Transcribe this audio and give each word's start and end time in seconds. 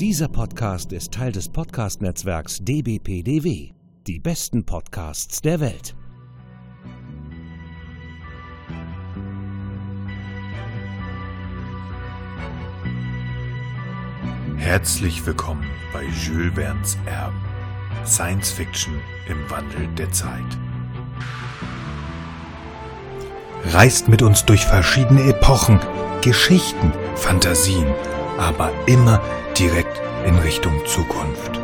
Dieser 0.00 0.28
Podcast 0.28 0.94
ist 0.94 1.12
Teil 1.12 1.30
des 1.30 1.50
Podcast-Netzwerks 1.50 2.60
dbpdw. 2.62 3.74
Die 4.06 4.18
besten 4.18 4.64
Podcasts 4.64 5.42
der 5.42 5.60
Welt. 5.60 5.94
Herzlich 14.56 15.26
willkommen 15.26 15.66
bei 15.92 16.04
Jules 16.04 16.54
Verne's 16.54 16.96
Erben. 17.04 17.44
Science 18.06 18.50
Fiction 18.52 18.94
im 19.28 19.50
Wandel 19.50 19.86
der 19.98 20.10
Zeit. 20.12 20.58
Reist 23.66 24.08
mit 24.08 24.22
uns 24.22 24.46
durch 24.46 24.64
verschiedene 24.64 25.24
Epochen, 25.24 25.78
Geschichten, 26.22 26.90
Fantasien, 27.16 27.84
aber 28.38 28.72
immer 28.86 29.20
direkt 29.60 29.99
in 30.26 30.36
Richtung 30.38 30.72
Zukunft. 30.86 31.58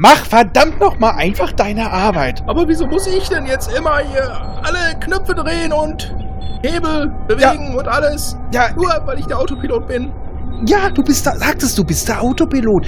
Mach 0.00 0.24
verdammt 0.26 0.78
noch 0.80 0.98
mal 1.00 1.10
einfach 1.16 1.52
deine 1.52 1.90
Arbeit. 1.90 2.42
Aber 2.46 2.68
wieso 2.68 2.86
muss 2.86 3.06
ich 3.08 3.28
denn 3.28 3.46
jetzt 3.46 3.76
immer 3.76 3.98
hier 3.98 4.30
alle 4.62 4.98
Knöpfe 5.00 5.34
drehen 5.34 5.72
und 5.72 6.14
Hebel 6.62 7.10
bewegen 7.26 7.76
und 7.76 7.88
alles? 7.88 8.36
Ja, 8.52 8.68
Nur 8.76 8.90
weil 9.06 9.18
ich 9.18 9.26
der 9.26 9.38
Autopilot 9.38 9.88
bin. 9.88 10.12
ja, 10.66 10.88
du 10.90 11.02
bist 11.02 11.26
da, 11.26 11.32
sagtest 11.36 11.76
du 11.78 11.84
bist 11.84 12.08
der 12.08 12.22
Autopilot. 12.22 12.86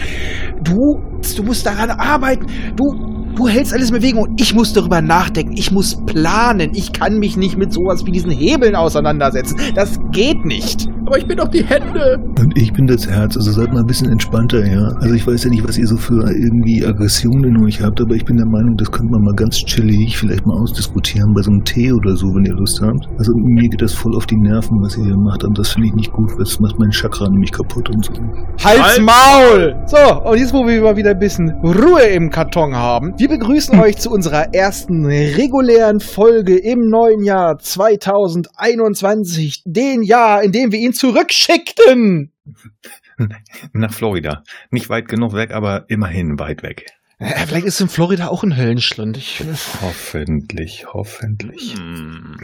Du, 0.63 1.01
du 1.37 1.43
musst 1.43 1.66
daran 1.66 1.91
arbeiten. 1.91 2.46
Du, 2.77 3.20
du 3.35 3.49
hältst 3.49 3.73
alles 3.73 3.91
in 3.91 3.97
Bewegung 3.97 4.23
und 4.23 4.41
ich 4.41 4.55
muss 4.55 4.73
darüber 4.73 5.01
nachdenken. 5.01 5.53
Ich 5.57 5.71
muss 5.71 5.97
planen. 6.07 6.73
Ich 6.75 6.93
kann 6.93 7.19
mich 7.19 7.37
nicht 7.37 7.57
mit 7.57 7.73
sowas 7.73 8.05
wie 8.07 8.13
diesen 8.13 8.31
Hebeln 8.31 8.75
auseinandersetzen. 8.75 9.59
Das 9.75 9.99
geht 10.13 10.45
nicht. 10.45 10.89
Aber 11.11 11.19
ich 11.19 11.27
bin 11.27 11.39
doch 11.39 11.49
die 11.49 11.65
Hände. 11.65 12.23
Und 12.39 12.57
ich 12.57 12.73
bin 12.73 12.87
das 12.87 13.05
Herz, 13.05 13.37
also 13.37 13.51
seid 13.51 13.73
mal 13.73 13.80
ein 13.80 13.87
bisschen 13.87 14.13
entspannter, 14.13 14.65
ja. 14.65 14.93
Also 15.01 15.13
ich 15.13 15.27
weiß 15.27 15.43
ja 15.43 15.51
nicht, 15.51 15.67
was 15.67 15.77
ihr 15.77 15.89
so 15.89 15.97
für 15.97 16.23
irgendwie 16.30 16.87
Aggressionen 16.87 17.57
in 17.57 17.65
euch 17.65 17.83
habt, 17.83 18.01
aber 18.01 18.15
ich 18.15 18.25
bin 18.25 18.37
der 18.37 18.47
Meinung, 18.47 18.77
das 18.77 18.93
könnte 18.93 19.11
man 19.11 19.23
mal 19.23 19.35
ganz 19.35 19.57
chillig 19.57 20.17
vielleicht 20.17 20.47
mal 20.47 20.57
ausdiskutieren 20.63 21.35
bei 21.35 21.43
so 21.43 21.51
einem 21.51 21.65
Tee 21.65 21.93
oder 21.93 22.15
so, 22.15 22.29
wenn 22.29 22.45
ihr 22.45 22.55
Lust 22.55 22.80
habt. 22.80 23.09
Also 23.19 23.33
mir 23.35 23.69
geht 23.69 23.83
das 23.83 23.93
voll 23.93 24.15
auf 24.15 24.27
die 24.27 24.37
Nerven, 24.37 24.79
was 24.83 24.97
ihr 24.99 25.05
hier 25.07 25.17
macht, 25.17 25.43
und 25.43 25.59
das 25.59 25.71
finde 25.71 25.89
ich 25.89 25.95
nicht 25.95 26.13
gut, 26.13 26.30
weil 26.30 26.45
das 26.45 26.61
macht 26.61 26.79
mein 26.79 26.91
Chakra 26.91 27.29
nämlich 27.29 27.51
kaputt 27.51 27.91
und 27.91 28.05
so. 28.05 28.13
Halt's 28.63 28.80
Halt. 28.80 29.02
Maul! 29.02 29.74
So, 29.87 29.97
und 30.30 30.39
jetzt, 30.39 30.55
wo 30.55 30.65
wir 30.65 30.80
mal 30.80 30.97
wieder 30.97 31.11
ein 31.11 31.19
bisschen 31.19 31.51
Ruhe 31.65 32.02
im 32.02 32.30
Karton 32.30 32.77
haben, 32.77 33.15
wir 33.19 33.29
begrüßen 33.29 33.80
euch 33.80 33.99
zu 33.99 34.11
unserer 34.11 34.55
ersten 34.55 35.07
regulären 35.07 35.99
Folge 35.99 36.57
im 36.57 36.89
neuen 36.89 37.24
Jahr 37.24 37.59
2021, 37.59 39.65
den 39.67 40.05
Jahr, 40.05 40.45
in 40.45 40.52
dem 40.52 40.71
wir 40.71 40.79
ihn 40.79 40.93
zurückschickten. 41.01 42.32
Nach 43.73 43.93
Florida. 43.93 44.43
Nicht 44.70 44.90
weit 44.90 45.09
genug 45.09 45.32
weg, 45.32 45.52
aber 45.52 45.87
immerhin 45.88 46.38
weit 46.38 46.62
weg. 46.62 46.87
Ja, 47.18 47.29
vielleicht 47.46 47.66
ist 47.66 47.80
in 47.80 47.88
Florida 47.88 48.29
auch 48.29 48.43
ein 48.43 48.56
Höllenschlund. 48.56 49.16
Ich, 49.18 49.43
Hoffentlich, 49.82 50.87
hoffentlich. 50.93 51.74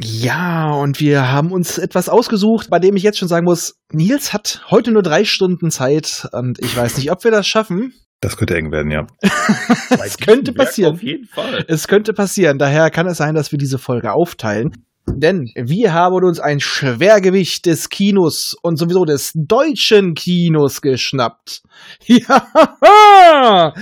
ja, 0.00 0.72
und 0.72 1.00
wir 1.00 1.30
haben 1.30 1.50
uns 1.50 1.78
etwas 1.78 2.10
ausgesucht, 2.10 2.68
bei 2.68 2.78
dem 2.78 2.96
ich 2.96 3.02
jetzt 3.02 3.18
schon 3.18 3.28
sagen 3.28 3.44
muss, 3.44 3.76
Nils 3.90 4.34
hat 4.34 4.62
heute 4.70 4.90
nur 4.90 5.02
drei 5.02 5.24
Stunden 5.24 5.70
Zeit 5.70 6.28
und 6.32 6.58
ich 6.62 6.76
weiß 6.76 6.98
nicht, 6.98 7.10
ob 7.10 7.24
wir 7.24 7.30
das 7.30 7.46
schaffen. 7.46 7.94
Das 8.20 8.36
könnte 8.36 8.56
eng 8.56 8.70
werden, 8.70 8.90
ja. 8.90 9.06
Es 10.04 10.16
könnte 10.18 10.52
passieren. 10.52 10.94
Auf 10.94 11.02
jeden 11.02 11.26
Fall. 11.26 11.64
Es 11.68 11.88
könnte 11.88 12.12
passieren. 12.14 12.58
Daher 12.58 12.90
kann 12.90 13.06
es 13.06 13.18
sein, 13.18 13.34
dass 13.34 13.52
wir 13.52 13.58
diese 13.58 13.78
Folge 13.78 14.12
aufteilen. 14.12 14.72
Denn 15.08 15.50
wir 15.54 15.94
haben 15.94 16.24
uns 16.24 16.40
ein 16.40 16.60
Schwergewicht 16.60 17.66
des 17.66 17.88
Kinos 17.88 18.56
und 18.62 18.76
sowieso 18.76 19.04
des 19.04 19.32
deutschen 19.34 20.14
Kinos 20.14 20.82
geschnappt. 20.82 21.62
Ja, 22.06 23.72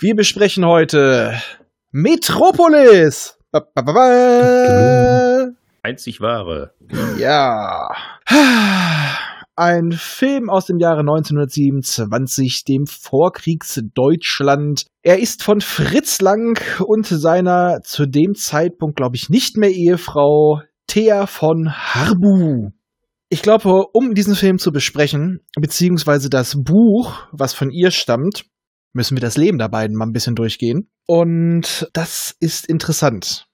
wir 0.00 0.14
besprechen 0.14 0.66
heute 0.66 1.40
Metropolis. 1.92 3.38
Ba, 3.52 3.60
ba, 3.60 3.82
ba, 3.82 3.92
ba. 3.92 5.48
Einzig 5.82 6.20
wahre. 6.20 6.72
Ja. 7.18 7.88
Ein 9.58 9.92
Film 9.92 10.50
aus 10.50 10.66
dem 10.66 10.78
Jahre 10.78 11.00
1927, 11.00 12.64
dem 12.64 12.86
Vorkriegsdeutschland. 12.86 14.84
Er 15.02 15.18
ist 15.18 15.42
von 15.42 15.62
Fritz 15.62 16.20
Lang 16.20 16.60
und 16.86 17.06
seiner 17.06 17.80
zu 17.82 18.04
dem 18.04 18.34
Zeitpunkt, 18.34 18.96
glaube 18.96 19.16
ich, 19.16 19.30
nicht 19.30 19.56
mehr 19.56 19.70
Ehefrau 19.70 20.60
Thea 20.86 21.26
von 21.26 21.72
Harbu. 21.72 22.72
Ich 23.30 23.40
glaube, 23.40 23.84
um 23.94 24.12
diesen 24.12 24.34
Film 24.34 24.58
zu 24.58 24.72
besprechen, 24.72 25.40
beziehungsweise 25.58 26.28
das 26.28 26.62
Buch, 26.62 27.26
was 27.32 27.54
von 27.54 27.70
ihr 27.70 27.92
stammt, 27.92 28.44
müssen 28.92 29.16
wir 29.16 29.22
das 29.22 29.38
Leben 29.38 29.56
der 29.56 29.70
beiden 29.70 29.96
mal 29.96 30.04
ein 30.04 30.12
bisschen 30.12 30.34
durchgehen. 30.34 30.90
Und 31.06 31.88
das 31.94 32.36
ist 32.40 32.68
interessant 32.68 33.45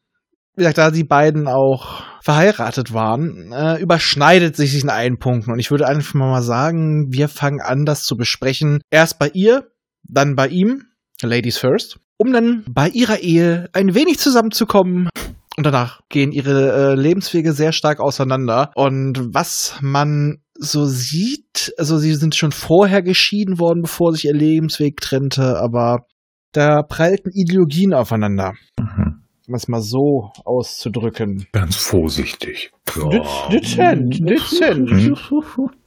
wie 0.54 0.60
gesagt, 0.60 0.78
da 0.78 0.90
die 0.90 1.04
beiden 1.04 1.48
auch 1.48 2.02
verheiratet 2.22 2.92
waren, 2.92 3.52
äh, 3.52 3.80
überschneidet 3.80 4.54
sich 4.54 4.80
in 4.80 4.90
einen 4.90 5.18
Punkt. 5.18 5.48
Und 5.48 5.58
ich 5.58 5.70
würde 5.70 5.88
einfach 5.88 6.14
mal 6.14 6.42
sagen, 6.42 7.06
wir 7.10 7.28
fangen 7.28 7.60
an, 7.60 7.84
das 7.84 8.04
zu 8.04 8.16
besprechen. 8.16 8.80
Erst 8.90 9.18
bei 9.18 9.30
ihr, 9.32 9.68
dann 10.04 10.34
bei 10.34 10.48
ihm, 10.48 10.84
Ladies 11.22 11.58
first, 11.58 11.98
um 12.16 12.32
dann 12.32 12.64
bei 12.68 12.88
ihrer 12.88 13.20
Ehe 13.20 13.68
ein 13.72 13.94
wenig 13.94 14.18
zusammenzukommen. 14.18 15.08
Und 15.56 15.66
danach 15.66 16.00
gehen 16.08 16.32
ihre 16.32 16.92
äh, 16.92 16.94
Lebenswege 16.94 17.52
sehr 17.52 17.72
stark 17.72 18.00
auseinander. 18.00 18.70
Und 18.74 19.34
was 19.34 19.78
man 19.80 20.42
so 20.54 20.84
sieht, 20.84 21.72
also 21.78 21.98
sie 21.98 22.14
sind 22.14 22.34
schon 22.34 22.52
vorher 22.52 23.02
geschieden 23.02 23.58
worden, 23.58 23.82
bevor 23.82 24.12
sich 24.12 24.26
ihr 24.26 24.34
Lebensweg 24.34 25.00
trennte, 25.00 25.58
aber 25.58 26.06
da 26.52 26.82
prallten 26.82 27.30
Ideologien 27.32 27.94
aufeinander 27.94 28.52
Mhm. 28.78 29.21
Um 29.52 29.56
es 29.56 29.68
mal 29.68 29.82
so 29.82 30.30
auszudrücken. 30.46 31.46
Ganz 31.52 31.76
vorsichtig. 31.76 32.70
De- 32.94 33.20
Dezent, 33.52 34.18
dezent. 34.28 34.90
Mhm. 34.90 35.14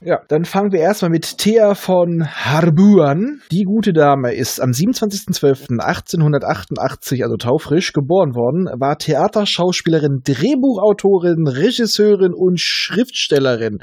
Ja, 0.01 0.19
dann 0.27 0.45
fangen 0.45 0.71
wir 0.71 0.79
erstmal 0.79 1.09
mit 1.11 1.37
Thea 1.39 1.73
von 1.75 2.25
Harbu 2.25 3.01
an. 3.01 3.41
Die 3.51 3.63
gute 3.63 3.91
Dame 3.91 4.33
ist 4.33 4.61
am 4.61 4.69
27.12.1888, 4.71 7.23
also 7.23 7.35
taufrisch, 7.37 7.93
geboren 7.93 8.33
worden, 8.35 8.65
war 8.79 8.97
Theaterschauspielerin, 8.97 10.21
Drehbuchautorin, 10.23 11.47
Regisseurin 11.47 12.33
und 12.33 12.59
Schriftstellerin. 12.59 13.79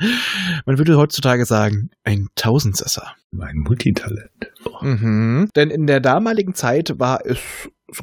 Man 0.66 0.78
würde 0.78 0.96
heutzutage 0.96 1.44
sagen, 1.44 1.90
ein 2.04 2.28
Tausendsesser. 2.34 3.12
Mein 3.30 3.56
Multitalent. 3.56 4.30
Mhm. 4.80 5.48
Denn 5.56 5.70
in 5.70 5.86
der 5.86 6.00
damaligen 6.00 6.54
Zeit 6.54 6.94
war 6.98 7.20
es 7.24 7.38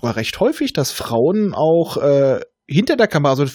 recht 0.03 0.39
häufig, 0.39 0.73
dass 0.73 0.91
Frauen 0.91 1.53
auch 1.53 1.97
äh, 1.97 2.39
hinter 2.67 2.95
der 2.97 3.07
Kamera, 3.07 3.31
also 3.31 3.45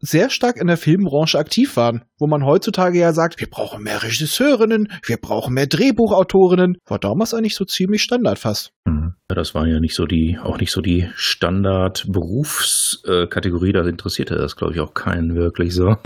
sehr 0.00 0.28
stark 0.28 0.56
in 0.58 0.66
der 0.66 0.76
Filmbranche 0.76 1.38
aktiv 1.38 1.76
waren, 1.76 2.04
wo 2.18 2.26
man 2.26 2.44
heutzutage 2.44 2.98
ja 2.98 3.12
sagt, 3.14 3.40
wir 3.40 3.48
brauchen 3.48 3.82
mehr 3.82 4.02
Regisseurinnen, 4.02 4.92
wir 5.06 5.16
brauchen 5.16 5.54
mehr 5.54 5.66
Drehbuchautorinnen. 5.68 6.76
War 6.86 6.98
damals 6.98 7.32
eigentlich 7.32 7.54
so 7.54 7.64
ziemlich 7.64 8.02
Standard 8.02 8.38
fast. 8.38 8.72
Mhm. 8.84 9.14
Ja, 9.30 9.34
das 9.36 9.54
war 9.54 9.66
ja 9.66 9.80
nicht 9.80 9.94
so 9.94 10.04
die, 10.04 10.38
auch 10.42 10.58
nicht 10.58 10.72
so 10.72 10.82
die 10.82 11.08
Standard-Berufskategorie, 11.14 13.72
da 13.72 13.86
interessierte 13.86 14.34
das, 14.36 14.56
glaube 14.56 14.74
ich, 14.74 14.80
auch 14.80 14.94
keinen 14.94 15.34
wirklich 15.34 15.74
so. 15.74 15.96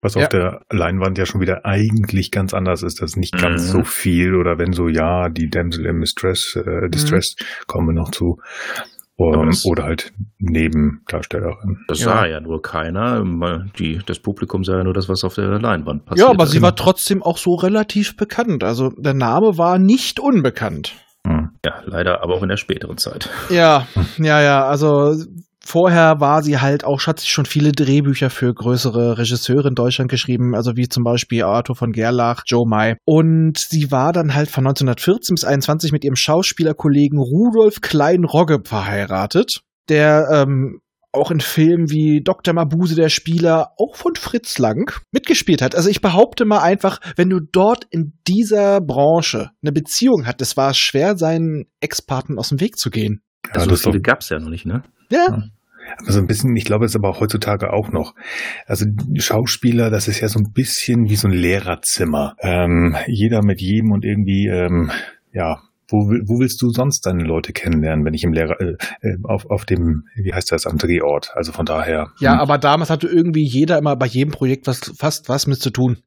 Was 0.00 0.14
Ja. 0.16 0.22
auf 0.22 0.28
der 0.28 0.60
Leinwand 0.70 1.16
ja 1.18 1.24
schon 1.26 1.40
wieder 1.40 1.64
eigentlich 1.64 2.30
ganz 2.30 2.52
anders 2.54 2.82
ist. 2.82 3.00
Das 3.00 3.12
ist 3.12 3.16
nicht 3.16 3.36
ganz 3.38 3.62
Mhm. 3.62 3.66
so 3.68 3.84
viel 3.84 4.34
oder 4.34 4.58
wenn 4.58 4.72
so, 4.74 4.88
ja, 4.88 5.28
die 5.30 5.48
Damsel 5.48 5.86
in 5.86 6.00
Distress, 6.00 6.56
äh, 6.56 6.88
Distress 6.90 7.36
kommen 7.66 7.88
wir 7.88 7.94
noch 7.94 8.10
zu. 8.10 8.38
Um, 9.16 9.52
oder 9.66 9.84
halt 9.84 10.12
Nebendarstellerin. 10.38 11.78
Das 11.86 12.00
Ja. 12.00 12.06
sah 12.06 12.26
ja 12.26 12.40
nur 12.40 12.62
keiner. 12.62 13.22
Die, 13.78 14.00
das 14.04 14.18
Publikum 14.18 14.64
sah 14.64 14.78
ja 14.78 14.84
nur 14.84 14.94
das, 14.94 15.08
was 15.08 15.22
auf 15.22 15.36
der 15.36 15.60
Leinwand 15.60 16.04
passiert. 16.04 16.26
Ja, 16.26 16.32
aber 16.32 16.46
sie 16.46 16.62
war 16.62 16.74
trotzdem 16.74 17.22
auch 17.22 17.38
so 17.38 17.54
relativ 17.54 18.16
bekannt. 18.16 18.64
Also 18.64 18.90
der 18.96 19.14
Name 19.14 19.56
war 19.56 19.78
nicht 19.78 20.18
unbekannt. 20.18 20.94
Mhm. 21.24 21.50
Ja, 21.64 21.74
leider, 21.86 22.22
aber 22.22 22.34
auch 22.34 22.42
in 22.42 22.48
der 22.48 22.56
späteren 22.56 22.98
Zeit. 22.98 23.30
Ja, 23.50 23.86
ja, 24.18 24.42
ja. 24.42 24.64
Also 24.66 25.14
vorher 25.64 26.20
war 26.20 26.42
sie 26.42 26.58
halt 26.58 26.84
auch, 26.84 27.06
hat 27.06 27.20
sie 27.20 27.28
schon 27.28 27.46
viele 27.46 27.72
Drehbücher 27.72 28.30
für 28.30 28.52
größere 28.52 29.18
Regisseure 29.18 29.68
in 29.68 29.74
Deutschland 29.74 30.10
geschrieben, 30.10 30.54
also 30.54 30.76
wie 30.76 30.88
zum 30.88 31.04
Beispiel 31.04 31.42
Arthur 31.42 31.76
von 31.76 31.92
Gerlach, 31.92 32.42
Joe 32.46 32.68
Mai. 32.68 32.96
Und 33.04 33.58
sie 33.58 33.90
war 33.90 34.12
dann 34.12 34.34
halt 34.34 34.50
von 34.50 34.66
1914 34.66 35.34
bis 35.34 35.44
21 35.44 35.92
mit 35.92 36.04
ihrem 36.04 36.16
Schauspielerkollegen 36.16 37.18
Rudolf 37.18 37.80
Klein-Rogge 37.80 38.60
verheiratet, 38.64 39.62
der 39.88 40.28
ähm, 40.32 40.80
auch 41.14 41.30
in 41.30 41.40
Filmen 41.40 41.90
wie 41.90 42.20
Dr. 42.22 42.54
Mabuse, 42.54 42.96
der 42.96 43.08
Spieler, 43.08 43.70
auch 43.78 43.96
von 43.96 44.16
Fritz 44.16 44.58
Lang 44.58 44.92
mitgespielt 45.12 45.62
hat. 45.62 45.74
Also 45.74 45.88
ich 45.88 46.00
behaupte 46.00 46.44
mal 46.44 46.60
einfach, 46.60 46.98
wenn 47.16 47.30
du 47.30 47.40
dort 47.40 47.86
in 47.90 48.18
dieser 48.26 48.80
Branche 48.80 49.50
eine 49.62 49.72
Beziehung 49.72 50.26
hattest, 50.26 50.56
war 50.56 50.70
es 50.70 50.78
schwer, 50.78 51.16
seinen 51.16 51.66
Ex-Partner 51.80 52.38
aus 52.38 52.48
dem 52.48 52.60
Weg 52.60 52.76
zu 52.76 52.90
gehen. 52.90 53.22
Ja, 53.46 53.60
Also 53.60 53.76
viele 53.76 54.00
doch, 54.00 54.02
gab's 54.02 54.28
ja 54.30 54.38
noch 54.38 54.50
nicht, 54.50 54.66
ne? 54.66 54.82
Ja, 55.14 55.42
Aber 55.98 56.12
so 56.12 56.18
ein 56.18 56.26
bisschen, 56.26 56.56
ich 56.56 56.64
glaube, 56.64 56.84
es 56.84 56.92
ist 56.92 56.96
aber 56.96 57.08
auch 57.08 57.20
heutzutage 57.20 57.72
auch 57.72 57.90
noch. 57.90 58.14
Also 58.66 58.86
Schauspieler, 59.16 59.90
das 59.90 60.08
ist 60.08 60.20
ja 60.20 60.28
so 60.28 60.38
ein 60.38 60.52
bisschen 60.52 61.08
wie 61.08 61.16
so 61.16 61.28
ein 61.28 61.34
Lehrerzimmer. 61.34 62.36
Ähm, 62.40 62.96
jeder 63.06 63.42
mit 63.44 63.60
jedem 63.60 63.92
und 63.92 64.04
irgendwie, 64.04 64.46
ähm, 64.48 64.90
ja, 65.32 65.60
wo, 65.88 65.98
wo 65.98 66.40
willst 66.40 66.60
du 66.62 66.70
sonst 66.70 67.02
deine 67.06 67.24
Leute 67.24 67.52
kennenlernen, 67.52 68.04
wenn 68.04 68.14
ich 68.14 68.24
im 68.24 68.32
Lehrer 68.32 68.60
äh, 68.60 68.76
äh, 69.02 69.16
auf, 69.24 69.50
auf 69.50 69.64
dem, 69.64 70.04
wie 70.16 70.32
heißt 70.32 70.50
das, 70.50 70.66
am 70.66 70.78
Drehort? 70.78 71.32
Also 71.34 71.52
von 71.52 71.66
daher. 71.66 72.10
Ja, 72.18 72.32
hm. 72.32 72.40
aber 72.40 72.58
damals 72.58 72.90
hatte 72.90 73.06
irgendwie 73.06 73.44
jeder 73.44 73.78
immer 73.78 73.96
bei 73.96 74.06
jedem 74.06 74.32
Projekt 74.32 74.66
was 74.66 74.92
fast 74.96 75.28
was 75.28 75.46
mit 75.46 75.60
zu 75.60 75.70
tun. 75.70 75.98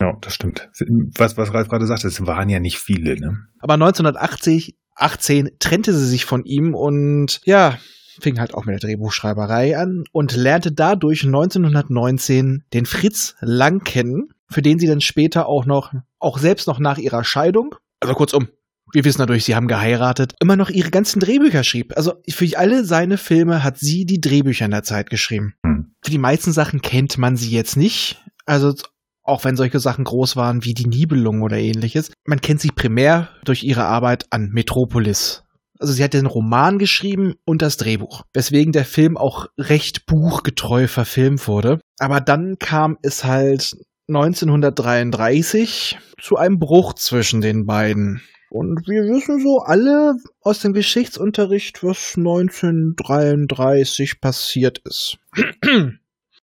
Ja, 0.00 0.16
das 0.20 0.34
stimmt. 0.34 0.68
Was, 1.16 1.36
was 1.36 1.54
Ralf 1.54 1.68
gerade 1.68 1.86
sagte, 1.86 2.08
es 2.08 2.26
waren 2.26 2.48
ja 2.48 2.58
nicht 2.58 2.78
viele, 2.78 3.14
ne? 3.20 3.38
Aber 3.60 3.74
1980, 3.74 4.76
18 4.96 5.50
trennte 5.60 5.94
sie 5.94 6.06
sich 6.06 6.24
von 6.24 6.44
ihm 6.44 6.74
und 6.74 7.40
ja, 7.44 7.78
fing 8.20 8.38
halt 8.38 8.54
auch 8.54 8.64
mit 8.64 8.74
der 8.74 8.88
Drehbuchschreiberei 8.88 9.78
an 9.78 10.04
und 10.12 10.36
lernte 10.36 10.72
dadurch 10.72 11.24
1919 11.24 12.64
den 12.72 12.86
Fritz 12.86 13.34
Lang 13.40 13.84
kennen, 13.84 14.30
für 14.48 14.62
den 14.62 14.78
sie 14.78 14.86
dann 14.86 15.00
später 15.00 15.46
auch 15.46 15.66
noch, 15.66 15.92
auch 16.18 16.38
selbst 16.38 16.66
noch 16.66 16.78
nach 16.78 16.98
ihrer 16.98 17.24
Scheidung, 17.24 17.74
also 18.00 18.14
kurzum, 18.14 18.48
wir 18.92 19.04
wissen 19.04 19.20
natürlich, 19.20 19.44
sie 19.44 19.54
haben 19.54 19.68
geheiratet, 19.68 20.34
immer 20.40 20.56
noch 20.56 20.68
ihre 20.68 20.90
ganzen 20.90 21.20
Drehbücher 21.20 21.64
schrieb. 21.64 21.96
Also 21.96 22.14
für 22.28 22.58
alle 22.58 22.84
seine 22.84 23.16
Filme 23.16 23.62
hat 23.62 23.78
sie 23.78 24.04
die 24.04 24.20
Drehbücher 24.20 24.66
in 24.66 24.70
der 24.70 24.82
Zeit 24.82 25.08
geschrieben. 25.08 25.54
Hm. 25.64 25.94
Für 26.02 26.10
die 26.10 26.18
meisten 26.18 26.52
Sachen 26.52 26.82
kennt 26.82 27.16
man 27.16 27.36
sie 27.36 27.50
jetzt 27.50 27.76
nicht. 27.76 28.22
Also 28.44 28.74
auch 29.22 29.44
wenn 29.44 29.56
solche 29.56 29.78
Sachen 29.78 30.04
groß 30.04 30.36
waren 30.36 30.64
wie 30.64 30.74
die 30.74 30.88
Nibelung 30.88 31.42
oder 31.42 31.56
ähnliches. 31.56 32.10
Man 32.26 32.40
kennt 32.40 32.60
sie 32.60 32.70
primär 32.70 33.28
durch 33.44 33.62
ihre 33.62 33.84
Arbeit 33.84 34.26
an 34.30 34.50
Metropolis. 34.50 35.41
Also 35.82 35.92
sie 35.94 36.04
hat 36.04 36.14
den 36.14 36.26
Roman 36.26 36.78
geschrieben 36.78 37.34
und 37.44 37.60
das 37.60 37.76
Drehbuch, 37.76 38.22
weswegen 38.32 38.72
der 38.72 38.84
Film 38.84 39.16
auch 39.16 39.48
recht 39.58 40.06
buchgetreu 40.06 40.86
verfilmt 40.86 41.48
wurde. 41.48 41.80
Aber 41.98 42.20
dann 42.20 42.56
kam 42.60 42.98
es 43.02 43.24
halt 43.24 43.76
1933 44.08 45.98
zu 46.20 46.36
einem 46.36 46.60
Bruch 46.60 46.92
zwischen 46.94 47.40
den 47.40 47.66
beiden. 47.66 48.22
Und 48.48 48.86
wir 48.86 49.02
wissen 49.04 49.42
so 49.42 49.58
alle 49.58 50.14
aus 50.42 50.60
dem 50.60 50.72
Geschichtsunterricht, 50.72 51.82
was 51.82 52.14
1933 52.16 54.20
passiert 54.20 54.78
ist. 54.84 55.18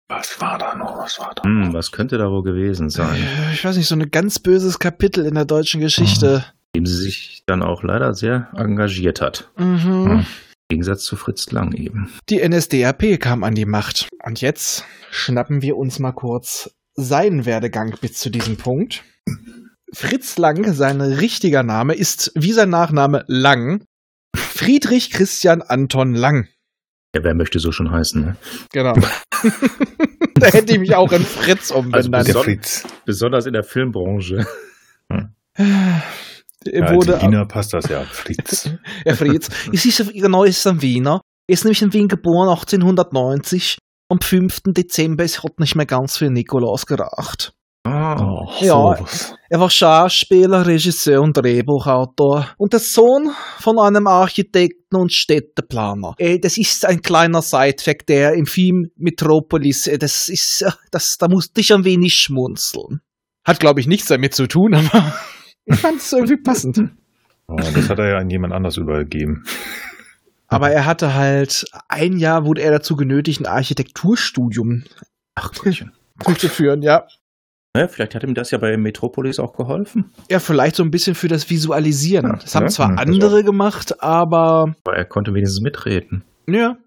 Was 0.10 0.40
war 0.40 0.60
da 0.60 0.76
noch? 0.76 1.00
Was 1.00 1.20
war 1.20 1.34
da? 1.34 1.42
Hm, 1.42 1.74
was 1.74 1.92
könnte 1.92 2.20
da 2.20 2.30
wohl 2.30 2.44
gewesen 2.44 2.92
sein? 2.92 3.16
Äh, 3.16 3.54
Ich 3.54 3.66
weiß 3.66 3.78
nicht, 3.78 3.88
so 3.88 3.96
ein 3.96 4.12
ganz 4.12 4.38
böses 4.38 4.78
Kapitel 4.78 5.26
in 5.26 5.34
der 5.34 5.46
deutschen 5.46 5.82
Geschichte. 5.82 6.46
Dem 6.76 6.86
sie 6.86 6.96
sich 6.96 7.44
dann 7.46 7.62
auch 7.62 7.84
leider 7.84 8.14
sehr 8.14 8.50
engagiert 8.56 9.22
hat. 9.22 9.52
Mhm. 9.58 9.84
Hm. 9.84 10.12
Im 10.20 10.26
Gegensatz 10.78 11.04
zu 11.04 11.16
Fritz 11.16 11.52
Lang 11.52 11.74
eben. 11.74 12.10
Die 12.30 12.40
NSDAP 12.48 13.20
kam 13.20 13.44
an 13.44 13.54
die 13.54 13.66
Macht. 13.66 14.08
Und 14.26 14.42
jetzt 14.42 14.86
schnappen 15.12 15.62
wir 15.62 15.78
uns 15.78 16.00
mal 16.00 16.14
kurz 16.14 16.72
seinen 16.96 17.46
Werdegang 17.46 17.96
bis 18.02 18.14
zu 18.14 18.30
diesem 18.32 18.58
Punkt. 18.58 19.04
Fritz 19.94 20.38
Lang, 20.38 20.74
sein 20.74 21.00
richtiger 21.02 21.62
Name, 21.62 21.94
ist 21.94 22.32
wie 22.36 22.54
sein 22.54 22.70
Nachname 22.72 23.24
Lang. 23.28 23.84
Friedrich 24.36 25.12
Christian 25.12 25.62
Anton 25.62 26.16
Lang. 26.16 26.48
Ja, 27.16 27.24
wer 27.24 27.36
möchte 27.36 27.60
so 27.60 27.72
schon 27.72 27.92
heißen, 27.92 28.22
ne? 28.26 28.36
Genau. 28.72 28.94
da 30.36 30.48
hätte 30.48 30.74
ich 30.74 30.80
mich 30.80 30.96
auch 30.96 31.12
in 31.12 31.22
Fritz 31.24 31.70
Also 31.72 31.76
umbenannt. 31.76 32.14
Der 32.28 32.34
beson- 32.34 32.44
Fritz. 32.44 32.88
Besonders 33.06 33.46
in 33.46 33.54
der 33.54 33.64
Filmbranche. 33.64 34.48
er 35.10 35.30
Ja, 36.72 36.94
wurde, 36.94 37.16
als 37.16 37.24
Wiener 37.24 37.46
passt 37.46 37.74
das 37.74 37.88
ja. 37.90 38.04
Fritz. 38.04 38.70
Ja, 39.06 39.16
Fritz. 39.16 39.50
Es 39.72 39.86
ist 39.86 40.14
genau, 40.14 40.44
es 40.46 40.58
ist 40.58 40.68
ein 40.68 40.82
Wiener. 40.82 41.22
Er 41.48 41.54
ist 41.54 41.64
nämlich 41.66 41.82
in 41.82 41.94
Wien 41.94 42.08
geboren 42.08 42.50
1890. 42.50 43.78
Am 44.10 44.20
5. 44.22 44.62
Dezember 44.68 45.24
es 45.24 45.44
hat 45.44 45.60
nicht 45.60 45.76
mehr 45.76 45.86
ganz 45.86 46.18
für 46.18 46.30
Nikolaus 46.30 46.86
gereicht. 46.86 47.54
Ah, 47.86 48.16
Oh, 48.22 48.50
Ja. 48.62 48.74
sowas. 48.96 49.36
Er 49.50 49.60
war 49.60 49.70
Schauspieler, 49.70 50.66
Regisseur 50.66 51.22
und 51.22 51.36
Drehbuchautor 51.36 52.48
und 52.58 52.72
der 52.74 52.80
Sohn 52.80 53.32
von 53.60 53.78
einem 53.80 54.08
Architekten 54.08 54.96
und 54.96 55.12
Städteplaner. 55.12 56.14
Äh, 56.18 56.40
Das 56.40 56.58
ist 56.58 56.86
ein 56.86 57.02
kleiner 57.02 57.42
Sidefact, 57.42 58.08
der 58.08 58.34
im 58.36 58.46
Film 58.46 58.86
Metropolis, 58.96 59.88
äh, 59.88 59.98
das 59.98 60.30
ist, 60.30 60.64
äh, 60.66 60.72
das, 60.92 61.18
da 61.20 61.28
musste 61.28 61.60
ich 61.60 61.74
ein 61.74 61.84
wenig 61.84 62.14
schmunzeln. 62.14 63.02
Hat, 63.46 63.60
glaube 63.60 63.82
ich, 63.82 63.88
nichts 63.88 64.08
damit 64.08 64.34
zu 64.34 64.48
tun, 64.48 64.74
aber 64.74 65.14
ich 65.66 65.76
fand 65.76 65.98
es 65.98 66.12
irgendwie 66.12 66.38
passend. 66.38 66.90
Oh, 67.48 67.56
das 67.58 67.90
hat 67.90 68.00
er 68.00 68.10
ja 68.10 68.18
an 68.18 68.30
jemand 68.30 68.54
anders 68.54 68.78
übergeben. 68.78 69.44
Aber 70.48 70.70
er 70.72 70.86
hatte 70.86 71.14
halt, 71.14 71.66
ein 71.90 72.18
Jahr 72.18 72.46
wurde 72.46 72.62
er 72.62 72.72
dazu 72.72 72.96
genötigt, 72.96 73.42
ein 73.42 73.46
Architekturstudium 73.48 74.84
ach 75.36 75.52
durchzuführen, 76.24 76.82
ja. 76.82 77.06
Ja, 77.76 77.88
vielleicht 77.88 78.14
hat 78.14 78.24
ihm 78.24 78.36
das 78.36 78.52
ja 78.52 78.60
bei 78.60 78.78
Metropolis 78.78 79.40
auch 79.40 79.54
geholfen. 79.54 80.12
Ja, 80.30 80.40
vielleicht 80.40 80.76
so 80.76 80.84
ein 80.84 80.92
bisschen 80.92 81.16
für 81.16 81.28
das 81.28 81.50
Visualisieren. 81.50 82.28
Ja, 82.28 82.36
das 82.36 82.54
haben 82.54 82.64
ja, 82.64 82.70
zwar 82.70 82.90
ja, 82.90 82.96
das 82.98 83.06
andere 83.08 83.44
gemacht, 83.44 84.02
aber 84.04 84.76
Aber 84.86 84.96
er 84.96 85.06
konnte 85.06 85.34
wenigstens 85.34 85.62
mitreden. 85.62 86.24
ja. 86.48 86.78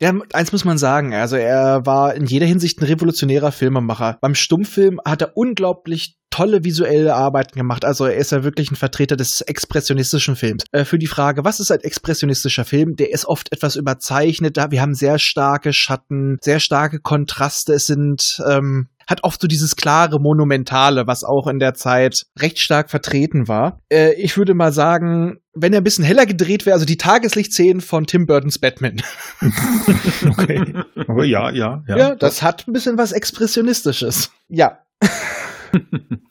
Ja, 0.00 0.12
eins 0.32 0.50
muss 0.50 0.64
man 0.64 0.78
sagen, 0.78 1.14
also 1.14 1.36
er 1.36 1.86
war 1.86 2.14
in 2.14 2.26
jeder 2.26 2.44
Hinsicht 2.44 2.80
ein 2.80 2.86
revolutionärer 2.86 3.52
Filmemacher. 3.52 4.18
Beim 4.20 4.34
Stummfilm 4.34 5.00
hat 5.04 5.22
er 5.22 5.36
unglaublich 5.36 6.16
tolle 6.32 6.64
visuelle 6.64 7.14
Arbeiten 7.14 7.56
gemacht. 7.56 7.84
Also 7.84 8.06
er 8.06 8.16
ist 8.16 8.32
ja 8.32 8.42
wirklich 8.42 8.70
ein 8.72 8.76
Vertreter 8.76 9.16
des 9.16 9.42
expressionistischen 9.42 10.34
Films. 10.34 10.64
Äh, 10.72 10.84
für 10.84 10.98
die 10.98 11.06
Frage, 11.06 11.44
was 11.44 11.60
ist 11.60 11.70
ein 11.70 11.80
expressionistischer 11.80 12.64
Film? 12.64 12.96
Der 12.96 13.12
ist 13.12 13.26
oft 13.26 13.52
etwas 13.52 13.76
überzeichnet. 13.76 14.56
Da 14.56 14.70
wir 14.70 14.82
haben 14.82 14.94
sehr 14.94 15.18
starke 15.20 15.72
Schatten, 15.72 16.38
sehr 16.40 16.58
starke 16.58 16.98
Kontraste. 16.98 17.74
Es 17.74 17.86
sind 17.86 18.42
ähm, 18.48 18.88
hat 19.06 19.24
oft 19.24 19.40
so 19.40 19.48
dieses 19.48 19.76
klare 19.76 20.20
Monumentale, 20.20 21.06
was 21.06 21.24
auch 21.24 21.46
in 21.46 21.58
der 21.58 21.74
Zeit 21.74 22.24
recht 22.38 22.58
stark 22.58 22.90
vertreten 22.90 23.48
war. 23.48 23.78
Äh, 23.90 24.14
ich 24.14 24.36
würde 24.36 24.54
mal 24.54 24.72
sagen, 24.72 25.38
wenn 25.54 25.72
er 25.72 25.80
ein 25.80 25.84
bisschen 25.84 26.04
heller 26.04 26.26
gedreht 26.26 26.66
wäre, 26.66 26.74
also 26.74 26.86
die 26.86 26.96
Tageslichtszenen 26.96 27.80
von 27.80 28.06
Tim 28.06 28.26
Burtons 28.26 28.58
Batman. 28.58 29.02
Okay. 30.24 30.74
Aber 31.08 31.24
ja, 31.24 31.50
ja, 31.50 31.82
ja. 31.86 31.96
Ja, 31.96 32.14
das 32.14 32.42
hat 32.42 32.66
ein 32.66 32.72
bisschen 32.72 32.96
was 32.96 33.12
Expressionistisches. 33.12 34.30
Ja. 34.48 34.78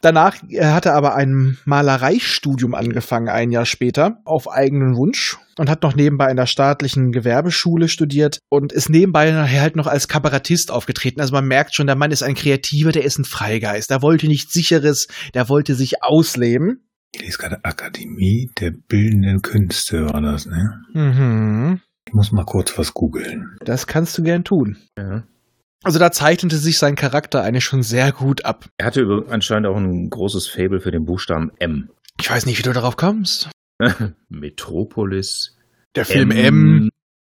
Danach 0.02 0.38
äh, 0.50 0.66
hat 0.66 0.86
er 0.86 0.94
aber 0.94 1.16
ein 1.16 1.58
Malereistudium 1.66 2.76
angefangen, 2.76 3.30
ein 3.30 3.52
Jahr 3.52 3.66
später, 3.66 4.22
auf 4.26 4.50
eigenen 4.50 4.96
Wunsch 4.96 5.38
und 5.58 5.70
hat 5.70 5.84
noch 5.84 5.96
nebenbei 5.96 6.30
in 6.30 6.38
der 6.38 6.46
staatlichen 6.46 7.12
Gewerbeschule 7.12 7.88
studiert 7.88 8.40
und 8.50 8.72
ist 8.72 8.90
nebenbei 8.90 9.32
nachher 9.32 9.62
halt 9.62 9.76
noch 9.76 9.88
als 9.88 10.08
Kabarettist 10.08 10.72
aufgetreten. 10.72 11.22
Also 11.22 11.34
man 11.34 11.48
merkt 11.48 11.76
schon, 11.76 11.88
der 11.88 11.96
Mann 11.96 12.12
ist 12.12 12.24
ein 12.24 12.36
Kreativer, 12.36 12.92
der 12.92 13.04
ist 13.04 13.20
ein 13.20 13.26
Freigeist. 13.26 13.90
Der 13.90 14.02
wollte 14.02 14.28
nichts 14.28 14.54
Sicheres, 14.54 15.08
der 15.34 15.50
wollte 15.50 15.76
sich 15.76 16.04
ausleben. 16.04 16.88
Ich 17.14 17.22
lese 17.22 17.38
gerade 17.38 17.64
Akademie 17.64 18.50
der 18.60 18.72
Bildenden 18.72 19.42
Künste 19.42 20.10
war 20.10 20.22
das, 20.22 20.46
ne? 20.46 20.80
Mhm. 20.94 21.82
Ich 22.08 22.14
muss 22.14 22.32
mal 22.32 22.46
kurz 22.46 22.78
was 22.78 22.94
googeln. 22.94 23.58
Das 23.64 23.86
kannst 23.86 24.18
du 24.18 24.24
gern 24.24 24.44
tun. 24.44 24.78
Ja. 24.98 25.24
Also 25.84 25.98
da 26.00 26.12
zeichnete 26.12 26.58
sich 26.58 26.78
sein 26.78 26.96
Charakter 26.96 27.42
eigentlich 27.44 27.64
schon 27.64 27.82
sehr 27.82 28.12
gut 28.12 28.46
ab. 28.46 28.66
Er 28.78 28.86
hatte 28.86 29.26
anscheinend 29.30 29.68
auch 29.68 29.76
ein 29.78 30.10
großes 30.10 30.48
Fable 30.48 30.80
für 30.80 30.92
den 30.92 31.06
Buchstaben 31.06 31.52
M. 31.60 31.90
Ich 32.20 32.30
weiß 32.30 32.46
nicht, 32.46 32.60
wie 32.60 32.64
du 32.64 32.74
darauf 32.74 32.98
kommst. 32.98 33.50
Metropolis. 34.30 35.58
Der 35.96 36.06
Film 36.06 36.32
M. 36.32 36.90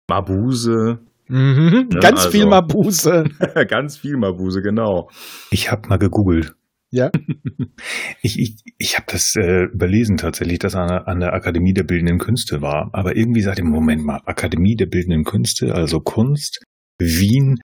Mabuse. 0.09 0.99
Mhm. 1.29 1.89
Ja, 1.93 2.01
Ganz 2.01 2.21
also. 2.21 2.31
viel 2.31 2.47
Mabuse. 2.47 3.25
Ganz 3.69 3.97
viel 3.97 4.17
Mabuse, 4.19 4.61
genau. 4.61 5.09
Ich 5.51 5.71
habe 5.71 5.89
mal 5.89 5.99
gegoogelt. 5.99 6.55
Ja. 6.91 7.11
Ich, 8.23 8.39
ich, 8.39 8.57
ich 8.79 8.95
habe 8.97 9.05
das 9.09 9.35
äh, 9.37 9.65
überlesen 9.65 10.17
tatsächlich, 10.17 10.59
dass 10.59 10.75
er 10.75 10.83
an, 10.83 10.89
der- 10.89 11.09
an 11.09 11.21
der 11.21 11.33
Akademie 11.35 11.75
der 11.75 11.83
Bildenden 11.83 12.19
Künste 12.19 12.63
war. 12.63 12.89
Aber 12.95 13.17
irgendwie 13.17 13.43
sagt 13.43 13.59
im 13.59 13.69
Moment 13.69 14.03
mal, 14.03 14.21
Akademie 14.25 14.77
der 14.77 14.87
Bildenden 14.87 15.25
Künste, 15.25 15.75
also 15.75 16.01
Kunst, 16.01 16.63
Wien. 16.99 17.59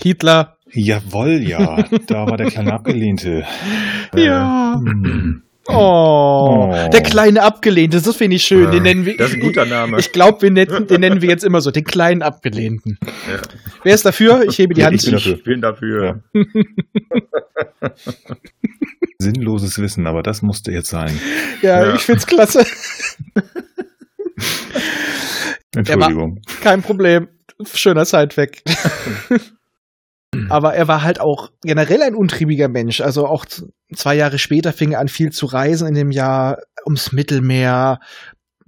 Hitler. 0.00 0.56
Jawohl, 0.72 1.42
ja. 1.42 1.84
da 2.06 2.26
war 2.26 2.36
der 2.36 2.46
kleine 2.50 2.74
Abgelehnte. 2.74 3.44
Ja. 4.16 4.80
Hm. 4.84 5.42
Oh, 5.68 6.70
Oh. 6.70 6.88
der 6.92 7.02
kleine 7.02 7.42
Abgelehnte, 7.42 8.00
das 8.00 8.14
finde 8.16 8.36
ich 8.36 8.44
schön. 8.44 8.70
Den 8.70 8.84
nennen 8.84 9.04
wir, 9.04 9.16
Das 9.16 9.30
ist 9.30 9.34
ein 9.34 9.40
guter 9.40 9.64
Name. 9.66 9.98
Ich 9.98 10.12
glaube, 10.12 10.42
wir 10.42 10.50
nennen, 10.52 10.86
den 10.86 11.00
nennen 11.00 11.20
wir 11.22 11.28
jetzt 11.28 11.42
immer 11.44 11.60
so, 11.60 11.72
den 11.72 11.82
kleinen 11.82 12.22
Abgelehnten. 12.22 12.98
Ja. 13.04 13.40
Wer 13.82 13.94
ist 13.94 14.06
dafür? 14.06 14.44
Ich 14.48 14.58
hebe 14.58 14.74
die 14.74 14.80
Ja, 14.82 14.86
Hand. 14.86 14.96
ich 14.96 15.04
bin 15.04 15.12
dafür. 15.14 15.34
Ich 15.34 15.42
bin 15.44 15.60
dafür. 15.60 16.22
Sinnloses 19.18 19.78
Wissen, 19.80 20.06
aber 20.06 20.22
das 20.22 20.42
musste 20.42 20.70
jetzt 20.70 20.88
sein. 20.88 21.18
Ja, 21.62 21.84
Ja. 21.86 21.94
ich 21.94 22.02
find's 22.02 22.26
klasse. 22.26 22.64
Entschuldigung. 25.74 26.40
Kein 26.62 26.82
Problem. 26.82 27.28
Schöner 27.74 28.04
Sidefact. 28.04 28.62
Aber 30.50 30.74
er 30.74 30.88
war 30.88 31.02
halt 31.02 31.20
auch 31.20 31.50
generell 31.62 32.02
ein 32.02 32.14
untriebiger 32.14 32.68
Mensch. 32.68 33.00
Also 33.00 33.26
auch 33.26 33.44
zwei 33.94 34.14
Jahre 34.14 34.38
später 34.38 34.72
fing 34.72 34.92
er 34.92 35.00
an, 35.00 35.08
viel 35.08 35.30
zu 35.30 35.46
reisen 35.46 35.88
in 35.88 35.94
dem 35.94 36.10
Jahr 36.10 36.58
ums 36.84 37.12
Mittelmeer. 37.12 37.98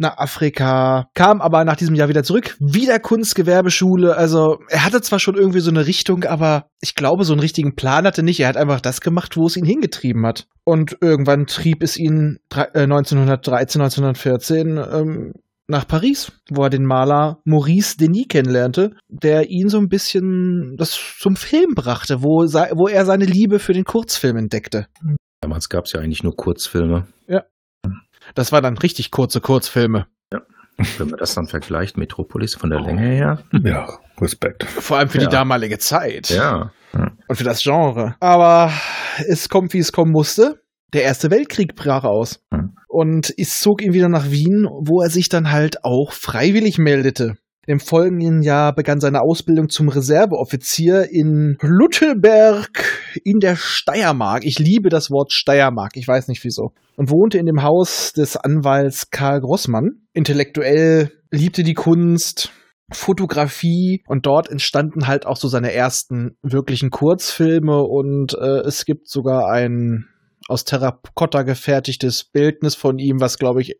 nach 0.00 0.16
Afrika, 0.16 1.08
kam 1.14 1.40
aber 1.40 1.64
nach 1.64 1.74
diesem 1.74 1.96
Jahr 1.96 2.08
wieder 2.08 2.22
zurück, 2.22 2.56
wieder 2.60 3.00
Kunstgewerbeschule. 3.00 4.16
Also 4.16 4.58
er 4.68 4.84
hatte 4.84 5.00
zwar 5.00 5.18
schon 5.18 5.34
irgendwie 5.34 5.58
so 5.58 5.70
eine 5.70 5.86
Richtung, 5.86 6.22
aber 6.22 6.66
ich 6.80 6.94
glaube, 6.94 7.24
so 7.24 7.32
einen 7.32 7.40
richtigen 7.40 7.74
Plan 7.74 8.06
hatte 8.06 8.22
nicht. 8.22 8.38
Er 8.38 8.48
hat 8.48 8.56
einfach 8.56 8.80
das 8.80 9.00
gemacht, 9.00 9.36
wo 9.36 9.46
es 9.46 9.56
ihn 9.56 9.64
hingetrieben 9.64 10.24
hat. 10.24 10.46
Und 10.62 10.98
irgendwann 11.00 11.46
trieb 11.46 11.82
es 11.82 11.96
ihn 11.96 12.38
1913, 12.52 13.82
1914 13.82 14.76
äh, 14.76 14.80
ähm, 14.80 15.32
nach 15.68 15.86
Paris, 15.86 16.32
wo 16.50 16.64
er 16.64 16.70
den 16.70 16.84
Maler 16.84 17.38
Maurice 17.44 17.96
Denis 17.98 18.26
kennenlernte, 18.28 18.96
der 19.08 19.50
ihn 19.50 19.68
so 19.68 19.78
ein 19.78 19.88
bisschen 19.88 20.74
das 20.78 20.98
zum 21.18 21.36
Film 21.36 21.74
brachte, 21.74 22.22
wo, 22.22 22.42
wo 22.42 22.88
er 22.88 23.04
seine 23.04 23.26
Liebe 23.26 23.58
für 23.58 23.74
den 23.74 23.84
Kurzfilm 23.84 24.36
entdeckte. 24.38 24.86
Damals 25.42 25.68
gab 25.68 25.84
es 25.84 25.92
ja 25.92 26.00
eigentlich 26.00 26.24
nur 26.24 26.34
Kurzfilme. 26.34 27.06
Ja. 27.28 27.44
Das 28.34 28.50
waren 28.50 28.62
dann 28.62 28.78
richtig 28.78 29.10
kurze 29.10 29.40
Kurzfilme. 29.40 30.06
Ja. 30.32 30.40
Wenn 30.96 31.10
man 31.10 31.18
das 31.18 31.34
dann 31.34 31.46
vergleicht, 31.46 31.98
Metropolis 31.98 32.54
von 32.54 32.70
der 32.70 32.80
Länge 32.80 33.02
her. 33.02 33.42
Ja, 33.62 33.98
Respekt. 34.20 34.64
Vor 34.64 34.98
allem 34.98 35.08
für 35.08 35.18
ja. 35.18 35.26
die 35.26 35.32
damalige 35.32 35.78
Zeit. 35.78 36.30
Ja. 36.30 36.72
Und 36.92 37.36
für 37.36 37.44
das 37.44 37.62
Genre. 37.62 38.16
Aber 38.20 38.72
es 39.28 39.48
kommt, 39.48 39.74
wie 39.74 39.78
es 39.78 39.92
kommen 39.92 40.12
musste. 40.12 40.62
Der 40.94 41.02
Erste 41.02 41.30
Weltkrieg 41.30 41.76
brach 41.76 42.04
aus. 42.04 42.40
Hm. 42.52 42.74
Und 42.88 43.32
es 43.36 43.60
zog 43.60 43.82
ihn 43.82 43.92
wieder 43.92 44.08
nach 44.08 44.30
Wien, 44.30 44.66
wo 44.66 45.02
er 45.02 45.10
sich 45.10 45.28
dann 45.28 45.52
halt 45.52 45.84
auch 45.84 46.12
freiwillig 46.12 46.78
meldete. 46.78 47.36
Im 47.66 47.80
folgenden 47.80 48.40
Jahr 48.40 48.74
begann 48.74 48.98
seine 48.98 49.20
Ausbildung 49.20 49.68
zum 49.68 49.90
Reserveoffizier 49.90 51.10
in 51.10 51.58
Luttelberg 51.60 52.82
in 53.24 53.40
der 53.40 53.56
Steiermark. 53.56 54.46
Ich 54.46 54.58
liebe 54.58 54.88
das 54.88 55.10
Wort 55.10 55.34
Steiermark, 55.34 55.98
ich 55.98 56.08
weiß 56.08 56.28
nicht 56.28 56.42
wieso. 56.44 56.72
Und 56.96 57.10
wohnte 57.10 57.36
in 57.36 57.44
dem 57.44 57.62
Haus 57.62 58.14
des 58.14 58.38
Anwalts 58.38 59.10
Karl 59.10 59.42
Grossmann. 59.42 60.06
Intellektuell 60.14 61.12
liebte 61.30 61.62
die 61.62 61.74
Kunst, 61.74 62.52
Fotografie 62.90 64.02
und 64.06 64.24
dort 64.24 64.48
entstanden 64.48 65.06
halt 65.06 65.26
auch 65.26 65.36
so 65.36 65.48
seine 65.48 65.72
ersten 65.74 66.38
wirklichen 66.40 66.88
Kurzfilme 66.88 67.82
und 67.82 68.32
äh, 68.32 68.60
es 68.60 68.86
gibt 68.86 69.10
sogar 69.10 69.50
ein 69.50 70.06
aus 70.48 70.64
Terrakotta 70.64 71.42
gefertigtes 71.42 72.24
Bildnis 72.24 72.74
von 72.74 72.98
ihm, 72.98 73.20
was 73.20 73.38
glaube 73.38 73.62
ich 73.62 73.78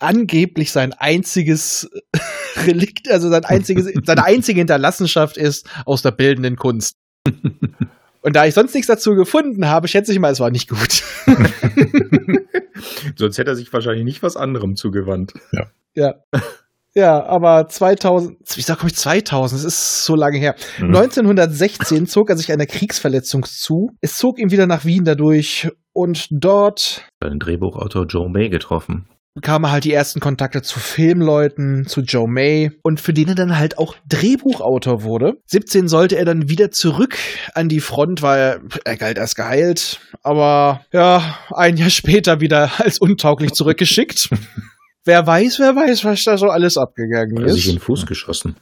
angeblich 0.00 0.72
sein 0.72 0.92
einziges 0.92 1.88
Relikt, 2.66 3.10
also 3.10 3.30
sein 3.30 3.44
einziges, 3.44 3.92
seine 4.04 4.24
einzige 4.24 4.60
Hinterlassenschaft 4.60 5.36
ist 5.36 5.68
aus 5.86 6.02
der 6.02 6.10
bildenden 6.10 6.56
Kunst. 6.56 6.96
Und 8.22 8.36
da 8.36 8.44
ich 8.44 8.54
sonst 8.54 8.74
nichts 8.74 8.88
dazu 8.88 9.14
gefunden 9.14 9.66
habe, 9.66 9.88
schätze 9.88 10.12
ich 10.12 10.18
mal, 10.18 10.30
es 10.30 10.40
war 10.40 10.50
nicht 10.50 10.68
gut. 10.68 11.02
sonst 13.16 13.38
hätte 13.38 13.50
er 13.50 13.56
sich 13.56 13.72
wahrscheinlich 13.72 14.04
nicht 14.04 14.22
was 14.22 14.36
anderem 14.36 14.76
zugewandt. 14.76 15.32
Ja. 15.52 15.70
Ja. 15.94 16.14
Ja, 16.94 17.24
aber 17.24 17.68
2000, 17.68 18.38
wie 18.56 18.62
sag 18.62 18.82
ich 18.84 18.94
2000, 18.94 19.60
das 19.60 19.64
ist 19.64 20.04
so 20.04 20.16
lange 20.16 20.38
her. 20.38 20.56
Mhm. 20.78 20.96
1916 20.96 22.06
zog 22.06 22.30
er 22.30 22.36
sich 22.36 22.52
einer 22.52 22.66
Kriegsverletzung 22.66 23.44
zu. 23.44 23.90
Es 24.00 24.16
zog 24.18 24.38
ihn 24.38 24.50
wieder 24.50 24.66
nach 24.66 24.84
Wien 24.84 25.04
dadurch 25.04 25.70
und 25.92 26.26
dort 26.30 27.06
den 27.22 27.38
Drehbuchautor 27.38 28.06
Joe 28.06 28.28
May 28.28 28.48
getroffen. 28.48 29.08
Bekam 29.34 29.62
er 29.62 29.70
halt 29.70 29.84
die 29.84 29.92
ersten 29.92 30.18
Kontakte 30.18 30.60
zu 30.60 30.80
Filmleuten, 30.80 31.86
zu 31.86 32.00
Joe 32.00 32.28
May 32.28 32.72
und 32.82 33.00
für 33.00 33.12
den 33.12 33.28
er 33.28 33.34
dann 33.36 33.56
halt 33.56 33.78
auch 33.78 33.94
Drehbuchautor 34.08 35.04
wurde. 35.04 35.34
17 35.46 35.86
sollte 35.86 36.16
er 36.16 36.24
dann 36.24 36.48
wieder 36.48 36.72
zurück 36.72 37.16
an 37.54 37.68
die 37.68 37.78
Front, 37.78 38.22
weil 38.22 38.60
er 38.84 38.96
galt 38.96 39.20
als 39.20 39.36
geheilt, 39.36 40.00
aber 40.24 40.84
ja, 40.92 41.38
ein 41.54 41.76
Jahr 41.76 41.90
später 41.90 42.40
wieder 42.40 42.72
als 42.78 42.98
untauglich 42.98 43.52
zurückgeschickt. 43.52 44.30
Wer 45.10 45.26
weiß, 45.26 45.58
wer 45.58 45.74
weiß, 45.74 46.04
was 46.04 46.22
da 46.22 46.38
so 46.38 46.46
alles 46.46 46.76
abgegangen 46.76 47.36
ist. 47.38 47.42
Er 47.42 47.48
hat 47.48 47.54
sich 47.54 47.66
in 47.66 47.74
den 47.74 47.80
Fuß 47.80 48.06
geschossen. 48.06 48.54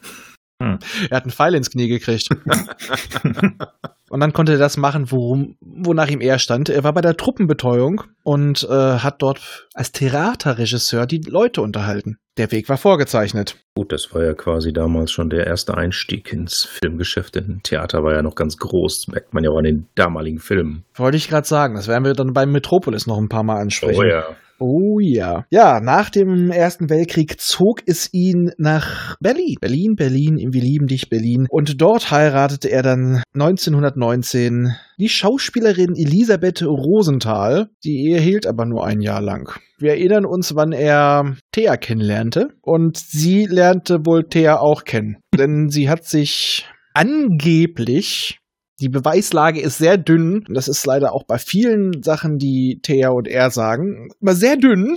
Hm. 0.62 0.78
Er 1.10 1.16
hat 1.18 1.24
einen 1.24 1.30
Pfeil 1.30 1.54
ins 1.54 1.70
Knie 1.70 1.88
gekriegt. 1.88 2.28
und 4.08 4.20
dann 4.20 4.32
konnte 4.32 4.52
er 4.52 4.58
das 4.58 4.78
machen, 4.78 5.10
worum, 5.10 5.56
wonach 5.60 6.08
ihm 6.08 6.22
er 6.22 6.38
stand. 6.38 6.70
Er 6.70 6.84
war 6.84 6.94
bei 6.94 7.02
der 7.02 7.18
Truppenbetreuung 7.18 8.02
und 8.22 8.64
äh, 8.64 8.72
hat 8.72 9.20
dort 9.20 9.68
als 9.74 9.92
Theaterregisseur 9.92 11.04
die 11.04 11.20
Leute 11.20 11.60
unterhalten. 11.60 12.16
Der 12.38 12.50
Weg 12.50 12.70
war 12.70 12.78
vorgezeichnet. 12.78 13.56
Gut, 13.76 13.92
das 13.92 14.14
war 14.14 14.24
ja 14.24 14.32
quasi 14.32 14.72
damals 14.72 15.12
schon 15.12 15.28
der 15.28 15.46
erste 15.46 15.76
Einstieg 15.76 16.32
ins 16.32 16.64
Filmgeschäft. 16.64 17.34
Denn 17.34 17.60
Theater 17.62 18.02
war 18.02 18.14
ja 18.14 18.22
noch 18.22 18.36
ganz 18.36 18.56
groß. 18.56 19.04
Das 19.04 19.12
merkt 19.12 19.34
man 19.34 19.44
ja 19.44 19.50
auch 19.50 19.58
an 19.58 19.64
den 19.64 19.88
damaligen 19.96 20.38
Filmen. 20.38 20.86
Wollte 20.94 21.18
ich 21.18 21.28
gerade 21.28 21.46
sagen. 21.46 21.74
Das 21.74 21.88
werden 21.88 22.04
wir 22.04 22.14
dann 22.14 22.32
beim 22.32 22.50
Metropolis 22.52 23.06
noch 23.06 23.18
ein 23.18 23.28
paar 23.28 23.44
Mal 23.44 23.60
ansprechen. 23.60 24.00
Oh 24.00 24.02
ja. 24.02 24.24
Oh 24.60 24.98
ja. 24.98 25.44
Ja, 25.50 25.80
nach 25.80 26.10
dem 26.10 26.50
Ersten 26.50 26.90
Weltkrieg 26.90 27.40
zog 27.40 27.82
es 27.86 28.12
ihn 28.12 28.50
nach 28.58 29.16
Berlin. 29.20 29.56
Berlin, 29.60 29.94
Berlin, 29.94 30.52
wir 30.52 30.62
lieben 30.62 30.86
dich, 30.88 31.08
Berlin. 31.08 31.46
Und 31.48 31.80
dort 31.80 32.10
heiratete 32.10 32.68
er 32.68 32.82
dann 32.82 33.22
1919 33.34 34.74
die 34.98 35.08
Schauspielerin 35.08 35.94
Elisabeth 35.94 36.62
Rosenthal. 36.62 37.68
Die 37.84 38.08
Ehe 38.08 38.18
hielt 38.20 38.46
aber 38.46 38.66
nur 38.66 38.84
ein 38.84 39.00
Jahr 39.00 39.20
lang. 39.20 39.52
Wir 39.78 39.92
erinnern 39.92 40.26
uns, 40.26 40.56
wann 40.56 40.72
er 40.72 41.36
Thea 41.52 41.76
kennenlernte. 41.76 42.48
Und 42.62 42.96
sie 42.96 43.46
lernte 43.46 44.04
wohl 44.04 44.24
Thea 44.24 44.58
auch 44.58 44.84
kennen. 44.84 45.18
Denn 45.36 45.68
sie 45.68 45.88
hat 45.88 46.04
sich 46.04 46.66
angeblich 46.94 48.40
die 48.80 48.88
Beweislage 48.88 49.60
ist 49.60 49.78
sehr 49.78 49.98
dünn. 49.98 50.44
Das 50.48 50.68
ist 50.68 50.86
leider 50.86 51.12
auch 51.12 51.24
bei 51.24 51.38
vielen 51.38 52.02
Sachen, 52.02 52.38
die 52.38 52.80
Thea 52.82 53.10
und 53.10 53.26
er 53.26 53.50
sagen, 53.50 54.10
immer 54.20 54.34
sehr 54.34 54.56
dünn. 54.56 54.96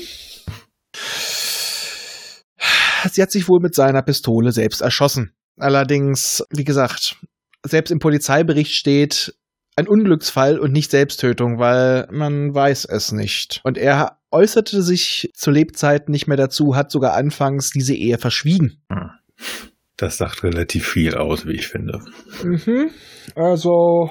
Sie 3.11 3.21
hat 3.21 3.31
sich 3.31 3.49
wohl 3.49 3.59
mit 3.59 3.73
seiner 3.73 4.03
Pistole 4.03 4.51
selbst 4.51 4.81
erschossen. 4.81 5.33
Allerdings, 5.57 6.43
wie 6.51 6.63
gesagt, 6.63 7.17
selbst 7.65 7.91
im 7.91 7.99
Polizeibericht 7.99 8.73
steht 8.73 9.35
ein 9.75 9.87
Unglücksfall 9.87 10.59
und 10.59 10.71
nicht 10.71 10.91
Selbsttötung, 10.91 11.57
weil 11.57 12.07
man 12.11 12.53
weiß 12.53 12.85
es 12.85 13.11
nicht. 13.11 13.61
Und 13.63 13.77
er 13.77 14.19
äußerte 14.31 14.83
sich 14.83 15.31
zu 15.33 15.49
Lebzeiten 15.49 16.11
nicht 16.11 16.27
mehr 16.27 16.37
dazu, 16.37 16.75
hat 16.75 16.91
sogar 16.91 17.13
anfangs 17.13 17.71
diese 17.71 17.95
Ehe 17.95 18.17
verschwiegen. 18.17 18.83
Hm. 18.91 19.09
Das 20.01 20.17
sagt 20.17 20.43
relativ 20.43 20.87
viel 20.87 21.13
aus, 21.13 21.45
wie 21.45 21.51
ich 21.51 21.67
finde. 21.67 21.99
Mhm. 22.43 22.89
Also 23.35 24.09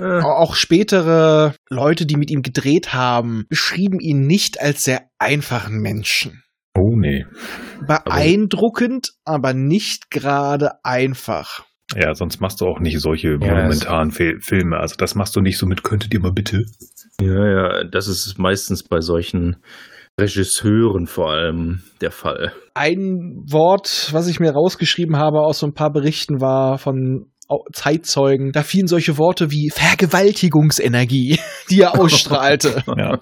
äh. 0.00 0.20
auch 0.22 0.54
spätere 0.54 1.56
Leute, 1.68 2.06
die 2.06 2.14
mit 2.14 2.30
ihm 2.30 2.42
gedreht 2.42 2.94
haben, 2.94 3.46
beschrieben 3.48 3.98
ihn 3.98 4.28
nicht 4.28 4.60
als 4.60 4.84
sehr 4.84 5.08
einfachen 5.18 5.80
Menschen. 5.80 6.44
Oh 6.78 6.94
nee. 6.94 7.26
Beeindruckend, 7.84 9.14
aber, 9.24 9.48
aber 9.48 9.54
nicht 9.58 10.12
gerade 10.12 10.84
einfach. 10.84 11.64
Ja, 11.96 12.14
sonst 12.14 12.40
machst 12.40 12.60
du 12.60 12.66
auch 12.66 12.78
nicht 12.78 13.00
solche 13.00 13.32
ja, 13.32 13.38
monumentalen 13.38 14.12
Filme. 14.12 14.76
Also 14.76 14.94
das 14.96 15.16
machst 15.16 15.34
du 15.34 15.40
nicht 15.40 15.58
so 15.58 15.66
mit, 15.66 15.82
könntet 15.82 16.14
ihr 16.14 16.20
mal 16.20 16.32
bitte. 16.32 16.66
Ja, 17.20 17.46
ja, 17.46 17.84
das 17.84 18.06
ist 18.06 18.38
meistens 18.38 18.84
bei 18.84 19.00
solchen 19.00 19.56
Regisseuren 20.20 21.06
vor 21.06 21.30
allem 21.30 21.82
der 22.00 22.10
Fall. 22.10 22.52
Ein 22.74 23.44
Wort, 23.50 24.10
was 24.12 24.28
ich 24.28 24.40
mir 24.40 24.52
rausgeschrieben 24.52 25.16
habe 25.16 25.40
aus 25.40 25.58
so 25.58 25.66
ein 25.66 25.74
paar 25.74 25.90
Berichten, 25.90 26.40
war 26.40 26.78
von 26.78 27.26
Zeitzeugen. 27.72 28.52
Da 28.52 28.62
fielen 28.62 28.86
solche 28.86 29.18
Worte 29.18 29.50
wie 29.50 29.70
Vergewaltigungsenergie, 29.70 31.38
die 31.70 31.80
er 31.80 31.98
ausstrahlte. 31.98 32.82
ja. 32.96 33.18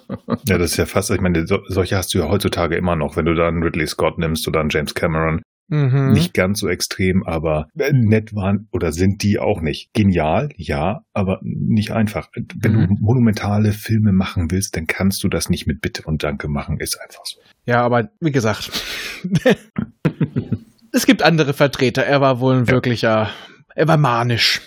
ja, 0.47 0.59
das 0.59 0.73
ist 0.73 0.77
ja 0.77 0.87
fast, 0.87 1.11
ich 1.11 1.21
meine, 1.21 1.47
so, 1.47 1.59
solche 1.67 1.97
hast 1.97 2.15
du 2.15 2.19
ja 2.19 2.29
heutzutage 2.29 2.77
immer 2.77 2.97
noch, 2.97 3.17
wenn 3.17 3.25
du 3.25 3.35
dann 3.35 3.63
Ridley 3.63 3.87
Scott 3.87 4.19
nimmst 4.19 4.47
oder 4.47 4.61
einen 4.61 4.71
James 4.71 4.95
Cameron. 4.95 5.43
Mhm. 5.71 6.13
Nicht 6.13 6.35
ganz 6.35 6.59
so 6.59 6.69
extrem, 6.69 7.23
aber 7.23 7.69
nett 7.75 8.35
waren 8.35 8.69
oder 8.73 8.93
sind 8.93 9.23
die 9.23 9.39
auch 9.39 9.61
nicht. 9.61 9.95
Genial, 9.95 10.51
ja, 10.57 11.05
aber 11.13 11.39
nicht 11.43 11.93
einfach. 11.93 12.29
Wenn 12.35 12.73
mhm. 12.73 12.89
du 12.89 12.97
monumentale 13.01 13.73
Filme 13.73 14.13
machen 14.13 14.51
willst, 14.51 14.77
dann 14.77 14.87
kannst 14.87 15.23
du 15.23 15.29
das 15.29 15.49
nicht 15.49 15.67
mit 15.67 15.81
Bitte 15.81 16.03
und 16.03 16.25
Danke 16.25 16.49
machen, 16.49 16.79
ist 16.79 17.01
einfach 17.01 17.25
so. 17.25 17.41
Ja, 17.67 17.83
aber 17.83 18.11
wie 18.21 18.33
gesagt, 18.33 18.71
es 20.93 21.07
gibt 21.07 21.23
andere 21.23 21.55
Vertreter. 21.55 22.05
Er 22.05 22.21
war 22.21 22.41
wohl 22.41 22.57
ein 22.57 22.65
ja. 22.65 22.73
wirklicher, 22.73 23.31
er 23.77 23.89
war 23.89 23.97
manisch. 23.97 24.61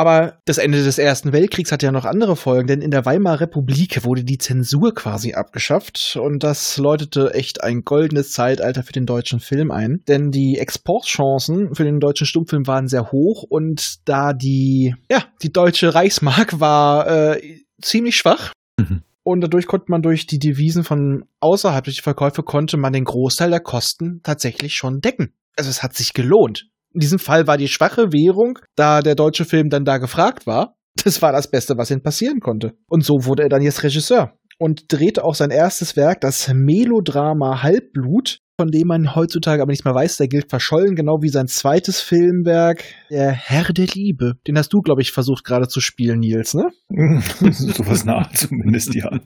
Aber 0.00 0.38
das 0.46 0.56
Ende 0.56 0.82
des 0.82 0.96
Ersten 0.96 1.34
Weltkriegs 1.34 1.72
hat 1.72 1.82
ja 1.82 1.92
noch 1.92 2.06
andere 2.06 2.34
Folgen, 2.34 2.68
denn 2.68 2.80
in 2.80 2.90
der 2.90 3.04
Weimarer 3.04 3.42
Republik 3.42 4.02
wurde 4.02 4.24
die 4.24 4.38
Zensur 4.38 4.94
quasi 4.94 5.34
abgeschafft 5.34 6.18
und 6.18 6.42
das 6.42 6.78
läutete 6.78 7.34
echt 7.34 7.62
ein 7.62 7.82
goldenes 7.82 8.32
Zeitalter 8.32 8.82
für 8.82 8.94
den 8.94 9.04
deutschen 9.04 9.40
Film 9.40 9.70
ein. 9.70 10.00
Denn 10.08 10.30
die 10.30 10.56
Exportchancen 10.56 11.74
für 11.74 11.84
den 11.84 12.00
deutschen 12.00 12.26
Stummfilm 12.26 12.66
waren 12.66 12.88
sehr 12.88 13.12
hoch 13.12 13.42
und 13.42 13.96
da 14.06 14.32
die, 14.32 14.94
ja, 15.10 15.22
die 15.42 15.52
deutsche 15.52 15.94
Reichsmark 15.94 16.60
war 16.60 17.06
äh, 17.34 17.58
ziemlich 17.82 18.16
schwach. 18.16 18.54
Mhm. 18.78 19.02
Und 19.22 19.42
dadurch 19.42 19.66
konnte 19.66 19.90
man 19.90 20.00
durch 20.00 20.26
die 20.26 20.38
Devisen 20.38 20.82
von 20.82 21.26
außerhalb, 21.40 21.84
durch 21.84 21.96
die 21.96 22.02
Verkäufe, 22.02 22.42
konnte 22.42 22.78
man 22.78 22.94
den 22.94 23.04
Großteil 23.04 23.50
der 23.50 23.60
Kosten 23.60 24.22
tatsächlich 24.22 24.76
schon 24.76 25.02
decken. 25.02 25.34
Also 25.56 25.68
es 25.68 25.82
hat 25.82 25.94
sich 25.94 26.14
gelohnt. 26.14 26.69
In 26.92 27.00
diesem 27.00 27.18
Fall 27.18 27.46
war 27.46 27.56
die 27.56 27.68
schwache 27.68 28.12
Währung, 28.12 28.58
da 28.76 29.00
der 29.00 29.14
deutsche 29.14 29.44
Film 29.44 29.70
dann 29.70 29.84
da 29.84 29.98
gefragt 29.98 30.46
war. 30.46 30.74
Das 31.04 31.22
war 31.22 31.32
das 31.32 31.50
Beste, 31.50 31.76
was 31.78 31.90
ihm 31.90 32.02
passieren 32.02 32.40
konnte. 32.40 32.74
Und 32.88 33.04
so 33.04 33.24
wurde 33.24 33.44
er 33.44 33.48
dann 33.48 33.62
jetzt 33.62 33.82
Regisseur. 33.82 34.32
und 34.58 34.92
drehte 34.92 35.24
auch 35.24 35.34
sein 35.34 35.50
erstes 35.50 35.96
Werk, 35.96 36.20
das 36.20 36.50
Melodrama 36.52 37.62
Halbblut, 37.62 38.40
von 38.60 38.68
dem 38.70 38.88
man 38.88 39.14
heutzutage 39.14 39.62
aber 39.62 39.70
nicht 39.70 39.86
mehr 39.86 39.94
weiß, 39.94 40.18
der 40.18 40.28
gilt 40.28 40.50
verschollen, 40.50 40.94
genau 40.96 41.22
wie 41.22 41.30
sein 41.30 41.46
zweites 41.46 42.00
Filmwerk, 42.02 42.84
Der 43.08 43.30
Herr 43.30 43.72
der 43.72 43.86
Liebe. 43.86 44.34
Den 44.46 44.58
hast 44.58 44.72
du, 44.74 44.80
glaube 44.82 45.00
ich, 45.00 45.12
versucht 45.12 45.44
gerade 45.44 45.68
zu 45.68 45.80
spielen, 45.80 46.18
Nils, 46.20 46.52
ne? 46.54 46.70
Sowas 47.52 48.04
nach 48.04 48.30
zumindest, 48.32 48.94
ja. 48.94 49.10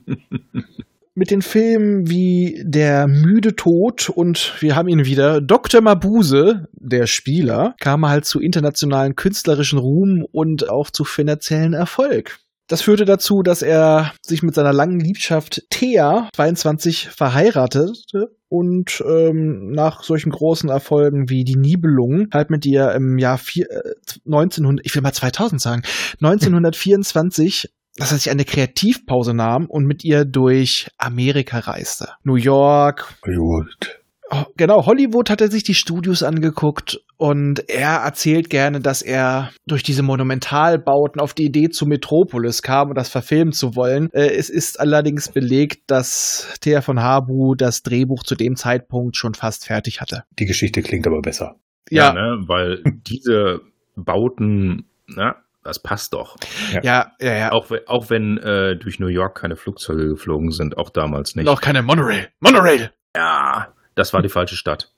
mit 1.15 1.31
den 1.31 1.41
Filmen 1.41 2.09
wie 2.09 2.61
Der 2.65 3.07
müde 3.07 3.55
Tod 3.55 4.09
und 4.09 4.53
wir 4.59 4.75
haben 4.75 4.89
ihn 4.89 5.05
wieder, 5.05 5.41
Dr. 5.41 5.81
Mabuse, 5.81 6.67
der 6.73 7.07
Spieler, 7.07 7.75
kam 7.79 8.07
halt 8.07 8.25
zu 8.25 8.39
internationalen 8.39 9.15
künstlerischen 9.15 9.79
Ruhm 9.79 10.25
und 10.31 10.69
auch 10.69 10.91
zu 10.91 11.05
finanziellen 11.05 11.73
Erfolg. 11.73 12.37
Das 12.67 12.81
führte 12.81 13.05
dazu, 13.05 13.43
dass 13.43 13.61
er 13.61 14.11
sich 14.25 14.41
mit 14.41 14.55
seiner 14.55 14.73
langen 14.73 14.99
Liebschaft 14.99 15.63
Thea 15.69 16.29
22 16.35 17.09
verheiratete 17.09 18.35
und 18.49 19.03
ähm, 19.07 19.71
nach 19.71 20.01
solchen 20.01 20.31
großen 20.31 20.69
Erfolgen 20.69 21.29
wie 21.29 21.43
die 21.43 21.57
Nibelungen 21.57 22.29
halt 22.33 22.49
mit 22.49 22.65
ihr 22.65 22.91
im 22.93 23.19
Jahr 23.19 23.37
vier, 23.37 23.69
äh, 23.69 23.93
1900, 24.25 24.83
ich 24.83 24.95
will 24.95 25.03
mal 25.03 25.13
2000 25.13 25.61
sagen, 25.61 25.83
1924 26.21 27.69
dass 27.97 28.11
er 28.11 28.17
sich 28.17 28.29
eine 28.29 28.45
Kreativpause 28.45 29.33
nahm 29.33 29.67
und 29.67 29.85
mit 29.85 30.03
ihr 30.03 30.25
durch 30.25 30.89
Amerika 30.97 31.59
reiste. 31.59 32.09
New 32.23 32.35
York. 32.35 33.15
Gut. 33.21 33.99
Oh, 34.31 34.43
genau, 34.57 34.85
Hollywood 34.85 35.29
hat 35.29 35.41
er 35.41 35.49
sich 35.49 35.63
die 35.63 35.75
Studios 35.75 36.23
angeguckt 36.23 36.99
und 37.17 37.69
er 37.69 37.97
erzählt 37.97 38.49
gerne, 38.49 38.79
dass 38.79 39.03
er 39.03 39.51
durch 39.67 39.83
diese 39.83 40.01
Monumentalbauten 40.01 41.21
auf 41.21 41.35
die 41.35 41.45
Idee 41.45 41.69
zu 41.69 41.85
Metropolis 41.85 42.63
kam 42.63 42.89
und 42.89 42.95
das 42.95 43.07
verfilmen 43.07 43.53
zu 43.53 43.75
wollen. 43.75 44.09
Äh, 44.13 44.33
es 44.35 44.49
ist 44.49 44.79
allerdings 44.79 45.29
belegt, 45.31 45.83
dass 45.87 46.57
Thea 46.59 46.81
von 46.81 47.01
Habu 47.01 47.53
das 47.55 47.83
Drehbuch 47.83 48.23
zu 48.23 48.35
dem 48.35 48.55
Zeitpunkt 48.55 49.15
schon 49.15 49.35
fast 49.35 49.67
fertig 49.67 50.01
hatte. 50.01 50.23
Die 50.39 50.45
Geschichte 50.45 50.81
klingt 50.81 51.05
aber 51.05 51.21
besser. 51.21 51.55
Ja, 51.91 52.07
ja 52.07 52.13
ne, 52.13 52.43
weil 52.47 52.81
diese 53.07 53.61
Bauten, 53.95 54.85
na, 55.07 55.35
das 55.65 55.79
passt 55.79 56.13
doch. 56.13 56.37
Ja, 56.71 56.81
ja, 56.83 57.11
ja. 57.19 57.33
ja. 57.33 57.51
Auch, 57.51 57.71
auch 57.87 58.09
wenn 58.09 58.37
äh, 58.37 58.77
durch 58.77 58.99
New 58.99 59.07
York 59.07 59.35
keine 59.35 59.55
Flugzeuge 59.55 60.07
geflogen 60.07 60.51
sind, 60.51 60.77
auch 60.77 60.91
damals 60.91 61.35
nicht. 61.35 61.45
Noch 61.45 61.59
keine 61.59 61.81
Monorail. 61.81 62.29
Monorail! 62.39 62.91
Ja, 63.15 63.73
das 63.95 64.13
war 64.13 64.21
die 64.21 64.29
falsche 64.29 64.55
Stadt. 64.55 64.91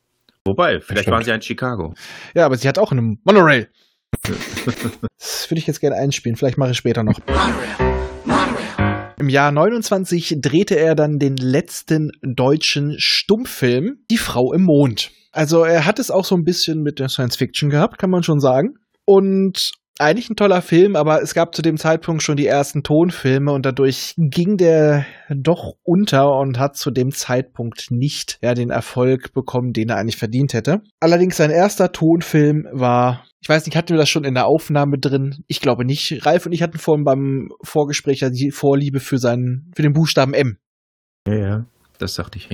Wobei, 0.43 0.79
vielleicht 0.81 1.09
waren 1.09 1.24
sie 1.24 1.29
ja 1.29 1.36
in 1.36 1.41
Chicago. 1.41 1.93
Ja, 2.36 2.45
aber 2.45 2.57
sie 2.57 2.67
hat 2.67 2.77
auch 2.77 2.91
eine 2.91 3.17
Monorail. 3.24 3.69
das 4.24 5.50
würde 5.50 5.59
ich 5.59 5.67
jetzt 5.67 5.79
gerne 5.79 5.95
einspielen. 5.95 6.36
Vielleicht 6.36 6.57
mache 6.57 6.71
ich 6.71 6.77
später 6.77 7.03
noch. 7.03 7.19
Monorail. 7.25 7.95
Monorail. 8.25 9.13
Im 9.19 9.29
Jahr 9.29 9.51
29 9.51 10.38
drehte 10.41 10.77
er 10.77 10.95
dann 10.95 11.17
den 11.17 11.38
letzten 11.38 12.12
deutschen 12.21 12.95
Stummfilm 12.97 14.00
Die 14.12 14.17
Frau 14.17 14.53
im 14.53 14.63
Mond. 14.63 15.12
Also 15.31 15.63
er 15.63 15.86
hat 15.86 16.00
es 16.00 16.12
auch 16.12 16.25
so 16.25 16.36
ein 16.36 16.43
bisschen 16.43 16.81
mit 16.81 17.00
der 17.00 17.09
Science 17.09 17.38
Fiction 17.38 17.69
gehabt, 17.69 17.97
kann 17.97 18.09
man 18.09 18.24
schon 18.24 18.39
sagen. 18.39 18.75
Und 19.05 19.71
eigentlich 19.99 20.29
ein 20.29 20.35
toller 20.35 20.61
Film, 20.61 20.95
aber 20.95 21.21
es 21.21 21.33
gab 21.33 21.55
zu 21.55 21.61
dem 21.61 21.77
Zeitpunkt 21.77 22.23
schon 22.23 22.37
die 22.37 22.45
ersten 22.45 22.83
Tonfilme 22.83 23.51
und 23.51 23.65
dadurch 23.65 24.13
ging 24.17 24.57
der 24.57 25.05
doch 25.29 25.73
unter 25.83 26.37
und 26.37 26.59
hat 26.59 26.75
zu 26.75 26.91
dem 26.91 27.11
Zeitpunkt 27.11 27.91
nicht 27.91 28.39
ja, 28.41 28.53
den 28.53 28.69
Erfolg 28.69 29.33
bekommen, 29.33 29.73
den 29.73 29.89
er 29.89 29.97
eigentlich 29.97 30.17
verdient 30.17 30.53
hätte. 30.53 30.81
Allerdings 30.99 31.37
sein 31.37 31.51
erster 31.51 31.91
Tonfilm 31.91 32.67
war, 32.71 33.25
ich 33.41 33.49
weiß 33.49 33.65
nicht, 33.65 33.75
hatten 33.75 33.89
wir 33.89 33.97
das 33.97 34.09
schon 34.09 34.23
in 34.23 34.33
der 34.33 34.47
Aufnahme 34.47 34.97
drin? 34.99 35.43
Ich 35.47 35.61
glaube 35.61 35.85
nicht. 35.85 36.25
Ralf 36.25 36.45
und 36.45 36.51
ich 36.51 36.61
hatten 36.61 36.79
vorhin 36.79 37.03
beim 37.03 37.49
Vorgespräch 37.63 38.21
ja 38.21 38.29
die 38.29 38.51
Vorliebe 38.51 38.99
für 38.99 39.17
seinen, 39.17 39.71
für 39.75 39.81
den 39.81 39.93
Buchstaben 39.93 40.33
M. 40.33 40.57
Ja, 41.27 41.35
ja, 41.35 41.65
das 41.99 42.15
sagte 42.15 42.37
ich. 42.37 42.49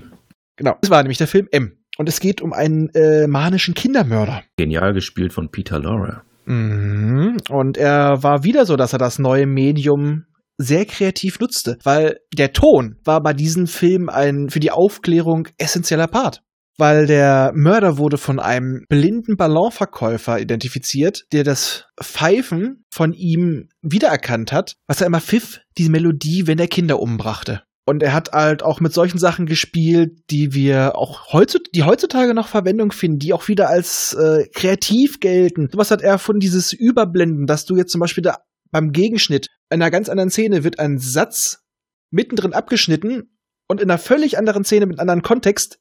Genau, 0.55 0.75
das 0.81 0.89
war 0.89 1.01
nämlich 1.01 1.17
der 1.17 1.27
Film 1.27 1.47
M. 1.51 1.77
Und 1.97 2.09
es 2.09 2.19
geht 2.19 2.41
um 2.41 2.53
einen 2.53 2.89
äh, 2.95 3.27
manischen 3.27 3.75
Kindermörder. 3.75 4.43
Genial 4.57 4.93
gespielt 4.93 5.31
von 5.31 5.49
Peter 5.51 5.79
Lorre. 5.79 6.23
Mhm. 6.45 7.37
Und 7.49 7.77
er 7.77 8.23
war 8.23 8.43
wieder 8.43 8.65
so, 8.65 8.75
dass 8.75 8.93
er 8.93 8.99
das 8.99 9.19
neue 9.19 9.45
Medium 9.45 10.25
sehr 10.57 10.85
kreativ 10.85 11.39
nutzte, 11.39 11.77
weil 11.83 12.17
der 12.33 12.53
Ton 12.53 12.97
war 13.03 13.21
bei 13.21 13.33
diesem 13.33 13.67
Film 13.67 14.09
ein 14.09 14.49
für 14.49 14.59
die 14.59 14.71
Aufklärung 14.71 15.47
essentieller 15.57 16.07
Part. 16.07 16.41
Weil 16.77 17.05
der 17.05 17.51
Mörder 17.53 17.99
wurde 17.99 18.17
von 18.17 18.39
einem 18.39 18.85
blinden 18.89 19.35
Ballonverkäufer 19.37 20.39
identifiziert, 20.39 21.25
der 21.31 21.43
das 21.43 21.85
Pfeifen 22.01 22.83
von 22.91 23.13
ihm 23.13 23.69
wiedererkannt 23.83 24.51
hat, 24.51 24.73
was 24.87 25.01
er 25.01 25.07
immer 25.07 25.21
pfiff, 25.21 25.59
die 25.77 25.89
Melodie, 25.89 26.47
wenn 26.47 26.57
er 26.57 26.67
Kinder 26.67 26.99
umbrachte. 26.99 27.61
Und 27.85 28.01
er 28.01 28.13
hat 28.13 28.31
halt 28.31 28.63
auch 28.63 28.79
mit 28.79 28.93
solchen 28.93 29.17
Sachen 29.17 29.45
gespielt, 29.45 30.19
die 30.29 30.53
wir 30.53 30.95
auch 30.95 31.33
heutzutage, 31.33 31.71
die 31.75 31.83
heutzutage 31.83 32.33
noch 32.33 32.47
Verwendung 32.47 32.93
finden, 32.93 33.19
die 33.19 33.33
auch 33.33 33.49
wieder 33.49 33.69
als 33.69 34.13
äh, 34.13 34.47
kreativ 34.53 35.19
gelten. 35.19 35.69
Was 35.73 35.91
hat 35.91 36.01
er 36.01 36.17
von 36.17 36.39
dieses 36.39 36.71
Überblenden, 36.71 37.45
dass 37.45 37.65
du 37.65 37.75
jetzt 37.75 37.91
zum 37.91 37.99
Beispiel 37.99 38.23
da 38.23 38.37
beim 38.71 38.91
Gegenschnitt 38.91 39.49
in 39.69 39.81
einer 39.81 39.91
ganz 39.91 40.07
anderen 40.07 40.29
Szene 40.29 40.63
wird 40.63 40.79
ein 40.79 40.97
Satz 40.97 41.63
mittendrin 42.09 42.53
abgeschnitten 42.53 43.37
und 43.67 43.81
in 43.81 43.89
einer 43.89 43.99
völlig 43.99 44.37
anderen 44.37 44.63
Szene 44.63 44.85
mit 44.85 44.99
einem 44.99 45.09
anderen 45.09 45.21
Kontext 45.21 45.79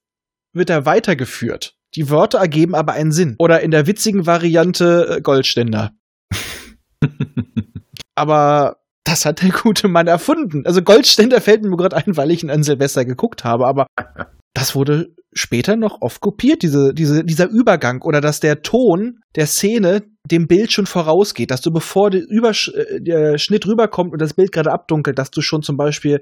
wird 0.53 0.71
er 0.71 0.87
weitergeführt. 0.87 1.77
Die 1.95 2.11
Wörter 2.11 2.39
ergeben 2.39 2.75
aber 2.75 2.93
einen 2.93 3.13
Sinn. 3.13 3.37
Oder 3.39 3.61
in 3.61 3.71
der 3.71 3.87
witzigen 3.87 4.27
Variante 4.27 5.17
äh, 5.17 5.21
Goldständer. 5.21 5.93
aber 8.15 8.82
das 9.05 9.25
hat 9.25 9.43
der 9.43 9.51
gute 9.51 9.89
Mann 9.89 10.07
erfunden. 10.07 10.65
Also 10.65 10.83
Goldständer 10.83 11.41
fällt 11.41 11.63
mir 11.63 11.77
gerade 11.77 11.97
ein, 11.97 12.17
weil 12.17 12.31
ich 12.31 12.43
ihn 12.43 12.51
an 12.51 12.63
Silvester 12.63 13.05
geguckt 13.05 13.45
habe, 13.45 13.67
aber 13.67 13.87
das 14.55 14.75
wurde 14.75 15.09
später 15.35 15.77
noch 15.77 15.99
oft 16.01 16.21
kopiert, 16.21 16.63
diese, 16.63 16.93
diese, 16.93 17.25
dieser 17.25 17.49
Übergang 17.49 18.03
oder 18.03 18.21
dass 18.21 18.41
der 18.41 18.63
Ton 18.63 19.21
der 19.35 19.47
Szene 19.47 20.03
dem 20.31 20.47
Bild 20.47 20.73
schon 20.73 20.87
vorausgeht, 20.87 21.51
dass 21.51 21.63
du 21.63 21.71
bevor 21.71 22.11
der, 22.11 22.23
Übersch 22.29 22.69
äh, 22.69 23.01
der 23.01 23.39
Schnitt 23.39 23.67
rüberkommt 23.67 24.13
und 24.13 24.21
das 24.21 24.35
Bild 24.35 24.53
gerade 24.53 24.71
abdunkelt, 24.71 25.19
dass 25.19 25.31
du 25.31 25.41
schon 25.41 25.63
zum 25.63 25.77
Beispiel 25.77 26.21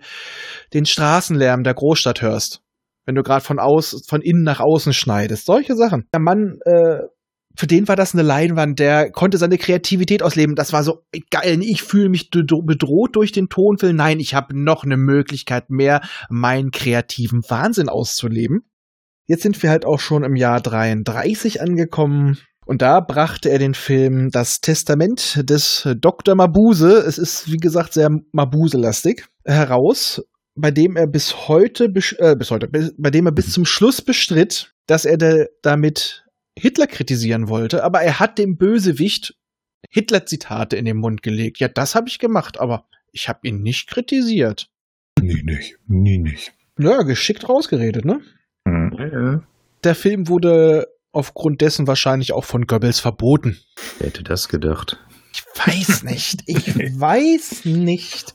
den 0.72 0.86
Straßenlärm 0.86 1.64
der 1.64 1.74
Großstadt 1.74 2.22
hörst. 2.22 2.62
Wenn 3.04 3.14
du 3.14 3.22
gerade 3.22 3.44
von 3.44 3.58
aus, 3.58 4.04
von 4.06 4.20
innen 4.22 4.44
nach 4.44 4.60
außen 4.60 4.92
schneidest. 4.92 5.46
Solche 5.46 5.74
Sachen. 5.74 6.06
Der 6.14 6.20
Mann 6.20 6.60
äh, 6.64 7.00
für 7.56 7.66
den 7.66 7.88
war 7.88 7.96
das 7.96 8.14
eine 8.14 8.22
Leinwand, 8.22 8.78
der 8.78 9.10
konnte 9.10 9.38
seine 9.38 9.58
Kreativität 9.58 10.22
ausleben. 10.22 10.54
Das 10.54 10.72
war 10.72 10.84
so 10.84 11.02
geil. 11.30 11.60
Ich 11.62 11.82
fühle 11.82 12.08
mich 12.08 12.30
bedroht 12.30 13.16
durch 13.16 13.32
den 13.32 13.48
Tonfilm. 13.48 13.96
Nein, 13.96 14.20
ich 14.20 14.34
habe 14.34 14.58
noch 14.58 14.84
eine 14.84 14.96
Möglichkeit 14.96 15.68
mehr, 15.70 16.00
meinen 16.28 16.70
kreativen 16.70 17.42
Wahnsinn 17.48 17.88
auszuleben. 17.88 18.62
Jetzt 19.26 19.42
sind 19.42 19.62
wir 19.62 19.70
halt 19.70 19.84
auch 19.84 20.00
schon 20.00 20.24
im 20.24 20.36
Jahr 20.36 20.60
33 20.60 21.60
angekommen. 21.60 22.38
Und 22.66 22.82
da 22.82 23.00
brachte 23.00 23.50
er 23.50 23.58
den 23.58 23.74
Film 23.74 24.30
Das 24.30 24.60
Testament 24.60 25.48
des 25.48 25.88
Dr. 26.00 26.36
Mabuse, 26.36 26.98
es 26.98 27.18
ist 27.18 27.50
wie 27.50 27.56
gesagt 27.56 27.92
sehr 27.94 28.10
Mabuse-lastig, 28.32 29.26
heraus, 29.44 30.22
bei 30.54 30.70
dem 30.70 30.96
er 30.96 31.06
bis 31.06 31.48
heute, 31.48 31.86
äh, 32.18 32.36
bis 32.36 32.50
heute, 32.50 32.68
bei 32.68 33.10
dem 33.10 33.26
er 33.26 33.32
bis 33.32 33.52
zum 33.52 33.64
Schluss 33.64 34.02
bestritt, 34.02 34.72
dass 34.86 35.04
er 35.04 35.48
damit 35.62 36.24
Hitler 36.60 36.86
kritisieren 36.86 37.48
wollte, 37.48 37.82
aber 37.84 38.00
er 38.02 38.20
hat 38.20 38.38
dem 38.38 38.56
Bösewicht 38.56 39.34
Hitler-Zitate 39.90 40.76
in 40.76 40.84
den 40.84 40.98
Mund 40.98 41.22
gelegt. 41.22 41.58
Ja, 41.58 41.68
das 41.68 41.94
habe 41.94 42.08
ich 42.08 42.18
gemacht, 42.18 42.60
aber 42.60 42.86
ich 43.12 43.28
habe 43.28 43.40
ihn 43.44 43.62
nicht 43.62 43.88
kritisiert. 43.88 44.68
Nie 45.20 45.42
nicht, 45.42 45.76
nie 45.86 46.18
nicht. 46.18 46.52
Ja, 46.78 47.02
geschickt 47.02 47.48
rausgeredet, 47.48 48.04
ne? 48.04 48.20
Mhm. 48.64 48.92
Ja, 48.98 49.42
Der 49.84 49.94
Film 49.94 50.28
wurde 50.28 50.86
aufgrund 51.12 51.60
dessen 51.60 51.86
wahrscheinlich 51.86 52.32
auch 52.32 52.44
von 52.44 52.66
Goebbels 52.66 53.00
verboten. 53.00 53.58
Wer 53.98 54.08
hätte 54.08 54.22
das 54.22 54.48
gedacht? 54.48 54.98
Ich 55.32 55.42
weiß 55.66 56.02
nicht. 56.04 56.42
Ich 56.46 56.76
weiß 56.76 57.64
nicht. 57.64 58.34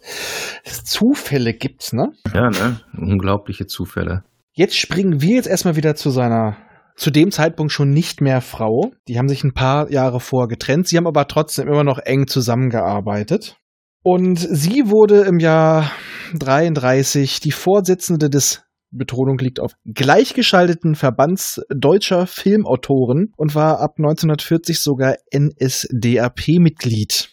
Zufälle 0.83 1.53
gibt's, 1.53 1.93
ne? 1.93 2.11
Ja, 2.33 2.49
ne? 2.49 2.81
Unglaubliche 2.97 3.65
Zufälle. 3.67 4.23
Jetzt 4.53 4.77
springen 4.77 5.21
wir 5.21 5.35
jetzt 5.35 5.47
erstmal 5.47 5.75
wieder 5.75 5.95
zu 5.95 6.09
seiner 6.09 6.57
zu 6.95 7.12
dem 7.12 7.31
Zeitpunkt 7.31 7.71
schon 7.71 7.89
nicht 7.89 8.21
mehr 8.21 8.41
Frau. 8.41 8.91
Die 9.08 9.17
haben 9.17 9.29
sich 9.29 9.43
ein 9.43 9.53
paar 9.53 9.91
Jahre 9.91 10.19
vor 10.19 10.47
getrennt. 10.47 10.88
Sie 10.88 10.97
haben 10.97 11.08
aber 11.08 11.27
trotzdem 11.27 11.67
immer 11.67 11.84
noch 11.84 11.99
eng 11.99 12.27
zusammengearbeitet. 12.27 13.58
Und 14.03 14.38
sie 14.38 14.89
wurde 14.89 15.21
im 15.21 15.39
Jahr 15.39 15.91
33 16.36 17.39
die 17.39 17.51
Vorsitzende 17.51 18.29
des 18.29 18.65
Betonung 18.91 19.38
liegt 19.38 19.60
auf 19.60 19.73
gleichgeschalteten 19.86 20.95
Verbands 20.95 21.62
deutscher 21.69 22.27
Filmautoren 22.27 23.34
und 23.36 23.55
war 23.55 23.79
ab 23.81 23.95
1940 23.97 24.79
sogar 24.79 25.17
NSDAP-Mitglied. 25.36 27.29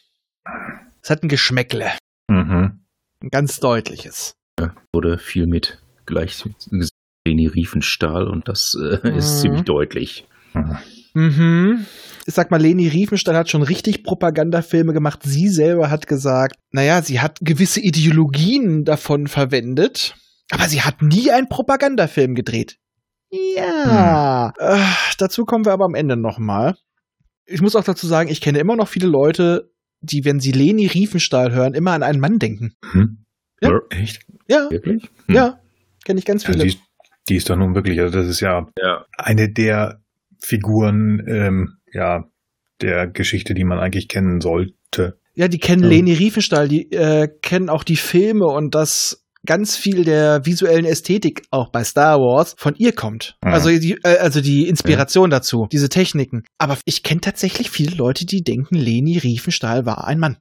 Es 1.03 1.11
hat 1.11 1.23
ein 1.23 1.29
Geschmäckle. 1.29 1.93
Mhm. 2.29 2.81
Ein 3.23 3.29
ganz 3.31 3.61
deutliches. 3.61 4.35
Ja, 4.59 4.75
wurde 4.93 5.19
viel 5.19 5.47
mit 5.47 5.79
gleich 6.07 6.35
Leni 7.27 7.47
Riefenstahl 7.47 8.27
und 8.27 8.49
das 8.49 8.77
äh, 8.81 9.17
ist 9.17 9.37
mhm. 9.37 9.41
ziemlich 9.41 9.63
deutlich. 9.63 10.27
Mhm. 10.55 10.77
Mhm. 11.15 11.87
Ich 12.27 12.35
sag 12.35 12.51
mal, 12.51 12.61
Leni 12.61 12.89
Riefenstahl 12.89 13.37
hat 13.37 13.51
schon 13.51 13.63
richtig 13.63 14.05
Propagandafilme 14.05 14.93
gemacht. 14.93 15.21
Sie 15.25 15.49
selber 15.49 15.91
hat 15.91 16.07
gesagt, 16.07 16.57
naja, 16.71 17.03
sie 17.03 17.21
hat 17.21 17.39
gewisse 17.41 17.81
Ideologien 17.81 18.85
davon 18.85 19.27
verwendet, 19.27 20.15
aber 20.51 20.69
sie 20.69 20.83
hat 20.83 21.03
nie 21.03 21.31
einen 21.31 21.49
Propagandafilm 21.49 22.35
gedreht. 22.35 22.79
Ja. 23.31 24.53
Hm. 24.59 24.79
Äh, 24.79 24.85
dazu 25.19 25.45
kommen 25.45 25.65
wir 25.65 25.73
aber 25.73 25.85
am 25.85 25.95
Ende 25.95 26.17
nochmal. 26.17 26.77
Ich 27.47 27.61
muss 27.61 27.77
auch 27.77 27.85
dazu 27.85 28.07
sagen, 28.07 28.31
ich 28.31 28.41
kenne 28.41 28.59
immer 28.59 28.77
noch 28.77 28.89
viele 28.89 29.09
Leute, 29.09 29.73
die, 30.01 30.25
wenn 30.25 30.41
sie 30.41 30.53
Leni 30.53 30.87
Riefenstahl 30.87 31.53
hören, 31.53 31.75
immer 31.75 31.93
an 31.93 32.03
einen 32.03 32.21
Mann 32.21 32.39
denken. 32.39 32.75
Hm? 32.93 33.25
Ja. 33.61 33.81
Echt? 33.91 34.21
Ja. 34.49 34.71
Wirklich? 34.71 35.11
Hm. 35.27 35.35
Ja. 35.35 35.61
Kenne 36.05 36.19
ich 36.19 36.25
ganz 36.25 36.45
viele. 36.45 36.67
Ja, 36.67 36.75
die, 37.29 37.37
ist 37.37 37.51
doch 37.51 37.57
nun 37.57 37.75
wirklich, 37.75 38.01
also 38.01 38.19
das 38.19 38.29
ist 38.29 38.41
ja, 38.41 38.67
ja. 38.81 39.05
eine 39.17 39.51
der 39.51 40.01
Figuren, 40.39 41.23
ähm, 41.29 41.79
ja, 41.93 42.25
der 42.81 43.07
Geschichte, 43.07 43.55
die 43.55 43.65
man 43.65 43.79
eigentlich 43.79 44.09
kennen 44.09 44.41
sollte. 44.41 45.19
Ja, 45.35 45.49
die 45.49 45.59
kennen 45.59 45.85
ja. 45.85 45.89
Leni 45.89 46.13
Riefenstahl, 46.15 46.69
die 46.69 46.91
äh, 46.93 47.29
kennen 47.43 47.69
auch 47.69 47.85
die 47.85 47.97
Filme 47.97 48.47
und 48.47 48.75
das 48.75 49.25
ganz 49.45 49.77
viel 49.77 50.05
der 50.05 50.47
visuellen 50.47 50.85
Ästhetik 50.85 51.43
auch 51.51 51.71
bei 51.71 51.85
Star 51.85 52.19
Wars 52.19 52.55
von 52.59 52.75
ihr 52.77 52.93
kommt. 52.93 53.37
Ja. 53.45 53.53
Also 53.53 53.71
die, 53.71 53.99
äh, 54.05 54.19
also 54.19 54.41
die 54.41 54.69
Inspiration 54.69 55.31
ja. 55.31 55.39
dazu, 55.39 55.67
diese 55.71 55.89
Techniken. 55.89 56.45
Aber 56.59 56.79
ich 56.85 57.03
kenne 57.03 57.21
tatsächlich 57.21 57.71
viele 57.71 57.97
Leute, 57.97 58.27
die 58.27 58.43
denken, 58.43 58.77
Leni 58.77 59.19
Riefenstahl 59.19 59.87
war 59.87 60.07
ein 60.07 60.19
Mann. 60.19 60.39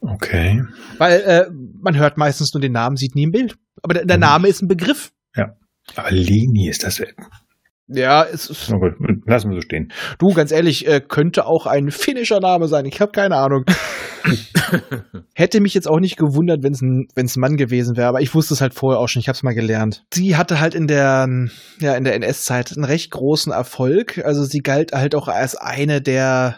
Okay. 0.00 0.62
Weil 0.98 1.20
äh, 1.20 1.46
man 1.80 1.96
hört 1.96 2.16
meistens 2.16 2.54
nur 2.54 2.60
den 2.60 2.72
Namen, 2.72 2.96
sieht 2.96 3.14
nie 3.14 3.26
ein 3.26 3.32
Bild. 3.32 3.56
Aber 3.82 3.94
der, 3.94 4.04
der 4.04 4.18
Name 4.18 4.48
ist 4.48 4.62
ein 4.62 4.68
Begriff. 4.68 5.12
Ja. 5.34 5.56
Aber 5.94 6.10
Leni 6.10 6.68
ist 6.68 6.84
das. 6.84 7.00
Ja, 7.88 8.24
es 8.24 8.50
ist. 8.50 8.68
Na 8.70 8.78
gut, 8.78 8.94
lassen 9.26 9.50
wir 9.50 9.56
so 9.56 9.60
stehen. 9.60 9.92
Du, 10.18 10.34
ganz 10.34 10.50
ehrlich, 10.50 10.88
äh, 10.88 11.00
könnte 11.00 11.46
auch 11.46 11.66
ein 11.66 11.90
finnischer 11.90 12.40
Name 12.40 12.66
sein. 12.66 12.84
Ich 12.84 13.00
habe 13.00 13.12
keine 13.12 13.36
Ahnung. 13.36 13.64
Hätte 15.34 15.60
mich 15.60 15.72
jetzt 15.74 15.86
auch 15.86 16.00
nicht 16.00 16.16
gewundert, 16.16 16.64
wenn 16.64 16.72
es 16.72 16.82
ein, 16.82 17.06
wenn's 17.14 17.36
ein 17.36 17.40
Mann 17.40 17.56
gewesen 17.56 17.96
wäre, 17.96 18.08
aber 18.08 18.20
ich 18.20 18.34
wusste 18.34 18.54
es 18.54 18.60
halt 18.60 18.74
vorher 18.74 18.98
auch 18.98 19.06
schon. 19.06 19.20
Ich 19.20 19.28
habe 19.28 19.36
es 19.36 19.44
mal 19.44 19.54
gelernt. 19.54 20.04
Sie 20.12 20.36
hatte 20.36 20.58
halt 20.58 20.74
in 20.74 20.88
der, 20.88 21.28
ja, 21.78 21.94
in 21.94 22.02
der 22.02 22.14
NS-Zeit 22.16 22.72
einen 22.72 22.84
recht 22.84 23.12
großen 23.12 23.52
Erfolg. 23.52 24.18
Also 24.24 24.42
sie 24.42 24.60
galt 24.60 24.92
halt 24.92 25.14
auch 25.14 25.28
als 25.28 25.54
eine 25.54 26.02
der 26.02 26.56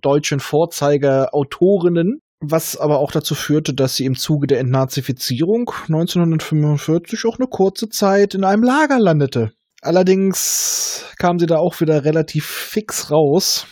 deutschen 0.00 0.40
Vorzeigeautorinnen 0.40 2.20
was 2.42 2.76
aber 2.76 2.98
auch 2.98 3.12
dazu 3.12 3.34
führte, 3.34 3.72
dass 3.72 3.96
sie 3.96 4.04
im 4.04 4.16
Zuge 4.16 4.46
der 4.46 4.60
Entnazifizierung 4.60 5.70
1945 5.88 7.24
auch 7.24 7.38
eine 7.38 7.46
kurze 7.48 7.88
Zeit 7.88 8.34
in 8.34 8.44
einem 8.44 8.64
Lager 8.64 8.98
landete. 8.98 9.52
Allerdings 9.80 11.04
kam 11.18 11.38
sie 11.38 11.46
da 11.46 11.58
auch 11.58 11.80
wieder 11.80 12.04
relativ 12.04 12.46
fix 12.46 13.10
raus 13.10 13.66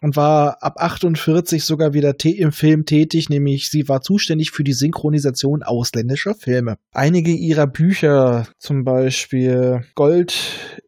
und 0.00 0.16
war 0.16 0.62
ab 0.62 0.74
48 0.78 1.64
sogar 1.64 1.92
wieder 1.92 2.14
im 2.24 2.52
Film 2.52 2.84
tätig, 2.84 3.28
nämlich 3.28 3.70
sie 3.70 3.88
war 3.88 4.00
zuständig 4.00 4.50
für 4.50 4.64
die 4.64 4.72
Synchronisation 4.72 5.62
ausländischer 5.62 6.34
Filme. 6.34 6.76
Einige 6.92 7.32
ihrer 7.32 7.66
Bücher, 7.66 8.46
zum 8.58 8.84
Beispiel 8.84 9.84
Gold 9.94 10.34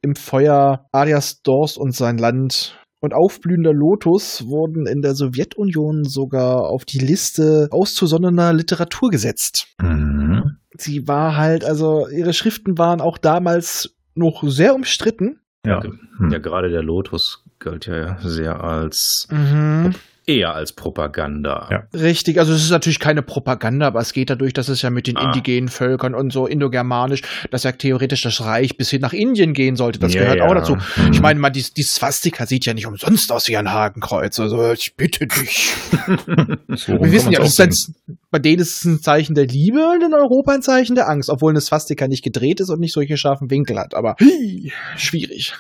im 0.03 0.17
Feuer, 0.17 0.87
Arias 0.93 1.43
Dorst 1.43 1.77
und 1.77 1.95
sein 1.95 2.19
Land 2.19 2.79
und 3.05 3.15
Aufblühender 3.15 3.73
Lotus 3.73 4.47
wurden 4.47 4.87
in 4.87 5.03
der 5.03 5.15
Sowjetunion 5.15 6.05
sogar 6.05 6.63
auf 6.69 6.85
die 6.85 6.99
Liste 6.99 7.69
auszusondernder 7.71 8.53
Literatur 8.53 9.11
gesetzt. 9.11 9.69
Mhm. 9.81 10.57
Sie 10.77 11.07
war 11.07 11.37
halt, 11.37 11.65
also 11.65 12.09
ihre 12.09 12.33
Schriften 12.33 12.79
waren 12.79 13.01
auch 13.01 13.19
damals 13.19 13.95
noch 14.15 14.43
sehr 14.45 14.75
umstritten. 14.75 15.41
Ja, 15.67 15.83
hm. 15.83 16.31
ja 16.31 16.39
gerade 16.39 16.69
der 16.71 16.83
Lotus 16.83 17.45
galt 17.59 17.87
ja 17.87 18.19
sehr 18.21 18.63
als 18.63 19.29
mhm 19.31 19.95
eher 20.27 20.55
als 20.55 20.73
Propaganda. 20.73 21.69
Ja. 21.71 21.99
Richtig, 21.99 22.39
also 22.39 22.53
es 22.53 22.63
ist 22.63 22.71
natürlich 22.71 22.99
keine 22.99 23.23
Propaganda, 23.23 23.87
aber 23.87 24.01
es 24.01 24.13
geht 24.13 24.31
dadurch, 24.31 24.53
dass 24.53 24.69
es 24.69 24.83
ja 24.83 24.91
mit 24.91 25.07
den 25.07 25.17
ah. 25.17 25.27
indigenen 25.27 25.69
Völkern 25.69 26.15
und 26.15 26.33
so 26.33 26.47
indogermanisch, 26.47 27.23
dass 27.51 27.65
ja 27.65 27.73
theoretisch 27.73 28.23
das 28.23 28.41
Reich 28.45 28.77
bis 28.77 28.91
hin 28.91 29.01
nach 29.01 29.13
Indien 29.13 29.53
gehen 29.53 29.77
sollte. 29.77 29.99
Das 29.99 30.15
ja, 30.15 30.23
gehört 30.23 30.39
ja. 30.39 30.47
auch 30.47 30.55
dazu. 30.55 30.77
Mhm. 30.77 31.13
Ich 31.13 31.21
meine, 31.21 31.41
man, 31.41 31.53
die, 31.53 31.65
die 31.77 31.83
Swastika 31.83 32.47
sieht 32.47 32.67
ja 32.67 32.75
nicht 32.75 32.87
umsonst 32.87 33.31
aus 33.33 33.49
wie 33.49 33.57
ein 33.57 33.71
Hakenkreuz. 33.71 34.41
Also 34.41 34.73
ich 34.73 34.95
bitte 34.97 35.27
dich. 35.27 35.73
so, 36.75 36.93
Wir 36.93 37.13
wissen 37.13 37.33
ja, 37.33 37.41
das 37.41 37.59
ist 37.59 37.61
ein, 37.61 38.17
bei 38.31 38.39
denen 38.39 38.61
ist 38.61 38.79
es 38.79 38.85
ein 38.85 39.01
Zeichen 39.01 39.35
der 39.35 39.47
Liebe 39.47 39.87
und 39.89 40.03
in 40.03 40.15
Europa 40.15 40.53
ein 40.53 40.63
Zeichen 40.63 40.95
der 40.95 41.09
Angst, 41.09 41.31
obwohl 41.31 41.53
eine 41.53 41.61
Swastika 41.61 42.09
nicht 42.09 42.25
gedreht 42.25 42.61
ist 42.61 42.71
und 42.71 42.81
nicht 42.81 42.93
solche 42.93 43.17
scharfen 43.17 43.51
Winkel 43.51 43.79
hat. 43.79 43.95
Aber 43.95 44.17
hi, 44.21 44.73
schwierig. 44.97 45.55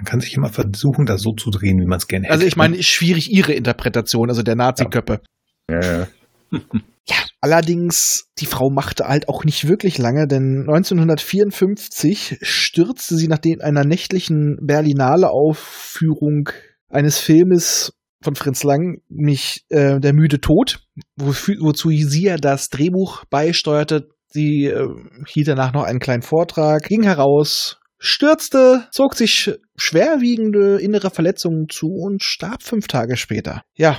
Man 0.00 0.06
kann 0.06 0.20
sich 0.20 0.34
immer 0.34 0.48
versuchen, 0.48 1.04
das 1.04 1.20
so 1.20 1.32
zu 1.34 1.50
drehen, 1.50 1.78
wie 1.78 1.84
man 1.84 1.98
es 1.98 2.08
gerne 2.08 2.24
hätte. 2.24 2.32
Also 2.32 2.46
ich 2.46 2.56
meine, 2.56 2.82
schwierig 2.82 3.30
ihre 3.30 3.52
Interpretation, 3.52 4.30
also 4.30 4.42
der 4.42 4.56
Nazi-Köppe. 4.56 5.20
Ja. 5.68 5.82
ja, 5.82 5.98
ja. 5.98 6.60
ja, 7.06 7.16
allerdings, 7.42 8.30
die 8.38 8.46
Frau 8.46 8.70
machte 8.70 9.06
halt 9.06 9.28
auch 9.28 9.44
nicht 9.44 9.68
wirklich 9.68 9.98
lange, 9.98 10.26
denn 10.26 10.60
1954 10.66 12.38
stürzte 12.40 13.16
sie 13.16 13.28
nach 13.28 13.40
einer 13.60 13.84
nächtlichen 13.84 14.56
Berlinale-Aufführung 14.62 16.48
eines 16.88 17.18
Filmes 17.18 17.92
von 18.22 18.36
Fritz 18.36 18.62
Lang, 18.62 19.02
mich 19.10 19.66
äh, 19.68 20.00
Der 20.00 20.14
müde 20.14 20.40
Tod, 20.40 20.80
wo, 21.16 21.26
wozu 21.26 21.90
sie 21.90 22.22
ja 22.22 22.36
das 22.36 22.70
Drehbuch 22.70 23.26
beisteuerte. 23.26 24.08
Sie 24.28 24.64
äh, 24.64 24.88
hielt 25.26 25.48
danach 25.48 25.74
noch 25.74 25.82
einen 25.82 26.00
kleinen 26.00 26.22
Vortrag, 26.22 26.84
ging 26.84 27.02
heraus, 27.02 27.79
stürzte, 28.00 28.88
zog 28.90 29.14
sich 29.14 29.52
schwerwiegende 29.76 30.80
innere 30.80 31.10
Verletzungen 31.10 31.68
zu 31.68 31.88
und 31.88 32.24
starb 32.24 32.62
fünf 32.62 32.88
Tage 32.88 33.16
später. 33.16 33.62
Ja, 33.76 33.98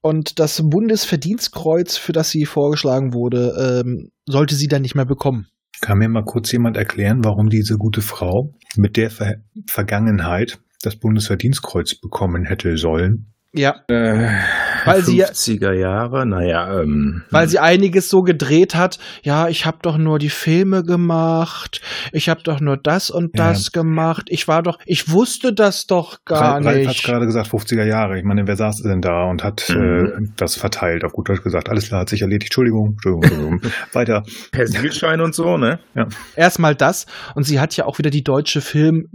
und 0.00 0.38
das 0.38 0.62
Bundesverdienstkreuz, 0.64 1.98
für 1.98 2.12
das 2.12 2.30
sie 2.30 2.46
vorgeschlagen 2.46 3.12
wurde, 3.12 3.82
ähm, 3.84 4.10
sollte 4.26 4.54
sie 4.54 4.68
dann 4.68 4.82
nicht 4.82 4.94
mehr 4.94 5.04
bekommen. 5.04 5.48
Kann 5.82 5.98
mir 5.98 6.08
mal 6.08 6.24
kurz 6.24 6.52
jemand 6.52 6.76
erklären, 6.76 7.24
warum 7.24 7.48
diese 7.48 7.76
gute 7.76 8.00
Frau 8.00 8.54
mit 8.76 8.96
der 8.96 9.10
Ver 9.10 9.36
Vergangenheit 9.66 10.60
das 10.82 10.96
Bundesverdienstkreuz 10.96 11.94
bekommen 11.96 12.44
hätte 12.44 12.76
sollen? 12.76 13.32
Ja. 13.52 13.82
Äh, 13.88 14.30
weil 14.84 15.00
50er 15.00 15.34
sie, 15.34 15.58
Jahre, 15.58 16.26
naja. 16.26 16.80
Ähm, 16.80 17.22
weil 17.30 17.48
sie 17.48 17.58
einiges 17.58 18.08
so 18.08 18.22
gedreht 18.22 18.74
hat. 18.74 18.98
Ja, 19.22 19.48
ich 19.48 19.66
habe 19.66 19.78
doch 19.82 19.98
nur 19.98 20.18
die 20.18 20.30
Filme 20.30 20.82
gemacht. 20.84 21.80
Ich 22.12 22.28
habe 22.28 22.42
doch 22.42 22.60
nur 22.60 22.76
das 22.76 23.10
und 23.10 23.38
das 23.38 23.70
ja. 23.72 23.82
gemacht. 23.82 24.26
Ich 24.28 24.48
war 24.48 24.62
doch, 24.62 24.78
ich 24.86 25.10
wusste 25.10 25.52
das 25.52 25.86
doch 25.86 26.24
gar 26.24 26.54
Ralf, 26.54 26.64
nicht. 26.64 26.86
Ralf 26.86 26.98
hat 26.98 27.04
gerade 27.04 27.26
gesagt 27.26 27.48
50er 27.48 27.84
Jahre. 27.84 28.18
Ich 28.18 28.24
meine, 28.24 28.46
wer 28.46 28.56
saß 28.56 28.82
denn 28.82 29.00
da 29.00 29.24
und 29.24 29.44
hat 29.44 29.66
mhm. 29.68 30.04
äh, 30.26 30.28
das 30.36 30.56
verteilt? 30.56 31.04
Auf 31.04 31.12
gut 31.12 31.28
Deutsch 31.28 31.42
gesagt, 31.42 31.68
alles 31.68 31.88
klar, 31.88 32.00
hat 32.00 32.08
sich 32.08 32.22
erledigt. 32.22 32.50
Entschuldigung, 32.50 32.92
Entschuldigung, 32.92 33.22
Entschuldigung. 33.22 33.72
Weiter. 33.92 34.22
Persilschein 34.52 35.20
und 35.20 35.34
so, 35.34 35.56
ne? 35.56 35.80
Ja. 35.94 36.06
Erstmal 36.36 36.74
das 36.74 37.06
und 37.34 37.44
sie 37.44 37.60
hat 37.60 37.76
ja 37.76 37.86
auch 37.86 37.98
wieder 37.98 38.10
die 38.10 38.24
deutsche 38.24 38.60
Film, 38.60 39.08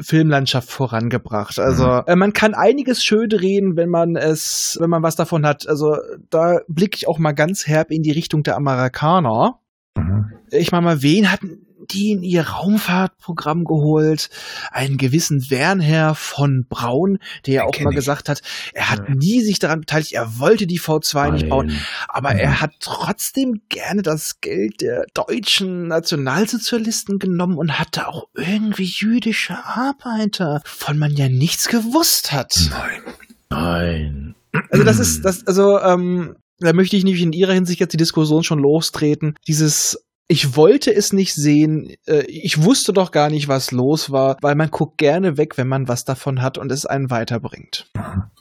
Filmlandschaft 0.00 0.70
vorangebracht. 0.70 1.58
Also 1.58 1.86
mhm. 1.86 2.02
äh, 2.06 2.16
man 2.16 2.32
kann 2.32 2.54
einiges 2.54 3.02
schön 3.02 3.26
reden, 3.32 3.76
wenn 3.76 3.88
man 3.88 4.16
es, 4.16 4.76
wenn 4.80 4.90
man 4.90 5.02
was 5.06 5.16
davon 5.16 5.46
hat. 5.46 5.68
Also 5.68 5.96
da 6.30 6.60
blicke 6.68 6.96
ich 6.96 7.08
auch 7.08 7.18
mal 7.18 7.32
ganz 7.32 7.66
herb 7.66 7.90
in 7.90 8.02
die 8.02 8.10
Richtung 8.10 8.42
der 8.42 8.56
Amerikaner. 8.56 9.60
Mhm. 9.96 10.32
Ich 10.50 10.72
meine 10.72 10.84
mal, 10.84 11.02
wen 11.02 11.30
hatten 11.30 11.66
die 11.90 12.10
in 12.10 12.22
ihr 12.22 12.42
Raumfahrtprogramm 12.48 13.64
geholt? 13.64 14.28
Einen 14.72 14.96
gewissen 14.96 15.50
Wernher 15.50 16.14
von 16.14 16.66
Braun, 16.68 17.18
der 17.46 17.54
ja 17.54 17.64
auch 17.64 17.80
mal 17.80 17.90
ich. 17.90 17.96
gesagt 17.96 18.28
hat, 18.28 18.42
er 18.74 18.90
hat 18.90 19.08
ja. 19.08 19.14
nie 19.14 19.40
sich 19.42 19.60
daran 19.60 19.80
beteiligt, 19.80 20.12
er 20.12 20.38
wollte 20.38 20.66
die 20.66 20.80
V2 20.80 21.14
Nein. 21.14 21.32
nicht 21.34 21.48
bauen, 21.48 21.80
aber 22.08 22.32
mhm. 22.32 22.40
er 22.40 22.60
hat 22.60 22.72
trotzdem 22.80 23.62
gerne 23.68 24.02
das 24.02 24.40
Geld 24.40 24.80
der 24.80 25.06
deutschen 25.14 25.86
Nationalsozialisten 25.88 27.18
genommen 27.18 27.56
und 27.56 27.78
hatte 27.78 28.08
auch 28.08 28.28
irgendwie 28.34 28.84
jüdische 28.84 29.54
Arbeiter, 29.54 30.62
von 30.64 30.98
man 30.98 31.14
ja 31.14 31.28
nichts 31.28 31.68
gewusst 31.68 32.32
hat. 32.32 32.58
Nein. 32.70 33.14
Nein. 33.48 34.35
Also 34.70 34.84
das 34.84 34.98
ist, 34.98 35.24
das, 35.24 35.46
also, 35.46 35.78
ähm, 35.80 36.36
da 36.58 36.72
möchte 36.72 36.96
ich 36.96 37.04
nicht 37.04 37.20
in 37.20 37.32
ihrer 37.32 37.52
Hinsicht 37.52 37.80
jetzt 37.80 37.92
die 37.92 37.98
Diskussion 37.98 38.42
schon 38.42 38.58
lostreten. 38.58 39.34
Dieses 39.46 40.06
ich 40.28 40.56
wollte 40.56 40.92
es 40.92 41.12
nicht 41.12 41.34
sehen, 41.34 41.94
äh, 42.06 42.24
ich 42.26 42.62
wusste 42.62 42.92
doch 42.92 43.12
gar 43.12 43.30
nicht, 43.30 43.48
was 43.48 43.70
los 43.70 44.10
war, 44.10 44.36
weil 44.40 44.56
man 44.56 44.70
guckt 44.70 44.98
gerne 44.98 45.36
weg, 45.36 45.56
wenn 45.56 45.68
man 45.68 45.88
was 45.88 46.04
davon 46.04 46.42
hat 46.42 46.58
und 46.58 46.72
es 46.72 46.84
einen 46.84 47.10
weiterbringt. 47.10 47.90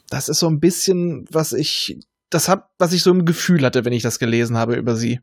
Das 0.10 0.30
ist 0.30 0.40
so 0.40 0.48
ein 0.48 0.60
bisschen, 0.60 1.26
was 1.30 1.54
ich, 1.54 2.00
das 2.30 2.50
hab, 2.50 2.72
was 2.80 2.94
ich 2.94 3.04
so 3.04 3.12
im 3.12 3.26
Gefühl 3.26 3.64
hatte, 3.64 3.86
wenn 3.86 3.94
ich 3.94 4.04
das 4.04 4.20
gelesen 4.20 4.58
habe 4.58 4.76
über 4.76 4.96
sie. 4.96 5.20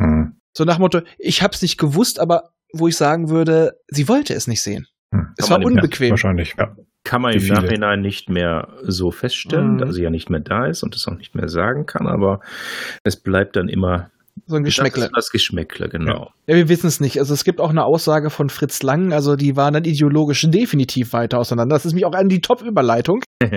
Mhm. 0.00 0.36
So 0.56 0.64
nach 0.64 0.78
Motto, 0.78 1.02
ich 1.18 1.42
hab's 1.42 1.62
nicht 1.62 1.78
gewusst, 1.78 2.18
aber 2.18 2.50
wo 2.72 2.88
ich 2.88 2.96
sagen 2.96 3.30
würde, 3.30 3.78
sie 3.88 4.08
wollte 4.08 4.34
es 4.34 4.48
nicht 4.48 4.62
sehen. 4.62 4.86
Mhm. 5.12 5.28
Es 5.36 5.48
war 5.48 5.64
unbequem. 5.64 6.10
Wahrscheinlich, 6.10 6.54
ja. 6.58 6.74
Kann 7.04 7.22
man 7.22 7.32
im. 7.32 7.46
Nachhinein 7.46 8.00
nicht 8.00 8.28
mehr 8.28 8.68
so 8.82 9.10
feststellen, 9.10 9.74
mhm. 9.74 9.78
dass 9.78 9.94
sie 9.94 10.02
ja 10.02 10.10
nicht 10.10 10.30
mehr 10.30 10.40
da 10.40 10.66
ist 10.66 10.82
und 10.82 10.94
es 10.94 11.06
auch 11.08 11.16
nicht 11.16 11.34
mehr 11.34 11.48
sagen 11.48 11.86
kann, 11.86 12.06
aber 12.06 12.40
es 13.04 13.16
bleibt 13.16 13.56
dann 13.56 13.68
immer 13.68 14.10
So 14.46 14.56
ein 14.56 14.64
Geschmäckle. 14.64 15.04
Das 15.04 15.12
das 15.12 15.30
Geschmäckle, 15.30 15.88
genau. 15.88 16.30
Ja, 16.46 16.56
wir 16.56 16.68
wissen 16.68 16.86
es 16.86 17.00
nicht. 17.00 17.18
Also 17.18 17.34
es 17.34 17.44
gibt 17.44 17.60
auch 17.60 17.70
eine 17.70 17.84
Aussage 17.84 18.30
von 18.30 18.50
Fritz 18.50 18.82
Lang, 18.82 19.12
also 19.12 19.36
die 19.36 19.56
waren 19.56 19.74
dann 19.74 19.84
ideologisch 19.84 20.46
definitiv 20.50 21.12
weiter 21.12 21.38
auseinander. 21.38 21.74
Das 21.76 21.86
ist 21.86 21.94
mich 21.94 22.04
auch 22.04 22.14
an 22.14 22.28
die 22.28 22.40
Top-Überleitung. 22.40 23.22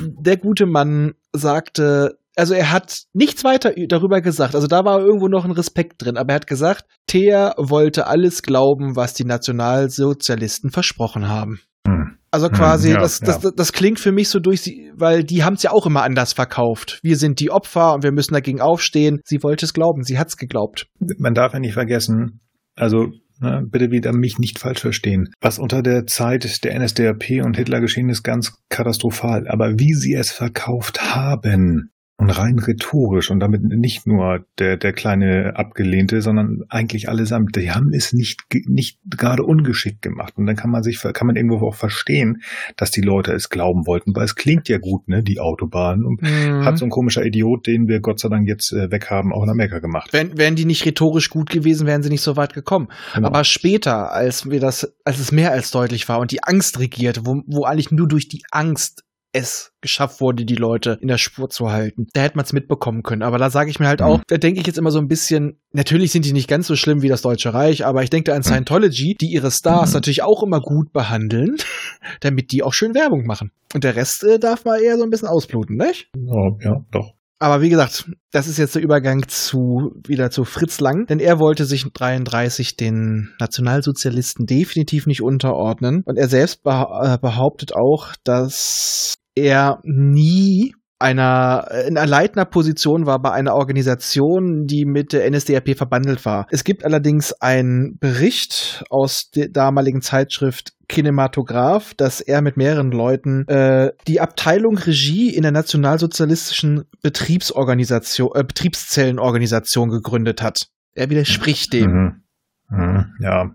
Der 0.00 0.36
gute 0.36 0.66
Mann 0.66 1.14
sagte, 1.32 2.18
also 2.36 2.54
er 2.54 2.70
hat 2.70 3.04
nichts 3.14 3.44
weiter 3.44 3.72
darüber 3.88 4.20
gesagt. 4.20 4.54
Also 4.54 4.66
da 4.66 4.84
war 4.84 5.00
irgendwo 5.00 5.28
noch 5.28 5.44
ein 5.44 5.50
Respekt 5.50 6.04
drin, 6.04 6.16
aber 6.16 6.32
er 6.32 6.36
hat 6.36 6.46
gesagt, 6.46 6.84
Thea 7.06 7.54
wollte 7.56 8.06
alles 8.06 8.42
glauben, 8.42 8.94
was 8.94 9.14
die 9.14 9.24
Nationalsozialisten 9.24 10.70
versprochen 10.70 11.28
haben. 11.28 11.60
Hm. 11.86 12.15
Also 12.36 12.50
quasi, 12.50 12.88
Hm, 12.88 12.96
ja, 12.96 13.00
das, 13.00 13.20
das, 13.20 13.40
das 13.40 13.72
klingt 13.72 13.98
für 13.98 14.12
mich 14.12 14.28
so 14.28 14.40
durch, 14.40 14.60
sie, 14.60 14.92
weil 14.94 15.24
die 15.24 15.42
haben 15.42 15.54
es 15.54 15.62
ja 15.62 15.70
auch 15.70 15.86
immer 15.86 16.02
anders 16.02 16.34
verkauft. 16.34 17.00
Wir 17.02 17.16
sind 17.16 17.40
die 17.40 17.50
Opfer 17.50 17.94
und 17.94 18.02
wir 18.02 18.12
müssen 18.12 18.34
dagegen 18.34 18.60
aufstehen. 18.60 19.20
Sie 19.24 19.42
wollte 19.42 19.64
es 19.64 19.72
glauben, 19.72 20.02
sie 20.02 20.18
hat 20.18 20.28
es 20.28 20.36
geglaubt. 20.36 20.86
Man 21.16 21.32
darf 21.32 21.54
ja 21.54 21.60
nicht 21.60 21.72
vergessen, 21.72 22.40
also 22.74 23.06
ne, 23.40 23.62
bitte 23.66 23.90
wieder 23.90 24.12
mich 24.12 24.38
nicht 24.38 24.58
falsch 24.58 24.80
verstehen. 24.80 25.30
Was 25.40 25.58
unter 25.58 25.80
der 25.80 26.04
Zeit 26.04 26.62
der 26.62 26.78
NSDAP 26.78 27.42
und 27.42 27.56
Hitler 27.56 27.80
geschehen 27.80 28.10
ist, 28.10 28.22
ganz 28.22 28.52
katastrophal. 28.68 29.48
Aber 29.48 29.78
wie 29.78 29.94
sie 29.94 30.12
es 30.12 30.30
verkauft 30.30 31.14
haben, 31.14 31.88
und 32.18 32.30
rein 32.30 32.58
rhetorisch 32.58 33.30
und 33.30 33.40
damit 33.40 33.62
nicht 33.62 34.06
nur 34.06 34.46
der, 34.58 34.78
der 34.78 34.92
kleine 34.94 35.52
Abgelehnte, 35.56 36.22
sondern 36.22 36.62
eigentlich 36.70 37.08
allesamt, 37.10 37.56
die 37.56 37.70
haben 37.70 37.92
es 37.92 38.12
nicht, 38.14 38.40
nicht 38.66 38.98
gerade 39.10 39.42
ungeschickt 39.42 40.00
gemacht. 40.00 40.32
Und 40.36 40.46
dann 40.46 40.56
kann 40.56 40.70
man 40.70 40.82
sich, 40.82 40.98
kann 41.12 41.26
man 41.26 41.36
irgendwo 41.36 41.66
auch 41.66 41.74
verstehen, 41.74 42.40
dass 42.76 42.90
die 42.90 43.02
Leute 43.02 43.32
es 43.32 43.50
glauben 43.50 43.86
wollten, 43.86 44.16
weil 44.16 44.24
es 44.24 44.34
klingt 44.34 44.68
ja 44.68 44.78
gut, 44.78 45.08
ne, 45.08 45.22
die 45.22 45.40
Autobahn. 45.40 46.04
Und 46.04 46.22
Mhm. 46.22 46.64
hat 46.64 46.78
so 46.78 46.86
ein 46.86 46.90
komischer 46.90 47.24
Idiot, 47.24 47.66
den 47.66 47.86
wir 47.86 48.00
Gott 48.00 48.18
sei 48.18 48.28
Dank 48.30 48.48
jetzt 48.48 48.72
äh, 48.72 48.90
weghaben, 48.90 49.32
auch 49.32 49.42
in 49.44 49.50
Amerika 49.50 49.78
gemacht. 49.80 50.12
Wären, 50.12 50.38
wären 50.38 50.56
die 50.56 50.64
nicht 50.64 50.86
rhetorisch 50.86 51.28
gut 51.28 51.50
gewesen, 51.50 51.86
wären 51.86 52.02
sie 52.02 52.08
nicht 52.08 52.22
so 52.22 52.36
weit 52.36 52.54
gekommen. 52.54 52.88
Genau. 53.14 53.28
Aber 53.28 53.44
später, 53.44 54.12
als 54.12 54.48
wir 54.50 54.60
das, 54.60 54.94
als 55.04 55.18
es 55.18 55.32
mehr 55.32 55.52
als 55.52 55.70
deutlich 55.70 56.08
war 56.08 56.18
und 56.18 56.30
die 56.30 56.42
Angst 56.42 56.78
regierte, 56.78 57.26
wo, 57.26 57.42
wo 57.46 57.64
eigentlich 57.64 57.90
nur 57.90 58.08
durch 58.08 58.28
die 58.28 58.42
Angst 58.50 59.02
es 59.36 59.72
geschafft 59.80 60.20
wurde, 60.20 60.44
die 60.44 60.56
Leute 60.56 60.98
in 61.00 61.08
der 61.08 61.18
Spur 61.18 61.48
zu 61.48 61.70
halten. 61.70 62.06
Da 62.12 62.22
hätte 62.22 62.36
man 62.36 62.44
es 62.44 62.52
mitbekommen 62.52 63.02
können. 63.02 63.22
Aber 63.22 63.38
da 63.38 63.50
sage 63.50 63.70
ich 63.70 63.78
mir 63.78 63.86
halt 63.88 64.00
Mhm. 64.00 64.06
auch, 64.06 64.20
da 64.26 64.36
denke 64.38 64.60
ich 64.60 64.66
jetzt 64.66 64.78
immer 64.78 64.90
so 64.90 64.98
ein 64.98 65.08
bisschen, 65.08 65.60
natürlich 65.72 66.10
sind 66.12 66.24
die 66.24 66.32
nicht 66.32 66.48
ganz 66.48 66.66
so 66.66 66.76
schlimm 66.76 67.02
wie 67.02 67.08
das 67.08 67.22
Deutsche 67.22 67.54
Reich, 67.54 67.84
aber 67.86 68.02
ich 68.02 68.10
denke 68.10 68.30
da 68.30 68.36
an 68.36 68.42
Scientology, 68.42 69.14
die 69.20 69.26
ihre 69.32 69.50
Stars 69.50 69.90
Mhm. 69.90 69.96
natürlich 69.98 70.22
auch 70.22 70.42
immer 70.42 70.60
gut 70.60 70.92
behandeln, 70.92 71.56
damit 72.20 72.50
die 72.52 72.62
auch 72.62 72.72
schön 72.72 72.94
Werbung 72.94 73.26
machen. 73.26 73.50
Und 73.74 73.84
der 73.84 73.94
Rest 73.96 74.24
äh, 74.24 74.38
darf 74.38 74.64
mal 74.64 74.80
eher 74.80 74.96
so 74.96 75.04
ein 75.04 75.10
bisschen 75.10 75.28
ausbluten, 75.28 75.76
nicht? 75.76 76.08
Oh, 76.16 76.58
ja, 76.62 76.76
doch. 76.90 77.12
Aber 77.38 77.60
wie 77.60 77.68
gesagt, 77.68 78.10
das 78.32 78.48
ist 78.48 78.56
jetzt 78.56 78.76
der 78.76 78.82
Übergang 78.82 79.28
zu 79.28 79.92
wieder 80.08 80.30
zu 80.30 80.44
Fritz 80.44 80.80
Lang, 80.80 81.04
denn 81.06 81.20
er 81.20 81.38
wollte 81.38 81.66
sich 81.66 81.84
33 81.92 82.76
den 82.78 83.34
Nationalsozialisten 83.38 84.46
definitiv 84.46 85.06
nicht 85.06 85.20
unterordnen 85.22 86.02
und 86.06 86.16
er 86.16 86.28
selbst 86.28 86.60
äh, 86.64 87.18
behauptet 87.18 87.74
auch, 87.76 88.14
dass 88.24 89.16
er 89.36 89.80
nie 89.84 90.74
einer 90.98 91.68
in 91.86 91.98
einer 91.98 92.06
leitender 92.06 92.46
Position 92.46 93.04
war 93.04 93.20
bei 93.20 93.30
einer 93.30 93.54
Organisation, 93.54 94.66
die 94.66 94.86
mit 94.86 95.12
der 95.12 95.30
NSDAP 95.30 95.76
verbandelt 95.76 96.24
war. 96.24 96.46
Es 96.50 96.64
gibt 96.64 96.84
allerdings 96.84 97.34
einen 97.34 97.98
Bericht 97.98 98.82
aus 98.88 99.30
der 99.30 99.48
damaligen 99.50 100.00
Zeitschrift 100.00 100.72
Kinematograph, 100.88 101.92
dass 101.94 102.20
er 102.22 102.40
mit 102.40 102.56
mehreren 102.56 102.92
Leuten 102.92 103.46
äh, 103.48 103.92
die 104.06 104.20
Abteilung 104.20 104.78
Regie 104.78 105.34
in 105.34 105.42
der 105.42 105.52
nationalsozialistischen 105.52 106.84
Betriebsorganisation, 107.02 108.30
äh, 108.34 108.44
Betriebszellenorganisation 108.44 109.90
gegründet 109.90 110.40
hat. 110.42 110.68
Er 110.94 111.10
widerspricht 111.10 111.72
dem. 111.74 111.90
Mhm. 111.90 112.22
Mhm. 112.70 113.04
Ja. 113.20 113.50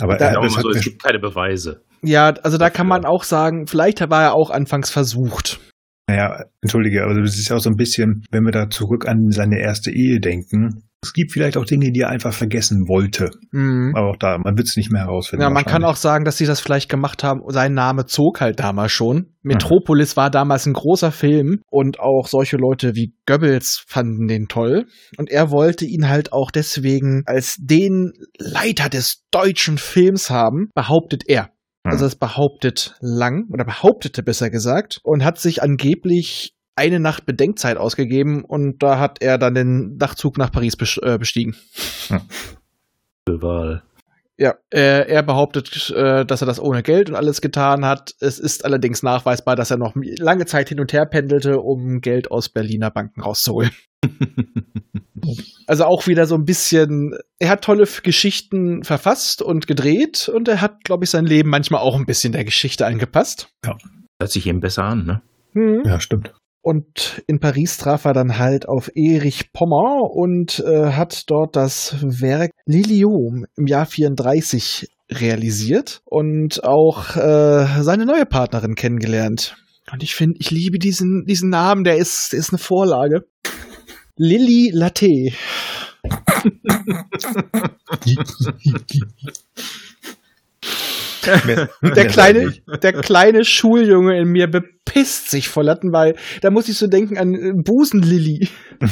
Aber 0.00 0.16
Da- 0.16 0.32
er, 0.42 0.48
so, 0.50 0.56
hat 0.56 0.64
es 0.74 0.82
gibt 0.82 1.02
keine 1.02 1.20
Beweise. 1.20 1.82
Ja, 2.04 2.34
also 2.42 2.58
da 2.58 2.70
kann 2.70 2.86
man 2.86 3.04
auch 3.04 3.24
sagen, 3.24 3.66
vielleicht 3.66 4.00
war 4.10 4.22
er 4.22 4.34
auch 4.34 4.50
anfangs 4.50 4.90
versucht. 4.90 5.60
naja, 6.08 6.44
entschuldige, 6.60 7.02
aber 7.02 7.14
das 7.20 7.38
ist 7.38 7.48
ja 7.48 7.56
auch 7.56 7.60
so 7.60 7.70
ein 7.70 7.76
bisschen, 7.76 8.24
wenn 8.30 8.44
wir 8.44 8.52
da 8.52 8.68
zurück 8.68 9.06
an 9.08 9.30
seine 9.30 9.58
erste 9.58 9.90
Ehe 9.90 10.20
denken. 10.20 10.84
Es 11.02 11.12
gibt 11.12 11.32
vielleicht 11.32 11.58
auch 11.58 11.66
Dinge, 11.66 11.92
die 11.92 12.00
er 12.00 12.08
einfach 12.08 12.32
vergessen 12.32 12.88
wollte. 12.88 13.30
Mhm. 13.52 13.92
Aber 13.94 14.08
auch 14.08 14.16
da, 14.16 14.38
man 14.38 14.56
wird 14.56 14.68
es 14.68 14.76
nicht 14.76 14.90
mehr 14.90 15.02
herausfinden. 15.02 15.42
Ja, 15.42 15.50
man 15.50 15.66
kann 15.66 15.84
auch 15.84 15.96
sagen, 15.96 16.24
dass 16.24 16.38
sie 16.38 16.46
das 16.46 16.60
vielleicht 16.60 16.88
gemacht 16.88 17.22
haben. 17.22 17.40
Sein 17.48 17.74
Name 17.74 18.06
zog 18.06 18.40
halt 18.40 18.58
damals 18.58 18.92
schon. 18.92 19.34
Metropolis 19.42 20.16
war 20.16 20.30
damals 20.30 20.64
ein 20.64 20.72
großer 20.72 21.12
Film 21.12 21.60
und 21.70 22.00
auch 22.00 22.26
solche 22.26 22.56
Leute 22.56 22.94
wie 22.94 23.14
Goebbels 23.26 23.84
fanden 23.86 24.28
den 24.28 24.46
toll. 24.48 24.86
Und 25.18 25.30
er 25.30 25.50
wollte 25.50 25.84
ihn 25.84 26.08
halt 26.08 26.32
auch 26.32 26.50
deswegen 26.50 27.22
als 27.26 27.56
den 27.60 28.12
Leiter 28.38 28.88
des 28.88 29.24
deutschen 29.30 29.76
Films 29.76 30.30
haben, 30.30 30.70
behauptet 30.74 31.24
er. 31.26 31.50
Also 31.84 32.06
es 32.06 32.16
behauptet 32.16 32.96
Lang 33.00 33.46
oder 33.52 33.64
behauptete 33.64 34.22
besser 34.22 34.48
gesagt 34.50 35.00
und 35.02 35.22
hat 35.22 35.38
sich 35.38 35.62
angeblich 35.62 36.54
eine 36.76 36.98
Nacht 36.98 37.26
Bedenkzeit 37.26 37.76
ausgegeben 37.76 38.44
und 38.44 38.82
da 38.82 38.98
hat 38.98 39.22
er 39.22 39.38
dann 39.38 39.54
den 39.54 39.96
Nachtzug 39.96 40.38
nach 40.38 40.50
Paris 40.50 40.76
äh, 41.02 41.18
bestiegen. 41.18 41.54
Wahl. 43.26 43.82
Ja, 44.36 44.54
äh, 44.70 45.06
er 45.08 45.22
behauptet, 45.22 45.90
äh, 45.90 46.26
dass 46.26 46.42
er 46.42 46.46
das 46.46 46.58
ohne 46.58 46.82
Geld 46.82 47.08
und 47.08 47.14
alles 47.14 47.40
getan 47.40 47.84
hat. 47.84 48.14
Es 48.18 48.40
ist 48.40 48.64
allerdings 48.64 49.04
nachweisbar, 49.04 49.54
dass 49.54 49.70
er 49.70 49.76
noch 49.76 49.94
lange 49.94 50.46
Zeit 50.46 50.70
hin 50.70 50.80
und 50.80 50.92
her 50.92 51.06
pendelte, 51.06 51.60
um 51.60 52.00
Geld 52.00 52.32
aus 52.32 52.48
Berliner 52.48 52.90
Banken 52.90 53.20
rauszuholen. 53.20 53.70
Also 55.66 55.84
auch 55.84 56.06
wieder 56.06 56.26
so 56.26 56.34
ein 56.34 56.44
bisschen, 56.44 57.16
er 57.38 57.48
hat 57.48 57.64
tolle 57.64 57.84
Geschichten 58.02 58.82
verfasst 58.82 59.40
und 59.40 59.66
gedreht 59.66 60.28
und 60.28 60.48
er 60.48 60.60
hat, 60.60 60.84
glaube 60.84 61.04
ich, 61.04 61.10
sein 61.10 61.24
Leben 61.24 61.48
manchmal 61.48 61.80
auch 61.80 61.96
ein 61.96 62.04
bisschen 62.04 62.32
der 62.32 62.44
Geschichte 62.44 62.84
angepasst. 62.84 63.48
Hört 63.64 64.30
sich 64.30 64.46
ihm 64.46 64.60
besser 64.60 64.84
an, 64.84 65.06
ne? 65.06 65.22
Hm. 65.54 65.82
Ja, 65.86 66.00
stimmt. 66.00 66.34
Und 66.60 67.22
in 67.26 67.40
Paris 67.40 67.76
traf 67.76 68.04
er 68.04 68.12
dann 68.12 68.38
halt 68.38 68.68
auf 68.68 68.90
Erich 68.94 69.52
Pommer 69.52 70.10
und 70.10 70.60
äh, 70.60 70.92
hat 70.92 71.24
dort 71.28 71.56
das 71.56 71.96
Werk 72.02 72.50
Lilium 72.66 73.44
im 73.56 73.66
Jahr 73.66 73.86
34 73.86 74.88
realisiert 75.10 76.00
und 76.06 76.64
auch 76.64 77.16
äh, 77.16 77.82
seine 77.82 78.06
neue 78.06 78.24
Partnerin 78.24 78.74
kennengelernt. 78.74 79.56
Und 79.92 80.02
ich 80.02 80.14
finde, 80.14 80.36
ich 80.40 80.50
liebe 80.50 80.78
diesen, 80.78 81.24
diesen 81.26 81.50
Namen, 81.50 81.84
der 81.84 81.96
ist, 81.96 82.32
der 82.32 82.38
ist 82.38 82.50
eine 82.50 82.58
Vorlage. 82.58 83.26
Lilly 84.16 84.70
Latte. 84.72 85.32
Der 91.82 92.06
kleine, 92.06 92.52
der 92.82 92.92
kleine 92.92 93.44
Schuljunge 93.44 94.18
in 94.18 94.28
mir 94.28 94.46
bepisst 94.46 95.30
sich 95.30 95.48
vor 95.48 95.62
Latten, 95.64 95.92
weil 95.92 96.16
da 96.42 96.50
muss 96.50 96.68
ich 96.68 96.76
so 96.76 96.86
denken 96.86 97.16
an 97.18 97.34
äh, 97.34 97.52
Busenlilly. 97.54 98.48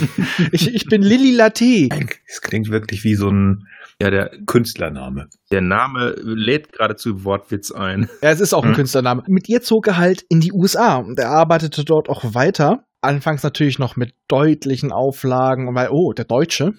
Ich, 0.52 0.74
ich 0.74 0.86
bin 0.86 1.02
Lilly 1.02 1.32
Latte. 1.34 1.88
Es 2.26 2.40
klingt 2.40 2.70
wirklich 2.70 3.04
wie 3.04 3.14
so 3.14 3.28
ein 3.28 3.66
Ja, 4.00 4.10
der, 4.10 4.30
Künstlername. 4.46 5.28
der 5.50 5.60
Name 5.60 6.14
lädt 6.22 6.72
geradezu 6.72 7.24
Wortwitz 7.24 7.70
ein. 7.72 8.08
Ja, 8.22 8.30
es 8.30 8.40
ist 8.40 8.54
auch 8.54 8.62
ein 8.64 8.70
Hm. 8.70 8.76
Künstlername. 8.76 9.24
Mit 9.28 9.48
ihr 9.48 9.60
zog 9.62 9.86
er 9.88 9.96
halt 9.98 10.24
in 10.28 10.40
die 10.40 10.52
USA 10.52 10.96
und 10.96 11.18
er 11.18 11.30
arbeitete 11.30 11.84
dort 11.84 12.08
auch 12.08 12.34
weiter. 12.34 12.86
Anfangs 13.02 13.42
natürlich 13.42 13.78
noch 13.78 13.96
mit 13.96 14.14
deutlichen 14.28 14.92
Auflagen, 14.92 15.74
weil, 15.74 15.88
oh, 15.90 16.12
der 16.12 16.24
Deutsche 16.24 16.72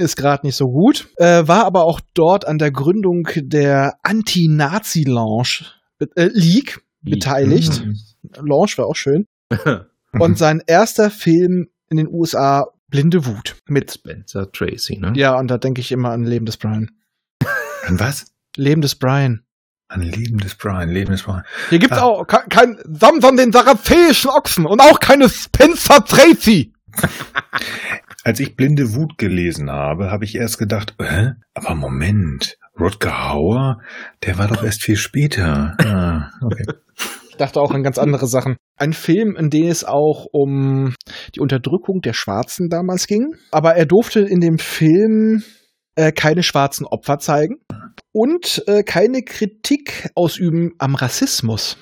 ist 0.00 0.16
gerade 0.16 0.44
nicht 0.46 0.56
so 0.56 0.66
gut. 0.66 1.08
Äh, 1.16 1.46
war 1.46 1.64
aber 1.64 1.84
auch 1.84 2.00
dort 2.14 2.46
an 2.46 2.58
der 2.58 2.72
Gründung 2.72 3.28
der 3.36 3.94
Anti-Nazi-Lounge 4.02 5.64
äh, 6.16 6.28
League 6.32 6.80
beteiligt. 7.02 7.84
Mhm. 7.84 7.96
Lounge 8.42 8.72
war 8.76 8.86
auch 8.86 8.96
schön. 8.96 9.26
Und 10.12 10.38
sein 10.38 10.60
erster 10.66 11.10
Film 11.10 11.68
in 11.88 11.96
den 11.96 12.08
USA, 12.08 12.66
Blinde 12.88 13.24
Wut. 13.26 13.56
Mit, 13.68 13.92
Spencer 13.92 14.50
Tracy, 14.50 14.98
ne? 14.98 15.12
ja, 15.14 15.38
und 15.38 15.48
da 15.48 15.58
denke 15.58 15.80
ich 15.80 15.92
immer 15.92 16.10
an 16.10 16.24
Leben 16.24 16.46
des 16.46 16.56
Brian. 16.56 16.90
An 17.86 18.00
was? 18.00 18.32
Leben 18.56 18.82
des 18.82 18.96
Brian. 18.96 19.44
An 19.92 20.02
Leben 20.02 20.38
des 20.38 20.54
Brian, 20.54 20.88
Leben 20.88 21.10
des 21.10 21.24
Brian. 21.24 21.42
Hier 21.68 21.80
gibt's 21.80 21.98
Ah. 21.98 22.02
auch 22.04 22.24
ke- 22.24 22.44
kein 22.48 22.78
Samson 22.84 23.36
den 23.36 23.50
sarazäischen 23.50 24.30
Ochsen 24.30 24.64
und 24.64 24.80
auch 24.80 25.00
keine 25.00 25.28
Spencer 25.28 26.04
Tracy. 26.04 26.72
Als 28.24 28.38
ich 28.38 28.54
Blinde 28.56 28.94
Wut 28.94 29.18
gelesen 29.18 29.70
habe, 29.70 30.10
habe 30.10 30.24
ich 30.24 30.34
erst 30.36 30.58
gedacht, 30.58 30.94
äh, 30.98 31.30
aber 31.54 31.74
Moment, 31.74 32.56
Rutger 32.78 33.28
Hauer, 33.30 33.80
der 34.24 34.38
war 34.38 34.48
doch 34.48 34.62
erst 34.62 34.82
viel 34.82 34.96
später. 34.96 35.74
Ah, 35.84 36.30
okay. 36.42 36.64
Ich 37.30 37.36
dachte 37.36 37.60
auch 37.60 37.72
an 37.72 37.82
ganz 37.82 37.98
andere 37.98 38.26
Sachen. 38.26 38.56
Ein 38.76 38.92
Film, 38.92 39.34
in 39.36 39.48
dem 39.50 39.68
es 39.68 39.84
auch 39.84 40.26
um 40.30 40.94
die 41.34 41.40
Unterdrückung 41.40 42.00
der 42.02 42.12
Schwarzen 42.12 42.68
damals 42.68 43.06
ging. 43.06 43.34
Aber 43.50 43.74
er 43.74 43.86
durfte 43.86 44.20
in 44.20 44.40
dem 44.40 44.58
Film 44.58 45.42
äh, 45.96 46.12
keine 46.12 46.42
schwarzen 46.42 46.86
Opfer 46.86 47.18
zeigen 47.18 47.56
und 48.12 48.62
äh, 48.66 48.82
keine 48.82 49.22
Kritik 49.22 50.08
ausüben 50.14 50.72
am 50.78 50.94
Rassismus. 50.94 51.76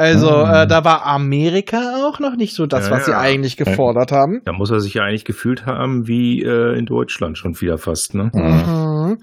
Also 0.00 0.28
Ah. 0.30 0.62
äh, 0.62 0.66
da 0.68 0.84
war 0.84 1.06
Amerika 1.06 2.06
auch 2.06 2.20
noch 2.20 2.36
nicht 2.36 2.54
so 2.54 2.66
das, 2.66 2.86
Ja, 2.86 2.92
was 2.92 3.06
sie 3.06 3.10
ja. 3.10 3.18
eigentlich 3.18 3.56
gefordert 3.56 4.12
haben. 4.12 4.42
Da 4.44 4.52
muss 4.52 4.70
er 4.70 4.78
sich 4.78 4.94
ja 4.94 5.02
eigentlich 5.02 5.24
gefühlt 5.24 5.66
haben 5.66 6.06
wie 6.06 6.40
äh, 6.44 6.78
in 6.78 6.86
Deutschland 6.86 7.36
schon 7.36 7.60
wieder 7.60 7.78
fast, 7.78 8.14
ne? 8.14 8.30
Mhm. 8.32 9.18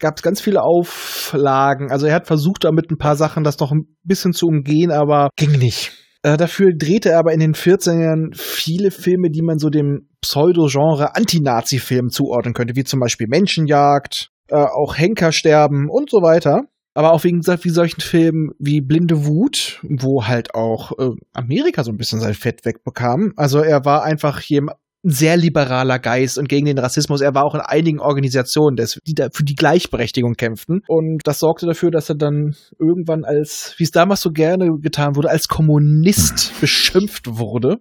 Gab 0.00 0.16
es 0.18 0.22
ganz 0.22 0.42
viele 0.42 0.62
Auflagen. 0.62 1.90
Also 1.90 2.06
er 2.06 2.14
hat 2.14 2.26
versucht, 2.26 2.64
damit 2.64 2.90
ein 2.90 2.98
paar 2.98 3.16
Sachen 3.16 3.42
das 3.42 3.58
noch 3.58 3.72
ein 3.72 3.84
bisschen 4.04 4.32
zu 4.34 4.46
umgehen, 4.48 4.90
aber 4.90 5.30
ging 5.36 5.52
nicht. 5.52 5.92
Äh, 6.22 6.36
dafür 6.36 6.72
drehte 6.76 7.10
er 7.10 7.20
aber 7.20 7.32
in 7.32 7.40
den 7.40 7.54
14ern 7.54 8.34
viele 8.36 8.90
Filme, 8.90 9.30
die 9.30 9.40
man 9.42 9.58
so 9.58 9.70
dem 9.70 10.08
Pseudo-Genre 10.20 11.14
Anti-Nazi-Film 11.14 12.08
zuordnen 12.10 12.52
könnte, 12.54 12.74
wie 12.76 12.84
zum 12.84 13.00
Beispiel 13.00 13.28
Menschenjagd, 13.30 14.28
äh, 14.48 14.56
auch 14.56 14.96
Henkersterben 14.96 15.88
und 15.88 16.10
so 16.10 16.18
weiter. 16.18 16.62
Aber 16.94 17.12
auch 17.12 17.22
wegen 17.22 17.46
wie 17.46 17.70
solchen 17.70 18.00
Filmen 18.00 18.50
wie 18.58 18.80
Blinde 18.80 19.24
Wut, 19.24 19.80
wo 19.88 20.26
halt 20.26 20.54
auch 20.54 20.92
äh, 20.98 21.10
Amerika 21.32 21.84
so 21.84 21.92
ein 21.92 21.96
bisschen 21.96 22.18
sein 22.18 22.34
Fett 22.34 22.64
wegbekam. 22.64 23.32
Also 23.36 23.60
er 23.60 23.84
war 23.84 24.02
einfach 24.02 24.40
jemand, 24.40 24.78
ein 25.04 25.10
sehr 25.10 25.36
liberaler 25.36 26.00
Geist 26.00 26.38
und 26.38 26.48
gegen 26.48 26.66
den 26.66 26.78
Rassismus. 26.78 27.20
Er 27.20 27.34
war 27.34 27.44
auch 27.44 27.54
in 27.54 27.60
einigen 27.60 28.00
Organisationen, 28.00 28.76
des, 28.76 28.98
die 29.06 29.14
da 29.14 29.28
für 29.32 29.44
die 29.44 29.54
Gleichberechtigung 29.54 30.34
kämpften. 30.34 30.82
Und 30.88 31.20
das 31.24 31.38
sorgte 31.38 31.66
dafür, 31.66 31.90
dass 31.90 32.08
er 32.08 32.16
dann 32.16 32.56
irgendwann 32.80 33.24
als, 33.24 33.74
wie 33.78 33.84
es 33.84 33.92
damals 33.92 34.20
so 34.22 34.30
gerne 34.30 34.68
getan 34.80 35.14
wurde, 35.14 35.30
als 35.30 35.46
Kommunist 35.46 36.52
beschimpft 36.60 37.38
wurde. 37.38 37.76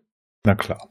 Na 0.45 0.53
klar. 0.55 0.87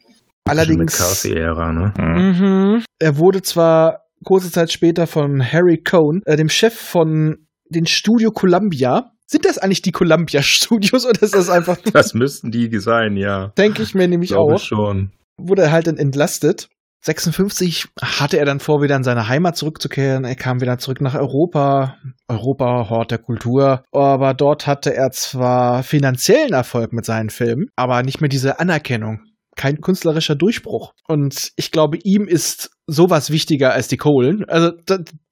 Allerdings. 0.49 0.99
McCarthy-Ära, 0.99 1.73
ne? 1.73 1.95
Mhm. 1.97 2.85
Er 2.99 3.19
wurde 3.19 3.43
zwar 3.43 4.06
kurze 4.24 4.50
Zeit 4.50 4.72
später 4.72 5.07
von 5.07 5.42
Harry 5.42 5.83
Cohn, 5.83 6.22
äh, 6.26 6.37
dem 6.37 6.48
Chef 6.48 6.74
von 6.74 7.46
den 7.68 7.87
Studio 7.87 8.31
Columbia. 8.31 9.12
Sind 9.26 9.44
das 9.44 9.59
eigentlich 9.59 9.83
die 9.83 9.92
Columbia 9.92 10.42
Studios 10.42 11.05
oder 11.05 11.22
ist 11.22 11.35
das 11.35 11.50
einfach, 11.50 11.79
Das 11.92 12.14
müssten 12.14 12.50
die 12.50 12.70
sein, 12.79 13.16
ja. 13.16 13.48
denke 13.59 13.83
ich 13.83 13.94
mir 13.94 14.07
nämlich 14.07 14.31
Glaube 14.31 14.55
auch, 14.55 14.61
schon. 14.61 15.11
wurde 15.37 15.62
er 15.62 15.72
halt 15.72 15.87
dann 15.87 15.96
entlastet. 15.96 16.68
56 17.02 17.87
hatte 18.02 18.38
er 18.38 18.44
dann 18.44 18.59
vor, 18.59 18.83
wieder 18.83 18.96
in 18.96 19.05
seine 19.05 19.29
Heimat 19.29 19.57
zurückzukehren. 19.57 20.24
Er 20.24 20.35
kam 20.35 20.61
wieder 20.61 20.79
zurück 20.79 21.00
nach 21.00 21.14
Europa. 21.14 21.96
Europa, 22.26 22.90
Hort 22.90 23.12
der 23.12 23.18
Kultur. 23.18 23.85
Aber 23.92 24.35
dort 24.35 24.66
hatte 24.66 24.92
er 24.92 25.11
zwar 25.12 25.85
finanziellen 25.85 26.52
Erfolg 26.52 26.92
mit 26.92 27.05
seinen 27.05 27.31
Filmen, 27.31 27.68
aber 27.76 28.02
nicht 28.02 28.20
mehr 28.20 28.29
diese 28.29 28.59
Anerkennung. 28.59 29.20
Kein 29.57 29.81
künstlerischer 29.81 30.37
Durchbruch. 30.37 30.92
Und 31.09 31.53
ich 31.57 31.71
glaube, 31.73 31.99
ihm 32.05 32.29
ist 32.29 32.71
sowas 32.87 33.31
wichtiger 33.31 33.73
als 33.73 33.88
die 33.88 33.97
Kohlen. 33.97 34.45
Also 34.49 34.73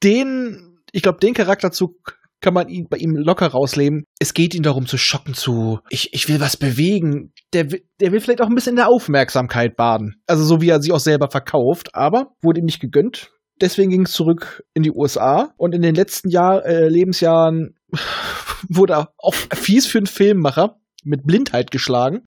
den, 0.02 0.80
ich 0.92 1.02
glaube, 1.02 1.20
den 1.20 1.34
Charakterzug 1.34 2.18
kann 2.44 2.52
man 2.52 2.68
ihn, 2.68 2.88
bei 2.90 2.98
ihm 2.98 3.16
locker 3.16 3.46
rausleben. 3.46 4.04
Es 4.18 4.34
geht 4.34 4.54
ihm 4.54 4.62
darum 4.62 4.86
zu 4.86 4.98
schocken, 4.98 5.32
zu, 5.32 5.80
ich, 5.88 6.12
ich 6.12 6.28
will 6.28 6.40
was 6.40 6.58
bewegen. 6.58 7.32
Der, 7.54 7.64
der 7.64 8.12
will 8.12 8.20
vielleicht 8.20 8.42
auch 8.42 8.48
ein 8.48 8.54
bisschen 8.54 8.72
in 8.72 8.76
der 8.76 8.88
Aufmerksamkeit 8.88 9.76
baden. 9.76 10.16
Also 10.26 10.44
so 10.44 10.60
wie 10.60 10.68
er 10.68 10.82
sich 10.82 10.92
auch 10.92 11.00
selber 11.00 11.30
verkauft, 11.30 11.94
aber 11.94 12.34
wurde 12.42 12.60
ihm 12.60 12.66
nicht 12.66 12.80
gegönnt. 12.80 13.30
Deswegen 13.60 13.90
ging 13.90 14.02
es 14.02 14.12
zurück 14.12 14.62
in 14.74 14.82
die 14.82 14.90
USA 14.90 15.54
und 15.56 15.74
in 15.74 15.80
den 15.80 15.94
letzten 15.94 16.28
Jahr, 16.28 16.66
äh, 16.66 16.88
Lebensjahren 16.88 17.76
wurde 18.68 18.94
er 18.94 19.12
auch 19.16 19.34
fies 19.34 19.86
für 19.86 19.98
einen 19.98 20.06
Filmmacher 20.06 20.76
mit 21.02 21.24
Blindheit 21.26 21.70
geschlagen. 21.70 22.26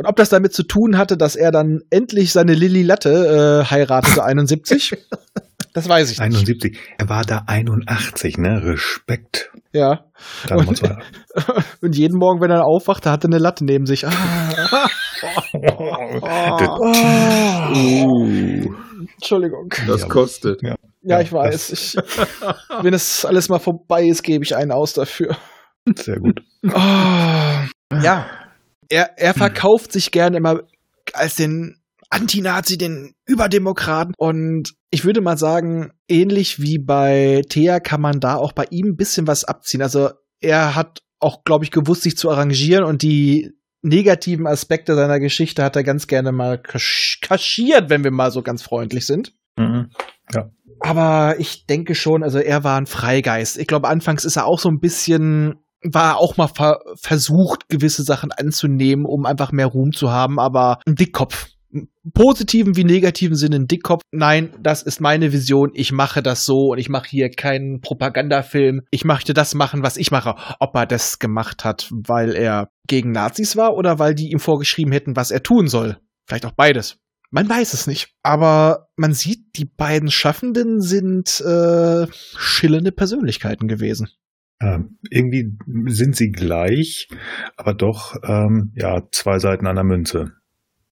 Und 0.00 0.06
ob 0.06 0.16
das 0.16 0.30
damit 0.30 0.54
zu 0.54 0.62
tun 0.62 0.96
hatte, 0.96 1.18
dass 1.18 1.36
er 1.36 1.50
dann 1.52 1.80
endlich 1.90 2.32
seine 2.32 2.54
Lilly 2.54 2.82
Latte 2.82 3.62
äh, 3.66 3.70
heiratete, 3.70 4.24
71, 4.24 4.96
das 5.74 5.90
weiß 5.90 6.10
ich 6.10 6.18
nicht. 6.18 6.24
71. 6.24 6.78
Er 6.96 7.10
war 7.10 7.22
da 7.22 7.42
81, 7.46 8.38
ne? 8.38 8.64
Respekt. 8.64 9.50
Ja. 9.74 10.06
Und- 10.50 10.80
Und 11.82 11.94
jeden 11.96 12.16
Morgen, 12.18 12.40
wenn 12.40 12.50
er 12.50 12.64
aufwachte, 12.64 13.10
hatte 13.10 13.26
eine 13.28 13.36
Latte 13.36 13.66
neben 13.66 13.84
sich. 13.84 14.06
Ah. 14.06 14.88
Uh, 17.70 18.72
Entschuldigung. 19.16 19.68
das 19.86 20.00
Ja. 20.02 20.08
kostet. 20.08 20.62
Ja. 20.62 20.76
Ja, 21.02 21.20
ich 21.20 21.30
weiß. 21.30 21.70
Ich, 21.70 21.96
wenn 22.82 22.94
es 22.94 23.26
alles 23.26 23.50
mal 23.50 23.58
vorbei 23.58 24.04
ist, 24.04 24.22
gebe 24.22 24.44
ich 24.44 24.56
einen 24.56 24.72
aus 24.72 24.94
dafür. 24.94 25.36
Sehr 25.94 26.20
gut. 26.20 26.40
Ja. 28.02 28.26
Er, 28.90 29.18
er 29.18 29.32
verkauft 29.34 29.92
sich 29.92 30.10
gerne 30.10 30.36
immer 30.36 30.62
als 31.14 31.36
den 31.36 31.80
Anti-Nazi, 32.10 32.76
den 32.76 33.14
Überdemokraten. 33.24 34.14
Und 34.18 34.74
ich 34.90 35.04
würde 35.04 35.20
mal 35.20 35.38
sagen, 35.38 35.92
ähnlich 36.08 36.60
wie 36.60 36.78
bei 36.78 37.42
Thea 37.48 37.80
kann 37.80 38.00
man 38.00 38.20
da 38.20 38.34
auch 38.34 38.52
bei 38.52 38.66
ihm 38.70 38.88
ein 38.88 38.96
bisschen 38.96 39.26
was 39.26 39.44
abziehen. 39.44 39.80
Also 39.80 40.10
er 40.40 40.74
hat 40.74 41.02
auch, 41.20 41.44
glaube 41.44 41.64
ich, 41.64 41.70
gewusst, 41.70 42.02
sich 42.02 42.16
zu 42.16 42.30
arrangieren 42.30 42.84
und 42.84 43.02
die 43.02 43.52
negativen 43.82 44.46
Aspekte 44.46 44.94
seiner 44.94 45.20
Geschichte 45.20 45.62
hat 45.62 45.76
er 45.76 45.84
ganz 45.84 46.06
gerne 46.06 46.32
mal 46.32 46.60
kasch 46.60 47.18
kaschiert, 47.22 47.88
wenn 47.88 48.04
wir 48.04 48.10
mal 48.10 48.30
so 48.30 48.42
ganz 48.42 48.62
freundlich 48.62 49.06
sind. 49.06 49.32
Mhm. 49.56 49.90
Aber 50.80 51.36
ich 51.38 51.66
denke 51.66 51.94
schon, 51.94 52.22
also 52.22 52.38
er 52.38 52.64
war 52.64 52.78
ein 52.78 52.86
Freigeist. 52.86 53.58
Ich 53.58 53.66
glaube, 53.66 53.88
anfangs 53.88 54.24
ist 54.24 54.36
er 54.36 54.46
auch 54.46 54.58
so 54.58 54.68
ein 54.68 54.80
bisschen, 54.80 55.56
war 55.82 56.18
auch 56.18 56.36
mal 56.36 56.48
ver 56.48 56.80
versucht, 56.96 57.68
gewisse 57.68 58.02
Sachen 58.02 58.32
anzunehmen, 58.32 59.04
um 59.04 59.26
einfach 59.26 59.52
mehr 59.52 59.66
Ruhm 59.66 59.92
zu 59.92 60.10
haben, 60.10 60.38
aber 60.38 60.78
ein 60.86 60.94
Dickkopf. 60.94 61.48
Positiven 62.14 62.76
wie 62.76 62.82
negativen 62.82 63.36
Sinne 63.36 63.56
ein 63.56 63.68
Dickkopf. 63.68 64.02
Nein, 64.10 64.50
das 64.60 64.82
ist 64.82 65.00
meine 65.00 65.32
Vision. 65.32 65.70
Ich 65.74 65.92
mache 65.92 66.20
das 66.20 66.44
so 66.44 66.70
und 66.72 66.78
ich 66.78 66.88
mache 66.88 67.08
hier 67.08 67.30
keinen 67.30 67.80
Propagandafilm. 67.80 68.82
Ich 68.90 69.04
möchte 69.04 69.34
das 69.34 69.54
machen, 69.54 69.84
was 69.84 69.96
ich 69.96 70.10
mache. 70.10 70.34
Ob 70.58 70.74
er 70.74 70.86
das 70.86 71.20
gemacht 71.20 71.64
hat, 71.64 71.88
weil 71.92 72.34
er 72.34 72.70
gegen 72.88 73.12
Nazis 73.12 73.56
war 73.56 73.76
oder 73.76 74.00
weil 74.00 74.16
die 74.16 74.32
ihm 74.32 74.40
vorgeschrieben 74.40 74.92
hätten, 74.92 75.14
was 75.14 75.30
er 75.30 75.44
tun 75.44 75.68
soll. 75.68 75.98
Vielleicht 76.26 76.46
auch 76.46 76.54
beides. 76.56 76.96
Man 77.30 77.48
weiß 77.48 77.74
es 77.74 77.86
nicht. 77.86 78.14
Aber 78.24 78.88
man 78.96 79.14
sieht, 79.14 79.56
die 79.56 79.64
beiden 79.64 80.10
Schaffenden 80.10 80.80
sind 80.80 81.40
äh, 81.40 82.06
schillernde 82.36 82.90
Persönlichkeiten 82.90 83.68
gewesen. 83.68 84.08
Ähm, 84.60 84.98
irgendwie 85.10 85.56
sind 85.86 86.16
sie 86.16 86.30
gleich, 86.30 87.08
aber 87.56 87.74
doch, 87.74 88.16
ähm, 88.22 88.72
ja, 88.74 89.02
zwei 89.10 89.38
Seiten 89.38 89.66
einer 89.66 89.84
Münze. 89.84 90.32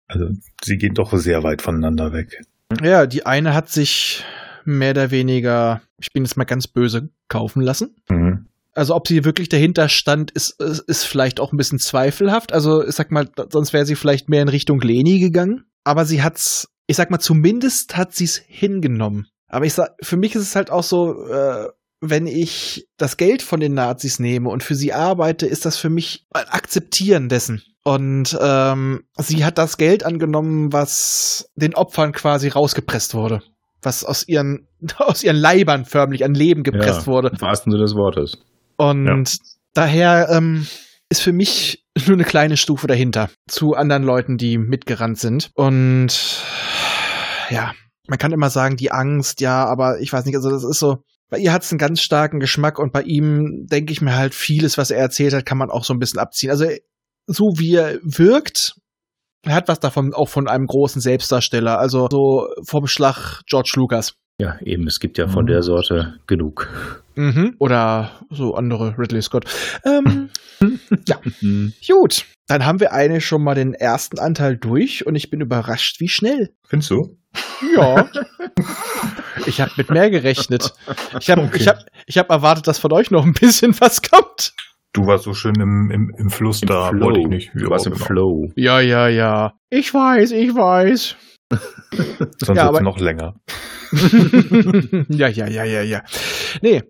Also 0.06 0.30
sie 0.62 0.78
gehen 0.78 0.94
doch 0.94 1.12
sehr 1.12 1.42
weit 1.42 1.60
voneinander 1.60 2.12
weg. 2.12 2.40
Ja, 2.82 3.06
die 3.06 3.26
eine 3.26 3.54
hat 3.54 3.68
sich 3.68 4.24
mehr 4.64 4.92
oder 4.92 5.10
weniger, 5.10 5.82
ich 5.98 6.12
bin 6.12 6.24
jetzt 6.24 6.36
mal 6.36 6.44
ganz 6.44 6.66
böse, 6.66 7.10
kaufen 7.28 7.60
lassen. 7.60 7.96
Mhm. 8.08 8.46
Also 8.74 8.94
ob 8.94 9.08
sie 9.08 9.24
wirklich 9.24 9.48
dahinter 9.48 9.88
stand, 9.88 10.30
ist, 10.30 10.60
ist, 10.60 10.80
ist 10.80 11.04
vielleicht 11.04 11.40
auch 11.40 11.52
ein 11.52 11.56
bisschen 11.56 11.78
zweifelhaft. 11.78 12.52
Also 12.52 12.86
ich 12.86 12.94
sag 12.94 13.10
mal, 13.10 13.28
sonst 13.50 13.72
wäre 13.72 13.84
sie 13.84 13.96
vielleicht 13.96 14.28
mehr 14.28 14.42
in 14.42 14.48
Richtung 14.48 14.80
Leni 14.80 15.18
gegangen. 15.18 15.64
Aber 15.84 16.04
sie 16.04 16.22
hat's, 16.22 16.68
ich 16.86 16.96
sag 16.96 17.10
mal, 17.10 17.18
zumindest 17.18 17.96
hat 17.96 18.14
sie 18.14 18.24
es 18.24 18.36
hingenommen. 18.36 19.26
Aber 19.48 19.64
ich 19.64 19.74
sag, 19.74 19.96
für 20.02 20.16
mich 20.16 20.34
ist 20.34 20.42
es 20.42 20.54
halt 20.54 20.70
auch 20.70 20.82
so, 20.82 21.26
äh, 21.26 21.68
wenn 22.00 22.26
ich 22.26 22.86
das 22.96 23.16
Geld 23.16 23.42
von 23.42 23.60
den 23.60 23.74
Nazis 23.74 24.18
nehme 24.18 24.50
und 24.50 24.62
für 24.62 24.74
sie 24.74 24.92
arbeite, 24.92 25.46
ist 25.46 25.66
das 25.66 25.76
für 25.76 25.90
mich 25.90 26.26
ein 26.32 26.48
Akzeptieren 26.48 27.28
dessen. 27.28 27.62
Und 27.84 28.36
ähm, 28.40 29.04
sie 29.18 29.44
hat 29.44 29.58
das 29.58 29.78
Geld 29.78 30.04
angenommen, 30.04 30.72
was 30.72 31.50
den 31.54 31.74
Opfern 31.74 32.12
quasi 32.12 32.48
rausgepresst 32.48 33.14
wurde. 33.14 33.42
Was 33.82 34.04
aus 34.04 34.26
ihren, 34.28 34.68
aus 34.98 35.22
ihren 35.24 35.36
Leibern 35.36 35.84
förmlich 35.84 36.24
an 36.24 36.34
Leben 36.34 36.62
gepresst 36.62 37.02
Ja, 37.02 37.06
wurde. 37.06 37.28
Im 37.28 37.40
wahrsten 37.40 37.72
Sinne 37.72 37.82
des 37.82 37.94
Wortes. 37.94 38.38
Und 38.76 39.38
daher 39.74 40.28
ähm, 40.30 40.66
ist 41.08 41.22
für 41.22 41.32
mich 41.32 41.84
nur 42.06 42.16
eine 42.16 42.24
kleine 42.24 42.56
Stufe 42.56 42.86
dahinter 42.86 43.30
zu 43.48 43.74
anderen 43.74 44.02
Leuten, 44.02 44.36
die 44.36 44.58
mitgerannt 44.58 45.18
sind. 45.18 45.50
Und 45.54 46.42
ja, 47.50 47.72
man 48.06 48.18
kann 48.18 48.32
immer 48.32 48.50
sagen, 48.50 48.76
die 48.76 48.92
Angst, 48.92 49.40
ja, 49.40 49.64
aber 49.64 50.00
ich 50.00 50.12
weiß 50.12 50.24
nicht, 50.24 50.36
also 50.36 50.50
das 50.50 50.64
ist 50.64 50.78
so. 50.78 50.98
Bei 51.30 51.38
ihr 51.38 51.52
hat 51.52 51.62
es 51.62 51.70
einen 51.72 51.78
ganz 51.78 52.00
starken 52.00 52.40
Geschmack 52.40 52.78
und 52.78 52.92
bei 52.92 53.02
ihm 53.02 53.66
denke 53.70 53.92
ich 53.92 54.00
mir 54.00 54.16
halt 54.16 54.34
vieles, 54.34 54.78
was 54.78 54.90
er 54.90 54.98
erzählt 54.98 55.34
hat, 55.34 55.44
kann 55.46 55.58
man 55.58 55.70
auch 55.70 55.84
so 55.84 55.92
ein 55.92 55.98
bisschen 55.98 56.20
abziehen. 56.20 56.50
Also 56.50 56.66
so 57.26 57.44
wie 57.56 57.74
er 57.74 57.98
wirkt, 58.02 58.74
er 59.44 59.54
hat 59.54 59.68
was 59.68 59.78
davon 59.80 60.14
auch 60.14 60.28
von 60.28 60.48
einem 60.48 60.66
großen 60.66 61.00
Selbstdarsteller, 61.02 61.78
also 61.78 62.08
so 62.10 62.48
vom 62.66 62.86
Schlag 62.86 63.42
George 63.46 63.72
Lucas. 63.76 64.14
Ja, 64.40 64.56
eben, 64.62 64.86
es 64.86 65.00
gibt 65.00 65.18
ja 65.18 65.26
von 65.28 65.44
Mhm. 65.44 65.48
der 65.48 65.62
Sorte 65.62 66.14
genug. 66.26 66.68
Mhm. 67.16 67.56
Oder 67.58 68.20
so 68.30 68.54
andere 68.54 68.96
Ridley 68.96 69.20
Scott. 69.20 69.44
Ähm, 69.84 70.30
ja, 71.08 71.20
Mhm. 71.40 71.72
gut. 71.86 72.24
Dann 72.46 72.64
haben 72.64 72.80
wir 72.80 72.92
eigentlich 72.92 73.26
schon 73.26 73.42
mal 73.44 73.54
den 73.54 73.74
ersten 73.74 74.18
Anteil 74.18 74.56
durch 74.56 75.04
und 75.06 75.14
ich 75.16 75.28
bin 75.28 75.40
überrascht, 75.42 76.00
wie 76.00 76.08
schnell. 76.08 76.54
Findest 76.66 76.90
du? 76.92 77.18
Ja. 77.76 78.08
ich 79.48 79.60
habe 79.60 79.72
mit 79.76 79.90
mehr 79.90 80.10
gerechnet. 80.10 80.72
Ich 81.20 81.30
habe 81.30 81.42
Okay. 81.42 81.56
ich 81.58 81.68
hab, 81.68 81.78
ich 82.06 82.18
hab 82.18 82.30
erwartet, 82.30 82.66
dass 82.68 82.78
von 82.78 82.92
euch 82.92 83.10
noch 83.10 83.24
ein 83.24 83.32
bisschen 83.32 83.78
was 83.80 84.02
kommt. 84.02 84.52
Du 84.92 85.02
warst 85.06 85.24
so 85.24 85.34
schön 85.34 85.54
im, 85.60 85.90
im, 85.92 86.12
im 86.18 86.30
Fluss 86.30 86.62
Im 86.62 86.68
da, 86.68 86.88
Flow. 86.90 87.06
wollte 87.06 87.20
ich 87.20 87.26
nicht. 87.28 87.50
Du 87.54 87.68
warst 87.70 87.86
im 87.86 87.92
genau. 87.92 88.04
Flow. 88.04 88.48
Ja, 88.56 88.80
ja, 88.80 89.08
ja. 89.08 89.52
Ich 89.70 89.92
weiß, 89.92 90.32
ich 90.32 90.54
weiß. 90.54 91.16
Sonst 91.50 92.48
Ja, 92.48 92.48
wird's 92.48 92.60
aber- 92.60 92.80
noch 92.82 92.98
länger. 92.98 93.34
ja, 95.08 95.28
ja, 95.28 95.46
ja, 95.46 95.64
ja, 95.64 95.82
ja. 95.82 96.02
Nee, 96.62 96.82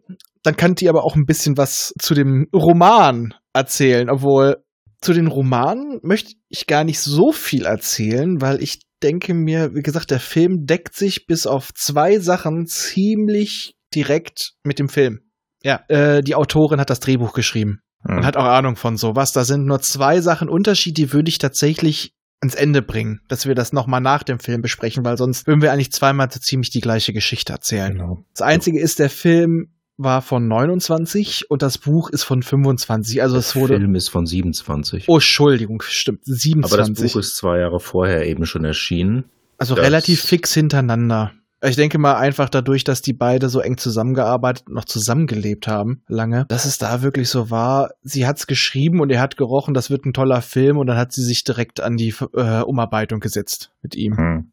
dann 0.42 0.56
könnt 0.56 0.82
ihr 0.82 0.90
aber 0.90 1.04
auch 1.04 1.16
ein 1.16 1.26
bisschen 1.26 1.56
was 1.56 1.92
zu 2.00 2.14
dem 2.14 2.46
Roman 2.54 3.34
erzählen, 3.52 4.08
obwohl 4.10 4.56
Zu 5.00 5.12
den 5.12 5.28
Romanen 5.28 6.00
möchte 6.02 6.32
ich 6.48 6.66
gar 6.66 6.82
nicht 6.82 6.98
so 6.98 7.30
viel 7.30 7.66
erzählen, 7.66 8.40
weil 8.40 8.60
ich 8.60 8.80
denke 9.02 9.34
mir, 9.34 9.74
wie 9.74 9.82
gesagt, 9.82 10.10
der 10.10 10.20
Film 10.20 10.66
deckt 10.66 10.94
sich 10.94 11.26
bis 11.26 11.46
auf 11.46 11.72
zwei 11.74 12.18
Sachen 12.18 12.66
ziemlich 12.66 13.74
direkt 13.94 14.52
mit 14.64 14.78
dem 14.78 14.88
Film. 14.88 15.20
Ja, 15.62 15.80
äh, 15.88 16.22
die 16.22 16.34
Autorin 16.34 16.80
hat 16.80 16.90
das 16.90 17.00
Drehbuch 17.00 17.32
geschrieben 17.32 17.80
und 18.04 18.24
hat 18.24 18.36
auch 18.36 18.44
Ahnung 18.44 18.76
von 18.76 18.96
sowas. 18.96 19.32
Da 19.32 19.44
sind 19.44 19.66
nur 19.66 19.80
zwei 19.80 20.20
Sachen 20.20 20.48
Unterschied, 20.48 20.96
die 20.96 21.12
würde 21.12 21.28
ich 21.28 21.38
tatsächlich 21.38 22.14
ans 22.40 22.54
Ende 22.54 22.82
bringen, 22.82 23.20
dass 23.28 23.46
wir 23.46 23.54
das 23.54 23.72
nochmal 23.72 24.00
nach 24.00 24.22
dem 24.22 24.38
Film 24.38 24.62
besprechen, 24.62 25.04
weil 25.04 25.16
sonst 25.16 25.46
würden 25.46 25.60
wir 25.60 25.72
eigentlich 25.72 25.90
zweimal 25.90 26.30
so 26.30 26.38
ziemlich 26.38 26.70
die 26.70 26.80
gleiche 26.80 27.12
Geschichte 27.12 27.52
erzählen. 27.52 27.94
Genau. 27.94 28.24
Das 28.34 28.42
Einzige 28.42 28.80
ist, 28.80 29.00
der 29.00 29.10
Film 29.10 29.74
war 29.98 30.22
von 30.22 30.48
29 30.48 31.50
und 31.50 31.60
das 31.60 31.76
Buch 31.78 32.08
ist 32.10 32.22
von 32.22 32.42
25. 32.42 33.20
Also 33.20 33.36
es 33.36 33.52
Der 33.52 33.62
wurde. 33.62 33.76
Film 33.78 33.94
ist 33.94 34.08
von 34.08 34.24
27. 34.26 35.04
Oh, 35.08 35.16
Entschuldigung, 35.16 35.82
stimmt. 35.86 36.20
27. 36.24 36.72
Aber 36.72 36.76
das 36.88 37.12
Buch 37.12 37.20
ist 37.20 37.36
zwei 37.36 37.58
Jahre 37.58 37.80
vorher 37.80 38.26
eben 38.26 38.46
schon 38.46 38.64
erschienen. 38.64 39.24
also 39.58 39.74
das- 39.74 39.84
relativ 39.84 40.22
fix 40.22 40.54
hintereinander. 40.54 41.32
Ich 41.60 41.74
denke 41.74 41.98
mal 41.98 42.14
einfach 42.14 42.48
dadurch, 42.48 42.84
dass 42.84 43.02
die 43.02 43.12
beide 43.12 43.48
so 43.48 43.58
eng 43.58 43.76
zusammengearbeitet 43.78 44.68
und 44.68 44.74
noch 44.74 44.84
zusammengelebt 44.84 45.66
haben, 45.66 46.02
lange, 46.06 46.44
dass 46.46 46.64
es 46.64 46.78
da 46.78 47.02
wirklich 47.02 47.28
so 47.28 47.50
war. 47.50 47.90
Sie 48.04 48.28
hat's 48.28 48.46
geschrieben 48.46 49.00
und 49.00 49.10
er 49.10 49.20
hat 49.20 49.36
gerochen, 49.36 49.74
das 49.74 49.90
wird 49.90 50.06
ein 50.06 50.12
toller 50.12 50.40
Film 50.40 50.76
und 50.78 50.86
dann 50.86 50.96
hat 50.96 51.12
sie 51.12 51.24
sich 51.24 51.42
direkt 51.42 51.80
an 51.80 51.96
die 51.96 52.14
äh, 52.34 52.60
Umarbeitung 52.60 53.18
gesetzt 53.18 53.72
mit 53.82 53.96
ihm. 53.96 54.16
Hm. 54.16 54.52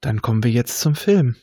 Dann 0.00 0.22
kommen 0.22 0.42
wir 0.42 0.50
jetzt 0.50 0.80
zum 0.80 0.94
Film. 0.94 1.36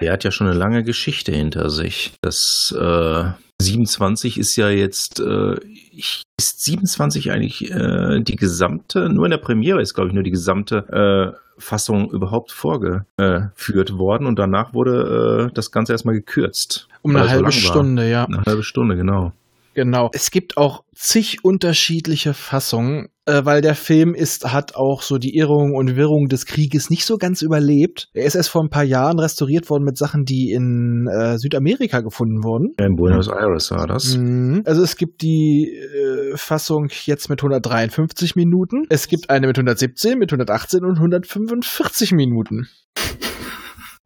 Der 0.00 0.12
hat 0.12 0.24
ja 0.24 0.30
schon 0.30 0.46
eine 0.46 0.56
lange 0.56 0.84
Geschichte 0.84 1.32
hinter 1.32 1.70
sich. 1.70 2.12
Das 2.22 2.74
äh, 2.78 3.24
27 3.60 4.38
ist 4.38 4.56
ja 4.56 4.68
jetzt, 4.68 5.20
äh, 5.20 5.54
ist 5.96 6.64
27 6.64 7.30
eigentlich 7.30 7.70
äh, 7.70 8.20
die 8.20 8.36
gesamte, 8.36 9.08
nur 9.08 9.24
in 9.24 9.30
der 9.30 9.38
Premiere 9.38 9.80
ist, 9.80 9.94
glaube 9.94 10.08
ich, 10.08 10.14
nur 10.14 10.22
die 10.22 10.30
gesamte 10.30 11.32
äh, 11.34 11.38
Fassung 11.58 12.10
überhaupt 12.10 12.52
vorgeführt 12.52 13.98
worden 13.98 14.26
und 14.26 14.38
danach 14.38 14.74
wurde 14.74 15.48
äh, 15.48 15.54
das 15.54 15.70
Ganze 15.70 15.92
erstmal 15.92 16.14
gekürzt. 16.14 16.88
Um 17.00 17.12
eine 17.16 17.20
es 17.20 17.26
so 17.26 17.30
halbe 17.30 17.44
lang 17.44 17.52
war. 17.52 17.70
Stunde, 17.70 18.10
ja. 18.10 18.24
Eine 18.26 18.42
halbe 18.42 18.62
Stunde, 18.62 18.96
genau. 18.96 19.32
Genau. 19.76 20.08
Es 20.14 20.30
gibt 20.30 20.56
auch 20.56 20.84
zig 20.94 21.44
unterschiedliche 21.44 22.32
Fassungen, 22.32 23.08
äh, 23.26 23.44
weil 23.44 23.60
der 23.60 23.74
Film 23.74 24.14
ist, 24.14 24.50
hat 24.50 24.74
auch 24.74 25.02
so 25.02 25.18
die 25.18 25.36
Irrung 25.36 25.74
und 25.74 25.96
Wirrung 25.96 26.28
des 26.28 26.46
Krieges 26.46 26.88
nicht 26.88 27.04
so 27.04 27.18
ganz 27.18 27.42
überlebt. 27.42 28.08
Er 28.14 28.24
ist 28.24 28.36
erst 28.36 28.48
vor 28.48 28.62
ein 28.62 28.70
paar 28.70 28.84
Jahren 28.84 29.18
restauriert 29.18 29.68
worden 29.68 29.84
mit 29.84 29.98
Sachen, 29.98 30.24
die 30.24 30.50
in 30.50 31.06
äh, 31.08 31.36
Südamerika 31.36 32.00
gefunden 32.00 32.42
wurden. 32.42 32.72
In 32.78 32.96
Buenos 32.96 33.28
Aires 33.28 33.70
war 33.70 33.86
das. 33.86 34.16
Mhm. 34.16 34.62
Also 34.64 34.82
es 34.82 34.96
gibt 34.96 35.20
die 35.20 35.76
äh, 35.76 36.38
Fassung 36.38 36.88
jetzt 37.04 37.28
mit 37.28 37.40
153 37.40 38.34
Minuten. 38.34 38.86
Es 38.88 39.08
gibt 39.08 39.28
eine 39.28 39.46
mit 39.46 39.58
117, 39.58 40.18
mit 40.18 40.32
118 40.32 40.84
und 40.84 40.96
145 40.96 42.12
Minuten. 42.12 42.66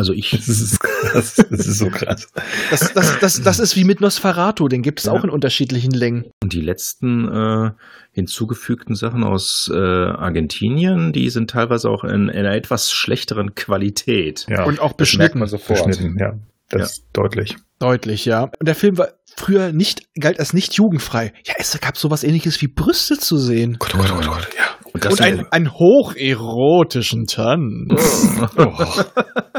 Also 0.01 0.15
ich, 0.15 0.31
Das 0.31 0.49
ist 0.49 0.81
krass. 0.81 1.35
Das 1.51 1.67
ist 1.67 1.79
so 1.79 1.91
krass. 1.91 2.33
Das, 2.71 2.95
das, 2.95 3.19
das, 3.21 3.43
das 3.43 3.59
ist 3.59 3.77
wie 3.77 3.85
mit 3.85 4.01
Nosferatu, 4.01 4.67
den 4.67 4.81
gibt 4.81 5.01
es 5.01 5.05
Ja. 5.05 5.13
auch 5.13 5.25
in 5.25 5.29
unterschiedlichen 5.29 5.91
Längen. 5.93 6.25
Und 6.43 6.55
die 6.55 6.63
letzten 6.63 7.29
äh, 7.29 7.71
hinzugefügten 8.13 8.95
Sachen 8.95 9.25
aus 9.25 9.71
äh, 9.71 9.77
Argentinien, 9.77 11.13
die 11.13 11.29
sind 11.29 11.51
teilweise 11.51 11.91
auch 11.91 12.03
in, 12.05 12.31
in 12.31 12.31
einer 12.31 12.55
etwas 12.55 12.91
schlechteren 12.93 13.55
Qualität. 13.55 14.47
Ja. 14.49 14.65
Und 14.65 14.81
auch 14.81 14.93
Das 14.95 15.13
merkt 15.19 15.35
beschnitten. 15.35 15.39
man 15.41 15.49
sofort. 15.49 15.87
Beschnitten, 15.87 16.17
ja. 16.19 16.33
Das 16.71 16.93
ist 16.93 17.05
deutlich. 17.13 17.57
Deutlich, 17.79 18.25
ja. 18.25 18.45
Und 18.45 18.67
der 18.67 18.75
Film 18.75 18.97
war 18.97 19.09
früher 19.37 19.73
nicht, 19.73 20.03
galt 20.19 20.39
als 20.39 20.55
nicht 20.55 20.73
jugendfrei. 20.75 21.35
Ja, 21.47 21.55
es 21.59 21.79
gab 21.79 21.99
sowas 21.99 22.25
ähnliches 22.25 22.63
wie 22.63 22.69
Brüste 22.69 23.19
zu 23.19 23.37
sehen. 23.37 23.77
Gott, 23.79 23.93
Gott, 23.93 24.09
Gott, 24.09 24.27
Gott, 24.27 24.49
ja. 24.57 24.65
Und 24.95 25.05
das 25.05 25.13
Und 25.15 25.21
ein, 25.21 25.47
einen 25.53 25.73
hocherotischen 25.75 27.27
Tanz. 27.27 28.29
Oh. 28.57 28.73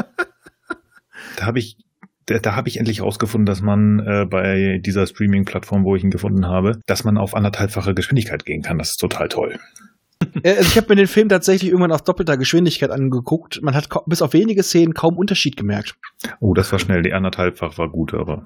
da 1.36 1.46
habe 1.46 1.58
ich, 1.58 1.76
da, 2.26 2.38
da 2.38 2.54
habe 2.56 2.68
ich 2.68 2.78
endlich 2.78 3.00
rausgefunden, 3.02 3.46
dass 3.46 3.62
man 3.62 4.00
äh, 4.00 4.26
bei 4.28 4.80
dieser 4.84 5.06
Streaming-Plattform, 5.06 5.84
wo 5.84 5.96
ich 5.96 6.04
ihn 6.04 6.10
gefunden 6.10 6.46
habe, 6.46 6.80
dass 6.86 7.04
man 7.04 7.18
auf 7.18 7.34
anderthalbfache 7.34 7.94
Geschwindigkeit 7.94 8.44
gehen 8.44 8.62
kann. 8.62 8.78
Das 8.78 8.90
ist 8.90 8.96
total 9.00 9.28
toll. 9.28 9.58
Äh, 10.44 10.50
also 10.56 10.62
ich 10.62 10.76
habe 10.76 10.86
mir 10.90 10.96
den 10.96 11.08
Film 11.08 11.28
tatsächlich 11.28 11.70
irgendwann 11.70 11.92
auf 11.92 12.02
doppelter 12.02 12.36
Geschwindigkeit 12.36 12.90
angeguckt. 12.90 13.60
Man 13.62 13.74
hat 13.74 13.88
bis 14.06 14.22
auf 14.22 14.32
wenige 14.34 14.62
Szenen 14.62 14.94
kaum 14.94 15.16
Unterschied 15.16 15.56
gemerkt. 15.56 15.96
Oh, 16.40 16.54
das 16.54 16.70
war 16.72 16.78
schnell. 16.78 17.02
Die 17.02 17.12
anderthalbfach 17.12 17.76
war 17.78 17.88
gut, 17.90 18.14
aber 18.14 18.44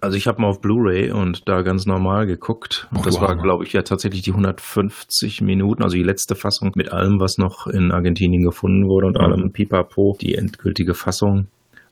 Also 0.00 0.16
ich 0.16 0.26
habe 0.28 0.40
mal 0.42 0.48
auf 0.48 0.60
Blu-ray 0.60 1.10
und 1.10 1.48
da 1.48 1.62
ganz 1.62 1.86
normal 1.86 2.26
geguckt. 2.26 2.86
Und 2.92 2.98
Ach, 3.00 3.04
das 3.06 3.20
war, 3.20 3.34
glaube 3.36 3.64
ich, 3.64 3.72
ja 3.72 3.82
tatsächlich 3.82 4.22
die 4.22 4.30
150 4.32 5.40
Minuten, 5.40 5.82
also 5.82 5.96
die 5.96 6.02
letzte 6.04 6.34
Fassung 6.36 6.72
mit 6.76 6.92
allem, 6.92 7.18
was 7.20 7.38
noch 7.38 7.66
in 7.66 7.90
Argentinien 7.90 8.42
gefunden 8.44 8.86
wurde 8.86 9.06
und 9.08 9.14
Mhm. 9.16 9.20
allem 9.24 9.52
Pipapo, 9.52 10.16
die 10.20 10.34
endgültige 10.34 10.94
Fassung. 10.94 11.46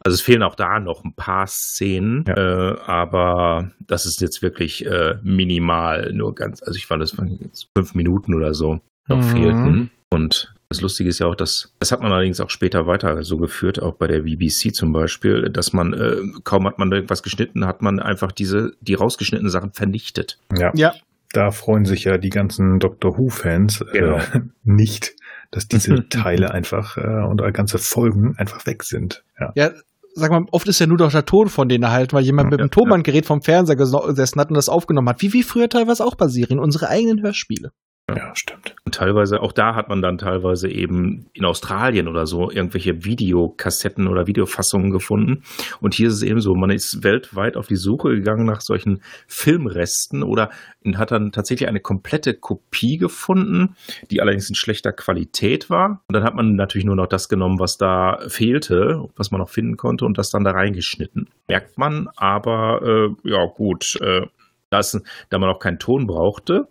Also 0.07 0.15
es 0.15 0.21
fehlen 0.21 0.45
auch 0.45 0.55
da 0.55 0.79
noch 0.79 1.03
ein 1.05 1.15
paar 1.15 1.49
Szenen, 1.49 2.25
Ja. 2.29 2.35
äh, 2.75 2.79
aber 2.87 3.73
das 3.81 4.07
ist 4.07 4.21
jetzt 4.21 4.41
wirklich 4.41 4.87
äh, 4.87 5.17
minimal, 5.25 6.13
nur 6.13 6.33
ganz, 6.33 6.63
also 6.63 6.77
ich 6.77 6.87
fand 6.87 7.03
das 7.03 7.19
waren 7.19 7.39
jetzt 7.43 7.69
fünf 7.77 7.97
Minuten 7.97 8.33
oder 8.35 8.55
so 8.55 8.79
noch 9.09 9.17
Mhm. 9.19 9.23
fehlten. 9.25 9.91
Und 10.11 10.55
das 10.69 10.81
Lustige 10.81 11.09
ist 11.11 11.19
ja 11.19 11.27
auch, 11.27 11.35
dass, 11.35 11.75
das 11.81 11.91
hat 11.91 12.03
man 12.03 12.13
allerdings 12.13 12.39
auch 12.41 12.51
später 12.51 12.87
weiter 12.87 13.21
so 13.25 13.37
geführt, 13.37 13.83
auch 13.83 13.95
bei 13.95 14.07
der 14.07 14.21
BBC 14.21 14.73
zum 14.73 14.93
Beispiel, 14.93 15.51
dass 15.51 15.73
man, 15.73 15.93
äh, 15.93 16.19
kaum 16.45 16.69
hat 16.69 16.79
man 16.79 16.93
irgendwas 16.93 17.25
geschnitten, 17.25 17.67
hat 17.67 17.83
man 17.83 17.99
einfach 17.99 18.31
diese, 18.31 18.75
die 18.81 18.95
rausgeschnittenen 18.95 19.51
Sachen 19.51 19.73
vernichtet. 19.73 20.39
ja. 20.57 20.71
Ja. 20.77 20.95
Da 21.33 21.51
freuen 21.51 21.85
sich 21.85 22.05
ja 22.05 22.17
die 22.19 22.31
ganzen 22.31 22.79
Doctor 22.79 23.19
Who-Fans 23.19 23.85
Genau. 23.93 24.19
äh, 24.19 24.21
nicht, 24.63 25.17
dass 25.51 25.67
diese 25.67 26.09
Teile 26.09 26.53
einfach 26.53 26.97
äh, 26.97 27.25
und 27.27 27.43
ganze 27.53 27.79
Folgen 27.79 28.37
einfach 28.39 28.65
weg 28.67 28.85
sind. 28.85 29.25
Ja. 29.41 29.53
Ja, 29.57 29.71
sag 30.17 30.31
mal, 30.31 30.45
oft 30.51 30.67
ist 30.67 30.79
ja 30.79 30.87
nur 30.87 30.97
doch 30.97 31.11
der 31.11 31.25
Ton 31.25 31.49
von 31.49 31.69
denen 31.69 31.85
erhalten, 31.85 32.15
weil 32.15 32.25
jemand 32.25 32.51
mit 32.51 32.59
Ja, 32.59 32.67
dem 32.67 32.71
Tonbandgerät 32.71 33.27
vom 33.27 33.43
Fernseher 33.43 33.77
gesessen 33.77 34.41
hat 34.41 34.49
und 34.49 34.57
das 34.57 34.69
aufgenommen 34.69 35.09
hat. 35.09 35.23
Wie 35.23 35.33
wie 35.33 35.43
früher 35.43 35.69
teilweise 35.69 36.05
auch 36.05 36.15
bei 36.15 36.29
Serien, 36.29 36.59
unsere 36.59 36.89
eigenen 36.89 37.23
Hörspiele. 37.23 37.71
Ja, 38.15 38.37
stimmt. 38.37 38.77
Und 38.85 38.95
teilweise, 38.95 39.41
auch 39.43 39.51
da 39.51 39.75
hat 39.75 39.89
man 39.89 40.01
dann 40.01 40.17
teilweise 40.19 40.69
eben 40.71 41.27
in 41.33 41.45
Australien 41.45 42.07
oder 42.07 42.27
so 42.27 42.51
irgendwelche 42.53 43.05
Videokassetten 43.05 44.07
oder 44.07 44.29
Videofassungen 44.29 44.93
gefunden. 44.93 45.43
Und 45.81 45.95
hier 45.95 46.07
ist 46.09 46.15
es 46.15 46.23
eben 46.23 46.41
so, 46.41 46.55
man 46.55 46.71
ist 46.71 47.03
weltweit 47.03 47.57
auf 47.57 47.67
die 47.67 47.75
Suche 47.75 48.11
gegangen 48.11 48.47
nach 48.47 48.61
solchen 48.61 49.03
Filmresten 49.27 50.23
oder 50.23 50.51
hat 50.95 51.11
dann 51.11 51.33
tatsächlich 51.33 51.69
eine 51.69 51.81
komplette 51.81 52.35
Kopie 52.35 52.97
gefunden, 52.97 53.75
die 54.11 54.21
allerdings 54.21 54.49
in 54.49 54.55
schlechter 54.55 54.93
Qualität 54.93 55.69
war. 55.69 56.03
Und 56.07 56.13
dann 56.15 56.23
hat 56.23 56.37
man 56.37 56.55
natürlich 56.55 56.85
nur 56.85 56.95
noch 56.97 57.09
das 57.09 57.29
genommen, 57.29 57.59
was 57.59 57.77
da 57.77 58.21
fehlte, 58.29 59.09
was 59.17 59.33
man 59.33 59.41
noch 59.41 59.49
finden 59.51 59.77
konnte 59.77 60.05
und 60.05 60.17
das 60.17 60.31
dann 60.31 60.45
da 60.45 60.53
reingeschnitten. 60.53 61.29
Merkt 61.49 61.77
man, 61.77 62.09
aber 62.17 62.83
äh, 63.25 63.29
ja 63.29 63.45
gut, 63.47 63.99
äh, 64.01 64.27
da, 64.71 64.79
es- 64.79 65.01
da 65.29 65.39
man 65.39 65.51
auch 65.51 65.59
keinen 65.59 65.79
Ton 65.81 66.07
brauchte, 66.07 66.69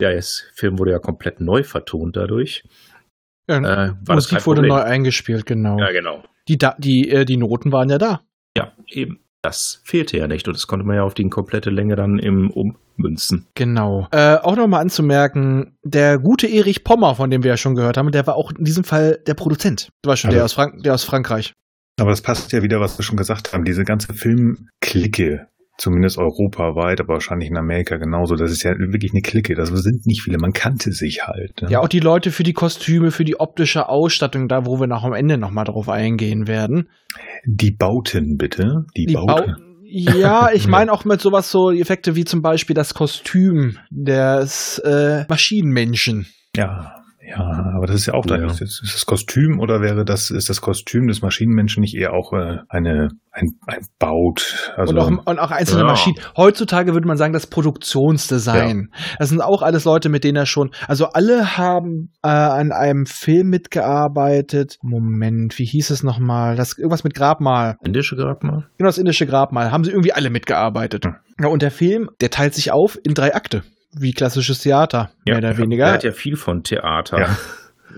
der 0.00 0.12
ist, 0.14 0.50
Film 0.54 0.78
wurde 0.78 0.92
ja 0.92 0.98
komplett 0.98 1.40
neu 1.40 1.62
vertont 1.62 2.16
dadurch. 2.16 2.64
Ja, 3.48 3.58
Äh, 3.58 3.62
war 4.04 4.16
das 4.16 4.28
kein 4.28 4.36
Musik 4.36 4.46
wurde 4.46 4.60
Problem. 4.62 4.76
neu 4.76 4.82
eingespielt, 4.82 5.46
genau. 5.46 5.78
Ja, 5.78 5.90
genau. 5.92 6.22
Die, 6.48 6.58
da, 6.58 6.74
die, 6.78 7.08
äh, 7.10 7.24
die 7.24 7.36
Noten 7.36 7.72
waren 7.72 7.88
ja 7.90 7.98
da. 7.98 8.20
Ja, 8.56 8.72
eben. 8.88 9.20
Das 9.40 9.80
fehlte 9.84 10.18
ja 10.18 10.26
nicht 10.26 10.48
und 10.48 10.54
das 10.56 10.66
konnte 10.66 10.84
man 10.84 10.96
ja 10.96 11.04
auf 11.04 11.14
die 11.14 11.28
komplette 11.30 11.70
Länge 11.70 11.94
dann 11.94 12.18
im 12.18 12.50
Ummünzen. 12.50 13.46
Genau. 13.54 14.08
Äh, 14.10 14.34
auch 14.36 14.56
nochmal 14.56 14.80
anzumerken, 14.82 15.78
der 15.84 16.18
gute 16.18 16.48
Erich 16.48 16.82
Pommer, 16.82 17.14
von 17.14 17.30
dem 17.30 17.44
wir 17.44 17.52
ja 17.52 17.56
schon 17.56 17.76
gehört 17.76 17.96
haben, 17.96 18.10
der 18.10 18.26
war 18.26 18.34
auch 18.34 18.50
in 18.50 18.64
diesem 18.64 18.82
Fall 18.82 19.20
der 19.28 19.34
Produzent. 19.34 19.90
Du 20.02 20.10
weißt 20.10 20.22
schon, 20.22 20.30
der, 20.32 20.42
Also- 20.42 20.46
aus 20.46 20.52
Frank 20.54 20.82
der 20.82 20.94
aus 20.94 21.04
Frankreich. 21.04 21.54
Aber 22.00 22.10
das 22.10 22.20
passt 22.20 22.52
ja 22.52 22.62
wieder, 22.62 22.80
was 22.80 22.98
wir 22.98 23.04
schon 23.04 23.16
gesagt 23.16 23.52
haben. 23.52 23.64
Diese 23.64 23.84
ganze 23.84 24.12
Filmklicke, 24.12 25.46
zumindest 25.78 26.18
europaweit, 26.18 27.00
aber 27.00 27.14
wahrscheinlich 27.14 27.48
in 27.48 27.56
Amerika 27.56 27.96
genauso, 27.96 28.34
das 28.34 28.50
ist 28.50 28.64
ja 28.64 28.72
wirklich 28.72 29.12
eine 29.12 29.22
Clique. 29.22 29.54
Das 29.54 29.68
sind 29.68 30.06
nicht 30.06 30.22
viele. 30.22 30.38
Man 30.38 30.52
kannte 30.52 30.90
sich 30.90 31.22
halt. 31.22 31.62
Ne? 31.62 31.70
Ja, 31.70 31.80
auch 31.80 31.88
die 31.88 32.00
Leute 32.00 32.30
für 32.30 32.42
die 32.42 32.52
Kostüme, 32.52 33.10
für 33.10 33.24
die 33.24 33.40
optische 33.40 33.88
Ausstattung, 33.88 34.48
da 34.48 34.66
wo 34.66 34.80
wir 34.80 34.88
nach 34.88 35.04
am 35.04 35.14
Ende 35.14 35.38
nochmal 35.38 35.64
drauf 35.64 35.88
eingehen 35.88 36.48
werden. 36.48 36.88
Die 37.46 37.70
Bauten, 37.70 38.36
bitte. 38.36 38.84
Die, 38.96 39.06
Die 39.06 39.14
Bauten. 39.14 39.54
Bau 39.56 39.68
ja, 39.90 40.50
ich 40.52 40.66
meine 40.66 40.92
auch 40.92 41.04
mit 41.04 41.20
sowas 41.20 41.50
so 41.50 41.70
Effekte 41.70 42.14
wie 42.14 42.24
zum 42.24 42.42
Beispiel 42.42 42.74
das 42.74 42.92
Kostüm 42.92 43.78
des 43.90 44.78
äh, 44.80 45.24
Maschinenmenschen. 45.28 46.26
ja, 46.54 46.97
Ja, 47.28 47.72
aber 47.76 47.86
das 47.86 47.96
ist 47.96 48.06
ja 48.06 48.14
auch 48.14 48.24
Ja. 48.26 48.38
das, 48.38 48.60
ist 48.60 48.82
das 48.82 49.04
Kostüm 49.06 49.60
oder 49.60 49.80
wäre 49.80 50.04
das, 50.04 50.30
ist 50.30 50.48
das 50.48 50.60
Kostüm 50.60 51.06
des 51.08 51.20
Maschinenmenschen 51.20 51.80
nicht 51.80 51.94
eher 51.94 52.12
auch 52.14 52.32
äh, 52.32 52.58
eine, 52.68 53.08
ein, 53.32 53.50
ein 53.66 53.80
Baut? 53.98 54.72
Also, 54.76 54.92
und, 54.94 54.98
auch, 54.98 55.26
und 55.26 55.38
auch 55.38 55.50
einzelne 55.50 55.82
Ja. 55.82 55.86
Maschinen. 55.88 56.16
Heutzutage 56.36 56.94
würde 56.94 57.06
man 57.06 57.16
sagen, 57.16 57.32
das 57.32 57.46
Produktionsdesign. 57.46 58.88
Das 59.18 59.28
sind 59.28 59.40
auch 59.40 59.62
alles 59.62 59.84
Leute, 59.84 60.08
mit 60.08 60.24
denen 60.24 60.36
er 60.36 60.46
schon. 60.46 60.70
Also 60.86 61.06
alle 61.06 61.56
haben 61.58 62.12
äh, 62.22 62.28
an 62.28 62.72
einem 62.72 63.06
Film 63.06 63.48
mitgearbeitet. 63.48 64.78
Moment, 64.82 65.58
wie 65.58 65.64
hieß 65.66 65.90
es 65.90 66.02
nochmal? 66.02 66.56
Das 66.56 66.78
irgendwas 66.78 67.04
mit 67.04 67.14
Grabmal. 67.14 67.76
Indische 67.84 68.16
Grabmal? 68.16 68.66
Genau, 68.78 68.88
das 68.88 68.98
indische 68.98 69.26
Grabmal. 69.26 69.70
Haben 69.70 69.84
sie 69.84 69.90
irgendwie 69.90 70.12
alle 70.12 70.30
mitgearbeitet. 70.30 71.04
Hm. 71.04 71.16
Ja, 71.40 71.48
und 71.48 71.62
der 71.62 71.70
Film, 71.70 72.08
der 72.20 72.30
teilt 72.30 72.54
sich 72.54 72.72
auf 72.72 72.98
in 73.02 73.14
drei 73.14 73.34
Akte. 73.34 73.62
Wie 73.92 74.12
klassisches 74.12 74.60
Theater, 74.60 75.10
mehr 75.24 75.38
oder 75.38 75.48
Er 75.48 75.58
weniger. 75.58 75.90
hat 75.92 76.04
ja 76.04 76.12
viel 76.12 76.36
von 76.36 76.62
Theater. 76.64 77.18
Ja. 77.20 77.38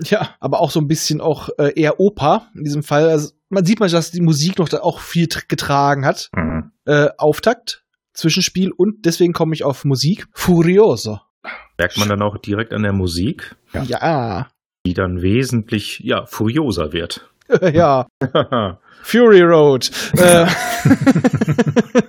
Ja, 0.05 0.29
aber 0.39 0.61
auch 0.61 0.71
so 0.71 0.79
ein 0.79 0.87
bisschen 0.87 1.19
auch 1.19 1.49
äh, 1.59 1.73
eher 1.79 1.99
Oper 1.99 2.47
in 2.55 2.63
diesem 2.63 2.81
Fall. 2.81 3.09
Also 3.09 3.33
man 3.49 3.65
sieht 3.65 3.81
mal, 3.81 3.89
dass 3.89 4.09
die 4.09 4.21
Musik 4.21 4.57
noch 4.57 4.69
da 4.69 4.79
auch 4.79 5.01
viel 5.01 5.25
tr- 5.25 5.43
getragen 5.49 6.05
hat. 6.05 6.29
Mhm. 6.33 6.71
Äh, 6.85 7.09
Auftakt, 7.17 7.83
Zwischenspiel 8.13 8.71
und 8.71 9.05
deswegen 9.05 9.33
komme 9.33 9.53
ich 9.53 9.65
auf 9.65 9.83
Musik. 9.83 10.27
Furioso. 10.33 11.19
Merkt 11.77 11.97
man 11.97 12.07
dann 12.07 12.21
auch 12.21 12.37
direkt 12.37 12.71
an 12.73 12.83
der 12.83 12.93
Musik, 12.93 13.53
Ja. 13.73 13.83
Ja. 13.83 14.47
die 14.85 14.93
dann 14.93 15.21
wesentlich, 15.21 15.99
ja, 15.99 16.25
furioser 16.25 16.93
wird. 16.93 17.29
Ja. 17.73 18.07
Fury 19.03 19.41
Road. 19.41 19.91
äh, 20.17 20.47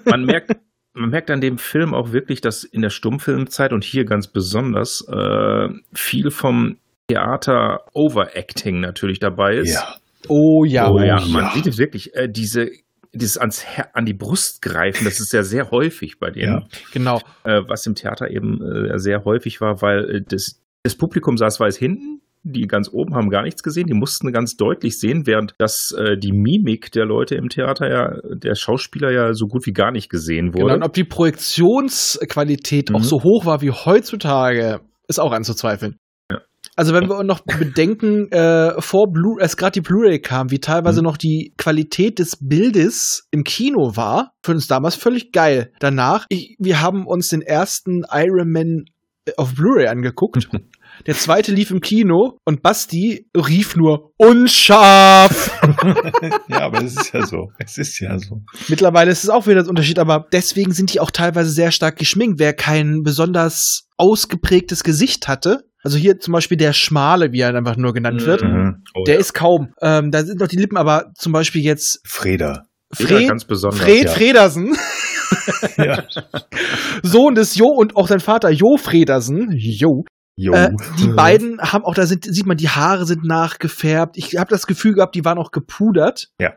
man 0.04 0.24
merkt, 0.24 0.56
man 0.94 1.10
merkt 1.10 1.30
an 1.30 1.40
dem 1.40 1.58
Film 1.58 1.94
auch 1.94 2.12
wirklich, 2.12 2.40
dass 2.40 2.64
in 2.64 2.82
der 2.82 2.90
Stummfilmzeit 2.90 3.72
und 3.72 3.84
hier 3.84 4.04
ganz 4.04 4.26
besonders 4.26 5.06
äh, 5.08 5.68
viel 5.94 6.30
vom 6.30 6.76
Theater 7.08 7.84
Overacting 7.92 8.80
natürlich 8.80 9.18
dabei 9.18 9.56
ist. 9.56 9.74
Ja. 9.74 9.96
oh 10.28 10.64
ja. 10.64 10.90
Oh, 10.90 10.98
ja, 10.98 11.18
ja. 11.18 11.26
man 11.26 11.52
sieht 11.54 11.66
es 11.66 11.78
wirklich, 11.78 12.14
äh, 12.14 12.28
diese, 12.28 12.70
dieses 13.12 13.38
ans 13.38 13.64
Her 13.64 13.94
an 13.94 14.06
die 14.06 14.14
Brust 14.14 14.62
greifen, 14.62 15.04
das 15.04 15.20
ist 15.20 15.32
ja 15.32 15.42
sehr 15.42 15.70
häufig 15.70 16.18
bei 16.18 16.30
denen, 16.30 16.52
Ja. 16.52 16.66
Genau. 16.92 17.20
äh, 17.44 17.60
was 17.66 17.86
im 17.86 17.94
Theater 17.94 18.30
eben 18.30 18.60
äh, 18.62 18.98
sehr 18.98 19.24
häufig 19.24 19.60
war, 19.60 19.82
weil 19.82 20.16
äh, 20.16 20.22
das, 20.26 20.60
das 20.82 20.94
Publikum 20.94 21.36
saß 21.36 21.60
weiß 21.60 21.76
hinten, 21.76 22.21
die 22.44 22.66
ganz 22.66 22.88
oben 22.92 23.14
haben 23.14 23.30
gar 23.30 23.42
nichts 23.42 23.62
gesehen, 23.62 23.86
die 23.86 23.94
mussten 23.94 24.32
ganz 24.32 24.56
deutlich 24.56 24.98
sehen, 24.98 25.26
während 25.26 25.54
das 25.58 25.94
äh, 25.96 26.16
die 26.18 26.32
Mimik 26.32 26.90
der 26.92 27.04
Leute 27.04 27.34
im 27.36 27.48
Theater 27.48 27.88
ja, 27.90 28.16
der 28.34 28.54
Schauspieler 28.54 29.10
ja 29.12 29.32
so 29.34 29.46
gut 29.46 29.66
wie 29.66 29.72
gar 29.72 29.92
nicht 29.92 30.08
gesehen 30.10 30.50
Genau. 30.52 30.64
wurde. 30.64 30.74
Und 30.74 30.82
ob 30.82 30.92
die 30.92 31.04
Projektionsqualität 31.04 32.92
auch 32.94 33.00
Mhm. 33.00 33.04
so 33.04 33.22
hoch 33.22 33.46
war 33.46 33.60
wie 33.62 33.70
heutzutage, 33.70 34.80
ist 35.08 35.20
auch 35.20 35.32
anzuzweifeln. 35.32 35.96
Ja. 36.30 36.40
Also 36.76 36.94
wenn 36.94 37.08
wir 37.08 37.22
noch 37.24 37.40
bedenken, 37.40 38.30
äh, 38.32 38.80
vor 38.80 39.10
Blu 39.12 39.38
als 39.38 39.56
gerade 39.56 39.72
die 39.72 39.80
Blu-ray 39.80 40.20
kam, 40.20 40.50
wie 40.50 40.58
teilweise 40.60 41.00
Mhm. 41.00 41.04
noch 41.04 41.16
die 41.16 41.54
Qualität 41.58 42.18
des 42.18 42.36
Bildes 42.40 43.28
im 43.30 43.44
Kino 43.44 43.96
war, 43.96 44.32
für 44.42 44.52
uns 44.52 44.66
damals 44.66 44.94
völlig 44.96 45.32
geil. 45.32 45.72
Danach, 45.80 46.26
ich, 46.28 46.56
wir 46.58 46.80
haben 46.80 47.06
uns 47.06 47.28
den 47.28 47.42
ersten 47.42 48.04
Iron 48.12 48.50
Man 48.50 48.84
äh, 49.26 49.32
auf 49.36 49.54
Blu-ray 49.54 49.86
angeguckt. 49.88 50.48
Der 51.06 51.14
zweite 51.14 51.52
lief 51.52 51.70
im 51.70 51.80
Kino 51.80 52.38
und 52.44 52.62
Basti 52.62 53.26
rief 53.36 53.76
nur 53.76 54.12
unscharf. 54.16 55.50
ja, 56.48 56.60
aber 56.60 56.82
es 56.84 56.96
ist 56.96 57.12
ja 57.12 57.26
so. 57.26 57.48
Es 57.58 57.78
ist 57.78 57.98
ja 58.00 58.18
so. 58.18 58.36
Mittlerweile 58.68 59.10
ist 59.10 59.24
es 59.24 59.30
auch 59.30 59.46
wieder 59.46 59.56
das 59.60 59.68
Unterschied, 59.68 59.98
aber 59.98 60.26
deswegen 60.32 60.72
sind 60.72 60.92
die 60.92 61.00
auch 61.00 61.10
teilweise 61.10 61.50
sehr 61.50 61.72
stark 61.72 61.96
geschminkt. 61.96 62.38
Wer 62.38 62.52
kein 62.54 63.02
besonders 63.02 63.88
ausgeprägtes 63.96 64.84
Gesicht 64.84 65.28
hatte, 65.28 65.60
also 65.84 65.98
hier 65.98 66.18
zum 66.18 66.32
Beispiel 66.32 66.56
der 66.56 66.72
Schmale, 66.72 67.32
wie 67.32 67.40
er 67.40 67.54
einfach 67.54 67.76
nur 67.76 67.92
genannt 67.92 68.24
wird, 68.24 68.42
Mhm. 68.42 68.82
Oh, 68.94 69.02
der 69.04 69.14
ja. 69.14 69.20
ist 69.20 69.32
kaum. 69.34 69.72
Ähm, 69.80 70.10
da 70.12 70.22
sind 70.24 70.38
noch 70.40 70.48
die 70.48 70.56
Lippen, 70.56 70.76
aber 70.76 71.10
zum 71.18 71.32
Beispiel 71.32 71.62
jetzt 71.64 72.00
Freda. 72.06 72.62
Fred, 72.94 73.26
ganz 73.28 73.44
besonders. 73.46 73.80
Fred 73.80 74.04
ja. 74.04 74.10
Fredersen, 74.10 74.76
Ja. 75.78 76.04
Sohn 77.02 77.34
des 77.34 77.54
Jo 77.56 77.66
und 77.66 77.96
auch 77.96 78.06
sein 78.06 78.20
Vater 78.20 78.50
Jo 78.50 78.76
Fredersen, 78.76 79.48
Jo. 79.56 80.04
Äh, 80.36 80.70
die 80.98 81.08
beiden 81.16 81.60
haben 81.60 81.84
auch, 81.84 81.94
da 81.94 82.06
sind, 82.06 82.24
sieht 82.24 82.46
man, 82.46 82.56
die 82.56 82.68
Haare 82.68 83.06
sind 83.06 83.24
nachgefärbt. 83.24 84.16
Ich 84.16 84.36
habe 84.36 84.50
das 84.50 84.66
Gefühl 84.66 84.94
gehabt, 84.94 85.14
die 85.14 85.24
waren 85.24 85.38
auch 85.38 85.50
gepudert. 85.50 86.30
Ja, 86.38 86.54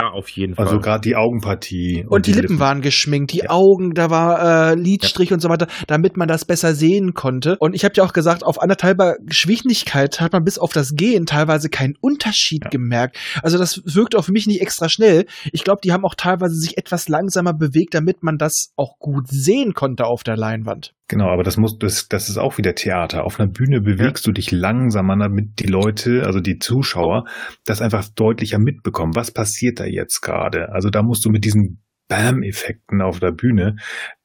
auf 0.00 0.28
jeden 0.30 0.54
Fall. 0.54 0.66
Also 0.66 0.80
gerade 0.80 1.00
die 1.02 1.16
Augenpartie. 1.16 2.04
Und, 2.08 2.26
die, 2.26 2.32
Lippen, 2.32 2.58
waren 2.58 2.80
geschminkt, 2.80 3.32
die 3.32 3.38
Ja. 3.38 3.50
Augen, 3.50 3.94
da 3.94 4.10
war 4.10 4.72
äh, 4.72 4.74
Lidstrich 4.74 5.32
und 5.32 5.40
so 5.40 5.48
weiter, 5.48 5.66
damit 5.86 6.16
man 6.16 6.28
das 6.28 6.44
besser 6.44 6.74
sehen 6.74 7.14
konnte. 7.14 7.56
Und 7.58 7.74
ich 7.74 7.84
habe 7.84 7.94
ja 7.96 8.04
auch 8.04 8.12
gesagt, 8.12 8.44
auf 8.44 8.60
anderthalber 8.60 9.16
Geschwindigkeit 9.24 10.20
hat 10.20 10.32
man 10.32 10.44
bis 10.44 10.58
auf 10.58 10.72
das 10.72 10.94
Gehen 10.94 11.26
teilweise 11.26 11.68
keinen 11.68 11.94
Unterschied 12.00 12.64
Ja. 12.64 12.70
gemerkt. 12.70 13.18
Also 13.42 13.58
das 13.58 13.82
wirkt 13.84 14.14
auf 14.16 14.28
mich 14.28 14.46
nicht 14.46 14.60
extra 14.60 14.88
schnell. 14.88 15.26
Ich 15.52 15.64
glaube, 15.64 15.80
die 15.84 15.92
haben 15.92 16.04
auch 16.04 16.14
teilweise 16.14 16.54
sich 16.54 16.78
etwas 16.78 17.08
langsamer 17.08 17.52
bewegt, 17.52 17.94
damit 17.94 18.22
man 18.22 18.38
das 18.38 18.72
auch 18.76 18.98
gut 18.98 19.28
sehen 19.28 19.74
konnte 19.74 20.06
auf 20.06 20.22
der 20.24 20.36
Leinwand. 20.36 20.94
Genau, 21.08 21.28
aber 21.28 21.42
das 21.42 21.58
muss, 21.58 21.78
das, 21.78 22.08
das 22.08 22.30
ist 22.30 22.38
auch 22.38 22.56
wieder 22.56 22.74
Theater. 22.74 23.24
Auf 23.24 23.38
einer 23.38 23.50
Bühne 23.50 23.82
bewegst 23.82 24.26
du 24.26 24.32
dich 24.32 24.50
langsamer, 24.50 25.14
damit 25.18 25.58
die 25.58 25.66
Leute, 25.66 26.22
also 26.24 26.40
die 26.40 26.58
Zuschauer, 26.58 27.24
das 27.66 27.82
einfach 27.82 28.08
deutlicher 28.14 28.58
mitbekommen. 28.58 29.14
Was 29.14 29.30
passiert 29.30 29.78
da 29.78 29.81
jetzt 29.90 30.20
gerade? 30.20 30.72
Also 30.72 30.90
da 30.90 31.02
musst 31.02 31.24
du 31.24 31.30
mit 31.30 31.44
diesen 31.44 31.82
Bam-Effekten 32.08 33.00
auf 33.00 33.20
der 33.20 33.32
Bühne 33.32 33.76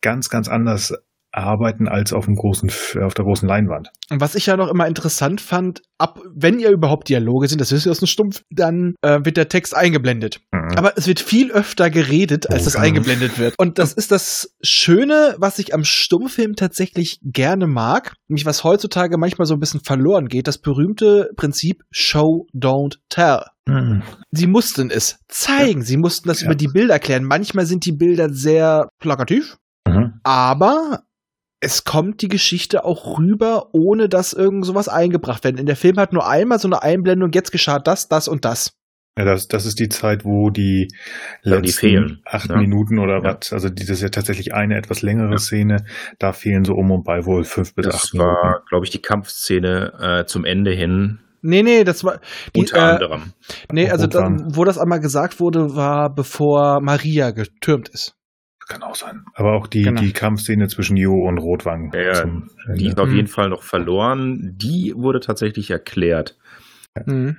ganz, 0.01 0.29
ganz 0.29 0.47
anders 0.47 0.93
arbeiten 1.37 1.87
als 1.87 2.13
auf 2.13 2.25
dem 2.25 2.35
großen, 2.35 2.69
auf 3.03 3.13
der 3.13 3.25
großen 3.25 3.47
Leinwand. 3.47 3.89
Und 4.09 4.21
was 4.21 4.35
ich 4.35 4.45
ja 4.47 4.57
noch 4.57 4.69
immer 4.69 4.87
interessant 4.87 5.41
fand, 5.41 5.81
ab, 5.97 6.19
wenn 6.35 6.59
ihr 6.59 6.69
überhaupt 6.71 7.09
Dialoge 7.09 7.47
sind, 7.47 7.61
das 7.61 7.71
wisst 7.71 7.85
ihr 7.85 7.91
aus 7.91 7.99
dem 7.99 8.07
Stumpf, 8.07 8.41
dann 8.49 8.95
äh, 9.01 9.19
wird 9.23 9.37
der 9.37 9.49
Text 9.49 9.75
eingeblendet. 9.75 10.39
Mhm. 10.51 10.77
Aber 10.77 10.93
es 10.97 11.07
wird 11.07 11.19
viel 11.19 11.51
öfter 11.51 11.89
geredet, 11.89 12.49
als 12.49 12.63
Oh, 12.63 12.65
das 12.65 12.73
ja. 12.75 12.79
eingeblendet 12.81 13.37
wird. 13.39 13.55
Und 13.57 13.79
das 13.79 13.93
ist 13.93 14.11
das 14.11 14.49
Schöne, 14.61 15.35
was 15.39 15.59
ich 15.59 15.73
am 15.73 15.83
Stummfilm 15.83 16.55
tatsächlich 16.55 17.19
gerne 17.23 17.67
mag, 17.67 18.13
nämlich 18.27 18.45
was 18.45 18.63
heutzutage 18.63 19.17
manchmal 19.17 19.45
so 19.45 19.53
ein 19.53 19.59
bisschen 19.59 19.81
verloren 19.83 20.27
geht, 20.27 20.47
das 20.47 20.57
berühmte 20.59 21.29
Prinzip 21.35 21.83
Show, 21.91 22.45
Don't 22.55 22.95
Tell. 23.09 23.41
Mhm. 23.67 24.01
Sie 24.31 24.47
mussten 24.47 24.89
es 24.89 25.19
zeigen, 25.27 25.81
sie 25.83 25.97
mussten 25.97 26.27
das 26.29 26.41
Ja. 26.41 26.47
über 26.47 26.55
die 26.55 26.67
Bilder 26.67 26.93
erklären. 26.93 27.23
Manchmal 27.25 27.65
sind 27.65 27.85
die 27.85 27.91
Bilder 27.91 28.29
sehr 28.29 28.87
plakativ, 28.99 29.57
Mhm. 29.87 30.19
aber 30.23 31.01
es 31.59 31.83
kommt 31.83 32.21
die 32.21 32.27
Geschichte 32.27 32.85
auch 32.85 33.17
rüber, 33.17 33.69
ohne 33.73 34.09
dass 34.09 34.33
irgend 34.33 34.65
sowas 34.65 34.87
eingebracht 34.89 35.43
wird. 35.43 35.59
In 35.59 35.65
der 35.65 35.75
Film 35.75 35.97
hat 35.97 36.13
nur 36.13 36.27
einmal 36.27 36.59
so 36.59 36.67
eine 36.67 36.83
Einblendung, 36.83 37.31
jetzt 37.31 37.51
geschah 37.51 37.79
das, 37.79 38.07
das 38.07 38.27
und 38.27 38.45
das. 38.45 38.73
Ja, 39.17 39.25
das, 39.25 39.47
das 39.47 39.65
ist 39.65 39.79
die 39.79 39.89
Zeit, 39.89 40.25
wo 40.25 40.51
die 40.51 40.89
Ja, 41.41 41.55
die 41.59 41.65
letzten 41.67 41.79
fehlen, 41.79 42.21
acht 42.25 42.49
ja. 42.51 42.57
Minuten 42.57 42.99
oder 42.99 43.23
Ja. 43.23 43.35
was, 43.41 43.51
also 43.51 43.69
die- 43.69 43.81
das 43.83 43.97
ist 43.97 44.01
ja 44.03 44.09
tatsächlich 44.09 44.53
eine 44.53 44.77
etwas 44.77 45.01
längere 45.01 45.39
Szene, 45.39 45.85
da 46.19 46.33
fehlen 46.33 46.63
so 46.65 46.73
um 46.75 46.91
und 46.91 47.03
bei 47.03 47.25
wohl 47.25 47.43
fünf 47.43 47.73
bis 47.73 47.87
das 47.87 47.95
acht 47.95 48.13
Minuten. 48.13 48.29
war, 48.29 48.61
glaube 48.69 48.85
ich, 48.85 48.91
die 48.91 49.01
Kampfszene 49.01 49.93
äh, 50.21 50.25
zum 50.27 50.45
Ende 50.45 50.71
hin. 50.71 51.17
Nee, 51.41 51.63
nee, 51.63 51.83
das 51.83 52.03
war. 52.03 52.19
Die, 52.55 52.59
Unter 52.59 52.77
äh, 52.77 52.81
anderem. 52.81 53.33
Nee, 53.71 53.89
also 53.89 54.05
da, 54.05 54.29
wo 54.49 54.65
das 54.65 54.77
einmal 54.77 54.99
gesagt 54.99 55.39
wurde, 55.39 55.75
war 55.75 56.13
bevor 56.13 56.81
Maria 56.81 57.31
getürmt 57.31 57.89
ist. 57.89 58.15
Kann 58.67 58.83
auch 58.83 58.95
sein. 58.95 59.23
Aber 59.33 59.53
auch 59.53 59.67
die, 59.67 59.83
Genau. 59.83 60.01
die 60.01 60.11
Kampfszene 60.13 60.67
zwischen 60.67 60.97
Jo 60.97 61.13
und 61.25 61.37
Rotwang. 61.37 61.91
Ja, 61.93 62.01
ja, 62.01 62.13
zum 62.13 62.49
Die 62.75 62.87
ist 62.87 62.99
auf 62.99 63.07
Mhm. 63.09 63.15
jeden 63.15 63.27
Fall 63.27 63.49
noch 63.49 63.63
verloren. 63.63 64.53
Die 64.57 64.93
wurde 64.95 65.19
tatsächlich 65.21 65.71
erklärt, 65.71 66.37
Mhm. 67.05 67.37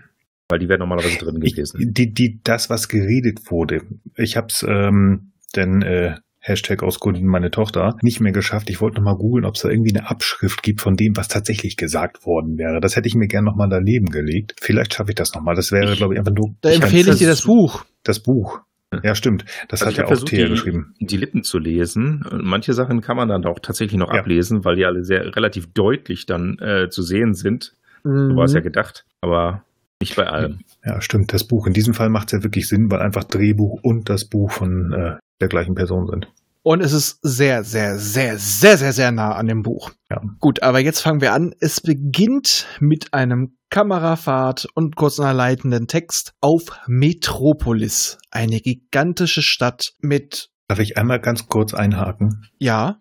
weil 0.49 0.59
die 0.59 0.68
wäre 0.68 0.79
normalerweise 0.79 1.18
drin 1.18 1.41
ich, 1.43 1.55
gewesen. 1.55 1.93
die, 1.93 2.12
die, 2.14 2.41
das, 2.43 2.70
was 2.70 2.89
geredet 2.89 3.41
wurde, 3.51 3.83
ich 4.16 4.37
hab's, 4.37 4.64
ähm, 4.66 5.33
denn 5.57 5.83
äh, 5.83 6.16
Hashtag 6.41 6.83
aus 6.83 7.01
Gründen 7.01 7.26
meine 7.26 7.51
Tochter, 7.51 7.97
nicht 8.01 8.20
mehr 8.20 8.33
geschafft. 8.33 8.70
Ich 8.70 8.81
wollte 8.81 8.97
nochmal 8.99 9.16
googeln, 9.16 9.45
ob 9.45 9.57
es 9.57 9.62
da 9.62 9.68
irgendwie 9.68 9.95
eine 9.95 10.09
Abschrift 10.09 10.62
gibt 10.62 10.81
von 10.81 10.95
dem, 10.95 11.14
was 11.16 11.29
tatsächlich 11.29 11.76
gesagt 11.76 12.24
worden 12.24 12.57
wäre. 12.57 12.81
Das 12.81 12.97
hätte 12.97 13.09
ich 13.09 13.14
mir 13.16 13.26
gern 13.26 13.45
nochmal 13.45 13.68
daneben 13.68 14.07
gelegt. 14.07 14.55
Vielleicht 14.61 14.95
schaffe 14.95 15.11
ich 15.11 15.16
das 15.16 15.35
nochmal. 15.35 15.57
Das 15.57 15.72
wäre, 15.72 15.93
Ich- 15.93 15.99
glaube 15.99 16.14
ich, 16.14 16.18
einfach 16.20 16.33
nur 16.33 16.55
Da 16.62 16.70
Ich 16.70 16.76
empfehle 16.81 17.12
ich 17.12 17.18
dir 17.18 17.26
das. 17.26 17.43
Buch. 17.43 17.85
das 18.05 18.20
Buch. 18.22 18.61
Ja, 19.03 19.14
stimmt. 19.14 19.45
Das 19.68 19.82
Also 19.82 19.86
hat 19.86 19.93
ich 19.93 19.99
ja 19.99 20.05
auch 20.05 20.09
versucht, 20.09 20.28
Thea 20.30 20.45
die- 20.45 20.51
geschrieben. 20.51 20.95
die 20.99 21.16
Lippen 21.16 21.43
zu 21.43 21.59
lesen. 21.59 22.24
Manche 22.32 22.72
Sachen 22.72 23.01
kann 23.03 23.16
man 23.16 23.28
dann 23.28 23.45
auch 23.45 23.59
tatsächlich 23.59 23.99
noch 23.99 24.12
Ja. 24.12 24.20
ablesen, 24.20 24.64
weil 24.64 24.76
die 24.76 24.86
alle 24.86 25.05
sehr 25.05 25.36
relativ 25.36 25.72
deutlich 25.74 26.24
dann 26.26 26.59
äh, 26.59 26.89
zu 26.89 27.03
sehen 27.03 27.34
sind. 27.34 27.74
So 28.05 28.11
war 28.11 28.45
es 28.45 28.53
Mhm. 28.53 28.57
ja 28.57 28.62
gedacht, 28.62 29.05
aber 29.20 29.62
nicht 30.01 30.16
bei 30.16 30.26
allem. 30.26 30.61
Ja, 30.84 31.01
stimmt. 31.03 31.32
Das 31.34 31.45
Buch. 31.45 31.66
In 31.66 31.72
diesem 31.74 31.93
Fall 31.93 32.09
macht 32.09 32.28
es 32.28 32.39
ja 32.39 32.43
wirklich 32.45 32.66
Sinn, 32.68 32.91
weil 32.91 33.01
einfach 33.01 33.24
Drehbuch 33.24 33.80
und 33.82 34.09
das 34.09 34.24
Buch 34.24 34.51
von 34.53 34.93
äh, 34.93 35.16
der 35.41 35.49
gleichen 35.49 35.74
Person 35.74 36.07
sind. 36.07 36.28
Und 36.62 36.80
es 36.80 36.93
ist 36.93 37.18
sehr, 37.22 37.64
sehr, 37.64 37.99
sehr, 37.99 38.39
sehr, 38.39 38.76
sehr, 38.78 38.93
sehr 38.93 39.11
nah 39.12 39.32
an 39.34 39.47
dem 39.49 39.62
Buch. 39.62 39.91
Ja. 40.11 40.20
Gut, 40.39 40.62
aber 40.62 40.78
jetzt 40.80 41.01
fangen 41.01 41.20
wir 41.20 41.32
an. 41.32 41.55
Es 41.61 41.80
beginnt 41.80 42.66
mit 42.80 43.12
einem 43.14 43.57
Kamerafahrt 43.71 44.66
und 44.75 44.97
kurz 44.97 45.21
einer 45.21 45.35
leitenden 45.35 45.87
Text 45.87 46.33
auf 46.41 46.62
Metropolis. 46.87 48.19
Eine 48.31 48.61
gigantische 48.61 49.43
Stadt 49.43 49.93
mit, 50.01 50.51
Darf 50.69 50.79
ich 50.79 50.97
einmal 50.97 51.21
ganz 51.21 51.47
kurz 51.49 51.75
einhaken? 51.75 52.47
ja, 52.59 53.01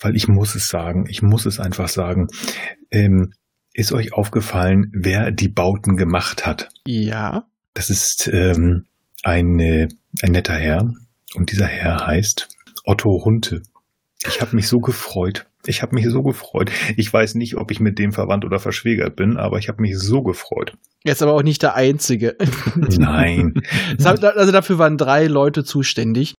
Weil 0.00 0.16
ich 0.16 0.28
muss 0.28 0.54
es 0.54 0.68
sagen. 0.68 1.06
Ich 1.08 1.22
muss 1.22 1.46
es 1.46 1.60
einfach 1.60 1.88
sagen. 1.88 2.28
Ähm, 2.90 3.32
ist 3.72 3.92
euch 3.92 4.12
aufgefallen, 4.12 4.90
wer 4.92 5.30
die 5.30 5.48
Bauten 5.48 5.96
gemacht 5.96 6.46
hat? 6.46 6.68
Ja. 6.86 7.46
Das 7.74 7.90
ist 7.90 8.28
ähm, 8.32 8.86
ein, 9.22 9.58
äh, 9.58 9.88
ein 10.22 10.32
netter 10.32 10.54
Herr 10.54 10.92
und 11.34 11.50
dieser 11.50 11.66
Herr 11.66 12.06
heißt 12.06 12.48
Otto 12.84 13.24
Hunte. 13.24 13.62
Ich 14.26 14.40
habe 14.40 14.54
mich 14.54 14.68
so 14.68 14.78
gefreut. 14.78 15.46
Ich 15.66 15.82
habe 15.82 15.94
mich 15.94 16.08
so 16.08 16.22
gefreut. 16.22 16.70
Ich 16.96 17.12
weiß 17.12 17.34
nicht, 17.36 17.56
ob 17.56 17.70
ich 17.70 17.80
mit 17.80 17.98
dem 17.98 18.12
verwandt 18.12 18.44
oder 18.44 18.58
verschwägert 18.58 19.16
bin, 19.16 19.36
aber 19.36 19.58
ich 19.58 19.68
habe 19.68 19.82
mich 19.82 19.98
so 19.98 20.22
gefreut. 20.22 20.76
Jetzt 21.04 21.22
aber 21.22 21.34
auch 21.34 21.42
nicht 21.42 21.62
der 21.62 21.74
Einzige. 21.74 22.36
Nein. 22.76 23.54
also 24.04 24.52
dafür 24.52 24.78
waren 24.78 24.96
drei 24.98 25.26
Leute 25.26 25.64
zuständig. 25.64 26.34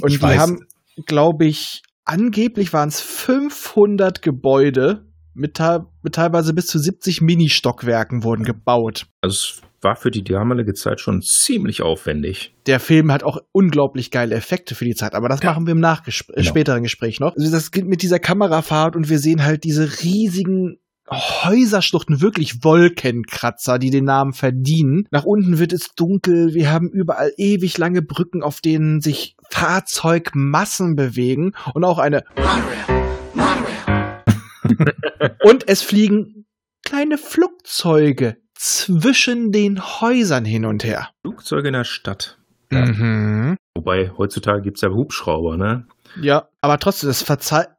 Und 0.00 0.10
Ich 0.10 0.16
die 0.18 0.22
weiß. 0.22 0.38
haben, 0.38 0.66
glaube 1.06 1.46
ich, 1.46 1.82
angeblich 2.04 2.72
waren 2.72 2.88
es 2.88 3.00
500 3.00 4.22
Gebäude 4.22 5.06
mit, 5.34 5.60
mit 6.02 6.14
teilweise 6.14 6.54
bis 6.54 6.66
zu 6.66 6.78
70 6.78 7.20
Ministockwerken 7.20 8.24
wurden 8.24 8.44
gebaut. 8.44 9.06
Es 9.22 9.62
war 9.80 9.96
für 9.96 10.10
die 10.10 10.24
damalige 10.24 10.74
Zeit 10.74 11.00
schon 11.00 11.22
ziemlich 11.22 11.82
aufwendig. 11.82 12.54
Der 12.66 12.80
Film 12.80 13.12
hat 13.12 13.22
auch 13.22 13.38
unglaublich 13.52 14.10
geile 14.10 14.34
Effekte 14.34 14.74
für 14.74 14.84
die 14.84 14.94
Zeit, 14.94 15.14
aber 15.14 15.28
das 15.28 15.42
machen 15.42 15.66
wir 15.66 15.72
im 15.72 15.80
Nachgespr 15.80 16.32
äh, 16.32 16.36
Genau. 16.36 16.48
späteren 16.48 16.82
Gespräch 16.82 17.20
noch. 17.20 17.34
Also 17.36 17.50
das 17.50 17.70
geht 17.70 17.86
mit 17.86 18.02
dieser 18.02 18.18
Kamerafahrt 18.18 18.96
und 18.96 19.08
wir 19.08 19.18
sehen 19.18 19.44
halt 19.44 19.64
diese 19.64 20.02
riesigen 20.02 20.78
Häuserschluchten, 21.08 22.20
wirklich 22.20 22.64
Wolkenkratzer, 22.64 23.78
die 23.78 23.90
den 23.90 24.04
Namen 24.04 24.32
verdienen. 24.32 25.06
Nach 25.12 25.24
unten 25.24 25.60
wird 25.60 25.72
es 25.72 25.94
dunkel, 25.94 26.52
wir 26.52 26.72
haben 26.72 26.90
überall 26.90 27.32
ewig 27.36 27.78
lange 27.78 28.02
Brücken, 28.02 28.42
auf 28.42 28.60
denen 28.60 29.00
sich 29.00 29.36
Fahrzeugmassen 29.50 30.96
bewegen 30.96 31.52
und 31.74 31.84
auch 31.84 31.98
eine 31.98 32.24
und 35.44 35.68
es 35.68 35.82
fliegen 35.82 36.46
kleine 36.84 37.18
Flugzeuge 37.18 38.36
zwischen 38.56 39.52
den 39.52 39.80
Häusern 39.80 40.44
hin 40.44 40.64
und 40.64 40.84
her. 40.84 41.10
Flugzeuge 41.22 41.68
in 41.68 41.74
der 41.74 41.84
Stadt. 41.84 42.38
Mhm. 42.70 43.56
Wobei, 43.76 44.10
heutzutage 44.16 44.62
gibt's 44.62 44.80
ja 44.80 44.88
Hubschrauber, 44.90 45.56
ne? 45.56 45.86
Ja, 46.20 46.48
aber 46.60 46.78
trotzdem, 46.78 47.08
das 47.08 47.24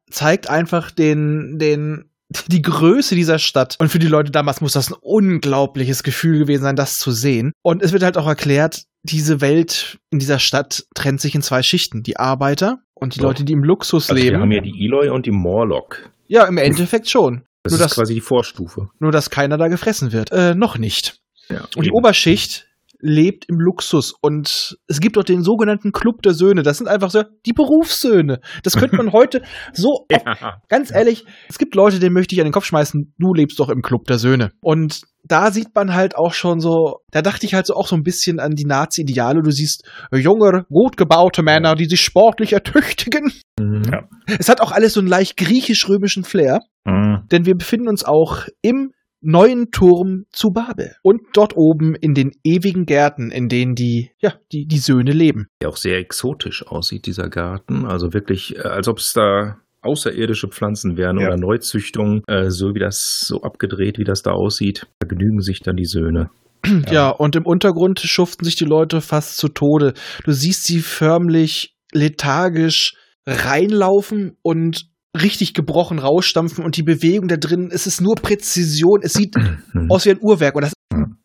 zeigt 0.09 0.49
einfach 0.49 0.91
den, 0.91 1.57
den, 1.59 2.11
die 2.47 2.61
Größe 2.61 3.15
dieser 3.15 3.39
Stadt. 3.39 3.75
Und 3.79 3.89
für 3.89 3.99
die 3.99 4.07
Leute 4.07 4.31
damals 4.31 4.61
muss 4.61 4.73
das 4.73 4.89
ein 4.91 4.95
unglaubliches 5.01 6.03
Gefühl 6.03 6.39
gewesen 6.39 6.63
sein, 6.63 6.75
das 6.75 6.99
zu 6.99 7.11
sehen. 7.11 7.51
Und 7.63 7.81
es 7.81 7.93
wird 7.93 8.03
halt 8.03 8.17
auch 8.17 8.27
erklärt, 8.27 8.83
diese 9.03 9.41
Welt 9.41 9.97
in 10.11 10.19
dieser 10.19 10.39
Stadt 10.39 10.85
trennt 10.93 11.19
sich 11.21 11.33
in 11.35 11.41
zwei 11.41 11.63
Schichten. 11.63 12.03
Die 12.03 12.17
Arbeiter 12.17 12.79
und 12.93 13.15
die 13.15 13.19
Doch. 13.19 13.27
Leute, 13.29 13.43
die 13.43 13.53
im 13.53 13.63
Luxus 13.63 14.09
Also 14.09 14.21
wir 14.21 14.31
leben. 14.31 14.41
haben 14.41 14.51
ja 14.51 14.61
die 14.61 14.85
Eloy 14.85 15.09
und 15.09 15.25
die 15.25 15.31
Morlock. 15.31 16.09
ja, 16.27 16.45
im 16.45 16.57
Endeffekt 16.57 17.09
schon. 17.09 17.43
Das 17.69 17.79
Nur 17.79 17.85
ist 17.85 17.91
das- 17.91 17.95
quasi 17.95 18.13
die 18.13 18.21
Vorstufe. 18.21 18.89
Nur, 18.99 19.11
dass 19.11 19.29
keiner 19.29 19.57
da 19.57 19.67
gefressen 19.67 20.11
wird. 20.11 20.31
Äh, 20.31 20.55
noch 20.55 20.77
nicht. 20.77 21.19
Ja, 21.49 21.61
Und 21.75 21.83
die 21.83 21.87
eben. 21.87 21.95
Oberschicht 21.95 22.66
lebt 22.99 23.45
im 23.49 23.59
Luxus. 23.59 24.13
Und 24.21 24.77
es 24.87 24.99
gibt 24.99 25.17
auch 25.17 25.23
den 25.23 25.43
sogenannten 25.43 25.91
Club 25.91 26.21
der 26.21 26.33
Söhne. 26.33 26.63
Das 26.63 26.77
sind 26.77 26.87
einfach 26.87 27.11
so 27.11 27.23
die 27.45 27.53
Berufssöhne. 27.53 28.39
Das 28.63 28.75
könnte 28.75 28.95
man 28.97 29.11
heute 29.13 29.41
so 29.73 30.05
auf 30.11 30.23
ja. 30.25 30.61
Ganz 30.69 30.91
ehrlich, 30.91 31.25
es 31.49 31.57
gibt 31.57 31.75
Leute, 31.75 31.99
denen 31.99 32.13
möchte 32.13 32.35
ich 32.35 32.41
an 32.41 32.47
den 32.47 32.53
Kopf 32.53 32.65
schmeißen, 32.65 33.13
du 33.17 33.33
lebst 33.33 33.59
doch 33.59 33.69
im 33.69 33.81
Club 33.81 34.05
der 34.05 34.17
Söhne. 34.17 34.51
Und 34.61 35.01
da 35.23 35.51
sieht 35.51 35.75
man 35.75 35.93
halt 35.93 36.15
auch 36.15 36.33
schon 36.33 36.59
so, 36.59 36.99
da 37.11 37.21
dachte 37.21 37.45
ich 37.45 37.53
halt 37.53 37.65
so 37.67 37.73
auch 37.75 37.87
so 37.87 37.95
ein 37.97 38.03
bisschen 38.03 38.39
an 38.39 38.51
die 38.51 38.65
Nazi-Ideale. 38.65 39.41
Du 39.41 39.51
siehst 39.51 39.83
junge, 40.13 40.63
gut 40.69 40.95
gebaute 40.95 41.43
Männer, 41.43 41.75
die 41.75 41.85
sich 41.85 42.01
sportlich 42.01 42.53
ertüchtigen. 42.53 43.33
Mhm. 43.59 43.83
Ja. 43.91 44.03
Es 44.39 44.47
hat 44.47 44.61
auch 44.61 44.71
alles 44.71 44.93
so 44.93 45.01
einen 45.01 45.09
leicht 45.09 45.35
griechisch-römischen 45.37 46.23
Flair, 46.23 46.59
Mhm. 46.85 47.23
denn 47.31 47.45
wir 47.45 47.55
befinden 47.55 47.89
uns 47.89 48.05
auch 48.05 48.45
im 48.61 48.91
neuen 49.21 49.71
Turm 49.71 50.25
zu 50.31 50.49
Babel. 50.49 50.95
Und 51.01 51.21
dort 51.33 51.55
oben 51.55 51.95
in 51.95 52.13
den 52.13 52.31
ewigen 52.43 52.85
Gärten, 52.85 53.31
in 53.31 53.47
denen 53.49 53.75
die, 53.75 54.11
ja, 54.19 54.35
die, 54.51 54.65
die 54.67 54.77
Söhne 54.77 55.11
leben. 55.11 55.47
Der 55.61 55.69
auch 55.69 55.77
sehr 55.77 55.97
exotisch 55.97 56.65
aussieht, 56.65 57.05
dieser 57.05 57.29
Garten. 57.29 57.85
Also 57.85 58.13
wirklich, 58.13 58.55
äh, 58.57 58.61
als 58.61 58.87
ob 58.87 58.99
es 58.99 59.13
da 59.13 59.57
außerirdische 59.81 60.47
Pflanzen 60.49 60.97
wären 60.97 61.19
Ja. 61.19 61.27
oder 61.27 61.37
Neuzüchtungen, 61.37 62.21
äh, 62.27 62.49
so 62.49 62.73
wie 62.75 62.79
das 62.79 63.23
so 63.25 63.41
abgedreht, 63.41 63.97
wie 63.99 64.03
das 64.03 64.21
da 64.21 64.31
aussieht. 64.31 64.85
Da 64.99 65.07
genügen 65.07 65.41
sich 65.41 65.61
dann 65.61 65.75
die 65.75 65.85
Söhne. 65.85 66.29
Ja. 66.91 67.09
und 67.09 67.35
im 67.35 67.45
Untergrund 67.45 67.99
schuften 67.99 68.43
sich 68.43 68.55
die 68.55 68.65
Leute 68.65 68.99
fast 69.01 69.37
zu 69.37 69.47
Tode. 69.47 69.93
Du 70.25 70.31
siehst 70.31 70.63
sie 70.65 70.79
förmlich 70.79 71.75
lethargisch 71.93 72.95
reinlaufen 73.25 74.37
und 74.41 74.87
richtig 75.21 75.53
gebrochen 75.53 75.99
rausstampfen 75.99 76.63
und 76.63 76.77
die 76.77 76.83
Bewegung 76.83 77.27
da 77.27 77.37
drin, 77.37 77.69
es 77.71 77.87
ist 77.87 78.01
nur 78.01 78.15
Präzision, 78.15 78.99
es 79.03 79.13
sieht 79.13 79.35
Mhm. 79.73 79.91
aus 79.91 80.05
wie 80.05 80.11
ein 80.11 80.19
Uhrwerk 80.21 80.55
und 80.55 80.61
das, 80.63 80.73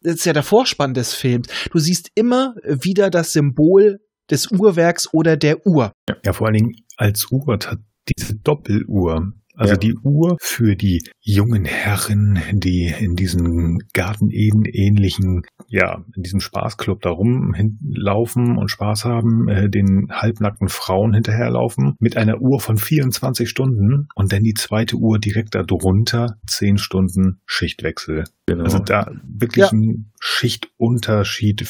das 0.03 0.14
ist 0.14 0.24
ja 0.24 0.32
der 0.32 0.43
Vorspann 0.43 0.95
des 0.95 1.14
Films. 1.14 1.49
Du 1.70 1.78
siehst 1.78 2.11
immer 2.14 2.55
wieder 2.64 3.09
das 3.11 3.32
Symbol 3.32 4.01
des 4.30 4.51
Uhrwerks 4.51 5.12
oder 5.12 5.36
der 5.36 5.66
Uhr. 5.66 5.93
Ja, 6.24 6.32
vor 6.32 6.47
allen 6.47 6.55
Dingen 6.55 6.72
als 6.97 7.26
Uhr 7.30 7.45
hat 7.47 7.78
diese 8.09 8.36
Doppeluhr. 8.36 9.32
Also 9.55 9.73
Ja. 9.75 9.79
die 9.79 9.95
Uhr 10.03 10.37
für 10.41 10.77
die 10.77 11.03
jungen 11.21 11.65
Herren, 11.67 12.41
die 12.53 12.93
in 12.99 13.17
diesem 13.17 13.81
Garten 13.93 14.31
Eden 14.31 14.65
ähnlichen, 14.65 15.43
ja, 15.69 16.05
in 16.17 16.23
diesem 16.23 16.41
Spaßclub 16.41 17.03
da 17.03 17.11
rumlaufen 17.11 18.57
und 18.57 18.71
Spaß 18.71 19.05
haben, 19.05 19.49
äh, 19.49 19.69
den 19.69 20.09
halbnackten 20.11 20.69
Frauen 20.69 21.13
hinterherlaufen, 21.15 21.95
mit 21.99 22.17
einer 22.17 22.41
Uhr 22.41 22.61
von 22.61 22.79
24 22.79 23.49
Stunden 23.49 24.09
und 24.15 24.33
dann 24.33 24.43
die 24.43 24.55
zweite 24.55 24.97
Uhr 24.97 25.19
direkt 25.19 25.55
darunter 25.55 26.39
10 26.47 26.79
Stunden 26.79 27.41
Schichtwechsel. 27.45 28.25
Genau. 28.47 28.65
Also 28.65 28.79
da 28.79 29.11
wirklich 29.25 29.65
Ja. 29.67 29.71
ein 29.73 30.11
Schichtunterschied, 30.19 31.67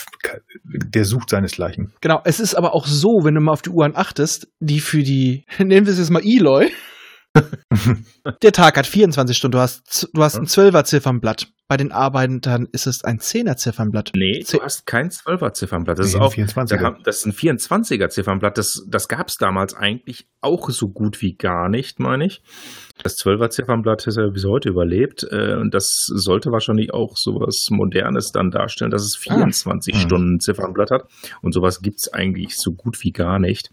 der 0.64 1.04
sucht 1.04 1.30
seinesgleichen. 1.30 1.92
Genau, 2.00 2.20
es 2.24 2.40
ist 2.40 2.54
aber 2.54 2.74
auch 2.74 2.86
so, 2.86 3.24
wenn 3.24 3.34
du 3.34 3.40
mal 3.40 3.52
auf 3.52 3.62
die 3.62 3.70
Uhren 3.70 3.96
achtest, 3.96 4.48
die 4.60 4.80
für 4.80 5.02
die, 5.02 5.44
nennen 5.58 5.86
wir 5.86 5.92
es 5.92 5.98
jetzt 5.98 6.10
mal 6.10 6.22
Eloy, 6.24 6.68
der 8.42 8.52
Tag 8.52 8.76
hat 8.76 8.86
24 8.86 9.36
Stunden, 9.36 9.52
du 9.52 9.58
hast, 9.60 10.08
du 10.12 10.22
hast 10.22 10.36
ein 10.36 10.46
12er 10.46 10.84
Ziffernblatt. 10.84 11.48
Bei 11.68 11.76
den 11.78 11.90
Arbeitern 11.90 12.68
ist 12.72 12.86
es 12.86 13.02
ein 13.02 13.18
10er 13.18 13.56
Ziffernblatt. 13.56 14.12
nee, 14.14 14.44
du 14.50 14.60
hast 14.60 14.84
kein 14.84 15.08
12er 15.10 15.54
Ziffernblatt. 15.54 15.98
Das 15.98 16.06
Nee, 16.06 16.10
ist 16.10 16.16
ein 16.16 16.22
auch 16.22 16.34
24er. 16.34 16.76
Da 16.76 16.80
haben- 16.80 17.02
Das 17.04 17.18
ist 17.18 17.26
ein 17.26 17.32
24er 17.32 18.10
Ziffernblatt. 18.10 18.58
Das, 18.58 18.84
das 18.86 19.08
gab 19.08 19.28
es 19.28 19.36
damals 19.38 19.72
eigentlich 19.72 20.26
auch 20.42 20.68
so 20.68 20.90
gut 20.90 21.22
wie 21.22 21.34
gar 21.34 21.70
nicht, 21.70 21.98
meine 21.98 22.26
ich. 22.26 22.42
Das 23.02 23.16
12er 23.18 23.48
Ziffernblatt 23.48 24.06
ist 24.06 24.18
ja 24.18 24.26
bis 24.28 24.44
heute 24.44 24.68
überlebt. 24.68 25.26
äh, 25.30 25.54
Und 25.54 25.72
das 25.72 26.04
sollte 26.06 26.52
wahrscheinlich 26.52 26.92
auch 26.92 27.16
sowas 27.16 27.68
Modernes 27.70 28.32
dann 28.32 28.50
darstellen, 28.50 28.90
dass 28.90 29.02
es 29.04 29.16
24 29.16 29.94
Ah. 29.94 29.96
Mhm. 29.96 30.02
Stunden 30.02 30.40
Ziffernblatt 30.40 30.90
hat. 30.90 31.04
Und 31.40 31.52
sowas 31.54 31.80
gibt 31.80 32.00
es 32.00 32.12
eigentlich 32.12 32.58
so 32.58 32.72
gut 32.72 33.02
wie 33.02 33.12
gar 33.12 33.38
nicht. 33.38 33.70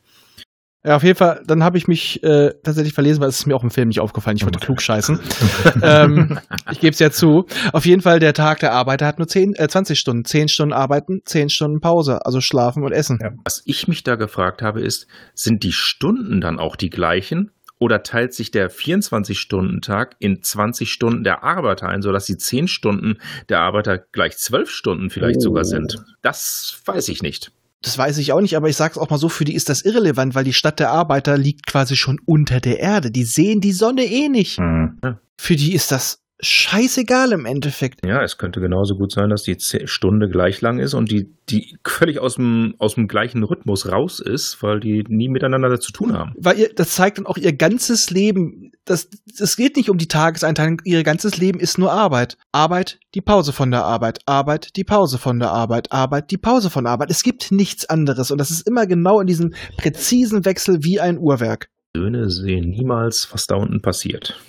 Ja, 0.89 0.95
auf 0.95 1.03
jeden 1.03 1.17
Fall, 1.19 1.43
dann 1.45 1.63
habe 1.63 1.77
ich 1.77 1.87
mich 1.87 2.23
äh, 2.23 2.51
tatsächlich 2.63 2.95
verlesen, 2.95 3.21
weil 3.21 3.29
es 3.29 3.41
ist 3.41 3.45
mir 3.45 3.55
auch 3.55 3.61
im 3.63 3.69
Film 3.69 3.89
nicht 3.89 3.99
aufgefallen. 3.99 4.37
Ich 4.37 4.43
wollte 4.43 4.57
klug 4.57 4.81
scheißen. 4.81 5.19
ähm, 5.83 6.39
ich 6.71 6.79
gebe 6.79 6.93
es 6.93 6.97
ja 6.97 7.11
zu. 7.11 7.45
Auf 7.73 7.85
jeden 7.85 8.01
Fall, 8.01 8.19
der 8.19 8.33
Tag 8.33 8.61
der 8.61 8.73
Arbeiter 8.73 9.05
hat 9.05 9.19
nur 9.19 9.27
10, 9.27 9.53
äh, 9.53 9.67
20 9.67 9.99
Stunden. 9.99 10.25
10 10.25 10.47
Stunden 10.47 10.73
arbeiten, 10.73 11.21
10 11.25 11.51
Stunden 11.51 11.79
Pause. 11.79 12.25
Also 12.25 12.41
schlafen 12.41 12.81
und 12.83 12.91
essen. 12.91 13.19
Ja. 13.21 13.29
Was 13.43 13.61
ich 13.65 13.87
mich 13.87 14.01
da 14.03 14.15
gefragt 14.15 14.63
habe, 14.63 14.81
ist, 14.81 15.05
sind 15.35 15.61
die 15.61 15.73
Stunden 15.73 16.41
dann 16.41 16.57
auch 16.57 16.75
die 16.75 16.89
gleichen? 16.89 17.51
Oder 17.77 18.01
teilt 18.01 18.33
sich 18.33 18.49
der 18.49 18.71
24-Stunden-Tag 18.71 20.15
in 20.17 20.41
20 20.41 20.91
Stunden 20.91 21.23
der 21.23 21.43
Arbeiter 21.43 21.87
ein, 21.87 22.01
sodass 22.01 22.25
die 22.25 22.37
10 22.37 22.67
Stunden 22.67 23.19
der 23.47 23.59
Arbeiter 23.59 23.99
gleich 24.11 24.37
12 24.39 24.71
Stunden 24.71 25.11
vielleicht 25.11 25.37
Oh. 25.37 25.41
sogar 25.41 25.65
sind? 25.65 25.97
Das 26.23 26.81
weiß 26.83 27.09
ich 27.09 27.21
nicht. 27.21 27.51
Das 27.82 27.97
weiß 27.97 28.17
ich 28.17 28.34
auch 28.34 28.41
nicht, 28.41 28.57
aber 28.57 28.67
ich 28.67 28.75
sag's 28.75 28.97
auch 28.97 29.09
mal 29.09 29.17
so, 29.17 29.30
für 29.30 29.45
die 29.45 29.55
ist 29.55 29.69
das 29.69 29.84
irrelevant, 29.84 30.36
weil 30.36 30.43
die 30.43 30.53
Stadt 30.53 30.80
der 30.80 30.91
Arbeiter 30.91 31.38
liegt 31.38 31.65
quasi 31.65 31.95
schon 31.95 32.19
unter 32.25 32.59
der 32.59 32.80
Erde. 32.80 33.09
Die 33.09 33.23
sehen 33.23 33.61
die 33.61 33.71
Sonne 33.71 34.03
eh 34.03 34.27
nicht. 34.27 34.59
Mhm. 34.59 34.99
Für 35.38 35.55
die 35.55 35.73
ist 35.73 35.91
das 35.91 36.21
scheißegal 36.41 37.31
im 37.31 37.45
Endeffekt. 37.45 38.05
Ja, 38.05 38.23
es 38.23 38.37
könnte 38.37 38.61
genauso 38.61 38.95
gut 38.95 39.11
sein, 39.11 39.29
dass 39.29 39.43
die 39.43 39.57
Stunde 39.59 40.29
gleich 40.29 40.61
lang 40.61 40.79
ist 40.79 40.93
und 40.93 41.11
die, 41.11 41.33
die 41.49 41.77
völlig 41.85 42.19
aus 42.19 42.35
dem, 42.35 42.75
aus 42.79 42.95
dem 42.95 43.07
gleichen 43.07 43.43
Rhythmus 43.43 43.91
raus 43.91 44.19
ist, 44.19 44.63
weil 44.63 44.79
die 44.79 45.03
nie 45.07 45.29
miteinander 45.29 45.79
zu 45.79 45.91
tun 45.91 46.13
haben. 46.13 46.33
Weil 46.37 46.59
ihr, 46.59 46.73
das 46.73 46.95
zeigt 46.95 47.17
dann 47.17 47.25
auch 47.25 47.37
ihr 47.37 47.53
ganzes 47.53 48.09
Leben. 48.09 48.71
Das, 48.85 49.09
das 49.37 49.57
geht 49.57 49.75
nicht 49.75 49.89
um 49.89 49.97
die 49.97 50.07
Tageseinteilung. 50.07 50.81
Ihr 50.85 51.03
ganzes 51.03 51.37
Leben 51.37 51.59
ist 51.59 51.77
nur 51.77 51.91
Arbeit. 51.91 52.37
Arbeit, 52.51 52.99
die 53.15 53.21
Pause 53.21 53.51
von 53.51 53.71
der 53.71 53.83
Arbeit. 53.83 54.19
Arbeit, 54.25 54.75
die 54.77 54.83
Pause 54.83 55.17
von 55.17 55.39
der 55.39 55.51
Arbeit. 55.51 55.91
Arbeit, 55.91 56.31
die 56.31 56.37
Pause 56.37 56.69
von 56.69 56.85
der 56.85 56.93
Arbeit. 56.93 57.11
Es 57.11 57.23
gibt 57.23 57.51
nichts 57.51 57.85
anderes. 57.89 58.31
Und 58.31 58.37
das 58.37 58.49
ist 58.49 58.67
immer 58.67 58.87
genau 58.87 59.19
in 59.19 59.27
diesem 59.27 59.53
präzisen 59.77 60.45
Wechsel 60.45 60.83
wie 60.83 60.99
ein 60.99 61.17
Uhrwerk. 61.17 61.69
Söhne 61.95 62.29
sehen 62.29 62.69
niemals, 62.69 63.27
was 63.31 63.47
da 63.47 63.55
unten 63.55 63.81
passiert. 63.81 64.39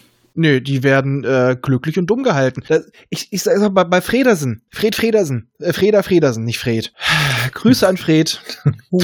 Nö, 0.41 0.63
die 0.63 0.83
werden 0.83 1.23
äh, 1.23 1.55
glücklich 1.61 1.99
und 1.99 2.07
dumm 2.07 2.23
gehalten. 2.23 2.63
Das, 2.67 2.91
ich 3.11 3.29
ich 3.31 3.43
sag 3.43 3.59
mal, 3.59 3.69
bei, 3.69 3.85
bei 3.85 4.01
Fredersen, 4.01 4.63
Fred 4.71 4.95
Fredersen, 4.95 5.51
äh, 5.59 5.75
Freda 5.75 6.03
Fredersen, 6.03 6.45
nicht 6.45 6.59
Fred. 6.59 6.95
Grüße 7.53 7.87
an 7.87 7.99
Fred. 7.99 8.41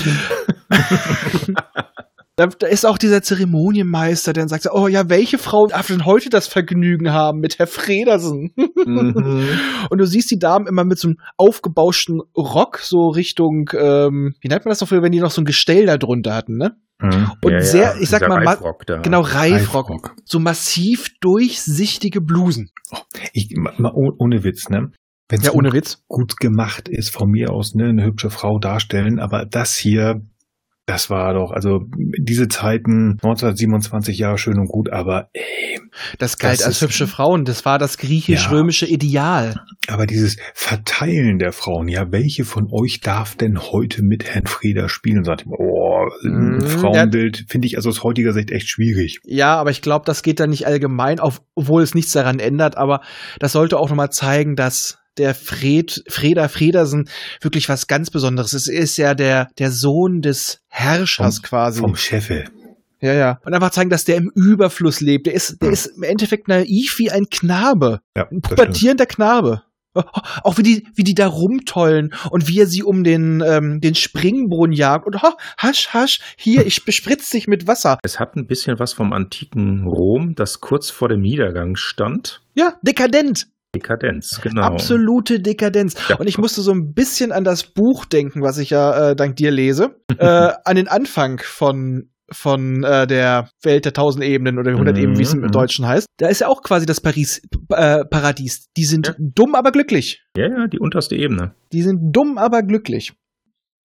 Da, 2.38 2.48
da 2.48 2.66
ist 2.66 2.84
auch 2.84 2.98
dieser 2.98 3.22
Zeremonienmeister, 3.22 4.34
der 4.34 4.42
dann 4.42 4.48
sagt, 4.48 4.68
oh 4.70 4.88
ja, 4.88 5.08
welche 5.08 5.38
Frau 5.38 5.68
darf 5.68 5.86
denn 5.86 6.04
heute 6.04 6.28
das 6.28 6.46
Vergnügen 6.46 7.10
haben 7.10 7.38
mit 7.38 7.58
Herr 7.58 7.66
Fredersen? 7.66 8.52
Mhm. 8.56 9.48
Und 9.90 9.98
du 9.98 10.04
siehst 10.04 10.30
die 10.30 10.38
Damen 10.38 10.66
immer 10.66 10.84
mit 10.84 10.98
so 10.98 11.08
einem 11.08 11.16
aufgebauschten 11.38 12.20
Rock, 12.36 12.80
so 12.80 13.08
Richtung, 13.08 13.70
ähm, 13.72 14.34
wie 14.42 14.48
nennt 14.48 14.66
man 14.66 14.70
das 14.70 14.80
doch, 14.80 14.90
wenn 14.90 15.12
die 15.12 15.20
noch 15.20 15.30
so 15.30 15.40
ein 15.40 15.46
Gestell 15.46 15.86
da 15.86 15.96
drunter 15.96 16.34
hatten, 16.34 16.58
ne? 16.58 16.76
Mhm. 17.00 17.32
Und 17.42 17.52
Ja, 17.52 17.58
ja, 17.58 17.64
sehr, 17.64 17.96
ich 18.00 18.08
sag 18.08 18.20
dieser 18.20 18.28
mal, 18.28 18.42
ma- 18.42 18.52
Reifrock 18.52 18.86
da. 18.86 18.98
genau, 19.02 19.20
Reifrock. 19.20 19.90
Reifrock. 19.90 20.16
So 20.24 20.38
massiv 20.38 21.08
durchsichtige 21.20 22.20
Blusen. 22.20 22.70
Ich, 23.32 23.54
mal, 23.56 23.92
oh- 23.94 24.12
ohne 24.18 24.44
Witz, 24.44 24.68
ne? 24.70 24.90
Wenn 25.28 25.40
Ja, 25.42 25.52
ohne 25.52 25.72
Witz. 25.72 26.02
gut 26.08 26.36
gemacht 26.38 26.88
ist, 26.88 27.10
von 27.10 27.30
mir 27.30 27.50
aus 27.52 27.74
ne, 27.74 27.88
eine 27.88 28.04
hübsche 28.04 28.30
Frau 28.30 28.58
darstellen, 28.58 29.18
aber 29.18 29.44
das 29.44 29.74
hier, 29.76 30.22
das 30.86 31.10
war 31.10 31.34
doch, 31.34 31.50
also 31.50 31.80
diese 32.18 32.48
Zeiten, 32.48 33.18
1927 33.22 34.18
Jahre 34.18 34.38
schön 34.38 34.58
und 34.58 34.68
gut, 34.68 34.90
aber 34.92 35.28
ey, 35.32 35.80
Das 36.18 36.38
galt 36.38 36.60
Das 36.60 36.66
als 36.66 36.76
ist- 36.76 36.82
hübsche 36.82 37.06
Frauen. 37.06 37.44
Das 37.44 37.64
war 37.64 37.78
das 37.78 37.98
griechisch-römische 37.98 38.86
Ideal. 38.86 39.54
aber 39.88 40.06
dieses 40.06 40.36
Verteilen 40.54 41.38
der 41.38 41.52
Frauen, 41.52 41.88
ja, 41.88 42.12
welche 42.12 42.44
von 42.44 42.68
euch 42.72 43.00
darf 43.00 43.34
denn 43.34 43.58
heute 43.60 44.02
mit 44.02 44.24
Herrn 44.24 44.46
Frieder 44.46 44.88
spielen? 44.88 45.24
Sagt 45.24 45.42
ich, 45.42 45.48
oh, 45.48 45.82
Mm, 46.22 46.60
Frauenbild 46.60 47.46
finde 47.48 47.66
ich 47.66 47.76
also 47.76 47.88
aus 47.88 48.04
heutiger 48.04 48.32
Sicht 48.32 48.52
echt 48.52 48.68
schwierig. 48.68 49.18
Ja, 49.24 49.56
aber 49.56 49.70
ich 49.70 49.82
glaube, 49.82 50.04
das 50.04 50.22
geht 50.22 50.38
dann 50.38 50.50
nicht 50.50 50.66
allgemein, 50.66 51.18
auf, 51.18 51.42
obwohl 51.56 51.82
es 51.82 51.94
nichts 51.96 52.12
daran 52.12 52.38
ändert. 52.38 52.76
Aber 52.76 53.00
das 53.40 53.50
sollte 53.52 53.76
auch 53.78 53.88
nochmal 53.88 54.10
zeigen, 54.10 54.54
dass 54.54 54.98
der 55.18 55.34
Fred, 55.34 56.02
Freda 56.08 56.48
Fredersen 56.48 57.08
wirklich 57.40 57.68
was 57.68 57.86
ganz 57.86 58.10
Besonderes 58.10 58.52
ist. 58.52 58.68
Er 58.68 58.80
ist 58.80 58.96
ja 58.96 59.14
der, 59.14 59.48
der 59.58 59.70
Sohn 59.70 60.20
des 60.22 60.60
Herrschers 60.68 61.36
Vom- 61.36 61.42
quasi. 61.42 61.80
Vom 61.80 61.96
Cheffe. 61.96 62.44
Ja, 63.00 63.12
ja. 63.12 63.40
Und 63.44 63.52
einfach 63.54 63.70
zeigen, 63.70 63.90
dass 63.90 64.04
der 64.04 64.16
im 64.16 64.30
Überfluss 64.34 65.00
lebt. 65.00 65.26
Der 65.26 65.34
ist, 65.34 65.60
der 65.60 65.68
Hm. 65.68 65.72
ist 65.74 65.86
im 65.86 66.02
Endeffekt 66.02 66.48
naiv 66.48 66.98
wie 66.98 67.10
ein 67.10 67.26
Knabe. 67.30 68.00
Ja, 68.16 68.26
Ein 68.30 68.40
pubertierender 68.40 69.06
Knabe. 69.06 69.62
Auch 70.42 70.58
wie 70.58 70.62
die, 70.62 70.86
wie 70.94 71.04
die 71.04 71.14
da 71.14 71.26
rumtollen 71.26 72.12
und 72.30 72.48
wie 72.48 72.60
er 72.60 72.66
sie 72.66 72.82
um 72.82 73.02
den, 73.02 73.42
ähm, 73.46 73.80
den 73.80 73.94
Springbrunnen 73.94 74.74
jagt 74.74 75.06
und 75.06 75.22
ha, 75.22 75.36
hasch, 75.56 75.88
hasch, 75.94 76.20
hier, 76.36 76.66
ich 76.66 76.84
bespritze 76.84 77.32
dich 77.32 77.46
mit 77.48 77.66
Wasser. 77.66 77.98
Es 78.02 78.20
hat 78.20 78.36
ein 78.36 78.46
bisschen 78.46 78.78
was 78.78 78.92
vom 78.92 79.14
antiken 79.14 79.86
Rom, 79.86 80.34
das 80.34 80.60
kurz 80.60 80.90
vor 80.90 81.08
dem 81.08 81.20
Niedergang 81.22 81.76
stand. 81.76 82.42
Ja, 82.54 82.74
dekadent. 82.82 83.46
Dekadenz, 83.78 84.40
genau. 84.42 84.62
Absolute 84.62 85.40
Dekadenz. 85.40 85.94
Ja. 86.08 86.16
Und 86.16 86.26
ich 86.26 86.38
musste 86.38 86.62
so 86.62 86.72
ein 86.72 86.94
bisschen 86.94 87.32
an 87.32 87.44
das 87.44 87.64
Buch 87.64 88.04
denken, 88.04 88.42
was 88.42 88.58
ich 88.58 88.70
ja 88.70 89.10
äh, 89.10 89.16
dank 89.16 89.36
dir 89.36 89.50
lese. 89.50 89.96
äh, 90.18 90.52
an 90.64 90.76
den 90.76 90.88
Anfang 90.88 91.40
von 91.44 92.10
von 92.32 92.82
äh, 92.82 93.06
der 93.06 93.50
Welt 93.62 93.84
der 93.84 93.92
tausend 93.92 94.24
Ebenen 94.24 94.58
oder 94.58 94.72
100 94.72 94.96
Mhm, 94.96 95.00
Ebenen, 95.00 95.18
wie 95.18 95.22
es 95.22 95.32
im 95.32 95.42
mhm. 95.42 95.52
Deutschen 95.52 95.86
heißt. 95.86 96.06
Da 96.18 96.26
ist 96.26 96.40
ja 96.40 96.48
auch 96.48 96.62
quasi 96.62 96.84
das 96.84 97.00
Paris, 97.00 97.40
äh, 97.70 98.04
Paradies. 98.04 98.66
Die 98.76 98.84
sind 98.84 99.06
Ja. 99.06 99.14
dumm, 99.18 99.54
aber 99.54 99.70
glücklich. 99.70 100.24
Ja, 100.36 100.48
ja, 100.48 100.66
die 100.66 100.80
unterste 100.80 101.14
Ebene. 101.14 101.54
Die 101.72 101.82
sind 101.82 102.10
dumm, 102.16 102.36
aber 102.36 102.64
glücklich. 102.64 103.12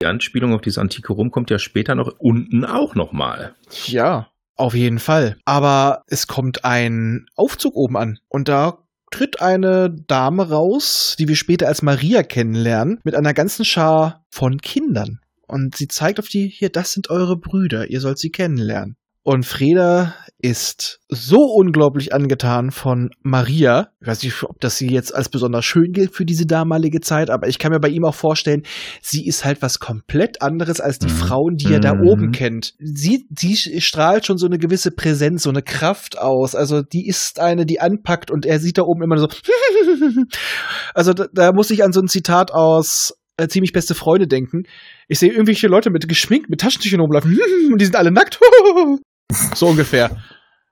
Die 0.01 0.07
Anspielung 0.07 0.55
auf 0.55 0.63
dieses 0.63 0.79
antike 0.79 1.13
Rom 1.13 1.31
kommt 1.31 1.51
ja 1.51 1.59
später 1.59 1.95
noch 1.95 2.15
unten 2.19 2.65
auch 2.65 2.95
nochmal. 2.95 3.55
Ja, 3.87 4.29
auf 4.57 4.73
jeden 4.75 4.99
Fall. 5.01 5.37
Aber 5.45 6.03
es 6.07 6.27
kommt 6.27 6.65
ein 6.65 7.27
Aufzug 7.37 7.77
oben 7.77 7.99
an 7.99 8.19
und 8.29 8.49
da 8.49 8.79
tritt 9.11 9.41
eine 9.41 9.91
Dame 9.91 10.49
raus, 10.49 11.17
die 11.19 11.29
wir 11.29 11.37
später 11.37 11.69
als 11.69 11.83
Maria 11.83 12.23
kennenlernen, 12.23 13.01
mit 13.05 13.15
einer 13.15 13.35
ganzen 13.35 13.65
Schar 13.65 14.25
von 14.31 14.59
Kindern. 14.59 15.21
Und 15.47 15.77
sie 15.77 15.89
zeigt 15.89 16.21
auf 16.21 16.29
die, 16.29 16.49
hier, 16.49 16.71
das 16.71 16.93
sind 16.93 17.11
eure 17.11 17.37
Brüder, 17.37 17.91
ihr 17.91 18.01
sollt 18.01 18.19
sie 18.19 18.31
kennenlernen. 18.31 18.97
Und 19.23 19.45
Freda 19.45 20.15
ist 20.43 21.01
so 21.09 21.39
unglaublich 21.45 22.13
angetan 22.15 22.71
von 22.71 23.11
Maria. 23.23 23.89
Ich 24.01 24.07
weiß 24.07 24.23
nicht, 24.23 24.43
ob 24.43 24.61
das 24.61 24.79
sie 24.79 24.89
jetzt 24.89 25.15
als 25.15 25.29
besonders 25.29 25.65
schön 25.65 25.93
gilt 25.93 26.15
für 26.15 26.25
diese 26.25 26.47
damalige 26.47 27.01
Zeit, 27.01 27.31
aber 27.31 27.49
ich 27.49 27.59
kann 27.59 27.73
mir 27.73 27.81
bei 27.81 27.89
ihm 27.89 28.05
auch 28.05 28.15
vorstellen, 28.15 28.63
sie 29.03 29.27
ist 29.27 29.45
halt 29.45 29.63
was 29.63 29.79
komplett 29.79 30.43
anderes 30.43 30.81
als 30.81 30.99
die 30.99 31.07
Mhm. 31.09 31.11
Frauen, 31.17 31.57
die 31.57 31.73
er 31.73 31.81
da 31.81 31.95
Mhm. 31.95 32.01
oben 32.09 32.33
kennt. 32.33 32.75
Sie, 32.79 33.27
sie 33.37 33.57
strahlt 33.81 34.27
schon 34.27 34.39
so 34.39 34.47
eine 34.47 34.59
gewisse 34.59 34.91
Präsenz, 34.91 35.43
so 35.43 35.51
eine 35.51 35.63
Kraft 35.63 36.19
aus. 36.19 36.55
Also 36.55 36.83
die 36.83 37.07
ist 37.07 37.39
eine, 37.41 37.67
die 37.67 37.81
anpackt 37.81 38.31
und 38.31 38.47
er 38.47 38.59
sieht 38.61 38.79
da 38.79 38.83
oben 38.83 39.03
immer 39.03 39.19
so. 39.19 39.29
also 40.95 41.13
da, 41.13 41.27
da 41.33 41.53
muss 41.53 41.71
ich 41.71 41.85
an 41.85 41.93
so 41.93 42.01
ein 42.01 42.09
Zitat 42.09 42.53
aus 42.53 43.15
äh, 43.37 43.49
ziemlich 43.49 43.73
beste 43.73 43.95
Freunde 43.95 44.27
denken. 44.27 44.65
Ich 45.09 45.19
sehe 45.19 45.31
irgendwelche 45.31 45.67
Leute 45.67 45.91
mit 45.91 46.09
geschminkt, 46.09 46.51
mit 46.51 46.61
Taschentüchern 46.61 47.01
rumlaufen 47.01 47.39
und 47.73 47.81
die 47.81 47.85
sind 47.85 47.97
alle 47.97 48.11
nackt. 48.11 48.39
so 49.55 49.67
ungefähr. 49.69 50.17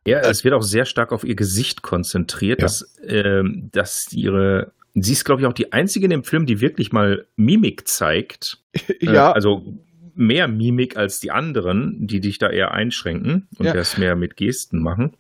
Ja, 0.07 0.21
es 0.21 0.43
wird 0.45 0.55
auch 0.55 0.63
sehr 0.63 0.85
stark 0.87 1.13
auf 1.13 1.25
ihr 1.25 1.35
Gesicht 1.35 1.83
konzentriert, 1.83 2.61
Ja. 2.61 2.65
dass, 2.67 2.97
ähm, 3.07 3.69
dass 3.73 4.13
ihre. 4.13 4.73
Sie 4.95 5.13
ist, 5.13 5.25
glaube 5.25 5.43
ich, 5.43 5.47
auch 5.47 5.53
die 5.53 5.73
einzige 5.73 6.07
in 6.07 6.11
dem 6.11 6.25
Film, 6.25 6.47
die 6.47 6.61
wirklich 6.61 6.93
mal 6.93 7.27
Mimik 7.37 7.87
zeigt. 7.89 8.59
Äh, 9.01 9.13
ja, 9.13 9.33
also 9.33 9.79
mehr 10.15 10.49
Mimik 10.49 10.97
als 10.97 11.21
die 11.21 11.31
anderen, 11.31 12.07
die 12.07 12.21
dich 12.21 12.39
da 12.39 12.49
eher 12.51 12.73
einschränken 12.73 13.47
und 13.59 13.67
Ja. 13.67 13.73
das 13.73 13.99
mehr 13.99 14.17
mit 14.17 14.37
Gesten 14.37 14.81
machen. 14.83 15.15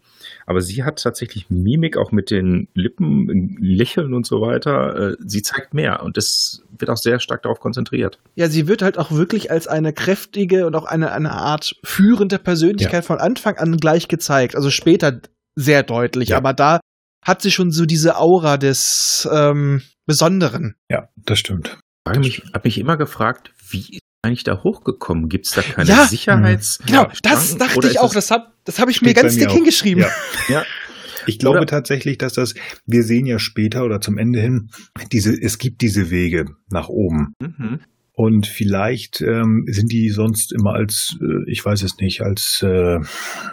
Aber 0.48 0.62
sie 0.62 0.82
hat 0.82 1.02
tatsächlich 1.02 1.50
Mimik 1.50 1.98
auch 1.98 2.10
mit 2.10 2.30
den 2.30 2.68
Lippen, 2.72 3.58
Lächeln 3.60 4.14
und 4.14 4.26
so 4.26 4.40
weiter. 4.40 5.10
Äh, 5.12 5.16
Sie 5.20 5.42
zeigt 5.42 5.74
mehr 5.74 6.02
und 6.02 6.16
das 6.16 6.62
wird 6.78 6.88
auch 6.90 6.96
sehr 6.96 7.20
stark 7.20 7.42
darauf 7.42 7.60
konzentriert. 7.60 8.18
ja, 8.34 8.48
sie 8.48 8.66
wird 8.66 8.80
halt 8.80 8.96
auch 8.96 9.10
wirklich 9.10 9.50
als 9.50 9.66
eine 9.66 9.92
kräftige 9.92 10.66
und 10.66 10.74
auch 10.74 10.86
eine, 10.86 11.12
eine 11.12 11.32
Art 11.32 11.76
führende 11.84 12.38
Persönlichkeit 12.38 13.04
von 13.04 13.18
Anfang 13.18 13.58
an 13.58 13.76
gleich 13.76 14.08
gezeigt. 14.08 14.56
Also 14.56 14.70
später 14.70 15.20
sehr 15.54 15.82
deutlich, 15.82 16.30
Ja. 16.30 16.38
aber 16.38 16.54
da 16.54 16.80
hat 17.22 17.42
sie 17.42 17.50
schon 17.50 17.70
so 17.70 17.84
diese 17.84 18.16
Aura 18.16 18.56
des 18.56 19.28
ähm, 19.30 19.82
Besonderen. 20.06 20.76
Ja, 20.90 21.08
das 21.16 21.40
stimmt. 21.40 21.78
Ich 22.22 22.42
habe 22.54 22.62
mich, 22.64 22.78
immer 22.78 22.96
gefragt, 22.96 23.52
wie 23.68 23.98
eigentlich 24.22 24.44
da 24.44 24.62
hochgekommen? 24.62 25.28
Gibt 25.28 25.46
es 25.46 25.52
da 25.52 25.62
keine 25.62 25.88
Ja. 25.88 26.06
Sicherheits... 26.06 26.78
Genau, 26.86 27.02
Ja, 27.04 27.12
das 27.22 27.56
dachte 27.56 27.88
ich 27.88 28.00
auch. 28.00 28.12
Das 28.12 28.30
habe 28.30 28.48
das 28.64 28.78
hab 28.78 28.88
ich 28.88 29.00
mir 29.02 29.14
ganz 29.14 29.34
mir 29.34 29.40
dick 29.40 29.48
auch. 29.50 29.54
hingeschrieben. 29.54 30.02
Ja. 30.02 30.10
Ja, 30.48 30.64
Ich 31.26 31.38
glaube 31.38 31.58
Oder- 31.58 31.66
tatsächlich, 31.66 32.18
dass 32.18 32.32
das, 32.34 32.54
wir 32.86 33.02
sehen 33.04 33.26
ja 33.26 33.38
später 33.38 33.84
oder 33.84 34.00
zum 34.00 34.18
Ende 34.18 34.40
hin, 34.40 34.70
diese, 35.12 35.32
es 35.32 35.58
gibt 35.58 35.80
diese 35.82 36.10
Wege 36.10 36.46
nach 36.70 36.88
oben. 36.88 37.34
Mhm. 37.40 37.80
Und 38.18 38.48
vielleicht 38.48 39.20
ähm, 39.20 39.64
sind 39.68 39.92
die 39.92 40.08
sonst 40.08 40.52
immer 40.52 40.72
als, 40.72 41.16
äh, 41.22 41.48
ich 41.48 41.64
weiß 41.64 41.84
es 41.84 41.98
nicht, 41.98 42.20
als 42.20 42.64
äh, 42.66 42.98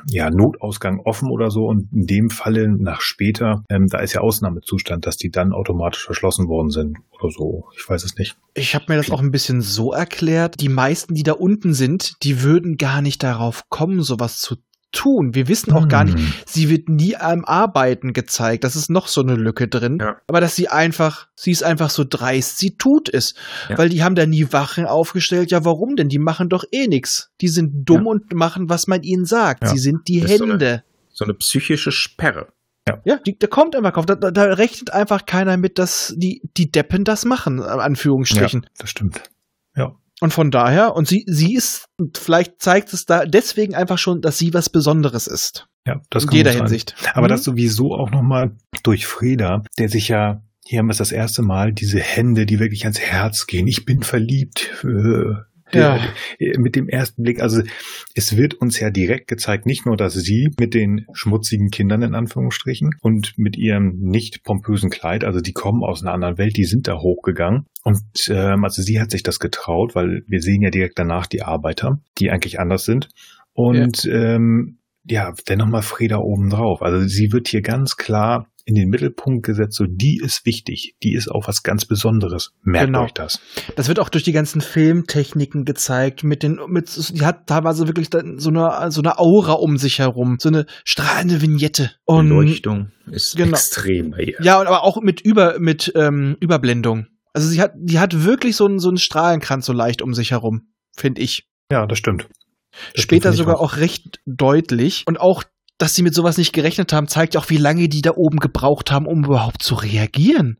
ja, 0.09 0.31
Notausgang 0.31 1.01
offen 1.01 1.29
oder 1.29 1.51
so. 1.51 1.67
Und 1.67 1.93
in 1.93 2.07
dem 2.07 2.29
Falle 2.31 2.67
nach 2.75 3.01
später, 3.01 3.63
ähm, 3.69 3.85
da 3.85 3.99
ist 3.99 4.13
ja 4.13 4.21
Ausnahmezustand, 4.21 5.05
dass 5.05 5.17
die 5.17 5.29
dann 5.29 5.53
automatisch 5.53 6.03
verschlossen 6.03 6.47
worden 6.47 6.71
sind 6.71 6.97
oder 7.11 7.29
so. 7.29 7.65
Ich 7.77 7.87
weiß 7.87 8.03
es 8.05 8.17
nicht. 8.17 8.37
Ich 8.55 8.73
habe 8.73 8.85
mir 8.87 8.95
das 8.95 9.11
auch 9.11 9.21
ein 9.21 9.29
bisschen 9.29 9.61
so 9.61 9.93
erklärt, 9.93 10.59
die 10.59 10.69
meisten, 10.69 11.13
die 11.13 11.21
da 11.21 11.33
unten 11.33 11.75
sind, 11.75 12.15
die 12.23 12.41
würden 12.41 12.77
gar 12.77 13.03
nicht 13.03 13.21
darauf 13.21 13.69
kommen, 13.69 14.01
sowas 14.01 14.39
zu 14.39 14.55
tun. 14.95 15.35
Wir 15.35 15.47
wissen 15.47 15.71
auch 15.73 15.87
gar 15.87 16.03
nicht, 16.05 16.17
Hm. 16.17 16.33
sie 16.47 16.69
wird 16.69 16.89
nie 16.89 17.15
am 17.15 17.45
Arbeiten 17.45 18.13
gezeigt. 18.13 18.63
Das 18.63 18.75
ist 18.75 18.89
noch 18.89 19.07
so 19.07 19.21
eine 19.21 19.35
Lücke 19.35 19.67
drin. 19.67 19.99
Ja. 20.01 20.17
Aber 20.27 20.41
dass 20.41 20.55
sie 20.55 20.69
einfach, 20.69 21.27
sie 21.35 21.51
ist 21.51 21.63
einfach 21.63 21.89
so 21.91 22.03
dreist, 22.07 22.57
sie 22.57 22.77
tut 22.77 23.07
es. 23.13 23.35
Ja. 23.69 23.77
Weil 23.77 23.89
die 23.89 24.03
haben 24.03 24.15
da 24.15 24.25
nie 24.25 24.47
Wachen 24.51 24.85
aufgestellt. 24.85 25.51
Ja, 25.51 25.63
warum 25.65 25.95
denn? 25.95 26.09
Die 26.09 26.17
machen 26.19 26.49
doch 26.49 26.63
eh 26.71 26.87
nix. 26.87 27.29
Die 27.41 27.47
sind 27.49 27.87
dumm 27.87 28.05
Ja. 28.05 28.11
und 28.11 28.33
machen, 28.33 28.69
was 28.69 28.87
man 28.87 29.03
ihnen 29.03 29.25
sagt. 29.25 29.63
Ja. 29.63 29.69
Sie 29.69 29.77
sind 29.77 30.07
die 30.07 30.19
ist 30.19 30.37
so 30.37 30.43
eine- 30.45 30.53
Hände. 30.53 30.83
So 31.13 31.23
eine 31.25 31.33
psychische 31.35 31.91
Sperre. 31.91 32.47
Ja, 33.03 33.17
die, 33.17 33.37
da 33.39 33.47
kommt 33.47 33.75
einfach 33.75 33.93
drauf. 33.93 34.05
Da, 34.05 34.15
da, 34.15 34.43
rechnet 34.43 34.93
einfach 34.93 35.25
keiner 35.25 35.57
mit, 35.57 35.79
dass 35.79 36.13
die, 36.17 36.41
die 36.55 36.71
Deppen 36.71 37.03
das 37.03 37.25
machen, 37.25 37.59
Anführungsstrichen. 37.59 38.61
Ja, 38.63 38.69
das 38.77 38.89
stimmt. 38.91 39.23
Und 40.21 40.31
von 40.33 40.49
daher, 40.51 40.95
und 40.95 41.07
sie, 41.07 41.23
sie 41.27 41.55
ist, 41.55 41.85
vielleicht 42.15 42.61
zeigt 42.61 42.93
es 42.93 43.05
da 43.05 43.25
deswegen 43.25 43.75
einfach 43.75 43.97
schon, 43.97 44.21
dass 44.21 44.37
sie 44.37 44.53
was 44.53 44.69
Besonderes 44.69 45.27
ist. 45.27 45.67
Ja, 45.85 46.01
das 46.09 46.23
In 46.23 46.29
kann 46.29 46.37
jeder 46.37 46.51
gut 46.51 46.57
sein. 46.59 46.67
Hinsicht. 46.67 46.95
Aber 47.13 47.27
Mhm. 47.27 47.31
das 47.31 47.43
sowieso 47.43 47.93
auch 47.93 48.11
nochmal 48.11 48.55
durch 48.83 49.05
Freda, 49.05 49.63
der 49.77 49.89
sich 49.89 50.07
ja, 50.07 50.41
hier 50.65 50.79
haben 50.79 50.87
wir 50.87 50.91
es 50.93 50.97
das 50.97 51.11
erste 51.11 51.41
Mal, 51.41 51.73
diese 51.73 51.99
Hände, 51.99 52.45
die 52.45 52.59
wirklich 52.59 52.83
ans 52.85 52.99
Herz 52.99 53.45
gehen. 53.45 53.67
Ich 53.67 53.85
bin 53.85 54.01
verliebt. 54.03 54.71
Äh, 54.83 55.35
Ja. 55.71 55.99
der, 56.39 56.59
mit 56.59 56.75
dem 56.75 56.87
ersten 56.87 57.23
Blick, 57.23 57.41
also 57.41 57.61
es 58.13 58.37
wird 58.37 58.53
uns 58.55 58.79
ja 58.79 58.91
direkt 58.91 59.27
gezeigt, 59.27 59.65
nicht 59.65 59.85
nur, 59.85 59.97
dass 59.97 60.13
sie 60.13 60.49
mit 60.59 60.73
den 60.73 61.05
schmutzigen 61.13 61.69
Kindern 61.69 62.03
in 62.03 62.15
Anführungsstrichen 62.15 62.91
und 63.01 63.33
mit 63.37 63.57
ihrem 63.57 63.97
nicht 63.99 64.43
pompösen 64.43 64.89
Kleid, 64.89 65.23
also 65.23 65.41
die 65.41 65.53
kommen 65.53 65.83
aus 65.83 66.03
einer 66.03 66.13
anderen 66.13 66.37
Welt, 66.37 66.55
die 66.57 66.65
sind 66.65 66.87
da 66.87 66.97
hochgegangen. 66.99 67.65
Und 67.83 68.01
ähm, 68.29 68.63
also 68.63 68.81
sie 68.81 68.99
hat 68.99 69.11
sich 69.11 69.23
das 69.23 69.39
getraut, 69.39 69.95
weil 69.95 70.23
wir 70.27 70.41
sehen 70.41 70.61
ja 70.61 70.69
direkt 70.69 70.99
danach 70.99 71.27
die 71.27 71.41
Arbeiter, 71.41 71.99
die 72.19 72.29
eigentlich 72.29 72.59
anders 72.59 72.85
sind. 72.85 73.09
Und 73.53 74.05
ähm, 74.05 74.79
ja, 75.07 75.33
dennoch 75.47 75.67
mal 75.67 75.81
Freda 75.81 76.17
oben 76.17 76.49
drauf. 76.49 76.81
Also 76.81 77.07
sie 77.07 77.31
wird 77.31 77.47
hier 77.47 77.61
ganz 77.61 77.95
klar 77.95 78.47
in 78.67 78.75
den 78.75 78.89
Mittelpunkt 78.89 79.45
gesetzt, 79.45 79.75
so 79.75 79.85
die 79.87 80.19
ist 80.21 80.45
wichtig, 80.45 80.95
die 81.03 81.13
ist 81.13 81.29
auch 81.29 81.47
was 81.47 81.61
ganz 81.61 81.85
Besonderes. 81.85 82.51
Merkt 82.63 82.87
Genau. 82.87 83.03
euch 83.03 83.13
das. 83.13 83.39
Das 83.75 83.87
wird 83.87 83.99
auch 83.99 84.09
durch 84.09 84.23
die 84.23 84.31
ganzen 84.31 84.59
Filmtechniken 84.59 85.65
gezeigt, 85.65 86.23
mit 86.23 86.41
den, 86.41 86.59
mit, 86.67 86.89
die 87.13 87.25
hat 87.25 87.45
teilweise 87.47 87.87
wirklich 87.87 88.09
so 88.11 88.49
eine, 88.49 88.91
so 88.91 89.01
eine 89.01 89.19
Aura 89.19 89.53
um 89.53 89.77
sich 89.77 89.99
herum, 89.99 90.37
so 90.39 90.49
eine 90.49 90.65
strahlende 90.83 91.41
Vignette. 91.41 91.91
Und, 92.05 92.29
Beleuchtung 92.29 92.91
ist 93.11 93.35
genau. 93.35 93.51
extrem 93.51 94.11
bei 94.11 94.23
ihr. 94.23 94.37
ja, 94.41 94.59
und 94.59 94.65
aber 94.67 94.83
auch 94.83 94.99
mit 94.99 95.21
über, 95.21 95.59
mit, 95.59 95.91
ähm, 95.95 96.35
Überblendung. 96.39 97.07
Also 97.33 97.47
sie 97.49 97.61
hat, 97.61 97.73
die 97.75 97.99
hat 97.99 98.23
wirklich 98.23 98.55
so 98.55 98.65
einen, 98.65 98.79
so 98.79 98.87
einen 98.87 98.97
Strahlenkranz 98.97 99.65
so 99.65 99.73
leicht 99.73 100.01
um 100.01 100.13
sich 100.13 100.31
herum, 100.31 100.69
finde 100.95 101.21
ich. 101.21 101.47
Ja, 101.71 101.85
das 101.85 101.97
stimmt. 101.99 102.27
Das 102.93 103.03
Später 103.03 103.31
sogar 103.33 103.59
auch. 103.59 103.73
auch 103.73 103.77
recht 103.77 104.19
deutlich. 104.25 105.03
Und 105.05 105.19
auch, 105.19 105.43
dass 105.77 105.95
sie 105.95 106.03
mit 106.03 106.13
sowas 106.15 106.37
nicht 106.37 106.53
gerechnet 106.53 106.93
haben, 106.93 107.07
zeigt 107.07 107.33
ja 107.33 107.41
auch, 107.41 107.49
wie 107.49 107.57
lange 107.57 107.89
die 107.89 108.01
da 108.01 108.11
oben 108.15 108.37
gebraucht 108.39 108.91
haben, 108.91 109.05
um 109.07 109.23
überhaupt 109.25 109.61
zu 109.61 109.75
reagieren. 109.75 110.57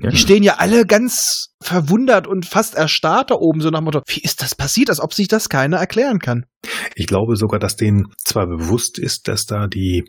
Ja. 0.00 0.10
Die 0.10 0.16
stehen 0.16 0.42
ja 0.42 0.54
alle 0.58 0.86
ganz 0.86 1.54
verwundert 1.60 2.26
und 2.26 2.46
fast 2.46 2.74
erstarrt 2.74 3.30
da 3.30 3.34
oben, 3.34 3.60
so 3.60 3.68
nach 3.70 3.80
dem 3.80 3.84
Motto, 3.84 4.00
wie 4.06 4.20
ist 4.20 4.40
das 4.40 4.54
passiert, 4.54 4.88
als 4.88 5.00
ob 5.00 5.12
sich 5.12 5.28
das 5.28 5.48
keiner 5.48 5.76
erklären 5.78 6.20
kann. 6.20 6.46
Ich 6.94 7.06
glaube 7.06 7.36
sogar, 7.36 7.58
dass 7.58 7.76
denen 7.76 8.06
zwar 8.16 8.46
bewusst 8.46 8.98
ist, 8.98 9.28
dass 9.28 9.44
da 9.44 9.66
die 9.66 10.04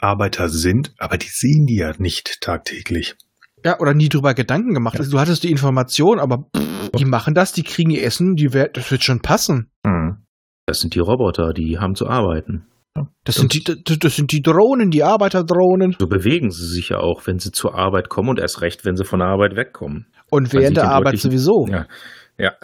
Arbeiter 0.00 0.48
sind, 0.48 0.94
aber 0.98 1.18
die 1.18 1.28
sehen 1.28 1.66
die 1.66 1.76
ja 1.76 1.92
nicht 1.98 2.40
tagtäglich. 2.40 3.16
Ja, 3.64 3.80
oder 3.80 3.94
nie 3.94 4.08
drüber 4.08 4.34
Gedanken 4.34 4.74
gemacht. 4.74 4.98
Also, 4.98 5.10
du 5.10 5.18
hattest 5.18 5.42
die 5.42 5.50
Information, 5.50 6.20
aber 6.20 6.46
pff, 6.56 6.90
die 6.98 7.04
machen 7.06 7.34
das, 7.34 7.52
die 7.52 7.62
kriegen 7.62 7.90
ihr 7.90 8.04
Essen, 8.04 8.36
die 8.36 8.52
wer- 8.52 8.68
das 8.68 8.90
wird 8.90 9.02
schon 9.02 9.20
passen. 9.20 9.70
Hm. 9.86 10.18
Das 10.66 10.80
sind 10.80 10.94
die 10.94 11.00
Roboter, 11.00 11.52
die 11.52 11.78
haben 11.78 11.94
zu 11.94 12.06
arbeiten. 12.06 12.66
Das 13.24 13.36
sind, 13.36 13.54
die, 13.54 13.98
das, 13.98 14.16
sind 14.16 14.30
die 14.32 14.42
Drohnen, 14.42 14.90
die 14.90 15.02
Arbeiterdrohnen. 15.02 15.96
So 15.98 16.06
bewegen 16.06 16.50
sie 16.50 16.66
sich 16.66 16.90
ja 16.90 16.98
auch, 16.98 17.26
wenn 17.26 17.38
sie 17.38 17.50
zur 17.50 17.74
Arbeit 17.74 18.08
kommen 18.08 18.28
und 18.28 18.38
erst 18.38 18.60
recht, 18.60 18.84
wenn 18.84 18.96
sie 18.96 19.04
von 19.04 19.20
der 19.20 19.28
Arbeit 19.28 19.56
wegkommen. 19.56 20.06
Und 20.30 20.52
während 20.52 20.76
der 20.76 20.90
Arbeit 20.90 21.18
sowieso. 21.18 21.66
Ja. 21.68 21.86
Ja. 22.38 22.52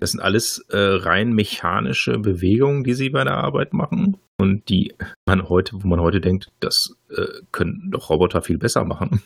Das 0.00 0.12
sind 0.12 0.20
alles 0.20 0.64
äh, 0.70 0.78
rein 0.78 1.34
mechanische 1.34 2.18
Bewegungen, 2.18 2.84
die 2.84 2.94
sie 2.94 3.10
bei 3.10 3.22
der 3.22 3.36
Arbeit 3.36 3.74
machen. 3.74 4.16
Und 4.38 4.70
die 4.70 4.94
man 5.26 5.46
heute, 5.50 5.72
wo 5.74 5.88
man 5.88 6.00
heute 6.00 6.22
denkt, 6.22 6.48
das 6.60 6.96
äh, 7.10 7.42
können 7.52 7.90
doch 7.90 8.08
Roboter 8.08 8.40
viel 8.40 8.56
besser 8.56 8.86
machen. 8.86 9.22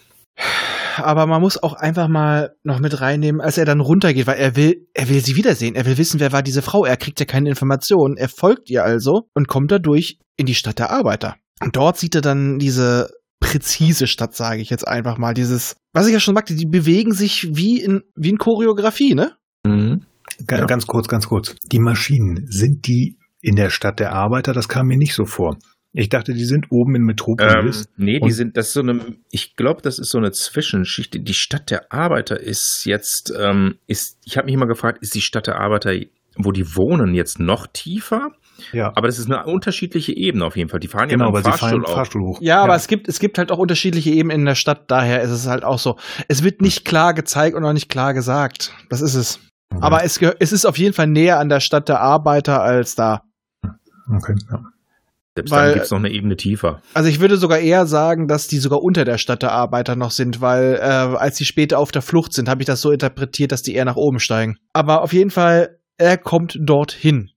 Aber 1.03 1.27
man 1.27 1.41
muss 1.41 1.63
auch 1.63 1.75
einfach 1.75 2.09
mal 2.09 2.55
noch 2.63 2.79
mit 2.79 3.01
reinnehmen, 3.01 3.41
als 3.41 3.59
er 3.59 3.65
dann 3.65 3.81
runtergeht, 3.81 4.27
weil 4.27 4.39
er 4.39 4.57
will, 4.57 4.89
er 4.95 5.09
will 5.09 5.21
sie 5.21 5.37
wiedersehen. 5.37 5.75
Er 5.75 5.87
will 5.87 5.99
wissen, 5.99 6.21
wer 6.21 6.33
war 6.33 6.43
diese 6.43 6.63
Frau. 6.63 6.85
Er 6.85 6.97
kriegt 6.97 7.21
ja 7.21 7.27
keine 7.27 7.49
Informationen. 7.49 8.17
Er 8.17 8.29
folgt 8.29 8.71
ihr 8.71 8.85
also 8.85 9.29
und 9.35 9.49
kommt 9.49 9.71
dadurch 9.71 10.19
in 10.37 10.47
die 10.47 10.55
Stadt 10.55 10.79
der 10.79 10.91
Arbeiter. 10.91 11.37
Und 11.61 11.77
dort 11.77 11.99
sieht 11.99 12.15
er 12.15 12.23
dann 12.23 12.59
diese 12.59 13.11
präzise 13.41 14.07
Stadt, 14.07 14.35
sage 14.35 14.63
ich 14.63 14.71
jetzt 14.71 14.87
einfach 14.87 15.19
mal. 15.19 15.35
Dieses, 15.35 15.77
was 15.93 16.07
ich 16.07 16.13
ja 16.13 16.21
schon 16.21 16.35
sagte, 16.35 16.55
die 16.55 16.67
bewegen 16.67 17.13
sich 17.13 17.55
wie 17.55 17.81
in, 17.81 18.03
wie 18.15 18.31
in 18.31 18.39
Choreografie, 18.39 19.15
ne? 19.15 19.33
Mhm. 19.67 20.03
Ja. 20.51 20.65
Ganz 20.65 20.87
kurz, 20.87 21.09
ganz 21.09 21.29
kurz. 21.29 21.55
Die 21.71 21.79
Maschinen, 21.79 22.47
sind 22.49 22.87
die 22.87 23.19
in 23.41 23.57
der 23.57 23.71
Stadt 23.71 24.01
der 24.01 24.13
Arbeiter? 24.13 24.53
Das 24.53 24.69
kam 24.69 24.87
mir 24.87 24.97
nicht 24.97 25.15
so 25.15 25.25
vor. 25.25 25.57
Ich 25.95 26.09
dachte, 26.09 26.33
die 26.33 26.45
sind 26.45 26.67
oben 26.71 26.95
in 26.95 27.03
Ähm, 27.03 27.07
Metropolis. 27.07 27.87
nee, 27.97 28.19
die 28.19 28.31
sind, 28.31 28.57
das 28.57 28.69
ist 28.69 28.73
so 28.75 28.81
eine, 28.81 28.99
ich 29.31 29.57
glaube, 29.57 29.83
das 29.83 29.99
ist 29.99 30.11
so 30.11 30.19
eine 30.19 30.31
Zwischenschicht. 30.33 31.15
Die 31.29 31.35
Stadt 31.35 31.71
der 31.71 31.93
Arbeiter 31.93 32.41
ist 32.41 32.85
jetzt, 32.87 33.33
ähm, 33.39 33.77
ist, 33.87 34.19
ich 34.25 34.37
habe 34.39 34.47
mich 34.47 34.55
immer 34.55 34.67
gefragt, 34.67 34.99
ist 35.03 35.15
die 35.15 35.21
Stadt 35.21 35.47
der 35.49 35.57
Arbeiter, 35.61 35.93
wo 36.37 36.51
die 36.51 36.65
wohnen, 36.77 37.15
jetzt 37.15 37.39
noch 37.41 37.67
tiefer? 37.67 38.31
ja, 38.73 38.91
Aber 38.95 39.07
das 39.09 39.19
ist 39.19 39.31
eine 39.31 39.45
unterschiedliche 39.45 40.17
Ebene 40.17 40.47
auf 40.47 40.57
jeden 40.57 40.71
Fall. 40.71 40.81
Die 40.81 40.89
fahren 40.89 41.11
ja 41.11 41.17
genau, 41.17 41.27
mit 41.27 41.35
weil 41.35 41.43
dem 41.43 41.53
sie 41.53 41.59
fahren 41.59 41.71
Fahrstuhl 41.71 41.79
im 41.81 41.85
auch. 41.85 41.95
Fahrstuhl 41.95 42.23
hoch. 42.23 42.39
Ja, 42.41 42.63
aber 42.63 42.75
es 42.75 42.87
gibt, 42.87 43.07
es 43.09 43.19
gibt 43.19 43.37
halt 43.37 43.53
auch 43.53 43.59
unterschiedliche 43.59 44.11
Ebenen 44.11 44.41
in 44.41 44.45
der 44.47 44.55
Stadt, 44.55 44.85
daher 44.91 45.21
ist 45.21 45.31
es 45.31 45.47
halt 45.47 45.63
auch 45.63 45.79
so. 45.79 45.97
Es 46.29 46.43
wird 46.43 46.63
nicht 46.63 46.87
klar 46.87 47.13
gezeigt 47.13 47.55
und 47.55 47.65
auch 47.67 47.73
nicht 47.75 47.91
klar 47.91 48.15
gesagt. 48.15 48.73
Das 48.89 49.03
ist 49.03 49.15
es. 49.15 49.41
Mhm. 49.71 49.83
Aber 49.83 50.05
es, 50.05 50.19
es 50.39 50.53
ist 50.53 50.65
auf 50.65 50.79
jeden 50.79 50.95
Fall 50.95 51.07
näher 51.09 51.39
an 51.39 51.51
der 51.51 51.61
Stadt 51.61 51.89
der 51.91 52.01
Arbeiter 52.01 52.63
als 52.63 52.95
da. 52.95 53.23
okay, 54.09 54.35
ja. 54.51 54.63
Selbst 55.35 55.51
weil- 55.51 55.67
dann 55.69 55.75
gibt's 55.75 55.91
noch 55.91 55.99
eine 55.99 56.11
Ebene 56.11 56.37
tiefer. 56.37 56.83
Also 56.95 57.09
ich 57.09 57.21
würde 57.21 57.37
sogar 57.39 57.59
eher 57.59 57.87
sagen, 57.87 58.29
dass 58.29 58.49
die 58.49 58.59
sogar 58.59 58.83
unter 58.83 59.05
der 59.05 59.17
Stadt 59.19 59.43
der 59.43 59.53
Arbeiter 59.53 59.97
noch 59.97 60.11
sind, 60.11 60.41
weil 60.41 60.75
äh, 60.75 60.83
als 60.83 61.37
sie 61.39 61.45
später 61.47 61.79
auf 61.79 61.91
der 61.93 62.03
Flucht 62.03 62.33
sind, 62.35 62.49
habe 62.49 62.63
ich 62.63 62.67
das 62.67 62.81
so 62.83 62.91
interpretiert, 62.91 63.51
dass 63.53 63.63
die 63.63 63.75
eher 63.75 63.85
nach 63.87 63.97
oben 63.97 64.21
steigen. 64.21 64.57
Aber 64.75 65.03
auf 65.03 65.13
jeden 65.13 65.31
Fall, 65.31 65.79
er 65.97 66.19
kommt 66.19 66.59
dorthin 66.61 67.31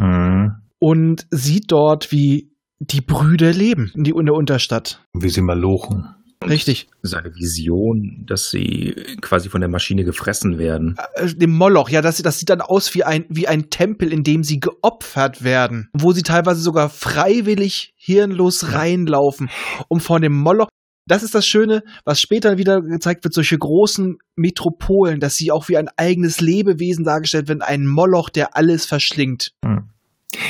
Mhm. 0.00 0.52
und 0.78 1.26
sieht 1.30 1.70
dort, 1.70 2.10
wie 2.10 2.50
die 2.80 3.00
Brüder 3.00 3.52
leben 3.52 3.92
in, 3.94 4.02
die, 4.02 4.10
in 4.10 4.26
der 4.26 4.34
Unterstadt. 4.34 5.04
Wie 5.12 5.28
sie 5.28 5.42
mal 5.42 5.58
lochen. 5.58 6.08
Richtig. 6.48 6.88
Seine 7.02 7.34
Vision, 7.34 8.24
dass 8.26 8.50
sie 8.50 8.94
quasi 9.20 9.48
von 9.48 9.60
der 9.60 9.70
Maschine 9.70 10.04
gefressen 10.04 10.58
werden. 10.58 10.96
Äh, 11.14 11.34
dem 11.34 11.50
Moloch, 11.50 11.88
ja, 11.88 12.02
das, 12.02 12.20
das 12.22 12.38
sieht 12.38 12.50
dann 12.50 12.60
aus 12.60 12.94
wie 12.94 13.04
ein, 13.04 13.24
wie 13.28 13.48
ein 13.48 13.70
Tempel, 13.70 14.12
in 14.12 14.24
dem 14.24 14.44
sie 14.44 14.60
geopfert 14.60 15.44
werden, 15.44 15.88
wo 15.92 16.12
sie 16.12 16.22
teilweise 16.22 16.60
sogar 16.60 16.88
freiwillig 16.88 17.94
hirnlos 17.96 18.72
reinlaufen, 18.72 19.50
um 19.88 20.00
von 20.00 20.22
dem 20.22 20.34
Moloch. 20.34 20.68
Das 21.06 21.24
ist 21.24 21.34
das 21.34 21.46
Schöne, 21.46 21.82
was 22.04 22.20
später 22.20 22.58
wieder 22.58 22.80
gezeigt 22.80 23.24
wird, 23.24 23.34
solche 23.34 23.58
großen 23.58 24.18
Metropolen, 24.36 25.18
dass 25.18 25.34
sie 25.34 25.50
auch 25.50 25.68
wie 25.68 25.76
ein 25.76 25.88
eigenes 25.96 26.40
Lebewesen 26.40 27.04
dargestellt 27.04 27.48
werden, 27.48 27.62
ein 27.62 27.86
Moloch, 27.86 28.30
der 28.30 28.56
alles 28.56 28.86
verschlingt. 28.86 29.52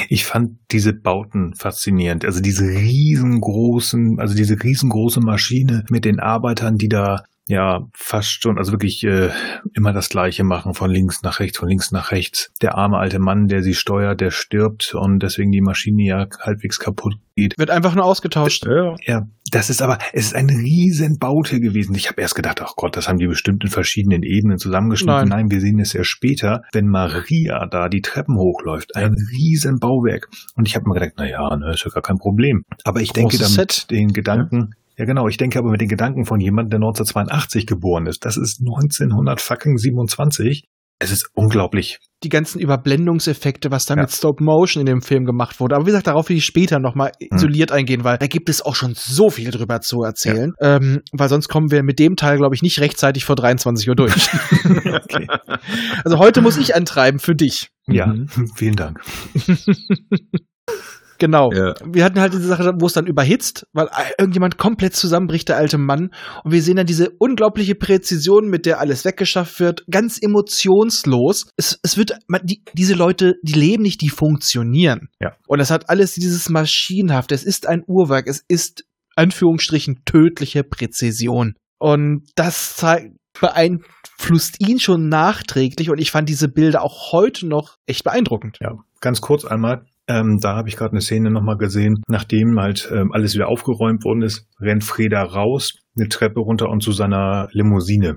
Ich 0.08 0.24
fand 0.24 0.58
diese 0.70 0.92
Bauten 0.92 1.54
faszinierend. 1.54 2.24
Also 2.24 2.40
diese 2.40 2.64
riesengroßen, 2.64 4.20
also 4.20 4.34
diese 4.34 4.62
riesengroße 4.62 5.20
Maschine 5.20 5.84
mit 5.90 6.04
den 6.04 6.20
Arbeitern, 6.20 6.76
die 6.78 6.88
da 6.88 7.24
ja 7.47 7.88
fast 7.95 8.43
schon, 8.43 8.59
also 8.59 8.72
wirklich 8.72 9.05
äh, 9.05 9.30
immer 9.74 9.93
das 9.93 10.09
Gleiche 10.09 10.45
machen, 10.45 10.74
von 10.74 10.90
links 10.90 11.22
nach 11.22 11.40
rechts, 11.40 11.59
von 11.59 11.68
links 11.68 11.90
nach 11.90 12.12
rechts. 12.12 12.53
Der 12.62 12.76
arme 12.76 12.99
alte 12.99 13.18
Mann, 13.18 13.49
der 13.49 13.62
sie 13.62 13.74
steuert, 13.74 14.20
der 14.20 14.30
stirbt 14.30 14.95
und 14.95 15.22
deswegen 15.22 15.51
die 15.51 15.61
Maschine 15.61 16.05
ja 16.05 16.26
halbwegs 16.40 16.78
kaputt 16.78 17.14
geht. 17.34 17.55
Wird 17.59 17.70
einfach 17.70 17.95
nur 17.95 18.05
ausgetauscht. 18.05 18.66
Ja. 18.66 18.95
Ja, 19.07 19.22
das 19.51 19.70
ist 19.70 19.82
aber, 19.82 19.99
es 20.12 20.26
ist 20.26 20.34
eine 20.34 20.53
riesen 20.53 21.18
Baute 21.18 21.61
gewesen. 21.61 21.95
Ich 21.95 22.09
habe 22.09 22.20
erst 22.20 22.34
gedacht, 22.34 22.61
ach 22.62 22.74
Gott, 22.76 22.97
das 22.97 23.09
haben 23.09 23.18
die 23.18 23.26
bestimmt 23.26 23.64
in 23.64 23.70
verschiedenen 23.70 24.22
Ebenen 24.22 24.59
zusammengeschnitten. 24.59 25.28
Nein. 25.28 25.28
Nein, 25.28 25.51
wir 25.51 25.61
sehen 25.61 25.78
es 25.80 25.93
ja 25.93 26.05
später, 26.05 26.62
wenn 26.72 26.86
Maria 26.86 27.66
da 27.66 27.88
die 27.88 28.01
Treppen 28.01 28.36
hochläuft. 28.36 28.97
Ein 28.97 29.14
riesen 29.32 29.78
Bauwerk. 29.78 30.28
Und 30.55 30.68
ich 30.68 30.74
habe 30.74 30.88
mir 30.88 30.95
gedacht, 30.95 31.14
na 31.16 31.28
ja, 31.28 31.57
ne, 31.57 31.72
ist 31.72 31.84
ja 31.84 31.90
gar 31.90 32.03
kein 32.03 32.18
Problem. 32.18 32.64
Aber 32.84 33.01
ich 33.01 33.12
denke 33.12 33.36
Großes 33.36 33.57
damit 33.57 33.72
Set. 33.72 33.90
den 33.90 34.12
Gedanken, 34.12 34.70
ja. 34.70 34.81
Genau, 34.97 35.28
ich 35.28 35.36
denke 35.36 35.59
aber 35.59 35.70
mit 35.70 35.80
den 35.80 35.88
Gedanken 35.88 36.24
von 36.24 36.40
jemandem, 36.40 36.70
der 36.70 36.78
1982 36.88 37.66
geboren 37.66 38.07
ist. 38.07 38.24
Das 38.24 38.36
ist 38.36 38.61
1927. 38.61 40.64
Es 40.99 41.11
ist 41.11 41.28
unglaublich. 41.34 41.99
Die 42.22 42.28
ganzen 42.28 42.61
Überblendungseffekte, 42.61 43.72
was 43.72 43.86
da 43.86 43.95
Ja. 43.97 44.03
mit 44.03 44.12
Stop 44.12 44.40
Motion 44.40 44.82
in 44.82 44.86
dem 44.86 45.03
Film 45.03 45.24
gemacht 45.24 45.59
wurde. 45.59 45.74
Aber 45.74 45.84
wie 45.84 45.90
gesagt, 45.90 46.07
darauf 46.07 46.28
will 46.28 46.36
ich 46.36 46.45
später 46.45 46.78
nochmal 46.78 47.11
isoliert 47.18 47.72
eingehen, 47.72 48.05
weil 48.05 48.18
da 48.18 48.28
gibt 48.28 48.49
es 48.49 48.62
auch 48.62 48.76
schon 48.76 48.95
so 48.95 49.28
viel 49.28 49.51
drüber 49.51 49.80
zu 49.80 50.03
erzählen. 50.05 50.53
Ähm, 50.61 51.01
weil 51.11 51.28
sonst 51.28 51.49
kommen 51.49 51.72
wir 51.72 51.82
mit 51.82 51.99
dem 51.99 52.14
Teil, 52.14 52.36
glaube 52.36 52.55
ich, 52.55 52.62
nicht 52.62 52.78
rechtzeitig 52.78 53.24
vor 53.24 53.34
23 53.34 53.88
Uhr 53.88 53.97
durch. 53.97 54.14
Okay. 55.03 55.26
also 56.05 56.18
heute 56.18 56.40
muss 56.43 56.57
ich 56.57 56.76
antreiben 56.76 57.18
für 57.18 57.34
dich. 57.34 57.70
Ja, 57.88 58.07
Mhm. 58.07 58.28
vielen 58.55 58.76
Dank. 58.76 59.01
Genau. 61.22 61.52
Ja. 61.52 61.74
Wir 61.84 62.02
hatten 62.02 62.18
halt 62.18 62.32
diese 62.32 62.48
Sache, 62.48 62.72
wo 62.80 62.86
es 62.86 62.94
dann 62.94 63.06
überhitzt, 63.06 63.64
weil 63.72 63.88
irgendjemand 64.18 64.58
komplett 64.58 64.96
zusammenbricht, 64.96 65.48
der 65.48 65.56
alte 65.56 65.78
Mann. 65.78 66.10
Und 66.42 66.50
wir 66.50 66.60
sehen 66.60 66.74
dann 66.74 66.86
diese 66.86 67.10
unglaubliche 67.20 67.76
Präzision, 67.76 68.48
mit 68.48 68.66
der 68.66 68.80
alles 68.80 69.04
weggeschafft 69.04 69.60
wird, 69.60 69.84
ganz 69.88 70.18
emotionslos. 70.20 71.46
Es, 71.56 71.78
es 71.84 71.96
wird, 71.96 72.18
man, 72.26 72.40
die, 72.42 72.64
diese 72.72 72.94
Leute, 72.94 73.34
die 73.44 73.52
leben 73.52 73.84
nicht, 73.84 74.00
die 74.00 74.08
funktionieren. 74.08 75.10
Ja. 75.20 75.36
Und 75.46 75.60
es 75.60 75.70
hat 75.70 75.88
alles 75.88 76.14
dieses 76.14 76.48
Maschinenhafte. 76.48 77.36
Es 77.36 77.44
ist 77.44 77.68
ein 77.68 77.84
Uhrwerk. 77.86 78.26
Es 78.26 78.42
ist, 78.48 78.82
Anführungsstrichen, 79.14 80.00
tödliche 80.04 80.64
Präzision. 80.64 81.54
Und 81.78 82.26
das 82.34 82.74
zeigt, 82.74 83.12
beeinflusst 83.40 84.56
ihn 84.58 84.80
schon 84.80 85.08
nachträglich. 85.08 85.88
Und 85.88 86.00
ich 86.00 86.10
fand 86.10 86.28
diese 86.28 86.48
Bilder 86.48 86.82
auch 86.82 87.12
heute 87.12 87.46
noch 87.46 87.76
echt 87.86 88.02
beeindruckend. 88.02 88.58
Ja, 88.60 88.72
ganz 89.00 89.20
kurz 89.20 89.44
einmal. 89.44 89.84
Ähm, 90.09 90.38
da 90.40 90.57
habe 90.57 90.68
ich 90.68 90.76
gerade 90.76 90.92
eine 90.92 91.00
Szene 91.00 91.30
nochmal 91.30 91.57
gesehen. 91.57 92.03
Nachdem 92.09 92.59
halt 92.59 92.90
ähm, 92.92 93.12
alles 93.12 93.34
wieder 93.34 93.48
aufgeräumt 93.48 94.05
worden 94.05 94.22
ist, 94.22 94.48
rennt 94.61 94.84
Freda 94.84 95.22
raus, 95.22 95.74
eine 95.96 96.09
Treppe 96.09 96.40
runter 96.40 96.68
und 96.68 96.82
zu 96.82 96.92
seiner 96.92 97.48
Limousine. 97.53 98.16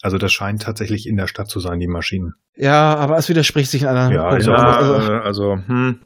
Also 0.00 0.16
das 0.16 0.32
scheint 0.32 0.62
tatsächlich 0.62 1.06
in 1.06 1.16
der 1.16 1.26
Stadt 1.26 1.48
zu 1.48 1.60
sein, 1.60 1.80
die 1.80 1.88
Maschinen. 1.88 2.34
Ja, 2.60 2.96
aber 2.96 3.16
es 3.16 3.28
widerspricht 3.28 3.70
sich 3.70 3.82
in 3.82 3.88
anderen 3.88 4.12
Ja, 4.12 4.28
Punkten. 4.30 4.50
ja, 4.50 4.56
Also, 4.56 5.12
äh, 5.12 5.18
also, 5.18 5.56
hm, 5.66 6.00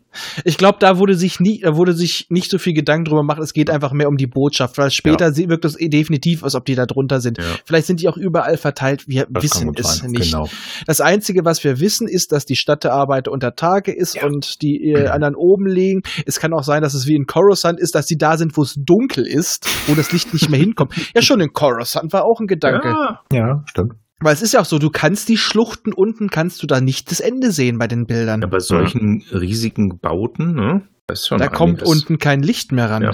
ich 0.45 0.59
glaube, 0.59 0.77
da 0.81 0.99
wurde 0.99 1.15
sich 1.15 1.41
nie, 1.41 1.61
da 1.61 1.75
wurde 1.77 1.95
sich 1.95 2.27
nicht 2.29 2.51
so 2.51 2.59
viel 2.59 2.75
Gedanken 2.75 3.07
drüber 3.07 3.23
gemacht. 3.23 3.39
Es 3.41 3.55
geht 3.55 3.71
einfach 3.71 3.93
mehr 3.93 4.09
um 4.09 4.19
die 4.19 4.27
Botschaft, 4.27 4.77
weil 4.77 4.91
später 4.91 5.33
sie- 5.33 5.49
wirkt 5.49 5.65
es 5.65 5.81
eh 5.81 5.89
definitiv, 5.89 6.45
als 6.45 6.55
ob 6.55 6.67
die 6.67 6.75
da 6.75 6.85
drunter 6.85 7.21
sind. 7.23 7.39
Ja. 7.39 7.45
Vielleicht 7.65 7.87
sind 7.87 8.01
die 8.03 8.09
auch 8.11 8.19
überall 8.19 8.59
verteilt. 8.59 9.09
Wir 9.09 9.27
Das 9.31 9.43
wissen 9.45 9.73
es 9.75 9.97
sein, 10.01 10.11
nicht. 10.11 10.31
Genau. 10.31 10.47
Das 10.87 11.01
Einzige, 11.01 11.47
was 11.47 11.65
wir 11.65 11.81
wissen, 11.81 12.07
ist, 12.07 12.33
dass 12.33 12.45
die 12.45 12.57
Stadt 12.57 12.85
der 12.85 12.93
Arbeiter 12.93 13.33
unter 13.33 13.55
Tage 13.55 13.91
ist 13.97 14.17
Ja. 14.17 14.27
und 14.27 14.61
die 14.61 14.93
äh, 14.95 15.07
anderen 15.09 15.35
oben 15.35 15.67
liegen. 15.67 16.03
Es 16.27 16.39
kann 16.39 16.53
auch 16.53 16.65
sein, 16.65 16.83
dass 16.83 16.93
es 16.93 17.07
wie 17.07 17.15
in 17.15 17.25
Coruscant 17.25 17.81
ist, 17.81 17.95
dass 17.95 18.05
die 18.05 18.19
da 18.19 18.37
sind, 18.37 18.55
wo 18.59 18.63
es 18.63 18.75
dunkel 18.77 19.27
ist, 19.27 19.67
wo 19.87 19.95
das 19.95 20.13
Licht 20.13 20.35
nicht 20.35 20.51
mehr 20.51 20.61
hinkommt. 20.61 20.93
Ja, 21.15 21.23
schon 21.23 21.41
in 21.41 21.55
Coruscant 21.55 22.13
war 22.13 22.25
auch 22.27 22.39
ein 22.41 22.47
Gedanke. 22.47 22.89
ja, 22.89 23.21
Ja, 23.33 23.63
stimmt. 23.65 23.95
Weil 24.23 24.35
es 24.35 24.43
ist 24.43 24.55
ja 24.55 24.61
auch 24.61 24.65
so, 24.65 24.79
du 24.79 24.91
kannst 24.91 25.29
die 25.29 25.37
Schluchten 25.37 25.93
unten, 25.93 26.29
kannst 26.29 26.63
du 26.63 26.67
da 26.67 26.81
nicht 26.81 27.11
das 27.11 27.21
Ende 27.21 27.51
sehen 27.51 27.79
bei 27.79 27.87
den 27.89 28.07
Bildern. 28.07 28.41
ja, 28.41 28.47
bei 28.47 28.61
solchen 28.61 29.23
riesigen 29.33 29.99
Bauten, 29.99 30.55
ne? 30.55 30.83
Das 31.09 31.21
ist 31.21 31.29
schon 31.29 31.39
da 31.39 31.49
kommt 31.49 31.81
einiges. 31.81 31.89
unten 31.89 32.19
kein 32.19 32.43
Licht 32.43 32.73
mehr 32.73 32.89
ran. 32.89 33.03
Ja, 33.03 33.13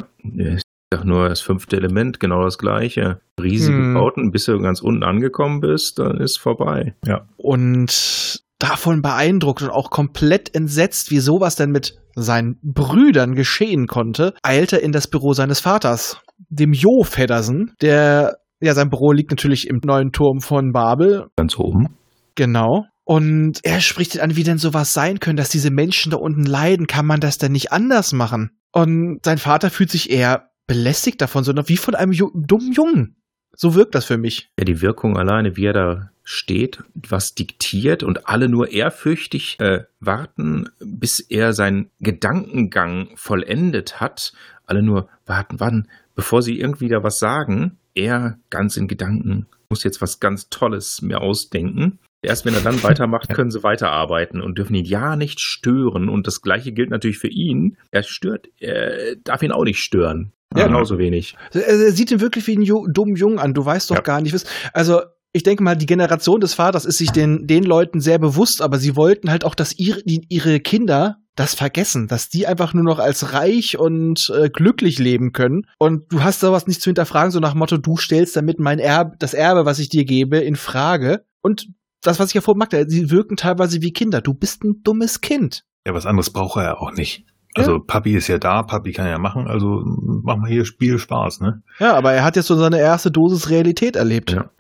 ich 0.55 0.63
sag 0.93 1.05
nur 1.05 1.29
das 1.29 1.41
fünfte 1.41 1.77
Element, 1.77 2.21
genau 2.21 2.43
das 2.45 2.59
gleiche. 2.59 3.21
Riesige 3.41 3.79
Hm. 3.79 3.95
Bauten, 3.95 4.31
bis 4.31 4.45
du 4.45 4.59
ganz 4.61 4.81
unten 4.81 5.03
angekommen 5.03 5.61
bist, 5.61 5.99
dann 5.99 6.19
ist 6.21 6.39
vorbei. 6.39 6.95
Und 7.37 8.43
davon 8.59 9.03
beeindruckt 9.03 9.63
und 9.63 9.71
auch 9.71 9.91
komplett 9.91 10.55
entsetzt, 10.55 11.11
wie 11.11 11.21
sowas 11.21 11.57
denn 11.57 11.71
mit 11.71 11.95
seinen 12.15 12.59
Brüdern 12.63 13.35
geschehen 13.35 13.87
konnte, 13.87 14.35
eilt 14.43 14.73
er 14.73 14.83
in 14.83 14.93
das 14.93 15.07
Büro 15.09 15.33
seines 15.33 15.61
Vaters, 15.61 16.21
dem 16.49 16.73
Jo 16.73 17.05
Feddersen, 17.05 17.73
der, 17.81 18.39
ja, 18.61 18.75
sein 18.75 18.91
Büro 18.91 19.13
liegt 19.13 19.31
natürlich 19.31 19.67
im 19.69 19.81
neuen 19.85 20.13
Turm 20.13 20.41
von 20.41 20.73
Babel, 20.73 21.27
Ganz 21.37 21.59
oben. 21.59 21.97
genau. 22.35 22.85
Und 23.05 23.61
er 23.63 23.81
spricht 23.81 24.21
an, 24.21 24.37
wie 24.37 24.43
denn 24.43 24.59
sowas 24.59 24.93
sein 24.93 25.19
können, 25.19 25.39
dass 25.39 25.49
diese 25.49 25.71
Menschen 25.71 26.11
da 26.11 26.19
unten 26.19 26.45
leiden, 26.45 26.87
kann 26.87 27.07
man 27.07 27.21
das 27.21 27.39
denn 27.39 27.53
nicht 27.53 27.73
anders 27.73 28.13
machen? 28.13 28.51
Und 28.71 29.21
sein 29.25 29.39
Vater 29.39 29.71
fühlt 29.71 29.91
sich 29.91 30.11
eher 30.11 30.51
belästigt 30.67 31.21
davon, 31.23 31.43
sondern 31.43 31.69
wie 31.71 31.79
von 31.79 31.95
einem 31.95 32.13
Ju 32.13 32.31
dummen 32.35 32.73
Jungen. 32.73 33.17
So 33.57 33.75
wirkt 33.75 33.95
das 33.95 34.05
für 34.05 34.19
mich. 34.19 34.51
Ja, 34.59 34.65
die 34.65 34.83
Wirkung 34.83 35.17
alleine, 35.17 35.57
wie 35.57 35.65
er 35.65 35.73
da 35.73 36.11
steht, 36.23 36.83
was 36.95 37.35
diktiert 37.35 38.03
und 38.03 38.29
alle 38.29 38.51
nur 38.51 38.71
ehrfürchtig 38.71 39.57
äh, 39.59 39.85
warten, 39.99 40.69
bis 40.79 41.19
er 41.19 41.55
seinen 41.55 41.91
Gedankengang 42.01 43.09
vollendet 43.17 44.01
hat. 44.01 44.33
Alle 44.67 44.83
nur 44.83 45.09
warten, 45.25 45.59
wann, 45.59 45.89
bevor 46.15 46.43
sie 46.43 46.59
irgendwie 46.59 46.89
da 46.89 47.03
was 47.03 47.19
sagen. 47.19 47.78
Er 47.95 48.39
ganz 48.51 48.77
in 48.77 48.89
Gedanken 48.89 49.47
muss 49.71 49.85
jetzt 49.85 50.01
was 50.01 50.21
ganz 50.21 50.49
Tolles 50.49 51.03
mir 51.03 51.21
ausdenken. 51.21 51.99
Erst 52.23 52.45
wenn 52.45 52.55
er 52.55 52.63
dann 52.63 52.83
weitermacht, 52.83 53.29
können 53.35 53.51
sie 53.51 53.63
weiterarbeiten 53.63 54.41
und 54.41 54.59
dürfen 54.59 54.75
ihn 54.75 54.85
ja 54.85 55.15
nicht 55.17 55.41
stören. 55.41 56.09
Und 56.09 56.27
das 56.27 56.41
Gleiche 56.43 56.73
gilt 56.73 56.91
natürlich 56.91 57.19
für 57.19 57.29
ihn. 57.29 57.77
Er 57.91 58.03
stört, 58.03 58.49
er 58.59 59.17
darf 59.17 59.43
ihn 59.43 59.53
auch 59.53 59.65
nicht 59.65 59.81
stören. 59.81 60.33
Ja. 60.57 60.67
genauso 60.67 60.99
wenig. 60.99 61.37
Er, 61.53 61.93
sieht 61.93 62.11
ihn 62.11 62.23
wirklich 62.23 62.47
wie 62.47 62.55
einen 62.55 62.63
Ju 62.63 62.87
dummen 62.91 63.17
Jungen 63.17 63.39
an. 63.39 63.53
Du 63.53 63.63
weißt 63.63 63.91
doch 63.91 63.97
Ja. 63.97 64.01
gar 64.01 64.23
nicht, 64.23 64.33
was. 64.33 64.47
Also, 64.73 65.03
ich 65.35 65.43
denke 65.43 65.63
mal, 65.63 65.77
die 65.77 65.85
Generation 65.85 66.41
des 66.41 66.55
Vaters 66.55 66.87
ist 66.87 66.97
sich 66.97 67.13
den, 67.13 67.47
den 67.47 67.65
Leuten 67.65 68.01
sehr 68.01 68.19
bewusst, 68.19 68.63
aber 68.63 68.79
sie 68.79 68.97
wollten 68.97 69.31
halt 69.31 69.45
auch, 69.45 69.55
dass 69.55 69.79
ihre, 69.79 70.03
die, 70.05 70.23
ihre 70.31 70.59
Kinder 70.61 71.19
das 71.39 71.55
vergessen, 71.55 72.09
dass 72.09 72.29
die 72.29 72.47
einfach 72.47 72.75
nur 72.75 72.85
noch 72.85 72.99
als 72.99 73.33
reich 73.33 73.79
und 73.79 74.31
äh, 74.37 74.49
glücklich 74.51 74.99
leben 74.99 75.33
können. 75.33 75.67
Und 75.79 76.13
du 76.13 76.23
hast 76.23 76.41
sowas 76.41 76.67
nicht 76.67 76.81
zu 76.83 76.91
hinterfragen, 76.91 77.31
so 77.31 77.41
nach 77.41 77.53
dem 77.53 77.59
Motto, 77.59 77.77
du 77.79 77.97
stellst 77.97 78.37
damit 78.37 78.59
mein 78.59 78.79
Erbe, 78.79 79.17
das 79.19 79.35
Erbe, 79.35 79.65
was 79.65 79.79
ich 79.79 79.89
dir 79.89 80.05
gebe, 80.05 80.39
in 80.39 80.57
Frage. 80.57 81.25
Und 81.43 81.69
das, 82.03 82.19
was 82.19 82.29
ich 82.29 82.35
ja 82.35 82.41
vorhin 82.41 82.59
magte, 82.59 82.85
sie 82.89 83.11
wirken 83.11 83.37
teilweise 83.37 83.83
wie 83.83 83.93
Kinder. 83.93 84.21
Du 84.21 84.35
bist 84.35 84.65
ein 84.65 84.83
dummes 84.83 85.21
Kind. 85.21 85.65
Ja, 85.87 85.95
was 85.95 86.07
anderes 86.07 86.31
braucht 86.31 86.57
er 86.59 86.65
ja 86.65 86.77
auch 86.79 86.93
nicht. 86.93 87.25
Also 87.55 87.81
Papi 87.81 88.15
ist 88.15 88.29
ja 88.29 88.39
da, 88.39 88.63
Papi 88.63 88.93
kann 88.93 89.07
ja 89.09 89.19
machen, 89.19 89.49
also 89.49 89.83
machen 89.85 90.43
wir 90.45 90.49
hier 90.49 90.65
Spiel 90.65 90.99
Spaß, 90.99 91.41
ne? 91.41 91.63
Ja, 91.81 91.95
aber 91.97 92.13
er 92.13 92.23
hat 92.23 92.37
jetzt 92.37 92.47
so 92.47 92.55
seine 92.57 92.79
erste 92.79 93.11
Dosis 93.11 93.49
Realität 93.51 93.97
erlebt. 93.97 94.31
Ja. 94.33 94.51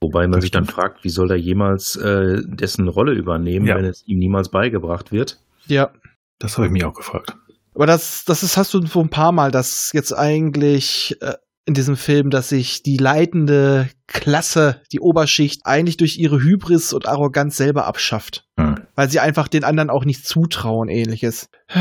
Wobei 0.00 0.22
man 0.22 0.32
Das 0.32 0.42
sich 0.42 0.50
dann 0.52 0.64
fragt, 0.64 1.04
wie 1.04 1.08
soll 1.10 1.30
er 1.30 1.36
jemals 1.36 1.96
äh, 1.96 2.40
dessen 2.46 2.88
Rolle 2.88 3.12
übernehmen, 3.12 3.66
Ja. 3.66 3.76
wenn 3.76 3.84
es 3.84 4.02
ihm 4.06 4.18
niemals 4.18 4.48
beigebracht 4.50 5.10
wird? 5.12 5.40
ja. 5.66 5.90
Das 6.38 6.56
habe 6.56 6.66
ich 6.66 6.72
mich 6.72 6.84
auch 6.84 6.94
gefragt. 6.94 7.36
Aber 7.74 7.86
das, 7.86 8.24
das 8.24 8.42
ist, 8.42 8.56
hast 8.56 8.74
du 8.74 8.84
so 8.84 9.00
ein 9.00 9.10
paar 9.10 9.32
Mal, 9.32 9.50
dass 9.50 9.90
jetzt 9.92 10.12
eigentlich 10.12 11.16
äh, 11.20 11.34
in 11.68 11.74
diesem 11.74 11.96
Film, 11.96 12.30
dass 12.30 12.48
sich 12.48 12.82
die 12.82 12.96
leitende 12.96 13.90
Klasse, 14.06 14.80
die 14.90 15.00
Oberschicht, 15.00 15.60
eigentlich 15.64 15.98
durch 15.98 16.16
ihre 16.16 16.40
Hybris 16.40 16.94
und 16.94 17.06
Arroganz 17.06 17.58
selber 17.58 17.86
abschafft. 17.86 18.46
Hm. 18.58 18.86
Weil 18.94 19.10
sie 19.10 19.20
einfach 19.20 19.48
den 19.48 19.64
anderen 19.64 19.90
auch 19.90 20.06
nicht 20.06 20.26
zutrauen, 20.26 20.88
ähnliches. 20.88 21.50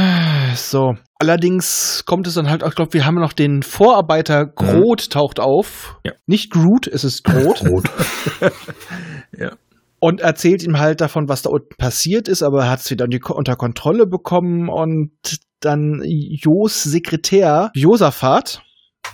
So. 0.55 0.95
Allerdings 1.19 2.03
kommt 2.05 2.25
es 2.25 2.33
dann 2.33 2.49
halt, 2.49 2.63
ich 2.63 2.75
glaube, 2.75 2.93
wir 2.93 3.05
haben 3.05 3.15
noch 3.15 3.33
den 3.33 3.61
Vorarbeiter 3.61 4.45
Groth 4.45 5.11
taucht 5.11 5.39
auf. 5.39 5.99
Ja. 6.03 6.13
Nicht 6.25 6.51
Groot, 6.51 6.87
es 6.87 7.03
ist 7.03 7.23
Groth. 7.23 7.63
Rot. 7.69 7.89
Ja. 9.37 9.51
Und 9.99 10.21
erzählt 10.21 10.63
ihm 10.63 10.79
halt 10.79 11.01
davon, 11.01 11.27
was 11.29 11.41
da 11.41 11.49
unten 11.49 11.75
passiert 11.77 12.27
ist, 12.27 12.43
aber 12.43 12.63
er 12.63 12.69
hat 12.69 12.79
es 12.81 12.91
wieder 12.91 13.07
unter- 13.35 13.55
Kontrolle 13.55 14.05
bekommen 14.07 14.69
und 14.69 15.11
dann 15.59 16.01
Jos 16.05 16.83
Sekretär 16.83 17.71
Josaphat, 17.73 18.61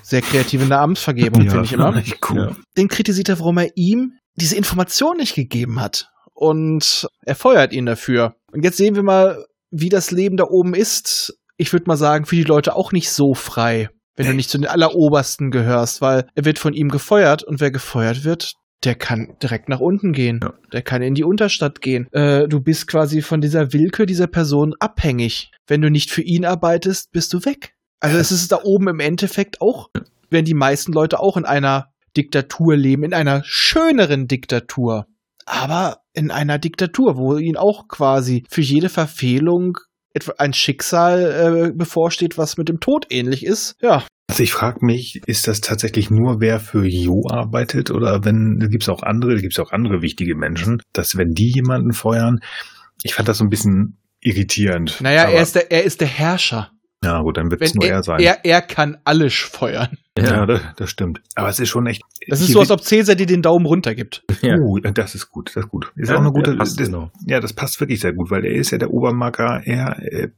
sehr 0.02 0.20
kreative 0.20 0.66
Namensvergebung, 0.66 1.48
finde 1.48 1.64
ich 1.64 1.72
immer, 1.72 2.02
cool. 2.30 2.38
Ja. 2.50 2.56
den 2.76 2.88
kritisiert 2.88 3.28
er, 3.30 3.38
warum 3.38 3.58
er 3.58 3.70
ihm 3.76 4.12
diese 4.36 4.56
Information 4.56 5.16
nicht 5.16 5.34
gegeben 5.34 5.80
hat. 5.80 6.10
Und 6.34 7.06
er 7.24 7.36
feuert 7.36 7.72
ihn 7.72 7.86
dafür. 7.86 8.34
Und 8.52 8.64
jetzt 8.64 8.76
sehen 8.76 8.96
wir 8.96 9.04
mal, 9.04 9.44
wie 9.70 9.88
das 9.88 10.10
Leben 10.10 10.36
da 10.36 10.44
oben 10.44 10.74
ist. 10.74 11.38
Ich 11.56 11.72
würde 11.72 11.84
mal 11.86 11.96
sagen, 11.96 12.26
für 12.26 12.34
die 12.34 12.42
Leute 12.42 12.74
auch 12.74 12.90
nicht 12.90 13.10
so 13.10 13.34
frei, 13.34 13.88
wenn 14.16 14.26
du 14.26 14.34
nicht 14.34 14.50
zu 14.50 14.58
den 14.58 14.66
Allerobersten 14.66 15.50
gehörst, 15.52 16.00
weil 16.00 16.26
er 16.34 16.44
wird 16.44 16.58
von 16.58 16.74
ihm 16.74 16.88
gefeuert 16.88 17.44
und 17.44 17.60
wer 17.60 17.70
gefeuert 17.70 18.24
wird, 18.24 18.54
der 18.84 18.94
kann 18.94 19.36
direkt 19.42 19.68
nach 19.68 19.80
unten 19.80 20.12
gehen. 20.12 20.40
Ja. 20.42 20.54
Der 20.72 20.82
kann 20.82 21.02
in 21.02 21.14
die 21.14 21.24
Unterstadt 21.24 21.80
gehen. 21.80 22.08
Äh, 22.12 22.48
du 22.48 22.60
bist 22.60 22.86
quasi 22.86 23.22
von 23.22 23.40
dieser 23.40 23.72
Willkür 23.72 24.06
dieser 24.06 24.26
Person 24.26 24.74
abhängig. 24.78 25.50
Wenn 25.66 25.80
du 25.80 25.90
nicht 25.90 26.10
für 26.10 26.22
ihn 26.22 26.44
arbeitest, 26.44 27.12
bist 27.12 27.32
du 27.32 27.44
weg. 27.44 27.74
Also 28.00 28.18
es 28.18 28.30
ist 28.30 28.52
da 28.52 28.60
oben 28.62 28.88
im 28.88 29.00
Endeffekt 29.00 29.60
auch, 29.60 29.88
werden 30.28 30.44
die 30.44 30.54
meisten 30.54 30.92
Leute 30.92 31.20
auch 31.20 31.36
in 31.36 31.46
einer 31.46 31.92
Diktatur 32.16 32.76
leben, 32.76 33.04
in 33.04 33.14
einer 33.14 33.42
schöneren 33.44 34.28
Diktatur. 34.28 35.06
Aber 35.46 36.00
in 36.12 36.30
einer 36.30 36.58
Diktatur, 36.58 37.16
wo 37.16 37.36
ihnen 37.36 37.56
auch 37.56 37.88
quasi 37.88 38.44
für 38.48 38.60
jede 38.60 38.88
Verfehlung 38.88 39.78
etwa 40.12 40.34
ein 40.38 40.52
Schicksal 40.52 41.68
äh, 41.68 41.72
bevorsteht, 41.72 42.38
was 42.38 42.56
mit 42.56 42.68
dem 42.68 42.80
Tod 42.80 43.06
ähnlich 43.10 43.44
ist. 43.44 43.76
Ja, 43.80 44.04
Also 44.28 44.42
ich 44.42 44.52
frage 44.52 44.84
mich, 44.84 45.20
ist 45.26 45.46
das 45.48 45.60
tatsächlich 45.60 46.10
nur 46.10 46.40
wer 46.40 46.58
für 46.58 46.86
Jo 46.86 47.28
arbeitet 47.28 47.90
oder 47.90 48.24
wenn 48.24 48.58
gibt 48.70 48.82
es 48.82 48.88
auch 48.88 49.02
andere, 49.02 49.40
gibt 49.40 49.52
es 49.52 49.58
auch 49.58 49.70
andere 49.70 50.02
wichtige 50.02 50.34
Menschen, 50.34 50.80
dass 50.92 51.16
wenn 51.16 51.32
die 51.32 51.52
jemanden 51.54 51.92
feuern, 51.92 52.40
ich 53.02 53.14
fand 53.14 53.28
das 53.28 53.38
so 53.38 53.44
ein 53.44 53.50
bisschen 53.50 53.98
irritierend. 54.20 55.00
naja, 55.00 55.24
er 55.24 55.42
ist, 55.42 55.54
der, 55.54 55.70
er 55.70 55.84
ist 55.84 56.00
der 56.00 56.08
Herrscher. 56.08 56.70
Ja 57.04 57.20
gut, 57.22 57.36
dann 57.36 57.50
wird 57.50 57.62
es 57.62 57.74
nur 57.74 57.84
er, 57.84 57.96
er 57.96 58.02
sein. 58.02 58.20
er, 58.20 58.44
er 58.44 58.62
kann 58.62 58.96
alles 59.04 59.34
feuern. 59.34 59.98
ja, 60.18 60.46
das, 60.46 60.60
das 60.76 60.90
stimmt. 60.90 61.20
Aber 61.34 61.48
es 61.48 61.58
ist 61.60 61.68
schon 61.68 61.86
echt. 61.86 62.02
Das 62.28 62.40
ist 62.40 62.52
so, 62.52 62.60
als 62.60 62.70
ob 62.70 62.82
Cäsar 62.82 63.14
dir 63.16 63.26
den 63.26 63.42
Daumen 63.42 63.66
runter 63.66 63.94
gibt. 63.94 64.24
Ja. 64.42 64.56
Uh, 64.58 64.78
das 64.78 65.14
ist 65.14 65.30
gut, 65.30 65.48
das 65.54 65.64
ist 65.64 65.70
gut. 65.70 65.90
Ist 65.96 66.08
Ja, 66.10 66.16
auch 66.16 66.20
eine 66.20 66.30
gute. 66.32 66.50
ja, 66.52 66.56
passt 66.56 66.78
das, 66.78 66.86
genau. 66.88 67.10
Ja, 67.26 67.40
das 67.40 67.52
passt 67.54 67.80
wirklich 67.80 68.00
sehr 68.00 68.12
gut, 68.12 68.30
weil 68.30 68.44
er 68.44 68.52
ist 68.54 68.70
ja 68.72 68.78
der 68.78 68.90
Obermacker. 68.90 69.62
Er, 69.64 69.96
äh, 70.02 70.28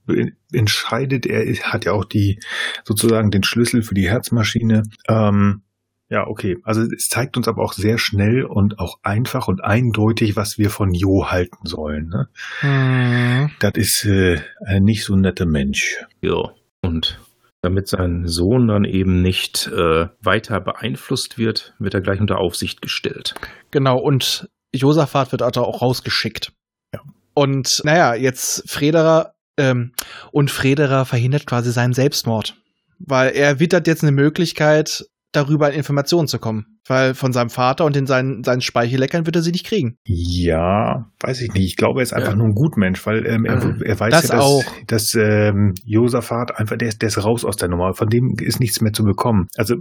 entscheidet. 0.53 1.27
Er 1.27 1.43
ist- 1.45 1.65
hat 1.73 1.85
ja 1.85 1.93
auch 1.93 2.05
die 2.05 2.39
sozusagen 2.85 3.31
den 3.31 3.43
Schlüssel 3.43 3.83
für 3.83 3.95
die 3.95 4.09
Herzmaschine. 4.09 4.85
Ähm, 5.09 5.63
ja, 6.09 6.25
okay. 6.29 6.57
Also 6.63 6.83
es 6.83 7.09
zeigt 7.09 7.37
uns 7.37 7.49
aber 7.49 7.63
auch 7.65 7.73
sehr 7.73 7.99
schnell 7.99 8.45
und 8.45 8.79
auch 8.79 8.99
einfach 9.03 9.49
und 9.49 9.65
eindeutig, 9.65 10.37
was 10.37 10.57
wir 10.57 10.71
von 10.71 10.95
Jo 10.95 11.27
halten 11.31 11.65
sollen. 11.67 12.09
Ne? 12.09 12.29
Hm. 12.61 13.51
Das 13.59 13.73
ist 13.75 14.05
äh, 14.05 14.39
ein 14.65 14.85
nicht 14.85 15.03
so 15.05 15.17
netter 15.17 15.47
Mensch. 15.47 15.97
Ja. 16.21 16.51
Und 16.87 17.19
damit 17.63 17.89
sein 17.89 18.27
Sohn 18.27 18.69
dann 18.69 18.85
eben 18.85 19.23
nicht 19.23 19.67
äh, 19.69 20.07
weiter 20.23 20.61
beeinflusst 20.61 21.39
wird, 21.39 21.75
wird 21.79 21.95
er 21.95 22.01
gleich 22.01 22.21
unter 22.21 22.39
Aufsicht 22.39 22.81
gestellt. 22.81 23.35
Genau, 23.71 23.99
und 23.99 24.49
Josaphat 24.73 25.33
wird 25.33 25.43
also 25.43 25.63
auch 25.63 25.83
rausgeschickt. 25.83 26.53
Ja. 26.93 27.01
Und 27.35 27.81
naja, 27.85 28.15
jetzt 28.15 28.71
Frederer 28.71 29.35
ähm, 29.57 29.93
und 30.33 30.51
Frederer 30.51 31.05
verhindert 31.05 31.47
quasi 31.47 31.73
seinen 31.73 31.93
Selbstmord. 31.93 32.57
Weil 32.99 33.33
er 33.35 33.61
wittert 33.61 33.87
jetzt 33.87 34.03
eine 34.03 34.13
Möglichkeit, 34.13 35.05
darüber 35.33 35.67
an 35.67 35.73
Informationen 35.73 36.29
zu 36.29 36.39
kommen. 36.39 36.79
Weil 36.89 37.15
von 37.15 37.33
seinem 37.33 37.51
Vater 37.51 37.85
und 37.85 37.97
in 37.97 38.07
seinen, 38.07 38.45
seinen 38.45 38.61
Speicheleckern 38.61 39.27
wird 39.27 39.37
er 39.37 39.43
sie 39.43 39.51
nicht 39.51 39.67
kriegen. 39.67 39.97
Ja, 40.07 41.07
weiß 41.21 41.41
ich 41.43 41.53
nicht. 41.53 41.65
Ich 41.65 41.77
glaube, 41.77 42.01
er 42.01 42.05
ist 42.05 42.13
einfach 42.13 42.31
Ja. 42.31 42.37
nur 42.37 42.47
ein 42.47 42.55
Gutmensch, 42.55 43.05
weil 43.07 43.27
ähm, 43.27 43.45
er, 43.45 43.57
Mhm. 43.65 43.83
er 43.83 43.99
weiß 43.99 44.13
Das 44.13 44.29
ja, 44.29 44.37
dass, 44.37 44.45
auch. 44.45 44.65
dass 44.87 45.15
ähm, 45.15 45.75
Josaphat 45.85 46.57
einfach, 46.59 46.77
der, 46.77 46.89
ist- 46.89 47.03
der 47.03 47.09
ist 47.09 47.23
raus 47.25 47.45
aus 47.45 47.57
der 47.57 47.69
Nummer. 47.69 47.95
Von 47.95 48.09
dem 48.09 48.37
ist 48.41 48.61
nichts 48.61 48.81
mehr 48.81 48.93
zu 48.93 49.03
bekommen. 49.05 49.49
Also 49.57 49.77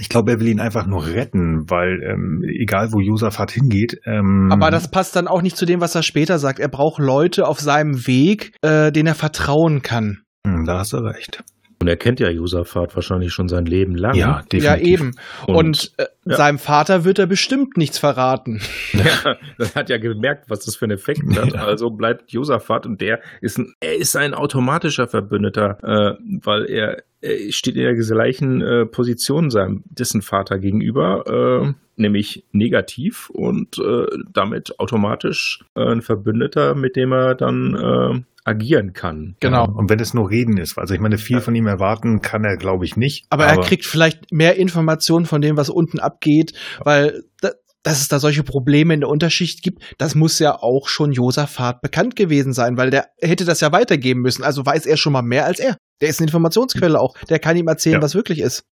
Ich 0.00 0.08
glaube, 0.08 0.32
er 0.32 0.40
will 0.40 0.48
ihn 0.48 0.58
einfach 0.58 0.86
nur 0.86 1.06
retten, 1.06 1.70
weil 1.70 2.00
ähm, 2.02 2.42
egal 2.60 2.92
wo 2.92 2.98
Josaphat 2.98 3.52
hingeht. 3.52 4.00
Ähm, 4.06 4.48
Aber 4.50 4.72
das 4.72 4.90
passt 4.90 5.14
dann 5.14 5.28
auch 5.28 5.40
nicht 5.40 5.56
zu 5.56 5.66
dem, 5.66 5.80
was 5.80 5.94
er 5.94 6.02
später 6.02 6.40
sagt. 6.40 6.58
Er 6.58 6.66
braucht 6.68 6.98
Leute 7.00 7.46
auf 7.46 7.60
seinem 7.60 8.04
Weg, 8.08 8.56
äh, 8.62 8.90
denen 8.90 9.06
er 9.06 9.14
vertrauen 9.14 9.82
kann. 9.82 10.22
Hm, 10.44 10.64
Da 10.64 10.78
hast 10.80 10.94
du 10.94 10.96
recht. 10.96 11.44
Und 11.80 11.88
er 11.88 11.96
kennt 11.96 12.20
ja 12.20 12.28
Josaphat 12.30 12.94
wahrscheinlich 12.94 13.32
schon 13.32 13.48
sein 13.48 13.66
Leben 13.66 13.94
lang. 13.96 14.14
Ja, 14.14 14.42
definitiv. 14.50 14.64
Ja, 14.64 14.76
eben. 14.76 15.14
Und, 15.46 15.56
Und- 15.56 15.92
äh, 15.98 16.06
ja. 16.26 16.36
seinem 16.36 16.58
Vater 16.58 17.04
wird 17.04 17.18
er 17.18 17.26
bestimmt 17.26 17.76
nichts 17.76 17.98
verraten. 17.98 18.60
Ja, 18.92 19.36
das 19.58 19.74
hat 19.74 19.90
ja 19.90 19.98
gemerkt, 19.98 20.48
was 20.48 20.64
das 20.64 20.76
für 20.76 20.84
einen 20.86 20.92
Effekt 20.92 21.22
hat. 21.36 21.52
Ja. 21.52 21.64
Also 21.64 21.90
bleibt 21.90 22.30
Josaphat 22.30 22.86
und 22.86 23.00
der 23.00 23.20
ist 23.40 23.58
ein, 23.58 23.74
er 23.80 23.96
ist 23.96 24.16
ein 24.16 24.34
automatischer 24.34 25.08
Verbündeter, 25.08 25.78
äh, 25.82 26.16
weil 26.42 26.64
er, 26.70 27.02
er 27.20 27.52
steht 27.52 27.76
in 27.76 27.82
der 27.82 27.94
gleichen 27.94 28.62
äh, 28.62 28.86
Position 28.86 29.50
seinem 29.50 29.82
dessen 29.86 30.22
Vater 30.22 30.58
gegenüber, 30.58 31.24
äh, 31.66 31.72
nämlich 31.96 32.44
negativ 32.52 33.30
und 33.30 33.78
äh, 33.78 34.06
damit 34.32 34.78
automatisch 34.78 35.64
äh, 35.74 35.82
ein 35.82 36.02
Verbündeter, 36.02 36.74
mit 36.74 36.96
dem 36.96 37.12
er 37.12 37.34
dann 37.34 37.74
äh, 37.74 38.22
agieren 38.44 38.92
kann. 38.92 39.36
Genau. 39.40 39.66
Und 39.66 39.88
wenn 39.88 40.00
es 40.00 40.12
nur 40.14 40.30
Reden 40.30 40.58
ist, 40.58 40.78
also 40.78 40.94
ich 40.94 41.00
meine, 41.00 41.18
viel 41.18 41.40
von 41.40 41.54
ihm 41.54 41.66
erwarten 41.66 42.20
kann 42.20 42.44
er, 42.44 42.56
glaube 42.56 42.84
ich, 42.84 42.96
nicht. 42.96 43.26
Aber, 43.30 43.46
er 43.46 43.58
kriegt 43.60 43.86
vielleicht 43.86 44.32
mehr 44.32 44.56
Informationen 44.56 45.24
von 45.26 45.40
dem, 45.40 45.56
was 45.56 45.70
unten 45.70 45.98
abgeht, 45.98 46.52
weil 46.84 47.24
da, 47.40 47.52
dass 47.82 48.00
es 48.00 48.08
da 48.08 48.18
solche 48.18 48.42
Probleme 48.42 48.94
in 48.94 49.00
der 49.00 49.08
Unterschicht 49.08 49.62
gibt, 49.62 49.82
das 49.98 50.14
muss 50.14 50.38
ja 50.38 50.56
auch 50.60 50.88
schon 50.88 51.12
Josaphat 51.12 51.80
bekannt 51.82 52.16
gewesen 52.16 52.52
sein, 52.52 52.76
weil 52.76 52.90
der 52.90 53.08
hätte 53.20 53.44
das 53.44 53.60
ja 53.60 53.72
weitergeben 53.72 54.20
müssen. 54.20 54.42
Also 54.42 54.64
weiß 54.64 54.86
er 54.86 54.96
schon 54.96 55.12
mal 55.12 55.22
mehr 55.22 55.46
als 55.46 55.60
er. 55.60 55.76
Der 56.00 56.08
ist 56.08 56.18
eine 56.18 56.26
Informationsquelle 56.26 56.98
auch. 56.98 57.16
Der 57.28 57.38
kann 57.38 57.56
ihm 57.56 57.68
erzählen, 57.68 57.96
Ja. 57.96 58.02
was 58.02 58.14
wirklich 58.14 58.40
ist. 58.40 58.64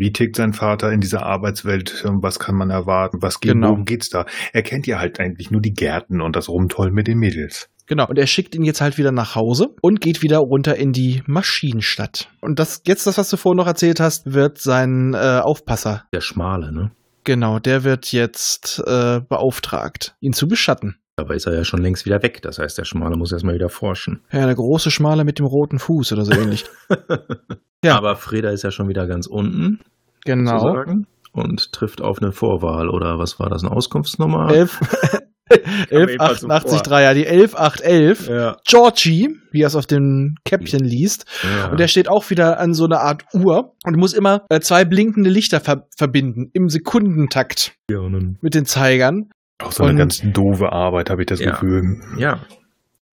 Wie 0.00 0.12
tickt 0.12 0.36
sein 0.36 0.54
Vater 0.54 0.90
in 0.92 1.00
dieser 1.00 1.26
Arbeitswelt? 1.26 2.02
Was 2.06 2.38
kann 2.38 2.54
man 2.54 2.70
erwarten? 2.70 3.18
Was 3.20 3.38
geht, 3.38 3.52
Genau. 3.52 3.68
worum 3.68 3.84
geht's 3.84 4.08
da? 4.08 4.24
Er 4.54 4.62
kennt 4.62 4.86
ja 4.86 4.98
halt 4.98 5.20
eigentlich 5.20 5.50
nur 5.50 5.60
die 5.60 5.74
Gärten 5.74 6.22
und 6.22 6.36
das 6.36 6.48
Rumtollen 6.48 6.94
mit 6.94 7.06
den 7.06 7.18
Mädels. 7.18 7.68
Genau. 7.86 8.06
Und 8.08 8.18
er 8.18 8.26
schickt 8.26 8.54
ihn 8.54 8.62
jetzt 8.62 8.80
halt 8.80 8.96
wieder 8.96 9.12
nach 9.12 9.34
Hause 9.34 9.74
und 9.82 10.00
geht 10.00 10.22
wieder 10.22 10.38
runter 10.38 10.74
in 10.76 10.92
die 10.92 11.22
Maschinenstadt. 11.26 12.30
Und 12.40 12.58
das, 12.58 12.80
jetzt 12.86 13.06
das, 13.06 13.18
was 13.18 13.28
du 13.28 13.36
vorhin 13.36 13.58
noch 13.58 13.66
erzählt 13.66 14.00
hast, 14.00 14.32
wird 14.32 14.56
sein 14.56 15.12
äh, 15.12 15.40
Aufpasser. 15.42 16.04
Der 16.14 16.22
Schmale, 16.22 16.72
ne? 16.72 16.92
Genau, 17.24 17.58
der 17.58 17.84
wird 17.84 18.12
jetzt 18.12 18.82
äh, 18.86 19.20
beauftragt, 19.20 20.16
ihn 20.20 20.32
zu 20.32 20.48
beschatten. 20.48 20.96
Dabei 21.16 21.34
ist 21.34 21.46
er 21.46 21.54
ja 21.54 21.64
schon 21.64 21.82
längst 21.82 22.06
wieder 22.06 22.22
weg. 22.22 22.40
Das 22.42 22.58
heißt, 22.58 22.78
der 22.78 22.84
Schmale 22.84 23.16
muss 23.16 23.30
erstmal 23.30 23.54
wieder 23.54 23.68
forschen. 23.68 24.22
Ja, 24.32 24.46
der 24.46 24.54
große 24.54 24.90
Schmale 24.90 25.24
mit 25.24 25.38
dem 25.38 25.44
roten 25.44 25.78
Fuß 25.78 26.12
oder 26.12 26.24
so 26.24 26.32
ähnlich. 26.32 26.64
ja. 27.84 27.96
Aber 27.96 28.16
Freda 28.16 28.50
ist 28.50 28.62
ja 28.62 28.70
schon 28.70 28.88
wieder 28.88 29.06
ganz 29.06 29.26
unten. 29.26 29.80
Genau. 30.24 30.84
Und 31.32 31.72
trifft 31.72 32.00
auf 32.00 32.22
eine 32.22 32.32
Vorwahl 32.32 32.88
oder 32.88 33.18
was 33.18 33.38
war 33.38 33.50
das, 33.50 33.62
eine 33.62 33.70
Auskunftsnummer? 33.70 34.50
Elf, 34.50 34.80
1188 35.50 36.92
eh 36.92 37.02
ja, 37.02 37.14
die 37.14 37.26
11811. 37.26 38.28
Ja. 38.28 38.56
Georgie, 38.66 39.28
wie 39.50 39.62
er 39.62 39.66
es 39.66 39.76
auf 39.76 39.86
dem 39.86 40.36
Käppchen 40.44 40.84
liest. 40.84 41.26
Ja. 41.42 41.70
Und 41.70 41.80
der 41.80 41.88
steht 41.88 42.08
auch 42.08 42.30
wieder 42.30 42.58
an 42.58 42.74
so 42.74 42.84
einer 42.84 43.00
Art 43.00 43.24
Uhr 43.34 43.74
und 43.84 43.96
muss 43.96 44.12
immer 44.12 44.46
äh, 44.48 44.60
zwei 44.60 44.84
blinkende 44.84 45.30
Lichter 45.30 45.60
ver 45.60 45.88
verbinden 45.96 46.50
im 46.52 46.68
Sekundentakt 46.68 47.74
ja, 47.90 48.00
mit 48.40 48.54
den 48.54 48.64
Zeigern. 48.64 49.30
Auch 49.62 49.72
so 49.72 49.82
eine 49.82 49.92
und, 49.92 49.98
ganz 49.98 50.22
doofe 50.22 50.72
Arbeit, 50.72 51.10
habe 51.10 51.22
ich 51.22 51.26
das 51.26 51.40
ja. 51.40 51.50
Gefühl. 51.50 52.00
Ja. 52.16 52.40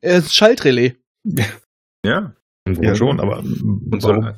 Er 0.01 0.17
ist 0.19 0.33
Schaltrelais. 0.33 0.93
Ja. 2.05 2.33
Ja, 2.81 2.95
schon, 2.95 3.19
aber 3.19 3.41
warum? 3.43 4.33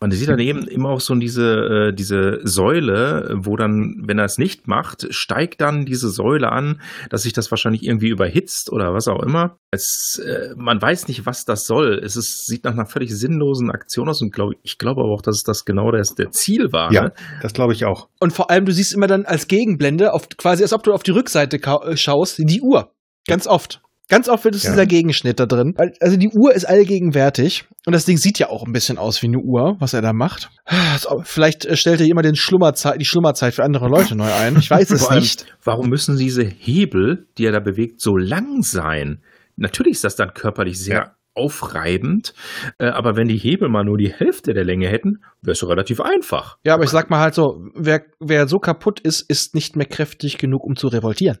Man 0.00 0.10
sieht 0.12 0.30
daneben 0.30 0.66
immer 0.66 0.88
auch 0.88 1.00
so 1.00 1.14
diese, 1.14 1.88
äh, 1.88 1.92
diese 1.92 2.40
Säule, 2.42 3.34
wo 3.36 3.56
dann, 3.56 4.02
wenn 4.06 4.18
er 4.18 4.24
es 4.24 4.38
nicht 4.38 4.66
macht, 4.66 5.06
steigt 5.10 5.60
dann 5.60 5.84
diese 5.84 6.08
Säule 6.08 6.50
an, 6.50 6.80
dass 7.10 7.24
sich 7.24 7.34
das 7.34 7.50
wahrscheinlich 7.50 7.82
irgendwie 7.82 8.08
überhitzt 8.08 8.72
oder 8.72 8.94
was 8.94 9.08
auch 9.08 9.22
immer. 9.22 9.58
Es, 9.70 10.18
äh, 10.24 10.54
man 10.56 10.80
weiß 10.80 11.08
nicht, 11.08 11.26
was 11.26 11.44
das 11.44 11.66
soll. 11.66 12.00
Es 12.02 12.16
ist, 12.16 12.46
sieht 12.46 12.64
nach 12.64 12.72
einer 12.72 12.86
völlig 12.86 13.14
sinnlosen 13.14 13.70
Aktion 13.70 14.08
aus 14.08 14.22
und 14.22 14.32
glaub, 14.32 14.52
ich 14.62 14.78
glaube 14.78 15.02
aber 15.02 15.12
auch, 15.12 15.22
dass 15.22 15.36
es 15.36 15.42
das 15.42 15.66
genau 15.66 15.92
das 15.92 16.14
der 16.14 16.30
Ziel 16.30 16.72
war. 16.72 16.90
Ja, 16.92 17.00
Ne? 17.02 17.12
das 17.42 17.52
glaube 17.52 17.72
ich 17.74 17.84
auch. 17.84 18.08
Und 18.20 18.32
vor 18.32 18.50
allem, 18.50 18.64
du 18.64 18.72
siehst 18.72 18.94
immer 18.94 19.06
dann 19.06 19.26
als 19.26 19.48
Gegenblende, 19.48 20.12
auf, 20.14 20.28
quasi 20.30 20.62
als 20.62 20.72
ob 20.72 20.82
du 20.82 20.92
auf 20.92 21.02
die 21.02 21.10
Rückseite 21.12 21.58
äh, 21.58 21.96
schaust, 21.96 22.38
die 22.38 22.60
Uhr. 22.62 22.92
Ganz 23.26 23.46
oft. 23.46 23.82
Ganz 24.10 24.28
oft 24.28 24.44
wird 24.44 24.54
es 24.54 24.64
Ja. 24.64 24.70
dieser 24.72 24.84
Gegenschnitt 24.86 25.40
da 25.40 25.46
drin. 25.46 25.74
Also 26.00 26.18
die 26.18 26.28
Uhr 26.28 26.52
ist 26.54 26.66
allgegenwärtig. 26.66 27.64
Und 27.86 27.94
das 27.94 28.04
Ding 28.04 28.18
sieht 28.18 28.38
ja 28.38 28.50
auch 28.50 28.66
ein 28.66 28.72
bisschen 28.72 28.98
aus 28.98 29.22
wie 29.22 29.28
eine 29.28 29.38
Uhr, 29.38 29.76
was 29.78 29.94
er 29.94 30.02
da 30.02 30.12
macht. 30.12 30.50
So, 30.98 31.22
Vielleicht 31.24 31.64
äh, 31.64 31.76
stellt 31.76 32.00
er 32.00 32.06
immer 32.08 32.20
den 32.22 32.36
Schlummerzeit, 32.36 33.00
die 33.00 33.06
Schlummerzeit 33.06 33.54
für 33.54 33.64
andere 33.64 33.88
Leute 33.88 34.14
neu 34.16 34.30
ein. 34.30 34.56
Ich 34.58 34.70
weiß 34.70 34.90
es 34.90 35.06
allem, 35.08 35.20
nicht. 35.20 35.46
Warum 35.64 35.88
müssen 35.88 36.18
diese 36.18 36.42
Hebel, 36.44 37.28
die 37.38 37.46
er 37.46 37.52
da 37.52 37.60
bewegt, 37.60 38.00
so 38.02 38.16
lang 38.18 38.62
sein? 38.62 39.22
Natürlich 39.56 39.92
ist 39.92 40.04
das 40.04 40.16
dann 40.16 40.34
körperlich 40.34 40.78
sehr 40.78 40.94
Ja. 40.96 41.14
aufreibend, 41.34 42.34
äh, 42.78 42.86
aber 42.86 43.16
wenn 43.16 43.28
die 43.28 43.36
Hebel 43.38 43.68
mal 43.68 43.84
nur 43.84 43.96
die 43.96 44.12
Hälfte 44.12 44.54
der 44.54 44.64
Länge 44.64 44.88
hätten, 44.88 45.22
wäre 45.42 45.52
es 45.52 45.66
relativ 45.66 46.00
einfach. 46.00 46.58
Ja, 46.64 46.74
aber 46.74 46.84
ich 46.84 46.90
sag 46.90 47.10
mal 47.10 47.20
halt 47.20 47.34
so, 47.34 47.60
wer, 47.74 48.02
wer 48.18 48.48
so 48.48 48.58
kaputt 48.58 49.00
ist, 49.00 49.22
ist 49.30 49.54
nicht 49.54 49.76
mehr 49.76 49.86
kräftig 49.86 50.38
genug, 50.38 50.64
um 50.64 50.76
zu 50.76 50.88
revoltieren. 50.88 51.38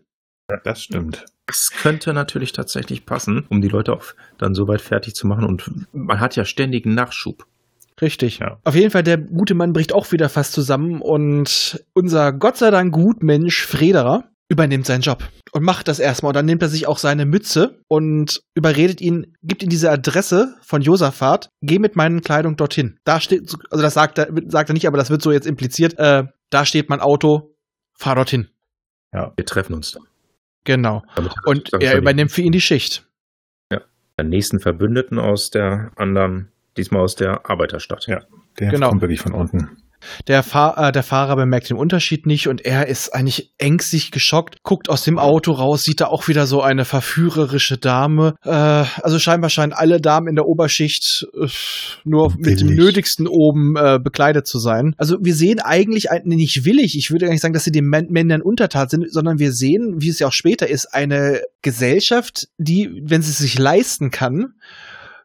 Das 0.64 0.82
stimmt. 0.82 1.24
Das 1.50 1.70
könnte 1.70 2.12
natürlich 2.12 2.52
tatsächlich 2.52 3.04
passen, 3.06 3.44
um 3.48 3.60
die 3.60 3.66
Leute 3.66 3.92
auch 3.92 4.04
dann 4.38 4.54
so 4.54 4.68
weit 4.68 4.80
fertig 4.80 5.16
zu 5.16 5.26
machen. 5.26 5.44
Und 5.44 5.68
man 5.92 6.20
hat 6.20 6.36
ja 6.36 6.44
ständigen 6.44 6.94
Nachschub. 6.94 7.44
Richtig. 8.00 8.38
Ja. 8.38 8.60
Auf 8.62 8.76
jeden 8.76 8.92
Fall, 8.92 9.02
der 9.02 9.18
gute 9.18 9.56
Mann 9.56 9.72
bricht 9.72 9.92
auch 9.92 10.12
wieder 10.12 10.28
fast 10.28 10.52
zusammen 10.52 11.02
und 11.02 11.84
unser 11.92 12.32
Gott 12.32 12.56
sei 12.56 12.70
Dank 12.70 12.92
Gutmensch 12.92 13.66
Frederer 13.66 14.30
übernimmt 14.48 14.86
seinen 14.86 15.00
Job 15.00 15.24
und 15.50 15.64
macht 15.64 15.88
das 15.88 15.98
erstmal. 15.98 16.30
Und 16.30 16.36
dann 16.36 16.46
nimmt 16.46 16.62
er 16.62 16.68
sich 16.68 16.86
auch 16.86 16.98
seine 16.98 17.26
Mütze 17.26 17.80
und 17.88 18.42
überredet 18.54 19.00
ihn, 19.00 19.36
gibt 19.42 19.64
ihm 19.64 19.70
diese 19.70 19.90
Adresse 19.90 20.54
von 20.62 20.82
Josaphat, 20.82 21.48
geh 21.62 21.80
mit 21.80 21.96
meinen 21.96 22.20
Kleidung 22.20 22.54
dorthin. 22.54 22.96
Da 23.02 23.20
steht, 23.20 23.52
also 23.70 23.82
das 23.82 23.94
sagt 23.94 24.18
er, 24.18 24.28
sagt 24.46 24.70
er 24.70 24.74
nicht, 24.74 24.86
aber 24.86 24.98
das 24.98 25.10
wird 25.10 25.20
so 25.20 25.32
jetzt 25.32 25.48
impliziert, 25.48 25.98
äh, 25.98 26.24
da 26.50 26.64
steht 26.64 26.88
mein 26.88 27.00
Auto, 27.00 27.56
fahr 27.92 28.14
dorthin. 28.14 28.48
Wir 29.12 29.44
treffen 29.44 29.74
uns 29.74 29.90
dann. 29.90 30.04
Genau. 30.64 31.02
Damit 31.14 31.32
Und 31.46 31.72
er 31.72 31.96
übernimmt 31.96 32.32
für 32.32 32.42
ihn 32.42 32.52
die 32.52 32.60
Schicht. 32.60 33.06
den 34.18 34.28
nächsten 34.28 34.60
Verbündeten 34.60 35.18
aus 35.18 35.50
der 35.50 35.92
anderen, 35.96 36.52
diesmal 36.76 37.00
aus 37.00 37.14
der 37.16 37.48
Arbeiterstadt. 37.48 38.06
Ja. 38.06 38.20
Der 38.58 38.70
Genau. 38.70 38.90
kommt 38.90 39.00
wirklich 39.00 39.20
von 39.20 39.32
unten. 39.32 39.78
Der, 40.28 40.42
Fahr 40.42 40.88
äh, 40.88 40.92
der 40.92 41.02
Fahrer 41.02 41.36
bemerkt 41.36 41.70
den 41.70 41.76
Unterschied 41.76 42.26
nicht 42.26 42.48
und 42.48 42.64
er 42.64 42.88
ist 42.88 43.14
eigentlich 43.14 43.52
ängstlich 43.58 44.10
geschockt, 44.10 44.62
guckt 44.62 44.88
aus 44.88 45.04
dem 45.04 45.18
Auto 45.18 45.52
raus, 45.52 45.84
sieht 45.84 46.00
da 46.00 46.06
auch 46.06 46.28
wieder 46.28 46.46
so 46.46 46.62
eine 46.62 46.84
verführerische 46.84 47.78
Dame. 47.78 48.34
Äh, 48.44 48.50
also 48.50 49.18
scheinbar 49.18 49.50
scheinen 49.50 49.72
alle 49.72 50.00
Damen 50.00 50.28
in 50.28 50.34
der 50.34 50.46
Oberschicht 50.46 51.26
äh, 51.34 51.46
nur 52.04 52.34
mit 52.36 52.60
dem 52.60 52.68
Willig. 52.68 52.78
Nötigsten 52.78 53.26
oben 53.28 53.76
äh, 53.76 53.98
bekleidet 54.02 54.46
zu 54.46 54.58
sein. 54.58 54.94
Also 54.98 55.16
wir 55.20 55.34
sehen 55.34 55.60
eigentlich 55.60 56.10
ein, 56.10 56.22
nicht 56.24 56.64
willig, 56.64 56.96
ich 56.96 57.10
würde 57.10 57.26
gar 57.26 57.32
nicht 57.32 57.42
sagen, 57.42 57.54
dass 57.54 57.64
sie 57.64 57.72
den 57.72 57.86
Män- 57.86 58.10
Männern 58.10 58.42
untertat 58.42 58.90
sind, 58.90 59.12
sondern 59.12 59.38
wir 59.38 59.52
sehen, 59.52 59.96
wie 59.98 60.08
es 60.08 60.18
ja 60.18 60.28
auch 60.28 60.32
später 60.32 60.68
ist, 60.68 60.86
eine 60.92 61.42
Gesellschaft, 61.62 62.48
die, 62.58 63.02
wenn 63.04 63.22
sie 63.22 63.30
es 63.30 63.38
sich 63.38 63.58
leisten 63.58 64.10
kann, 64.10 64.54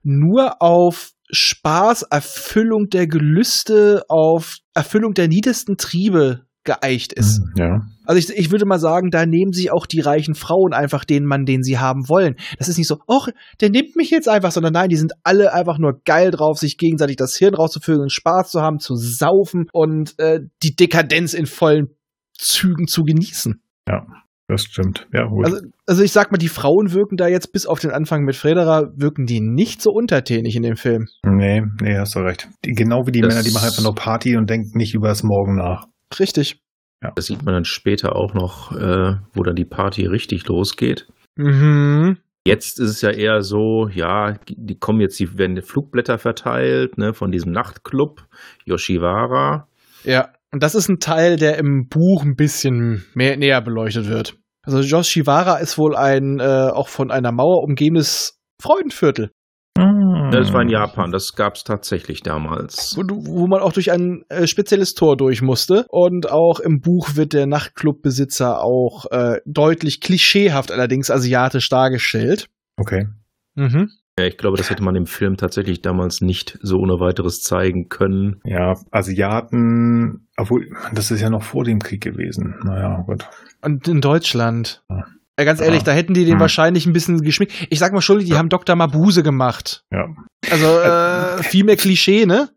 nur 0.03 0.61
auf 0.61 1.11
Spaß, 1.31 2.03
Erfüllung 2.03 2.87
der 2.91 3.07
Gelüste, 3.07 4.03
auf 4.09 4.57
Erfüllung 4.73 5.13
der 5.13 5.27
niedersten 5.27 5.77
Triebe 5.77 6.45
geeicht 6.65 7.13
ist. 7.13 7.41
Ja. 7.55 7.81
Also 8.05 8.19
ich, 8.19 8.37
ich 8.37 8.51
würde 8.51 8.65
mal 8.65 8.79
sagen, 8.79 9.09
da 9.11 9.25
nehmen 9.25 9.51
sich 9.51 9.71
auch 9.71 9.85
die 9.85 10.01
reichen 10.01 10.35
Frauen 10.35 10.73
einfach 10.73 11.05
den 11.05 11.23
Mann, 11.23 11.45
den 11.45 11.63
sie 11.63 11.77
haben 11.77 12.09
wollen. 12.09 12.35
Das 12.57 12.67
ist 12.67 12.77
nicht 12.77 12.87
so, 12.87 12.97
ach, 13.07 13.27
der 13.61 13.69
nimmt 13.69 13.95
mich 13.95 14.09
jetzt 14.09 14.27
einfach, 14.27 14.51
sondern 14.51 14.73
nein, 14.73 14.89
die 14.89 14.97
sind 14.97 15.13
alle 15.23 15.53
einfach 15.53 15.77
nur 15.77 16.01
geil 16.05 16.31
drauf, 16.31 16.57
sich 16.57 16.77
gegenseitig 16.77 17.15
das 17.15 17.35
Hirn 17.35 17.55
rauszufüllen, 17.55 18.09
Spaß 18.09 18.51
zu 18.51 18.61
haben, 18.61 18.79
zu 18.79 18.95
saufen 18.95 19.67
und 19.71 20.19
äh, 20.19 20.41
die 20.63 20.75
Dekadenz 20.75 21.33
in 21.33 21.45
vollen 21.45 21.87
Zügen 22.33 22.87
zu 22.87 23.03
genießen. 23.03 23.61
Das 24.47 24.61
stimmt. 24.63 25.07
Ja, 25.11 25.25
gut. 25.25 25.45
Also, 25.45 25.57
also 25.87 26.03
ich 26.03 26.11
sag 26.11 26.31
mal, 26.31 26.37
die 26.37 26.49
Frauen 26.49 26.91
wirken 26.93 27.17
da 27.17 27.27
jetzt 27.27 27.51
bis 27.51 27.65
auf 27.65 27.79
den 27.79 27.89
Anfang 27.91 28.23
mit 28.25 28.35
Frederer, 28.35 28.91
wirken 28.95 29.25
die 29.25 29.41
nicht 29.41 29.81
so 29.81 29.91
untertänig 29.91 30.55
in 30.55 30.61
dem 30.63 30.75
Film. 30.77 31.07
nee, 31.25 31.63
nee, 31.81 31.97
hast 31.97 32.13
du 32.15 32.19
recht. 32.19 32.47
Die, 32.63 32.73
genau 32.73 33.07
wie 33.07 33.11
die 33.11 33.21
Das- 33.21 33.33
Männer, 33.33 33.43
die 33.43 33.51
machen 33.51 33.65
einfach 33.67 33.83
nur 33.83 33.95
Party 33.95 34.37
und 34.37 34.47
denken 34.49 34.77
nicht 34.77 34.93
über 34.93 35.07
das 35.07 35.23
Morgen 35.23 35.55
nach. 35.55 35.87
Richtig. 36.19 36.59
Das 37.15 37.25
sieht 37.25 37.43
man 37.43 37.53
dann 37.53 37.65
später 37.65 38.15
auch 38.15 38.33
noch, 38.33 38.71
äh, 38.71 39.15
wo 39.33 39.43
dann 39.43 39.55
die 39.55 39.65
Party 39.65 40.05
richtig 40.05 40.47
losgeht. 40.47 41.07
Mhm. 41.35 42.17
Jetzt 42.47 42.79
ist 42.79 42.89
es 42.91 43.01
ja 43.01 43.09
eher 43.09 43.41
so, 43.41 43.89
ja, 43.89 44.33
die 44.47 44.77
kommen 44.77 45.01
jetzt, 45.01 45.19
die 45.19 45.37
werden 45.37 45.59
Flugblätter 45.63 46.19
verteilt, 46.19 46.97
ne, 46.99 47.13
von 47.15 47.31
diesem 47.31 47.51
Nachtclub 47.51 48.25
Yoshiwara. 48.65 49.67
Ja, 50.03 50.29
und 50.53 50.63
das 50.63 50.75
ist 50.75 50.89
ein 50.89 50.99
Teil, 50.99 51.37
der 51.37 51.57
im 51.57 51.87
Buch 51.89 52.23
ein 52.23 52.35
bisschen 52.35 53.05
mehr 53.13 53.37
näher 53.37 53.61
beleuchtet 53.61 54.07
wird. 54.07 54.37
Also 54.63 54.79
Yoshiwara 54.79 55.57
ist 55.57 55.77
wohl 55.77 55.95
ein 55.95 56.39
äh, 56.39 56.69
auch 56.71 56.87
von 56.87 57.11
einer 57.11 57.31
Mauer 57.31 57.63
umgebenes 57.63 58.39
Freudenviertel. 58.61 59.31
Ah, 59.77 60.29
Das 60.31 60.53
war 60.53 60.61
in 60.61 60.69
Japan, 60.69 61.11
das 61.11 61.33
gab 61.35 61.55
es 61.55 61.63
tatsächlich 61.63 62.23
damals. 62.23 62.95
Wo, 62.97 63.03
wo 63.03 63.47
man 63.47 63.61
auch 63.61 63.73
durch 63.73 63.91
ein 63.91 64.23
äh, 64.29 64.47
spezielles 64.47 64.93
Tor 64.93 65.17
durch 65.17 65.41
musste. 65.41 65.85
Und 65.89 66.31
auch 66.31 66.59
im 66.59 66.79
Buch 66.79 67.15
wird 67.15 67.33
der 67.33 67.45
Nachtclubbesitzer 67.45 68.61
auch 68.61 69.05
äh, 69.11 69.41
deutlich 69.45 69.99
klischeehaft 70.01 70.71
allerdings 70.71 71.11
asiatisch 71.11 71.69
dargestellt. 71.69 72.47
Okay. 72.77 73.07
Mhm. 73.55 73.89
Ja, 74.17 74.25
ich 74.25 74.37
glaube, 74.37 74.55
das 74.55 74.69
hätte 74.69 74.81
man 74.83 74.95
im 74.95 75.07
Film 75.07 75.35
tatsächlich 75.35 75.81
damals 75.81 76.21
nicht 76.21 76.57
so 76.61 76.77
ohne 76.77 76.99
weiteres 77.01 77.41
zeigen 77.41 77.89
können. 77.89 78.39
Ja, 78.45 78.75
Asiaten, 78.91 80.27
obwohl, 80.37 80.69
das 80.93 81.11
ist 81.11 81.19
ja 81.21 81.29
noch 81.29 81.43
vor 81.43 81.63
dem 81.65 81.79
Krieg 81.79 82.01
gewesen. 82.01 82.55
Naja, 82.63 83.03
gut. 83.05 83.27
Und 83.61 83.87
in 83.87 84.01
Deutschland. 84.01 84.83
Ja. 84.89 85.05
Ja, 85.37 85.43
ganz 85.43 85.59
ehrlich, 85.59 85.81
Ah. 85.81 85.85
da 85.85 85.91
hätten 85.91 86.13
die 86.13 86.23
den 86.23 86.35
Hm. 86.35 86.39
wahrscheinlich 86.39 86.85
ein 86.85 86.93
bisschen 86.93 87.19
geschminkt. 87.21 87.67
Ich 87.69 87.79
sag 87.79 87.91
mal 87.91 87.99
schon, 87.99 88.19
die 88.19 88.35
haben 88.35 88.47
Dr. 88.47 88.77
Mabuse 88.77 89.21
gemacht. 89.21 89.83
Ja. 89.91 90.07
Also 90.49 90.65
äh, 90.79 91.43
viel 91.43 91.65
mehr 91.65 91.75
Klischee, 91.75 92.25
ne? 92.25 92.47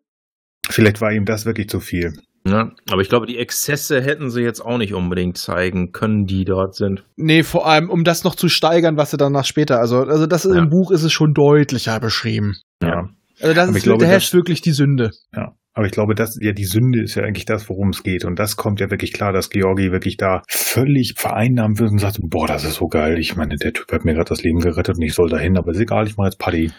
Vielleicht 0.71 1.01
war 1.01 1.11
ihm 1.11 1.25
das 1.25 1.45
wirklich 1.45 1.69
zu 1.69 1.81
viel. 1.81 2.13
Ja, 2.51 2.71
aber 2.91 3.01
ich 3.03 3.09
glaube, 3.09 3.27
die 3.27 3.39
Exzesse 3.39 4.01
hätten 4.03 4.31
sie 4.31 4.43
jetzt 4.43 4.61
auch 4.61 4.79
nicht 4.79 4.95
unbedingt 4.95 5.37
zeigen 5.39 5.93
können, 5.93 6.25
die 6.25 6.45
dort 6.45 6.75
sind. 6.75 7.05
Nee, 7.17 7.43
vor 7.43 7.67
allem, 7.67 7.91
um 7.91 8.05
das 8.05 8.25
noch 8.25 8.35
zu 8.35 8.49
steigern, 8.49 8.97
was 8.97 9.11
sie 9.11 9.17
danach 9.17 9.45
später. 9.45 9.79
Also, 9.79 9.99
also 9.99 10.27
das 10.27 10.45
Ja. 10.45 10.57
im 10.57 10.69
Buch 10.69 10.91
ist 10.91 11.03
es 11.03 11.13
schon 11.13 11.33
deutlicher 11.35 12.01
beschrieben. 12.01 12.55
Ja. 12.83 13.09
Also 13.41 13.55
das 13.55 13.69
Aber 13.69 13.77
ist, 13.77 13.83
glaube, 13.85 14.07
das- 14.07 14.35
wirklich 14.35 14.61
die 14.63 14.73
Sünde. 14.73 15.11
Ja. 15.35 15.53
Aber 15.75 15.87
ich 15.87 15.93
glaube, 15.93 16.17
das, 16.17 16.37
ja, 16.41 16.51
die 16.53 16.65
Sünde 16.65 17.03
ist 17.05 17.15
ja 17.15 17.23
eigentlich 17.23 17.45
das, 17.45 17.69
worum 17.69 17.91
es 17.91 18.03
geht. 18.03 18.25
Und 18.25 18.37
das 18.41 18.57
kommt 18.57 18.81
ja 18.81 18.91
wirklich 18.91 19.13
klar, 19.13 19.33
dass 19.33 19.49
Georgi 19.49 19.93
wirklich 19.93 20.17
da 20.17 20.43
völlig 20.49 21.15
vereinnahmt 21.17 21.79
wird 21.79 21.93
und 21.93 21.99
sagt, 21.99 22.19
boah, 22.21 22.49
das 22.49 22.65
ist 22.65 22.75
so 22.77 22.87
geil. 22.87 23.17
Ich 23.21 23.37
meine, 23.37 23.55
der 23.57 23.73
Typ 23.73 23.93
hat 23.93 24.05
mir 24.05 24.15
gerade 24.15 24.29
das 24.29 24.43
Leben 24.43 24.59
gerettet 24.59 24.97
und 24.97 25.03
ich 25.03 25.15
soll 25.15 25.29
dahin, 25.29 25.57
aber 25.57 25.71
ist 25.71 25.79
egal, 25.81 26.09
ich 26.09 26.17
mache 26.17 26.29
jetzt 26.29 26.39
Party. 26.41 26.73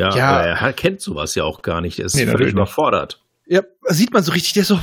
Ja, 0.00 0.16
Ja. 0.16 0.40
er 0.40 0.72
kennt 0.72 1.02
sowas 1.02 1.34
ja 1.34 1.44
auch 1.44 1.60
gar 1.60 1.82
nicht. 1.82 1.98
Er 1.98 2.06
ist 2.06 2.16
Nee, 2.16 2.24
völlig 2.26 2.52
überfordert. 2.52 3.20
Ja, 3.46 3.62
sieht 3.88 4.12
man 4.12 4.22
so 4.22 4.32
richtig, 4.32 4.52
der 4.54 4.62
ist 4.62 4.68
so. 4.68 4.80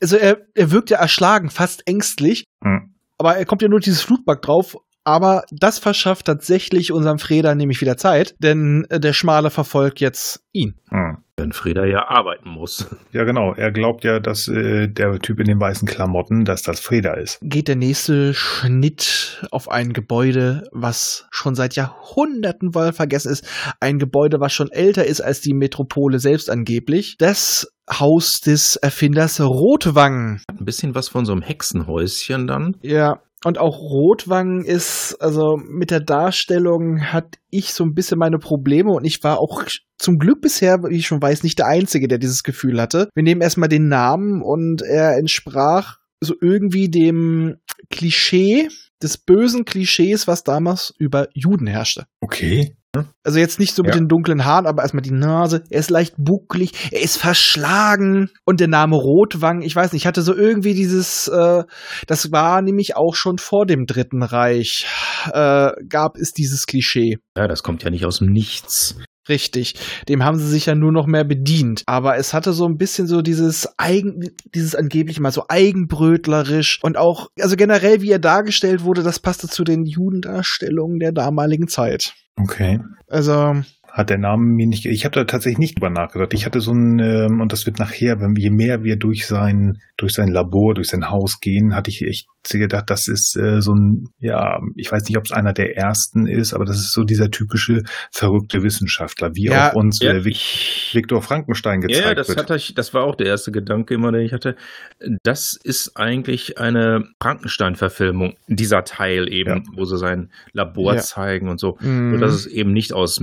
Also 0.00 0.16
er, 0.16 0.38
er 0.54 0.70
wirkt 0.70 0.90
ja 0.90 0.98
erschlagen, 0.98 1.50
fast 1.50 1.86
ängstlich. 1.86 2.44
Hm. 2.62 2.94
Aber 3.18 3.36
er 3.36 3.46
kommt 3.46 3.62
ja 3.62 3.68
nur 3.68 3.80
dieses 3.80 4.02
Flutback 4.02 4.42
drauf. 4.42 4.76
Aber 5.04 5.44
das 5.50 5.78
verschafft 5.78 6.26
tatsächlich 6.26 6.92
unserem 6.92 7.18
Freda 7.18 7.54
nämlich 7.54 7.80
wieder 7.80 7.96
Zeit, 7.96 8.36
denn 8.38 8.86
äh, 8.88 9.00
der 9.00 9.12
Schmale 9.12 9.50
verfolgt 9.50 10.00
jetzt 10.00 10.44
ihn. 10.52 10.74
Hm. 10.90 11.21
Wenn 11.38 11.52
Frieda 11.52 11.86
ja 11.86 12.08
arbeiten 12.08 12.50
muss. 12.50 12.86
Ja, 13.12 13.24
genau. 13.24 13.54
Er 13.54 13.72
glaubt 13.72 14.04
ja, 14.04 14.20
dass 14.20 14.48
äh, 14.48 14.88
der 14.88 15.18
Typ 15.18 15.40
in 15.40 15.46
den 15.46 15.58
weißen 15.58 15.88
Klamotten, 15.88 16.44
dass 16.44 16.62
das 16.62 16.80
Freda 16.80 17.14
ist. 17.14 17.38
Geht 17.40 17.68
der 17.68 17.76
nächste 17.76 18.34
Schnitt 18.34 19.46
auf 19.50 19.70
ein 19.70 19.94
Gebäude, 19.94 20.64
was 20.72 21.26
schon 21.30 21.54
seit 21.54 21.74
Jahrhunderten 21.74 22.74
wohl 22.74 22.92
vergessen 22.92 23.32
ist. 23.32 23.46
Ein 23.80 23.98
Gebäude, 23.98 24.40
was 24.40 24.52
schon 24.52 24.70
älter 24.70 25.06
ist 25.06 25.22
als 25.22 25.40
die 25.40 25.54
Metropole 25.54 26.18
selbst 26.18 26.50
angeblich. 26.50 27.16
Das 27.18 27.72
Haus 27.90 28.40
des 28.40 28.76
Erfinders 28.76 29.40
Rotwang. 29.40 30.40
Ein 30.48 30.64
bisschen 30.64 30.94
was 30.94 31.08
von 31.08 31.24
so 31.24 31.32
einem 31.32 31.42
Hexenhäuschen 31.42 32.46
dann. 32.46 32.76
Ja, 32.82 33.22
und 33.44 33.58
auch 33.58 33.78
Rotwang 33.78 34.64
ist, 34.64 35.16
also 35.20 35.56
mit 35.56 35.90
der 35.90 36.00
Darstellung 36.00 37.12
hatte 37.12 37.38
ich 37.50 37.72
so 37.72 37.84
ein 37.84 37.94
bisschen 37.94 38.18
meine 38.18 38.38
Probleme 38.38 38.92
und 38.92 39.04
ich 39.04 39.22
war 39.24 39.38
auch 39.38 39.64
zum 39.98 40.18
Glück 40.18 40.40
bisher, 40.40 40.82
wie 40.84 40.96
ich 40.96 41.06
schon 41.06 41.22
weiß, 41.22 41.42
nicht 41.42 41.58
der 41.58 41.66
Einzige, 41.66 42.08
der 42.08 42.18
dieses 42.18 42.42
Gefühl 42.42 42.80
hatte. 42.80 43.08
Wir 43.14 43.22
nehmen 43.22 43.40
erstmal 43.40 43.68
den 43.68 43.88
Namen 43.88 44.42
und 44.42 44.82
er 44.82 45.16
entsprach 45.16 45.98
so 46.20 46.34
irgendwie 46.40 46.88
dem 46.88 47.56
Klischee, 47.90 48.68
des 49.02 49.18
bösen 49.18 49.64
Klischees, 49.64 50.28
was 50.28 50.44
damals 50.44 50.94
über 50.98 51.28
Juden 51.34 51.66
herrschte. 51.66 52.06
Okay. 52.20 52.76
Also 53.24 53.38
jetzt 53.38 53.58
nicht 53.58 53.74
so 53.74 53.82
mit 53.82 53.94
Ja. 53.94 54.00
den 54.00 54.08
dunklen 54.08 54.44
Haaren, 54.44 54.66
aber 54.66 54.82
erstmal 54.82 55.02
die 55.02 55.12
Nase. 55.12 55.62
Er 55.70 55.80
ist 55.80 55.90
leicht 55.90 56.14
bucklig, 56.18 56.90
er 56.92 57.00
ist 57.00 57.16
verschlagen 57.16 58.28
und 58.44 58.60
der 58.60 58.68
Name 58.68 58.96
Rotwang, 58.96 59.62
ich 59.62 59.74
weiß 59.74 59.92
nicht, 59.92 60.02
ich 60.02 60.06
hatte 60.06 60.22
so 60.22 60.34
irgendwie 60.34 60.74
dieses, 60.74 61.28
äh, 61.28 61.62
das 62.06 62.32
war 62.32 62.60
nämlich 62.60 62.96
auch 62.96 63.14
schon 63.14 63.38
vor 63.38 63.64
dem 63.64 63.86
Dritten 63.86 64.22
Reich, 64.22 64.86
äh, 65.32 65.70
gab 65.88 66.16
es 66.16 66.32
dieses 66.32 66.66
Klischee. 66.66 67.16
Ja, 67.36 67.48
das 67.48 67.62
kommt 67.62 67.82
ja 67.82 67.90
nicht 67.90 68.04
aus 68.04 68.18
dem 68.18 68.28
Nichts. 68.28 68.96
Richtig. 69.28 69.74
Dem 70.08 70.24
haben 70.24 70.38
sie 70.38 70.48
sich 70.48 70.66
ja 70.66 70.74
nur 70.74 70.90
noch 70.92 71.06
mehr 71.06 71.24
bedient. 71.24 71.82
Aber 71.86 72.16
es 72.16 72.34
hatte 72.34 72.52
so 72.52 72.66
ein 72.66 72.76
bisschen 72.76 73.06
so 73.06 73.22
dieses 73.22 73.68
eigen, 73.78 74.30
dieses 74.54 74.74
angeblich 74.74 75.20
mal 75.20 75.30
so 75.30 75.44
eigenbrötlerisch 75.48 76.80
und 76.82 76.96
auch, 76.96 77.28
also 77.40 77.56
generell, 77.56 78.02
wie 78.02 78.10
er 78.10 78.18
dargestellt 78.18 78.82
wurde, 78.82 79.02
das 79.02 79.20
passte 79.20 79.48
zu 79.48 79.64
den 79.64 79.84
Judendarstellungen 79.84 80.98
der 80.98 81.12
damaligen 81.12 81.68
Zeit. 81.68 82.14
Okay. 82.36 82.80
Also, 83.08 83.62
Hat 83.94 84.08
der 84.08 84.16
Name 84.16 84.42
mir 84.42 84.66
nicht. 84.66 84.86
Ich 84.86 85.04
habe 85.04 85.14
da 85.14 85.24
tatsächlich 85.24 85.58
nicht 85.58 85.76
drüber 85.76 85.90
nachgedacht. 85.90 86.32
Ich 86.32 86.46
hatte 86.46 86.60
so 86.60 86.72
ein, 86.72 86.98
ähm, 86.98 87.40
und 87.42 87.52
das 87.52 87.66
wird 87.66 87.78
nachher, 87.78 88.18
wenn 88.20 88.34
je 88.34 88.48
mehr 88.48 88.82
wir 88.82 88.96
durch 88.96 89.26
sein, 89.26 89.78
durch 89.98 90.14
sein 90.14 90.28
Labor, 90.28 90.72
durch 90.72 90.88
sein 90.88 91.10
Haus 91.10 91.40
gehen, 91.40 91.74
hatte 91.74 91.90
ich 91.90 92.02
echt 92.02 92.26
gedacht, 92.50 92.88
das 92.88 93.06
ist 93.06 93.36
äh, 93.36 93.60
so 93.60 93.72
ein, 93.74 94.08
ja, 94.18 94.58
ich 94.76 94.90
weiß 94.90 95.04
nicht, 95.04 95.16
ob 95.18 95.24
es 95.26 95.30
einer 95.32 95.52
der 95.52 95.76
ersten 95.76 96.26
ist, 96.26 96.54
aber 96.54 96.64
das 96.64 96.76
ist 96.78 96.92
so 96.92 97.04
dieser 97.04 97.30
typische 97.30 97.82
verrückte 98.10 98.62
Wissenschaftler, 98.64 99.30
wie 99.34 99.44
Ja, 99.44 99.70
auch 99.70 99.74
uns 99.76 100.00
ja, 100.02 100.12
äh, 100.12 100.24
Vic- 100.24 100.30
ich- 100.32 100.90
Viktor 100.94 101.22
Frankenstein 101.22 101.82
gezeigt 101.82 102.04
Ja, 102.04 102.14
das 102.14 102.28
wird. 102.28 102.38
hatte 102.38 102.56
ich, 102.56 102.74
das 102.74 102.94
war 102.94 103.04
auch 103.04 103.14
der 103.14 103.26
erste 103.28 103.52
Gedanke 103.52 103.94
immer, 103.94 104.10
den 104.10 104.22
ich 104.22 104.32
hatte. 104.32 104.56
Das 105.22 105.56
ist 105.62 105.92
eigentlich 105.96 106.58
eine 106.58 107.04
Frankenstein-Verfilmung, 107.22 108.34
dieser 108.48 108.84
Teil 108.84 109.32
eben, 109.32 109.50
Ja. 109.50 109.62
wo 109.76 109.84
sie 109.84 109.98
sein 109.98 110.30
Labor 110.52 110.94
Ja. 110.94 111.00
zeigen 111.00 111.48
und 111.48 111.60
so. 111.60 111.76
mh. 111.80 111.86
Nur, 112.10 112.18
dass 112.18 112.32
es 112.32 112.46
eben 112.46 112.72
nicht 112.72 112.92
aus 112.92 113.20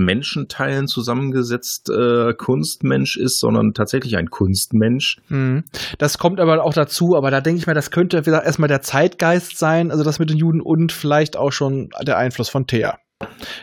Menschenteilen 0.60 0.86
zusammengesetzt 0.86 1.90
äh, 1.90 2.34
Kunstmensch 2.34 3.16
ist, 3.16 3.40
sondern 3.40 3.72
tatsächlich 3.74 4.16
ein 4.16 4.30
Kunstmensch. 4.30 5.18
Mhm. 5.28 5.64
Das 5.98 6.18
kommt 6.18 6.40
aber 6.40 6.62
auch 6.62 6.74
dazu, 6.74 7.16
aber 7.16 7.30
da 7.30 7.40
denke 7.40 7.58
ich 7.60 7.66
mal, 7.66 7.74
das 7.74 7.90
könnte 7.90 8.22
erstmal 8.24 8.68
der 8.68 8.82
Zeitgeist 8.82 9.58
sein, 9.58 9.90
also 9.90 10.04
das 10.04 10.18
mit 10.18 10.30
den 10.30 10.36
Juden 10.36 10.60
und 10.60 10.92
vielleicht 10.92 11.36
auch 11.36 11.52
schon 11.52 11.90
der 12.02 12.18
Einfluss 12.18 12.48
von 12.48 12.66
Thea. 12.66 12.98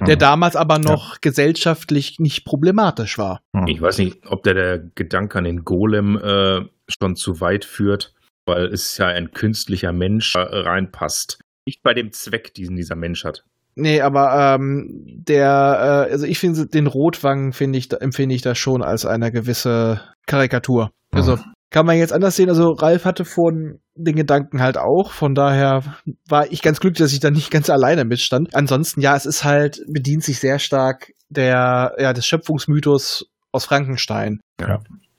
Der 0.05 0.15
Mhm. 0.15 0.19
damals 0.19 0.55
aber 0.55 0.77
noch 0.77 1.19
gesellschaftlich 1.21 2.19
nicht 2.19 2.45
problematisch 2.45 3.17
war. 3.17 3.41
Mhm. 3.53 3.67
Ich 3.67 3.81
weiß 3.81 3.97
nicht, 3.99 4.19
ob 4.27 4.43
der, 4.43 4.53
der 4.53 4.79
Gedanke 4.79 5.37
an 5.39 5.45
den 5.45 5.63
Golem 5.63 6.17
äh, 6.17 6.61
schon 6.87 7.15
zu 7.15 7.41
weit 7.41 7.65
führt, 7.65 8.13
weil 8.45 8.65
es 8.65 8.97
ja 8.97 9.07
ein 9.07 9.31
künstlicher 9.31 9.93
Mensch 9.93 10.35
äh, 10.35 10.39
reinpasst. 10.39 11.39
Nicht 11.65 11.81
bei 11.83 11.93
dem 11.93 12.11
Zweck, 12.11 12.53
den 12.53 12.75
dieser 12.75 12.95
Mensch 12.95 13.25
hat. 13.25 13.43
Nee, 13.79 14.01
aber 14.01 14.55
ähm, 14.55 15.23
der, 15.27 16.07
äh, 16.09 16.11
also 16.11 16.25
ich 16.25 16.39
finde 16.39 16.65
den 16.65 16.87
Rotwang 16.87 17.53
finde 17.53 17.77
ich, 17.77 17.87
da- 17.89 17.97
empfinde 17.97 18.33
ich 18.33 18.41
das 18.41 18.57
schon 18.57 18.81
als 18.81 19.05
eine 19.05 19.31
gewisse 19.31 20.01
Karikatur. 20.25 20.89
Also 21.11 21.37
kann 21.69 21.85
man 21.85 21.97
jetzt 21.97 22.11
anders 22.11 22.35
sehen. 22.35 22.49
Also 22.49 22.71
Ralf 22.71 23.05
hatte 23.05 23.23
vorhin 23.23 23.79
den 23.95 24.15
Gedanken 24.15 24.61
halt 24.61 24.77
auch. 24.77 25.11
Von 25.11 25.35
daher 25.35 25.83
war 26.27 26.51
ich 26.51 26.63
ganz 26.63 26.79
glücklich, 26.79 26.99
dass 26.99 27.13
ich 27.13 27.19
da 27.19 27.29
nicht 27.29 27.51
ganz 27.51 27.69
alleine 27.69 28.03
mitstand. 28.03 28.55
Ansonsten 28.55 29.01
ja, 29.01 29.15
es 29.15 29.25
ist 29.27 29.43
halt 29.43 29.81
bedient 29.87 30.23
sich 30.23 30.39
sehr 30.39 30.57
stark 30.59 31.11
der 31.29 31.93
ja 31.99 32.13
des 32.13 32.25
Schöpfungsmythos 32.25 33.27
aus 33.51 33.65
Frankenstein. 33.65 34.39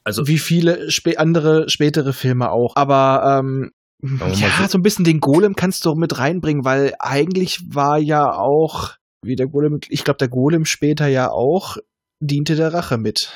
Also 0.03 0.27
Wie 0.27 0.39
viele 0.39 0.91
spä 0.91 1.17
andere 1.17 1.69
spätere 1.69 2.13
Filme 2.13 2.51
auch. 2.51 2.75
Aber 2.75 3.39
ähm, 3.39 3.71
ja, 4.01 4.29
so- 4.33 4.67
so 4.67 4.77
ein 4.77 4.81
bisschen 4.81 5.05
den 5.05 5.19
Golem 5.19 5.55
kannst 5.55 5.85
du 5.85 5.93
mit 5.95 6.17
reinbringen, 6.19 6.63
weil 6.65 6.93
eigentlich 6.99 7.59
war 7.73 7.97
ja 7.99 8.31
auch, 8.31 8.91
wie 9.23 9.35
der 9.35 9.47
Golem, 9.47 9.79
ich 9.89 10.03
glaube, 10.03 10.17
der 10.17 10.29
Golem 10.29 10.65
später 10.65 11.07
ja 11.07 11.29
auch 11.29 11.77
diente 12.21 12.55
der 12.55 12.73
Rache 12.73 12.97
mit. 12.97 13.31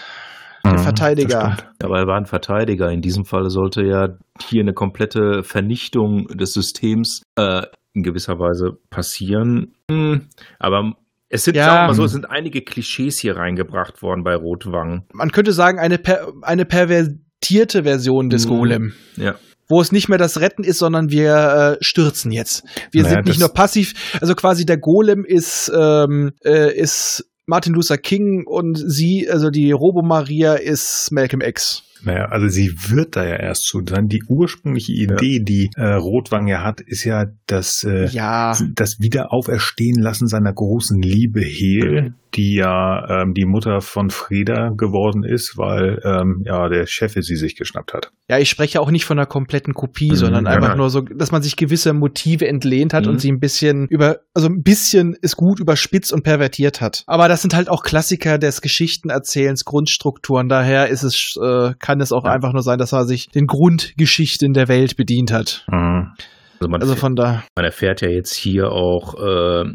Der 0.66 0.74
Mhm, 0.74 0.78
Verteidiger. 0.80 1.58
Aber 1.84 2.00
er 2.00 2.08
war 2.08 2.16
ein 2.18 2.26
Verteidiger. 2.26 2.90
In 2.90 3.02
diesem 3.02 3.26
Fall 3.26 3.50
sollte 3.50 3.84
ja 3.84 4.08
hier 4.42 4.62
eine 4.62 4.72
komplette 4.74 5.44
Vernichtung 5.44 6.28
des 6.28 6.54
Systems 6.54 7.22
äh, 7.38 7.64
in 7.94 8.02
gewisser 8.04 8.40
Weise 8.40 8.78
passieren. 8.90 9.74
Hm, 9.92 10.30
aber 10.60 10.94
es 11.28 11.44
sind, 11.44 11.58
Ja. 11.58 11.66
sagen 11.66 11.78
wir 11.84 11.88
mal 11.88 11.94
so, 11.96 12.06
es 12.06 12.14
sind 12.14 12.30
einige 12.30 12.62
Klischees 12.62 13.20
hier 13.20 13.36
reingebracht 13.36 14.02
worden 14.02 14.24
bei 14.24 14.36
Rotwang. 14.36 15.06
Man 15.14 15.32
könnte 15.32 15.52
sagen, 15.52 15.80
eine, 15.80 15.98
per 15.98 16.28
eine 16.44 16.64
pervertierte 16.66 17.84
Version 17.84 18.30
des 18.30 18.46
Mhm. 18.46 18.50
Golem. 18.50 18.94
Ja. 19.18 19.36
Wo 19.74 19.82
es 19.82 19.92
nicht 19.92 20.08
mehr 20.08 20.20
das 20.20 20.40
Retten 20.40 20.64
ist, 20.64 20.78
sondern 20.78 21.10
wir 21.10 21.78
äh, 21.80 21.84
stürzen 21.84 22.32
jetzt. 22.32 22.64
Wir 22.92 23.02
Naja, 23.02 23.16
sind 23.16 23.26
nicht 23.26 23.40
nur 23.40 23.50
passiv, 23.50 23.96
also 24.22 24.36
quasi 24.36 24.68
der 24.68 24.78
Golem 24.78 25.26
ist, 25.26 25.72
ähm, 25.76 26.34
äh, 26.46 26.78
ist 26.78 27.26
Martin 27.48 27.74
Luther 27.74 27.98
King 27.98 28.46
und 28.46 28.78
sie, 28.78 29.28
also 29.28 29.50
die 29.50 29.72
Robo 29.72 30.04
Maria, 30.04 30.54
ist 30.54 31.10
Malcolm 31.12 31.42
X. 31.42 31.82
Naja, 32.04 32.26
also 32.26 32.50
sie 32.50 32.72
wird 32.90 33.16
da 33.16 33.26
ja 33.26 33.38
erst 33.38 33.64
zu 33.64 33.82
sein. 33.90 34.10
Die 34.10 34.22
ursprüngliche 34.28 34.92
Idee, 34.92 35.38
ja. 35.38 35.44
die 35.44 35.70
äh, 35.76 35.94
Rotwang 35.94 36.48
ja 36.48 36.64
hat, 36.64 36.80
ist 36.80 37.04
ja 37.04 37.26
das, 37.48 37.84
äh, 37.84 38.06
ja. 38.10 38.56
das 38.76 39.00
Wiederauferstehen 39.00 40.00
lassen 40.00 40.28
seiner 40.28 40.54
großen 40.54 41.02
Liebe 41.02 41.42
Hel, 41.42 42.14
die 42.36 42.56
ja 42.56 43.22
ähm, 43.22 43.34
die 43.34 43.46
Mutter 43.46 43.82
von 43.82 44.10
Frieda 44.10 44.70
geworden 44.76 45.24
ist, 45.24 45.58
weil 45.58 46.00
ähm, 46.04 46.44
ja 46.46 46.68
der 46.70 46.86
Chef 46.86 47.14
sie 47.14 47.36
sich 47.36 47.56
geschnappt 47.56 47.94
hat. 47.94 48.12
Ja, 48.30 48.40
ich 48.40 48.50
spreche 48.50 48.82
auch 48.82 48.90
nicht 48.92 49.06
von 49.06 49.20
einer 49.20 49.26
kompletten 49.26 49.74
Kopie, 49.74 50.12
mhm, 50.12 50.16
sondern 50.16 50.48
einfach 50.48 50.70
ja. 50.70 50.76
nur 50.76 50.90
so, 50.90 51.02
dass 51.02 51.32
man 51.32 51.42
sich 51.42 51.56
gewisse 51.56 51.94
Motive 51.94 52.48
entlehnt 52.48 52.94
hat 52.94 53.06
mhm. 53.06 53.12
und 53.12 53.20
sie 53.20 53.32
ein 53.32 53.40
bisschen 53.40 53.88
über, 53.88 54.20
also 54.34 54.48
ein 54.48 54.64
bisschen 54.64 55.16
ist 55.22 55.36
gut 55.36 55.60
überspitzt 55.60 56.14
und 56.14 56.24
pervertiert 56.24 56.82
hat. 56.82 57.04
Aber 57.08 57.28
das 57.28 57.42
sind 57.42 57.54
halt 57.54 57.70
auch 57.70 57.84
Klassiker 57.84 58.38
des 58.38 58.62
Geschichtenerzählens, 58.62 59.66
Grundstrukturen. 59.66 60.50
Daher 60.50 60.88
ist 60.88 61.04
es, 61.04 61.38
äh, 61.42 61.74
kann 61.80 62.02
es 62.02 62.12
auch 62.12 62.26
ja. 62.26 62.32
einfach 62.32 62.54
nur 62.54 62.64
sein, 62.64 62.80
dass 62.80 62.94
er 62.94 63.06
sich 63.06 63.30
den 63.30 63.48
Grundgeschichten 63.48 64.54
der 64.54 64.68
Welt 64.68 64.96
bedient 64.96 65.32
hat. 65.32 65.66
Mhm. 65.70 66.14
Also, 66.60 66.74
also 66.76 66.96
von 66.96 67.16
da. 67.16 67.44
Man 67.56 67.66
erfährt 67.66 68.02
ja 68.02 68.10
jetzt 68.10 68.34
hier 68.34 68.72
auch 68.72 69.16
äh, 69.16 69.66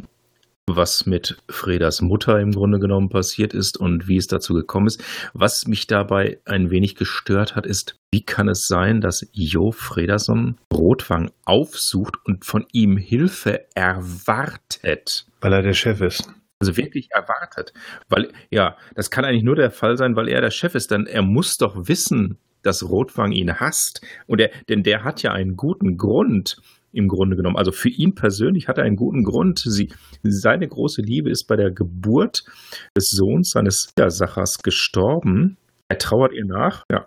was 0.76 1.06
mit 1.06 1.36
Fredas 1.48 2.00
Mutter 2.00 2.40
im 2.40 2.52
Grunde 2.52 2.78
genommen 2.78 3.08
passiert 3.08 3.54
ist 3.54 3.76
und 3.76 4.08
wie 4.08 4.16
es 4.16 4.26
dazu 4.26 4.54
gekommen 4.54 4.86
ist. 4.86 5.02
Was 5.32 5.66
mich 5.66 5.86
dabei 5.86 6.40
ein 6.44 6.70
wenig 6.70 6.96
gestört 6.96 7.56
hat, 7.56 7.66
ist, 7.66 7.98
wie 8.12 8.24
kann 8.24 8.48
es 8.48 8.66
sein, 8.66 9.00
dass 9.00 9.26
Jo 9.32 9.72
Fredason 9.72 10.56
Rotwang 10.72 11.30
aufsucht 11.44 12.16
und 12.24 12.44
von 12.44 12.66
ihm 12.72 12.96
Hilfe 12.96 13.66
erwartet? 13.74 15.26
Weil 15.40 15.52
er 15.52 15.62
der 15.62 15.74
Chef 15.74 16.00
ist. 16.00 16.28
Also 16.60 16.76
wirklich 16.76 17.08
erwartet. 17.12 17.72
Weil, 18.08 18.32
ja, 18.50 18.76
das 18.94 19.10
kann 19.10 19.24
eigentlich 19.24 19.44
nur 19.44 19.56
der 19.56 19.70
Fall 19.70 19.96
sein, 19.96 20.16
weil 20.16 20.28
er 20.28 20.40
der 20.40 20.50
Chef 20.50 20.74
ist, 20.74 20.90
denn 20.90 21.06
er 21.06 21.22
muss 21.22 21.56
doch 21.56 21.88
wissen, 21.88 22.38
dass 22.62 22.88
Rotwang 22.88 23.32
ihn 23.32 23.60
hasst. 23.60 24.00
Und 24.26 24.40
er, 24.40 24.50
denn 24.68 24.82
der 24.82 25.04
hat 25.04 25.22
ja 25.22 25.32
einen 25.32 25.56
guten 25.56 25.96
Grund 25.96 26.60
im 26.92 27.08
Grunde 27.08 27.36
genommen. 27.36 27.56
Also 27.56 27.72
für 27.72 27.88
ihn 27.88 28.14
persönlich 28.14 28.68
hat 28.68 28.78
er 28.78 28.84
einen 28.84 28.96
guten 28.96 29.24
Grund. 29.24 29.58
Sie, 29.64 29.90
seine 30.22 30.66
große 30.66 31.02
Liebe 31.02 31.30
ist 31.30 31.44
bei 31.44 31.56
der 31.56 31.70
Geburt 31.70 32.44
des 32.96 33.10
Sohns 33.10 33.50
seines 33.50 33.92
Widersachers 33.96 34.58
gestorben. 34.58 35.56
Er 35.88 35.98
trauert 35.98 36.32
ihr 36.32 36.44
nach, 36.44 36.84
ja. 36.90 37.06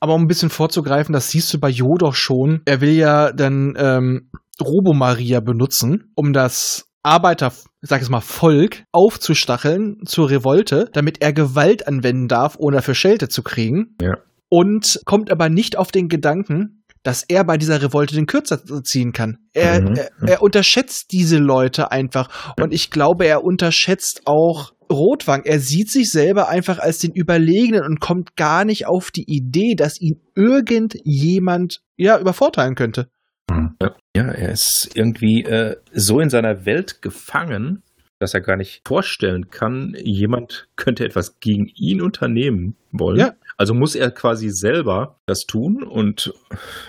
Aber 0.00 0.14
um 0.14 0.22
ein 0.22 0.28
bisschen 0.28 0.50
vorzugreifen, 0.50 1.12
das 1.12 1.30
siehst 1.30 1.54
du 1.54 1.60
bei 1.60 1.68
Jo 1.68 1.96
doch 1.96 2.14
schon. 2.14 2.62
Er 2.64 2.80
will 2.80 2.90
ja 2.90 3.32
dann 3.32 3.74
ähm, 3.76 4.30
Robo-Maria 4.60 5.38
benutzen, 5.38 6.10
um 6.16 6.32
das 6.32 6.88
Arbeiter, 7.04 7.52
sag 7.82 8.02
ich 8.02 8.08
mal, 8.08 8.20
Volk 8.20 8.84
aufzustacheln 8.92 10.00
zur 10.04 10.30
Revolte, 10.30 10.88
damit 10.92 11.22
er 11.22 11.32
Gewalt 11.32 11.86
anwenden 11.86 12.28
darf, 12.28 12.56
ohne 12.58 12.76
dafür 12.76 12.94
Schelte 12.94 13.28
zu 13.28 13.42
kriegen. 13.42 13.96
Ja. 14.00 14.18
Und 14.48 15.00
kommt 15.04 15.30
aber 15.30 15.48
nicht 15.48 15.78
auf 15.78 15.92
den 15.92 16.08
Gedanken, 16.08 16.81
dass 17.02 17.24
er 17.24 17.44
bei 17.44 17.56
dieser 17.56 17.82
Revolte 17.82 18.14
den 18.14 18.26
Kürzer 18.26 18.60
ziehen 18.84 19.12
kann. 19.12 19.38
Er, 19.52 19.80
mhm. 19.80 19.96
er, 19.96 20.10
er, 20.28 20.42
unterschätzt 20.42 21.12
diese 21.12 21.38
Leute 21.38 21.90
einfach. 21.90 22.54
Und 22.60 22.72
ich 22.72 22.90
glaube, 22.90 23.26
er 23.26 23.42
unterschätzt 23.42 24.22
auch 24.26 24.72
Rotwang. 24.90 25.42
Er 25.44 25.58
sieht 25.58 25.90
sich 25.90 26.10
selber 26.10 26.48
einfach 26.48 26.78
als 26.78 26.98
den 26.98 27.12
Überlegenen 27.12 27.82
und 27.82 28.00
kommt 28.00 28.36
gar 28.36 28.64
nicht 28.64 28.86
auf 28.86 29.10
die 29.10 29.24
Idee, 29.26 29.74
dass 29.76 30.00
ihn 30.00 30.20
irgendjemand 30.34 31.80
ja 31.96 32.18
übervorteilen 32.18 32.74
könnte. 32.74 33.08
Mhm. 33.50 33.76
Ja, 34.14 34.24
er 34.24 34.50
ist 34.50 34.90
irgendwie 34.94 35.42
äh, 35.44 35.76
so 35.92 36.20
in 36.20 36.28
seiner 36.28 36.66
Welt 36.66 37.02
gefangen, 37.02 37.82
dass 38.18 38.34
er 38.34 38.40
gar 38.40 38.56
nicht 38.56 38.82
vorstellen 38.86 39.50
kann, 39.50 39.96
jemand 40.00 40.68
könnte 40.76 41.04
etwas 41.04 41.40
gegen 41.40 41.66
ihn 41.74 42.00
unternehmen 42.00 42.76
wollen. 42.92 43.18
Ja. 43.18 43.32
Also 43.62 43.74
muss 43.74 43.94
er 43.94 44.10
quasi 44.10 44.50
selber 44.50 45.20
das 45.24 45.46
tun 45.46 45.84
und 45.84 46.34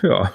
ja. 0.02 0.32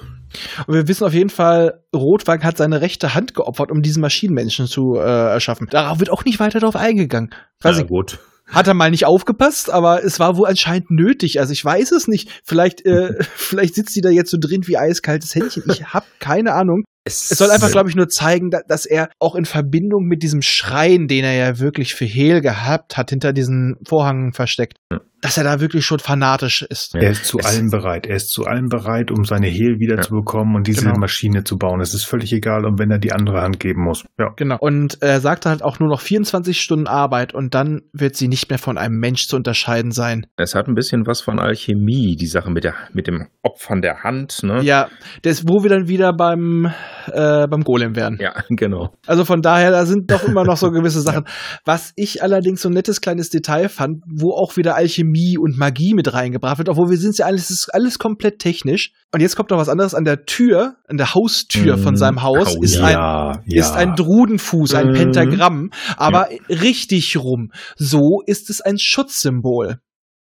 Und 0.68 0.74
wir 0.74 0.88
wissen 0.88 1.04
auf 1.04 1.14
jeden 1.14 1.30
Fall, 1.30 1.84
Rotwang 1.94 2.46
hat 2.46 2.56
seine 2.56 2.80
rechte 2.80 3.14
Hand 3.14 3.34
geopfert, 3.34 3.72
um 3.72 3.82
diesen 3.82 4.00
Maschinenmenschen 4.00 4.66
zu 4.68 4.96
äh, 4.96 5.02
erschaffen. 5.02 5.68
Darauf 5.70 6.00
wird 6.00 6.10
auch 6.10 6.24
nicht 6.24 6.40
weiter 6.40 6.62
darauf 6.62 6.78
eingegangen. 6.78 7.32
Weiß 7.62 7.80
ja, 7.80 7.84
gut. 7.84 8.20
Hat 8.48 8.68
er 8.70 8.74
mal 8.74 8.90
nicht 8.90 9.06
aufgepasst, 9.06 9.70
aber 9.70 10.02
es 10.02 10.18
war 10.22 10.38
wohl 10.38 10.48
anscheinend 10.48 10.92
nötig. 10.92 11.42
Also 11.42 11.52
ich 11.52 11.66
weiß 11.66 11.92
es 11.92 12.08
nicht. 12.08 12.30
Vielleicht, 12.46 12.86
äh, 12.86 13.22
vielleicht 13.36 13.76
sitzt 13.76 13.94
sie 13.94 14.02
da 14.02 14.10
jetzt 14.10 14.32
so 14.32 14.38
drin 14.40 14.66
wie 14.66 14.78
eiskaltes 14.78 15.36
Händchen. 15.36 15.64
Ich 15.68 15.94
habe 15.94 16.06
keine 16.20 16.54
Ahnung. 16.54 16.86
Es, 17.04 17.32
es 17.32 17.38
soll 17.38 17.52
einfach, 17.52 17.72
glaube 17.72 17.90
ich, 17.90 17.98
nur 17.98 18.08
zeigen, 18.08 18.50
dass 18.50 18.86
er 18.86 19.10
auch 19.20 19.36
in 19.36 19.44
Verbindung 19.44 20.06
mit 20.06 20.24
diesem 20.24 20.42
Schreien, 20.42 21.10
den 21.10 21.26
er 21.26 21.34
ja 21.34 21.60
wirklich 21.60 21.96
für 21.96 22.06
Hehl 22.06 22.40
gehabt 22.40 22.96
hat, 22.96 23.10
hinter 23.10 23.34
diesen 23.34 23.76
Vorhang 23.86 24.32
versteckt, 24.32 24.78
dass 25.22 25.38
er 25.38 25.44
da 25.44 25.60
wirklich 25.60 25.86
schon 25.86 26.00
fanatisch 26.00 26.62
ist. 26.62 26.96
Er 26.96 27.12
ist 27.12 27.26
zu 27.26 27.40
es 27.40 27.46
allem 27.46 27.70
bereit. 27.70 28.08
Er 28.08 28.16
ist 28.16 28.30
zu 28.30 28.46
allem 28.46 28.70
bereit, 28.70 29.12
um 29.12 29.26
seine 29.26 29.48
Hehl 29.48 29.80
wiederzubekommen 29.80 30.54
ja. 30.54 30.58
und 30.58 30.68
diese 30.68 30.86
genau. 30.86 30.98
Maschine 30.98 31.44
zu 31.44 31.58
bauen. 31.58 31.82
Es 31.82 31.94
ist 31.94 32.06
völlig 32.06 32.32
egal, 32.32 32.66
um 32.66 32.80
wenn 32.80 32.90
er 32.92 33.00
die 33.00 33.12
andere 33.12 33.42
Hand 33.42 33.60
geben 33.60 33.84
muss. 33.84 34.06
Ja. 34.18 34.30
Genau. 34.36 34.58
Und 34.60 35.02
er 35.02 35.20
sagt 35.20 35.46
halt 35.46 35.62
auch 35.62 35.80
nur 35.80 35.90
noch 35.90 36.02
24 36.02 36.60
Stunden 36.60 36.88
Arbeit 36.88 37.34
und 37.34 37.54
dann 37.54 37.82
wird 37.94 38.16
sie 38.16 38.28
nicht 38.28 38.50
mehr 38.50 38.60
von 38.60 38.78
einem 38.78 38.98
Mensch 38.98 39.28
zu 39.28 39.36
unterscheiden 39.36 39.92
sein. 39.92 40.26
Es 40.38 40.56
hat 40.56 40.68
ein 40.68 40.76
bisschen 40.76 41.06
was 41.06 41.22
von 41.22 41.40
Alchemie, 41.40 42.16
die 42.16 42.28
Sache 42.28 42.50
mit, 42.50 42.64
der, 42.64 42.76
mit 42.94 43.08
dem 43.08 43.28
Opfern 43.42 43.82
der 43.82 44.04
Hand. 44.04 44.44
Ne? 44.44 44.62
Ja, 44.64 44.88
das, 45.24 45.48
wo 45.48 45.64
wir 45.64 45.70
dann 45.70 45.88
wieder 45.88 46.14
beim, 46.14 46.72
äh, 47.08 47.48
beim 47.48 47.64
Golem 47.64 47.96
wären. 47.96 48.18
Ja, 48.22 48.34
genau. 48.50 48.94
Also 49.06 49.26
von 49.26 49.42
daher, 49.42 49.72
da 49.72 49.86
sind 49.86 50.12
doch 50.12 50.24
immer 50.24 50.46
noch 50.46 50.58
so 50.58 50.72
gewisse 50.72 51.02
Sachen. 51.02 51.26
Was 51.66 51.92
ich 51.96 52.24
allerdings 52.24 52.62
so 52.62 52.70
ein 52.70 52.74
nettes 52.74 53.02
kleines 53.02 53.30
Detail 53.30 53.68
fand, 53.68 54.04
wo 54.08 54.32
auch 54.32 54.56
wieder 54.56 54.76
Alchemie 54.76 55.09
Chemie 55.10 55.38
und 55.38 55.58
Magie 55.58 55.94
mit 55.94 56.14
reingebracht 56.14 56.58
wird, 56.58 56.70
obwohl 56.70 56.90
wir 56.90 56.98
sind 56.98 57.18
ja 57.18 57.26
alles, 57.26 57.50
ist 57.50 57.70
alles 57.74 58.00
komplett 58.00 58.40
technisch. 58.40 58.92
Und 59.14 59.22
jetzt 59.22 59.36
kommt 59.36 59.50
noch 59.50 59.58
was 59.58 59.70
anderes 59.70 59.96
an 59.96 60.04
der 60.04 60.26
Tür, 60.26 60.76
an 60.88 60.98
der 60.98 61.14
Haustür 61.14 61.78
mm, 61.78 61.80
von 61.80 61.96
seinem 61.96 62.22
Haus 62.22 62.56
oh, 62.58 62.62
ist, 62.62 62.76
ja, 62.76 63.32
ein, 63.32 63.44
ja. 63.46 63.60
ist 63.60 63.76
ein 63.76 63.96
Drudenfuß, 63.96 64.76
ein 64.76 64.92
mm. 64.92 64.94
Pentagramm, 64.94 65.72
aber 65.98 66.32
ja. 66.32 66.40
richtig 66.50 67.18
rum. 67.18 67.52
So 67.76 68.22
ist 68.26 68.50
es 68.50 68.62
ein 68.62 68.78
Schutzsymbol. 68.78 69.80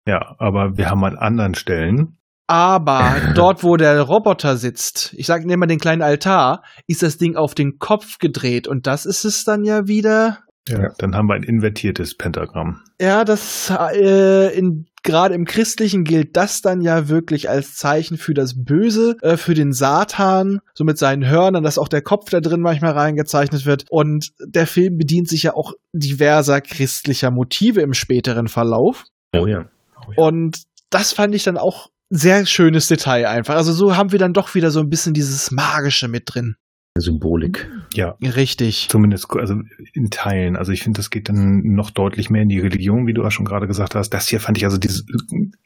Ja, 0.08 0.36
aber 0.40 0.78
wir 0.78 0.90
haben 0.90 1.04
an 1.04 1.18
anderen 1.18 1.54
Stellen 1.54 2.18
aber 2.48 3.16
dort, 3.36 3.64
wo 3.64 3.78
der 3.78 4.02
Roboter 4.02 4.58
sitzt, 4.58 5.14
ich 5.14 5.26
sage, 5.26 5.48
nehmen 5.48 5.62
wir 5.62 5.68
den 5.68 5.80
kleinen 5.80 6.02
Altar, 6.02 6.64
ist 6.86 7.02
das 7.02 7.18
Ding 7.18 7.38
auf 7.38 7.56
den 7.56 7.80
Kopf 7.80 8.18
gedreht 8.18 8.68
und 8.68 8.88
das 8.88 9.06
ist 9.06 9.24
es 9.24 9.46
dann 9.46 9.64
ja 9.64 9.88
wieder 9.88 10.40
ja, 10.70 10.90
dann 10.98 11.16
haben 11.16 11.28
wir 11.28 11.36
ein 11.36 11.44
invertiertes 11.44 12.16
Pentagramm. 12.16 12.82
Ja, 13.00 13.24
das 13.26 13.74
äh, 13.94 14.56
in 14.56 14.86
gerade 15.04 15.34
im 15.34 15.46
Christlichen 15.46 16.04
gilt 16.04 16.38
das 16.38 16.62
dann 16.62 16.82
ja 16.82 17.10
wirklich 17.10 17.50
als 17.50 17.76
Zeichen 17.76 18.18
für 18.18 18.34
das 18.34 18.64
Böse, 18.64 19.16
äh, 19.22 19.38
für 19.38 19.54
den 19.54 19.74
Satan, 19.74 20.60
so 20.74 20.84
mit 20.84 20.98
seinen 20.98 21.28
Hörnern, 21.28 21.64
dass 21.64 21.78
auch 21.78 21.88
der 21.88 22.02
Kopf 22.02 22.30
da 22.30 22.40
drin 22.40 22.62
manchmal 22.62 22.92
reingezeichnet 22.92 23.66
wird. 23.66 23.86
Und 23.90 24.32
der 24.40 24.68
Film 24.68 24.98
bedient 24.98 25.28
sich 25.28 25.44
ja 25.44 25.56
auch 25.56 25.74
diverser 25.94 26.62
christlicher 26.62 27.32
Motive 27.32 27.82
im 27.82 27.94
späteren 27.94 28.48
Verlauf. 28.48 29.06
Oh 29.36 29.48
ja. 29.48 29.66
Oh 30.08 30.12
ja. 30.12 30.24
Und 30.24 30.64
das 30.90 31.14
fand 31.14 31.34
ich 31.34 31.44
dann 31.44 31.58
auch 31.58 31.88
sehr 32.10 32.46
schönes 32.46 32.88
Detail 32.88 33.28
einfach. 33.28 33.56
Also 33.56 33.72
so 33.72 33.96
haben 33.96 34.12
wir 34.12 34.20
dann 34.20 34.34
doch 34.34 34.54
wieder 34.54 34.70
so 34.70 34.82
ein 34.82 34.90
bisschen 34.90 35.14
dieses 35.14 35.50
Magische 35.50 36.10
mit 36.10 36.24
drin. 36.26 36.56
Symbolik. 36.98 37.70
Ja. 37.94 38.16
Richtig. 38.22 38.88
Zumindest 38.90 39.28
also 39.32 39.56
in 39.94 40.10
Teilen. 40.10 40.56
Also 40.56 40.72
ich 40.72 40.84
finde, 40.84 40.98
das 40.98 41.10
geht 41.10 41.30
dann 41.30 41.62
noch 41.64 41.90
deutlich 41.90 42.30
mehr 42.30 42.42
in 42.42 42.50
die 42.50 42.60
Religion, 42.60 43.08
wie 43.08 43.14
du 43.14 43.24
auch 43.24 43.32
schon 43.32 43.46
gerade 43.46 43.68
gesagt 43.68 43.96
hast. 43.96 44.10
Das 44.10 44.28
hier 44.28 44.40
fand 44.40 44.58
ich 44.58 44.66
also 44.66 44.78
dieses 44.78 45.06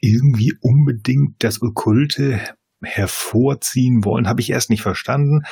irgendwie 0.00 0.54
unbedingt 0.60 1.34
das 1.40 1.60
Okkulte 1.62 2.40
hervorziehen 2.82 4.04
wollen, 4.04 4.28
habe 4.28 4.40
ich 4.40 4.50
erst 4.50 4.70
nicht 4.70 4.82
verstanden, 4.82 5.42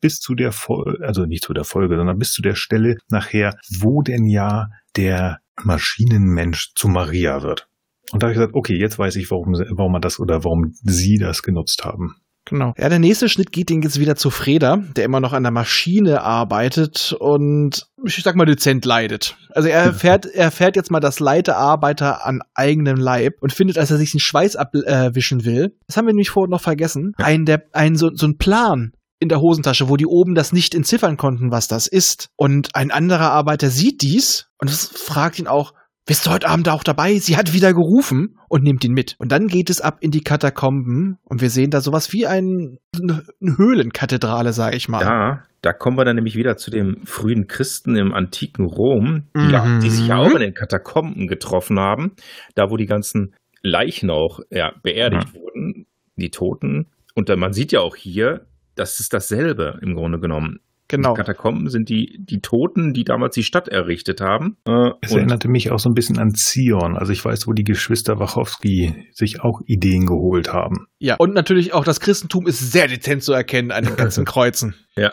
bis 0.00 0.18
zu 0.18 0.34
der 0.34 0.52
Folge, 0.52 1.04
also 1.06 1.26
nicht 1.26 1.44
zu 1.44 1.52
der 1.52 1.64
Folge, 1.64 1.96
sondern 1.96 2.18
bis 2.18 2.32
zu 2.32 2.42
der 2.42 2.54
Stelle 2.54 2.96
nachher, 3.08 3.56
wo 3.80 4.02
denn 4.02 4.26
ja 4.26 4.68
der 4.96 5.38
Maschinenmensch 5.62 6.72
zu 6.74 6.88
Maria 6.88 7.42
wird. 7.42 7.68
Und 8.10 8.22
da 8.22 8.26
habe 8.26 8.32
ich 8.32 8.38
gesagt, 8.38 8.54
okay, 8.54 8.78
jetzt 8.78 8.98
weiß 8.98 9.16
ich, 9.16 9.30
warum, 9.30 9.52
warum 9.52 9.92
man 9.92 10.02
das 10.02 10.18
oder 10.18 10.44
warum 10.44 10.74
sie 10.82 11.18
das 11.18 11.42
genutzt 11.42 11.84
haben. 11.84 12.16
Genau. 12.44 12.74
Ja, 12.76 12.88
der 12.88 12.98
nächste 12.98 13.28
Schnitt 13.28 13.52
geht 13.52 13.70
jetzt 13.70 14.00
wieder 14.00 14.16
zu 14.16 14.30
Freda, 14.30 14.78
der 14.96 15.04
immer 15.04 15.20
noch 15.20 15.32
an 15.32 15.44
der 15.44 15.52
Maschine 15.52 16.22
arbeitet 16.22 17.14
und 17.18 17.86
ich 18.04 18.22
sag 18.22 18.34
mal 18.34 18.44
dezent 18.44 18.84
leidet. 18.84 19.36
Also 19.50 19.68
er 19.68 19.92
fährt, 19.92 20.26
er 20.26 20.50
fährt 20.50 20.74
jetzt 20.74 20.90
mal 20.90 21.00
das 21.00 21.20
Leiterarbeiter 21.20 22.26
an 22.26 22.40
eigenem 22.54 22.96
Leib 22.96 23.34
und 23.40 23.52
findet, 23.52 23.78
als 23.78 23.90
er 23.90 23.96
sich 23.96 24.10
den 24.10 24.20
Schweiß 24.20 24.56
abwischen 24.56 25.40
äh, 25.40 25.44
will, 25.44 25.76
das 25.86 25.96
haben 25.96 26.06
wir 26.06 26.12
nämlich 26.12 26.30
vorhin 26.30 26.50
noch 26.50 26.60
vergessen, 26.60 27.12
ein, 27.16 27.44
der, 27.44 27.64
ein, 27.72 27.96
so, 27.96 28.10
so 28.12 28.26
ein 28.26 28.38
Plan, 28.38 28.92
in 29.22 29.28
der 29.28 29.40
Hosentasche, 29.40 29.88
wo 29.88 29.96
die 29.96 30.06
oben 30.06 30.34
das 30.34 30.52
nicht 30.52 30.74
entziffern 30.74 31.16
konnten, 31.16 31.52
was 31.52 31.68
das 31.68 31.86
ist. 31.86 32.30
Und 32.34 32.74
ein 32.74 32.90
anderer 32.90 33.30
Arbeiter 33.30 33.70
sieht 33.70 34.02
dies 34.02 34.48
und 34.58 34.68
fragt 34.68 35.38
ihn 35.38 35.46
auch, 35.46 35.74
bist 36.04 36.26
du 36.26 36.30
heute 36.30 36.48
Abend 36.48 36.68
auch 36.68 36.82
dabei? 36.82 37.18
Sie 37.18 37.36
hat 37.36 37.52
wieder 37.52 37.72
gerufen 37.72 38.38
und 38.48 38.64
nimmt 38.64 38.84
ihn 38.84 38.92
mit. 38.92 39.14
Und 39.18 39.30
dann 39.30 39.46
geht 39.46 39.70
es 39.70 39.80
ab 39.80 39.98
in 40.00 40.10
die 40.10 40.22
Katakomben 40.22 41.18
und 41.24 41.40
wir 41.40 41.50
sehen 41.50 41.70
da 41.70 41.80
sowas 41.80 42.12
wie 42.12 42.26
ein, 42.26 42.78
eine 43.00 43.22
Höhlenkathedrale, 43.40 44.52
sag 44.52 44.74
ich 44.74 44.88
mal. 44.88 45.02
Ja, 45.02 45.42
da 45.62 45.72
kommen 45.72 45.96
wir 45.96 46.04
dann 46.04 46.16
nämlich 46.16 46.34
wieder 46.34 46.56
zu 46.56 46.72
den 46.72 47.04
frühen 47.04 47.46
Christen 47.46 47.94
im 47.94 48.12
antiken 48.12 48.66
Rom, 48.66 49.28
mhm. 49.34 49.50
ja, 49.50 49.78
die 49.78 49.90
sich 49.90 50.08
ja 50.08 50.16
auch 50.16 50.34
in 50.34 50.40
den 50.40 50.54
Katakomben 50.54 51.28
getroffen 51.28 51.78
haben. 51.78 52.12
Da, 52.56 52.70
wo 52.70 52.76
die 52.76 52.86
ganzen 52.86 53.34
Leichen 53.62 54.10
auch 54.10 54.40
ja, 54.50 54.72
beerdigt 54.82 55.34
wurden, 55.34 55.86
die 56.16 56.30
Toten. 56.30 56.88
Und 57.14 57.28
dann, 57.28 57.38
man 57.38 57.52
sieht 57.52 57.70
ja 57.70 57.80
auch 57.80 57.94
hier, 57.94 58.46
das 58.74 58.98
ist 58.98 59.14
dasselbe 59.14 59.78
im 59.82 59.94
Grunde 59.94 60.18
genommen. 60.18 60.58
Genau. 60.92 61.14
Die 61.14 61.18
Katakomben 61.18 61.68
sind 61.70 61.88
die, 61.88 62.18
die 62.20 62.40
Toten, 62.40 62.92
die 62.92 63.02
damals 63.04 63.34
die 63.34 63.42
Stadt 63.42 63.66
errichtet 63.68 64.20
haben. 64.20 64.56
Äh, 64.68 64.90
Es 65.00 65.12
erinnerte 65.12 65.48
mich 65.48 65.70
auch 65.72 65.78
so 65.80 65.88
ein 65.90 65.94
bisschen 65.94 66.18
an 66.18 66.34
Zion. 66.34 66.96
Also 66.96 67.12
ich 67.12 67.24
weiß, 67.24 67.46
wo 67.48 67.52
die 67.52 67.64
Geschwister 67.64 68.18
Wachowski 68.20 69.08
sich 69.12 69.40
auch 69.42 69.60
Ideen 69.66 70.06
geholt 70.06 70.52
haben. 70.52 70.86
Ja. 71.00 71.16
Und 71.18 71.34
natürlich 71.34 71.72
auch 71.74 71.84
das 71.84 71.98
Christentum 71.98 72.46
ist 72.46 72.70
sehr 72.72 72.86
dezent 72.88 73.22
zu 73.24 73.32
erkennen 73.32 73.70
an 73.72 73.84
den 73.84 73.96
ganzen 73.96 74.24
Kreuzen. 74.26 74.74
ja. 74.96 75.12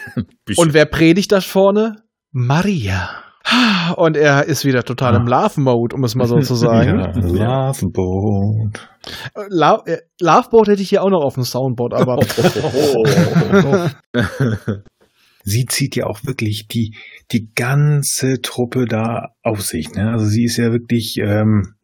Und 0.56 0.74
wer 0.74 0.84
predigt 0.84 1.32
das 1.32 1.44
vorne? 1.44 1.96
Maria. 2.32 3.08
Und 3.96 4.16
er 4.16 4.44
ist 4.46 4.64
wieder 4.64 4.82
total 4.82 5.14
im 5.14 5.26
Love-Mode, 5.26 5.96
um 5.96 6.04
es 6.04 6.14
mal 6.14 6.26
so 6.26 6.38
zu 6.40 6.54
sagen. 6.56 6.98
Ja, 7.36 7.66
Loveboat. 7.68 8.88
Äh, 9.34 9.40
Lo 9.48 9.78
äh, 9.86 9.98
Loveboat 10.20 10.68
hätte 10.68 10.82
ich 10.82 10.88
hier 10.90 11.02
auch 11.02 11.10
noch 11.10 11.22
auf 11.22 11.34
dem 11.34 11.44
Soundboard, 11.44 11.94
aber 11.94 12.18
Sie 15.42 15.66
zieht 15.66 15.96
ja 15.96 16.06
auch 16.06 16.24
wirklich 16.24 16.68
die, 16.68 16.96
die 17.32 17.52
ganze 17.54 18.40
Truppe 18.42 18.86
da 18.86 19.34
auf 19.42 19.62
sich. 19.62 19.92
Ne? 19.92 20.10
Also 20.10 20.26
sie 20.26 20.44
ist 20.44 20.56
ja 20.56 20.72
wirklich, 20.72 21.18
ähm, 21.18 21.74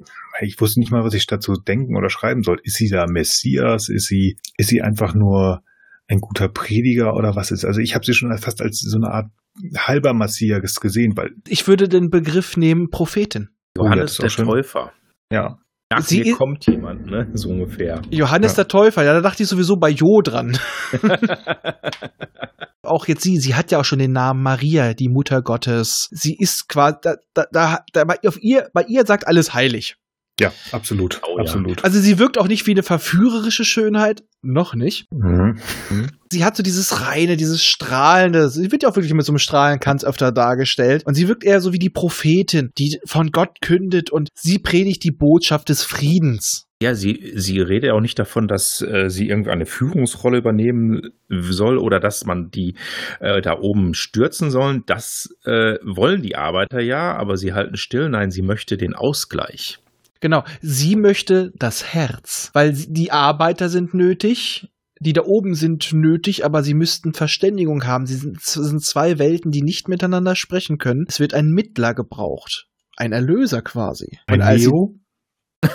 ich 0.40 0.60
wusste 0.60 0.80
nicht 0.80 0.92
mal, 0.92 1.04
was 1.04 1.14
ich 1.14 1.26
dazu 1.26 1.54
denken 1.54 1.96
oder 1.96 2.10
schreiben 2.10 2.42
soll. 2.42 2.60
Ist 2.62 2.76
sie 2.76 2.88
da 2.88 3.06
Messias? 3.06 3.88
Ist 3.88 4.06
sie, 4.06 4.36
ist 4.56 4.68
sie 4.68 4.82
einfach 4.82 5.14
nur 5.14 5.62
ein 6.08 6.20
guter 6.20 6.48
Prediger 6.48 7.14
oder 7.14 7.34
was 7.34 7.50
ist? 7.50 7.64
Also 7.64 7.80
ich 7.80 7.94
habe 7.94 8.04
sie 8.04 8.14
schon 8.14 8.36
fast 8.38 8.60
als 8.60 8.80
so 8.80 8.96
eine 8.96 9.10
Art 9.10 9.30
halber 9.76 10.12
Messias 10.12 10.80
gesehen, 10.80 11.16
weil 11.16 11.30
ich 11.48 11.66
würde 11.66 11.88
den 11.88 12.10
Begriff 12.10 12.56
nehmen 12.56 12.90
Prophetin. 12.90 13.48
Johannes 13.76 14.18
Oh, 14.18 14.22
ja, 14.22 14.24
das 14.24 14.32
ist 14.32 14.38
der. 14.38 14.44
Täufer. 14.46 14.92
ja, 15.32 15.58
Nach 15.90 16.02
Sie 16.02 16.20
mir 16.22 16.34
kommt 16.34 16.66
jemand, 16.66 17.06
ne? 17.06 17.28
So 17.34 17.48
ungefähr. 17.48 18.02
Johannes 18.10 18.52
Ja. 18.52 18.64
der 18.64 18.68
Täufer, 18.68 19.04
ja, 19.04 19.12
da 19.12 19.20
dachte 19.20 19.44
ich 19.44 19.48
sowieso 19.48 19.76
bei 19.76 19.90
Jo 19.90 20.20
dran. 20.20 20.58
auch 22.82 23.06
jetzt 23.06 23.22
sie, 23.22 23.38
sie 23.38 23.54
hat 23.54 23.70
ja 23.70 23.78
auch 23.78 23.84
schon 23.84 24.00
den 24.00 24.12
Namen 24.12 24.42
Maria, 24.42 24.94
die 24.94 25.08
Mutter 25.08 25.42
Gottes. 25.42 26.08
Sie 26.10 26.36
ist 26.36 26.68
quasi, 26.68 26.96
da, 27.02 27.14
da, 27.34 27.44
da, 27.52 27.78
da 27.92 28.04
bei, 28.04 28.16
auf 28.26 28.36
ihr, 28.40 28.68
bei 28.72 28.82
ihr 28.88 29.06
sagt 29.06 29.28
alles 29.28 29.54
heilig. 29.54 29.96
Ja, 30.40 30.52
absolut, 30.72 31.20
Oh, 31.26 31.36
ja. 31.36 31.42
absolut. 31.42 31.84
Also 31.84 31.98
sie 32.00 32.18
wirkt 32.18 32.38
auch 32.38 32.48
nicht 32.48 32.66
wie 32.66 32.72
eine 32.72 32.82
verführerische 32.82 33.64
Schönheit, 33.64 34.22
noch 34.42 34.74
nicht. 34.74 35.06
Mhm. 35.12 35.58
Sie 36.30 36.44
hat 36.44 36.56
so 36.56 36.62
dieses 36.62 37.00
reine, 37.06 37.36
dieses 37.36 37.64
strahlende, 37.64 38.48
sie 38.48 38.70
wird 38.70 38.82
ja 38.82 38.88
auch 38.88 38.96
wirklich 38.96 39.12
mit 39.14 39.24
so 39.24 39.32
einem 39.32 39.38
Strahlenkranz 39.38 40.04
öfter 40.04 40.32
dargestellt. 40.32 41.02
Und 41.04 41.14
sie 41.14 41.28
wirkt 41.28 41.44
eher 41.44 41.60
so 41.60 41.72
wie 41.72 41.78
die 41.78 41.90
Prophetin, 41.90 42.70
die 42.78 42.98
von 43.04 43.30
Gott 43.32 43.60
kündet 43.60 44.10
und 44.10 44.28
sie 44.34 44.58
predigt 44.58 45.04
die 45.04 45.10
Botschaft 45.10 45.68
des 45.68 45.82
Friedens. 45.82 46.66
Ja, 46.82 46.94
sie, 46.94 47.32
sie 47.34 47.58
redet 47.60 47.90
auch 47.92 48.00
nicht 48.00 48.18
davon, 48.18 48.48
dass 48.48 48.82
äh, 48.82 49.08
sie 49.08 49.28
irgendwie 49.28 49.50
eine 49.50 49.64
Führungsrolle 49.64 50.36
übernehmen 50.36 51.00
soll 51.30 51.78
oder 51.78 52.00
dass 52.00 52.26
man 52.26 52.50
die 52.50 52.74
äh, 53.18 53.40
da 53.40 53.58
oben 53.58 53.94
stürzen 53.94 54.50
sollen. 54.50 54.82
Das 54.86 55.30
äh, 55.44 55.76
wollen 55.82 56.20
die 56.20 56.36
Arbeiter 56.36 56.80
ja, 56.80 57.16
aber 57.16 57.38
sie 57.38 57.54
halten 57.54 57.78
still. 57.78 58.10
Nein, 58.10 58.30
sie 58.30 58.42
möchte 58.42 58.76
den 58.76 58.94
Ausgleich. 58.94 59.78
Genau, 60.20 60.44
sie 60.60 60.96
möchte 60.96 61.52
das 61.56 61.92
Herz, 61.92 62.50
weil 62.52 62.72
die 62.72 63.12
Arbeiter 63.12 63.68
sind 63.68 63.94
nötig, 63.94 64.68
die 65.00 65.12
da 65.12 65.22
oben 65.22 65.54
sind 65.54 65.92
nötig, 65.92 66.44
aber 66.44 66.62
sie 66.62 66.74
müssten 66.74 67.12
Verständigung 67.12 67.86
haben. 67.86 68.06
Sie 68.06 68.14
sind, 68.14 68.40
sind 68.40 68.82
zwei 68.82 69.18
Welten, 69.18 69.50
die 69.50 69.62
nicht 69.62 69.88
miteinander 69.88 70.36
sprechen 70.36 70.78
können. 70.78 71.04
Es 71.08 71.20
wird 71.20 71.34
ein 71.34 71.48
Mittler 71.48 71.94
gebraucht. 71.94 72.66
Ein 72.96 73.12
Erlöser 73.12 73.60
quasi. 73.62 74.18
Ein 74.26 74.58
sie- 74.58 74.68
Neo? 74.68 74.94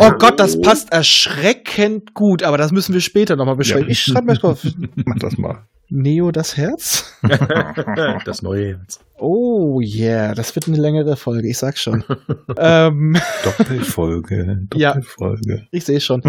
oh 0.00 0.10
Gott, 0.18 0.40
das 0.40 0.60
passt 0.60 0.92
erschreckend 0.92 2.14
gut, 2.14 2.42
aber 2.42 2.58
das 2.58 2.72
müssen 2.72 2.94
wir 2.94 3.00
später 3.00 3.36
nochmal 3.36 3.56
besprechen. 3.56 3.86
Ja. 3.86 3.92
Ich 3.92 4.02
schreibe 4.02 4.26
mir 4.26 4.34
drauf. 4.34 4.66
Mach 4.94 5.18
das 5.18 5.38
mal. 5.38 5.68
Neo 5.88 6.30
das 6.32 6.56
Herz? 6.56 7.12
das 8.24 8.42
neue 8.42 8.78
Herz. 8.78 9.00
Oh 9.18 9.80
yeah, 9.80 10.34
das 10.34 10.54
wird 10.54 10.68
eine 10.68 10.76
längere 10.76 11.16
Folge, 11.16 11.48
ich 11.48 11.58
sag's 11.58 11.80
schon. 11.82 12.04
ähm, 12.58 13.16
Doppelfolge, 13.44 14.66
Ja. 14.74 14.90
Doppelfolge. 14.94 15.66
ich 15.70 15.84
sehe 15.84 16.00
schon. 16.00 16.22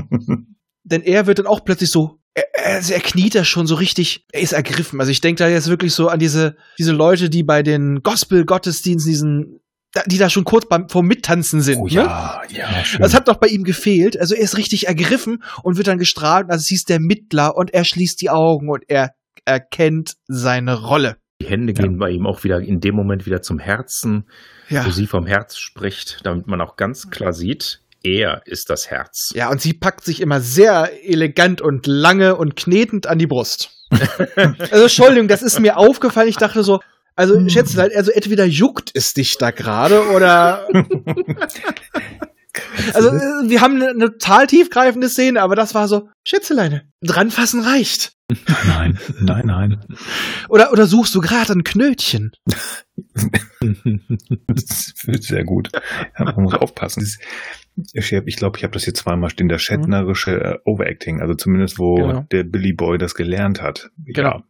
Denn 0.84 1.02
er 1.02 1.28
wird 1.28 1.40
dann 1.40 1.48
auch 1.48 1.66
plötzlich 1.66 1.90
so, 1.90 2.20
er, 2.34 2.46
er, 2.54 2.82
er 2.90 3.00
kniet 3.00 3.36
da 3.36 3.44
schon 3.44 3.68
so 3.68 3.76
richtig, 3.76 4.26
er 4.32 4.42
ist 4.42 4.54
ergriffen. 4.54 5.00
Also 5.00 5.12
ich 5.12 5.22
denke 5.22 5.44
da 5.44 5.50
jetzt 5.50 5.68
wirklich 5.68 5.94
so 5.94 6.08
an 6.08 6.20
diese, 6.20 6.56
diese 6.78 6.92
Leute, 6.94 7.30
die 7.30 7.44
bei 7.44 7.64
den 7.64 8.02
Gospel-Gottesdiensten, 8.04 9.10
diesen, 9.12 9.60
die 10.06 10.18
da 10.18 10.30
schon 10.30 10.44
kurz 10.44 10.68
beim, 10.68 10.88
vorm 10.88 11.08
Mittanzen 11.08 11.62
sind. 11.62 11.80
Oh 11.80 11.86
Ne? 11.88 11.94
ja, 11.94 12.42
ja, 12.50 12.86
schön. 12.86 13.02
Das 13.02 13.14
hat 13.16 13.28
doch 13.28 13.38
bei 13.38 13.48
ihm 13.48 13.64
gefehlt. 13.64 14.20
Also 14.20 14.36
er 14.36 14.42
ist 14.42 14.56
richtig 14.58 14.88
ergriffen 14.88 15.44
und 15.64 15.78
wird 15.78 15.88
dann 15.88 15.98
gestrahlt. 15.98 16.50
Also 16.50 16.62
es 16.62 16.68
hieß 16.68 16.84
der 16.84 17.00
Mittler 17.00 17.56
und 17.58 17.74
er 17.74 17.84
schließt 17.84 18.22
die 18.22 18.30
Augen 18.30 18.70
und 18.70 18.84
er 18.88 19.12
erkennt 19.48 20.18
seine 20.28 20.82
Rolle. 20.82 21.18
Die 21.42 21.48
Hände 21.48 21.74
gehen 21.74 21.98
bei 21.98 22.10
ihm 22.10 22.26
auch 22.26 22.44
wieder 22.44 22.60
in 22.60 22.80
dem 22.80 22.96
Moment 22.96 23.26
wieder 23.26 23.42
zum 23.42 23.60
Herzen, 23.60 24.28
Ja. 24.70 24.86
wo 24.86 24.90
sie 24.90 25.08
vom 25.08 25.26
Herz 25.26 25.58
spricht, 25.58 26.20
damit 26.24 26.48
man 26.48 26.62
auch 26.62 26.76
ganz 26.76 27.10
klar 27.10 27.32
sieht, 27.32 27.82
er 28.04 28.42
ist 28.46 28.70
das 28.70 28.90
Herz. 28.90 29.32
Ja, 29.36 29.50
und 29.50 29.62
sie 29.62 29.74
packt 29.74 30.04
sich 30.04 30.22
immer 30.22 30.42
sehr 30.42 30.92
elegant 31.04 31.62
und 31.62 31.88
lange 31.88 32.36
und 32.36 32.56
knetend 32.56 33.08
an 33.08 33.20
die 33.20 33.28
Brust. 33.28 33.72
also, 34.36 34.84
Entschuldigung, 34.84 35.28
das 35.28 35.42
ist 35.42 35.60
mir 35.60 35.78
aufgefallen. 35.78 36.28
Ich 36.28 36.38
dachte 36.38 36.64
so, 36.64 36.80
also, 37.16 37.48
Schätzelein, 37.50 37.92
also 37.96 38.12
entweder 38.12 38.46
juckt 38.46 38.92
es 38.94 39.14
dich 39.14 39.38
da 39.38 39.52
gerade 39.52 40.08
oder. 40.10 40.68
also, 42.94 43.10
äh, 43.10 43.50
wir 43.50 43.62
haben 43.62 43.76
eine, 43.76 43.90
eine 43.90 44.12
total 44.12 44.48
tiefgreifende 44.48 45.10
Szene, 45.10 45.42
aber 45.42 45.56
das 45.56 45.74
war 45.74 45.88
so, 45.88 46.10
Schätzeleine, 46.26 46.92
dranfassen 47.02 47.62
reicht. 47.62 48.17
Nein, 48.66 49.00
nein, 49.22 49.46
nein. 49.46 49.86
Oder, 50.50 50.72
oder 50.74 50.86
suchst 50.86 51.16
du 51.16 51.22
gerade 51.22 51.54
ein 51.54 51.64
Knötchen? 51.64 52.32
Das 54.48 54.94
wird 55.06 55.24
sehr 55.24 55.44
gut. 55.44 55.70
Ja, 56.18 56.26
man 56.26 56.44
muss 56.44 56.54
aufpassen. 56.54 57.04
Ich 57.94 58.08
glaube, 58.10 58.28
ich, 58.30 58.36
glaub, 58.36 58.58
ich 58.58 58.64
habe 58.64 58.74
das 58.74 58.84
hier 58.84 58.94
zweimal 58.94 59.30
stehen, 59.30 59.48
der 59.48 59.60
shatnerische 59.60 60.32
äh, 60.42 60.58
Overacting, 60.66 61.22
also 61.22 61.36
zumindest 61.36 61.80
wo 61.80 61.96
Genau. 61.96 62.26
der 62.32 62.44
Billy 62.44 62.74
Boy 62.74 62.98
das 62.98 63.16
gelernt 63.16 63.62
hat. 63.62 63.90
Genau. 64.06 64.42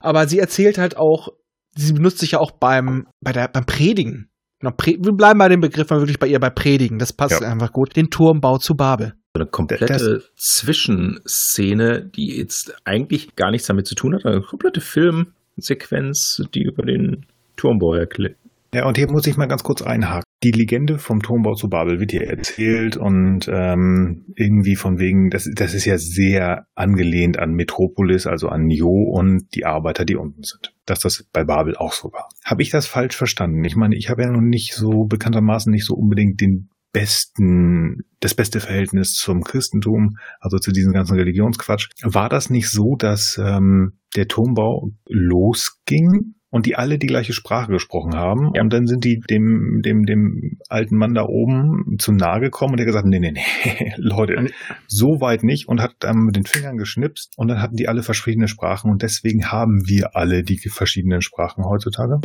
Aber 0.00 0.26
sie 0.26 0.38
erzählt 0.38 0.78
halt 0.78 0.96
auch, 0.96 1.28
sie 1.74 1.92
benutzt 1.92 2.18
sich 2.18 2.32
ja 2.32 2.38
auch 2.38 2.50
beim, 2.50 3.06
bei 3.20 3.32
der, 3.32 3.48
beim 3.48 3.64
Predigen. 3.66 4.28
Genau, 4.60 4.74
wir 4.78 5.12
bleiben 5.12 5.38
bei 5.38 5.48
dem 5.48 5.60
Begriff 5.60 5.88
mal 5.90 6.00
wirklich 6.00 6.18
bei 6.18 6.26
ihr 6.26 6.38
bei 6.40 6.50
Predigen. 6.50 6.98
Das 6.98 7.12
passt 7.12 7.40
Ja. 7.40 7.48
einfach 7.48 7.72
gut. 7.72 7.96
Den 7.96 8.10
Turmbau 8.10 8.58
zu 8.58 8.74
Babel. 8.74 9.14
So 9.34 9.40
eine 9.40 9.50
komplette 9.50 10.22
Zwischenszene, 10.36 12.04
die 12.04 12.36
jetzt 12.36 12.74
eigentlich 12.84 13.34
gar 13.34 13.50
nichts 13.50 13.66
damit 13.66 13.86
zu 13.86 13.94
tun 13.94 14.14
hat, 14.14 14.26
eine 14.26 14.42
komplette 14.42 14.82
Filmsequenz, 14.82 16.42
die 16.54 16.64
über 16.64 16.82
den 16.82 17.24
Turmbau 17.56 17.94
erklärt. 17.94 18.36
Ja, 18.74 18.86
und 18.86 18.98
hier 18.98 19.10
muss 19.10 19.26
ich 19.26 19.36
mal 19.38 19.48
ganz 19.48 19.62
kurz 19.62 19.80
einhaken. 19.80 20.24
Die 20.42 20.50
Legende 20.50 20.98
vom 20.98 21.20
Turmbau 21.20 21.54
zu 21.54 21.68
Babel 21.68 22.00
wird 22.00 22.10
hier 22.10 22.26
erzählt 22.26 22.96
und 22.96 23.48
ähm, 23.48 24.24
irgendwie 24.34 24.76
von 24.76 24.98
wegen, 24.98 25.30
das, 25.30 25.48
das 25.54 25.72
ist 25.72 25.84
ja 25.84 25.96
sehr 25.98 26.66
angelehnt 26.74 27.38
an 27.38 27.52
Metropolis, 27.52 28.26
also 28.26 28.48
an 28.48 28.68
Jo 28.68 28.90
und 29.12 29.54
die 29.54 29.64
Arbeiter, 29.64 30.04
die 30.04 30.16
unten 30.16 30.42
sind. 30.42 30.74
Dass 30.84 31.00
das 31.00 31.24
bei 31.32 31.44
Babel 31.44 31.76
auch 31.76 31.92
so 31.92 32.12
war. 32.12 32.28
Habe 32.44 32.62
ich 32.62 32.70
das 32.70 32.86
falsch 32.86 33.16
verstanden? 33.16 33.64
Ich 33.64 33.76
meine, 33.76 33.94
ich 33.96 34.10
habe 34.10 34.22
ja 34.22 34.30
noch 34.30 34.40
nicht 34.40 34.74
so 34.74 35.04
bekanntermaßen 35.04 35.70
nicht 35.70 35.86
so 35.86 35.94
unbedingt 35.94 36.40
den 36.40 36.68
besten, 36.92 38.04
das 38.20 38.34
beste 38.34 38.60
Verhältnis 38.60 39.14
zum 39.14 39.42
Christentum, 39.42 40.16
also 40.40 40.58
zu 40.58 40.72
diesem 40.72 40.92
ganzen 40.92 41.16
Religionsquatsch. 41.16 41.88
War 42.02 42.28
das 42.28 42.50
nicht 42.50 42.68
so, 42.70 42.96
dass 42.96 43.38
ähm, 43.42 43.94
der 44.14 44.28
Turmbau 44.28 44.90
losging 45.08 46.34
und 46.50 46.66
die 46.66 46.76
alle 46.76 46.98
die 46.98 47.06
gleiche 47.06 47.32
Sprache 47.32 47.72
gesprochen 47.72 48.14
haben 48.14 48.50
Ja. 48.54 48.60
und 48.60 48.72
dann 48.74 48.86
sind 48.86 49.04
die 49.04 49.20
dem, 49.20 49.80
dem, 49.82 50.04
dem 50.04 50.58
alten 50.68 50.96
Mann 50.98 51.14
da 51.14 51.24
oben 51.24 51.96
zu 51.98 52.12
nahe 52.12 52.40
gekommen 52.40 52.72
und 52.72 52.76
der 52.76 52.84
gesagt, 52.84 53.06
nee, 53.06 53.18
nee, 53.20 53.32
nee, 53.32 53.92
Leute, 53.96 54.48
so 54.86 55.20
weit 55.22 55.44
nicht 55.44 55.66
und 55.68 55.80
hat 55.80 55.94
dann 56.00 56.18
mit 56.18 56.36
den 56.36 56.44
Fingern 56.44 56.76
geschnipst 56.76 57.32
und 57.38 57.48
dann 57.48 57.62
hatten 57.62 57.76
die 57.76 57.88
alle 57.88 58.02
verschiedene 58.02 58.48
Sprachen 58.48 58.90
und 58.90 59.02
deswegen 59.02 59.50
haben 59.50 59.88
wir 59.88 60.14
alle 60.14 60.42
die 60.42 60.58
verschiedenen 60.58 61.22
Sprachen 61.22 61.64
heutzutage. 61.64 62.18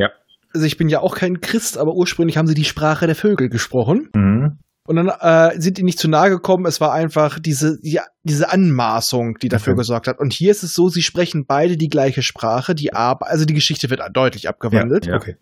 Also 0.54 0.66
ich 0.66 0.78
bin 0.78 0.90
ja 0.90 1.02
auch 1.02 1.16
kein 1.16 1.42
Christ, 1.42 1.78
aber 1.78 1.94
ursprünglich 1.94 2.38
haben 2.38 2.48
sie 2.48 2.54
die 2.54 2.64
Sprache 2.64 3.06
der 3.06 3.16
Vögel 3.16 3.50
gesprochen. 3.50 4.10
Mhm. 4.16 4.60
Und 4.88 4.96
dann 4.96 5.10
äh, 5.10 5.60
sind 5.60 5.78
die 5.78 5.84
nicht 5.84 6.00
zu 6.00 6.08
nahe 6.08 6.30
gekommen. 6.30 6.66
Es 6.66 6.80
war 6.80 6.94
einfach 6.94 7.40
diese, 7.40 7.78
die, 7.84 8.00
diese 8.24 8.50
Anmaßung, 8.50 9.36
die 9.42 9.50
dafür 9.50 9.74
Okay. 9.74 9.82
gesorgt 9.82 10.08
hat. 10.08 10.18
Und 10.18 10.32
hier 10.32 10.50
ist 10.52 10.64
es 10.64 10.74
so, 10.74 10.88
sie 10.88 11.02
sprechen 11.02 11.44
beide 11.46 11.76
die 11.76 11.90
gleiche 11.90 12.24
Sprache. 12.24 12.74
Die 12.74 12.94
Ar 12.94 13.18
also 13.20 13.44
die 13.44 13.54
Geschichte 13.54 13.90
wird 13.90 14.02
deutlich 14.14 14.48
abgewandelt. 14.48 15.08
Ja. 15.08 15.16
Okay. 15.16 15.36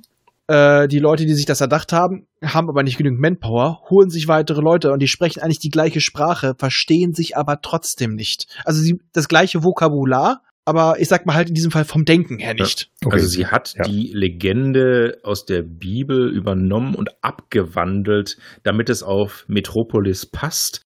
Äh, 0.48 0.88
die 0.88 1.00
Leute, 1.00 1.26
die 1.26 1.34
sich 1.34 1.46
das 1.46 1.62
erdacht 1.62 1.94
haben, 1.94 2.28
haben 2.44 2.70
aber 2.70 2.84
nicht 2.84 2.98
genügend 2.98 3.20
Manpower, 3.20 3.82
holen 3.90 4.10
sich 4.10 4.28
weitere 4.28 4.62
Leute 4.62 4.92
und 4.92 5.00
die 5.00 5.08
sprechen 5.08 5.42
eigentlich 5.42 5.60
die 5.60 5.70
gleiche 5.70 6.02
Sprache, 6.02 6.54
verstehen 6.58 7.14
sich 7.14 7.36
aber 7.36 7.62
trotzdem 7.62 8.14
nicht. 8.14 8.48
Also 8.64 8.82
sie, 8.82 9.00
das 9.14 9.28
gleiche 9.28 9.64
Vokabular, 9.64 10.42
aber 10.66 11.00
ich 11.00 11.08
sag 11.08 11.26
mal 11.26 11.36
halt 11.36 11.50
in 11.50 11.56
diesem 11.56 11.72
Fall 11.72 11.86
vom 11.86 12.06
Denken 12.06 12.40
her 12.40 12.54
nicht. 12.56 12.90
Okay. 13.04 13.16
Also 13.16 13.28
sie 13.28 13.48
hat 13.48 13.76
Ja. 13.78 13.84
die 13.84 14.12
Legende 14.14 15.20
aus 15.24 15.46
der 15.46 15.62
Bibel 15.62 16.30
übernommen 16.30 16.96
und 16.96 17.12
abgewandelt, 17.24 18.38
damit 18.64 18.90
es 18.90 19.04
auf 19.04 19.46
Metropolis 19.48 20.26
passt. 20.26 20.82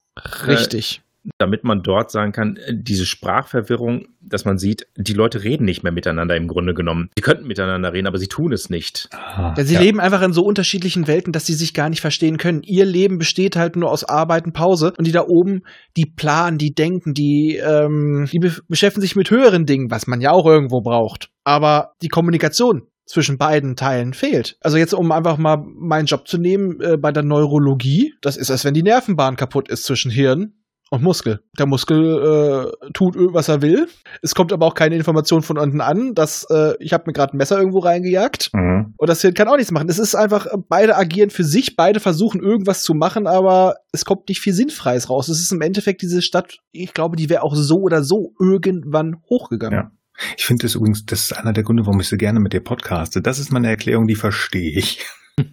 Richtig. 0.45 1.01
Damit 1.37 1.63
man 1.63 1.81
dort 1.83 2.11
sagen 2.11 2.31
kann, 2.31 2.57
äh, 2.57 2.73
diese 2.75 3.05
Sprachverwirrung, 3.05 4.07
dass 4.21 4.45
man 4.45 4.57
sieht, 4.57 4.87
die 4.95 5.13
Leute 5.13 5.43
reden 5.43 5.65
nicht 5.65 5.83
mehr 5.83 5.91
miteinander 5.91 6.35
im 6.35 6.47
Grunde 6.47 6.73
genommen. 6.73 7.09
Sie 7.17 7.21
könnten 7.21 7.47
miteinander 7.47 7.93
reden, 7.93 8.07
aber 8.07 8.17
sie 8.17 8.27
tun 8.27 8.51
es 8.51 8.69
nicht. 8.69 9.09
Ah, 9.11 9.53
Ja, 9.57 9.63
sie 9.63 9.77
leben 9.77 9.99
einfach 9.99 10.21
in 10.21 10.33
so 10.33 10.43
unterschiedlichen 10.43 11.07
Welten, 11.07 11.33
dass 11.33 11.45
sie 11.45 11.53
sich 11.53 11.73
gar 11.73 11.89
nicht 11.89 12.01
verstehen 12.01 12.37
können. 12.37 12.63
Ihr 12.63 12.85
Leben 12.85 13.17
besteht 13.17 13.55
halt 13.55 13.75
nur 13.75 13.91
aus 13.91 14.03
Arbeit 14.03 14.45
und 14.45 14.53
Pause. 14.53 14.93
Und 14.97 15.05
die 15.05 15.11
da 15.11 15.25
oben, 15.27 15.63
die 15.97 16.05
planen, 16.05 16.57
die 16.57 16.73
denken, 16.73 17.13
die, 17.13 17.57
ähm, 17.57 18.27
die 18.31 18.39
be 18.39 18.49
beschäftigen 18.67 19.01
sich 19.01 19.15
mit 19.15 19.31
höheren 19.31 19.65
Dingen, 19.65 19.91
was 19.91 20.07
man 20.07 20.21
ja 20.21 20.31
auch 20.31 20.45
irgendwo 20.45 20.81
braucht. 20.81 21.29
Aber 21.43 21.93
die 22.01 22.07
Kommunikation 22.07 22.83
zwischen 23.09 23.39
beiden 23.39 23.75
Teilen 23.75 24.13
fehlt. 24.13 24.57
Also 24.61 24.77
jetzt, 24.77 24.93
um 24.93 25.11
einfach 25.11 25.37
mal 25.37 25.57
meinen 25.57 26.05
Job 26.05 26.27
zu 26.27 26.37
nehmen, 26.37 26.79
äh, 26.79 26.95
bei 26.95 27.11
der 27.11 27.23
Neurologie, 27.23 28.13
das 28.21 28.37
ist, 28.37 28.51
als 28.51 28.65
wenn 28.65 28.75
die 28.75 28.83
Nervenbahn 28.83 29.35
kaputt 29.35 29.67
ist 29.67 29.83
zwischen 29.83 30.11
Hirn 30.11 30.53
und 30.89 31.03
Muskel. 31.03 31.41
Der 31.57 31.67
Muskel 31.67 32.73
äh, 32.83 32.91
tut, 32.93 33.15
was 33.17 33.47
er 33.47 33.61
will. 33.61 33.87
Es 34.21 34.33
kommt 34.33 34.51
aber 34.51 34.65
auch 34.65 34.73
keine 34.73 34.95
Information 34.95 35.41
von 35.41 35.57
unten 35.57 35.81
an, 35.81 36.15
dass 36.15 36.45
äh, 36.49 36.73
ich 36.79 36.93
habe 36.93 37.03
mir 37.07 37.13
gerade 37.13 37.35
ein 37.35 37.37
Messer 37.37 37.57
irgendwo 37.57 37.79
reingejagt. 37.79 38.51
Mhm. 38.53 38.93
Und 38.97 39.09
das 39.09 39.21
Hirn 39.21 39.33
kann 39.33 39.47
auch 39.47 39.57
nichts 39.57 39.71
machen. 39.71 39.89
Es 39.89 39.99
ist 39.99 40.15
einfach, 40.15 40.47
beide 40.67 40.95
agieren 40.95 41.29
für 41.29 41.43
sich, 41.43 41.75
beide 41.75 41.99
versuchen 41.99 42.41
irgendwas 42.41 42.81
zu 42.81 42.93
machen, 42.93 43.27
aber 43.27 43.75
es 43.91 44.05
kommt 44.05 44.29
nicht 44.29 44.41
viel 44.41 44.53
Sinnfreies 44.53 45.09
raus. 45.09 45.29
Es 45.29 45.39
ist 45.39 45.51
im 45.51 45.61
Endeffekt 45.61 46.01
diese 46.01 46.21
Stadt, 46.21 46.57
ich 46.71 46.93
glaube, 46.93 47.15
die 47.15 47.29
wäre 47.29 47.43
auch 47.43 47.55
so 47.55 47.77
oder 47.81 48.03
so 48.03 48.33
irgendwann 48.39 49.17
hochgegangen. 49.29 49.77
Ja. 49.77 49.91
Ich 50.37 50.45
finde 50.45 50.63
das 50.63 50.75
übrigens, 50.75 51.05
das 51.05 51.23
ist 51.23 51.33
einer 51.33 51.53
der 51.53 51.63
Gründe, 51.63 51.85
warum 51.85 51.99
ich 51.99 52.09
so 52.09 52.17
gerne 52.17 52.39
mit 52.39 52.51
dir 52.51 52.61
podcaste. 52.61 53.21
Das 53.21 53.39
ist 53.39 53.51
meine 53.51 53.69
Erklärung, 53.69 54.07
die 54.07 54.15
verstehe 54.15 54.77
ich. 54.77 55.05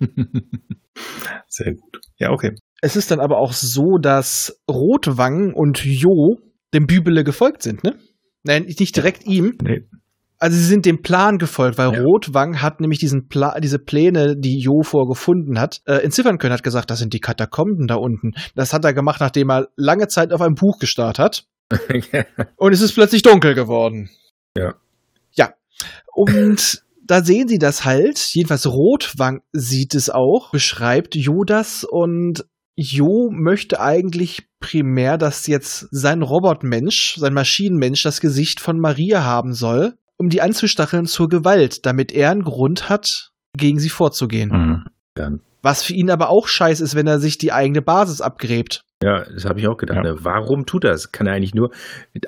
Sehr 1.49 1.75
gut. 1.75 2.01
Ja, 2.17 2.31
okay. 2.31 2.55
Es 2.83 2.97
ist 2.97 3.11
dann 3.11 3.21
aber 3.21 3.39
auch 3.39 3.53
so, 3.53 3.99
dass 4.01 4.61
Rotwang 4.71 5.53
und 5.55 5.85
Jo 5.85 6.37
dem 6.75 6.87
Bübele 6.87 7.25
gefolgt 7.25 7.63
sind, 7.63 7.85
ne? 7.85 7.97
Nein, 8.43 8.65
nicht 8.65 8.95
direkt 8.95 9.27
ihm. 9.27 9.57
Nee. 9.63 9.89
Also 10.39 10.57
sie 10.59 10.65
sind 10.65 10.85
dem 10.85 11.01
Plan 11.01 11.39
gefolgt, 11.39 11.79
weil 11.79 11.95
Ja. 11.95 12.03
Rotwang 12.03 12.61
hat 12.61 12.81
nämlich 12.81 12.99
diesen 12.99 13.27
Pla 13.29 13.59
diese 13.59 13.79
Pläne, 13.79 14.37
die 14.37 14.59
Jo 14.61 14.83
vorgefunden 14.83 15.59
hat, 15.59 15.81
äh, 15.87 15.95
entziffern 16.05 16.39
können, 16.39 16.53
hat 16.53 16.63
gesagt, 16.63 16.91
das 16.91 16.99
sind 16.99 17.15
die 17.15 17.21
Katakomben 17.21 17.87
da 17.87 17.95
unten. 17.95 18.33
Das 18.55 18.75
hat 18.75 18.85
er 18.85 18.93
gemacht, 18.93 19.21
nachdem 19.21 19.51
er 19.51 19.69
lange 19.77 20.09
Zeit 20.09 20.33
auf 20.33 20.43
einem 20.43 20.55
Buch 20.55 20.79
gestarrt 20.79 21.19
hat. 21.19 21.47
Und 22.57 22.73
es 22.73 22.83
ist 22.83 22.93
plötzlich 22.93 23.23
dunkel 23.23 23.55
geworden. 23.55 24.11
Ja. 24.57 24.75
Ja. 25.33 25.55
Und 26.15 26.83
da 27.03 27.23
sehen 27.23 27.49
sie 27.49 27.59
das 27.59 27.85
halt. 27.85 28.19
Jedenfalls 28.19 28.67
Rotwang 28.67 29.41
sieht 29.53 29.95
es 29.95 30.11
auch, 30.11 30.51
beschreibt 30.51 31.15
Jo 31.15 31.45
das 31.45 31.85
und 31.85 32.45
Jo 32.77 33.31
möchte 33.33 33.81
eigentlich 33.81 34.49
primär, 34.61 35.17
dass 35.17 35.47
jetzt 35.47 35.89
sein 35.91 36.23
Robotmensch, 36.23 37.17
sein 37.17 37.33
Maschinenmensch 37.33 38.03
das 38.03 38.21
Gesicht 38.21 38.61
von 38.61 38.79
Maria 38.79 39.25
haben 39.25 39.55
soll, 39.55 39.95
um 40.19 40.29
die 40.29 40.43
anzustacheln 40.43 41.07
zur 41.07 41.29
Gewalt, 41.29 41.87
damit 41.87 42.13
er 42.13 42.31
einen 42.31 42.43
Grund 42.43 42.89
hat, 42.91 43.31
gegen 43.57 43.79
sie 43.79 43.89
vorzugehen. 43.89 44.85
Mhm. 45.17 45.41
Was 45.63 45.83
für 45.83 45.95
ihn 45.95 46.11
aber 46.11 46.29
auch 46.29 46.47
scheiße 46.47 46.85
ist, 46.85 46.95
wenn 46.95 47.07
er 47.07 47.19
sich 47.19 47.39
die 47.39 47.53
eigene 47.53 47.83
Basis 47.83 48.21
abgräbt. 48.21 48.83
Ja, 49.03 49.25
das 49.25 49.45
habe 49.45 49.59
ich 49.59 49.67
auch 49.69 49.77
gedacht. 49.77 50.05
Ja. 50.05 50.13
Ne? 50.13 50.19
Warum 50.21 50.65
tut 50.67 50.85
er 50.85 50.93
das? 50.93 51.13
Kann 51.13 51.27
er 51.27 51.35
eigentlich 51.35 51.55
nur. 51.55 51.71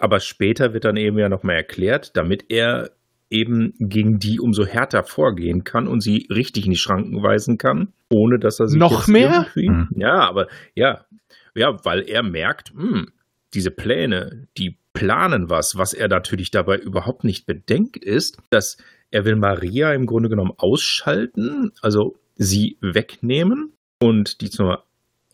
Aber 0.01 0.21
später 0.21 0.73
wird 0.73 0.85
dann 0.85 0.97
eben 0.97 1.19
ja 1.19 1.29
nochmal 1.29 1.57
erklärt, 1.57 2.17
damit 2.17 2.47
er 2.49 2.91
eben 3.31 3.75
gegen 3.79 4.19
die 4.19 4.41
umso 4.41 4.65
härter 4.65 5.05
vorgehen 5.05 5.65
kann 5.65 5.87
und 5.87 6.01
sie 6.01 6.27
richtig 6.31 6.65
in 6.65 6.71
die 6.71 6.79
Schranken 6.79 7.23
weisen 7.23 7.59
kann, 7.59 7.93
ohne 8.11 8.39
dass 8.39 8.61
er 8.61 8.69
sich 8.69 8.79
Noch 8.79 9.07
mehr? 9.07 9.47
Mhm. 9.55 9.89
Ja, 9.97 10.21
aber 10.21 10.49
ja, 10.75 11.05
ja, 11.55 11.85
weil 11.85 12.09
er 12.09 12.23
merkt, 12.23 12.71
hm, 12.71 13.09
diese 13.55 13.71
Pläne, 13.71 14.49
die 14.57 14.77
planen 14.93 15.51
was, 15.51 15.77
was 15.77 15.93
er 15.93 16.09
natürlich 16.09 16.51
dabei 16.51 16.77
überhaupt 16.77 17.25
nicht 17.25 17.47
bedenkt, 17.47 17.97
ist, 17.97 18.39
dass 18.51 18.79
er 19.11 19.25
will 19.25 19.37
Maria 19.37 19.93
im 19.93 20.07
Grunde 20.07 20.29
genommen 20.29 20.53
ausschalten, 20.57 21.73
also 21.83 22.17
sie 22.37 22.79
wegnehmen 22.81 23.73
und 24.01 24.41
die 24.41 24.51
zur 24.51 24.85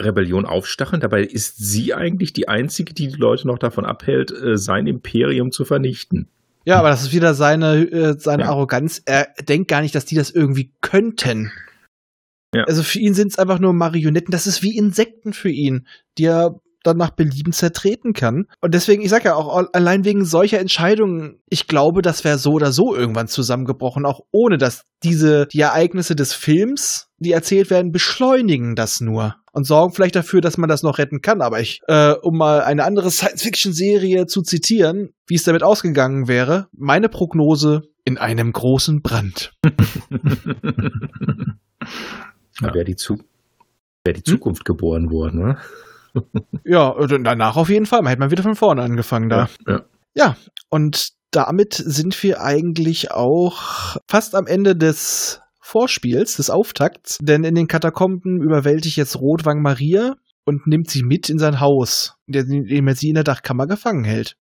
Rebellion 0.01 0.45
aufstacheln. 0.45 1.01
Dabei 1.01 1.23
ist 1.23 1.59
sie 1.59 1.95
eigentlich 1.95 2.33
die 2.33 2.49
einzige, 2.49 2.95
die 2.95 3.09
die 3.09 3.16
Leute 3.16 3.47
noch 3.47 3.59
davon 3.59 3.85
abhält, 3.85 4.33
äh, 4.33 4.57
sein 4.57 4.87
Imperium 4.87 5.51
zu 5.51 5.65
vernichten. 5.65 6.29
Ja, 6.65 6.78
aber 6.78 6.89
das 6.89 7.03
ist 7.03 7.12
wieder 7.12 7.35
seine, 7.35 7.77
äh, 7.77 8.15
seine 8.19 8.45
Ja. 8.45 8.49
Arroganz. 8.51 9.03
Er 9.05 9.28
denkt 9.49 9.69
gar 9.69 9.81
nicht, 9.82 9.95
dass 9.95 10.05
die 10.05 10.15
das 10.15 10.31
irgendwie 10.31 10.73
könnten. 10.81 11.53
Ja. 12.55 12.65
Also 12.65 12.82
für 12.82 12.99
ihn 12.99 13.15
sind 13.15 13.32
es 13.32 13.39
einfach 13.39 13.59
nur 13.59 13.73
Marionetten. 13.73 14.31
Das 14.31 14.47
ist 14.47 14.62
wie 14.62 14.77
Insekten 14.77 15.32
für 15.32 15.51
ihn, 15.51 15.86
die 16.19 16.24
er 16.27 16.61
dann 16.85 16.97
nach 16.99 17.11
Belieben 17.11 17.53
zertreten 17.53 18.12
kann. 18.12 18.47
Und 18.61 18.74
deswegen, 18.74 19.03
ich 19.03 19.09
sag 19.09 19.24
ja 19.24 19.35
auch, 19.35 19.69
allein 19.73 20.05
wegen 20.05 20.24
solcher 20.24 20.61
Entscheidungen, 20.61 21.41
ich 21.49 21.66
glaube, 21.66 22.03
das 22.03 22.24
wäre 22.24 22.39
so 22.39 22.53
oder 22.53 22.73
so 22.73 22.95
irgendwann 22.95 23.27
zusammengebrochen, 23.27 24.05
auch 24.05 24.20
ohne 24.31 24.59
dass 24.59 24.85
diese, 25.03 25.47
die 25.47 25.61
Ereignisse 25.61 26.15
des 26.15 26.35
Films, 26.35 27.09
die 27.19 27.32
erzählt 27.32 27.70
werden, 27.70 27.91
beschleunigen 27.91 28.77
das 28.77 29.01
nur 29.01 29.36
und 29.55 29.65
sorgen 29.65 29.95
vielleicht 29.95 30.17
dafür, 30.17 30.41
dass 30.41 30.59
man 30.59 30.69
das 30.69 30.83
noch 30.83 30.99
retten 30.99 31.23
kann. 31.23 31.41
Aber 31.41 31.61
ich, 31.61 31.81
äh, 31.87 32.13
um 32.13 32.37
mal 32.37 32.63
eine 32.63 32.85
andere 32.85 33.11
Science-Fiction-Serie 33.13 34.27
zu 34.27 34.43
zitieren, 34.43 35.11
wie 35.27 35.37
es 35.37 35.45
damit 35.45 35.63
ausgegangen 35.63 36.29
wäre, 36.29 36.67
meine 36.73 37.09
Prognose 37.09 37.83
in 38.05 38.19
einem 38.19 38.53
großen 38.53 39.01
Brand. 39.01 39.53
Ja. 42.61 42.73
Wäre 42.73 42.85
die, 42.85 42.95
Zu 42.95 43.19
wär 44.05 44.13
die 44.13 44.23
Zukunft 44.23 44.65
geboren 44.65 45.11
worden, 45.11 45.41
ne? 45.41 45.59
Ja, 46.65 46.87
und 46.87 47.25
danach 47.25 47.57
auf 47.57 47.69
jeden 47.69 47.87
Fall. 47.87 48.03
Man 48.03 48.11
hätte 48.11 48.21
man 48.21 48.31
wieder 48.31 48.45
von 48.45 48.55
vorne 48.55 48.83
angefangen 48.83 49.29
da. 49.29 49.49
Ja. 49.67 49.83
Ja, 50.15 50.37
und 50.71 51.09
damit 51.33 51.75
sind 51.75 52.23
wir 52.23 52.41
eigentlich 52.41 53.11
auch 53.11 53.97
fast 54.09 54.37
am 54.37 54.47
Ende 54.47 54.77
des 54.77 55.41
Vorspiels, 55.66 56.36
des 56.36 56.51
Auftakts, 56.51 57.19
denn 57.23 57.43
in 57.43 57.55
den 57.55 57.69
Katakomben 57.69 58.43
überwältigt 58.43 58.97
jetzt 58.97 59.19
Rotwang 59.19 59.62
Maria 59.62 60.16
und 60.45 60.66
nimmt 60.66 60.91
sie 60.91 61.03
mit 61.03 61.31
in 61.31 61.39
sein 61.39 61.59
Haus, 61.59 62.16
indem 62.27 62.86
er 62.86 62.95
sie 62.95 63.09
in 63.09 63.15
der 63.15 63.24
Dachkammer 63.24 63.66
gefangen 63.66 64.05
hält. 64.05 64.36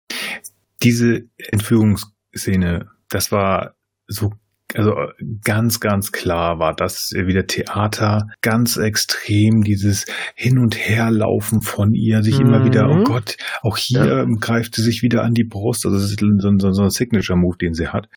Diese 0.81 1.21
Entführungsszene, 1.37 2.87
das 3.09 3.31
war 3.31 3.75
so, 4.07 4.31
also 4.73 4.95
ganz, 5.43 5.79
ganz 5.79 6.11
klar 6.11 6.57
war 6.57 6.73
das 6.75 7.11
wieder 7.11 7.45
Theater, 7.45 8.27
ganz 8.41 8.77
extrem, 8.77 9.61
dieses 9.61 10.07
Hin- 10.33 10.57
und 10.57 10.75
Herlaufen 10.75 11.61
von 11.61 11.93
ihr, 11.93 12.23
sich 12.23 12.39
immer 12.39 12.61
Mhm. 12.61 12.65
wieder, 12.65 12.89
oh 12.89 13.03
Gott, 13.03 13.37
auch 13.61 13.77
hier 13.77 14.25
greift 14.39 14.73
sie 14.75 14.81
sich 14.81 15.03
wieder 15.03 15.23
an 15.23 15.33
die 15.33 15.43
Brust, 15.43 15.85
also 15.85 15.97
das 15.97 16.09
ist 16.09 16.19
so, 16.19 16.49
so, 16.57 16.71
so 16.71 16.81
ein 16.81 16.89
Signature-Move, 16.89 17.57
den 17.57 17.73
sie 17.73 17.89
hat. 17.89 18.09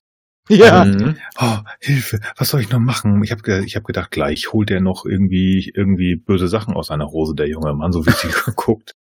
Ja, 0.51 0.85
Mhm. 0.85 1.17
Oh, 1.41 1.59
Hilfe, 1.81 2.21
was 2.37 2.51
soll 2.51 2.61
ich 2.61 2.71
noch 2.71 2.79
machen? 2.79 3.23
Ich 3.25 3.31
habe 3.31 3.65
ich 3.65 3.77
hab 3.77 3.85
gedacht, 3.85 4.11
gleich 4.11 4.53
holt 4.53 4.71
er 4.71 4.81
noch 4.81 5.07
irgendwie 5.07 5.73
irgendwie 5.75 6.17
böse 6.17 6.49
Sachen 6.49 6.75
aus 6.75 6.89
seiner 6.89 7.07
Hose, 7.09 7.35
der 7.35 7.49
junge 7.49 7.73
Mann, 7.73 7.93
so 7.93 8.05
wie 8.07 8.11
sie 8.11 8.29
geguckt. 8.45 8.93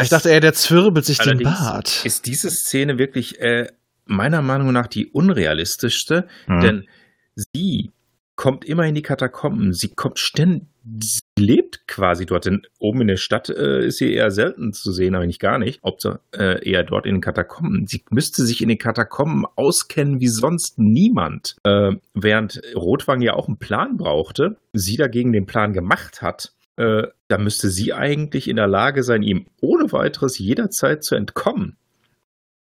ich 0.00 0.08
dachte, 0.08 0.30
er, 0.30 0.40
der 0.40 0.54
zwirbelt 0.54 1.04
sich 1.04 1.18
den 1.18 1.42
Bart. 1.42 2.04
Ist 2.04 2.26
diese 2.26 2.50
Szene 2.50 2.98
wirklich 2.98 3.40
äh, 3.40 3.68
meiner 4.06 4.42
Meinung 4.42 4.72
nach 4.72 4.88
die 4.88 5.06
unrealistischste? 5.06 6.26
Mhm. 6.46 6.60
Denn 6.60 6.88
sie 7.36 7.92
kommt 8.38 8.64
immer 8.64 8.86
in 8.86 8.94
die 8.94 9.02
Katakomben. 9.02 9.74
Sie 9.74 9.88
kommt 9.88 10.18
ständig, 10.20 10.68
sie 11.02 11.20
lebt 11.36 11.88
quasi 11.88 12.24
dort. 12.24 12.46
Denn 12.46 12.62
oben 12.78 13.02
in 13.02 13.08
der 13.08 13.16
Stadt 13.16 13.50
äh, 13.50 13.84
ist 13.84 13.98
sie 13.98 14.14
eher 14.14 14.30
selten 14.30 14.72
zu 14.72 14.92
sehen, 14.92 15.16
eigentlich 15.16 15.40
gar 15.40 15.58
nicht. 15.58 15.80
Sie 15.98 16.18
äh, 16.32 16.64
eher 16.66 16.84
dort 16.84 17.04
in 17.04 17.16
den 17.16 17.20
Katakomben. 17.20 17.88
Sie 17.88 18.04
müsste 18.10 18.46
sich 18.46 18.62
in 18.62 18.68
den 18.68 18.78
Katakomben 18.78 19.44
auskennen 19.56 20.20
wie 20.20 20.28
sonst 20.28 20.78
niemand. 20.78 21.56
Äh, 21.64 21.96
während 22.14 22.62
Rotwang 22.76 23.20
ja 23.22 23.34
auch 23.34 23.48
einen 23.48 23.58
Plan 23.58 23.96
brauchte, 23.96 24.56
sie 24.72 24.96
dagegen 24.96 25.32
den 25.32 25.46
Plan 25.46 25.72
gemacht 25.72 26.22
hat. 26.22 26.52
Äh, 26.76 27.08
da 27.26 27.38
müsste 27.38 27.68
sie 27.70 27.92
eigentlich 27.92 28.48
in 28.48 28.54
der 28.54 28.68
Lage 28.68 29.02
sein, 29.02 29.24
ihm 29.24 29.46
ohne 29.60 29.90
weiteres 29.90 30.38
jederzeit 30.38 31.02
zu 31.02 31.16
entkommen. 31.16 31.76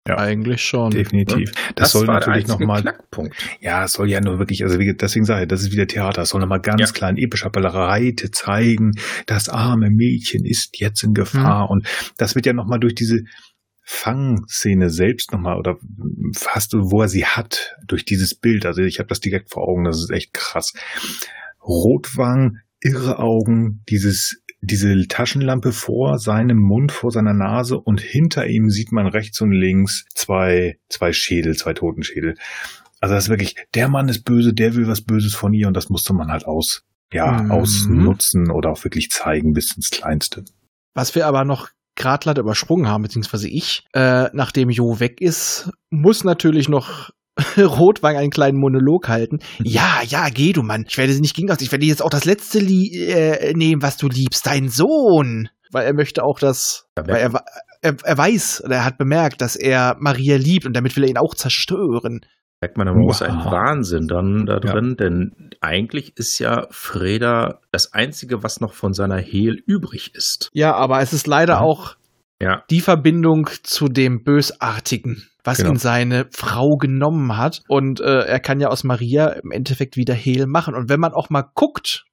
Ja. 0.08 0.18
Eigentlich 0.18 0.62
schon. 0.62 0.92
Definitiv. 0.92 1.52
Das, 1.76 1.92
soll 1.92 2.08
war 2.08 2.20
der 2.20 2.28
natürlich 2.30 2.48
nochmal, 2.48 2.82
Knackpunkt. 2.82 3.36
ja, 3.60 3.84
es 3.84 3.92
soll 3.94 4.10
ja 4.10 4.22
nur 4.22 4.40
wirklich, 4.40 4.64
also 4.64 4.80
wie, 4.80 4.94
deswegen 4.96 5.26
sage 5.26 5.44
ich, 5.44 5.48
das 5.48 5.62
ist 5.62 5.72
wieder 5.72 5.88
Theater, 5.88 6.22
es 6.22 6.30
soll 6.30 6.42
nochmal 6.42 6.62
ganz 6.62 6.82
Ja. 6.82 6.88
klar 6.88 7.10
in 7.10 7.18
epischer 7.18 7.50
Breite 7.50 8.32
zeigen, 8.32 8.92
das 9.26 9.50
arme 9.50 9.90
Mädchen 9.90 10.46
ist 10.46 10.80
jetzt 10.80 11.04
in 11.04 11.14
Gefahr 11.14 11.66
Mhm. 11.66 11.70
und 11.72 11.88
das 12.18 12.36
wird 12.36 12.46
ja 12.46 12.54
nochmal 12.54 12.80
durch 12.80 12.96
diese 12.96 13.20
Fangszene 13.90 14.90
selbst 14.90 15.32
nochmal 15.32 15.58
oder 15.58 15.78
fast 16.36 16.74
wo 16.74 17.02
er 17.02 17.08
sie 17.08 17.26
hat, 17.26 17.76
durch 17.88 18.04
dieses 18.04 18.36
Bild, 18.36 18.66
also 18.66 18.82
ich 18.82 19.00
habe 19.00 19.08
das 19.08 19.20
direkt 19.22 19.50
vor 19.52 19.64
Augen, 19.68 19.86
das 19.86 19.98
ist 19.98 20.12
echt 20.12 20.34
krass. 20.34 20.74
Rotwang, 21.66 22.58
irre 22.82 23.20
Augen, 23.20 23.84
dieses 23.90 24.42
diese 24.62 25.08
Taschenlampe 25.08 25.72
vor 25.72 26.18
seinem 26.20 26.58
Mund, 26.58 26.92
vor 26.92 27.12
seiner 27.12 27.34
Nase 27.34 27.78
und 27.80 28.02
hinter 28.02 28.48
ihm 28.48 28.70
sieht 28.70 28.92
man 28.92 29.08
rechts 29.08 29.40
und 29.42 29.52
links 29.52 30.06
zwei, 30.16 30.78
zwei 30.90 31.14
Schädel, 31.14 31.56
zwei 31.56 31.74
Totenschädel. 31.74 32.36
Also 33.00 33.14
das 33.16 33.26
ist 33.26 33.30
wirklich, 33.30 33.56
der 33.76 33.88
Mann 33.88 34.10
ist 34.10 34.24
böse, 34.26 34.54
der 34.54 34.76
will 34.76 34.88
was 34.88 35.02
Böses 35.02 35.36
von 35.36 35.54
ihr 35.54 35.68
und 35.68 35.76
das 35.76 35.90
musste 35.90 36.14
man 36.14 36.30
halt 36.32 36.46
aus, 36.46 36.84
ja, 37.14 37.44
Mhm. 37.44 37.52
ausnutzen 37.52 38.50
oder 38.52 38.72
auch 38.72 38.84
wirklich 38.84 39.10
zeigen 39.10 39.54
bis 39.54 39.76
ins 39.76 39.92
Kleinste. 39.92 40.44
Was 40.96 41.14
wir 41.14 41.28
aber 41.28 41.46
noch 41.46 41.70
gerade 41.96 42.28
leider 42.30 42.42
übersprungen 42.42 42.88
haben, 42.88 43.04
beziehungsweise 43.04 43.48
ich, 43.50 43.86
äh, 43.94 44.30
nachdem 44.34 44.70
Jo 44.70 45.00
weg 45.00 45.22
ist, 45.22 45.70
muss 45.92 46.24
natürlich 46.24 46.70
noch 46.70 47.12
Rotwang 47.58 48.16
einen 48.18 48.30
kleinen 48.32 48.58
Monolog 48.58 49.08
halten. 49.10 49.40
Ja, 49.64 50.02
ja, 50.08 50.30
geh 50.30 50.54
du 50.54 50.64
Mann. 50.64 50.86
Ich 50.90 50.98
werde 50.98 51.14
sie 51.14 51.22
nicht 51.22 51.36
gegen 51.36 51.52
aus. 51.52 51.62
Ich 51.62 51.72
werde 51.72 51.86
jetzt 51.86 52.02
auch 52.02 52.10
das 52.10 52.26
letzte 52.26 52.60
Lie 52.60 53.08
äh, 53.08 53.54
nehmen, 53.54 53.82
was 53.82 53.98
du 53.98 54.08
liebst, 54.08 54.46
dein 54.46 54.70
Sohn. 54.70 55.50
Weil 55.72 55.86
er 55.86 55.94
möchte 55.94 56.24
auch 56.24 56.40
das, 56.40 56.88
Ja, 56.98 57.08
weil 57.08 57.16
er, 57.18 57.44
er, 57.82 57.96
er 58.04 58.18
weiß, 58.18 58.64
oder 58.66 58.78
er 58.78 58.86
hat 58.86 58.98
bemerkt, 58.98 59.42
dass 59.42 59.56
er 59.56 59.98
Maria 60.00 60.38
liebt 60.38 60.66
und 60.66 60.74
damit 60.76 60.96
will 60.96 61.04
er 61.04 61.10
ihn 61.10 61.18
auch 61.18 61.36
zerstören. 61.36 62.22
Merkt 62.62 62.78
man 62.78 62.88
aber 62.88 63.00
auch 63.02 63.22
einen 63.22 63.44
Wow. 63.44 63.52
Wahnsinn 63.52 64.08
dann 64.08 64.46
da 64.48 64.60
drin, 64.60 64.96
denn 64.98 65.52
eigentlich 65.62 66.18
ist 66.18 66.40
ja 66.40 66.66
Freda 66.72 67.60
das 67.72 67.94
Einzige, 67.94 68.42
was 68.42 68.62
noch 68.62 68.74
von 68.74 68.94
seiner 68.94 69.18
Hehl 69.18 69.62
übrig 69.68 70.16
ist. 70.16 70.50
Ja, 70.54 70.74
aber 70.74 71.02
es 71.02 71.14
ist 71.14 71.28
leider 71.28 71.56
Ja. 71.56 71.60
auch 71.62 71.96
Ja, 72.42 72.64
die 72.70 72.82
Verbindung 72.82 73.50
zu 73.64 73.88
dem 73.88 74.24
Bösartigen, 74.24 75.28
was 75.44 75.58
Genau. 75.58 75.72
ihn 75.72 75.78
seine 75.78 76.28
Frau 76.32 76.78
genommen 76.78 77.36
hat. 77.38 77.62
Und 77.68 78.00
äh, 78.00 78.20
er 78.26 78.40
kann 78.40 78.60
ja 78.60 78.68
aus 78.70 78.84
Maria 78.84 79.30
im 79.30 79.52
Endeffekt 79.52 79.98
wieder 79.98 80.14
Hehl 80.14 80.46
machen. 80.46 80.76
Und 80.76 80.90
wenn 80.90 81.00
man 81.00 81.14
auch 81.14 81.30
mal 81.30 81.44
guckt, 81.56 82.06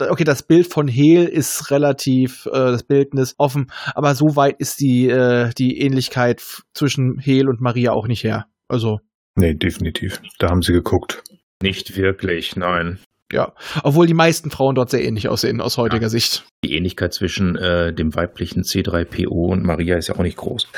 okay, 0.00 0.24
das 0.24 0.42
Bild 0.42 0.66
von 0.66 0.88
Hehl 0.88 1.24
ist 1.26 1.70
relativ, 1.70 2.46
äh, 2.46 2.50
das 2.52 2.82
Bildnis 2.84 3.34
offen, 3.38 3.70
aber 3.94 4.14
so 4.14 4.34
weit 4.34 4.56
ist 4.58 4.80
die, 4.80 5.08
äh, 5.08 5.50
die 5.56 5.78
Ähnlichkeit 5.80 6.42
zwischen 6.74 7.18
Hehl 7.18 7.48
und 7.48 7.60
Maria 7.60 7.92
auch 7.92 8.06
nicht 8.08 8.24
her. 8.24 8.46
Also, 8.68 9.00
Nee, 9.36 9.54
definitiv. 9.54 10.20
Da 10.38 10.48
haben 10.48 10.62
sie 10.62 10.72
geguckt. 10.72 11.22
nicht 11.62 11.96
wirklich, 11.96 12.56
nein. 12.56 12.98
Ja. 13.32 13.52
Obwohl 13.82 14.06
die 14.06 14.14
meisten 14.14 14.50
Frauen 14.50 14.74
dort 14.74 14.90
sehr 14.90 15.04
ähnlich 15.04 15.28
aussehen 15.28 15.60
aus 15.60 15.76
heutiger 15.78 16.08
Sicht. 16.10 16.44
Die 16.64 16.74
Ähnlichkeit 16.76 17.12
zwischen 17.14 17.56
äh, 17.56 17.92
dem 17.92 18.14
weiblichen 18.14 18.62
C3PO 18.62 19.50
und 19.52 19.64
Maria 19.64 19.96
ist 19.96 20.08
ja 20.08 20.14
auch 20.16 20.22
nicht 20.22 20.36
groß. 20.36 20.68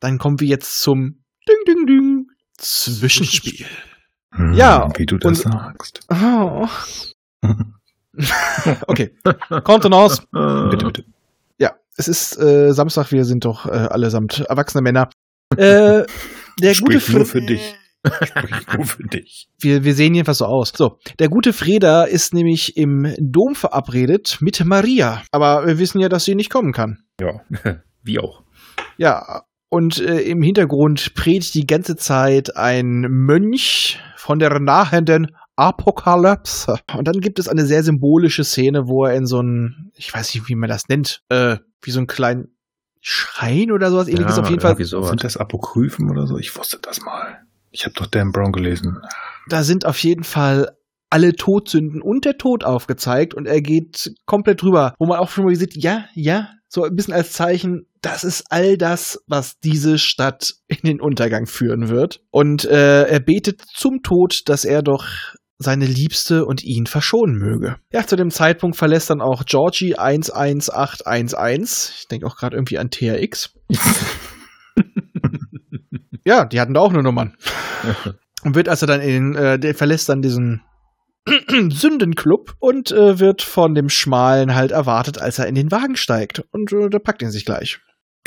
Dann 0.00 0.18
kommen 0.18 0.40
wir 0.40 0.48
jetzt 0.48 0.80
zum 0.80 1.22
Ding, 1.48 1.56
Ding, 1.66 1.86
Ding. 1.86 2.26
Zwischenspiel. 2.58 3.66
Hm, 4.34 4.54
Ja, 4.54 4.88
Wie 4.96 5.06
du 5.06 5.16
das 5.18 5.44
und- 5.44 5.52
sagst. 5.52 6.00
Oh. 6.10 6.68
Okay. 8.86 9.14
Kontenance. 9.64 10.22
bitte, 10.30 10.86
bitte. 10.86 11.04
Ja, 11.58 11.72
es 11.96 12.08
ist 12.08 12.38
äh, 12.38 12.72
Samstag, 12.72 13.10
wir 13.12 13.24
sind 13.24 13.44
doch 13.44 13.66
äh, 13.66 13.70
allesamt 13.70 14.40
erwachsene 14.48 14.82
Männer. 14.82 15.10
Äh, 15.56 16.04
der 16.60 16.74
gute 16.74 16.74
Sprich 16.74 17.08
nur 17.10 17.26
für 17.26 17.42
dich. 17.42 17.74
Sprich 18.22 18.66
nur 18.74 18.86
für 18.86 19.04
dich. 19.04 19.48
Wir, 19.58 19.84
wir 19.84 19.94
sehen 19.94 20.14
jedenfalls 20.14 20.38
so 20.38 20.46
aus. 20.46 20.72
So, 20.76 20.98
der 21.18 21.28
gute 21.28 21.52
Freda 21.52 22.04
ist 22.04 22.34
nämlich 22.34 22.76
im 22.76 23.14
Dom 23.18 23.54
verabredet 23.54 24.38
mit 24.40 24.64
Maria. 24.64 25.22
Aber 25.30 25.66
wir 25.66 25.78
wissen 25.78 26.00
ja, 26.00 26.08
dass 26.08 26.24
sie 26.24 26.34
nicht 26.34 26.50
kommen 26.50 26.72
kann. 26.72 27.04
Ja, 27.20 27.40
wie 28.02 28.18
auch. 28.18 28.42
Ja, 28.96 29.42
und 29.68 30.00
äh, 30.00 30.20
im 30.20 30.42
Hintergrund 30.42 31.14
predigt 31.14 31.54
die 31.54 31.66
ganze 31.66 31.96
Zeit 31.96 32.56
ein 32.56 33.00
Mönch 33.00 33.98
von 34.16 34.38
der 34.38 34.58
nahenden 34.60 35.34
Apokalypse. 35.56 36.78
Und 36.96 37.08
dann 37.08 37.20
gibt 37.20 37.38
es 37.38 37.48
eine 37.48 37.66
sehr 37.66 37.82
symbolische 37.82 38.44
Szene, 38.44 38.86
wo 38.86 39.04
er 39.04 39.14
in 39.14 39.26
so 39.26 39.38
einen, 39.38 39.92
ich 39.94 40.12
weiß 40.12 40.34
nicht, 40.34 40.48
wie 40.48 40.54
man 40.54 40.68
das 40.68 40.88
nennt, 40.88 41.22
äh, 41.28 41.56
wie 41.82 41.90
so 41.90 41.98
einen 41.98 42.06
kleinen 42.06 42.56
Schrein 43.00 43.70
oder 43.70 43.90
sowas 43.90 44.08
ähnliches 44.08 44.38
auf 44.38 44.48
jeden 44.48 44.62
Fall. 44.62 44.76
Sind 44.76 45.24
das 45.24 45.36
Apokryphen 45.36 46.10
oder 46.10 46.26
so? 46.26 46.38
Ich 46.38 46.56
wusste 46.56 46.78
das 46.80 47.02
mal. 47.02 47.43
Ich 47.74 47.84
habe 47.84 47.94
doch 47.96 48.06
Dan 48.06 48.30
Brown 48.30 48.52
gelesen. 48.52 49.00
Da 49.48 49.64
sind 49.64 49.84
auf 49.84 49.98
jeden 49.98 50.22
Fall 50.22 50.76
alle 51.10 51.32
Todsünden 51.32 52.00
und 52.00 52.24
der 52.24 52.38
Tod 52.38 52.64
aufgezeigt 52.64 53.34
und 53.34 53.46
er 53.46 53.60
geht 53.60 54.14
komplett 54.26 54.62
drüber, 54.62 54.94
wo 54.98 55.06
man 55.06 55.18
auch 55.18 55.28
schon 55.28 55.44
mal 55.44 55.54
sieht, 55.54 55.76
ja, 55.76 56.06
ja, 56.14 56.50
so 56.68 56.84
ein 56.84 56.94
bisschen 56.94 57.14
als 57.14 57.32
Zeichen, 57.32 57.86
das 58.00 58.22
ist 58.24 58.44
all 58.50 58.76
das, 58.78 59.18
was 59.26 59.58
diese 59.58 59.98
Stadt 59.98 60.54
in 60.68 60.78
den 60.84 61.00
Untergang 61.00 61.46
führen 61.46 61.88
wird. 61.88 62.20
Und 62.30 62.64
äh, 62.64 63.04
er 63.04 63.20
betet 63.20 63.62
zum 63.72 64.02
Tod, 64.02 64.42
dass 64.46 64.64
er 64.64 64.82
doch 64.82 65.06
seine 65.58 65.86
Liebste 65.86 66.44
und 66.44 66.62
ihn 66.62 66.86
verschonen 66.86 67.36
möge. 67.36 67.76
Ja, 67.92 68.06
zu 68.06 68.16
dem 68.16 68.30
Zeitpunkt 68.30 68.76
verlässt 68.76 69.10
dann 69.10 69.20
auch 69.20 69.44
Georgie 69.44 69.96
11811. 69.96 71.92
Ich 71.98 72.08
denke 72.08 72.26
auch 72.26 72.36
gerade 72.36 72.56
irgendwie 72.56 72.78
an 72.78 72.90
TRX. 72.90 73.54
ja, 76.24 76.44
die 76.44 76.60
hatten 76.60 76.74
da 76.74 76.80
auch 76.80 76.92
nur 76.92 77.02
Nummern. 77.02 77.36
Und 78.44 78.54
wird 78.54 78.68
also 78.68 78.84
dann 78.86 79.00
in, 79.00 79.34
äh, 79.34 79.58
der 79.58 79.74
verlässt 79.74 80.08
dann 80.10 80.20
diesen 80.20 80.60
Sündenclub 81.70 82.54
und 82.58 82.92
äh, 82.92 83.18
wird 83.18 83.40
von 83.40 83.74
dem 83.74 83.88
Schmalen 83.88 84.54
halt 84.54 84.70
erwartet, 84.72 85.18
als 85.18 85.38
er 85.38 85.46
in 85.46 85.54
den 85.54 85.70
Wagen 85.70 85.96
steigt. 85.96 86.42
Und 86.50 86.70
äh, 86.72 86.90
der 86.90 86.98
packt 86.98 87.22
ihn 87.22 87.30
sich 87.30 87.46
gleich. 87.46 87.78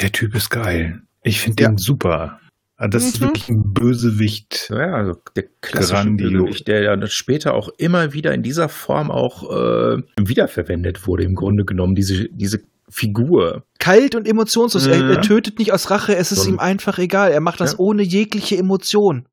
Der 0.02 0.11
Typ 0.11 0.34
ist 0.36 0.49
geil. 0.49 1.02
Ich 1.24 1.40
finde 1.41 1.61
Ja. 1.64 1.69
den 1.69 1.78
super. 1.78 2.40
Also 2.78 2.90
Das 2.98 3.06
ist 3.07 3.19
Mhm. 3.22 3.26
wirklich 3.26 3.49
ein 3.49 3.64
Bösewicht. 3.74 4.69
Ja, 4.72 4.94
also 4.95 5.14
der 5.36 5.44
klassische. 5.61 6.06
Bösewicht, 6.11 6.68
der 6.68 6.82
ja 6.84 6.95
dann 6.95 7.10
später 7.10 7.53
auch 7.53 7.69
immer 7.78 8.14
wieder 8.14 8.34
in 8.34 8.41
dieser 8.44 8.69
Form 8.69 9.11
auch 9.11 9.44
äh, 9.52 10.02
wiederverwendet 10.19 11.06
wurde, 11.07 11.24
im 11.24 11.36
Grunde 11.36 11.65
genommen, 11.65 11.94
diese, 11.95 12.28
diese 12.32 12.60
Figur. 12.89 13.64
Kalt 13.80 14.15
und 14.15 14.27
emotionslos. 14.27 14.88
Er, 14.88 14.97
Mhm. 15.03 15.09
er 15.11 15.22
tötet 15.22 15.59
nicht 15.59 15.73
aus 15.73 15.89
Rache, 15.91 16.15
es 16.15 16.31
ist 16.31 16.43
So 16.43 16.49
ein- 16.49 16.53
ihm 16.55 16.59
einfach 16.59 16.97
egal. 16.99 17.31
Er 17.31 17.41
macht 17.41 17.59
das 17.59 17.73
Ja. 17.73 17.80
ohne 17.80 18.03
jegliche 18.03 18.57
Emotion. 18.57 19.27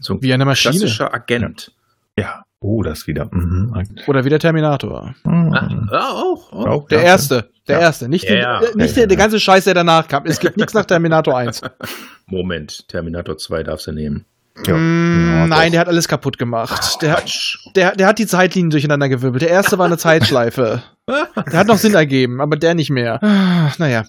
So 0.00 0.14
ein 0.14 0.22
Wie 0.22 0.32
eine 0.34 0.44
Maschine. 0.44 0.72
klassischer 0.76 1.14
Agent. 1.14 1.72
Ja. 2.18 2.42
Oh, 2.58 2.82
das 2.82 3.06
wieder. 3.06 3.28
Mhm. 3.30 3.72
Oder 4.08 4.24
wie 4.24 4.28
der 4.28 4.40
Terminator. 4.40 5.14
Mhm. 5.22 5.88
Ja, 5.92 6.10
auch. 6.10 6.52
auch. 6.52 6.88
Der 6.88 7.02
erste. 7.02 7.48
Der 7.68 7.76
Ja. 7.76 7.82
erste. 7.82 8.08
Nicht, 8.08 8.24
Ja, 8.24 8.30
den, 8.30 8.38
ja. 8.40 8.58
äh, 8.60 8.76
nicht 8.76 8.90
Ja, 8.96 9.02
der, 9.02 9.06
der 9.06 9.16
ja. 9.18 9.22
ganze 9.22 9.38
Scheiß, 9.38 9.64
der 9.64 9.74
danach 9.74 10.08
kam. 10.08 10.24
Es 10.26 10.40
gibt 10.40 10.56
nichts 10.56 10.74
nach 10.74 10.84
Terminator 10.84 11.38
1. 11.38 11.62
Moment, 12.26 12.88
Terminator 12.88 13.36
2 13.38 13.62
darfst 13.62 13.86
du 13.86 13.92
nehmen. 13.92 14.24
Ja. 14.66 14.76
Mm, 14.76 15.48
nein, 15.48 15.72
der 15.72 15.80
hat 15.80 15.88
alles 15.88 16.06
kaputt 16.06 16.38
gemacht. 16.38 17.02
Der, 17.02 17.14
Quatsch. 17.14 17.58
der, 17.74 17.96
der 17.96 18.06
hat 18.06 18.18
die 18.18 18.26
Zeitlinien 18.26 18.70
durcheinander 18.70 19.08
gewirbelt. 19.08 19.42
Der 19.42 19.50
erste 19.50 19.78
war 19.78 19.86
eine 19.86 19.98
Zeitschleife. 19.98 20.82
Der 21.06 21.58
hat 21.58 21.66
noch 21.66 21.76
Sinn 21.76 21.94
ergeben, 21.94 22.40
aber 22.40 22.56
der 22.56 22.74
nicht 22.74 22.90
mehr. 22.90 23.22
Ah, 23.22 23.72
Naja, 23.78 24.04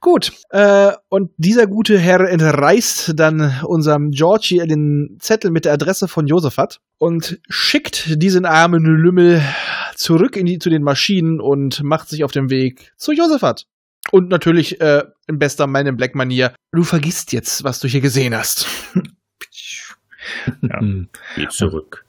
gut. 0.00 0.32
Äh, 0.50 0.92
und 1.08 1.30
dieser 1.36 1.66
gute 1.66 1.98
Herr 1.98 2.20
entreißt 2.28 3.12
dann 3.14 3.60
unserem 3.64 4.10
Georgie 4.10 4.58
den 4.66 5.18
Zettel 5.20 5.50
mit 5.50 5.64
der 5.64 5.74
Adresse 5.74 6.08
von 6.08 6.26
Josephat 6.26 6.80
und 6.98 7.38
schickt 7.48 8.20
diesen 8.22 8.46
armen 8.46 8.82
Lümmel 8.82 9.42
zurück 9.94 10.36
in 10.36 10.46
die, 10.46 10.58
zu 10.58 10.70
den 10.70 10.82
Maschinen 10.82 11.40
und 11.40 11.82
macht 11.84 12.08
sich 12.08 12.24
auf 12.24 12.32
den 12.32 12.50
Weg 12.50 12.92
zu 12.96 13.12
Josephat. 13.12 13.66
Und 14.10 14.28
natürlich 14.30 14.80
äh, 14.80 15.04
in 15.28 15.38
bester 15.38 15.66
Man 15.66 15.86
in 15.86 15.96
Black 15.96 16.14
Manier, 16.14 16.54
du 16.72 16.82
vergisst 16.82 17.32
jetzt, 17.32 17.62
was 17.64 17.78
du 17.80 17.86
hier 17.86 18.00
gesehen 18.00 18.34
hast. 18.34 18.66
Ja. 20.62 20.80
Hm, 20.80 21.08
Geh 21.36 21.48
zurück. 21.48 22.04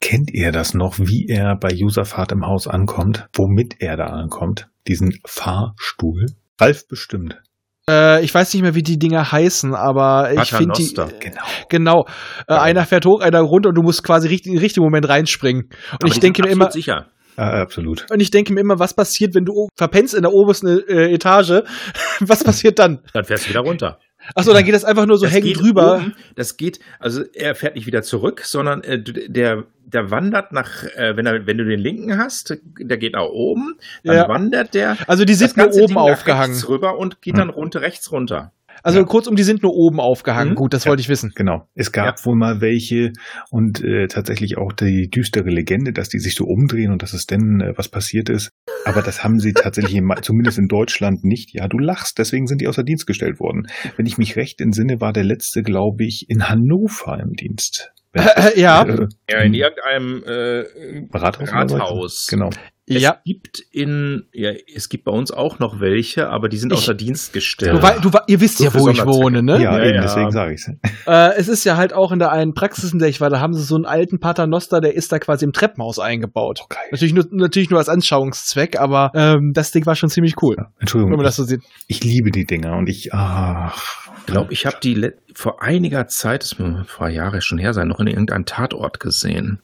Kennt 0.00 0.30
ihr 0.32 0.52
das 0.52 0.74
noch, 0.74 0.98
wie 0.98 1.26
er 1.28 1.56
bei 1.56 1.70
Userfahrt 1.72 2.32
im 2.32 2.44
Haus 2.44 2.66
ankommt? 2.68 3.28
Womit 3.34 3.76
er 3.80 3.96
da 3.96 4.04
ankommt? 4.04 4.68
Diesen 4.86 5.18
Fahrstuhl? 5.26 6.26
Ralf 6.60 6.86
bestimmt. 6.86 7.40
Äh, 7.88 8.22
ich 8.22 8.34
weiß 8.34 8.52
nicht 8.52 8.62
mehr, 8.62 8.74
wie 8.74 8.82
die 8.82 8.98
Dinger 8.98 9.32
heißen, 9.32 9.74
aber 9.74 10.32
ich 10.32 10.50
finde 10.50 10.74
die. 10.76 10.92
Paternoster. 10.94 11.18
Genau. 11.18 11.42
Genau. 11.68 12.06
Äh, 12.46 12.54
einer 12.54 12.84
fährt 12.84 13.06
hoch, 13.06 13.20
einer 13.20 13.40
runter 13.40 13.70
und 13.70 13.74
du 13.76 13.82
musst 13.82 14.02
quasi 14.04 14.28
richtig, 14.28 14.52
im 14.52 14.58
richtigen 14.58 14.84
Moment 14.84 15.08
reinspringen. 15.08 15.64
Und 15.64 15.74
Aber 15.92 16.06
ich 16.08 16.14
die 16.14 16.20
denke 16.20 16.38
sind 16.42 16.46
mir 16.46 16.52
immer, 16.52 16.66
absolut 16.66 16.84
sicher. 16.84 17.06
Ah, 17.36 17.62
absolut. 17.62 18.06
und 18.10 18.20
ich 18.20 18.30
denke 18.30 18.52
mir 18.52 18.60
immer, 18.60 18.78
was 18.78 18.92
passiert, 18.92 19.34
wenn 19.34 19.44
du 19.44 19.68
verpennst 19.74 20.14
in 20.14 20.22
der 20.22 20.32
obersten 20.32 20.66
äh, 20.88 21.14
Etage? 21.14 21.62
was 22.20 22.44
passiert 22.44 22.78
dann? 22.78 23.00
Dann 23.14 23.24
fährst 23.24 23.46
du 23.46 23.50
wieder 23.50 23.60
runter. 23.60 23.98
Achso, 24.34 24.52
dann 24.52 24.64
geht 24.64 24.74
das 24.74 24.84
einfach 24.84 25.06
nur 25.06 25.18
so 25.18 25.26
Das 25.26 25.34
hängen 25.34 25.52
drüber. 25.52 25.96
Oben, 25.96 26.14
das 26.36 26.56
geht, 26.56 26.80
also 26.98 27.22
er 27.34 27.54
fährt 27.54 27.74
nicht 27.74 27.86
wieder 27.86 28.02
zurück, 28.02 28.42
sondern 28.44 28.82
äh, 28.82 29.02
der, 29.02 29.64
der 29.84 30.10
wandert 30.10 30.52
nach, 30.52 30.84
äh, 30.94 31.16
wenn, 31.16 31.26
er, 31.26 31.46
wenn 31.46 31.58
du 31.58 31.64
den 31.64 31.80
linken 31.80 32.18
hast, 32.18 32.56
der 32.78 32.96
geht 32.96 33.14
nach 33.14 33.24
oben, 33.24 33.76
dann 34.04 34.16
Ja. 34.16 34.28
wandert 34.28 34.74
der 34.74 34.96
Also 35.06 35.24
die 35.24 35.34
sind 35.34 35.56
nur 35.56 35.68
oben 35.74 35.86
Ding 35.88 35.96
aufgehangen. 35.96 36.60
rüber 36.68 36.98
und 36.98 37.22
geht 37.22 37.38
dann 37.38 37.50
runter, 37.50 37.80
rechts 37.80 38.12
runter. 38.12 38.52
Also 38.82 38.98
Ja. 39.00 39.04
kurzum, 39.04 39.36
die 39.36 39.42
sind 39.42 39.62
nur 39.62 39.72
oben 39.74 40.00
aufgehangen. 40.00 40.52
Mhm. 40.52 40.56
Gut, 40.56 40.72
das 40.74 40.84
Ja. 40.84 40.90
wollte 40.90 41.00
ich 41.00 41.08
wissen. 41.08 41.32
Genau. 41.34 41.68
Es 41.74 41.92
gab 41.92 42.24
wohl 42.26 42.36
mal 42.36 42.60
welche 42.60 43.12
und 43.50 43.82
äh, 43.84 44.06
tatsächlich 44.08 44.56
auch 44.58 44.72
die 44.72 45.08
düstere 45.08 45.50
Legende, 45.50 45.92
dass 45.92 46.08
die 46.08 46.18
sich 46.18 46.34
so 46.34 46.44
umdrehen 46.44 46.92
und 46.92 47.02
dass 47.02 47.12
es 47.12 47.26
denn 47.26 47.60
äh, 47.60 47.72
was 47.76 47.88
passiert 47.88 48.28
ist. 48.28 48.50
Aber 48.84 49.02
das 49.02 49.22
haben 49.24 49.38
sie 49.38 49.52
tatsächlich 49.52 49.94
im, 49.96 50.10
zumindest 50.22 50.58
in 50.58 50.66
Deutschland 50.68 51.24
nicht. 51.24 51.52
Ja, 51.52 51.68
du 51.68 51.78
lachst, 51.78 52.18
deswegen 52.18 52.46
sind 52.46 52.60
die 52.60 52.68
außer 52.68 52.82
Dienst 52.82 53.06
gestellt 53.06 53.40
worden. 53.40 53.66
Wenn 53.96 54.06
ich 54.06 54.18
mich 54.18 54.36
recht 54.36 54.60
entsinne, 54.60 55.00
war 55.00 55.12
der 55.12 55.24
letzte, 55.24 55.62
glaube 55.62 56.04
ich, 56.04 56.26
in 56.28 56.48
Hannover 56.48 57.18
im 57.20 57.32
Dienst. 57.32 57.92
Ich 58.12 58.22
das, 58.24 58.56
ja. 58.56 58.82
äh, 58.84 59.06
Ja, 59.30 59.38
in 59.40 59.54
irgendeinem 59.54 60.22
äh, 60.24 61.06
Rathaus. 61.16 61.52
Rathaus. 61.52 62.26
Genau. 62.28 62.50
Es 62.92 63.00
Ja. 63.02 63.18
gibt 63.24 63.60
in, 63.70 64.24
ja, 64.32 64.50
es 64.74 64.88
gibt 64.88 65.04
bei 65.04 65.12
uns 65.12 65.30
auch 65.30 65.60
noch 65.60 65.78
welche, 65.78 66.28
aber 66.28 66.48
die 66.48 66.56
sind 66.56 66.72
Ich- 66.72 66.78
außer 66.80 66.94
Dienst 66.94 67.32
gestellt. 67.32 67.74
Du, 67.74 67.82
wei- 67.84 67.98
du, 68.00 68.10
ihr 68.26 68.40
wisst 68.40 68.58
So 68.58 68.64
ja, 68.64 68.74
wo 68.74 68.88
ich 68.88 69.06
wohne, 69.06 69.44
ne? 69.44 69.62
Ja, 69.62 69.78
Ja, 69.78 69.84
eben, 69.84 69.94
ja. 69.94 70.02
deswegen 70.02 70.32
sage 70.32 70.54
ich 70.54 70.66
Äh, 71.06 71.34
es 71.36 71.46
ist 71.46 71.62
ja 71.62 71.76
halt 71.76 71.92
auch 71.92 72.10
in 72.10 72.18
der 72.18 72.32
einen 72.32 72.52
Praxis, 72.52 72.92
in 72.92 72.98
der 72.98 73.06
ich 73.08 73.20
war, 73.20 73.30
da 73.30 73.38
haben 73.38 73.54
sie 73.54 73.62
so 73.62 73.76
einen 73.76 73.84
alten 73.86 74.18
Paternoster, 74.18 74.80
der 74.80 74.94
ist 74.96 75.12
da 75.12 75.20
quasi 75.20 75.44
im 75.44 75.52
Treppenhaus 75.52 76.00
eingebaut. 76.00 76.62
Okay. 76.64 76.78
Natürlich 76.90 77.14
nur, 77.14 77.26
natürlich 77.30 77.70
nur 77.70 77.78
als 77.78 77.88
Anschauungszweck, 77.88 78.80
aber 78.80 79.12
ähm, 79.14 79.52
das 79.54 79.70
Ding 79.70 79.86
war 79.86 79.94
schon 79.94 80.08
ziemlich 80.10 80.42
cool, 80.42 80.56
Entschuldigung, 80.80 81.12
wenn 81.12 81.18
man 81.18 81.26
das 81.26 81.36
so 81.36 81.44
sieht. 81.44 81.60
ich 81.86 82.02
liebe 82.02 82.32
die 82.32 82.44
Dinger 82.44 82.76
und 82.76 82.88
ich, 82.88 83.14
ach, 83.14 84.09
Ich 84.09 84.09
glaube, 84.30 84.52
ich 84.52 84.66
habe 84.66 84.76
die 84.82 84.94
let- 84.94 85.18
vor 85.34 85.62
einiger 85.62 86.06
Zeit, 86.08 86.42
das 86.42 86.58
muss 86.58 86.86
vor 86.88 87.08
Jahren 87.08 87.40
schon 87.40 87.58
her 87.58 87.72
sein, 87.74 87.88
noch 87.88 88.00
in 88.00 88.06
irgendeinem 88.06 88.44
Tatort 88.44 89.00
gesehen. 89.00 89.60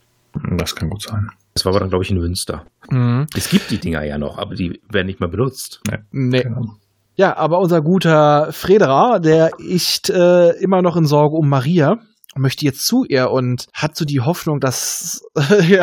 das 0.58 0.74
kann 0.76 0.90
gut 0.90 1.02
sein. 1.02 1.28
Das 1.54 1.64
war 1.64 1.72
aber 1.72 1.80
dann, 1.80 1.88
glaube 1.88 2.04
ich, 2.04 2.10
in 2.10 2.18
Münster. 2.18 2.64
Mhm. 2.90 3.26
Es 3.34 3.48
gibt 3.48 3.70
die 3.70 3.78
Dinger 3.78 4.04
ja 4.04 4.18
noch, 4.18 4.36
aber 4.38 4.54
die 4.54 4.80
werden 4.90 5.06
nicht 5.06 5.20
mehr 5.20 5.30
benutzt. 5.30 5.80
Nee. 6.12 6.42
Genau. 6.42 6.74
Ja, 7.14 7.34
aber 7.38 7.60
unser 7.60 7.80
guter 7.80 8.52
Frederer, 8.52 9.20
der 9.20 9.52
ist 9.58 10.10
äh, 10.10 10.50
immer 10.60 10.82
noch 10.82 10.96
in 10.96 11.06
Sorge 11.06 11.34
um 11.34 11.48
Maria, 11.48 11.96
möchte 12.36 12.66
jetzt 12.66 12.86
zu 12.86 13.04
ihr 13.08 13.30
und 13.30 13.68
hat 13.72 13.96
so 13.96 14.04
die 14.04 14.20
Hoffnung, 14.20 14.60
dass 14.60 15.22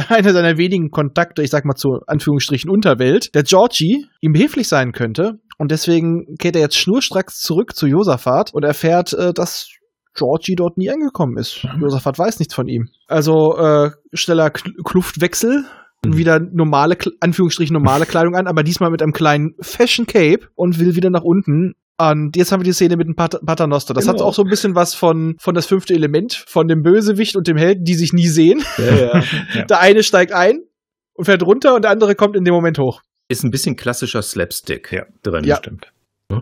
einer 0.09 0.31
seiner 0.31 0.57
wenigen 0.59 0.91
Kontakte, 0.91 1.41
ich 1.41 1.49
sag 1.49 1.65
mal 1.65 1.73
zu 1.73 2.01
Anführungsstrichen 2.05 2.69
Unterwelt, 2.69 3.33
der 3.33 3.41
Georgie, 3.41 4.05
ihm 4.21 4.33
behilflich 4.33 4.67
sein 4.67 4.91
könnte. 4.91 5.39
Und 5.57 5.71
deswegen 5.71 6.35
kehrt 6.39 6.55
er 6.55 6.61
jetzt 6.61 6.77
schnurstracks 6.77 7.39
zurück 7.39 7.75
zu 7.75 7.87
Josaphat 7.87 8.53
und 8.53 8.63
erfährt, 8.63 9.13
äh, 9.13 9.33
dass 9.33 9.69
Georgie 10.15 10.55
dort 10.55 10.77
nie 10.77 10.89
angekommen 10.91 11.37
ist. 11.37 11.65
Josaphat 11.79 12.19
weiß 12.19 12.39
nichts 12.39 12.53
von 12.53 12.67
ihm. 12.67 12.89
Also 13.07 13.57
äh, 13.57 13.91
schneller 14.13 14.49
Kl 14.51 14.71
Kluftwechsel. 14.83 15.65
Mhm. 16.05 16.17
Wieder 16.17 16.39
normale, 16.39 16.97
Anführungsstrichen 17.19 17.73
normale 17.73 18.05
Kleidung 18.07 18.35
an, 18.35 18.47
aber 18.47 18.63
diesmal 18.63 18.91
mit 18.91 19.01
einem 19.01 19.13
kleinen 19.13 19.55
Fashion 19.61 20.05
Cape 20.05 20.47
und 20.55 20.79
will 20.79 20.95
wieder 20.95 21.09
nach 21.09 21.23
unten. 21.23 21.73
Und 21.97 22.35
jetzt 22.35 22.51
haben 22.51 22.59
wir 22.59 22.65
die 22.65 22.73
Szene 22.73 22.97
mit 22.97 23.07
dem 23.07 23.15
Pat 23.15 23.39
Paternoster. 23.45 23.93
Das 23.93 24.07
hat 24.07 24.15
Genau. 24.15 24.25
auch 24.27 24.33
so 24.33 24.41
ein 24.43 24.49
bisschen 24.49 24.75
was 24.75 24.93
von, 24.95 25.35
von 25.39 25.53
das 25.53 25.67
fünfte 25.67 25.93
Element, 25.93 26.43
von 26.47 26.67
dem 26.67 26.81
Bösewicht 26.81 27.35
und 27.35 27.47
dem 27.47 27.55
Helden, 27.55 27.83
die 27.83 27.93
sich 27.95 28.13
nie 28.13 28.27
sehen. 28.27 28.63
Ja. 28.77 29.65
Der 29.65 29.79
eine 29.79 30.03
steigt 30.03 30.33
ein 30.33 30.59
und 31.13 31.25
fährt 31.25 31.43
runter 31.43 31.75
und 31.75 31.83
der 31.83 31.91
andere 31.91 32.15
kommt 32.15 32.35
in 32.35 32.43
dem 32.43 32.53
Moment 32.53 32.79
hoch. 32.79 33.01
Ist 33.33 33.43
ein 33.43 33.51
bisschen 33.51 33.75
klassischer 33.75 34.21
Slapstick 34.21 34.91
Ja. 34.91 35.03
drin. 35.23 35.43
Ja. 35.43 35.57
Stimmt. 35.57 35.91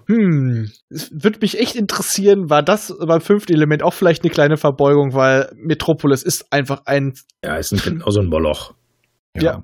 Hm, 0.08 0.70
es 0.90 1.12
würde 1.12 1.40
mich 1.42 1.60
echt 1.60 1.76
interessieren, 1.76 2.50
war 2.50 2.64
das 2.64 2.94
beim 3.06 3.20
fünften 3.20 3.54
Element 3.54 3.84
auch 3.84 3.94
vielleicht 3.94 4.24
eine 4.24 4.32
kleine 4.32 4.56
Verbeugung, 4.58 5.14
weil 5.14 5.52
Metropolis 5.56 6.24
ist 6.24 6.46
einfach 6.52 6.84
ein, 6.86 7.14
Ja, 7.44 7.56
ist 7.58 7.74
ein, 7.74 7.80
genauso 7.80 8.22
ein 8.22 8.28
Moloch. 8.28 8.74
Ja. 9.36 9.64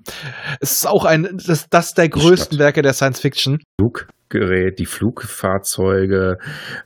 es 0.60 0.72
ist 0.78 0.88
auch 0.88 1.06
ein, 1.06 1.38
das, 1.45 1.68
das 1.70 1.94
der 1.94 2.10
größten 2.10 2.56
Stadt. 2.56 2.60
Werke 2.60 2.82
der 2.82 2.94
Science 2.94 3.20
Fiction. 3.22 3.60
Fluggerät, 3.80 4.80
die 4.80 4.86
Flugfahrzeuge, 4.86 6.38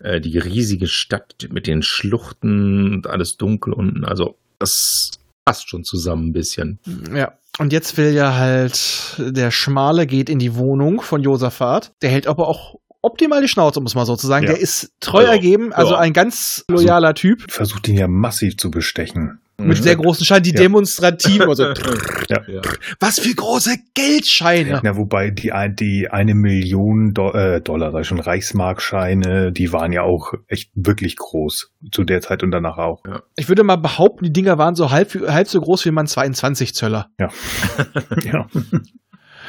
äh, 0.01 0.19
die 0.19 0.37
riesige 0.37 0.87
Stadt 0.87 1.33
mit 1.51 1.67
den 1.67 1.81
Schluchten 1.81 2.93
und 2.95 3.07
alles 3.07 3.37
dunkel 3.37 3.73
unten. 3.73 4.03
Also, 4.05 4.35
das 4.59 5.11
passt 5.45 5.69
schon 5.69 5.83
zusammen 5.83 6.29
ein 6.29 6.33
bisschen. 6.33 6.79
Ja. 7.13 7.33
Und 7.57 7.73
jetzt 7.73 7.97
will 7.97 8.13
ja 8.13 8.35
halt 8.35 9.15
der 9.17 9.51
Schmale 9.51 10.07
geht 10.07 10.29
in 10.29 10.39
die 10.39 10.55
Wohnung 10.55 11.01
von 11.01 11.21
Josaphat. 11.21 11.91
Der 12.01 12.09
hält 12.09 12.27
aber 12.27 12.47
auch 12.47 12.75
optimal 13.01 13.41
die 13.41 13.47
Schnauze, 13.47 13.79
um 13.79 13.85
es 13.85 13.95
mal 13.95 14.05
so 14.05 14.15
zu 14.15 14.27
sagen. 14.27 14.45
Ja. 14.45 14.53
Der 14.53 14.61
ist 14.61 14.93
treu 14.99 15.19
Also, 15.19 15.31
ergeben, 15.31 15.73
also 15.73 15.93
ja. 15.93 15.99
ein 15.99 16.13
ganz 16.13 16.63
loyaler 16.69 17.13
Typ 17.13 17.51
Versucht 17.51 17.87
ihn 17.87 17.97
ja 17.97 18.07
massiv 18.07 18.57
zu 18.57 18.71
bestechen. 18.71 19.39
Mit 19.67 19.81
sehr 19.83 19.95
großen 19.95 20.25
Scheinen, 20.25 20.43
die 20.43 20.51
Ja. 20.51 20.57
demonstrativ, 20.61 21.41
also 21.41 21.63
Ja. 22.29 22.41
Ja. 22.47 22.61
was 22.99 23.19
für 23.19 23.33
große 23.33 23.75
Geldscheine. 23.93 24.79
Na, 24.83 24.95
wobei 24.97 25.31
die, 25.31 25.51
die 25.79 26.09
eine 26.09 26.35
Million 26.35 27.13
Do 27.13 27.31
äh, 27.31 27.61
Dollar, 27.61 27.91
sag 27.91 28.01
ich 28.01 28.07
schon, 28.07 28.19
Reichsmarkscheine, 28.19 29.51
die 29.51 29.71
waren 29.73 29.91
ja 29.91 30.03
auch 30.03 30.33
echt 30.47 30.71
wirklich 30.75 31.15
groß. 31.15 31.71
Zu 31.91 32.03
der 32.03 32.21
Zeit 32.21 32.43
und 32.43 32.51
danach 32.51 32.77
auch. 32.77 33.03
Ich 33.35 33.47
würde 33.49 33.63
mal 33.63 33.75
behaupten, 33.77 34.25
die 34.25 34.33
Dinger 34.33 34.57
waren 34.57 34.75
so 34.75 34.91
halb, 34.91 35.13
halb 35.27 35.47
so 35.47 35.59
groß 35.61 35.85
wie 35.85 35.91
man 35.91 36.07
22 36.07 36.73
Zöller. 36.75 37.07
Ja. 37.19 37.29
ja, 38.23 38.47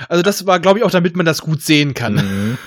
Also 0.09 0.22
das 0.22 0.47
war, 0.47 0.59
glaube 0.60 0.78
ich, 0.78 0.84
auch 0.84 0.90
damit 0.90 1.16
man 1.16 1.26
das 1.26 1.43
gut 1.43 1.62
sehen 1.62 1.94
kann. 1.94 2.14
Mhm. 2.14 2.59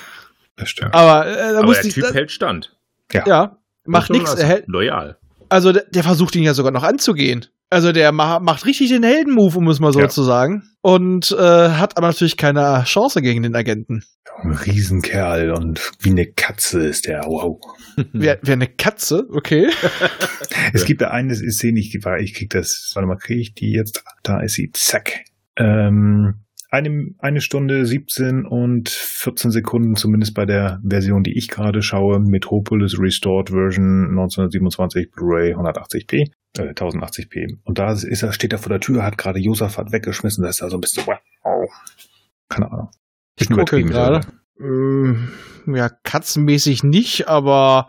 das 0.55 0.69
stimmt. 0.69 0.93
Aber, 0.93 1.27
äh, 1.27 1.35
da 1.53 1.57
Aber 1.59 1.67
muss 1.67 1.77
der 1.77 1.85
ich, 1.85 1.93
Typ 1.93 2.03
da, 2.07 2.13
hält 2.13 2.31
stand. 2.31 2.75
ja, 3.13 3.57
macht 3.85 4.09
Muss 4.09 4.17
man 4.17 4.17
nichts. 4.19 4.33
Er 4.35 4.47
hält, 4.47 4.67
Loyal. 4.67 5.17
Also 5.55 5.71
der, 5.71 5.85
der 5.89 6.03
versucht 6.03 6.35
ihn 6.35 6.43
ja 6.43 6.53
sogar 6.53 6.71
noch 6.73 6.83
anzugehen. 6.83 7.45
Also 7.69 7.91
der 7.93 8.11
ma 8.11 8.39
macht 8.39 8.65
richtig 8.65 8.89
den 8.89 9.03
Heldenmove, 9.03 9.55
um 9.57 9.67
es 9.69 9.79
mal 9.79 9.93
so 9.93 9.99
Ja. 10.01 10.09
zu 10.09 10.21
sagen. 10.23 10.63
Und 10.81 11.31
äh, 11.31 11.69
hat 11.69 11.97
aber 11.97 12.07
natürlich 12.07 12.37
keine 12.37 12.83
Chance 12.85 13.21
gegen 13.21 13.41
den 13.41 13.55
Agenten. 13.55 14.03
Ein 14.43 14.51
Riesenkerl 14.51 15.51
und 15.51 15.91
wie 16.01 16.09
eine 16.09 16.25
Katze 16.27 16.81
ist 16.85 17.05
der. 17.07 17.21
Wow. 17.25 17.59
Wer, 18.11 18.37
wer 18.41 18.53
eine 18.53 18.67
Katze, 18.67 19.25
okay. 19.31 19.69
Es 20.73 20.83
gibt 20.83 21.01
da 21.01 21.07
eine 21.11 21.33
Szene, 21.33 21.79
ich, 21.79 21.95
ich 21.95 22.33
krieg 22.33 22.49
das, 22.49 22.91
warte 22.93 23.07
mal, 23.07 23.15
kriege 23.15 23.39
ich 23.39 23.53
die 23.53 23.71
jetzt? 23.71 24.03
Da 24.23 24.41
ist 24.41 24.55
sie, 24.55 24.71
zack. 24.73 25.21
Ähm, 25.57 26.41
eine, 26.75 27.09
eine 27.19 27.41
Stunde 27.41 27.85
17 27.85 28.45
und 28.45 28.89
14 28.89 29.51
Sekunden, 29.51 29.95
zumindest 29.95 30.33
bei 30.33 30.45
der 30.45 30.79
Version, 30.87 31.23
die 31.23 31.37
ich 31.37 31.47
gerade 31.47 31.81
schaue, 31.81 32.19
Metropolis 32.19 32.99
Restored 32.99 33.49
Version 33.49 34.09
1927 34.09 35.11
Blu-ray 35.11 35.55
180p, 35.55 36.31
äh, 36.57 36.73
1080p. 36.73 37.57
Und 37.63 37.79
da 37.79 37.91
ist 37.91 38.23
er, 38.23 38.33
steht 38.33 38.53
er 38.53 38.59
vor 38.59 38.69
der 38.69 38.79
Tür, 38.79 39.03
hat 39.03 39.17
gerade 39.17 39.39
Josaphat 39.39 39.91
weggeschmissen, 39.91 40.43
da 40.43 40.49
ist 40.49 40.61
er 40.61 40.69
so 40.69 40.77
ein 40.77 40.81
bisschen, 40.81 41.05
wow. 41.05 41.69
Keine 42.49 42.71
Ahnung. 42.71 42.89
Ich 43.39 43.47
gucke 43.47 43.61
übertrieben, 43.77 43.89
gerade. 43.89 44.21
Ähm, 44.59 45.29
ja, 45.67 45.89
katzenmäßig 46.03 46.83
nicht, 46.83 47.27
aber 47.27 47.87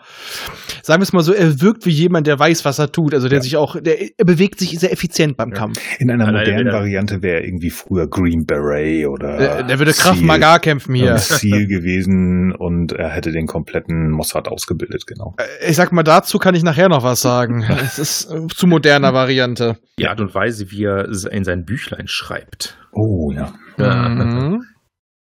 sagen 0.83 1.01
wir 1.01 1.05
es 1.05 1.13
mal 1.13 1.23
so, 1.23 1.33
er 1.35 1.61
wirkt 1.61 1.85
wie 1.85 1.91
jemand, 1.91 2.27
der 2.27 2.39
weiß, 2.39 2.65
was 2.65 2.79
er 2.79 2.91
tut. 2.91 3.13
Also 3.15 3.29
der 3.29 3.39
Ja. 3.39 3.43
sich 3.43 3.57
auch, 3.57 3.77
der 3.81 4.01
er 4.19 4.25
bewegt 4.25 4.59
sich 4.59 4.79
sehr 4.81 4.91
effizient 4.93 5.37
beim 5.37 5.51
Ja. 5.51 5.57
Kampf. 5.57 5.79
In 6.01 6.11
einer 6.11 6.27
Alleine 6.27 6.51
modernen 6.51 6.73
Variante 6.73 7.23
wäre 7.23 7.45
irgendwie 7.45 7.69
früher 7.71 8.09
Green 8.09 8.47
Beret 8.47 9.07
oder 9.07 9.37
Der, 9.37 9.63
der 9.65 9.79
würde 9.79 9.93
Kraft 9.93 10.17
Seal- 10.19 10.27
Maga 10.27 10.59
kämpfen 10.59 10.95
hier. 10.95 11.17
Ziel 11.17 11.67
gewesen 11.67 12.53
und 12.57 12.93
er 12.93 13.11
hätte 13.11 13.31
den 13.31 13.47
kompletten 13.47 14.11
Mossad 14.11 14.49
ausgebildet, 14.49 15.07
genau. 15.07 15.35
Äh, 15.39 15.71
Ich 15.71 15.77
sag 15.77 15.93
mal, 15.93 16.03
dazu 16.03 16.39
kann 16.39 16.55
ich 16.55 16.63
nachher 16.63 16.89
noch 16.89 17.03
was 17.05 17.21
sagen. 17.21 17.63
Es 17.63 17.99
ist 17.99 18.31
äh, 18.31 18.47
zu 18.49 18.67
moderner 18.67 19.13
Variante. 19.13 19.77
Die 19.99 20.09
Art 20.09 20.21
und 20.21 20.35
Weise, 20.35 20.71
wie 20.71 20.85
er 20.85 21.09
in 21.31 21.45
sein 21.45 21.65
Büchlein 21.65 22.09
schreibt. 22.09 22.79
Oh 22.93 23.31
ja. 23.33 23.53
Mhm. 23.77 24.63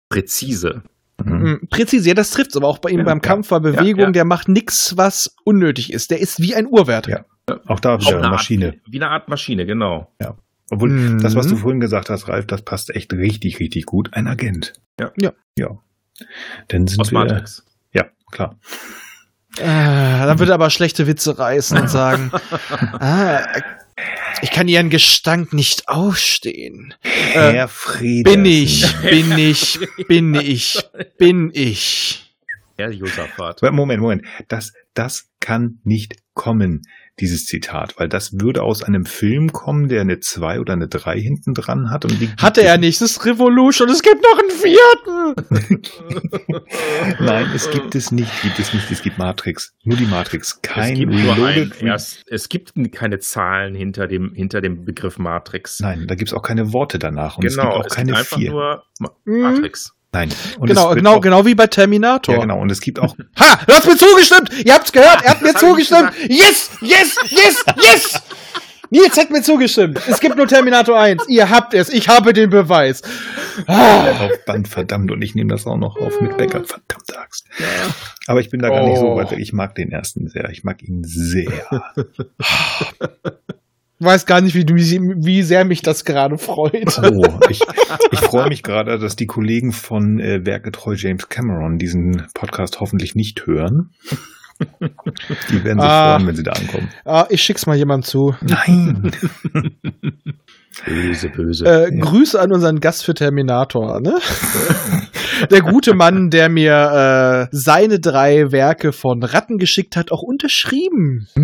Präzise. 0.09 0.83
Mhm. 1.23 1.33
Mhm. 1.61 1.67
Präzise, 1.69 2.07
ja, 2.09 2.13
das 2.13 2.31
trifft's, 2.31 2.57
aber 2.57 2.67
auch 2.67 2.79
bei 2.79 2.89
ihm 2.89 2.99
Ja, 2.99 3.05
beim 3.05 3.17
ja. 3.17 3.21
Kampf 3.21 3.51
war 3.51 3.59
Bewegung, 3.61 3.99
Ja, 3.99 4.05
ja. 4.07 4.11
der 4.11 4.25
macht 4.25 4.47
nix, 4.49 4.97
was 4.97 5.35
unnötig 5.43 5.93
ist. 5.93 6.11
Der 6.11 6.19
ist 6.19 6.41
wie 6.41 6.55
ein 6.55 6.67
Uhrwert. 6.67 7.07
Ja. 7.07 7.25
Auch 7.67 7.79
da 7.79 7.95
Auch 7.95 8.01
wieder 8.01 8.17
eine 8.17 8.29
Maschine. 8.29 8.67
Art, 8.67 8.75
wie 8.89 8.97
eine 9.01 9.09
Art 9.09 9.29
Maschine, 9.29 9.65
genau. 9.65 10.11
Obwohl, 10.71 10.89
Mhm. 10.89 11.21
das, 11.21 11.35
was 11.35 11.47
du 11.47 11.55
vorhin 11.55 11.79
gesagt 11.79 12.09
hast, 12.09 12.27
Ralf, 12.27 12.47
das 12.47 12.63
passt 12.63 12.93
echt 12.95 13.13
richtig, 13.13 13.59
richtig 13.59 13.85
gut. 13.85 14.09
Ein 14.13 14.27
Agent. 14.27 14.73
Ja. 14.99 15.11
Ja. 15.15 15.31
Ja. 15.57 15.77
Dann 16.69 16.87
sind 16.87 16.99
Aus 16.99 17.11
wir. 17.11 17.19
Matrix. 17.19 17.63
Ja, 17.93 18.05
klar. 18.31 18.57
Äh, 19.57 19.63
dann 19.63 20.39
würde 20.39 20.51
er 20.51 20.55
aber 20.55 20.69
schlechte 20.69 21.07
Witze 21.07 21.37
reißen 21.37 21.79
und 21.79 21.89
sagen, 21.89 22.31
ah, 22.99 23.41
ich 24.41 24.51
kann 24.51 24.67
ihren 24.67 24.89
Gestank 24.89 25.53
nicht 25.53 25.87
ausstehen. 25.87 26.93
Äh, 27.03 27.53
Herr 27.53 27.67
Frieden. 27.67 28.23
bin 28.23 28.45
ich, 28.45 28.85
bin 29.01 29.37
ich, 29.37 29.79
bin 30.07 30.35
ich, 30.35 30.79
bin 31.17 31.51
ich. 31.53 32.35
Herr 32.77 32.91
Josaphat. 32.91 33.61
Moment, 33.71 34.01
Moment. 34.01 34.25
Das, 34.47 34.73
das 34.93 35.29
kann 35.39 35.79
nicht 35.83 36.15
kommen, 36.33 36.81
dieses 37.19 37.45
Zitat, 37.45 37.95
weil 37.97 38.09
das 38.09 38.33
würde 38.39 38.61
aus 38.63 38.83
einem 38.83 39.05
Film 39.05 39.53
kommen, 39.53 39.87
der 39.87 40.01
eine 40.01 40.19
2 40.19 40.59
oder 40.59 40.73
eine 40.73 40.87
3 40.87 41.19
hinten 41.19 41.53
dran 41.53 41.89
hat. 41.89 42.05
Und 42.05 42.19
die 42.19 42.27
gibt 42.27 42.41
Hatte 42.41 42.61
es 42.61 42.67
er 42.67 42.77
nicht, 42.77 42.99
das 43.01 43.11
ist 43.11 43.25
Revolution, 43.25 43.89
es 43.89 44.01
gibt 44.01 44.21
noch 44.21 44.37
einen 44.37 44.51
vierten. 44.51 45.85
Nein, 47.19 47.47
es 47.53 47.69
gibt 47.71 47.95
es 47.95 48.11
nicht, 48.11 48.31
gibt 48.41 48.59
es 48.59 48.73
nicht. 48.73 48.91
Es 48.91 49.01
gibt 49.01 49.17
Matrix. 49.17 49.73
Nur 49.83 49.97
die 49.97 50.05
Matrix. 50.05 50.61
Kein 50.61 50.93
es 50.93 50.99
gibt 50.99 51.11
nur 51.13 51.33
ein, 51.33 51.39
Reloaded. 51.41 51.81
erst, 51.81 52.23
es 52.27 52.49
gibt 52.49 52.73
keine 52.91 53.19
Zahlen 53.19 53.75
hinter 53.75 54.07
dem, 54.07 54.33
hinter 54.33 54.61
dem 54.61 54.85
Begriff 54.85 55.17
Matrix. 55.17 55.79
Nein, 55.79 56.05
da 56.07 56.15
gibt 56.15 56.29
es 56.29 56.33
auch 56.33 56.41
keine 56.41 56.73
Worte 56.73 56.99
danach. 56.99 57.37
Und 57.37 57.47
genau, 57.47 57.63
es 57.69 57.75
gibt 57.77 57.91
auch 57.91 57.95
keine 57.95 58.15
einfach 58.15 58.37
vier. 58.37 58.51
nur 58.51 58.83
Ma 58.99 59.11
Mhm. 59.25 59.41
Matrix. 59.41 59.93
Nein. 60.15 60.29
Und 60.59 60.67
Genau, 60.69 60.93
genau, 60.95 61.15
auch, 61.15 61.21
genau 61.21 61.45
wie 61.45 61.55
bei 61.55 61.67
Terminator. 61.67 62.35
Ja, 62.35 62.41
genau. 62.41 62.59
Und 62.59 62.71
es 62.71 62.79
gibt 62.79 62.99
auch, 62.99 63.15
Ha, 63.39 63.59
du 63.67 63.73
hast 63.73 63.85
mir 63.85 63.97
zugestimmt. 63.97 64.49
Ihr 64.65 64.73
habt's 64.73 64.91
gehört, 64.93 65.23
er 65.23 65.31
hat 65.31 65.41
mir 65.43 65.53
zugestimmt. 65.55 66.11
Yes, 66.29 66.69
yes, 66.81 67.17
yes, 67.29 67.65
yes. 67.83 68.21
Nils 68.91 69.17
hat 69.17 69.29
mir 69.31 69.41
zugestimmt. 69.41 69.99
Es 70.07 70.19
gibt 70.21 70.37
nur 70.37 70.47
Terminator 70.47 70.97
1. 70.97 71.27
Ihr 71.27 71.49
habt 71.49 71.73
es. 71.73 71.89
Ich 71.89 72.07
habe 72.07 72.31
den 72.33 72.49
Beweis. 72.51 73.01
Ah. 73.67 74.29
Band, 74.45 74.67
verdammt. 74.67 75.11
Und 75.11 75.21
ich 75.23 75.33
nehme 75.35 75.49
das 75.49 75.65
auch 75.65 75.75
noch 75.75 75.97
auf 75.97 76.21
mit 76.21 76.37
Backup, 76.37 76.67
verdammte 76.67 77.17
Axt. 77.19 77.45
Aber 78.27 78.39
ich 78.39 78.49
bin 78.51 78.61
da 78.61 78.69
gar 78.69 78.85
nicht 78.87 78.97
so 78.99 79.11
Oh. 79.13 79.15
weit. 79.17 79.31
Ich 79.33 79.51
mag 79.53 79.75
den 79.75 79.91
ersten 79.91 80.27
sehr. 80.29 80.49
Ich 80.51 80.63
mag 80.63 80.81
ihn 80.83 81.03
sehr. 81.03 81.51
Weiß 83.99 84.25
gar 84.25 84.41
nicht, 84.41 84.55
wie, 84.55 84.65
wie, 84.67 85.25
wie 85.25 85.41
sehr 85.41 85.63
mich 85.63 85.81
das 85.81 86.03
gerade 86.03 86.37
freut. 86.37 86.99
Oh, 87.01 87.23
ich, 87.49 87.61
ich 88.11 88.19
freue 88.19 88.49
mich 88.49 88.61
gerade, 88.61 88.99
dass 88.99 89.15
die 89.15 89.25
Kollegen 89.25 89.71
von 89.71 90.19
äh, 90.19 90.45
Werkgetreu 90.45 90.95
James 90.97 91.29
Cameron 91.29 91.77
diesen 91.77 92.27
Podcast 92.33 92.81
hoffentlich 92.81 93.15
nicht 93.15 93.45
hören. 93.45 93.91
Die 95.49 95.63
werden 95.63 95.79
sich 95.79 95.89
Ah. 95.89 96.15
freuen, 96.15 96.27
wenn 96.27 96.35
sie 96.35 96.43
da 96.43 96.51
ankommen. 96.53 96.89
Ah, 97.05 97.25
ich 97.29 97.41
schick's 97.41 97.65
mal 97.65 97.75
jemand 97.77 98.05
zu. 98.05 98.35
Nein. 98.41 99.11
Böse, 100.85 101.29
böse. 101.29 101.65
Äh, 101.65 101.97
Grüße 101.97 102.39
an 102.39 102.51
unseren 102.51 102.81
Gast 102.81 103.05
für 103.05 103.13
Terminator, 103.13 104.01
ne? 104.01 104.17
der 105.49 105.61
gute 105.61 105.93
Mann, 105.93 106.29
der 106.29 106.49
mir 106.49 107.47
äh, 107.51 107.55
seine 107.55 107.99
drei 107.99 108.51
Werke 108.51 108.91
von 108.91 109.23
Ratten 109.23 109.57
geschickt 109.57 109.95
hat, 109.95 110.11
auch 110.11 110.21
unterschrieben. 110.21 111.27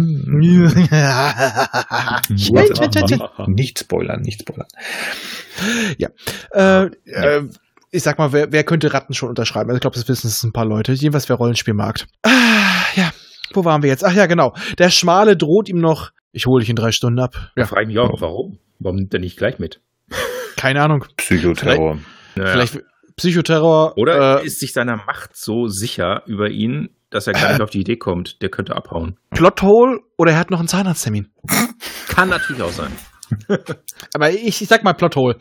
nicht 3.47 3.79
spoilern, 3.79 4.21
nicht 4.21 4.41
spoilern. 4.41 4.67
äh, 6.53 6.85
äh, 7.05 7.43
ich 7.91 8.03
sag 8.03 8.17
mal, 8.17 8.31
wer, 8.31 8.51
wer 8.51 8.63
könnte 8.63 8.93
Ratten 8.93 9.13
schon 9.13 9.29
unterschreiben? 9.29 9.69
Also 9.69 9.77
ich 9.77 9.81
glaube, 9.81 9.95
das 9.95 10.07
wissen 10.07 10.27
es 10.27 10.43
ein 10.43 10.53
paar 10.53 10.65
Leute. 10.65 10.93
Jedenfalls 10.93 11.29
wer 11.29 11.35
Rollenspielmarkt. 11.35 12.07
Ah, 12.23 12.29
ja. 12.95 13.11
Wo 13.53 13.65
waren 13.65 13.83
wir 13.83 13.89
jetzt? 13.89 14.05
Ach 14.05 14.13
ja, 14.13 14.27
genau. 14.27 14.53
Der 14.79 14.89
Schmale 14.89 15.35
droht 15.35 15.67
ihm 15.67 15.79
noch. 15.79 16.11
Ich 16.31 16.45
hole 16.45 16.61
dich 16.61 16.69
in 16.69 16.77
drei 16.77 16.91
Stunden 16.93 17.19
ab. 17.19 17.51
Ja, 17.57 17.65
frage 17.65 17.83
ich 17.83 17.87
mich 17.89 17.99
auch, 17.99 18.21
warum? 18.21 18.59
Warum 18.79 18.95
nimmt 18.95 19.13
er 19.13 19.19
nicht 19.19 19.37
gleich 19.37 19.59
mit? 19.59 19.81
keine 20.61 20.81
Ahnung. 20.81 21.05
Psychoterror. 21.17 21.97
Naja. 22.35 22.51
Vielleicht 22.51 22.79
Psychoterror. 23.21 23.93
Oder 23.97 24.41
äh, 24.41 24.45
ist 24.47 24.59
sich 24.59 24.73
seiner 24.73 24.97
Macht 24.97 25.35
so 25.35 25.67
sicher 25.67 26.23
über 26.25 26.49
ihn, 26.49 26.89
dass 27.11 27.27
er 27.27 27.33
gar 27.33 27.51
nicht 27.51 27.61
auf 27.61 27.69
die 27.69 27.81
Idee 27.81 27.97
kommt, 27.97 28.41
der 28.41 28.49
könnte 28.49 28.75
abhauen. 28.75 29.19
Plothole 29.29 29.99
oder 30.17 30.31
er 30.31 30.39
hat 30.39 30.49
noch 30.49 30.57
einen 30.57 30.67
Zahnarzttermin. 30.67 31.27
Kann 32.09 32.29
natürlich 32.29 32.63
auch 32.63 32.71
sein. 32.71 32.91
Aber 34.15 34.31
ich, 34.31 34.61
ich 34.61 34.67
sag 34.67 34.83
mal 34.83 34.93
Plothole. 34.93 35.37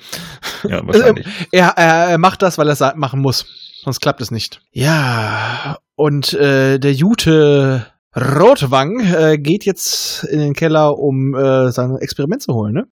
Ja, 0.65 0.83
wahrscheinlich. 0.87 1.27
Er, 1.53 1.69
er, 1.69 2.11
er 2.11 2.19
macht 2.19 2.43
das, 2.43 2.59
weil 2.59 2.69
er 2.69 2.75
es 2.75 2.81
machen 2.97 3.23
muss. 3.23 3.47
Sonst 3.83 4.01
klappt 4.01 4.21
es 4.21 4.31
nicht. 4.31 4.61
Ja, 4.73 5.79
und 5.97 6.35
äh, 6.35 6.79
der 6.79 6.93
Jute 6.93 7.87
Rotwang 8.15 9.01
äh, 9.01 9.39
geht 9.39 9.65
jetzt 9.65 10.25
in 10.25 10.39
den 10.39 10.53
Keller, 10.53 10.99
um 10.99 11.35
äh, 11.35 11.71
sein 11.71 11.97
Experiment 11.99 12.43
zu 12.43 12.53
holen, 12.53 12.75
ne? 12.75 12.85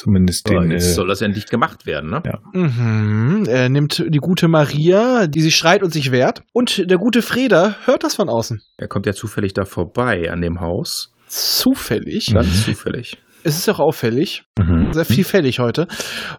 Zumindest 0.00 0.48
Aber 0.48 0.60
den. 0.60 0.70
Äh, 0.70 0.74
jetzt 0.74 0.94
soll 0.94 1.08
das 1.08 1.20
endlich 1.20 1.44
gemacht 1.44 1.84
werden, 1.84 2.08
ne? 2.08 2.22
Ja. 2.24 2.38
Mhm. 2.54 3.44
Er 3.46 3.68
nimmt 3.68 4.02
die 4.08 4.18
gute 4.18 4.48
Maria, 4.48 5.26
die 5.26 5.42
sich 5.42 5.56
schreit 5.56 5.82
und 5.82 5.92
sich 5.92 6.10
wehrt. 6.10 6.42
Und 6.54 6.90
der 6.90 6.96
gute 6.96 7.20
Freda 7.20 7.76
hört 7.84 8.02
das 8.02 8.14
von 8.14 8.30
außen. 8.30 8.62
Er 8.78 8.88
kommt 8.88 9.04
ja 9.04 9.12
zufällig 9.12 9.52
da 9.52 9.66
vorbei 9.66 10.30
an 10.32 10.40
dem 10.40 10.62
Haus. 10.62 11.12
Zufällig. 11.28 12.32
Ganz 12.32 12.64
zufällig. 12.64 13.18
Es 13.44 13.58
ist 13.58 13.68
auch 13.68 13.78
auffällig. 13.78 14.44
mhm. 14.58 14.94
Sehr 14.94 15.04
vielfältig 15.04 15.58
heute. 15.58 15.86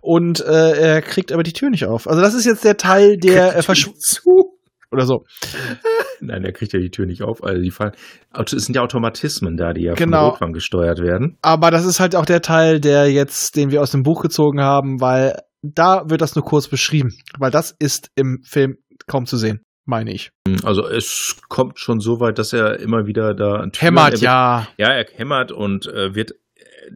Und 0.01 0.39
äh, 0.39 0.71
er 0.71 1.01
kriegt 1.03 1.31
aber 1.31 1.43
die 1.43 1.53
Tür 1.53 1.69
nicht 1.69 1.85
auf. 1.85 2.07
Also 2.07 2.19
das 2.19 2.33
ist 2.33 2.45
jetzt 2.45 2.63
der 2.63 2.77
Teil, 2.77 3.17
der 3.17 3.55
äh, 3.55 3.61
verschw 3.61 3.91
zu. 3.93 4.57
Oder 4.91 5.05
so. 5.05 5.23
Nein, 6.19 6.43
er 6.43 6.51
kriegt 6.51 6.73
ja 6.73 6.79
die 6.79 6.89
Tür 6.91 7.05
nicht 7.05 7.23
auf. 7.23 7.43
Also 7.43 7.61
die 7.61 7.71
fallen. 7.71 7.93
Es 8.33 8.51
sind 8.51 8.75
ja 8.75 8.81
Automatismen 8.81 9.57
da, 9.57 9.73
die 9.73 9.83
ja 9.83 9.93
Genau. 9.93 10.21
vom 10.25 10.29
Rotwang 10.31 10.53
gesteuert 10.53 10.99
werden. 10.99 11.37
Aber 11.41 11.71
das 11.71 11.85
ist 11.85 11.99
halt 11.99 12.15
auch 12.15 12.25
der 12.25 12.41
Teil, 12.41 12.79
der 12.79 13.11
jetzt, 13.11 13.55
den 13.55 13.71
wir 13.71 13.81
aus 13.81 13.91
dem 13.91 14.03
Buch 14.03 14.21
gezogen 14.21 14.61
haben, 14.61 15.01
weil 15.01 15.39
da 15.63 16.03
wird 16.09 16.21
das 16.21 16.35
nur 16.35 16.45
kurz 16.45 16.67
beschrieben. 16.67 17.11
Weil 17.39 17.51
das 17.51 17.75
ist 17.79 18.09
im 18.15 18.39
Film 18.43 18.77
kaum 19.07 19.25
zu 19.25 19.37
sehen, 19.37 19.61
meine 19.85 20.11
ich. 20.13 20.31
Also 20.63 20.87
es 20.87 21.37
kommt 21.49 21.79
schon 21.79 21.99
so 21.99 22.19
weit, 22.19 22.37
dass 22.37 22.53
er 22.53 22.79
immer 22.79 23.05
wieder 23.07 23.33
da 23.33 23.65
Hämmert, 23.77 24.05
er 24.07 24.11
wird, 24.11 24.21
ja. 24.21 24.67
Ja, 24.77 24.87
er 24.89 25.05
hämmert 25.15 25.51
und 25.51 25.87
äh, 25.87 26.13
wird. 26.15 26.33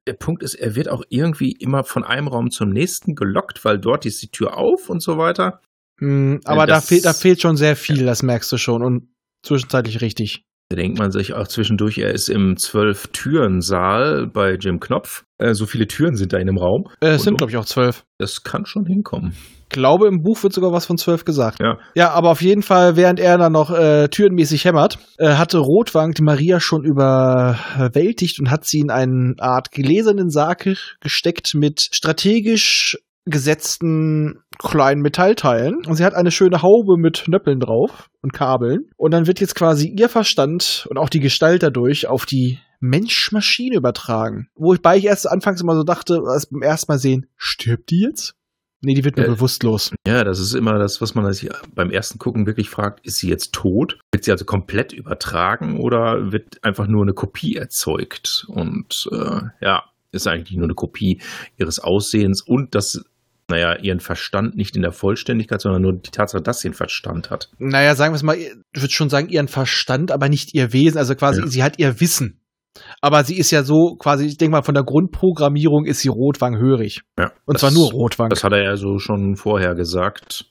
Der 0.07 0.13
Punkt 0.13 0.41
ist, 0.43 0.55
er 0.55 0.75
wird 0.75 0.89
auch 0.89 1.03
irgendwie 1.09 1.51
immer 1.59 1.83
von 1.83 2.03
einem 2.03 2.27
Raum 2.27 2.49
zum 2.49 2.69
nächsten 2.69 3.13
gelockt, 3.13 3.63
weil 3.63 3.79
dort 3.79 4.05
ist 4.05 4.21
die 4.21 4.29
Tür 4.29 4.57
auf 4.57 4.89
und 4.89 5.01
so 5.01 5.17
weiter. 5.17 5.61
Mm, 5.99 6.37
aber 6.45 6.65
da, 6.67 6.75
das- 6.75 6.87
fehlt, 6.87 7.05
da 7.05 7.13
fehlt 7.13 7.41
schon 7.41 7.55
sehr 7.57 7.75
viel, 7.75 8.05
das 8.05 8.23
merkst 8.23 8.51
du 8.51 8.57
schon. 8.57 8.83
Und 8.83 9.09
zwischenzeitlich 9.43 10.01
richtig. 10.01 10.43
Da 10.69 10.75
denkt 10.77 10.97
man 10.97 11.11
sich 11.11 11.33
auch 11.35 11.47
zwischendurch, 11.47 11.99
er 11.99 12.11
ist 12.11 12.27
im 12.27 12.57
Zwölf-Türen-Saal 12.57 14.27
bei 14.33 14.55
Jim 14.55 14.79
Knopf. 14.79 15.23
Äh, 15.37 15.53
so 15.53 15.67
viele 15.67 15.85
Türen 15.85 16.15
sind 16.15 16.33
da 16.33 16.37
in 16.39 16.47
dem 16.47 16.57
Raum. 16.57 16.85
Äh, 17.01 17.09
es 17.09 17.23
sind, 17.23 17.37
glaube 17.37 17.51
ich, 17.51 17.57
auch 17.57 17.65
zwölf. 17.65 18.03
Das 18.17 18.41
kann 18.43 18.65
schon 18.65 18.85
hinkommen. 18.87 19.33
glaube, 19.69 20.07
im 20.07 20.23
Buch 20.23 20.41
wird 20.41 20.53
sogar 20.53 20.71
was 20.71 20.87
von 20.87 20.97
zwölf 20.97 21.23
gesagt. 21.23 21.59
Ja. 21.61 21.77
Ja, 21.93 22.11
aber 22.11 22.31
auf 22.31 22.41
jeden 22.41 22.63
Fall, 22.63 22.95
während 22.95 23.19
er 23.19 23.37
dann 23.37 23.51
noch 23.51 23.69
äh, 23.69 24.07
türenmäßig 24.07 24.65
hämmert, 24.65 24.97
äh, 25.19 25.33
hatte 25.35 25.59
Rotwang 25.59 26.13
die 26.13 26.23
Maria 26.23 26.59
schon 26.59 26.83
überwältigt 26.83 28.39
und 28.39 28.49
hat 28.49 28.65
sie 28.65 28.79
in 28.79 28.89
eine 28.89 29.35
Art 29.37 29.69
gläsernen 29.71 30.31
Sarg 30.31 30.67
gesteckt 30.99 31.53
mit 31.53 31.89
strategisch 31.91 32.97
gesetzten 33.25 34.39
kleinen 34.57 35.01
Metallteilen. 35.01 35.85
Und 35.85 35.95
sie 35.95 36.05
hat 36.05 36.13
eine 36.13 36.31
schöne 36.31 36.61
Haube 36.61 36.97
mit 36.97 37.25
Nöppeln 37.27 37.59
drauf 37.59 38.09
und 38.21 38.33
Kabeln. 38.33 38.89
Und 38.97 39.11
dann 39.11 39.27
wird 39.27 39.39
jetzt 39.39 39.55
quasi 39.55 39.87
ihr 39.87 40.09
Verstand 40.09 40.87
und 40.89 40.97
auch 40.97 41.09
die 41.09 41.19
Gestalt 41.19 41.63
dadurch 41.63 42.07
auf 42.07 42.25
die 42.25 42.59
Mensch-Maschine 42.79 43.75
übertragen. 43.75 44.49
Wobei 44.55 44.97
ich 44.97 45.05
erst 45.05 45.29
anfangs 45.29 45.61
immer 45.61 45.75
so 45.75 45.83
dachte, 45.83 46.21
als 46.27 46.47
beim 46.47 46.61
ersten 46.61 46.91
Mal 46.91 46.99
sehen, 46.99 47.27
stirbt 47.37 47.89
die 47.89 48.01
jetzt? 48.01 48.35
Nee, 48.81 48.93
die 48.93 49.03
wird 49.03 49.17
nur 49.17 49.25
Äh, 49.25 49.29
bewusstlos. 49.29 49.91
Ja, 50.05 50.23
das 50.23 50.39
ist 50.39 50.53
immer 50.53 50.77
das, 50.77 51.01
was 51.01 51.15
man 51.15 51.31
sich 51.33 51.49
beim 51.73 51.89
ersten 51.89 52.19
Gucken 52.19 52.45
wirklich 52.45 52.69
fragt, 52.69 53.05
ist 53.05 53.17
sie 53.17 53.29
jetzt 53.29 53.53
tot? 53.53 53.97
Wird 54.11 54.25
sie 54.25 54.31
also 54.31 54.45
komplett 54.45 54.93
übertragen 54.93 55.79
oder 55.79 56.31
wird 56.31 56.63
einfach 56.63 56.85
nur 56.85 57.01
eine 57.01 57.13
Kopie 57.13 57.55
erzeugt? 57.55 58.45
Und 58.47 59.09
äh, 59.11 59.41
ja, 59.61 59.83
ist 60.11 60.27
eigentlich 60.27 60.57
nur 60.57 60.65
eine 60.65 60.75
Kopie 60.75 61.21
ihres 61.57 61.79
Aussehens 61.79 62.41
und 62.41 62.75
das, 62.75 63.03
naja, 63.49 63.77
ihren 63.79 63.99
Verstand 63.99 64.55
nicht 64.55 64.75
in 64.75 64.81
der 64.81 64.91
Vollständigkeit, 64.91 65.61
sondern 65.61 65.81
nur 65.81 65.93
die 65.93 66.09
Tatsache, 66.11 66.41
dass 66.41 66.59
sie 66.59 66.69
einen 66.69 66.75
Verstand 66.75 67.29
hat. 67.29 67.49
Naja, 67.59 67.95
sagen 67.95 68.13
wir 68.13 68.17
es 68.17 68.23
mal, 68.23 68.37
ich 68.37 68.51
würde 68.75 68.93
schon 68.93 69.09
sagen, 69.09 69.29
ihren 69.29 69.47
Verstand, 69.47 70.11
aber 70.11 70.29
nicht 70.29 70.53
ihr 70.55 70.73
Wesen. 70.73 70.97
Also 70.97 71.15
quasi, 71.15 71.41
Ja. 71.41 71.47
sie 71.47 71.63
hat 71.63 71.77
ihr 71.79 71.99
Wissen. 71.99 72.41
Aber 73.01 73.23
sie 73.23 73.37
ist 73.37 73.51
ja 73.51 73.63
so 73.63 73.95
quasi, 73.97 74.25
ich 74.25 74.37
denke 74.37 74.51
mal, 74.51 74.61
von 74.63 74.73
der 74.75 74.83
Grundprogrammierung 74.83 75.85
ist 75.85 75.99
sie 76.01 76.09
rotwanghörig. 76.09 77.01
Ja, 77.17 77.31
Und 77.45 77.53
das, 77.55 77.61
zwar 77.61 77.71
nur 77.71 77.89
Rotwang. 77.91 78.29
Das 78.29 78.43
hat 78.43 78.51
er 78.51 78.63
ja 78.63 78.75
so 78.75 78.97
schon 78.99 79.35
vorher 79.37 79.75
gesagt. 79.75 80.45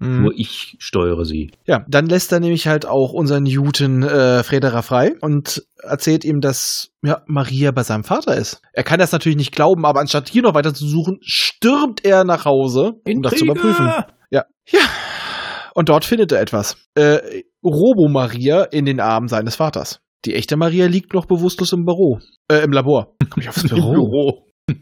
Mhm. 0.00 0.22
Nur 0.22 0.32
ich 0.34 0.76
steuere 0.78 1.24
sie. 1.24 1.52
Ja, 1.66 1.84
dann 1.86 2.06
lässt 2.06 2.32
er 2.32 2.40
nämlich 2.40 2.66
halt 2.66 2.86
auch 2.86 3.12
unseren 3.12 3.44
Newton 3.44 4.02
äh, 4.02 4.42
Frederer 4.42 4.82
frei 4.82 5.12
und 5.20 5.62
erzählt 5.82 6.24
ihm, 6.24 6.40
dass 6.40 6.90
ja, 7.02 7.22
Maria 7.26 7.70
bei 7.70 7.82
seinem 7.82 8.04
Vater 8.04 8.34
ist. 8.34 8.62
Er 8.72 8.82
kann 8.82 8.98
das 8.98 9.12
natürlich 9.12 9.36
nicht 9.36 9.52
glauben, 9.52 9.84
aber 9.84 10.00
anstatt 10.00 10.28
hier 10.28 10.42
noch 10.42 10.54
weiter 10.54 10.74
zu 10.74 10.86
suchen, 10.86 11.18
stürmt 11.20 12.04
er 12.04 12.24
nach 12.24 12.46
Hause, 12.46 12.94
um 13.06 13.22
das 13.22 13.34
zu 13.34 13.44
überprüfen. 13.44 13.86
Ja. 14.30 14.46
Ja. 14.68 14.80
Und 15.74 15.88
dort 15.88 16.04
findet 16.04 16.32
er 16.32 16.40
etwas. 16.40 16.76
Äh, 16.94 17.42
Robo-Maria 17.64 18.64
in 18.64 18.86
den 18.86 19.00
Armen 19.00 19.28
seines 19.28 19.56
Vaters. 19.56 20.00
Die 20.24 20.34
echte 20.34 20.56
Maria 20.56 20.86
liegt 20.86 21.14
noch 21.14 21.26
bewusstlos 21.26 21.72
im 21.72 21.84
Büro. 21.84 22.20
Äh, 22.50 22.64
im 22.64 22.72
Labor. 22.72 23.16
Komm 23.30 23.42
ich 23.42 23.48
aufs 23.48 23.68
Büro? 23.68 24.46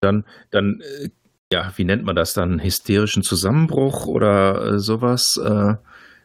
dann, 0.00 0.24
dann, 0.50 0.80
äh, 0.80 1.08
ja, 1.52 1.72
wie 1.76 1.84
nennt 1.84 2.04
man 2.04 2.16
das 2.16 2.34
dann? 2.34 2.62
Hysterischen 2.62 3.22
Zusammenbruch 3.22 4.06
oder 4.06 4.74
äh, 4.74 4.78
sowas? 4.78 5.40
Äh, 5.42 5.74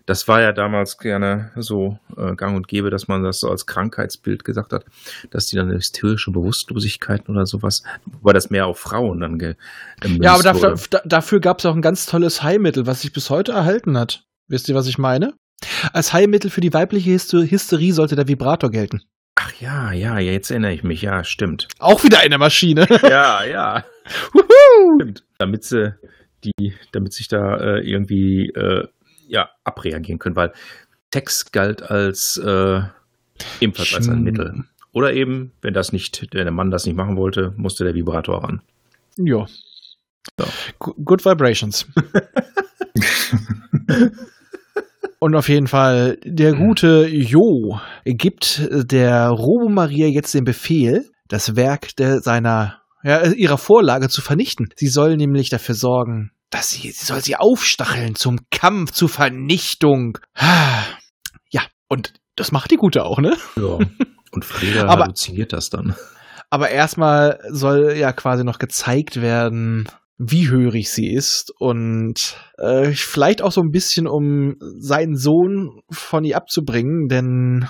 das 0.05 0.27
war 0.27 0.41
ja 0.41 0.51
damals 0.51 0.97
gerne 0.97 1.51
so 1.55 1.97
äh, 2.17 2.35
gang 2.35 2.57
und 2.57 2.67
gäbe, 2.67 2.89
dass 2.89 3.07
man 3.07 3.23
das 3.23 3.39
so 3.39 3.49
als 3.49 3.65
Krankheitsbild 3.65 4.43
gesagt 4.43 4.73
hat, 4.73 4.83
dass 5.31 5.45
die 5.45 5.55
dann 5.55 5.71
hysterische 5.71 6.31
Bewusstlosigkeit 6.31 7.29
oder 7.29 7.45
sowas, 7.45 7.83
wobei 8.05 8.33
das 8.33 8.49
mehr 8.49 8.67
auf 8.67 8.79
Frauen 8.79 9.21
dann 9.21 9.39
ge 9.39 9.55
gemünzt 10.01 10.25
Ja, 10.25 10.33
aber 10.33 10.43
dafür, 10.43 10.75
dafür 11.05 11.39
gab 11.39 11.59
es 11.59 11.65
auch 11.65 11.75
ein 11.75 11.81
ganz 11.81 12.05
tolles 12.05 12.43
Heilmittel, 12.43 12.85
was 12.85 13.01
sich 13.01 13.13
bis 13.13 13.29
heute 13.29 13.53
erhalten 13.53 13.97
hat. 13.97 14.25
Wisst 14.49 14.67
ihr, 14.67 14.75
was 14.75 14.87
ich 14.87 14.97
meine? 14.97 15.33
Als 15.93 16.11
Heilmittel 16.11 16.49
für 16.49 16.59
die 16.59 16.73
weibliche 16.73 17.11
Hyster 17.11 17.41
Hysterie 17.41 17.93
sollte 17.93 18.17
der 18.17 18.27
Vibrator 18.27 18.69
gelten. 18.69 19.03
Ach 19.45 19.51
ja, 19.59 19.91
ja, 19.91 20.19
jetzt 20.19 20.51
erinnere 20.51 20.71
ich 20.71 20.83
mich, 20.83 21.01
ja, 21.01 21.25
stimmt. 21.25 21.67
Auch 21.79 22.05
wieder 22.05 22.19
eine 22.19 22.37
Maschine. 22.37 22.87
ja, 23.03 23.43
ja. 23.43 23.83
Stimmt. 24.95 25.25
Damit 25.37 25.65
sie 25.65 25.95
die, 26.45 26.73
damit 26.93 27.11
sich 27.11 27.27
da 27.27 27.57
äh, 27.57 27.79
irgendwie 27.79 28.51
äh, 28.51 28.87
ja, 29.27 29.49
abreagieren 29.65 30.19
können, 30.19 30.37
weil 30.37 30.53
Text 31.11 31.51
galt 31.51 31.83
als 31.83 32.37
äh, 32.37 32.83
ebenfalls 33.59 33.93
als 33.93 34.07
ein. 34.07 34.23
Mittel. 34.23 34.63
Oder 34.93 35.13
eben, 35.13 35.51
wenn 35.61 35.73
das 35.73 35.91
nicht, 35.91 36.25
wenn 36.31 36.45
der 36.45 36.51
Mann 36.51 36.71
das 36.71 36.85
nicht 36.85 36.95
machen 36.95 37.17
wollte, 37.17 37.53
musste 37.57 37.83
der 37.83 37.95
Vibrator 37.95 38.45
ran. 38.45 38.61
Ja. 39.17 39.45
So. 40.39 40.47
Good 40.79 41.25
Vibrations. 41.25 41.85
Und 45.23 45.35
auf 45.37 45.47
jeden 45.47 45.67
Fall, 45.67 46.17
der 46.25 46.51
gute 46.51 47.07
Jo 47.07 47.79
gibt 48.03 48.67
der 48.73 49.29
Robo 49.29 49.69
Maria 49.69 50.07
jetzt 50.07 50.33
den 50.33 50.43
Befehl, 50.43 51.09
das 51.29 51.55
Werk 51.55 51.95
der, 51.95 52.19
seiner, 52.19 52.81
ja, 53.03 53.23
ihrer 53.31 53.57
Vorlage 53.57 54.09
zu 54.09 54.19
vernichten. 54.21 54.67
Sie 54.75 54.89
soll 54.89 55.15
nämlich 55.15 55.49
dafür 55.49 55.75
sorgen, 55.75 56.31
dass 56.49 56.71
sie, 56.71 56.91
sie 56.91 57.05
soll 57.05 57.21
sie 57.21 57.37
aufstacheln 57.37 58.15
zum 58.15 58.39
Kampf, 58.51 58.91
zur 58.91 59.07
Vernichtung. 59.07 60.17
Ja, 61.49 61.61
und 61.87 62.11
das 62.35 62.51
macht 62.51 62.71
die 62.71 62.75
Gute 62.75 63.05
auch, 63.05 63.19
ne? 63.19 63.37
Ja. 63.55 63.77
Und 64.33 64.43
Freda 64.43 64.89
Aber- 64.89 65.03
halluziniert 65.03 65.53
das 65.53 65.69
dann. 65.69 65.95
Aber 66.49 66.67
erstmal 66.67 67.39
soll 67.49 67.93
ja 67.93 68.11
quasi 68.11 68.43
noch 68.43 68.59
gezeigt 68.59 69.21
werden, 69.21 69.87
wie 70.25 70.49
hörig 70.49 70.91
sie 70.91 71.11
ist 71.13 71.51
und 71.59 72.37
äh, 72.57 72.91
vielleicht 72.91 73.41
auch 73.41 73.51
so 73.51 73.61
ein 73.61 73.71
bisschen, 73.71 74.07
um 74.07 74.55
seinen 74.59 75.15
Sohn 75.15 75.81
von 75.91 76.23
ihr 76.23 76.37
abzubringen, 76.37 77.07
denn 77.07 77.67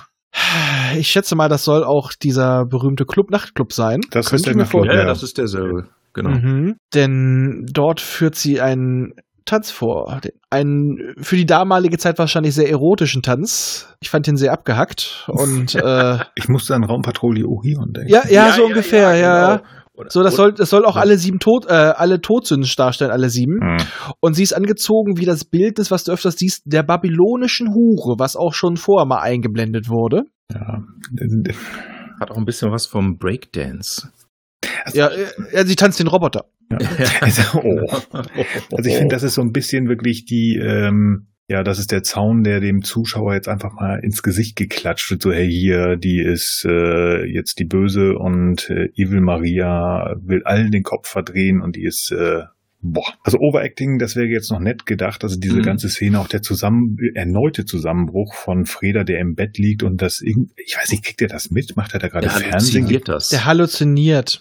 ich 0.98 1.08
schätze 1.08 1.36
mal, 1.36 1.48
das 1.48 1.64
soll 1.64 1.84
auch 1.84 2.12
dieser 2.12 2.64
berühmte 2.66 3.04
Club 3.04 3.30
Nachtclub 3.30 3.72
sein. 3.72 4.00
Das 4.10 4.26
Könnte 4.30 4.36
ist 4.36 4.46
der 4.46 4.50
ich 4.52 4.56
mir 4.56 4.62
Nachtclub, 4.62 4.84
Ja, 4.84 4.88
vorstellen. 4.90 5.06
ja, 5.06 5.12
das 5.12 5.22
ist 5.22 5.38
derselbe. 5.38 5.88
Genau. 6.12 6.30
Mhm. 6.30 6.76
Denn 6.94 7.66
dort 7.72 8.00
führt 8.00 8.34
sie 8.34 8.60
einen 8.60 9.14
Tanz 9.46 9.70
vor. 9.70 10.20
Einen 10.50 11.14
für 11.20 11.36
die 11.36 11.44
damalige 11.46 11.98
Zeit 11.98 12.18
wahrscheinlich 12.18 12.54
sehr 12.54 12.70
erotischen 12.70 13.22
Tanz. 13.22 13.94
Ich 14.00 14.10
fand 14.10 14.26
ihn 14.26 14.36
sehr 14.36 14.52
abgehackt 14.52 15.26
und 15.28 15.74
äh, 15.74 16.18
Ich 16.34 16.48
musste 16.48 16.74
an 16.74 16.84
Raumpatrouille 16.84 17.46
Orion 17.46 17.92
denken. 17.92 18.10
ja, 18.12 18.22
ja, 18.28 18.52
so 18.52 18.64
ungefähr, 18.64 19.14
ja. 19.16 19.56
genau. 19.56 19.68
Oder- 19.96 20.10
So, 20.10 20.22
das 20.22 20.32
und- 20.32 20.36
soll, 20.36 20.52
das 20.54 20.70
soll 20.70 20.84
auch 20.84 20.96
alle 20.96 21.18
sieben 21.18 21.38
Tod, 21.38 21.66
äh, 21.66 21.72
alle 21.72 22.20
Todsünden 22.20 22.68
darstellen, 22.76 23.12
alle 23.12 23.30
sieben. 23.30 23.60
Hm. 23.60 23.86
Und 24.20 24.34
sie 24.34 24.42
ist 24.42 24.52
angezogen 24.52 25.18
wie 25.18 25.24
das 25.24 25.44
Bildnis, 25.44 25.90
was 25.90 26.04
du 26.04 26.12
öfters 26.12 26.36
siehst, 26.36 26.62
der 26.64 26.82
babylonischen 26.82 27.72
Hure, 27.74 28.18
was 28.18 28.34
auch 28.36 28.54
schon 28.54 28.76
vorher 28.76 29.06
mal 29.06 29.20
eingeblendet 29.20 29.88
wurde. 29.88 30.24
Ja. 30.52 30.82
Hat 32.20 32.30
auch 32.30 32.36
ein 32.36 32.44
bisschen 32.44 32.70
was 32.72 32.86
vom 32.86 33.18
Breakdance. 33.18 34.10
Ja, 34.92 35.08
äh, 35.08 35.26
ja 35.52 35.64
sie 35.64 35.76
tanzt 35.76 36.00
den 36.00 36.08
Roboter. 36.08 36.46
Also, 37.20 37.42
oh. 37.58 37.86
Also 38.76 38.90
ich 38.90 38.96
finde, 38.96 39.14
das 39.14 39.22
ist 39.22 39.34
so 39.34 39.42
ein 39.42 39.52
bisschen 39.52 39.88
wirklich 39.88 40.24
die, 40.24 40.56
ähm, 40.60 41.28
ja, 41.48 41.62
das 41.62 41.78
ist 41.78 41.92
der 41.92 42.02
Zaun, 42.02 42.42
der 42.42 42.60
dem 42.60 42.82
Zuschauer 42.82 43.34
jetzt 43.34 43.48
einfach 43.48 43.72
mal 43.74 44.00
ins 44.02 44.22
Gesicht 44.22 44.56
geklatscht 44.56 45.10
wird. 45.10 45.22
So, 45.22 45.32
hey, 45.32 45.48
hier, 45.50 45.96
die 45.96 46.20
ist 46.20 46.64
äh, 46.68 47.24
jetzt 47.26 47.58
die 47.58 47.64
Böse 47.66 48.14
und 48.16 48.70
äh, 48.70 48.88
Evil 48.96 49.20
Maria 49.20 50.16
will 50.22 50.42
allen 50.44 50.70
den 50.70 50.82
Kopf 50.82 51.08
verdrehen 51.08 51.60
und 51.60 51.76
die 51.76 51.84
ist, 51.84 52.10
äh, 52.12 52.42
boah. 52.80 53.12
Also 53.22 53.38
Overacting, 53.38 53.98
das 53.98 54.16
wäre 54.16 54.26
jetzt 54.26 54.50
noch 54.50 54.60
nett 54.60 54.86
gedacht. 54.86 55.22
Also 55.22 55.38
diese 55.38 55.58
Mhm. 55.58 55.62
ganze 55.62 55.88
Szene, 55.88 56.18
auch 56.18 56.28
der 56.28 56.42
zusammen, 56.42 56.96
erneute 57.14 57.64
Zusammenbruch 57.64 58.34
von 58.34 58.64
Freda, 58.66 59.04
der 59.04 59.20
im 59.20 59.34
Bett 59.34 59.58
liegt 59.58 59.82
und 59.82 60.00
das, 60.02 60.20
irgend- 60.22 60.52
ich 60.56 60.76
weiß 60.78 60.90
nicht, 60.92 61.04
kriegt 61.04 61.20
er 61.22 61.28
das 61.28 61.50
mit? 61.50 61.76
Macht 61.76 61.92
er 61.94 62.00
da 62.00 62.08
gerade 62.08 62.26
Der 62.26 62.30
Fernsehen? 62.36 62.52
halluziniert 62.84 63.08
das. 63.08 63.28
Der 63.28 63.44
halluziniert. 63.44 64.40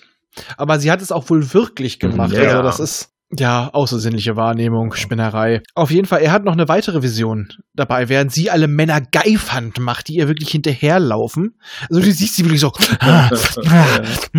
Aber 0.57 0.79
sie 0.79 0.89
hat 0.89 1.01
es 1.01 1.11
auch 1.11 1.29
wohl 1.29 1.53
wirklich 1.53 1.99
gemacht. 1.99 2.33
Ja. 2.33 2.43
Also 2.43 2.63
das 2.63 2.79
ist 2.79 3.12
ja 3.39 3.69
außersinnliche 3.73 4.35
Wahrnehmung, 4.35 4.93
Spinnerei. 4.93 5.61
Auf 5.75 5.91
jeden 5.91 6.07
Fall, 6.07 6.21
er 6.21 6.31
hat 6.31 6.43
noch 6.43 6.53
eine 6.53 6.67
weitere 6.67 7.01
Vision 7.01 7.49
dabei, 7.73 8.09
während 8.09 8.31
sie 8.31 8.49
alle 8.49 8.67
Männer 8.67 9.01
Geifhand 9.01 9.79
macht, 9.79 10.07
die 10.07 10.15
ihr 10.15 10.27
wirklich 10.27 10.49
hinterherlaufen. 10.49 11.57
Also 11.89 12.01
du 12.01 12.11
siehst 12.11 12.35
sie 12.35 12.45
wirklich 12.45 12.61
so. 12.61 12.71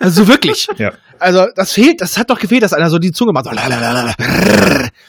also 0.00 0.28
wirklich. 0.28 0.68
Ja. 0.78 0.92
Also 1.18 1.46
das 1.54 1.72
fehlt, 1.72 2.00
das 2.00 2.18
hat 2.18 2.30
doch 2.30 2.38
gefehlt, 2.38 2.62
dass 2.62 2.72
einer 2.72 2.90
so 2.90 2.98
die 2.98 3.12
Zunge 3.12 3.32
macht. 3.32 3.44
So. 3.44 3.52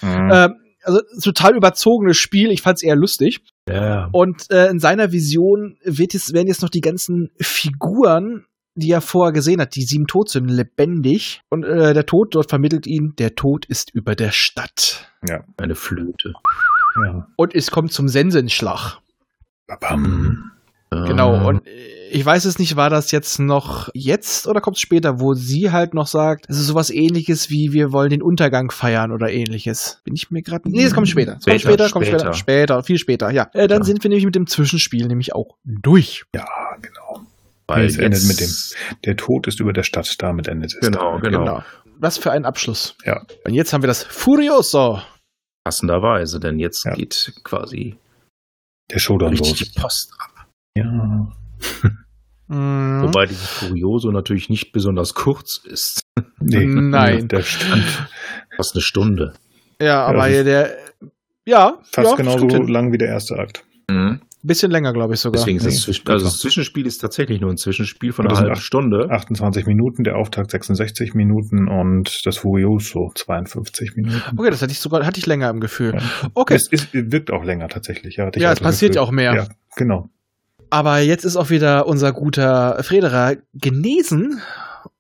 Mhm. 0.02 0.32
Ähm, 0.32 0.56
also 0.84 1.02
total 1.22 1.56
überzogenes 1.56 2.18
Spiel. 2.18 2.52
Ich 2.52 2.62
fand's 2.62 2.84
eher 2.84 2.96
lustig. 2.96 3.42
ja. 3.70 4.10
Und 4.12 4.52
äh, 4.52 4.68
in 4.68 4.80
seiner 4.80 5.12
Vision 5.12 5.78
wird 5.84 6.14
jetzt, 6.14 6.34
werden 6.34 6.48
jetzt 6.48 6.62
noch 6.62 6.70
die 6.70 6.82
ganzen 6.82 7.32
Figuren, 7.40 8.46
die 8.76 8.92
er 8.92 9.02
vorher 9.02 9.32
gesehen 9.34 9.62
hat, 9.62 9.76
die 9.76 9.84
sieben 9.84 10.08
Todsünden, 10.08 10.56
lebendig. 10.56 11.42
Und 11.50 11.64
äh, 11.64 11.94
der 11.94 12.06
Tod 12.06 12.34
dort 12.36 12.50
vermittelt 12.50 12.88
ihn, 12.88 13.14
der 13.18 13.36
Tod 13.36 13.66
ist 13.66 13.92
über 13.94 14.16
der 14.16 14.32
Stadt. 14.32 15.10
Eine 15.58 15.76
Flöte. 15.76 16.34
ja. 17.06 17.28
Und 17.36 17.56
es 17.56 17.72
kommt 17.72 17.92
zum 17.92 18.08
Sensenschlag. 18.08 18.98
Babam. 19.68 20.52
Genau. 20.92 21.36
Ähm, 21.38 21.46
Und 21.46 21.68
äh, 21.68 21.72
ich 22.12 22.24
weiß 22.24 22.46
es 22.46 22.60
nicht, 22.60 22.76
war 22.76 22.92
das 22.92 23.10
jetzt 23.10 23.40
noch 23.40 23.90
jetzt 23.96 24.46
oder 24.46 24.62
kommt 24.62 24.78
es 24.78 24.82
später, 24.82 25.20
wo 25.20 25.34
sie 25.34 25.72
halt 25.72 25.96
noch 25.96 26.06
sagt, 26.06 26.46
es 26.50 26.60
ist 26.60 26.68
sowas 26.68 26.92
ähnliches 26.92 27.50
wie 27.50 27.74
wir 27.74 27.92
wollen 27.92 28.12
den 28.12 28.22
Untergang 28.22 28.70
feiern 28.70 29.12
oder 29.12 29.32
ähnliches. 29.32 30.02
Bin 30.04 30.14
ich 30.14 30.30
mir 30.30 30.44
gerade. 30.44 30.70
Nee, 30.70 30.84
es 30.84 30.94
kommt 30.94 31.10
später. 31.10 31.38
Es 31.40 31.46
kommt 31.46 31.62
Später, 31.62 31.88
später, 31.88 31.90
kommt 31.90 32.06
später. 32.06 32.20
später. 32.20 32.34
Später, 32.36 32.84
viel 32.84 32.98
später, 33.00 33.32
ja. 33.32 33.50
Äh, 33.54 33.68
dann 33.68 33.80
Ja. 33.80 33.86
sind 33.86 34.04
wir 34.04 34.10
nämlich 34.10 34.26
mit 34.26 34.36
dem 34.36 34.46
Zwischenspiel 34.46 35.08
nämlich 35.08 35.34
auch 35.34 35.58
durch. 35.66 36.26
Ja, 36.36 36.46
genau. 36.80 37.03
Weil 37.68 37.86
es 37.86 37.98
endet 37.98 38.24
mit 38.26 38.40
dem- 38.40 38.50
Der 39.06 39.16
Tod 39.16 39.48
ist 39.48 39.60
über 39.60 39.74
der 39.74 39.84
Stadt, 39.84 40.22
damit 40.22 40.48
endet 40.48 40.74
es. 40.74 40.80
Genau, 40.80 41.20
genau. 41.20 41.64
Was 42.00 42.18
für 42.18 42.32
ein 42.32 42.46
Abschluss. 42.46 42.96
Ja. 43.06 43.26
Und 43.46 43.54
jetzt 43.54 43.72
haben 43.74 43.82
wir 43.84 43.88
das 43.88 44.04
Furioso. 44.04 45.02
Passenderweise, 45.64 46.40
denn 46.40 46.60
jetzt 46.60 46.84
Ja. 46.86 46.94
geht 46.94 47.34
quasi 47.44 47.96
Der 48.92 49.00
Showdown 49.00 49.30
richtig 49.30 49.60
los. 49.62 49.72
die 49.72 49.80
Post 49.80 50.14
ab. 50.20 50.48
Ja. 50.78 50.86
Mhm. 52.48 53.02
Wobei 53.04 53.26
dieses 53.26 53.48
Furioso 53.48 54.12
natürlich 54.12 54.50
nicht 54.50 54.72
besonders 54.74 55.14
kurz 55.14 55.58
ist. 55.64 56.02
Nee, 56.46 56.66
Nein. 56.66 57.30
Der 57.30 57.42
stand 57.42 57.86
Fast 58.58 58.76
eine 58.76 58.82
Stunde. 58.82 59.34
ja, 59.82 60.06
aber 60.06 60.28
Ja, 60.28 60.44
der. 60.44 60.78
Ja, 61.46 61.80
fast 61.92 62.12
ja, 62.12 62.16
genauso 62.18 62.46
lang 62.64 62.92
wie 62.92 62.98
der 62.98 63.08
erste 63.08 63.38
Akt. 63.40 63.64
Bisschen 64.46 64.72
länger, 64.72 64.92
glaube 64.92 65.14
ich 65.14 65.22
sogar. 65.22 65.40
Deswegen 65.40 65.58
ist 65.58 65.88
das, 65.88 65.96
super. 65.96 66.14
also 66.14 66.26
das 66.26 66.38
Zwischenspiel 66.40 66.86
ist 66.86 66.98
tatsächlich 66.98 67.40
nur 67.40 67.50
ein 67.50 67.56
Zwischenspiel 67.56 68.12
von 68.12 68.28
einer 68.28 68.38
halben 68.38 68.56
Stunde. 68.58 69.10
28 69.10 69.66
Minuten, 69.66 70.04
der 70.04 70.18
Auftakt 70.18 70.52
66 70.52 71.14
Minuten 71.14 71.70
und 71.70 72.26
das 72.26 72.38
Furioso 72.38 73.12
52 73.16 73.96
Minuten. 73.96 74.22
Okay, 74.38 74.50
das 74.50 74.62
hatte 74.62 74.74
ich 74.74 74.80
sogar, 74.80 75.06
hatte 75.06 75.18
ich 75.18 75.26
länger 75.28 75.50
im 75.50 75.62
Gefühl. 75.62 75.94
Ja. 75.96 76.02
Okay. 76.34 76.56
Es, 76.56 76.68
es 76.72 76.90
wirkt 76.92 77.32
auch 77.32 77.46
länger 77.46 77.70
tatsächlich. 77.70 78.18
Ja, 78.18 78.30
Ja, 78.36 78.52
es 78.52 78.60
passiert 78.60 78.92
Gefühl. 78.92 78.96
ja 78.96 79.02
auch 79.02 79.12
mehr. 79.12 79.34
Ja, 79.34 79.48
genau. 79.78 80.10
Aber 80.70 81.00
jetzt 81.00 81.24
ist 81.24 81.38
auch 81.38 81.50
wieder 81.50 81.88
unser 81.88 82.12
guter 82.12 82.84
Frederer 82.84 83.38
genesen 83.54 84.42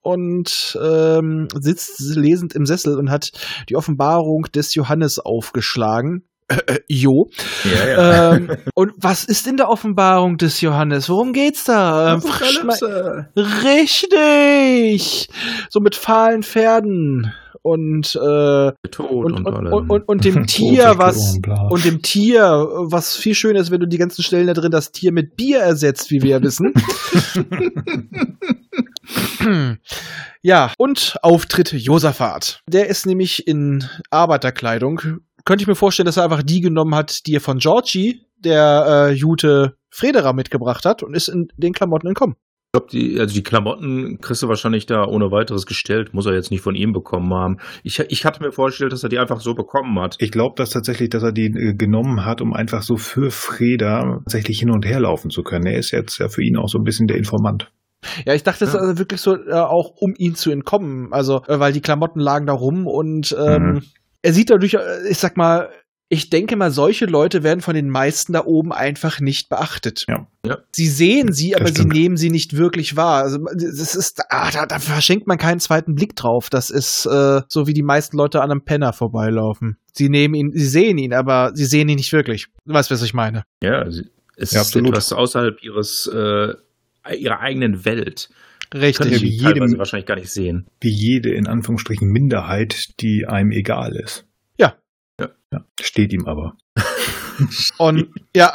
und 0.01 0.77
ähm, 0.81 1.47
sitzt 1.59 1.99
lesend 2.15 2.53
im 2.53 2.65
Sessel 2.65 2.97
und 2.97 3.09
hat 3.09 3.31
die 3.69 3.75
Offenbarung 3.75 4.43
des 4.53 4.75
Johannes 4.75 5.19
aufgeschlagen. 5.19 6.23
Äh, 6.47 6.73
äh, 6.73 6.79
jo. 6.87 7.29
Ja, 7.63 7.87
ja. 7.87 8.35
Ähm, 8.35 8.57
und 8.75 8.93
was 8.97 9.23
ist 9.23 9.47
in 9.47 9.57
der 9.57 9.69
Offenbarung 9.69 10.37
des 10.37 10.61
Johannes? 10.61 11.09
Worum 11.09 11.33
geht's 11.33 11.63
da? 11.63 12.13
Ähm, 12.13 12.19
Apokalypse. 12.19 13.29
Richtig! 13.35 15.29
So 15.69 15.79
mit 15.79 15.95
fahlen 15.95 16.43
Pferden 16.43 17.33
und, 17.63 18.15
äh, 18.15 18.19
und, 18.19 18.75
und, 18.99 19.47
und, 19.47 19.89
und, 19.89 20.07
und, 20.09 20.25
dem 20.25 20.45
Tier, 20.47 20.95
was 20.97 21.39
und 21.69 21.85
dem 21.85 22.01
Tier, 22.01 22.43
was 22.43 23.15
viel 23.15 23.35
schöner 23.35 23.61
ist, 23.61 23.71
wenn 23.71 23.79
du 23.79 23.87
die 23.87 23.97
ganzen 23.97 24.21
Stellen 24.21 24.47
da 24.47 24.53
drin 24.53 24.71
das 24.71 24.91
Tier 24.91 25.13
mit 25.13 25.37
Bier 25.37 25.59
ersetzt, 25.59 26.11
wie 26.11 26.21
wir 26.21 26.31
ja 26.31 26.41
wissen. 26.43 26.73
ja, 30.41 30.73
und 30.77 31.15
Auftritt 31.21 31.71
Josaphat. 31.71 32.61
Der 32.67 32.87
ist 32.87 33.05
nämlich 33.05 33.47
in 33.47 33.85
Arbeiterkleidung. 34.11 35.21
Könnte 35.45 35.63
ich 35.63 35.67
mir 35.67 35.75
vorstellen, 35.75 36.05
dass 36.05 36.17
er 36.17 36.23
einfach 36.23 36.43
die 36.43 36.61
genommen 36.61 36.95
hat, 36.95 37.25
die 37.27 37.35
er 37.35 37.41
von 37.41 37.57
Georgie, 37.57 38.21
der 38.37 39.07
äh, 39.09 39.13
Jute 39.13 39.75
Frederer 39.89 40.33
mitgebracht 40.33 40.85
hat 40.85 41.03
und 41.03 41.15
ist 41.15 41.27
in 41.27 41.47
den 41.57 41.73
Klamotten 41.73 42.07
entkommen. 42.07 42.35
Ich 42.75 42.79
glaube, 42.79 42.91
die, 42.91 43.19
also 43.19 43.35
die 43.35 43.43
Klamotten 43.43 44.17
kriegst 44.19 44.41
du 44.41 44.47
wahrscheinlich 44.47 44.87
da 44.87 45.05
ohne 45.05 45.29
weiteres 45.31 45.67
gestellt, 45.67 46.13
muss 46.15 46.25
er 46.25 46.33
jetzt 46.33 46.49
nicht 46.49 46.61
von 46.61 46.73
ihm 46.73 46.91
bekommen 46.91 47.31
haben. 47.31 47.57
Ich, 47.83 47.99
ich 47.99 48.25
hatte 48.25 48.41
mir 48.41 48.51
vorgestellt, 48.51 48.91
dass 48.91 49.03
er 49.03 49.09
die 49.09 49.19
einfach 49.19 49.41
so 49.41 49.53
bekommen 49.53 49.99
hat. 49.99 50.15
Ich 50.17 50.31
glaube, 50.31 50.55
dass 50.57 50.71
tatsächlich, 50.71 51.09
dass 51.09 51.21
er 51.21 51.31
die 51.33 51.45
äh, 51.53 51.75
genommen 51.75 52.25
hat, 52.25 52.41
um 52.41 52.51
einfach 52.53 52.81
so 52.81 52.95
für 52.95 53.29
Freda 53.29 54.21
tatsächlich 54.23 54.57
hin 54.59 54.71
und 54.71 54.85
her 54.87 54.99
laufen 55.01 55.29
zu 55.29 55.43
können. 55.43 55.67
Er 55.67 55.77
ist 55.77 55.91
jetzt 55.91 56.17
ja 56.17 56.29
für 56.29 56.41
ihn 56.43 56.57
auch 56.57 56.67
so 56.67 56.79
ein 56.79 56.83
bisschen 56.83 57.05
der 57.05 57.17
Informant. 57.17 57.71
Ja, 58.25 58.33
ich 58.33 58.41
dachte, 58.43 58.65
das 58.65 58.73
Ja. 58.73 58.79
ist 58.79 58.85
also 58.87 58.97
wirklich 58.99 59.21
so 59.21 59.35
äh, 59.35 59.53
auch, 59.53 59.91
um 59.99 60.13
ihn 60.17 60.33
zu 60.33 60.49
entkommen. 60.49 61.09
Also, 61.11 61.43
äh, 61.47 61.59
weil 61.59 61.73
die 61.73 61.81
Klamotten 61.81 62.19
lagen 62.19 62.47
da 62.47 62.53
rum 62.53 62.87
und 62.87 63.35
ähm, 63.39 63.63
Mhm. 63.63 63.81
Er 64.23 64.33
sieht 64.33 64.49
dadurch, 64.49 64.73
äh, 64.73 65.07
ich 65.09 65.19
sag 65.19 65.37
mal, 65.37 65.69
ich 66.09 66.29
denke 66.29 66.55
mal, 66.55 66.69
solche 66.69 67.05
Leute 67.05 67.41
werden 67.43 67.61
von 67.61 67.73
den 67.73 67.89
meisten 67.89 68.33
da 68.33 68.43
oben 68.45 68.71
einfach 68.71 69.19
nicht 69.19 69.49
beachtet. 69.49 70.05
Ja. 70.07 70.27
Ja. 70.45 70.57
Sie 70.71 70.87
sehen 70.87 71.31
sie, 71.33 71.55
aber 71.55 71.69
sie 71.73 71.85
nehmen 71.85 72.17
sie 72.17 72.29
nicht 72.29 72.55
wirklich 72.55 72.95
wahr. 72.95 73.23
Also, 73.23 73.39
das 73.53 73.95
ist, 73.95 74.21
ah, 74.29 74.51
da, 74.51 74.65
da 74.67 74.77
verschenkt 74.79 75.25
man 75.27 75.37
keinen 75.39 75.59
zweiten 75.59 75.95
Blick 75.95 76.15
drauf. 76.15 76.49
Das 76.51 76.69
ist 76.69 77.05
äh, 77.07 77.41
so, 77.47 77.65
wie 77.67 77.73
die 77.73 77.81
meisten 77.83 78.17
Leute 78.17 78.41
an 78.41 78.51
einem 78.51 78.63
Penner 78.63 78.93
vorbeilaufen. 78.93 79.77
Sie 79.93 80.09
nehmen 80.09 80.35
ihn, 80.35 80.51
sie 80.53 80.67
sehen 80.67 80.97
ihn, 80.99 81.13
aber 81.13 81.51
sie 81.55 81.65
sehen 81.65 81.89
ihn 81.89 81.95
nicht 81.97 82.13
wirklich. 82.13 82.47
Du 82.65 82.73
weißt, 82.73 82.91
was 82.91 83.01
ich 83.01 83.13
meine. 83.13 83.43
Ja, 83.63 83.89
sie- 83.89 84.09
es 84.35 84.51
Ja, 84.51 84.61
ist 84.61 84.67
absolut. 84.67 84.89
etwas 84.89 85.13
außerhalb 85.13 85.63
ihres 85.63 86.07
äh, 86.13 86.53
ihrer 87.17 87.39
eigenen 87.39 87.85
Welt. 87.85 88.29
Können 88.73 88.85
Richtig. 88.85 89.19
sie 89.19 89.21
wie 89.21 89.37
teilweise 89.37 89.65
jedem- 89.65 89.77
wahrscheinlich 89.77 90.07
gar 90.07 90.15
nicht 90.15 90.31
sehen. 90.31 90.65
Wie 90.81 90.89
jede 90.89 91.29
in 91.31 91.45
Anführungsstrichen 91.47 92.07
Minderheit, 92.09 92.99
die 93.01 93.27
einem 93.27 93.51
egal 93.51 93.95
ist. 93.95 94.25
Ja. 94.57 94.75
ja 95.19 95.29
steht 95.79 96.11
ihm 96.11 96.25
aber. 96.25 96.57
Und 97.77 98.07
ja, 98.35 98.51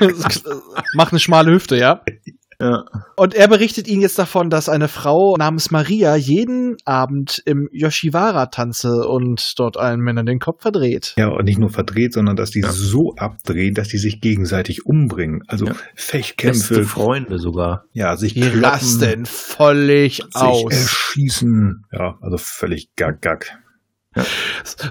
macht 0.94 1.12
eine 1.12 1.18
schmale 1.18 1.50
Hüfte, 1.52 1.76
ja. 1.76 2.04
Ja. 2.60 2.84
Und 3.16 3.34
er 3.34 3.48
berichtet 3.48 3.86
ihnen 3.88 4.00
jetzt 4.02 4.18
davon, 4.18 4.48
dass 4.50 4.68
eine 4.68 4.88
Frau 4.88 5.36
namens 5.36 5.70
Maria 5.70 6.16
jeden 6.16 6.76
Abend 6.84 7.42
im 7.44 7.68
Yoshiwara 7.70 8.46
tanze 8.46 9.06
und 9.06 9.58
dort 9.58 9.76
allen 9.76 10.00
Männern 10.00 10.26
den 10.26 10.38
Kopf 10.38 10.62
verdreht. 10.62 11.14
Ja, 11.18 11.28
und 11.28 11.44
nicht 11.44 11.58
nur 11.58 11.70
verdreht, 11.70 12.14
sondern 12.14 12.36
dass 12.36 12.50
die 12.50 12.60
Ja. 12.60 12.70
so 12.72 13.14
abdrehen, 13.18 13.74
dass 13.74 13.88
die 13.88 13.98
sich 13.98 14.20
gegenseitig 14.20 14.86
umbringen. 14.86 15.42
Also 15.48 15.66
Ja. 15.66 15.74
Fechtkämpfe, 15.94 16.74
Beste 16.76 16.84
Freunde 16.84 17.38
sogar. 17.38 17.84
ja, 17.92 18.16
sich 18.16 18.34
Die 18.34 18.40
kloppen, 18.40 18.64
rasten 18.64 19.26
völlig 19.26 20.16
sich 20.16 20.34
aus. 20.36 20.72
erschießen. 20.72 21.84
Ja, 21.92 22.16
also 22.20 22.38
völlig 22.38 22.88
gack, 22.96 23.20
gack. 23.22 23.58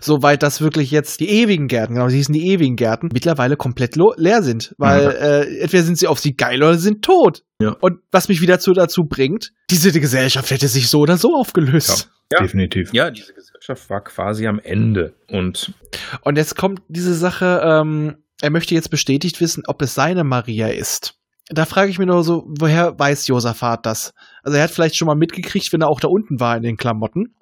Soweit, 0.02 0.44
dass 0.44 0.62
wirklich 0.62 0.92
jetzt 0.92 1.20
die 1.20 1.30
ewigen 1.30 1.68
Gärten, 1.68 1.96
genau, 1.96 2.10
sie 2.10 2.18
hießen 2.18 2.34
die 2.34 2.48
ewigen 2.52 2.76
Gärten, 2.76 3.10
mittlerweile 3.14 3.58
komplett 3.58 3.96
leer 4.18 4.44
sind. 4.44 4.74
Weil 4.78 5.04
Ja. 5.04 5.10
äh, 5.12 5.58
entweder 5.62 5.84
sind 5.84 5.98
sie 5.98 6.08
auf 6.08 6.20
sie 6.20 6.36
geil 6.36 6.62
oder 6.62 6.78
sind 6.78 7.04
tot. 7.04 7.44
Ja. 7.60 7.76
Und 7.82 8.00
was 8.12 8.28
mich 8.30 8.42
wieder 8.42 8.60
zu, 8.60 8.74
dazu 8.74 9.04
bringt, 9.08 9.52
diese 9.70 9.92
Gesellschaft 10.00 10.52
hätte 10.52 10.68
sich 10.68 10.88
so 10.90 11.00
oder 11.00 11.18
so 11.18 11.30
aufgelöst. 11.36 12.10
Ja. 12.32 12.40
Definitiv. 12.40 12.92
Ja, 12.94 13.12
diese 13.12 13.34
Gesellschaft 13.34 13.90
war 13.90 14.04
quasi 14.04 14.48
am 14.48 14.60
Ende. 14.60 15.14
Und 15.30 15.74
Und 16.22 16.38
jetzt 16.38 16.56
kommt 16.56 16.82
diese 16.88 17.14
Sache, 17.14 17.62
ähm, 17.64 18.16
er 18.42 18.50
möchte 18.50 18.74
jetzt 18.76 18.90
bestätigt 18.90 19.40
wissen, 19.42 19.64
ob 19.68 19.82
es 19.82 19.94
seine 19.96 20.24
Maria 20.24 20.68
ist. 20.68 21.14
Da 21.50 21.66
frage 21.66 21.92
ich 21.92 22.00
mich 22.00 22.08
nur 22.08 22.24
so, 22.24 22.44
woher 22.60 22.98
weiß 22.98 23.28
Josaphat 23.28 23.86
das? 23.86 24.14
Also 24.44 24.58
er 24.58 24.64
hat 24.64 24.72
vielleicht 24.72 24.98
schon 24.98 25.06
mal 25.06 25.16
mitgekriegt, 25.16 25.72
wenn 25.72 25.82
er 25.82 25.90
auch 25.90 26.00
da 26.00 26.08
unten 26.08 26.40
war 26.40 26.58
in 26.58 26.64
den 26.64 26.76
Klamotten. 26.78 27.36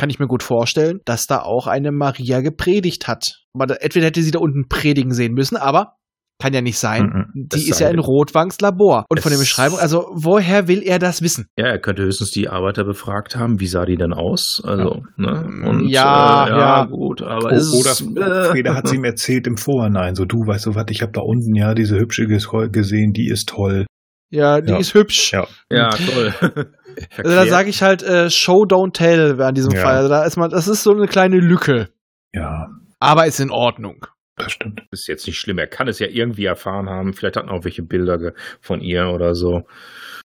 Kann 0.00 0.08
ich 0.10 0.18
mir 0.18 0.26
gut 0.28 0.42
vorstellen, 0.42 1.00
dass 1.04 1.26
da 1.26 1.42
auch 1.42 1.66
eine 1.66 1.92
Maria 1.92 2.40
gepredigt 2.40 3.06
hat. 3.06 3.42
Entweder 3.80 4.06
hätte 4.06 4.22
sie 4.22 4.30
da 4.30 4.38
unten 4.38 4.66
predigen 4.68 5.12
sehen 5.12 5.34
müssen, 5.34 5.56
aber 5.56 5.96
kann 6.42 6.54
ja 6.54 6.62
nicht 6.62 6.78
sein. 6.78 7.02
Mhm. 7.34 7.48
Die 7.52 7.58
Es 7.58 7.68
ist 7.68 7.80
ja 7.80 7.90
in 7.90 7.98
Rotwangs 7.98 8.58
Labor. 8.62 9.04
Und 9.10 9.20
von 9.20 9.28
der 9.28 9.34
Es- 9.38 9.40
Beschreibung, 9.44 9.78
also 9.78 10.06
woher 10.12 10.68
will 10.68 10.82
er 10.82 10.98
das 10.98 11.20
wissen? 11.20 11.48
ja, 11.58 11.66
er 11.66 11.78
könnte 11.78 12.02
höchstens 12.02 12.30
die 12.30 12.48
Arbeiter 12.48 12.84
befragt 12.84 13.36
haben, 13.36 13.60
wie 13.60 13.66
sah 13.66 13.84
die 13.84 13.96
denn 13.96 14.14
aus? 14.14 14.62
Also, 14.64 15.02
ne? 15.18 15.44
Und, 15.68 15.86
Ja, 15.90 16.46
äh, 16.46 16.50
ja. 16.50 16.84
gut, 16.86 17.20
aber 17.20 17.52
es 17.52 17.70
Oder 17.74 17.90
ist, 17.90 18.00
äh, 18.16 18.44
Freda 18.52 18.74
hat 18.74 18.86
es 18.86 18.94
ihm 18.94 19.04
erzählt 19.04 19.46
im 19.46 19.58
Vorhinein. 19.58 20.14
So, 20.14 20.24
du 20.24 20.46
weißt 20.46 20.64
du 20.64 20.74
was, 20.74 20.86
ich 20.88 21.02
habe 21.02 21.12
da 21.12 21.20
unten 21.20 21.54
ja 21.54 21.74
diese 21.74 21.98
hübsche 21.98 22.22
ges- 22.22 22.68
gesehen, 22.70 23.12
die 23.12 23.28
ist 23.28 23.50
toll. 23.50 23.84
Ja, 24.32 24.60
die 24.62 24.70
Ja. 24.70 24.78
ist 24.78 24.94
hübsch. 24.94 25.32
Ja. 25.32 25.46
Ja, 25.70 25.90
toll. 25.90 26.32
Also 27.16 27.30
da 27.30 27.46
sage 27.46 27.70
ich 27.70 27.82
halt 27.82 28.02
äh, 28.02 28.30
Show, 28.30 28.64
don't 28.64 28.92
tell 28.92 29.40
an 29.42 29.54
diesem 29.54 29.72
Ja. 29.72 29.82
Fall. 29.82 29.96
Also 29.96 30.08
da 30.08 30.24
ist 30.24 30.36
man, 30.36 30.50
das 30.50 30.68
ist 30.68 30.82
so 30.82 30.92
eine 30.94 31.06
kleine 31.06 31.38
Lücke. 31.38 31.88
Ja, 32.32 32.68
Aber 32.98 33.26
ist 33.26 33.40
in 33.40 33.50
Ordnung. 33.50 34.06
das 34.36 34.52
stimmt. 34.52 34.82
ist 34.90 35.06
jetzt 35.08 35.26
nicht 35.26 35.38
schlimm. 35.38 35.58
Er 35.58 35.66
kann 35.66 35.88
es 35.88 35.98
ja 35.98 36.06
irgendwie 36.06 36.44
erfahren 36.44 36.88
haben. 36.88 37.12
Vielleicht 37.12 37.36
hat 37.36 37.46
er 37.46 37.52
auch 37.52 37.64
welche 37.64 37.82
Bilder 37.82 38.32
von 38.60 38.80
ihr 38.80 39.08
oder 39.08 39.34
so. 39.34 39.62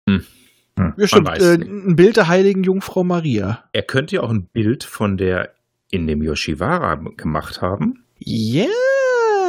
Ja, 0.09 1.07
stimmt. 1.07 1.29
Äh, 1.41 1.55
ein 1.55 1.95
Bild 1.97 2.17
der 2.17 2.29
heiligen 2.29 2.65
Jungfrau 2.65 3.05
Maria. 3.05 3.65
Er 3.73 3.83
könnte 3.83 4.17
ja 4.17 4.23
auch 4.23 4.31
ein 4.31 4.47
Bild 4.53 4.83
von 4.85 5.17
der 5.17 5.55
in 5.91 6.07
dem 6.07 6.23
Yoshiwara 6.23 6.97
gemacht 7.17 7.63
haben. 7.63 8.05
Ja. 8.19 8.67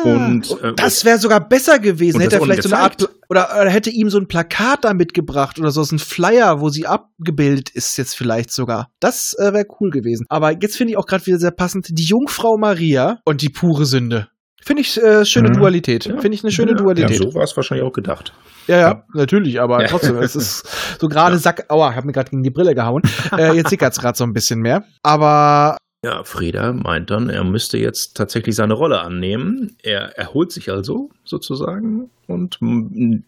Und, 0.10 0.52
äh, 0.64 0.74
das 0.76 1.06
wäre 1.06 1.18
sogar 1.20 1.40
besser 1.48 1.80
gewesen. 1.80 2.20
Hätte 2.22 2.36
er 2.36 2.42
vielleicht 2.42 2.64
so 2.64 2.70
eine 2.74 2.80
Art 2.84 3.02
oder, 3.30 3.50
oder 3.62 3.70
hätte 3.70 3.90
ihm 3.90 4.10
so 4.10 4.18
ein 4.20 4.28
Plakat 4.28 4.84
da 4.84 4.94
mitgebracht 4.94 5.60
oder 5.60 5.72
so, 5.72 5.84
so 5.84 5.96
ein 5.96 6.00
Flyer, 6.00 6.60
wo 6.62 6.70
sie 6.70 6.86
abgebildet 6.88 7.70
ist 7.70 7.98
jetzt 7.98 8.16
vielleicht 8.16 8.52
sogar. 8.52 8.90
Das 9.00 9.34
äh, 9.40 9.54
wäre 9.54 9.66
cool 9.80 9.90
gewesen. 9.90 10.26
Aber 10.30 10.52
jetzt 10.52 10.78
finde 10.78 10.92
ich 10.92 10.98
auch 10.98 11.06
gerade 11.08 11.26
wieder 11.26 11.40
sehr 11.40 11.52
passend 11.52 11.88
die 11.90 12.04
Jungfrau 12.06 12.58
Maria 12.58 13.20
und 13.26 13.42
die 13.42 13.50
pure 13.50 13.86
Sünde. 13.86 14.28
Finde 14.64 14.82
ich 14.82 15.00
äh, 15.02 15.26
schöne 15.26 15.50
Mhm. 15.50 15.54
Dualität. 15.58 16.06
Ja. 16.06 16.14
Finde 16.20 16.36
ich 16.36 16.44
eine 16.44 16.52
schöne 16.52 16.72
ja, 16.72 16.78
Dualität. 16.78 17.18
so 17.18 17.34
war 17.36 17.44
es 17.44 17.56
wahrscheinlich 17.56 17.86
auch 17.86 17.94
gedacht. 17.94 18.34
Ja, 18.66 18.76
ja, 18.78 18.88
Ja. 18.90 19.04
natürlich, 19.14 19.62
aber 19.62 19.82
Ja. 19.82 19.88
trotzdem, 19.88 20.18
es 20.18 20.36
ist 20.36 20.68
so 21.00 21.08
gerade 21.08 21.38
Sack. 21.38 21.66
Aua, 21.70 21.92
ich 21.92 21.96
habe 21.96 22.08
mir 22.08 22.14
gerade 22.14 22.32
gegen 22.32 22.42
die 22.42 22.50
Brille 22.50 22.74
gehauen. 22.74 23.04
äh, 23.38 23.54
jetzt 23.54 23.70
sickert's 23.70 24.00
gerade 24.00 24.18
so 24.18 24.24
ein 24.24 24.34
bisschen 24.34 24.60
mehr. 24.62 24.84
Aber 25.04 25.78
Ja, 26.06 26.24
Frieda 26.24 26.72
meint 26.72 27.10
dann, 27.10 27.30
er 27.30 27.44
müsste 27.44 27.80
jetzt 27.80 28.16
tatsächlich 28.16 28.56
seine 28.56 28.76
Rolle 28.76 29.00
annehmen. 29.02 29.76
Er 29.82 30.16
erholt 30.20 30.52
sich 30.52 30.70
also 30.70 31.10
sozusagen 31.24 32.12
und 32.28 32.60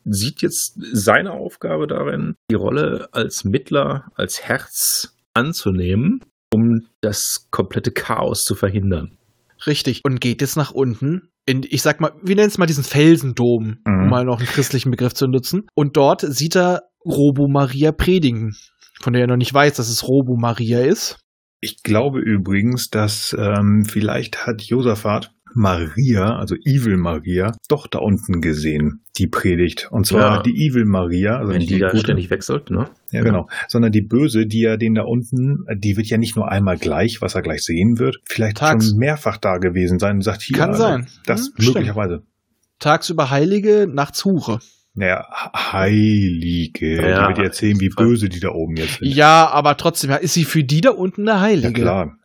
sieht 0.05 0.43
jetzt 0.43 0.75
seine 0.93 1.31
Aufgabe 1.31 1.87
darin, 1.87 2.35
die 2.51 2.55
Rolle 2.55 3.09
als 3.13 3.43
Mittler, 3.45 4.11
als 4.13 4.43
Herz 4.43 5.15
anzunehmen, 5.33 6.19
um 6.53 6.85
das 7.01 7.47
komplette 7.49 7.91
Chaos 7.91 8.43
zu 8.45 8.53
verhindern. 8.53 9.17
richtig. 9.65 10.01
Und 10.05 10.21
geht 10.21 10.41
jetzt 10.41 10.55
nach 10.55 10.69
unten 10.71 11.29
in, 11.47 11.63
ich 11.67 11.81
sag 11.81 11.99
mal, 11.99 12.11
wir 12.21 12.35
nennen 12.35 12.49
es 12.49 12.59
mal 12.59 12.67
diesen 12.67 12.83
Felsendom, 12.83 13.77
um 13.87 13.91
Mhm. 14.03 14.09
mal 14.09 14.23
noch 14.23 14.37
einen 14.37 14.47
christlichen 14.47 14.91
Begriff 14.91 15.13
zu 15.15 15.25
nutzen. 15.27 15.65
Und 15.73 15.97
dort 15.97 16.21
sieht 16.21 16.55
er 16.55 16.83
Robo 17.03 17.47
Maria 17.47 17.91
predigen, 17.91 18.55
von 19.01 19.13
der 19.13 19.21
er 19.23 19.27
noch 19.27 19.37
nicht 19.37 19.51
weiß, 19.53 19.73
dass 19.77 19.89
es 19.89 20.07
Robo 20.07 20.35
Maria 20.35 20.81
ist. 20.81 21.17
Ich 21.59 21.81
glaube 21.83 22.19
übrigens, 22.19 22.89
dass 22.89 23.35
ähm, 23.37 23.85
vielleicht 23.85 24.45
hat 24.45 24.61
Josaphat 24.61 25.31
Maria, 25.53 26.35
also 26.37 26.55
Evil 26.55 26.97
Maria, 26.97 27.55
doch 27.67 27.87
da 27.87 27.97
unten 27.99 28.41
gesehen, 28.41 29.01
die 29.17 29.25
Predigt. 29.25 29.87
Und 29.91 30.05
zwar 30.05 30.35
Ja. 30.37 30.41
die 30.43 30.67
Evil 30.67 30.85
Maria, 30.85 31.37
also 31.39 31.51
Wenn 31.51 31.59
nicht 31.59 31.71
die 31.71 31.79
da 31.79 31.87
gute, 31.89 32.01
ständig 32.03 32.29
wechselt, 32.29 32.69
ne? 32.69 32.89
ja 33.11 33.23
genau, 33.23 33.49
sondern 33.67 33.91
die 33.91 34.01
Böse, 34.03 34.45
die 34.45 34.61
ja 34.61 34.77
den 34.77 34.93
da 34.93 35.01
unten, 35.03 35.65
die 35.77 35.97
wird 35.97 36.07
ja 36.07 36.17
nicht 36.19 36.35
nur 36.35 36.47
einmal 36.51 36.77
gleich, 36.77 37.21
was 37.21 37.33
er 37.33 37.41
gleich 37.41 37.63
sehen 37.63 37.97
wird, 37.97 38.17
vielleicht 38.25 38.57
Tags- 38.57 38.89
schon 38.89 38.99
mehrfach 38.99 39.37
da 39.37 39.57
gewesen 39.57 39.97
sein 39.97 40.17
und 40.17 40.21
sagt 40.21 40.43
hier, 40.43 40.57
Kann 40.57 40.69
also, 40.71 40.83
sein. 40.83 41.07
das 41.25 41.47
Hm, 41.47 41.53
stimmt. 41.57 41.75
möglicherweise. 41.75 42.21
Tagsüber 42.79 43.31
Heilige, 43.31 43.87
nachts 43.91 44.23
Hure. 44.25 44.59
Naja, 44.97 45.25
Heilige. 45.71 46.95
Ja, 47.01 47.21
die 47.21 47.27
wird 47.27 47.37
dir 47.37 47.43
erzählen, 47.43 47.79
wie 47.79 47.89
böse 47.89 48.29
die 48.29 48.39
da 48.39 48.49
oben 48.49 48.75
jetzt 48.77 48.99
sind. 48.99 49.07
Ja, 49.15 49.47
aber 49.47 49.77
trotzdem, 49.77 50.11
ist 50.21 50.33
sie 50.33 50.43
für 50.43 50.63
die 50.63 50.81
da 50.81 50.89
unten 50.91 51.27
eine 51.29 51.39
Heilige? 51.39 51.67
Ja, 51.67 51.71
klar. 52.03 52.17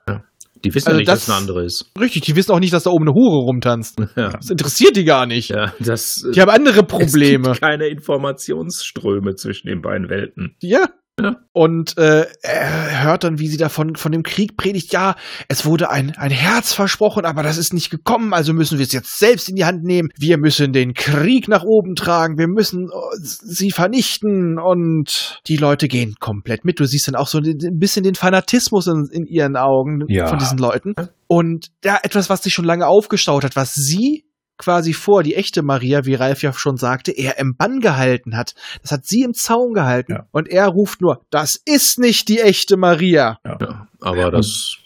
Die 0.65 0.73
wissen 0.75 0.87
Also 0.89 0.97
ja 0.97 1.01
nicht, 1.01 1.09
das- 1.09 1.19
dass 1.21 1.23
es 1.25 1.29
eine 1.29 1.39
andere 1.39 1.65
ist. 1.65 1.91
Richtig, 1.99 2.23
die 2.23 2.37
wissen 2.37 2.53
auch 2.53 2.61
nicht, 2.61 2.73
dass 2.73 2.85
da 2.85 2.91
oben 2.91 3.05
eine 3.09 3.15
Hure 3.15 3.45
rumtanzt. 3.45 3.99
Ja. 4.17 4.31
Das 4.31 4.49
interessiert 4.49 4.95
die 4.97 5.05
gar 5.05 5.27
nicht. 5.27 5.51
Ja, 5.51 5.73
das, 5.81 6.25
Die 6.35 6.41
haben 6.41 6.51
andere 6.51 6.81
es 6.83 6.87
Probleme. 6.87 7.49
gibt 7.51 7.61
keine 7.61 7.89
Informationsströme 7.89 9.35
zwischen 9.35 9.67
den 9.69 9.83
beiden 9.83 10.09
Welten. 10.09 10.55
Ja. 10.61 10.87
Ja. 11.21 11.37
Und 11.53 11.99
äh, 11.99 12.27
er 12.43 13.05
hört 13.05 13.25
dann, 13.25 13.39
wie 13.39 13.47
sie 13.49 13.59
da 13.59 13.69
von, 13.69 13.97
von 13.97 14.13
dem 14.13 14.23
Krieg 14.23 14.57
predigt. 14.57 14.93
Ja, 14.95 15.15
es 15.47 15.67
wurde 15.67 15.91
ein, 15.91 16.17
ein 16.17 16.31
Herz 16.31 16.73
versprochen, 16.73 17.27
aber 17.27 17.43
das 17.43 17.59
ist 17.59 17.75
nicht 17.75 17.91
gekommen, 17.91 18.33
also 18.33 18.55
müssen 18.55 18.79
wir 18.79 18.87
es 18.87 18.93
jetzt 18.93 19.19
selbst 19.19 19.49
in 19.51 19.57
die 19.57 19.67
Hand 19.67 19.85
nehmen. 19.85 20.09
Wir 20.17 20.39
müssen 20.39 20.73
den 20.73 20.95
Krieg 20.95 21.49
nach 21.49 21.65
oben 21.65 21.97
tragen, 21.97 22.39
wir 22.39 22.49
müssen 22.49 22.87
äh, 22.87 22.91
sie 23.21 23.71
vernichten 23.71 24.59
und 24.59 25.43
die 25.49 25.59
Leute 25.59 25.87
gehen 25.87 26.15
komplett 26.19 26.65
mit. 26.65 26.81
Du 26.81 26.87
siehst 26.87 27.09
dann 27.09 27.15
auch 27.17 27.29
so 27.29 27.39
ein 27.39 27.79
bisschen 27.79 28.05
den 28.05 28.15
Fanatismus 28.15 28.87
in, 28.87 29.09
in 29.13 29.27
ihren 29.27 29.57
Augen 29.57 30.05
Ja. 30.09 30.29
von 30.29 30.39
diesen 30.39 30.57
Leuten. 30.59 30.95
Und 31.27 31.69
ja, 31.85 31.99
etwas, 32.03 32.31
was 32.31 32.43
sich 32.43 32.55
schon 32.55 32.65
lange 32.65 32.87
aufgestaut 32.87 33.45
hat, 33.45 33.55
was 33.55 33.75
sie 33.75 34.25
quasi 34.63 34.93
vor, 34.93 35.23
die 35.23 35.35
echte 35.35 35.63
Maria, 35.63 36.05
wie 36.05 36.15
Ralf 36.15 36.43
ja 36.43 36.53
schon 36.53 36.77
sagte, 36.77 37.11
er 37.11 37.39
im 37.39 37.55
Bann 37.59 37.81
gehalten 37.81 38.37
hat. 38.37 38.55
Das 38.83 38.93
hat 38.93 39.05
sie 39.05 39.23
im 39.23 39.35
Zaun 39.35 39.73
gehalten. 39.75 40.13
Ja. 40.13 40.27
Und 40.31 40.49
er 40.49 40.69
ruft 40.69 41.01
nur, 41.01 41.21
das 41.31 41.61
ist 41.67 41.99
nicht 41.99 42.29
die 42.29 42.39
echte 42.39 42.77
Maria. 42.77 43.39
Ja, 43.45 43.89
aber 44.01 44.31
das, 44.31 44.77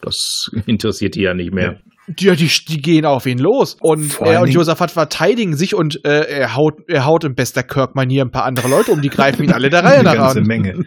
das 0.00 0.50
interessiert 0.66 1.14
die 1.14 1.22
ja 1.22 1.34
nicht 1.34 1.52
mehr. 1.52 1.78
Die, 2.06 2.34
die, 2.36 2.50
die 2.68 2.80
gehen 2.80 3.04
auf 3.04 3.26
ihn 3.26 3.36
los. 3.36 3.76
Und 3.80 4.04
Vor 4.04 4.26
er 4.26 4.40
und 4.40 4.48
Josaphat 4.48 4.90
verteidigen 4.90 5.56
sich 5.56 5.74
und 5.74 6.06
äh, 6.06 6.22
er 6.22 6.56
haut, 6.56 6.80
er 6.88 7.04
haut 7.04 7.24
in 7.24 7.34
bester 7.34 7.62
Kirk-Manier 7.62 8.24
ein 8.24 8.30
paar 8.30 8.44
andere 8.44 8.68
Leute 8.68 8.92
um, 8.92 9.02
die 9.02 9.10
greifen 9.10 9.44
ihn 9.44 9.52
alle 9.52 9.68
der 9.68 9.84
Reihe 9.84 9.98
Eine 9.98 10.04
nach 10.04 10.14
ganze 10.14 10.38
an. 10.38 10.46
Menge. 10.46 10.84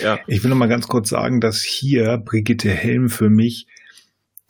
Ja. 0.00 0.20
Ich 0.28 0.44
will 0.44 0.50
noch 0.50 0.56
mal 0.56 0.68
ganz 0.68 0.86
kurz 0.86 1.08
sagen, 1.08 1.40
dass 1.40 1.60
hier 1.60 2.18
Brigitte 2.24 2.70
Helm 2.70 3.08
für 3.08 3.30
mich 3.30 3.66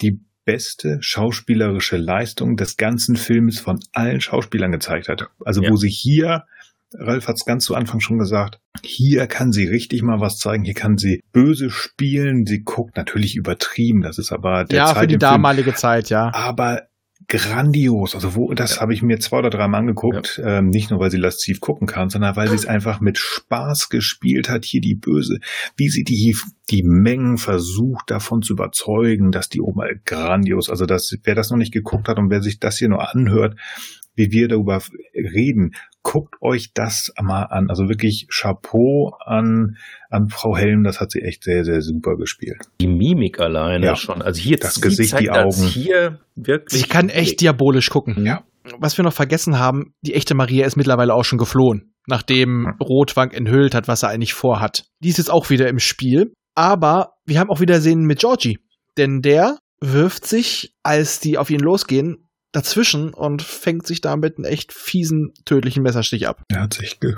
die 0.03 0.21
beste 0.53 0.99
schauspielerische 1.01 1.97
Leistung 1.97 2.57
des 2.57 2.77
ganzen 2.77 3.15
Films 3.17 3.61
von 3.61 3.79
allen 3.93 4.21
Schauspielern 4.21 4.73
gezeigt 4.73 5.09
hat. 5.09 5.29
Also 5.45 5.63
Ja. 5.63 5.71
wo 5.71 5.77
sie 5.77 5.89
hier, 5.89 6.45
Ralf 6.93 7.29
hat 7.29 7.37
es 7.37 7.45
ganz 7.45 7.65
zu 7.65 7.77
Anfang 7.77 8.01
schon 8.01 8.19
gesagt, 8.19 8.59
hier 8.83 9.29
kann 9.29 9.53
sie 9.53 9.67
richtig 9.69 10.03
mal 10.03 10.21
was 10.21 10.39
zeigen, 10.39 10.65
hier 10.65 10.75
kann 10.75 10.99
sie 10.99 11.23
böse 11.33 11.71
spielen, 11.71 12.47
sie 12.47 12.63
guckt 12.65 12.97
natürlich 12.97 13.37
übertrieben, 13.37 14.03
das 14.03 14.19
ist 14.19 14.33
aber 14.33 14.65
der 14.65 14.77
Ja, 14.79 14.87
Zeit 14.87 14.97
für 14.99 15.07
die 15.07 15.15
im 15.15 15.21
Film 15.21 15.31
damalige 15.31 15.75
Zeit, 15.75 16.11
ja. 16.11 16.33
aber 16.35 16.83
grandios. 17.31 18.15
Also 18.15 18.35
wo, 18.35 18.53
das 18.53 18.81
habe 18.81 18.93
ich 18.93 19.03
mir 19.03 19.21
zwei 19.21 19.39
oder 19.39 19.51
dreimal 19.51 19.81
angeguckt. 19.81 20.43
Ähm, 20.45 20.69
nicht 20.69 20.91
nur, 20.91 20.99
weil 20.99 21.11
sie 21.11 21.17
lasziv 21.17 21.61
gucken 21.61 21.87
kann, 21.87 22.11
sondern 22.11 22.37
weil 22.37 22.49
sie 22.49 22.57
es 22.57 22.67
einfach 22.67 23.01
mit 23.01 23.17
Spaß 23.17 23.89
gespielt 23.89 24.51
hat. 24.51 24.65
Hier 24.65 24.81
die 24.81 24.97
Böse, 24.97 25.39
wie 25.77 25.89
sie 25.89 26.05
die 26.05 26.37
die 26.71 26.83
Mengen 26.85 27.39
versucht 27.39 28.11
davon 28.11 28.43
zu 28.43 28.53
überzeugen, 28.53 29.31
dass 29.33 29.49
die 29.49 29.61
oben 29.61 29.81
grandios. 30.05 30.69
Also 30.71 30.87
das, 30.87 31.17
wer 31.25 31.35
das 31.35 31.51
noch 31.51 31.57
nicht 31.57 31.73
geguckt 31.73 32.09
hat 32.09 32.19
und 32.19 32.31
wer 32.31 32.43
sich 32.43 32.59
das 32.59 32.79
hier 32.79 32.89
nur 32.89 33.09
anhört, 33.09 33.57
wie 34.15 34.31
wir 34.33 34.49
darüber 34.49 34.83
reden, 35.15 35.73
guckt 36.03 36.35
euch 36.41 36.73
das 36.75 37.13
mal 37.21 37.45
an. 37.45 37.71
Also 37.71 37.89
wirklich 37.89 38.27
Chapeau 38.29 39.17
an 39.25 39.77
an 40.11 40.29
Frau 40.29 40.57
Helm. 40.57 40.85
Das 40.85 41.01
hat 41.01 41.11
sie 41.13 41.21
echt 41.23 41.45
sehr 41.45 41.65
sehr 41.65 41.81
super 41.81 42.17
gespielt. 42.17 42.59
Die 42.81 42.87
Mimik 42.89 43.41
alleine 43.41 43.87
Ja. 43.87 43.97
schon. 43.97 44.21
Also 44.23 44.41
hier 44.41 44.59
Das 44.59 44.81
Gesicht, 44.81 45.11
zeigt 45.11 45.23
die 45.23 45.31
Augen. 45.31 45.63
Hier 45.63 46.21
wirklich. 46.35 46.83
Sie 46.83 46.89
kann 46.89 47.09
echt 47.09 47.41
diabolisch 47.41 47.89
gucken. 47.91 48.27
Ja. 48.27 48.45
Was 48.79 48.99
wir 48.99 49.05
noch 49.05 49.13
vergessen 49.15 49.59
haben, 49.59 49.95
die 50.03 50.15
echte 50.15 50.35
Maria 50.35 50.67
ist 50.67 50.77
mittlerweile 50.77 51.15
auch 51.15 51.25
schon 51.25 51.39
geflohen. 51.39 51.87
nachdem 52.07 52.67
Rotwang 52.81 53.31
enthüllt 53.31 53.75
hat, 53.75 53.87
was 53.87 54.03
er 54.03 54.09
eigentlich 54.09 54.35
vorhat. 54.35 54.85
Die 55.01 55.11
ist 55.11 55.19
jetzt 55.19 55.31
auch 55.31 55.49
wieder 55.49 55.69
im 55.69 55.79
Spiel. 55.79 56.33
Aber 56.57 57.13
wir 57.25 57.39
haben 57.39 57.51
auch 57.51 57.61
Wiedersehen 57.61 58.01
mit 58.05 58.19
Georgie. 58.21 58.59
Denn 58.99 59.21
der 59.21 59.59
wirft 59.81 60.27
sich, 60.27 60.75
als 60.83 61.21
die 61.21 61.39
auf 61.39 61.51
ihn 61.51 61.61
losgehen, 61.61 62.29
dazwischen 62.53 63.15
und 63.15 63.43
fängt 63.43 63.87
sich 63.87 64.01
damit 64.01 64.39
einen 64.39 64.45
echt 64.47 64.73
fiesen, 64.73 65.33
tödlichen 65.45 65.83
Messerstich 65.85 66.27
ab. 66.27 66.43
Er 66.49 66.63
hat 66.63 66.75
sich, 66.75 66.99
ge 66.99 67.15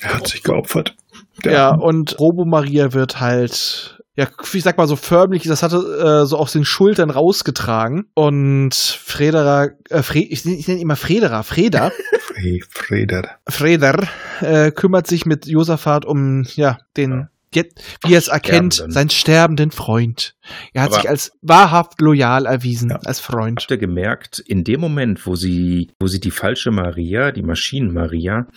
er 0.00 0.14
hat 0.14 0.26
sich 0.28 0.42
geopfert. 0.42 0.96
Der 1.44 1.52
Ja, 1.52 1.68
und 1.74 2.18
Robo 2.18 2.44
Maria 2.44 2.92
wird 2.92 3.20
halt, 3.20 4.02
ja, 4.16 4.26
ich 4.52 4.62
sag 4.62 4.76
mal 4.78 4.88
so 4.88 4.96
förmlich, 4.96 5.44
das 5.44 5.62
hatte 5.62 5.76
äh, 5.76 6.26
so 6.26 6.36
aus 6.38 6.52
den 6.52 6.64
Schultern 6.64 7.10
rausgetragen. 7.10 8.06
Und 8.14 8.74
Fredera, 8.74 9.68
äh, 9.90 10.02
Fre 10.02 10.18
ich, 10.18 10.44
ich 10.44 10.66
nenne 10.68 10.78
ihn 10.80 10.82
immer 10.82 10.96
Fredera, 10.96 11.42
Freda, 11.42 11.90
Fre 12.20 12.58
Freder. 12.68 13.30
Freder 13.48 14.08
äh, 14.40 14.70
kümmert 14.72 15.06
sich 15.06 15.26
mit 15.26 15.46
Josaphat 15.46 16.04
um, 16.04 16.44
ja, 16.56 16.78
den, 16.96 17.28
jetzt, 17.54 17.80
wie 18.04 18.14
er 18.14 18.18
es 18.18 18.28
erkennt, 18.28 18.74
Sterbenden. 18.74 18.92
seinen 18.92 19.10
sterbenden 19.10 19.70
Freund. 19.70 20.34
Er 20.72 20.82
hat 20.82 20.90
Aber- 20.90 21.00
sich 21.00 21.08
als 21.08 21.32
wahrhaft 21.40 22.00
loyal 22.00 22.44
erwiesen, 22.46 22.90
Ja. 22.90 22.96
als 23.04 23.20
Freund. 23.20 23.60
Habt 23.60 23.70
ihr 23.70 23.78
gemerkt, 23.78 24.40
in 24.40 24.64
dem 24.64 24.80
Moment, 24.80 25.26
wo 25.26 25.36
sie, 25.36 25.92
wo 26.00 26.08
sie 26.08 26.20
die 26.20 26.30
falsche 26.32 26.70
Maria, 26.72 27.30
die 27.32 27.42
Maschinen-Maria, 27.42 28.48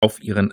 auf 0.00 0.20
ihren 0.22 0.52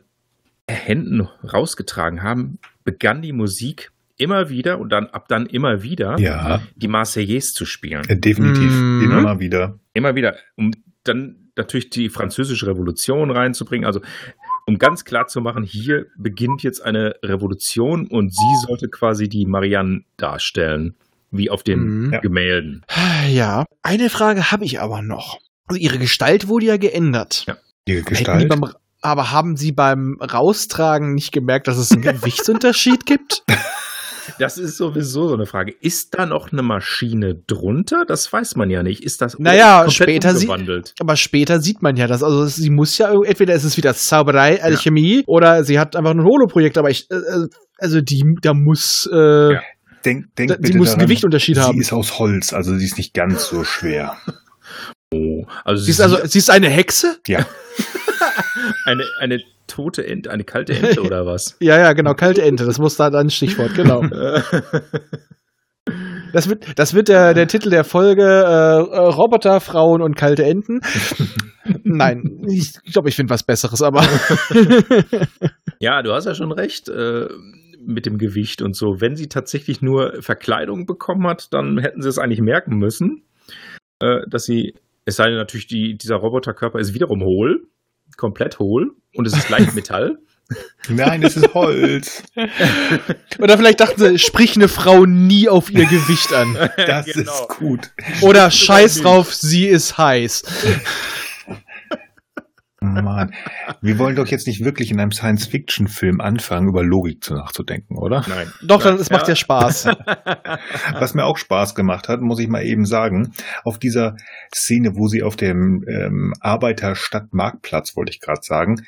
Händen 0.70 1.28
rausgetragen 1.44 2.24
haben, 2.24 2.60
begann 2.84 3.22
die 3.22 3.34
Musik 3.34 3.92
immer 4.18 4.50
wieder 4.50 4.80
und 4.80 4.90
dann 4.90 5.08
ab 5.08 5.28
dann 5.28 5.46
immer 5.48 5.82
wieder 5.84 6.18
Ja, 6.20 6.62
die 6.76 6.88
Marseillaise 6.88 7.54
zu 7.54 7.66
spielen. 7.66 8.08
äh, 8.08 8.18
definitiv. 8.18 8.72
Mhm. 8.72 9.04
Immer 9.12 9.40
wieder. 9.40 9.80
Immer 9.94 10.16
wieder, 10.16 10.36
um 10.56 10.72
dann 11.04 11.50
natürlich 11.58 11.90
die 11.90 12.10
französische 12.10 12.68
Revolution 12.68 13.30
reinzubringen. 13.32 13.86
Also 13.86 14.02
um 14.66 14.78
ganz 14.78 15.04
klar 15.04 15.28
zu 15.28 15.42
machen, 15.42 15.64
hier 15.64 16.06
beginnt 16.18 16.64
jetzt 16.64 16.82
eine 16.82 17.16
Revolution 17.24 18.08
und 18.08 18.34
sie 18.34 18.56
sollte 18.66 18.88
quasi 18.88 19.28
die 19.28 19.46
Marianne 19.46 20.04
darstellen, 20.18 20.96
wie 21.32 21.50
auf 21.50 21.64
den 21.64 21.80
Mhm. 22.06 22.14
Ja. 22.14 22.20
Gemälden. 22.22 22.86
Ja. 23.30 23.66
Eine 23.82 24.10
Frage 24.10 24.52
habe 24.52 24.64
ich 24.64 24.80
aber 24.80 25.02
noch. 25.02 25.40
Also 25.68 25.80
ihre 25.82 25.98
Gestalt 25.98 26.48
wurde 26.48 26.68
ja 26.68 26.78
geändert. 26.78 27.44
Ja. 27.48 27.58
Ihre 27.86 27.98
Hätten 28.00 28.08
die 28.10 28.16
Gestalt. 28.16 28.50
beim, 28.50 28.66
aber 29.04 29.32
haben 29.32 29.56
Sie 29.56 29.72
beim 29.72 30.18
Raustragen 30.22 31.14
nicht 31.14 31.32
gemerkt, 31.32 31.68
dass 31.68 31.78
es 31.78 31.92
einen 31.92 32.02
Gewichtsunterschied 32.22 33.06
gibt? 33.06 33.44
Das 34.40 34.58
ist 34.58 34.78
sowieso 34.78 35.28
so 35.28 35.34
eine 35.34 35.46
Frage. 35.46 35.74
Ist 35.82 36.14
da 36.18 36.26
noch 36.26 36.52
eine 36.54 36.62
Maschine 36.64 37.36
drunter? 37.46 38.06
Das 38.08 38.32
weiß 38.32 38.56
man 38.56 38.70
ja 38.70 38.82
nicht. 38.82 39.04
Ist 39.04 39.22
das 39.22 39.38
Naja, 39.38 39.90
später 39.90 40.34
sie- 40.34 40.48
umgewandelt? 40.48 40.94
Aber 41.00 41.18
später 41.18 41.60
sieht 41.60 41.82
man 41.82 41.98
ja 41.98 42.08
das. 42.08 42.24
Also 42.24 42.46
sie 42.46 42.70
muss 42.70 42.98
ja, 42.98 43.12
entweder 43.12 43.54
ist 43.54 43.66
es 43.66 43.76
wieder 43.76 43.94
Zauberei, 43.94 44.64
Alchemie, 44.64 45.24
oder 45.28 45.66
sie 45.66 45.78
hat 45.78 45.96
einfach 45.98 46.12
ein 46.12 46.24
Holo-Projekt. 46.24 46.78
Aber 46.78 46.90
ich, 46.90 47.12
äh, 47.12 47.18
also 47.80 48.00
die, 48.00 48.24
da 48.42 48.54
muss, 48.54 49.10
äh, 49.12 49.54
Ja. 49.56 49.62
Denk, 50.06 50.36
denk 50.36 50.50
da, 50.50 50.56
sie 50.56 50.62
bitte 50.62 50.78
muss 50.78 50.88
einen 50.90 50.96
daran, 50.98 51.08
Gewichtunterschied 51.08 51.56
Sie 51.56 51.62
haben. 51.62 51.80
ist 51.82 51.94
aus 51.94 52.20
Holz, 52.20 52.54
also 52.54 52.76
sie 52.78 52.86
ist 52.86 52.98
nicht 52.98 53.14
ganz 53.14 53.48
so 53.48 53.64
schwer. 53.64 54.18
Oh, 55.16 55.46
also 55.64 55.84
Sie 55.84 55.92
ist 55.92 56.02
also, 56.02 56.18
sie 56.26 56.40
ist 56.40 56.50
eine 56.50 56.70
Hexe? 56.72 57.20
Ja, 57.28 57.46
eine, 58.86 59.04
eine 59.20 59.40
tote 59.68 60.06
Ente, 60.06 60.32
eine 60.32 60.44
kalte 60.44 60.74
Ente 60.74 61.02
oder 61.02 61.26
was? 61.26 61.58
Ja, 61.62 61.78
ja, 61.80 61.94
genau, 61.94 62.14
kalte 62.14 62.42
Ente. 62.44 62.66
Das 62.66 62.80
muss 62.80 62.98
da 62.98 63.10
dann 63.10 63.30
Stichwort, 63.30 63.74
genau. 63.76 64.04
Das 66.32 66.50
wird, 66.50 66.80
das 66.80 66.96
wird 66.96 67.10
der, 67.10 67.36
der 67.36 67.48
Titel 67.48 67.70
der 67.70 67.84
Folge 67.84 68.24
äh, 68.24 68.26
äh, 68.26 68.98
Roboter, 68.98 69.60
Frauen 69.60 70.02
und 70.02 70.16
kalte 70.16 70.44
Enten. 70.44 70.80
Nein, 71.84 72.42
ich 72.48 72.74
glaube, 72.92 73.10
ich 73.10 73.16
finde 73.16 73.30
was 73.30 73.44
Besseres, 73.44 73.84
aber 73.84 74.04
ja, 75.80 76.02
du 76.02 76.12
hast 76.12 76.26
ja 76.26 76.34
schon 76.34 76.52
recht 76.52 76.90
äh, 76.90 77.28
mit 77.86 78.08
dem 78.08 78.18
Gewicht 78.18 78.64
und 78.64 78.76
so. 78.76 79.00
Wenn 79.00 79.16
sie 79.16 79.28
tatsächlich 79.28 79.82
nur 79.82 80.22
Verkleidung 80.22 80.86
bekommen 80.88 81.28
hat, 81.28 81.54
dann 81.54 81.78
hätten 81.78 82.02
sie 82.02 82.10
es 82.10 82.18
eigentlich 82.18 82.42
merken 82.42 82.78
müssen, 82.78 83.24
äh, 84.00 84.22
dass 84.28 84.46
sie, 84.46 84.74
es 85.06 85.18
sei 85.18 85.26
denn 85.28 85.38
natürlich, 85.38 85.68
die, 85.68 85.98
dieser 85.98 86.16
Roboterkörper 86.16 86.80
ist 86.80 86.94
wiederum 86.96 87.22
hohl, 87.24 87.68
komplett 88.18 88.60
hohl 88.60 88.92
und 89.16 89.26
es 89.28 89.34
ist 89.38 89.50
leicht 89.50 89.74
Metall. 89.76 90.18
nein, 90.90 91.24
es 91.24 91.38
ist 91.38 91.54
Holz. 91.54 92.24
Oder 93.40 93.58
vielleicht 93.58 93.80
dachten 93.80 94.00
sie, 94.00 94.20
sprich 94.20 94.56
eine 94.56 94.68
Frau 94.68 95.06
nie 95.06 95.48
auf 95.50 95.72
ihr 95.72 95.86
Gewicht 95.86 96.34
an. 96.34 96.58
Das 96.76 97.06
Genau. 97.06 97.32
ist 97.32 97.48
gut. 97.58 97.92
Oder 98.22 98.52
scheiß 98.52 99.02
drauf, 99.02 99.34
sie 99.34 99.68
ist 99.68 99.98
heiß. 99.98 100.44
Mann, 102.84 103.34
wir 103.82 103.98
wollen 104.00 104.16
doch 104.16 104.28
jetzt 104.28 104.48
nicht 104.48 104.64
wirklich 104.64 104.92
in 104.92 105.00
einem 105.00 105.12
Science-Fiction-Film 105.12 106.22
anfangen, 106.22 106.68
über 106.68 106.84
Logik 106.84 107.24
zu 107.24 107.34
nachzudenken, 107.34 107.98
oder? 107.98 108.24
Nein. 108.28 108.52
Doch, 108.62 108.84
dann, 108.84 108.96
es 108.96 109.10
macht 109.10 109.28
ja 109.28 109.36
Spaß. 109.36 109.86
Was 111.00 111.14
mir 111.14 111.26
auch 111.26 111.38
Spaß 111.38 111.76
gemacht 111.76 112.10
hat, 112.10 112.22
muss 112.22 112.40
ich 112.40 112.48
mal 112.48 112.64
eben 112.64 112.86
sagen, 112.86 113.34
auf 113.64 113.80
dieser 113.80 114.16
Szene, 114.54 114.96
wo 114.96 115.08
sie 115.08 115.24
auf 115.24 115.36
dem 115.36 115.84
ähm, 115.88 116.34
Arbeiterstadtmarktplatz, 116.40 117.96
wollte 117.96 118.12
ich 118.12 118.20
gerade 118.20 118.42
sagen, 118.44 118.82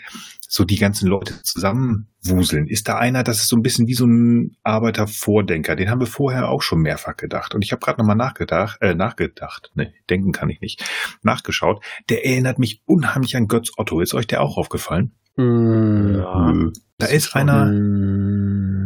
so 0.50 0.64
die 0.64 0.78
ganzen 0.78 1.08
Leute 1.08 1.42
zusammenwuseln. 1.44 2.68
Ist 2.68 2.88
da 2.88 2.98
einer, 2.98 3.24
das 3.24 3.40
ist 3.40 3.48
so 3.50 3.56
ein 3.56 3.62
bisschen 3.62 3.88
wie 3.88 3.94
so 3.94 4.06
ein 4.06 4.56
Arbeitervordenker. 4.64 5.76
Den 5.76 5.90
haben 5.90 6.00
wir 6.00 6.08
vorher 6.08 6.50
auch 6.50 6.62
schon 6.62 6.80
mehrfach 6.82 7.18
gedacht. 7.18 7.56
Und 7.56 7.64
ich 7.64 7.72
habe 7.72 7.80
gerade 7.80 8.00
nochmal 8.00 8.16
nachgedacht, 8.16 8.78
äh, 8.82 8.96
nachgedacht, 8.96 9.72
ne, 9.76 9.94
denken 10.10 10.32
kann 10.32 10.50
ich 10.50 10.62
nicht, 10.62 10.84
nachgeschaut. 11.24 11.84
Der 12.10 12.26
erinnert 12.26 12.60
mich 12.60 12.82
unheimlich 12.86 13.36
an 13.36 13.48
Götz 13.48 13.72
Otto. 13.78 14.00
Ist 14.02 14.14
euch 14.14 14.28
der 14.28 14.42
auch 14.42 14.58
aufgefallen? 14.58 15.12
Ja. 15.38 15.44
Nö. 15.44 16.72
Da 16.98 17.08
ist 17.08 17.36
einer, 17.36 17.64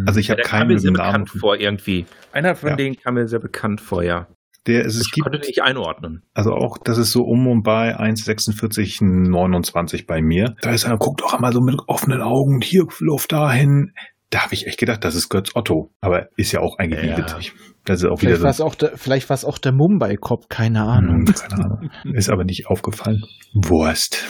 also 0.08 0.20
ich 0.20 0.28
Ja, 0.28 0.32
habe 0.34 0.42
der 0.42 0.50
kam 0.50 0.60
keinen 0.62 0.68
mir 0.70 0.80
sehr 0.80 0.92
Namen. 0.92 1.26
bekannt 1.26 1.30
vor 1.30 1.56
irgendwie. 1.58 2.08
Einer 2.32 2.56
von 2.56 2.70
Ja. 2.70 2.76
denen 2.76 2.96
kam 3.00 3.14
mir 3.14 3.28
sehr 3.28 3.38
bekannt 3.40 3.82
vor, 3.82 4.02
ja. 4.02 4.28
Der, 4.68 4.86
es, 4.86 4.96
es 4.96 5.08
Ich 5.08 5.12
gibt 5.12 5.26
konnte 5.26 5.40
nicht 5.46 5.62
einordnen. 5.64 6.24
Also 6.34 6.52
auch, 6.52 6.78
das 6.78 6.98
ist 6.98 7.12
so 7.12 7.24
um 7.24 7.48
und 7.48 7.64
bei 7.64 7.98
1,46,29 7.98 10.06
bei 10.06 10.22
mir. 10.22 10.56
Da 10.62 10.72
ist 10.72 10.86
einer, 10.86 10.98
guckt 10.98 11.24
auch 11.24 11.34
einmal 11.34 11.54
so 11.54 11.62
mit 11.62 11.80
offenen 11.88 12.22
Augen, 12.22 12.62
hier, 12.62 12.86
lauf 13.00 13.28
dahin. 13.28 13.94
Da 14.30 14.42
habe 14.44 14.54
ich 14.54 14.68
echt 14.68 14.80
gedacht, 14.80 15.04
das 15.04 15.16
ist 15.16 15.30
Götz 15.30 15.52
Otto. 15.56 15.92
Aber 16.02 16.28
ist 16.38 16.52
ja 16.52 16.60
auch 16.60 16.78
eigentlich 16.78 17.04
Ja. 17.04 17.18
witzig. 17.18 17.54
Das 17.86 18.04
ist 18.04 18.10
auch 18.10 18.22
wieder 18.22 18.36
Vielleicht 18.38 18.44
war 18.44 18.50
es 18.52 18.58
so. 18.58 18.66
auch 18.66 18.76
der, 18.76 18.92
vielleicht 18.96 19.30
war 19.30 19.34
es 19.36 19.46
auch 19.46 19.58
der 19.58 19.72
Mumbai-Cop, 19.72 20.50
keine 20.50 20.84
Ahnung. 20.84 21.26
Hm, 21.26 21.34
Keine 21.34 21.66
Ahnung. 21.66 21.90
Ist 22.14 22.30
aber 22.30 22.44
nicht 22.44 22.68
aufgefallen. 22.68 23.24
Wurst. 23.56 24.24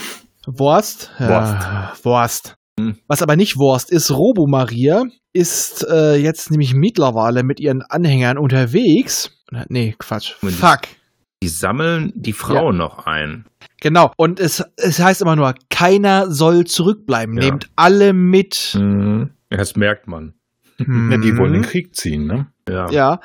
Wurst? 0.47 1.11
Ja, 1.19 1.91
Wurst. 2.03 2.56
Hm. 2.80 2.97
Was 3.07 3.22
aber 3.22 3.35
nicht 3.35 3.57
Wurst 3.57 3.91
ist, 3.91 4.10
Robo 4.11 4.47
Maria 4.47 5.03
ist 5.34 5.85
äh, 5.91 6.15
jetzt 6.15 6.49
nämlich 6.49 6.73
mittlerweile 6.73 7.43
mit 7.43 7.60
ihren 7.60 7.81
Anhängern 7.81 8.38
unterwegs. 8.38 9.31
Nee, 9.69 9.95
Quatsch. 9.97 10.34
Fuck. 10.41 10.81
Die 11.41 11.47
sammeln 11.47 12.11
die 12.15 12.34
Frauen 12.34 12.77
noch 12.77 13.05
ein. 13.05 13.45
Genau. 13.81 14.11
Und 14.17 14.39
es, 14.39 14.63
es 14.76 14.99
heißt 14.99 15.21
immer 15.21 15.35
nur, 15.38 15.55
keiner 15.69 16.30
soll 16.31 16.65
zurückbleiben. 16.65 17.35
Ja. 17.38 17.45
Nehmt 17.45 17.69
alle 17.77 18.13
mit. 18.13 18.76
Mhm. 18.77 19.31
Das 19.49 19.76
merkt 19.76 20.07
man. 20.07 20.34
Ja, 20.77 21.17
die 21.17 21.35
wollen 21.38 21.51
den 21.53 21.61
Mhm. 21.61 21.65
Krieg 21.65 21.93
ziehen, 21.95 22.26
ne? 22.26 22.47
Ja. 22.69 22.89
Ja, 22.89 23.19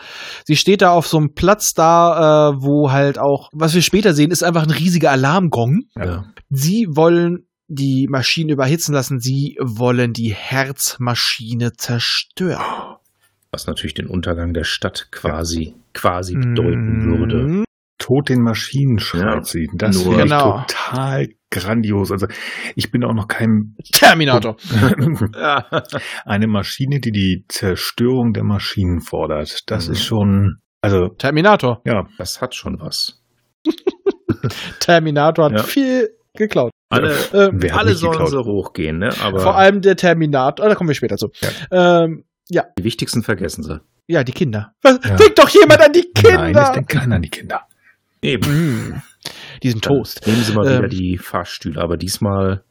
sie 0.44 0.56
steht 0.56 0.82
da 0.82 0.90
auf 0.90 1.06
so 1.06 1.18
einem 1.18 1.34
Platz 1.34 1.72
da, 1.74 2.50
äh, 2.50 2.54
wo 2.62 2.90
halt 2.90 3.18
auch, 3.18 3.48
was 3.52 3.74
wir 3.74 3.82
später 3.82 4.12
sehen, 4.14 4.30
ist 4.32 4.42
einfach 4.42 4.62
ein 4.64 4.70
riesiger 4.70 5.10
Alarmgong. 5.12 5.82
Ja. 5.96 6.24
Sie 6.50 6.86
wollen 6.90 7.46
die 7.68 8.08
Maschine 8.10 8.52
überhitzen 8.52 8.92
lassen. 8.94 9.20
Sie 9.20 9.56
wollen 9.60 10.12
die 10.12 10.32
Herzmaschine 10.34 11.72
zerstören. 11.74 12.96
Was 13.52 13.66
natürlich 13.66 13.94
den 13.94 14.06
Untergang 14.08 14.52
der 14.52 14.64
Stadt 14.64 15.08
quasi, 15.12 15.74
quasi 15.94 16.34
bedeuten 16.34 17.04
würde. 17.18 17.36
Mhm. 17.44 17.64
Tod 17.98 18.28
den 18.28 18.42
Maschinen 18.42 18.98
schreit 18.98 19.22
Ja. 19.36 19.42
sie. 19.44 19.68
Das 19.74 19.96
ich 19.96 20.04
Genau. 20.04 20.62
total 20.66 21.28
grandios. 21.50 22.10
Also 22.12 22.26
ich 22.74 22.90
bin 22.90 23.04
auch 23.04 23.14
noch 23.14 23.28
kein 23.28 23.76
Terminator. 23.92 24.56
Ja. 25.34 25.64
eine 26.24 26.46
Maschine, 26.48 27.00
die 27.00 27.12
die 27.12 27.44
Zerstörung 27.48 28.32
der 28.32 28.44
Maschinen 28.44 29.00
fordert. 29.00 29.62
Das 29.70 29.86
Mhm. 29.86 29.92
ist 29.94 30.02
schon, 30.04 30.56
also 30.82 31.08
Terminator. 31.08 31.80
ja, 31.86 32.06
Das 32.18 32.40
hat 32.42 32.54
schon 32.54 32.78
was. 32.80 33.22
Terminator 34.80 35.46
hat 35.46 35.52
Ja. 35.52 35.62
viel 35.62 36.10
geklaut. 36.36 36.72
Alle, 36.90 37.12
Äh, 37.12 37.50
wer 37.52 37.72
hat 37.72 37.80
alle 37.80 37.90
nicht 37.90 38.00
sollen 38.00 38.12
geklaut? 38.12 38.30
so 38.30 38.44
hochgehen, 38.44 38.98
ne? 38.98 39.10
Aber 39.22 39.40
vor 39.40 39.56
allem 39.56 39.80
der 39.80 39.96
Terminator, 39.96 40.64
oh, 40.66 40.68
da 40.68 40.74
kommen 40.74 40.88
wir 40.88 40.94
später 40.94 41.16
zu. 41.16 41.28
Ähm, 41.70 42.24
die 42.50 42.84
wichtigsten 42.84 43.22
vergessen 43.22 43.62
sie. 43.62 43.80
Ja, 44.06 44.24
die 44.24 44.32
Kinder. 44.32 44.74
Was, 44.82 44.98
Ja. 45.04 45.16
Denkt 45.16 45.38
doch 45.38 45.48
jemand 45.48 45.80
an 45.80 45.92
die 45.92 46.10
nein, 46.14 46.24
es 46.24 46.30
Kinder! 46.30 46.72
denkt 46.74 46.90
keiner 46.90 47.16
an 47.16 47.22
die 47.22 47.30
Kinder. 47.30 47.62
Eben. 48.22 48.90
Mm. 48.90 49.02
Diesen 49.62 49.80
Dann 49.80 49.96
Toast. 49.96 50.26
Nehmen 50.26 50.42
Sie 50.42 50.52
mal 50.52 50.66
Ähm, 50.66 50.78
wieder 50.78 50.88
die 50.88 51.18
Fahrstühle, 51.18 51.80
aber 51.80 51.96
diesmal 51.96 52.64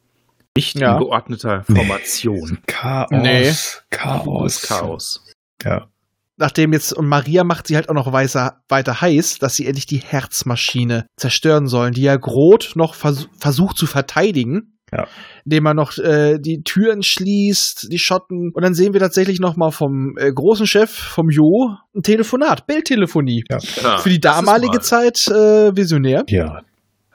nicht 0.56 0.76
Ja. 0.80 0.94
in 0.94 1.00
geordneter 1.00 1.64
Formation. 1.64 2.60
Chaos, 2.68 3.10
Nee. 3.12 3.54
Chaos, 3.90 4.62
Chaos. 4.62 5.26
Ja, 5.64 5.88
Nachdem 6.36 6.74
jetzt, 6.74 6.94
und 6.94 7.08
Maria 7.08 7.44
macht 7.44 7.68
sie 7.68 7.76
halt 7.76 7.90
auch 7.90 7.94
noch 7.94 8.12
weiter, 8.12 8.64
weiter 8.68 9.00
heiß, 9.02 9.38
dass 9.38 9.54
sie 9.56 9.68
endlich 9.68 9.86
die 9.86 10.00
Herzmaschine 10.00 11.06
zerstören 11.16 11.68
sollen, 11.68 11.94
die 11.94 12.02
ja 12.02 12.16
Groth 12.18 12.76
noch 12.76 12.96
vers 12.96 13.28
versucht 13.40 13.78
zu 13.78 13.86
verteidigen. 13.86 14.73
Ja. 14.96 15.08
indem 15.46 15.66
er 15.66 15.74
noch 15.74 15.98
äh, 15.98 16.38
die 16.40 16.62
Türen 16.64 17.02
schließt, 17.04 17.88
die 17.92 17.98
Schotten. 18.00 18.52
Und 18.54 18.64
dann 18.64 18.74
sehen 18.74 18.94
wir 18.94 19.00
tatsächlich 19.00 19.40
noch 19.40 19.56
mal 19.56 19.72
vom 19.72 20.16
äh, 20.18 20.32
großen 20.32 20.68
Chef, 20.68 20.90
vom 20.92 21.30
Jo, 21.30 21.76
ein 21.96 22.04
Telefonat, 22.04 22.68
Bildtelefonie. 22.68 23.44
Ja. 23.50 23.58
Ja, 23.82 23.98
Für 23.98 24.10
die 24.10 24.20
damalige 24.20 24.78
mal- 24.78 24.82
Zeit 24.82 25.28
äh, 25.30 25.76
visionär. 25.76 26.24
Ja, 26.28 26.62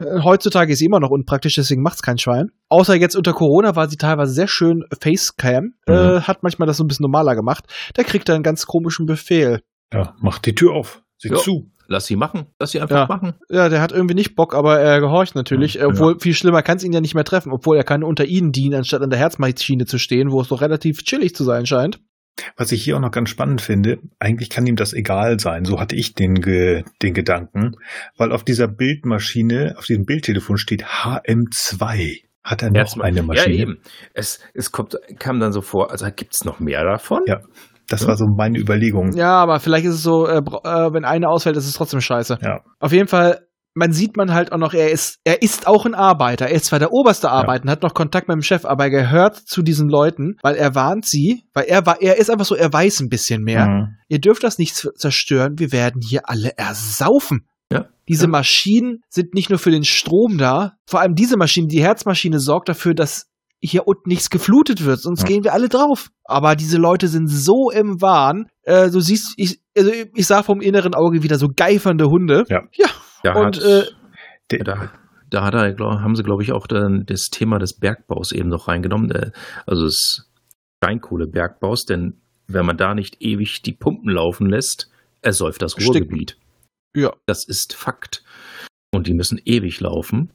Äh, 0.01 0.23
Heutzutage 0.23 0.73
ist 0.73 0.79
sie 0.79 0.85
immer 0.87 1.01
noch 1.01 1.11
unpraktisch, 1.11 1.55
deswegen 1.57 1.83
macht's 1.83 2.03
kein 2.03 2.19
Schwein. 2.19 2.51
Außer 2.69 2.95
jetzt 2.95 3.17
unter 3.17 3.33
Corona 3.33 3.75
war 3.77 3.89
sie 3.89 3.97
teilweise 3.97 4.33
sehr 4.33 4.47
schön 4.49 4.85
Facecam. 5.01 5.75
Äh, 5.87 6.21
hat 6.21 6.43
manchmal 6.43 6.67
das 6.69 6.77
so 6.77 6.85
ein 6.85 6.87
bisschen 6.89 7.03
normaler 7.05 7.35
gemacht. 7.35 7.65
Da 7.95 8.03
kriegt 8.05 8.29
er 8.29 8.35
einen 8.37 8.45
ganz 8.45 8.67
komischen 8.67 9.07
Befehl. 9.07 9.61
ja, 9.93 10.15
mach 10.21 10.39
die 10.39 10.55
Tür 10.55 10.73
auf. 10.75 11.03
Sieh 11.17 11.31
Ja. 11.31 11.37
zu. 11.37 11.71
Lass 11.91 12.07
sie 12.07 12.17
machen. 12.17 12.47
Lass 12.61 12.73
sie 12.73 12.81
einfach 12.81 12.97
Ja. 12.97 13.07
machen. 13.07 13.33
Ja, 13.49 13.69
der 13.71 13.81
hat 13.81 13.93
irgendwie 13.93 14.15
nicht 14.15 14.37
Bock, 14.37 14.55
aber 14.55 14.79
er 14.79 15.01
gehorcht 15.01 15.35
natürlich. 15.35 15.75
Ja. 15.75 15.87
Obwohl, 15.87 16.21
viel 16.21 16.35
schlimmer 16.35 16.63
kann 16.63 16.77
es 16.77 16.85
ihn 16.85 16.93
ja 16.93 17.01
nicht 17.01 17.15
mehr 17.15 17.25
treffen, 17.25 17.51
obwohl 17.51 17.77
er 17.79 17.85
kann 17.85 18.05
unter 18.05 18.27
ihnen 18.27 18.53
dienen, 18.53 18.75
anstatt 18.75 19.01
an 19.03 19.09
der 19.11 19.19
Herzmaschine 19.19 19.87
zu 19.87 19.99
stehen, 19.99 20.31
wo 20.31 20.41
es 20.43 20.49
doch 20.49 20.61
relativ 20.61 21.03
chillig 21.03 21.35
zu 21.35 21.45
sein 21.45 21.65
scheint. 21.65 21.99
Was 22.57 22.71
ich 22.71 22.85
hier 22.85 22.97
auch 22.97 23.01
noch 23.01 23.11
ganz 23.11 23.31
spannend 23.31 23.61
finde, 23.63 23.99
eigentlich 24.21 24.49
kann 24.51 24.67
ihm 24.67 24.77
das 24.77 24.93
egal 24.93 25.41
sein. 25.41 25.65
So 25.65 25.81
hatte 25.81 25.97
ich 25.97 26.15
den, 26.15 26.35
Ge 26.43 26.85
den 27.03 27.15
Gedanken, 27.15 27.73
weil 28.17 28.31
auf 28.33 28.45
dieser 28.45 28.69
Bildmaschine, 28.69 29.75
auf 29.77 29.87
diesem 29.87 30.05
Bildtelefon 30.05 30.57
steht 30.59 30.85
HM2. 30.85 32.21
Hat 32.45 32.63
er 32.63 32.69
noch 32.71 32.77
Herzma- 32.77 33.05
eine 33.05 33.23
Maschine? 33.23 33.55
Ja, 33.57 33.63
eben. 33.63 33.79
Es, 34.15 34.41
es 34.55 34.73
kommt, 34.73 34.97
kam 35.19 35.41
dann 35.41 35.53
so 35.53 35.61
vor, 35.63 35.91
also 35.91 36.07
gibt's 36.15 36.45
noch 36.45 36.61
mehr 36.61 36.85
davon? 36.85 37.23
Ja. 37.27 37.41
Das 37.89 38.07
war 38.07 38.17
so 38.17 38.27
meine 38.27 38.59
Überlegung. 38.59 39.13
Ja, 39.17 39.33
aber 39.33 39.61
vielleicht 39.61 39.87
ist 39.87 39.95
es 39.95 40.03
so, 40.03 40.27
äh, 40.27 40.39
äh, 40.39 40.93
wenn 40.93 41.05
eine 41.05 41.29
ausfällt, 41.29 41.57
ist 41.57 41.67
es 41.67 41.73
trotzdem 41.75 42.01
scheiße. 42.01 42.39
Ja. 42.43 42.61
Auf 42.81 42.93
jeden 42.93 43.09
Fall, 43.09 43.47
man 43.75 43.93
sieht 43.93 44.17
man 44.17 44.35
halt 44.35 44.53
auch 44.53 44.59
noch, 44.59 44.75
er 44.75 44.91
ist, 44.91 45.21
er 45.25 45.41
ist 45.41 45.67
auch 45.67 45.87
ein 45.87 45.95
Arbeiter. 45.95 46.47
Er 46.47 46.55
ist 46.55 46.67
zwar 46.67 46.79
der 46.81 46.93
oberste 46.93 47.31
Arbeiter, 47.31 47.71
hat 47.71 47.83
noch 47.83 47.95
Kontakt 47.95 48.29
mit 48.29 48.35
dem 48.35 48.43
Chef, 48.43 48.65
aber 48.65 48.85
er 48.85 48.91
gehört 48.91 49.37
zu 49.37 49.63
diesen 49.63 49.89
Leuten, 49.89 50.37
weil 50.43 50.57
er 50.57 50.75
warnt 50.75 51.07
sie, 51.07 51.45
weil 51.55 51.65
er 51.65 51.87
war, 51.87 52.03
er 52.03 52.19
ist 52.19 52.31
einfach 52.31 52.45
so, 52.45 52.55
er 52.55 52.73
weiß 52.73 53.01
ein 53.01 53.09
bisschen 53.09 53.43
mehr. 53.43 53.67
Mhm. 53.67 53.95
Ihr 54.09 54.19
dürft 54.21 54.43
das 54.45 54.59
nicht 54.59 54.75
zerstören, 54.75 55.59
wir 55.59 55.73
werden 55.73 56.01
hier 56.03 56.29
alle 56.29 56.57
ersaufen. 56.59 57.47
Ja. 57.73 57.87
Diese 58.09 58.25
Ja. 58.25 58.31
Maschinen 58.31 59.01
sind 59.09 59.35
nicht 59.35 59.51
nur 59.51 59.59
für 59.59 59.71
den 59.71 59.85
Strom 59.85 60.39
da, 60.39 60.73
vor 60.87 61.01
allem 61.01 61.15
diese 61.15 61.37
Maschine, 61.37 61.69
die 61.69 61.83
Herzmaschine 61.83 62.41
sorgt 62.41 62.69
dafür, 62.69 62.95
dass 62.95 63.27
hier 63.61 63.87
unten 63.89 64.09
nichts 64.09 64.31
geflutet 64.31 64.85
wird, 64.85 65.01
sonst 65.01 65.23
Ja. 65.23 65.27
gehen 65.29 65.45
wir 65.45 65.53
alle 65.53 65.69
drauf. 65.69 66.11
Aber 66.25 66.55
diese 66.57 66.79
Leute 66.79 67.09
sind 67.09 67.27
so 67.29 67.71
im 67.71 68.01
Wahn, 68.01 68.49
äh, 68.63 68.91
du 68.91 69.01
siehst, 69.01 69.35
ich, 69.37 69.61
also 69.77 69.91
ich 70.15 70.27
sah 70.27 70.43
vom 70.43 70.61
inneren 70.61 70.95
Auge 70.95 71.23
wieder 71.23 71.39
so 71.39 71.49
geifernde 71.55 72.07
Hunde. 72.07 72.45
Ja. 72.49 72.63
Ja, 72.73 72.89
Da 73.25 73.33
und 73.35 73.57
hat, 73.57 73.65
äh, 73.65 73.85
Der, 74.51 74.65
da, 74.65 74.91
da 75.31 75.45
hat 75.45 75.55
er, 75.55 75.73
glaub, 75.75 76.01
haben 76.01 76.15
sie, 76.15 76.23
glaube 76.23 76.43
ich, 76.43 76.53
auch 76.53 76.67
dann 76.67 77.05
das 77.07 77.31
Thema 77.31 77.59
des 77.59 77.75
Bergbaus 77.79 78.31
eben 78.33 78.49
noch 78.49 78.69
reingenommen, 78.69 79.11
äh, 79.11 79.31
also 79.67 79.85
des 79.85 80.31
Steinkohlebergbaus, 80.83 81.85
denn 81.85 82.21
wenn 82.47 82.65
man 82.65 82.77
da 82.77 82.95
nicht 82.95 83.17
ewig 83.21 83.63
die 83.63 83.73
Pumpen 83.73 84.11
laufen 84.11 84.49
lässt, 84.49 84.89
ersäuft 85.21 85.61
das 85.63 85.73
Stimmt. 85.73 85.89
Ruhrgebiet. 85.89 86.39
Ja. 86.97 87.13
Das 87.27 87.45
ist 87.47 87.75
Fakt. 87.75 88.23
Und 88.93 89.07
die 89.07 89.15
müssen 89.15 89.39
ewig 89.45 89.81
laufen. 89.81 90.31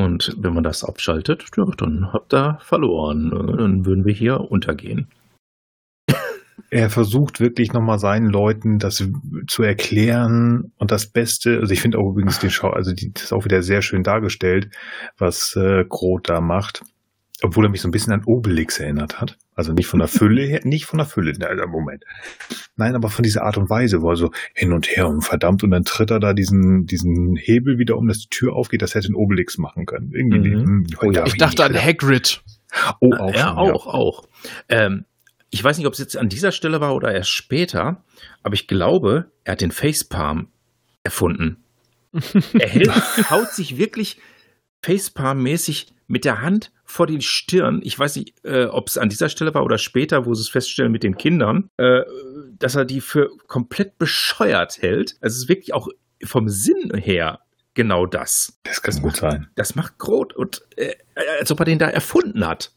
Und 0.00 0.36
wenn 0.38 0.54
man 0.54 0.64
das 0.64 0.84
abschaltet, 0.84 1.44
ja, 1.56 1.64
dann 1.76 2.12
habt 2.12 2.32
ihr 2.34 2.58
verloren. 2.60 3.30
Dann 3.30 3.86
würden 3.86 4.04
wir 4.04 4.14
hier 4.14 4.40
untergehen. 4.40 5.08
er 6.70 6.90
versucht 6.90 7.40
wirklich 7.40 7.72
nochmal 7.72 7.98
seinen 7.98 8.28
Leuten 8.28 8.78
das 8.78 9.04
zu 9.46 9.62
erklären 9.62 10.72
und 10.78 10.90
das 10.90 11.06
Beste, 11.06 11.58
also 11.60 11.72
ich 11.72 11.80
finde 11.80 11.98
auch 11.98 12.10
übrigens 12.10 12.38
den 12.38 12.50
Schau, 12.50 12.70
also 12.70 12.92
die, 12.92 13.12
das 13.12 13.24
ist 13.24 13.32
auch 13.32 13.44
wieder 13.44 13.62
sehr 13.62 13.82
schön 13.82 14.02
dargestellt, 14.02 14.70
was 15.18 15.56
äh, 15.56 15.84
Groth 15.88 16.28
da 16.28 16.40
macht. 16.40 16.82
Obwohl 17.42 17.66
er 17.66 17.70
mich 17.70 17.80
so 17.80 17.88
ein 17.88 17.90
bisschen 17.90 18.12
an 18.12 18.24
Obelix 18.24 18.78
erinnert 18.78 19.20
hat. 19.20 19.38
Also 19.54 19.72
nicht 19.72 19.86
von 19.86 19.98
der 19.98 20.08
Fülle 20.08 20.42
her, 20.42 20.60
nicht 20.64 20.86
von 20.86 20.98
der 20.98 21.06
Fülle, 21.06 21.32
na, 21.38 21.48
na, 21.54 21.66
Moment. 21.66 22.04
Nein, 22.76 22.94
aber 22.94 23.08
von 23.08 23.22
dieser 23.22 23.42
Art 23.42 23.56
und 23.56 23.70
Weise, 23.70 24.02
wo 24.02 24.10
er 24.10 24.16
so 24.16 24.30
hin 24.54 24.72
und 24.72 24.88
her 24.88 25.08
und 25.08 25.22
verdammt 25.22 25.62
und 25.64 25.70
dann 25.70 25.84
tritt 25.84 26.10
er 26.10 26.20
da 26.20 26.32
diesen, 26.32 26.86
diesen 26.86 27.36
Hebel 27.36 27.78
wieder 27.78 27.96
um, 27.96 28.08
dass 28.08 28.18
die 28.18 28.28
Tür 28.28 28.54
aufgeht, 28.54 28.82
das 28.82 28.94
hätte 28.94 29.08
ein 29.08 29.14
Obelix 29.14 29.58
machen 29.58 29.86
können. 29.86 30.12
Irgendwie. 30.12 30.50
Mhm. 30.50 30.64
hm, 30.64 30.86
Oh 31.00 31.10
ja, 31.10 31.24
ich 31.26 31.36
dachte 31.36 31.64
an 31.64 31.74
Hagrid. 31.74 32.42
Oh, 33.00 33.12
auch 33.14 33.34
ja, 33.34 33.48
schon, 33.48 33.58
auch, 33.58 33.86
auch. 33.86 34.28
Ähm, 34.68 35.04
ich 35.50 35.62
weiß 35.62 35.76
nicht, 35.78 35.86
ob 35.86 35.94
es 35.94 35.98
jetzt 35.98 36.16
an 36.16 36.28
dieser 36.28 36.52
Stelle 36.52 36.80
war 36.80 36.94
oder 36.94 37.12
erst 37.12 37.30
später, 37.30 38.04
aber 38.42 38.54
ich 38.54 38.68
glaube, 38.68 39.30
er 39.44 39.52
hat 39.52 39.60
den 39.60 39.72
Facepalm 39.72 40.48
erfunden. 41.02 41.56
er 42.58 42.68
hält, 42.68 42.90
haut 43.30 43.50
sich 43.50 43.76
wirklich 43.76 44.18
Facepalm-mäßig 44.82 45.88
mit 46.06 46.24
der 46.24 46.40
Hand 46.40 46.72
vor 46.90 47.06
die 47.06 47.20
Stirn. 47.22 47.80
Ich 47.82 47.98
weiß 47.98 48.16
nicht, 48.16 48.34
äh, 48.44 48.64
ob 48.64 48.88
es 48.88 48.98
an 48.98 49.08
dieser 49.08 49.28
Stelle 49.28 49.54
war 49.54 49.64
oder 49.64 49.78
später, 49.78 50.26
wo 50.26 50.34
sie 50.34 50.42
es 50.42 50.48
feststellen 50.48 50.92
mit 50.92 51.02
den 51.02 51.16
Kindern, 51.16 51.70
äh, 51.76 52.00
dass 52.58 52.74
er 52.74 52.84
die 52.84 53.00
für 53.00 53.30
komplett 53.46 53.96
bescheuert 53.98 54.82
hält. 54.82 55.16
Also 55.20 55.34
es 55.36 55.42
ist 55.44 55.48
wirklich 55.48 55.72
auch 55.72 55.88
vom 56.24 56.48
Sinn 56.48 56.92
her 56.94 57.40
genau 57.74 58.06
das. 58.06 58.58
Das 58.64 58.82
kann 58.82 59.00
gut 59.00 59.16
sein. 59.16 59.48
Das 59.54 59.74
macht 59.74 59.98
Groth 59.98 60.34
und 60.34 60.62
äh, 60.76 60.94
als 61.38 61.50
ob 61.50 61.60
er 61.60 61.64
den 61.64 61.78
da 61.78 61.88
erfunden 61.88 62.46
hat. 62.46 62.72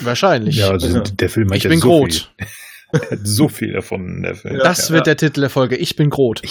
Wahrscheinlich. 0.00 0.56
Ja, 0.56 0.70
also 0.70 1.00
der 1.00 1.28
Film 1.28 1.50
hat 1.50 1.56
ich 1.56 1.64
ja 1.64 1.70
bin 1.70 1.80
so 1.80 1.88
Groth. 1.88 2.32
Er 2.92 3.18
so 3.22 3.46
viel 3.48 3.72
davon, 3.72 4.22
der 4.22 4.34
Film. 4.34 4.58
Das 4.58 4.88
Ja, 4.88 4.94
wird 4.94 5.06
ja. 5.06 5.14
der 5.14 5.16
Titel 5.28 5.42
der 5.42 5.50
Folge. 5.50 5.76
Ich 5.76 5.94
bin 5.94 6.10
Groth. 6.10 6.42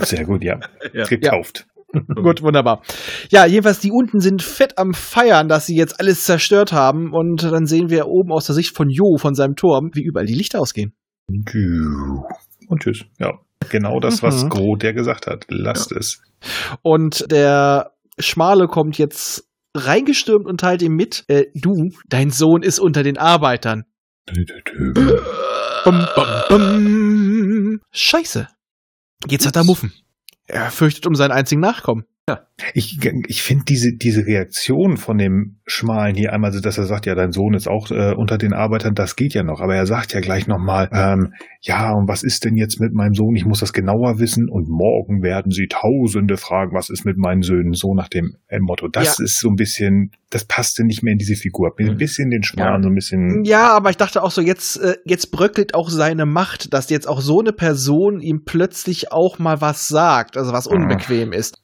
Sehr 0.00 0.24
gut, 0.24 0.44
ja. 0.44 0.60
Ja. 0.92 1.04
Gekauft. 1.06 1.66
Gut, 2.22 2.42
wunderbar. 2.42 2.82
Ja, 3.30 3.46
jedenfalls 3.46 3.80
die 3.80 3.90
unten 3.90 4.20
sind 4.20 4.42
fett 4.42 4.76
am 4.76 4.92
Feiern, 4.92 5.48
dass 5.48 5.66
sie 5.66 5.76
jetzt 5.76 5.98
alles 6.00 6.24
zerstört 6.24 6.72
haben. 6.72 7.12
Und 7.12 7.42
dann 7.42 7.66
sehen 7.66 7.88
wir 7.88 8.06
oben 8.08 8.30
aus 8.32 8.46
der 8.46 8.54
Sicht 8.54 8.76
von 8.76 8.90
Jo, 8.90 9.16
von 9.16 9.34
seinem 9.34 9.54
Turm, 9.56 9.90
wie 9.94 10.02
überall 10.02 10.26
die 10.26 10.34
Lichter 10.34 10.60
ausgehen. 10.60 10.92
Und 11.28 12.80
tschüss. 12.82 13.04
Ja, 13.18 13.32
genau 13.70 14.00
das, 14.00 14.22
was 14.22 14.44
Mhm. 14.44 14.48
Groth 14.50 14.82
der 14.82 14.92
gesagt 14.92 15.26
hat. 15.26 15.46
Lasst 15.48 15.92
es. 15.92 16.20
Und 16.82 17.30
der 17.30 17.92
Schmale 18.18 18.66
kommt 18.66 18.98
jetzt 18.98 19.44
reingestürmt 19.76 20.46
und 20.46 20.60
teilt 20.60 20.82
ihm 20.82 20.94
mit, 20.94 21.24
äh, 21.28 21.44
du, 21.54 21.90
dein 22.08 22.30
Sohn 22.30 22.62
ist 22.62 22.78
unter 22.78 23.02
den 23.02 23.16
Arbeitern. 23.16 23.84
Bum, 25.84 26.06
bum, 26.14 26.26
bum. 26.48 27.80
Scheiße. 27.92 28.48
Jetzt 29.28 29.46
hat 29.46 29.56
er 29.56 29.64
Muffen. 29.64 29.92
Er 30.48 30.70
fürchtet 30.70 31.06
um 31.06 31.14
seinen 31.14 31.32
einzigen 31.32 31.60
Nachkommen. 31.60 32.04
Ich, 32.74 32.98
ich 33.28 33.42
finde 33.42 33.64
diese, 33.68 33.92
diese 33.96 34.26
Reaktion 34.26 34.96
von 34.96 35.16
dem 35.18 35.56
Schmalen 35.66 36.16
hier 36.16 36.32
einmal, 36.32 36.52
so 36.52 36.60
dass 36.60 36.76
er 36.78 36.84
sagt, 36.86 37.06
ja, 37.06 37.14
dein 37.14 37.30
Sohn 37.30 37.54
ist 37.54 37.68
auch 37.68 37.90
äh, 37.90 38.14
unter 38.16 38.36
den 38.38 38.52
Arbeitern, 38.52 38.94
das 38.94 39.14
geht 39.16 39.34
ja 39.34 39.42
noch. 39.42 39.60
Aber 39.60 39.74
er 39.76 39.86
sagt 39.86 40.12
ja 40.12 40.20
gleich 40.20 40.46
nochmal, 40.48 40.88
ähm, 40.92 41.32
ja, 41.60 41.92
und 41.92 42.08
was 42.08 42.22
ist 42.24 42.44
denn 42.44 42.56
jetzt 42.56 42.80
mit 42.80 42.92
meinem 42.92 43.14
Sohn? 43.14 43.34
Ich 43.36 43.44
muss 43.44 43.60
das 43.60 43.72
genauer 43.72 44.18
wissen. 44.18 44.48
Und 44.50 44.68
morgen 44.68 45.22
werden 45.22 45.50
sie 45.52 45.66
Tausende 45.68 46.36
fragen, 46.36 46.72
was 46.74 46.90
ist 46.90 47.04
mit 47.04 47.16
meinen 47.16 47.42
Söhnen? 47.42 47.72
So 47.72 47.94
nach 47.94 48.08
dem 48.08 48.36
äh, 48.48 48.58
Motto. 48.60 48.88
Das 48.88 49.18
Ja. 49.18 49.24
ist 49.24 49.38
so 49.40 49.48
ein 49.48 49.54
bisschen, 49.56 50.10
das 50.30 50.44
passte 50.44 50.84
nicht 50.84 51.02
mehr 51.02 51.12
in 51.12 51.18
diese 51.18 51.34
Figur. 51.36 51.70
Ein 51.78 51.94
Mhm. 51.94 51.96
bisschen 51.96 52.30
den 52.30 52.42
Schmalen, 52.42 52.76
Ja. 52.76 52.82
so 52.82 52.88
ein 52.88 52.94
bisschen. 52.94 53.42
Ja, 53.44 53.72
aber 53.76 53.90
ich 53.90 53.96
dachte 53.96 54.22
auch 54.22 54.30
so, 54.30 54.40
jetzt, 54.40 54.76
äh, 54.78 54.96
jetzt 55.04 55.30
bröckelt 55.30 55.74
auch 55.74 55.90
seine 55.90 56.26
Macht, 56.26 56.72
dass 56.74 56.90
jetzt 56.90 57.06
auch 57.08 57.20
so 57.20 57.40
eine 57.40 57.52
Person 57.52 58.20
ihm 58.20 58.42
plötzlich 58.44 59.12
auch 59.12 59.38
mal 59.38 59.60
was 59.60 59.88
sagt, 59.88 60.36
also 60.36 60.52
was 60.52 60.68
Mhm. 60.68 60.82
unbequem 60.82 61.32
ist. 61.32 61.62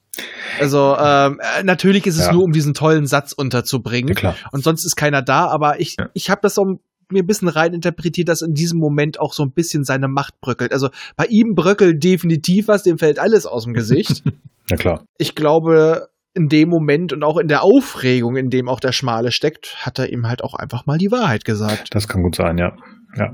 Also 0.60 0.96
ähm, 0.98 1.40
äh, 1.58 1.62
natürlich 1.64 2.06
ist 2.06 2.16
es 2.18 2.26
Ja. 2.26 2.32
nur, 2.32 2.44
um 2.44 2.52
diesen 2.52 2.74
tollen 2.74 3.06
Satz 3.06 3.32
Ja, 3.36 3.42
unterzubringen. 3.42 4.14
klar. 4.14 4.36
Und 4.52 4.62
sonst 4.64 4.84
ist 4.84 4.96
keiner 4.96 5.22
da, 5.22 5.46
aber 5.48 5.80
ich, 5.80 5.96
Ja. 5.98 6.08
ich 6.14 6.30
habe 6.30 6.40
das 6.42 6.54
so 6.54 6.78
mir 7.10 7.22
ein 7.22 7.26
bisschen 7.26 7.48
rein 7.48 7.74
interpretiert, 7.74 8.28
dass 8.28 8.40
in 8.42 8.54
diesem 8.54 8.78
Moment 8.78 9.20
auch 9.20 9.34
so 9.34 9.42
ein 9.42 9.52
bisschen 9.52 9.84
seine 9.84 10.08
Macht 10.08 10.40
bröckelt. 10.40 10.72
Also 10.72 10.88
bei 11.16 11.26
ihm 11.26 11.54
bröckelt 11.54 12.02
definitiv 12.02 12.66
was, 12.68 12.82
dem 12.82 12.96
fällt 12.98 13.18
alles 13.18 13.44
aus 13.46 13.64
dem 13.64 13.74
Gesicht. 13.74 14.22
Na 14.70 14.76
klar. 14.76 15.04
ich 15.18 15.34
glaube, 15.34 16.08
in 16.32 16.48
dem 16.48 16.68
Moment 16.70 17.12
und 17.12 17.22
auch 17.22 17.36
in 17.36 17.46
der 17.48 17.62
Aufregung, 17.62 18.36
in 18.36 18.48
dem 18.48 18.68
auch 18.68 18.80
der 18.80 18.92
Schmale 18.92 19.30
steckt, 19.32 19.76
hat 19.84 19.98
er 19.98 20.10
ihm 20.10 20.26
halt 20.26 20.42
auch 20.42 20.54
einfach 20.54 20.86
mal 20.86 20.96
die 20.98 21.10
Wahrheit 21.12 21.44
gesagt. 21.44 21.94
Das 21.94 22.08
kann 22.08 22.22
gut 22.22 22.34
sein, 22.36 22.56
ja. 22.58 22.72
Ja. 23.16 23.30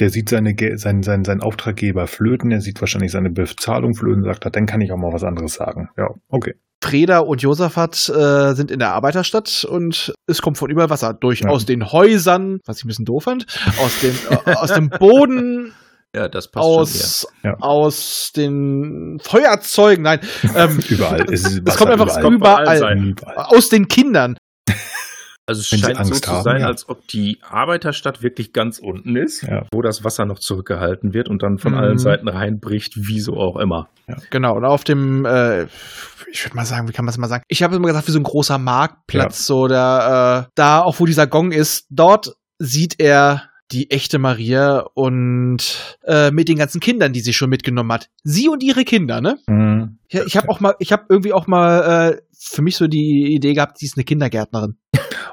Der 0.00 0.10
sieht 0.10 0.28
seine, 0.30 0.54
sein, 0.76 1.02
sein, 1.02 1.24
sein 1.24 1.40
Auftraggeber 1.40 2.06
flöten, 2.06 2.50
er 2.50 2.60
sieht 2.60 2.80
wahrscheinlich 2.80 3.12
seine 3.12 3.30
Bezahlung 3.30 3.94
flöten, 3.94 4.24
sagt, 4.24 4.44
er, 4.46 4.50
dann 4.50 4.66
kann 4.66 4.80
ich 4.80 4.90
auch 4.92 4.96
mal 4.96 5.12
was 5.12 5.24
anderes 5.24 5.54
sagen. 5.54 5.88
Ja, 5.96 6.08
okay. 6.28 6.54
Freda 6.82 7.18
und 7.18 7.42
Josaphat 7.42 8.08
äh, 8.08 8.54
sind 8.54 8.70
in 8.70 8.78
der 8.78 8.94
Arbeiterstadt 8.94 9.66
und 9.68 10.14
es 10.26 10.40
kommt 10.40 10.56
von 10.56 10.70
überall 10.70 10.88
Wasser. 10.88 11.12
Durch 11.12 11.40
Ja. 11.40 11.50
aus 11.50 11.66
den 11.66 11.92
Häusern, 11.92 12.58
was 12.64 12.78
ich 12.78 12.84
ein 12.84 12.88
bisschen 12.88 13.04
doof 13.04 13.24
fand, 13.24 13.44
aus, 13.78 14.00
den, 14.00 14.14
äh, 14.46 14.54
aus 14.54 14.72
dem 14.72 14.88
Boden, 14.88 15.72
Ja, 16.16 16.28
das 16.28 16.50
passt 16.50 16.66
schon. 16.66 16.80
aus, 16.80 17.26
Ja. 17.44 17.56
aus 17.60 18.32
den 18.34 19.18
Feuerzeugen, 19.22 20.02
nein, 20.02 20.20
ähm, 20.56 20.80
Überall. 20.88 21.24
Es, 21.30 21.44
ist 21.46 21.62
Es 21.68 21.76
kommt 21.76 21.90
einfach 21.92 22.06
überall. 22.18 22.34
überall, 22.34 22.78
sein. 22.78 22.98
Überall. 23.16 23.36
aus 23.56 23.68
den 23.68 23.86
Kindern. 23.86 24.36
Also 25.50 25.62
es 25.62 25.72
Wenn 25.72 25.80
scheint 25.96 26.06
so 26.06 26.14
zu 26.14 26.30
haben, 26.30 26.42
sein, 26.44 26.60
ja. 26.60 26.68
als 26.68 26.88
ob 26.88 27.08
die 27.08 27.38
Arbeiterstadt 27.42 28.22
wirklich 28.22 28.52
ganz 28.52 28.78
unten 28.78 29.16
ist, 29.16 29.42
Ja. 29.42 29.66
wo 29.72 29.82
das 29.82 30.04
Wasser 30.04 30.24
noch 30.24 30.38
zurückgehalten 30.38 31.12
wird 31.12 31.28
und 31.28 31.42
dann 31.42 31.58
von 31.58 31.72
Mhm. 31.72 31.78
allen 31.78 31.98
Seiten 31.98 32.28
reinbricht, 32.28 32.92
wieso 32.94 33.34
auch 33.36 33.56
immer. 33.56 33.88
Genau, 34.30 34.56
und 34.56 34.64
auf 34.64 34.84
dem, 34.84 35.24
äh, 35.26 35.64
ich 36.30 36.44
würde 36.44 36.54
mal 36.54 36.64
sagen, 36.66 36.86
wie 36.86 36.92
kann 36.92 37.04
man 37.04 37.10
es 37.10 37.18
mal 37.18 37.26
sagen? 37.26 37.42
Ich 37.48 37.64
habe 37.64 37.74
immer 37.74 37.88
gesagt, 37.88 38.06
wie 38.06 38.12
so 38.12 38.20
ein 38.20 38.22
großer 38.22 38.58
Marktplatz, 38.58 39.44
so 39.44 39.66
der, 39.66 40.46
äh, 40.46 40.50
da 40.54 40.82
auch 40.82 41.00
wo 41.00 41.06
dieser 41.06 41.26
Gong 41.26 41.50
ist, 41.50 41.86
dort 41.90 42.36
sieht 42.60 43.00
er 43.00 43.49
die 43.72 43.90
echte 43.90 44.18
Maria 44.18 44.80
und 44.94 45.98
äh, 46.04 46.30
mit 46.30 46.48
den 46.48 46.58
ganzen 46.58 46.80
Kindern, 46.80 47.12
die 47.12 47.20
sie 47.20 47.32
schon 47.32 47.50
mitgenommen 47.50 47.92
hat. 47.92 48.10
Sie 48.24 48.48
und 48.48 48.62
ihre 48.62 48.84
Kinder, 48.84 49.20
ne? 49.20 49.38
Mhm. 49.46 49.98
Ich, 50.08 50.20
ich 50.20 50.36
habe 50.36 50.48
auch 50.48 50.60
mal, 50.60 50.74
ich 50.78 50.92
habe 50.92 51.04
irgendwie 51.08 51.32
auch 51.32 51.46
mal 51.46 52.12
äh, 52.12 52.20
für 52.36 52.62
mich 52.62 52.76
so 52.76 52.88
die 52.88 53.34
Idee 53.34 53.54
gehabt, 53.54 53.78
sie 53.78 53.86
ist 53.86 53.96
eine 53.96 54.04
Kindergärtnerin. 54.04 54.76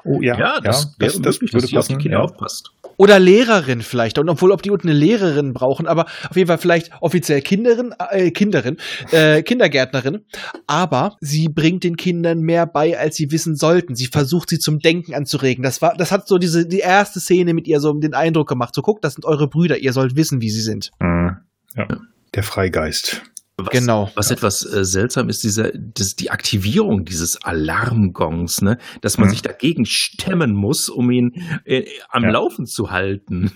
Oh 0.03 0.21
ja, 0.21 0.37
Ja, 0.37 0.61
das 0.61 0.95
wäre 0.99 1.19
möglich, 1.19 1.51
dass 1.51 1.67
sie 1.67 1.77
auf 1.77 1.87
die 1.87 1.97
Kinder 1.97 2.19
ja. 2.19 2.23
aufpasst. 2.23 2.71
Oder 2.97 3.19
Lehrerin 3.19 3.81
vielleicht. 3.81 4.17
Und 4.17 4.27
obwohl, 4.27 4.51
ob 4.51 4.63
die 4.63 4.71
unten 4.71 4.89
eine 4.89 4.97
Lehrerin 4.97 5.53
brauchen, 5.53 5.87
aber 5.87 6.05
auf 6.29 6.35
jeden 6.35 6.47
Fall 6.47 6.57
vielleicht 6.57 6.91
offiziell 6.99 7.41
Kinderin, 7.41 7.93
äh, 8.09 8.31
Kinderin, 8.31 8.77
äh, 9.11 9.41
Kindergärtnerin. 9.43 10.25
Aber 10.65 11.15
sie 11.21 11.47
bringt 11.47 11.83
den 11.83 11.95
Kindern 11.95 12.39
mehr 12.41 12.65
bei, 12.65 12.97
als 12.97 13.15
sie 13.15 13.31
wissen 13.31 13.55
sollten. 13.55 13.95
Sie 13.95 14.07
versucht, 14.07 14.49
sie 14.49 14.59
zum 14.59 14.79
Denken 14.79 15.13
anzuregen. 15.13 15.63
Das 15.63 15.81
war, 15.81 15.95
das 15.95 16.11
hat 16.11 16.27
so 16.27 16.39
diese, 16.39 16.65
die 16.65 16.79
erste 16.79 17.19
Szene 17.19 17.53
mit 17.53 17.67
ihr 17.67 17.79
so 17.79 17.93
den 17.93 18.15
Eindruck 18.15 18.49
gemacht. 18.49 18.73
So, 18.73 18.81
guckt, 18.81 19.03
das 19.03 19.13
sind 19.13 19.25
eure 19.25 19.47
Brüder. 19.47 19.77
Ihr 19.77 19.93
sollt 19.93 20.15
wissen, 20.15 20.41
wie 20.41 20.49
sie 20.49 20.61
sind. 20.61 20.91
Mhm. 20.99 21.37
ja. 21.75 21.87
Der 22.33 22.43
Freigeist. 22.43 23.21
Was, 23.57 23.69
Genau. 23.71 24.11
Was 24.15 24.29
etwas 24.31 24.63
äh, 24.65 24.85
seltsam 24.85 25.29
ist, 25.29 25.43
dieser, 25.43 25.71
das, 25.73 26.15
die 26.15 26.29
Aktivierung 26.29 27.05
dieses 27.05 27.41
Alarmgongs, 27.43 28.61
ne? 28.61 28.77
dass 29.01 29.17
man 29.17 29.27
Mhm. 29.27 29.31
sich 29.31 29.41
dagegen 29.41 29.85
stemmen 29.85 30.53
muss, 30.53 30.89
um 30.89 31.09
ihn 31.09 31.31
äh, 31.65 31.85
am 32.09 32.23
Ja. 32.23 32.29
Laufen 32.31 32.65
zu 32.67 32.91
halten. 32.91 33.51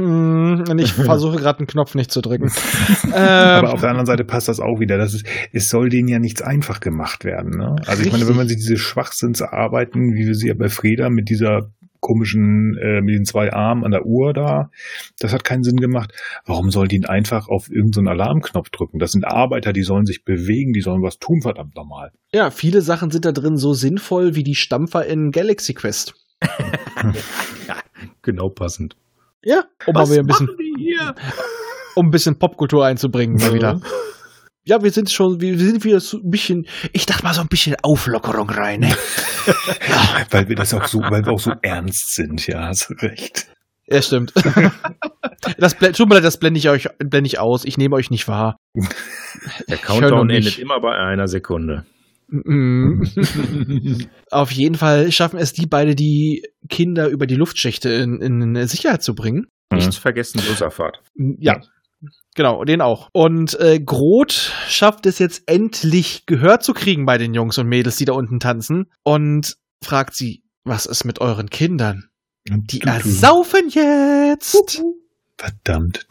Hm, 0.00 0.64
ich 0.78 0.92
versuche 0.92 1.38
gerade 1.38 1.60
einen 1.60 1.66
Knopf 1.66 1.94
nicht 1.94 2.10
zu 2.10 2.20
drücken. 2.20 2.52
Aber 3.12 3.60
ähm, 3.60 3.64
auf 3.66 3.80
der 3.80 3.88
anderen 3.90 4.06
Seite 4.06 4.24
passt 4.24 4.46
das 4.46 4.60
auch 4.60 4.78
wieder. 4.78 4.98
Das 4.98 5.14
ist, 5.14 5.26
es 5.52 5.68
soll 5.70 5.88
denen 5.88 6.06
ja 6.08 6.18
nichts 6.18 6.42
einfach 6.42 6.80
gemacht 6.80 7.24
werden. 7.24 7.56
Ne? 7.58 7.76
Also 7.86 8.02
ich 8.02 8.12
meine, 8.12 8.28
wenn 8.28 8.36
man 8.36 8.46
sich 8.46 8.58
diese 8.58 8.76
Schwachsinnsarbeiten, 8.76 10.14
wie 10.14 10.26
wir 10.26 10.34
sie 10.34 10.48
ja 10.48 10.54
bei 10.54 10.68
Freda 10.68 11.08
mit 11.08 11.30
dieser 11.30 11.72
komischen, 12.06 12.76
äh, 12.80 13.00
mit 13.00 13.16
den 13.16 13.24
zwei 13.24 13.52
Armen 13.52 13.84
an 13.84 13.90
der 13.90 14.06
Uhr 14.06 14.32
da, 14.32 14.70
das 15.18 15.32
hat 15.32 15.42
keinen 15.42 15.64
Sinn 15.64 15.76
gemacht. 15.78 16.12
Warum 16.44 16.70
soll 16.70 16.86
die 16.86 16.96
ihn 16.96 17.04
einfach 17.04 17.48
auf 17.48 17.68
irgendeinen 17.68 18.06
Alarmknopf 18.08 18.70
drücken? 18.70 18.98
Das 19.00 19.10
sind 19.10 19.24
Arbeiter, 19.24 19.72
die 19.72 19.82
sollen 19.82 20.06
sich 20.06 20.24
bewegen, 20.24 20.72
die 20.72 20.82
sollen 20.82 21.02
was 21.02 21.18
tun, 21.18 21.40
verdammt 21.42 21.74
nochmal. 21.74 22.12
ja, 22.32 22.50
viele 22.50 22.80
Sachen 22.80 23.10
sind 23.10 23.24
da 23.24 23.32
drin 23.32 23.56
so 23.56 23.72
sinnvoll 23.74 24.36
wie 24.36 24.44
die 24.44 24.54
Stampfer 24.54 25.04
in 25.06 25.32
Galaxy 25.32 25.74
Quest. 25.74 26.14
Genau 28.22 28.48
passend. 28.48 28.96
Ja, 29.44 29.64
um 29.86 29.94
mal 29.94 30.08
wieder 30.10 30.20
ein 30.20 30.26
bisschen 30.26 30.46
machen 30.46 30.58
wir 30.58 30.76
hier? 30.78 31.14
um 31.94 32.06
ein 32.06 32.10
bisschen 32.10 32.38
Popkultur 32.38 32.84
einzubringen 32.84 33.36
mal 33.36 33.48
Ja. 33.48 33.54
wieder. 33.54 33.80
Ja, 34.68 34.82
wir 34.82 34.90
sind 34.90 35.10
schon, 35.10 35.40
wir 35.40 35.56
sind 35.56 35.84
wieder 35.84 36.00
so 36.00 36.18
ein 36.18 36.28
bisschen, 36.28 36.66
ich 36.92 37.06
dachte 37.06 37.22
mal 37.22 37.32
so 37.32 37.40
ein 37.40 37.46
bisschen 37.46 37.76
Auflockerung 37.82 38.50
rein. 38.50 38.80
Ne? 38.80 38.88
Weil 40.30 40.48
wir 40.48 40.56
das 40.56 40.74
auch 40.74 40.86
so, 40.86 40.98
weil 40.98 41.24
wir 41.24 41.32
auch 41.32 41.38
so 41.38 41.52
ernst 41.62 42.16
sind, 42.16 42.44
ja, 42.48 42.66
hast 42.66 42.90
du 42.90 42.94
recht. 42.94 43.46
Ja, 43.86 44.02
stimmt. 44.02 44.32
Das 45.58 45.76
tut 45.76 46.08
mir 46.08 46.16
leid, 46.16 46.24
das 46.24 46.40
blende 46.40 46.58
ich 46.58 46.68
euch 46.68 46.88
blende 46.98 47.28
ich 47.28 47.38
aus. 47.38 47.64
Ich 47.64 47.78
nehme 47.78 47.94
euch 47.94 48.10
nicht 48.10 48.26
wahr. 48.26 48.56
Der 49.68 49.76
Countdown 49.76 50.28
endet 50.28 50.58
immer 50.58 50.80
bei 50.80 50.92
einer 50.96 51.28
Sekunde. 51.28 51.86
Mm. 52.26 53.04
Auf 54.30 54.50
jeden 54.50 54.74
Fall 54.74 55.12
schaffen 55.12 55.38
es 55.38 55.52
die 55.52 55.66
beide, 55.66 55.94
die 55.94 56.42
Kinder 56.68 57.08
über 57.08 57.26
die 57.26 57.36
Luftschächte 57.36 57.90
in, 57.90 58.20
in 58.20 58.66
Sicherheit 58.66 59.02
zu 59.02 59.14
bringen. 59.14 59.46
Nicht 59.72 59.94
vergessen, 59.94 60.40
Busserfahrt. 60.48 61.00
Ja. 61.38 61.60
Genau, 62.36 62.64
den 62.64 62.82
auch. 62.82 63.08
Und 63.12 63.58
äh, 63.58 63.80
Groth 63.80 64.52
schafft 64.68 65.06
es 65.06 65.18
jetzt 65.18 65.44
endlich 65.46 66.26
Gehör 66.26 66.60
zu 66.60 66.74
kriegen 66.74 67.06
bei 67.06 67.16
den 67.18 67.32
Jungs 67.34 67.56
und 67.58 67.66
Mädels, 67.66 67.96
die 67.96 68.04
da 68.04 68.12
unten 68.12 68.38
tanzen. 68.40 68.90
Und 69.02 69.56
fragt 69.82 70.14
sie, 70.14 70.42
was 70.62 70.84
ist 70.86 71.04
mit 71.04 71.20
euren 71.20 71.48
Kindern? 71.48 72.04
Die 72.48 72.82
ersaufen 72.82 73.68
jetzt. 73.70 74.82
Verdammt. 75.38 76.06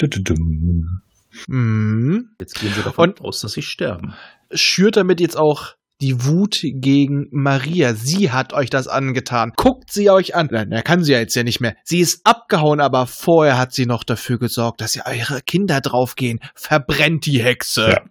Mhm. 1.48 2.30
Jetzt 2.40 2.60
gehen 2.60 2.74
sie 2.74 2.82
davon 2.84 3.12
Und- 3.12 3.22
aus, 3.22 3.42
dass 3.42 3.54
sie 3.54 3.62
sterben. 3.62 4.14
Schürt 4.52 4.98
damit 4.98 5.20
jetzt 5.22 5.38
auch 5.38 5.76
die 6.02 6.26
Wut 6.26 6.62
gegen 6.64 7.28
Maria. 7.32 7.94
Sie 7.94 8.32
hat 8.32 8.54
euch 8.54 8.70
das 8.70 8.88
angetan. 8.88 9.54
Guckt 9.56 9.92
sie 9.92 10.10
euch 10.10 10.36
an. 10.36 10.50
Nein, 10.52 10.72
er 10.72 10.82
kann 10.84 11.04
sie 11.04 11.14
ja 11.14 11.20
jetzt 11.20 11.36
ja 11.36 11.44
nicht 11.44 11.62
mehr. 11.62 11.76
Sie 11.84 12.00
ist 12.00 12.22
abgehauen, 12.26 12.80
aber 12.82 13.06
vorher 13.08 13.58
hat 13.58 13.72
sie 13.74 13.86
noch 13.86 14.04
dafür 14.04 14.38
gesorgt, 14.38 14.82
dass 14.82 14.96
ja 14.96 15.04
eure 15.06 15.42
Kinder 15.42 15.80
draufgehen. 15.82 16.40
Verbrennt 16.54 17.26
die 17.26 17.42
Hexe. 17.42 17.90
Ja. 17.90 18.02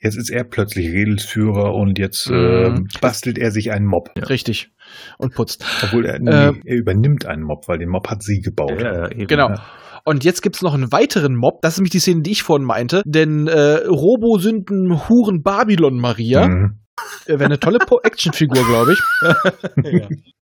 Jetzt 0.00 0.16
ist 0.18 0.28
er 0.30 0.44
plötzlich 0.44 0.88
Redelsführer 0.88 1.74
und 1.74 1.98
jetzt 1.98 2.28
Mhm. 2.28 2.34
ähm, 2.36 2.88
bastelt 3.00 3.38
er 3.38 3.50
sich 3.50 3.72
einen 3.72 3.86
Mob. 3.86 4.10
Richtig. 4.28 4.70
Und 5.16 5.34
putzt. 5.34 5.64
Obwohl 5.82 6.04
er, 6.04 6.18
nee, 6.20 6.30
Ähm. 6.30 6.60
er 6.64 6.76
übernimmt 6.76 7.24
einen 7.24 7.42
Mob, 7.42 7.66
weil 7.68 7.78
den 7.78 7.88
Mob 7.88 8.08
hat 8.10 8.22
sie 8.22 8.40
gebaut. 8.40 8.80
Ja, 8.82 9.10
eben. 9.10 9.26
Genau. 9.26 9.48
Ja. 9.48 9.62
Und 10.04 10.22
jetzt 10.22 10.42
gibt's 10.42 10.60
noch 10.60 10.74
einen 10.74 10.92
weiteren 10.92 11.34
Mob. 11.34 11.62
Das 11.62 11.72
ist 11.72 11.78
nämlich 11.78 11.92
die 11.92 12.00
Szene, 12.00 12.20
die 12.20 12.32
ich 12.32 12.42
vorhin 12.42 12.66
meinte. 12.66 13.02
Denn 13.06 13.48
äh, 13.48 13.86
Robo-Sünden 13.86 15.08
Huren 15.08 15.42
Babylon 15.42 15.98
Maria 15.98 16.48
Mhm. 16.48 16.80
Äh, 17.26 17.32
wäre 17.32 17.46
eine 17.46 17.60
tolle 17.60 17.78
Actionfigur, 18.02 18.64
glaube 18.66 18.92
ich. 18.92 18.98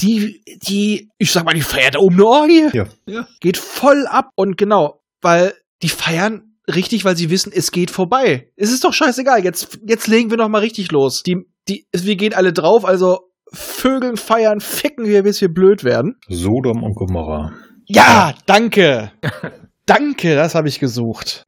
Die, 0.02 0.42
die, 0.68 1.10
ich 1.18 1.32
sag 1.32 1.46
mal, 1.46 1.54
die 1.54 1.62
feiert 1.62 1.96
da 1.96 2.00
oben 2.00 2.16
eine 2.16 2.26
Orgie. 2.26 2.70
Ja. 2.74 2.86
Ja. 3.06 3.28
Geht 3.40 3.58
voll 3.58 4.08
ab. 4.08 4.30
Und 4.36 4.58
genau, 4.58 5.02
weil 5.22 5.54
die 5.82 5.90
feiern 5.90 6.56
richtig, 6.68 7.06
weil 7.06 7.16
sie 7.16 7.30
wissen, 7.30 7.52
es 7.54 7.72
geht 7.72 7.92
vorbei. 7.92 8.52
Es 8.56 8.72
ist 8.72 8.84
doch 8.84 8.94
scheißegal. 8.94 9.44
Jetzt, 9.44 9.80
jetzt 9.86 10.08
legen 10.08 10.30
wir 10.30 10.38
noch 10.38 10.50
mal 10.50 10.60
richtig 10.60 10.92
los. 10.92 11.24
Die, 11.24 11.38
die, 11.68 11.86
wir 11.94 12.16
gehen 12.16 12.34
alle 12.34 12.54
drauf. 12.54 12.86
Also 12.86 13.32
Vögeln 13.54 14.18
feiern, 14.18 14.60
ficken 14.62 15.06
wir, 15.06 15.24
bis 15.24 15.42
wir 15.42 15.50
blöd 15.50 15.84
werden. 15.84 16.16
Sodom 16.30 16.84
und 16.84 16.96
Gomorra. 16.96 17.52
Ja, 17.86 18.34
danke. 18.46 19.12
danke, 19.86 20.36
das 20.36 20.56
habe 20.56 20.70
ich 20.70 20.80
gesucht. 20.80 21.46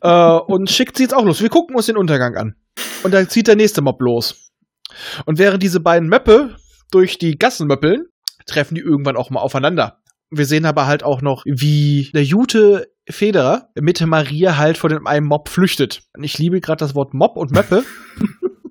Äh, 0.00 0.38
und 0.46 0.70
schickt 0.70 0.96
sie 0.96 1.04
jetzt 1.04 1.14
auch 1.14 1.24
los. 1.24 1.42
Wir 1.42 1.50
gucken 1.50 1.76
uns 1.76 1.86
den 1.86 1.96
Untergang 1.96 2.36
an. 2.36 2.54
Und 3.06 3.12
dann 3.14 3.28
zieht 3.28 3.46
der 3.46 3.54
nächste 3.56 3.82
Mob 3.82 4.00
los. 4.00 4.50
Und 5.26 5.38
während 5.38 5.62
diese 5.62 5.78
beiden 5.78 6.08
Möppe 6.08 6.56
durch 6.90 7.18
die 7.18 7.38
Gassen 7.38 7.68
möppeln, 7.68 8.06
treffen 8.46 8.74
die 8.74 8.80
irgendwann 8.80 9.16
auch 9.16 9.30
mal 9.30 9.40
aufeinander. 9.40 10.00
Wir 10.30 10.44
sehen 10.44 10.64
aber 10.64 10.86
halt 10.88 11.04
auch 11.04 11.22
noch, 11.22 11.44
wie 11.46 12.10
der 12.12 12.24
Jute 12.24 12.88
Federer 13.08 13.68
mit 13.80 14.04
Maria 14.04 14.56
halt 14.56 14.76
vor 14.76 14.90
dem 14.90 15.06
einen 15.06 15.26
Mob 15.26 15.48
flüchtet. 15.48 16.02
Ich 16.20 16.36
liebe 16.38 16.60
gerade 16.60 16.80
das 16.80 16.96
Wort 16.96 17.14
Mob 17.14 17.36
und 17.36 17.52
Möppe. 17.52 17.84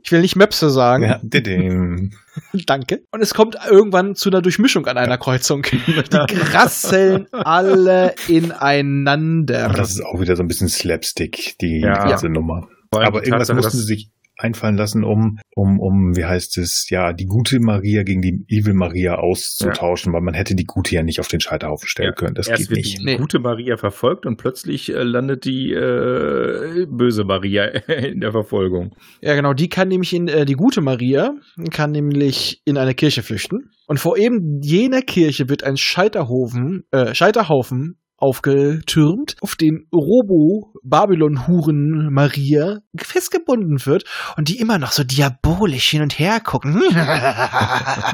Ich 0.04 0.12
will 0.12 0.22
nicht 0.22 0.36
Möpse 0.36 0.70
sagen. 0.70 1.04
Ja, 1.04 1.20
didim. 1.24 2.12
Danke. 2.68 3.02
Und 3.10 3.22
es 3.22 3.34
kommt 3.34 3.58
irgendwann 3.68 4.14
zu 4.14 4.30
einer 4.30 4.44
Durchmischung 4.44 4.86
an 4.86 5.00
einer 5.00 5.18
Kreuzung. 5.18 5.64
Die 5.72 6.40
rasseln 6.54 7.26
alle 7.32 8.14
ineinander. 8.28 9.70
Und 9.70 9.80
das 9.80 9.90
ist 9.90 10.06
auch 10.06 10.20
wieder 10.20 10.36
so 10.36 10.44
ein 10.44 10.48
bisschen 10.48 10.70
Slapstick, 10.70 11.56
die 11.60 11.80
Ja. 11.80 12.08
ganze 12.08 12.30
Nummer. 12.30 12.68
Aber 12.92 13.26
irgendwas 13.26 13.48
Tatsache, 13.48 13.56
mussten 13.56 13.78
sie 13.80 13.84
sich 13.86 14.12
einfallen 14.38 14.76
lassen, 14.78 15.04
um, 15.04 15.38
um, 15.56 15.80
um, 15.80 16.16
wie 16.16 16.26
heißt 16.26 16.58
es, 16.58 16.88
ja, 16.90 17.14
die 17.14 17.26
gute 17.26 17.60
Maria 17.60 18.04
gegen 18.04 18.22
die 18.22 18.46
Evil 18.50 18.74
Maria 18.74 19.16
auszutauschen, 19.16 20.14
weil 20.14 20.22
man 20.22 20.34
hätte 20.34 20.56
die 20.56 20.66
gute 20.66 20.96
ja 20.96 21.04
nicht 21.04 21.20
auf 21.20 21.28
den 21.28 21.40
Scheiterhaufen 21.40 21.88
stellen 21.88 22.10
Ja, 22.10 22.16
können. 22.16 22.36
Das 22.36 22.48
Erst 22.48 22.62
geht 22.64 22.70
wird 22.70 22.78
nicht. 22.80 23.00
die 23.00 23.06
Nee. 23.06 23.18
gute 23.18 23.40
Maria 23.40 23.78
verfolgt 23.78 24.26
und 24.26 24.38
plötzlich 24.38 24.90
äh, 24.94 25.04
landet 25.04 25.46
die 25.46 25.72
äh, 25.72 26.86
böse 26.90 27.24
Maria 27.24 27.66
in 27.88 28.20
der 28.20 28.32
Verfolgung. 28.32 28.96
Ja, 29.22 29.36
genau. 29.36 29.54
Die 29.54 29.70
kann 29.70 29.88
nämlich 29.88 30.14
in, 30.14 30.28
äh, 30.28 30.46
die 30.46 30.54
gute 30.56 30.82
Maria 30.82 31.32
kann 31.72 31.92
nämlich 31.92 32.62
in 32.66 32.78
eine 32.78 32.94
Kirche 32.94 33.24
flüchten. 33.24 33.70
Und 33.88 34.00
vor 34.00 34.18
eben 34.18 34.60
jener 34.62 35.02
Kirche 35.02 35.48
wird 35.50 35.64
ein 35.64 35.78
Scheiterhaufen, 35.78 36.84
äh, 36.92 37.14
Scheiterhaufen 37.14 38.00
aufgetürmt, 38.18 39.36
auf 39.42 39.56
den 39.56 39.88
Robo-Babylon-Huren 39.94 42.12
Maria 42.12 42.80
festgebunden 42.98 43.86
wird 43.86 44.06
und 44.38 44.50
die 44.50 44.60
immer 44.60 44.80
noch 44.80 44.92
so 44.92 45.04
diabolisch 45.04 45.90
hin 45.90 46.02
und 46.02 46.18
her 46.18 46.40
gucken. 46.40 46.76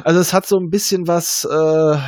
also 0.04 0.20
es 0.20 0.32
hat 0.32 0.46
so 0.46 0.58
ein 0.58 0.70
bisschen 0.70 1.06
was, 1.06 1.44
äh, 1.44 1.98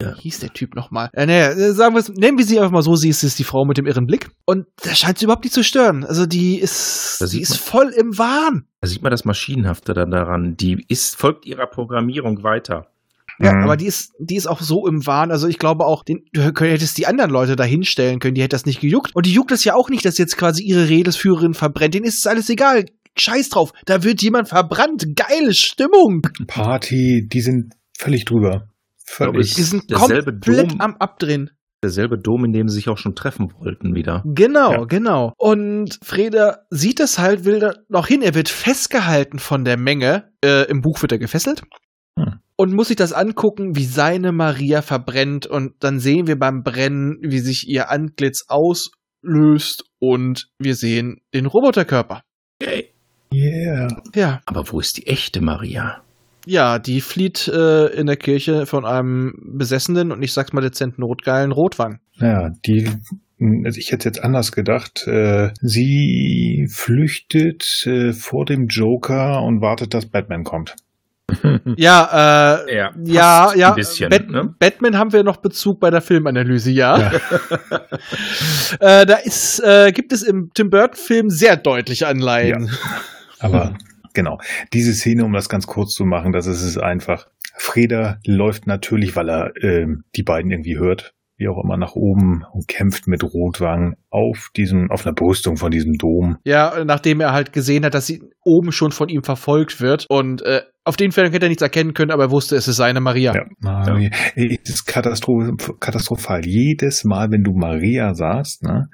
Wie 0.00 0.22
hieß 0.22 0.40
der 0.40 0.52
Typ 0.52 0.74
nochmal? 0.74 1.10
Äh, 1.12 1.26
naja, 1.26 1.50
äh, 1.50 1.72
sagen 1.72 1.94
wir 1.94 2.00
es, 2.00 2.08
nennen 2.08 2.38
wir 2.38 2.44
sie 2.44 2.58
einfach 2.58 2.72
mal 2.72 2.82
so, 2.82 2.96
sie 2.96 3.08
ist, 3.08 3.22
ist 3.22 3.38
die 3.38 3.44
Frau 3.44 3.64
mit 3.64 3.78
dem 3.78 3.86
irren 3.86 4.06
Blick. 4.06 4.30
Und 4.44 4.66
das 4.82 4.98
scheint 4.98 5.18
sie 5.18 5.24
überhaupt 5.24 5.44
nicht 5.44 5.54
zu 5.54 5.64
stören. 5.64 6.04
Also 6.04 6.26
die 6.26 6.58
ist, 6.58 7.24
die 7.32 7.40
ist 7.40 7.56
voll 7.56 7.88
im 7.88 8.18
Wahn. 8.18 8.66
Da 8.80 8.88
sieht 8.88 9.02
man 9.02 9.10
das 9.10 9.24
Maschinenhafte 9.24 9.94
dann 9.94 10.10
daran. 10.10 10.56
Die 10.56 10.84
ist, 10.88 11.16
folgt 11.16 11.46
ihrer 11.46 11.66
Programmierung 11.66 12.42
weiter. 12.42 12.88
Ja, 13.40 13.52
Mhm. 13.52 13.62
aber 13.64 13.76
die 13.76 13.86
ist, 13.86 14.12
die 14.18 14.36
ist 14.36 14.46
auch 14.46 14.60
so 14.60 14.86
im 14.86 15.06
Wahn. 15.06 15.30
Also 15.30 15.48
ich 15.48 15.58
glaube 15.58 15.84
auch, 15.86 16.04
den, 16.04 16.24
du 16.32 16.42
hättest 16.42 16.98
die 16.98 17.06
anderen 17.06 17.30
Leute 17.30 17.56
da 17.56 17.64
hinstellen 17.64 18.18
können, 18.20 18.34
die 18.34 18.42
hätte 18.42 18.54
das 18.54 18.66
nicht 18.66 18.80
gejuckt. 18.80 19.14
Und 19.14 19.26
die 19.26 19.32
juckt 19.32 19.50
es 19.52 19.64
ja 19.64 19.74
auch 19.74 19.90
nicht, 19.90 20.04
dass 20.04 20.18
jetzt 20.18 20.36
quasi 20.36 20.62
ihre 20.62 20.88
Redelsführerin 20.88 21.54
verbrennt. 21.54 21.94
Denen 21.94 22.06
ist 22.06 22.18
es 22.18 22.26
alles 22.26 22.48
egal. 22.48 22.84
scheiß 23.16 23.48
drauf, 23.50 23.72
da 23.86 24.02
wird 24.02 24.22
jemand 24.22 24.48
verbrannt. 24.48 25.06
Geile 25.14 25.54
Stimmung. 25.54 26.22
Party, 26.48 27.28
die 27.32 27.40
sind 27.40 27.74
völlig 27.96 28.24
drüber. 28.24 28.68
Völlig. 29.06 29.54
Die 29.54 29.62
sind 29.62 29.88
Derselbe 29.90 30.32
komplett 30.32 30.72
Dom. 30.72 30.80
am 30.80 30.96
Abdrehen. 30.96 31.50
Derselbe 31.82 32.18
Dom, 32.18 32.44
in 32.46 32.52
dem 32.52 32.68
sie 32.68 32.76
sich 32.76 32.88
auch 32.88 32.96
schon 32.98 33.14
treffen 33.14 33.52
wollten 33.60 33.94
wieder. 33.94 34.22
Genau, 34.26 34.72
Ja. 34.72 34.84
genau. 34.84 35.32
Und 35.36 35.98
Freda 36.02 36.60
sieht 36.70 36.98
es 36.98 37.18
halt, 37.18 37.44
will 37.44 37.60
da 37.60 37.74
noch 37.88 38.06
hin. 38.06 38.22
Er 38.22 38.34
wird 38.34 38.48
festgehalten 38.48 39.38
von 39.38 39.64
der 39.64 39.76
Menge. 39.76 40.30
Äh, 40.42 40.62
Im 40.70 40.80
Buch 40.80 41.02
wird 41.02 41.12
er 41.12 41.18
gefesselt. 41.18 41.62
Hm. 42.18 42.40
Und 42.56 42.72
muss 42.72 42.88
sich 42.88 42.96
das 42.96 43.12
angucken, 43.12 43.74
wie 43.76 43.84
seine 43.84 44.32
Maria 44.32 44.80
verbrennt. 44.82 45.46
Und 45.46 45.72
dann 45.80 45.98
sehen 45.98 46.26
wir 46.26 46.38
beim 46.38 46.62
Brennen, 46.62 47.18
wie 47.20 47.40
sich 47.40 47.68
ihr 47.68 47.90
Antlitz 47.90 48.44
auslöst. 48.48 49.84
Und 49.98 50.48
wir 50.58 50.76
sehen 50.76 51.20
den 51.34 51.46
Roboterkörper. 51.46 52.22
Okay. 52.62 52.90
Yeah. 53.32 53.88
Ja, 54.14 54.40
Aber 54.46 54.64
wo 54.70 54.78
ist 54.78 54.96
die 54.98 55.08
echte 55.08 55.40
Maria? 55.40 56.04
ja, 56.46 56.78
die 56.78 57.00
flieht 57.00 57.48
äh, 57.48 57.86
in 57.86 58.06
der 58.06 58.16
Kirche 58.16 58.66
von 58.66 58.84
einem 58.84 59.32
besessenen 59.56 60.12
und 60.12 60.22
ich 60.22 60.32
sag's 60.32 60.52
mal 60.52 60.60
dezent 60.60 60.98
notgeilen 60.98 61.52
Rotwang. 61.52 62.00
Ja, 62.16 62.50
die, 62.66 62.88
also 63.64 63.78
ich 63.78 63.92
hätte 63.92 64.08
jetzt 64.08 64.22
anders 64.22 64.52
gedacht. 64.52 65.06
Äh, 65.06 65.50
sie 65.60 66.66
flüchtet 66.70 67.64
äh, 67.86 68.12
vor 68.12 68.44
dem 68.44 68.66
Joker 68.68 69.42
und 69.42 69.60
wartet, 69.60 69.94
dass 69.94 70.06
Batman 70.06 70.44
kommt. 70.44 70.76
Ja, 71.76 72.64
äh, 72.66 72.76
Ja, 72.76 72.92
ja, 73.04 73.54
ja. 73.54 73.68
ein 73.70 73.74
bisschen, 73.74 74.10
Bat 74.10 74.30
ne? 74.30 74.54
Batman 74.58 74.98
haben 74.98 75.12
wir 75.12 75.22
noch 75.22 75.38
Bezug 75.38 75.80
bei 75.80 75.90
der 75.90 76.00
Filmanalyse, 76.00 76.70
ja. 76.70 77.12
äh, 78.80 79.06
da 79.06 79.16
ist, 79.16 79.60
äh, 79.60 79.92
gibt 79.92 80.12
es 80.12 80.22
im 80.22 80.50
Tim 80.54 80.70
Burton-Film 80.70 81.30
sehr 81.30 81.56
deutliche 81.56 82.06
Anleihen. 82.08 82.70
Aber 83.38 83.74
genau, 84.12 84.38
diese 84.72 84.92
Szene, 84.94 85.24
um 85.24 85.32
das 85.32 85.48
ganz 85.48 85.66
kurz 85.66 85.94
zu 85.94 86.04
machen, 86.04 86.32
das 86.32 86.46
ist 86.46 86.62
es 86.62 86.78
einfach. 86.78 87.28
Freda 87.56 88.18
läuft 88.26 88.66
natürlich, 88.66 89.14
weil 89.14 89.30
er 89.30 89.52
ähm, 89.62 90.04
die 90.16 90.24
beiden 90.24 90.50
irgendwie 90.50 90.76
hört, 90.76 91.13
wie 91.36 91.48
auch 91.48 91.62
immer, 91.62 91.76
nach 91.76 91.94
oben 91.94 92.44
und 92.52 92.68
kämpft 92.68 93.06
mit 93.08 93.24
Rotwang 93.24 93.96
auf 94.10 94.50
diesem, 94.56 94.90
auf 94.90 95.04
einer 95.04 95.14
Brüstung 95.14 95.56
von 95.56 95.70
diesem 95.70 95.94
Dom. 95.94 96.36
Ja, 96.44 96.84
nachdem 96.84 97.20
er 97.20 97.32
halt 97.32 97.52
gesehen 97.52 97.84
hat, 97.84 97.94
dass 97.94 98.06
sie 98.06 98.22
oben 98.44 98.72
schon 98.72 98.92
von 98.92 99.08
ihm 99.08 99.24
verfolgt 99.24 99.80
wird. 99.80 100.06
Und 100.08 100.42
äh, 100.42 100.62
auf 100.84 100.96
den 100.96 101.12
Fällen 101.12 101.32
hätte 101.32 101.46
er 101.46 101.48
nichts 101.48 101.62
erkennen 101.62 101.94
können, 101.94 102.10
aber 102.10 102.24
er 102.24 102.30
wusste, 102.30 102.56
es 102.56 102.68
ist 102.68 102.76
seine 102.76 103.00
Maria. 103.00 103.34
Ja, 103.34 103.44
Maria. 103.60 104.10
Ey, 104.34 104.60
Das 104.64 104.74
ist 104.76 104.84
katastro 104.86 105.56
katastrophal. 105.80 106.46
Jedes 106.46 107.04
Mal, 107.04 107.30
wenn 107.30 107.42
du 107.42 107.52
Maria 107.52 108.14
sagst, 108.14 108.62
ne? 108.62 108.88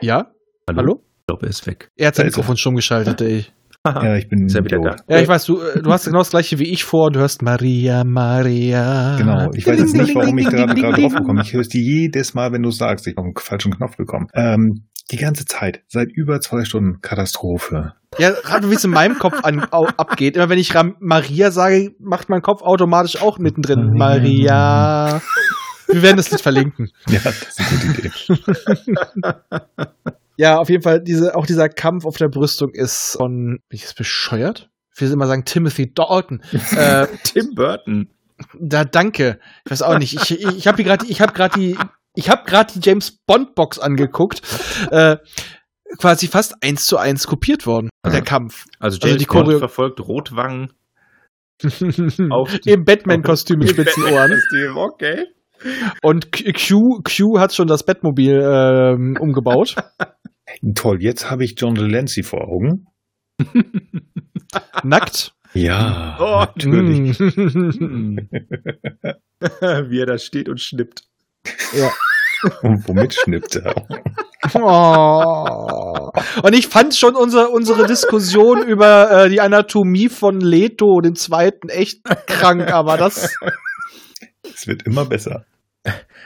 Ja? 0.00 0.30
Hallo? 0.68 1.02
Ich 1.20 1.26
glaube, 1.26 1.46
er 1.46 1.50
ist 1.50 1.66
weg. 1.66 1.90
Er 1.96 2.08
hat 2.08 2.14
sein. 2.16 2.26
Mikrofon 2.26 2.56
stumm 2.56 2.74
geschaltet, 2.76 3.20
ey. 3.20 3.44
Ja, 3.84 4.14
ich 4.16 4.28
bin 4.28 4.46
Ist 4.46 4.54
er 4.54 4.64
wieder 4.64 4.78
da? 4.78 4.96
Ja, 5.08 5.20
ich 5.20 5.28
weiß, 5.28 5.44
du, 5.46 5.60
äh, 5.60 5.82
du 5.82 5.90
hast 5.90 6.04
genau 6.04 6.18
das 6.18 6.30
gleiche 6.30 6.58
wie 6.58 6.70
ich 6.70 6.84
vor. 6.84 7.10
Du 7.10 7.20
hörst 7.20 7.42
Maria, 7.42 8.04
Maria. 8.04 9.16
Genau, 9.16 9.50
ich 9.54 9.66
weiß 9.66 9.78
jetzt 9.78 9.96
nicht, 9.96 10.14
warum 10.14 10.38
ich 10.38 10.48
gerade 10.48 10.74
drauf 10.74 11.14
gekommen. 11.14 11.40
Ich 11.42 11.52
höre 11.52 11.62
es 11.62 11.68
dir 11.68 11.82
jedes 11.82 12.34
Mal, 12.34 12.52
wenn 12.52 12.62
du 12.62 12.70
sagst, 12.70 13.06
ich 13.06 13.16
habe 13.16 13.26
einen 13.26 13.34
falschen 13.36 13.72
Knopf 13.72 13.96
bekommen. 13.96 14.28
Ähm, 14.34 14.86
die 15.10 15.16
ganze 15.16 15.44
Zeit, 15.44 15.82
seit 15.88 16.08
über 16.14 16.40
zwei 16.40 16.64
Stunden 16.64 17.00
Katastrophe. 17.00 17.92
Ja, 18.18 18.30
gerade 18.30 18.70
wie 18.70 18.74
es 18.74 18.84
in 18.84 18.92
meinem 18.92 19.18
Kopf 19.18 19.42
an, 19.42 19.66
au, 19.72 19.86
abgeht. 19.96 20.36
Immer 20.36 20.48
wenn 20.48 20.58
ich 20.58 20.74
Ram 20.74 20.94
Maria 21.00 21.50
sage, 21.50 21.90
macht 21.98 22.28
mein 22.28 22.40
Kopf 22.40 22.62
automatisch 22.62 23.20
auch 23.20 23.38
mittendrin. 23.38 23.94
Maria. 23.94 25.20
Wir 25.88 26.02
werden 26.02 26.16
das 26.16 26.30
nicht 26.30 26.42
verlinken. 26.42 26.90
Ja, 27.08 27.20
das 27.24 27.42
ist 27.42 27.60
eine 27.60 27.68
gute 27.80 27.98
Idee. 27.98 28.12
Ja, 30.42 30.58
auf 30.58 30.68
jeden 30.68 30.82
Fall, 30.82 31.00
diese, 31.00 31.36
auch 31.36 31.46
dieser 31.46 31.68
Kampf 31.68 32.04
auf 32.04 32.16
der 32.16 32.28
Brüstung 32.28 32.70
ist 32.72 33.16
von, 33.16 33.58
bin 33.68 33.76
ich 33.76 33.82
jetzt 33.82 33.96
bescheuert? 33.96 34.70
Ich 34.94 35.00
will 35.00 35.12
immer 35.12 35.26
sagen 35.28 35.44
Timothy 35.44 35.92
Dalton. 35.94 36.42
äh, 36.76 37.06
Tim 37.22 37.50
Burton. 37.54 38.08
da 38.58 38.84
danke. 38.84 39.38
Ich 39.64 39.70
weiß 39.70 39.82
auch 39.82 39.98
nicht. 39.98 40.14
Ich, 40.14 40.30
ich, 40.32 40.44
ich 40.58 40.66
habe 40.66 40.76
hier 40.78 40.84
gerade, 40.84 41.06
ich 41.06 41.20
habe 41.20 41.32
gerade 41.32 41.58
die, 41.58 41.78
ich 42.16 42.28
habe 42.28 42.42
gerade 42.44 42.72
die 42.74 42.80
James 42.82 43.18
Bond 43.24 43.54
Box 43.54 43.78
angeguckt. 43.78 44.42
Äh, 44.90 45.18
quasi 45.98 46.26
fast 46.26 46.56
eins 46.60 46.84
zu 46.86 46.96
eins 46.96 47.26
kopiert 47.28 47.64
worden. 47.66 47.88
Der 48.04 48.22
Kampf. 48.22 48.64
Also 48.80 48.96
Also 48.96 49.06
James 49.08 49.20
die 49.20 49.26
Bond 49.26 49.46
Choreo- 49.48 49.58
verfolgt 49.60 50.00
Rotwang 50.00 50.72
auf 52.30 52.58
die- 52.58 52.70
Im 52.70 52.84
Batman-Kostüm 52.84 53.58
mit 53.60 53.70
spitzen 53.70 54.04
Ohren. 54.04 54.32
Okay. 54.74 55.26
Und 56.02 56.32
Q, 56.32 56.42
Q- 56.52 57.02
Q 57.04 57.38
hat 57.38 57.54
schon 57.54 57.68
das 57.68 57.84
Bettmobil 57.84 58.32
ähm, 58.42 59.16
umgebaut. 59.20 59.76
Toll, 60.74 61.02
jetzt 61.02 61.30
habe 61.30 61.44
ich 61.44 61.54
John 61.56 61.74
Delancey 61.74 62.22
vor 62.22 62.48
Augen. 62.48 62.86
Nackt. 64.82 65.34
Ja, 65.54 66.16
Oh, 66.18 66.40
natürlich. 66.40 67.20
Wie 67.20 68.28
er 70.00 70.06
da 70.06 70.18
steht 70.18 70.48
und 70.48 70.60
schnippt. 70.60 71.02
Und 72.62 72.88
womit 72.88 73.14
schnippt 73.14 73.56
er? 73.56 73.86
Oh. 74.54 76.10
Und 76.42 76.54
ich 76.54 76.68
fand 76.68 76.94
schon 76.94 77.16
unsere, 77.16 77.48
unsere 77.50 77.86
Diskussion 77.86 78.66
über 78.66 79.24
äh, 79.24 79.28
die 79.28 79.40
Anatomie 79.40 80.08
von 80.08 80.40
Leto, 80.40 81.00
den 81.00 81.14
zweiten, 81.14 81.68
echt 81.68 82.02
krank, 82.26 82.72
aber 82.72 82.96
das. 82.96 83.36
Es 84.42 84.66
wird 84.66 84.82
immer 84.84 85.04
besser. 85.04 85.44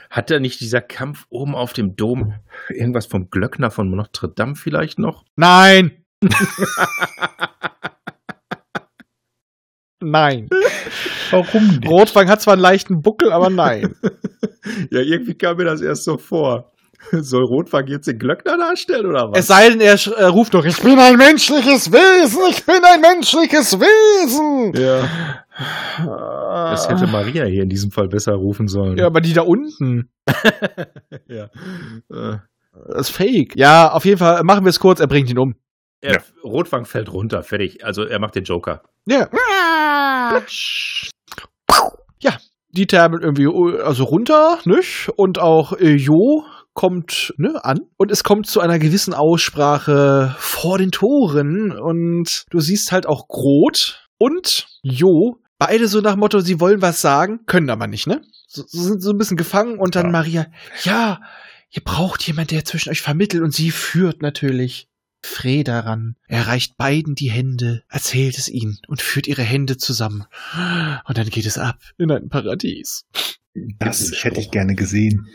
Hat 0.09 0.29
da 0.29 0.39
nicht 0.39 0.59
dieser 0.59 0.81
Kampf 0.81 1.25
oben 1.29 1.55
auf 1.55 1.73
dem 1.73 1.95
Dom 1.95 2.35
irgendwas 2.69 3.05
vom 3.05 3.29
Glöckner 3.29 3.71
von 3.71 3.89
Notre 3.89 4.29
Dame 4.29 4.55
vielleicht 4.55 4.99
noch? 4.99 5.25
Nein! 5.35 6.03
nein. 9.99 10.49
Warum 11.31 11.67
nicht? 11.67 11.87
Rotwang 11.87 12.29
hat 12.29 12.41
zwar 12.41 12.53
einen 12.53 12.61
leichten 12.61 13.01
Buckel, 13.01 13.31
aber 13.31 13.49
nein. 13.49 13.95
Ja, 14.91 14.99
irgendwie 14.99 15.33
kam 15.33 15.57
mir 15.57 15.65
das 15.65 15.81
erst 15.81 16.03
so 16.03 16.17
vor. 16.17 16.71
Soll 17.11 17.43
Rotwang 17.43 17.87
jetzt 17.87 18.07
den 18.07 18.19
Glöckner 18.19 18.57
darstellen 18.57 19.05
oder 19.05 19.31
was? 19.31 19.39
Es 19.39 19.47
sei 19.47 19.69
denn, 19.69 19.79
er 19.79 19.93
äh, 19.93 20.25
ruft 20.25 20.53
noch, 20.53 20.65
ich 20.65 20.81
bin 20.81 20.99
ein 20.99 21.15
menschliches 21.15 21.91
Wesen, 21.91 22.41
ich 22.49 22.65
bin 22.65 22.83
ein 22.83 22.99
menschliches 22.99 23.79
Wesen. 23.79 24.73
ja, 24.73 25.07
das 25.57 26.87
hätte 26.89 27.07
Maria 27.07 27.45
hier 27.45 27.63
in 27.63 27.69
diesem 27.69 27.91
Fall 27.91 28.07
besser 28.07 28.33
rufen 28.33 28.67
sollen. 28.67 28.97
Ja, 28.97 29.07
aber 29.07 29.21
die 29.21 29.33
da 29.33 29.41
unten. 29.41 30.09
ja. 31.27 31.45
Äh, 32.11 32.37
Das 32.89 33.09
ist 33.09 33.15
fake. 33.15 33.55
Ja, 33.55 33.91
auf 33.91 34.05
jeden 34.05 34.17
Fall 34.19 34.43
machen 34.43 34.65
wir 34.65 34.69
es 34.69 34.79
kurz, 34.79 34.99
er 34.99 35.07
bringt 35.07 35.29
ihn 35.29 35.39
um. 35.39 35.55
er, 36.01 36.13
Ja. 36.15 36.21
Rotwang 36.43 36.85
fällt 36.85 37.11
runter, 37.11 37.41
fertig. 37.43 37.83
Also 37.83 38.03
er 38.03 38.19
macht 38.19 38.35
den 38.35 38.43
Joker. 38.43 38.83
Ja. 39.07 39.27
Ja, 42.21 42.37
die 42.71 42.87
Thermel 42.87 43.21
irgendwie 43.21 43.43
äh, 43.45 43.81
also 43.81 44.03
runter, 44.03 44.59
nicht? 44.65 45.09
Und 45.15 45.39
auch 45.39 45.73
äh, 45.73 45.95
Jo 45.95 46.43
kommt 46.73 47.33
ne, 47.37 47.63
an 47.63 47.79
und 47.97 48.11
es 48.11 48.23
kommt 48.23 48.45
zu 48.47 48.59
einer 48.59 48.77
gewissen 48.77 49.13
Aussprache 49.15 50.35
vor 50.37 50.77
den 50.77 50.91
Toren 50.91 51.71
und 51.71 52.43
du 52.51 52.59
siehst 52.59 52.91
halt 52.91 53.07
auch 53.07 53.27
Groth 53.27 54.07
und 54.19 54.67
Jo, 54.83 55.37
beide 55.57 55.87
so 55.87 56.01
nach 56.01 56.15
Motto, 56.15 56.39
sie 56.39 56.59
wollen 56.59 56.81
was 56.81 57.01
sagen, 57.01 57.41
können 57.45 57.69
aber 57.69 57.87
nicht, 57.87 58.07
ne? 58.07 58.21
So, 58.47 58.63
so 58.67 58.81
sind 58.83 59.01
so 59.01 59.11
ein 59.11 59.17
bisschen 59.17 59.37
gefangen 59.37 59.77
und 59.79 59.95
dann 59.95 60.07
Ja. 60.07 60.11
Maria, 60.11 60.47
ja, 60.83 61.21
ihr 61.69 61.83
braucht 61.83 62.23
jemand, 62.25 62.51
der 62.51 62.65
zwischen 62.65 62.89
euch 62.89 63.01
vermittelt 63.01 63.43
und 63.43 63.53
sie 63.53 63.71
führt 63.71 64.21
natürlich. 64.21 64.87
Freda 65.23 65.79
ran. 65.81 66.15
Er 66.27 66.47
reicht 66.47 66.77
beiden 66.77 67.15
die 67.15 67.31
Hände, 67.31 67.83
erzählt 67.89 68.37
es 68.37 68.47
ihnen 68.47 68.77
und 68.87 69.01
führt 69.01 69.27
ihre 69.27 69.41
Hände 69.41 69.75
zusammen. 69.77 70.25
Und 71.05 71.17
dann 71.17 71.27
geht 71.29 71.45
es 71.47 71.57
ab 71.57 71.79
in 71.97 72.11
ein 72.11 72.29
Paradies. 72.29 73.05
Das 73.79 74.11
hätte 74.23 74.39
ich 74.39 74.51
gerne 74.51 74.75
gesehen. 74.75 75.27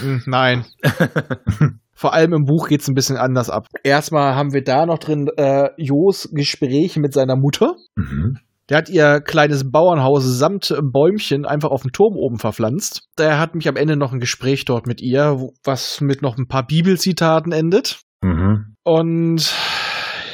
Hm, 0.00 0.22
Nein. 0.26 0.64
Vor 1.92 2.14
allem 2.14 2.32
im 2.32 2.44
Buch 2.44 2.68
geht's 2.68 2.88
ein 2.88 2.94
bisschen 2.94 3.16
anders 3.16 3.48
ab. 3.48 3.66
Erstmal 3.84 4.34
haben 4.34 4.52
wir 4.52 4.62
da 4.62 4.86
noch 4.86 4.98
drin 4.98 5.28
äh, 5.36 5.70
Jos 5.76 6.28
Gespräch 6.32 6.96
mit 6.96 7.12
seiner 7.12 7.36
Mutter. 7.36 7.76
Mhm. 7.94 8.38
Der 8.68 8.76
hat 8.76 8.88
ihr 8.90 9.20
kleines 9.20 9.70
Bauernhaus 9.70 10.24
samt 10.24 10.74
Bäumchen 10.82 11.46
einfach 11.46 11.70
auf 11.70 11.82
dem 11.82 11.92
Turm 11.92 12.16
oben 12.16 12.38
verpflanzt. 12.38 13.08
Der 13.18 13.38
hat 13.38 13.54
mich 13.54 13.66
am 13.68 13.76
Ende 13.76 13.96
noch 13.96 14.12
ein 14.12 14.20
Gespräch 14.20 14.64
dort 14.66 14.86
mit 14.86 15.00
ihr, 15.00 15.38
was 15.64 16.00
mit 16.00 16.20
noch 16.20 16.36
ein 16.36 16.48
paar 16.48 16.66
Bibelzitaten 16.66 17.52
endet. 17.52 18.00
Mhm. 18.22 18.74
Und 18.84 19.54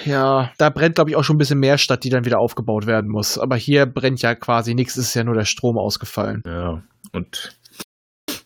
ja, 0.04 0.50
da 0.58 0.70
brennt, 0.70 0.96
glaube 0.96 1.10
ich, 1.10 1.16
auch 1.16 1.22
schon 1.22 1.36
ein 1.36 1.38
bisschen 1.38 1.60
mehr 1.60 1.78
Stadt, 1.78 2.02
die 2.02 2.10
dann 2.10 2.24
wieder 2.24 2.40
aufgebaut 2.40 2.86
werden 2.86 3.10
muss. 3.10 3.38
Aber 3.38 3.56
hier 3.56 3.86
brennt 3.86 4.20
ja 4.20 4.34
quasi 4.34 4.74
nichts, 4.74 4.96
es 4.96 5.08
ist 5.08 5.14
ja 5.14 5.24
nur 5.24 5.34
der 5.34 5.44
Strom 5.44 5.78
ausgefallen. 5.78 6.42
Ja, 6.44 6.82
und 7.12 7.56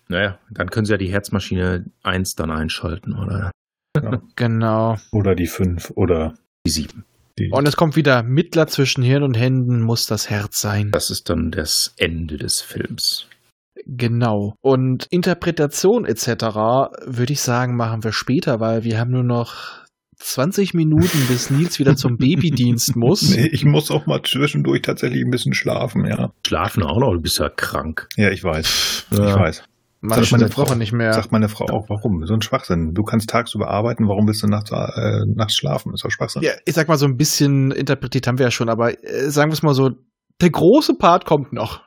naja, 0.08 0.38
dann 0.50 0.70
können 0.70 0.84
sie 0.84 0.92
ja 0.92 0.98
die 0.98 1.12
Herzmaschine 1.12 1.86
1 2.02 2.34
dann 2.34 2.50
einschalten 2.50 3.14
oder 3.14 3.50
Genau. 4.36 4.96
Oder 5.12 5.34
die 5.34 5.46
fünf 5.46 5.90
oder 5.90 6.34
die 6.64 6.70
7. 6.70 7.04
die. 7.38 7.50
Und 7.50 7.66
es 7.66 7.76
kommt 7.76 7.96
wieder 7.96 8.22
Mittler 8.22 8.66
zwischen 8.66 9.02
Hirn 9.02 9.22
und 9.22 9.36
Händen, 9.36 9.82
muss 9.82 10.06
das 10.06 10.30
Herz 10.30 10.60
sein. 10.60 10.90
Das 10.92 11.10
ist 11.10 11.30
dann 11.30 11.50
das 11.50 11.94
Ende 11.96 12.36
des 12.36 12.60
Films. 12.60 13.26
Genau. 13.86 14.54
Und 14.60 15.06
Interpretation 15.10 16.04
etc. 16.04 16.26
würde 17.06 17.32
ich 17.32 17.40
sagen, 17.40 17.76
machen 17.76 18.04
wir 18.04 18.12
später, 18.12 18.60
weil 18.60 18.84
wir 18.84 18.98
haben 18.98 19.10
nur 19.10 19.24
noch 19.24 19.78
20 20.16 20.74
Minuten, 20.74 21.26
bis 21.28 21.50
Nils 21.50 21.78
wieder 21.78 21.96
zum 21.96 22.16
Babydienst 22.18 22.96
muss. 22.96 23.36
Nee, 23.36 23.48
ich 23.52 23.64
muss 23.64 23.90
auch 23.90 24.06
mal 24.06 24.20
zwischendurch 24.22 24.82
tatsächlich 24.82 25.22
ein 25.24 25.30
bisschen 25.30 25.54
schlafen, 25.54 26.04
ja. 26.06 26.32
Schlafen 26.46 26.82
auch 26.82 26.98
noch, 26.98 27.12
du 27.14 27.20
bist 27.20 27.38
ja 27.38 27.48
krank. 27.48 28.08
Ja, 28.16 28.30
ich 28.30 28.42
weiß. 28.42 29.06
Ja. 29.12 29.28
Ich 29.28 29.34
weiß. 29.34 29.64
Manche 30.00 30.24
Sagt 30.26 30.32
meine 30.40 30.56
Wochen 30.56 30.66
Frau- 30.68 30.74
nicht 30.76 30.92
mehr. 30.92 31.12
Sagt 31.12 31.32
meine 31.32 31.48
Frau 31.48 31.64
auch, 31.66 31.88
warum? 31.88 32.24
So 32.24 32.34
ein 32.34 32.42
Schwachsinn. 32.42 32.92
Du 32.94 33.02
kannst 33.02 33.28
tagsüber 33.30 33.68
arbeiten, 33.68 34.06
warum 34.06 34.26
willst 34.28 34.42
du 34.42 34.46
nachts, 34.46 34.70
äh, 34.70 35.24
nachts 35.34 35.54
schlafen? 35.56 35.92
Ist 35.94 36.04
doch 36.04 36.10
Schwachsinn. 36.10 36.42
Ja, 36.42 36.52
ich 36.64 36.74
sag 36.74 36.86
mal, 36.88 36.96
so 36.98 37.06
ein 37.06 37.16
bisschen 37.16 37.70
interpretiert 37.72 38.26
haben 38.26 38.38
wir 38.38 38.46
ja 38.46 38.50
schon, 38.50 38.68
aber 38.68 38.92
äh, 39.04 39.30
sagen 39.30 39.50
wir 39.50 39.54
es 39.54 39.62
mal 39.62 39.74
so, 39.74 39.90
der 40.40 40.50
große 40.50 40.94
Part 40.94 41.24
kommt 41.24 41.52
noch. 41.52 41.80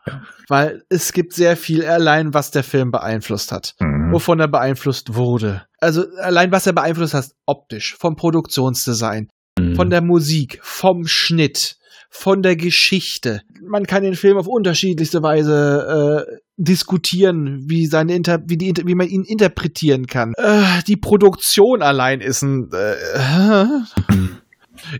Weil 0.50 0.82
es 0.90 1.14
gibt 1.14 1.32
sehr 1.32 1.56
viel 1.56 1.86
allein, 1.86 2.34
was 2.34 2.52
der 2.52 2.64
Film 2.64 2.92
beeinflusst 2.92 3.54
hat. 3.54 3.76
Mhm. 3.80 4.12
Wovon 4.12 4.42
er 4.42 4.50
beeinflusst 4.50 5.16
wurde. 5.16 5.64
Also 5.80 6.04
allein, 6.22 6.52
was 6.52 6.68
er 6.68 6.74
beeinflusst 6.74 7.14
hat, 7.14 7.28
optisch, 7.46 7.96
vom 7.98 8.16
Produktionsdesign, 8.18 9.30
Mhm. 9.58 9.76
von 9.76 9.90
der 9.90 10.02
Musik, 10.02 10.60
vom 10.62 11.06
Schnitt, 11.06 11.78
von 12.12 12.44
der 12.44 12.58
Geschichte. 12.58 13.42
Man 13.64 13.88
kann 13.88 14.04
den 14.04 14.16
Film 14.16 14.38
auf 14.38 14.46
unterschiedlichste 14.46 15.24
Weise 15.24 16.28
äh, 16.28 16.36
diskutieren, 16.58 17.64
wie 17.68 17.88
seine 17.88 18.14
Inter 18.14 18.40
wie 18.46 18.58
die 18.58 18.68
Inter 18.68 18.86
wie 18.86 18.96
man 18.96 19.08
ihn 19.08 19.24
interpretieren 19.24 20.06
kann. 20.06 20.34
Äh, 20.38 20.84
die 20.88 20.98
Produktion 20.98 21.82
allein 21.82 22.20
ist 22.20 22.42
ein 22.44 22.70
äh, 22.74 22.96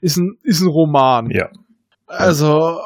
ist 0.02 0.18
ein 0.18 0.38
ist 0.44 0.62
ein 0.62 0.70
Roman. 0.70 1.30
Ja. 1.30 1.50
Also, 2.08 2.82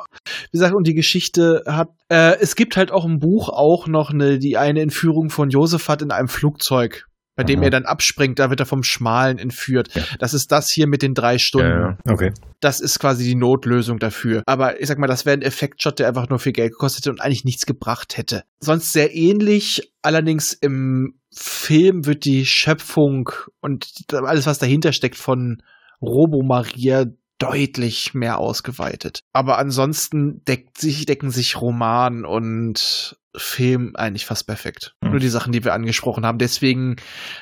wie 0.52 0.58
gesagt, 0.58 0.76
und 0.76 0.86
die 0.86 0.94
Geschichte 0.94 1.64
hat, 1.66 1.90
äh, 2.10 2.38
es 2.40 2.56
gibt 2.56 2.78
halt 2.78 2.92
auch 2.92 3.06
im 3.06 3.18
Buch 3.18 3.50
auch 3.50 3.88
noch 3.88 4.12
eine, 4.12 4.38
die 4.38 4.58
eine 4.58 4.82
Entführung 4.82 5.30
von 5.30 5.50
Josephat 5.50 6.04
in 6.04 6.12
einem 6.12 6.28
Flugzeug, 6.28 7.08
bei 7.36 7.44
dem 7.44 7.60
Mhm. 7.60 7.64
er 7.64 7.70
dann 7.70 7.86
abspringt, 7.86 8.40
da 8.40 8.50
wird 8.50 8.60
er 8.60 8.66
vom 8.66 8.84
Schmalen 8.84 9.38
entführt. 9.38 9.94
Ja. 9.94 10.04
Das 10.20 10.34
ist 10.34 10.52
das 10.52 10.70
hier 10.72 10.88
mit 10.88 11.02
den 11.02 11.14
drei 11.14 11.38
Stunden. 11.38 11.68
Ja, 11.68 11.90
ja. 11.90 11.98
Okay. 12.14 12.32
Das 12.62 12.80
ist 12.80 13.00
quasi 13.00 13.26
die 13.26 13.36
Notlösung 13.36 14.00
dafür. 14.00 14.44
Aber 14.46 14.80
ich 14.82 14.88
sag 14.88 14.98
mal, 14.98 15.08
das 15.08 15.26
wäre 15.26 15.38
ein 15.38 15.42
Effektshot, 15.42 16.00
der 16.00 16.08
einfach 16.08 16.30
nur 16.30 16.40
viel 16.40 16.54
Geld 16.54 16.72
gekostet 16.72 17.04
hätte 17.04 17.12
und 17.12 17.22
eigentlich 17.22 17.46
nichts 17.46 17.66
gebracht 17.66 18.18
hätte. 18.18 18.44
Sonst 18.60 18.94
sehr 18.94 19.14
ähnlich, 19.16 19.92
allerdings 20.02 20.54
im 20.54 21.20
Film 21.36 22.06
wird 22.06 22.26
die 22.26 22.46
Schöpfung 22.46 23.30
und 23.60 23.88
alles, 24.14 24.46
was 24.46 24.58
dahinter 24.58 24.94
steckt 24.94 25.18
von 25.18 25.62
Robo 26.02 26.42
Maria 26.44 27.06
deutlich 27.38 28.14
mehr 28.14 28.38
ausgeweitet. 28.40 29.20
Aber 29.34 29.58
ansonsten 29.58 30.42
deckt 30.48 30.78
sich, 30.78 31.06
decken 31.06 31.32
sich 31.32 31.60
Roman 31.62 32.24
und 32.24 33.18
Film 33.38 33.96
eigentlich 33.96 34.26
fast 34.26 34.48
perfekt. 34.48 34.96
Mhm. 35.02 35.12
Nur 35.12 35.20
die 35.20 35.30
Sachen, 35.30 35.52
die 35.52 35.64
wir 35.64 35.74
angesprochen 35.74 36.26
haben. 36.26 36.38
Deswegen 36.38 36.96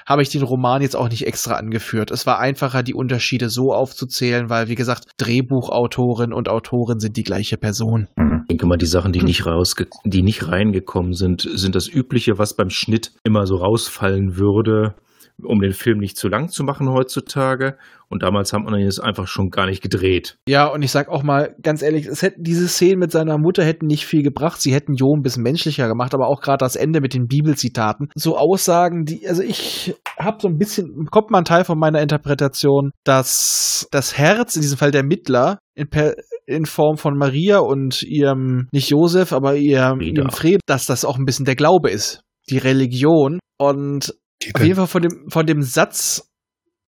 habe 0.06 0.22
ich 0.22 0.30
den 0.30 0.44
Roman 0.44 0.82
jetzt 0.82 0.96
auch 0.96 1.10
nicht 1.10 1.26
extra 1.28 1.56
angeführt. 1.56 2.12
Es 2.12 2.26
war 2.26 2.40
einfacher, 2.40 2.84
die 2.84 2.94
Unterschiede 2.94 3.50
so 3.50 3.74
aufzuzählen, 3.74 4.50
weil, 4.50 4.68
wie 4.68 4.76
gesagt, 4.76 5.06
Drehbuchautorin 5.18 6.34
und 6.34 6.50
Autorin 6.50 7.00
sind 7.00 7.18
die 7.18 7.24
gleiche 7.24 7.58
Person. 7.58 8.08
Mhm. 8.16 8.42
Ich 8.44 8.48
denke 8.50 8.66
mal, 8.66 8.78
die 8.78 8.86
Sachen, 8.86 9.14
die 9.14 9.22
nicht 9.22 9.46
rausge 9.46 9.88
die 10.06 10.22
nicht 10.22 10.48
reingekommen 10.48 11.14
sind, 11.14 11.48
sind 11.54 11.76
das 11.76 11.88
Übliche, 11.88 12.38
was 12.38 12.56
beim 12.56 12.70
Schnitt 12.70 13.12
immer 13.24 13.48
so 13.48 13.56
rausfallen 13.58 14.38
würde, 14.38 14.96
um 15.42 15.60
den 15.60 15.74
Film 15.74 16.00
nicht 16.00 16.18
zu 16.18 16.28
lang 16.28 16.50
zu 16.50 16.64
machen 16.64 16.90
heutzutage. 16.90 17.78
Und 18.10 18.22
damals 18.22 18.54
hat 18.54 18.62
man 18.64 18.76
ihn 18.76 18.86
jetzt 18.86 19.00
einfach 19.00 19.28
schon 19.28 19.50
gar 19.50 19.66
nicht 19.66 19.82
gedreht. 19.82 20.38
Ja, 20.48 20.68
und 20.68 20.84
ich 20.84 20.92
sag 20.92 21.10
auch 21.10 21.24
mal 21.24 21.56
ganz 21.64 21.82
ehrlich, 21.82 22.06
es 22.06 22.22
hätten 22.22 22.44
diese 22.44 22.68
Szenen 22.68 23.00
mit 23.00 23.12
seiner 23.12 23.40
Mutter 23.40 23.64
hätten 23.64 23.88
nicht 23.88 24.06
viel 24.06 24.22
gebracht. 24.22 24.62
Sie 24.62 24.74
hätten 24.74 24.94
Jo 24.94 25.16
ein 25.16 25.24
bisschen 25.24 25.42
menschlicher 25.42 25.88
gemacht, 25.88 26.14
aber 26.14 26.28
auch 26.28 26.42
gerade 26.42 26.60
das 26.60 26.76
Ende 26.76 27.02
mit 27.02 27.16
den 27.16 27.26
Bibelzitaten. 27.26 28.10
So 28.16 28.38
Aussagen, 28.38 29.06
die, 29.06 29.28
also 29.28 29.42
ich 29.42 29.96
habe 30.20 30.38
so 30.40 30.48
ein 30.48 30.58
bisschen, 30.58 31.08
kommt 31.10 31.32
mal 31.32 31.40
ein 31.40 31.46
Teil 31.46 31.64
von 31.64 31.80
meiner 31.80 32.02
Interpretation, 32.02 32.92
dass 33.04 33.88
das 33.92 34.18
Herz, 34.18 34.56
in 34.56 34.62
diesem 34.62 34.78
Fall 34.78 34.92
der 34.92 35.04
Mittler, 35.04 35.58
in, 35.76 35.90
per, 35.90 36.14
in 36.46 36.66
Form 36.66 36.98
von 36.98 37.18
Maria 37.18 37.60
und 37.60 38.04
ihrem, 38.04 38.68
nicht 38.72 38.90
Josef, 38.90 39.34
aber 39.34 39.56
ihrem, 39.56 40.00
Frieda. 40.00 40.22
ihrem 40.22 40.30
Fried, 40.32 40.60
dass 40.68 40.86
das 40.86 41.04
auch 41.04 41.18
ein 41.18 41.26
bisschen 41.26 41.46
der 41.46 41.56
Glaube 41.56 41.90
ist. 41.90 42.22
Die 42.50 42.58
Religion. 42.60 43.40
Und 43.58 44.14
Die 44.48 44.56
auf 44.56 44.62
jeden 44.64 44.76
Fall 44.76 44.88
von 44.88 45.02
dem, 45.02 45.30
von 45.30 45.46
dem 45.46 45.64
Satz, 45.64 46.30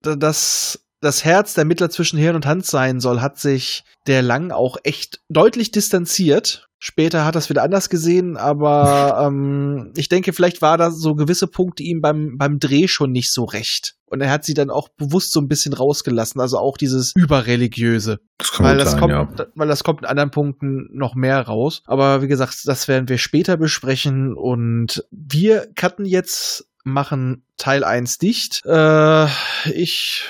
da- 0.02 0.16
dass 0.16 0.80
das 1.00 1.24
Herz 1.24 1.54
der 1.54 1.64
Mittler 1.66 1.90
zwischen 1.90 2.18
Hirn 2.18 2.36
und 2.36 2.46
Hand 2.46 2.64
sein 2.64 2.98
soll, 3.00 3.20
hat 3.20 3.38
sich 3.38 3.84
der 4.06 4.22
Lang 4.22 4.50
auch 4.52 4.78
echt 4.84 5.20
deutlich 5.28 5.70
distanziert. 5.70 6.68
Später 6.78 7.24
hat 7.24 7.34
er 7.34 7.38
es 7.38 7.48
wieder 7.50 7.62
anders 7.62 7.88
gesehen, 7.88 8.36
aber 8.36 9.22
ähm, 9.26 9.92
ich 9.96 10.08
denke, 10.08 10.32
vielleicht 10.32 10.62
war 10.62 10.76
da 10.78 10.90
so 10.90 11.14
gewisse 11.14 11.46
Punkte 11.46 11.82
ihm 11.82 12.00
beim, 12.00 12.36
beim 12.38 12.58
Dreh 12.58 12.88
schon 12.88 13.10
nicht 13.12 13.32
so 13.32 13.44
recht. 13.44 13.94
Und 14.06 14.20
er 14.20 14.30
hat 14.30 14.44
sie 14.44 14.54
dann 14.54 14.70
auch 14.70 14.88
bewusst 14.96 15.32
so 15.32 15.40
ein 15.40 15.48
bisschen 15.48 15.72
rausgelassen, 15.72 16.40
also 16.40 16.58
auch 16.58 16.76
dieses 16.76 17.12
Überreligiöse. 17.16 18.20
Das 18.38 18.52
kann 18.52 18.66
Weil 18.66 18.76
das, 18.78 18.92
sein, 18.92 19.00
kommt, 19.00 19.12
ja. 19.12 19.46
weil 19.54 19.68
das 19.68 19.82
kommt 19.84 20.00
in 20.02 20.06
anderen 20.06 20.30
Punkten 20.30 20.88
noch 20.92 21.14
mehr 21.14 21.40
raus. 21.40 21.82
Aber 21.86 22.22
wie 22.22 22.28
gesagt, 22.28 22.60
das 22.66 22.86
werden 22.86 23.08
wir 23.08 23.18
später 23.18 23.56
besprechen. 23.56 24.34
Und 24.34 25.04
wir 25.10 25.66
cutten 25.74 26.04
jetzt, 26.04 26.66
machen 26.84 27.44
Teil 27.56 27.82
1 27.84 28.18
dicht. 28.18 28.62
Äh, 28.64 29.26
ich 29.72 30.24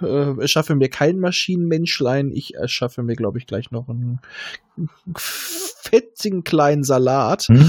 äh, 0.00 0.40
erschaffe 0.40 0.74
mir 0.76 0.88
kein 0.88 1.18
Maschinenmenschlein. 1.18 2.30
Ich 2.32 2.54
erschaffe 2.54 3.02
mir, 3.02 3.16
glaube 3.16 3.38
ich, 3.38 3.46
gleich 3.46 3.70
noch 3.70 3.88
einen 3.88 4.20
fetzigen 5.16 6.44
kleinen 6.44 6.84
Salat. 6.84 7.44
Hm, 7.48 7.64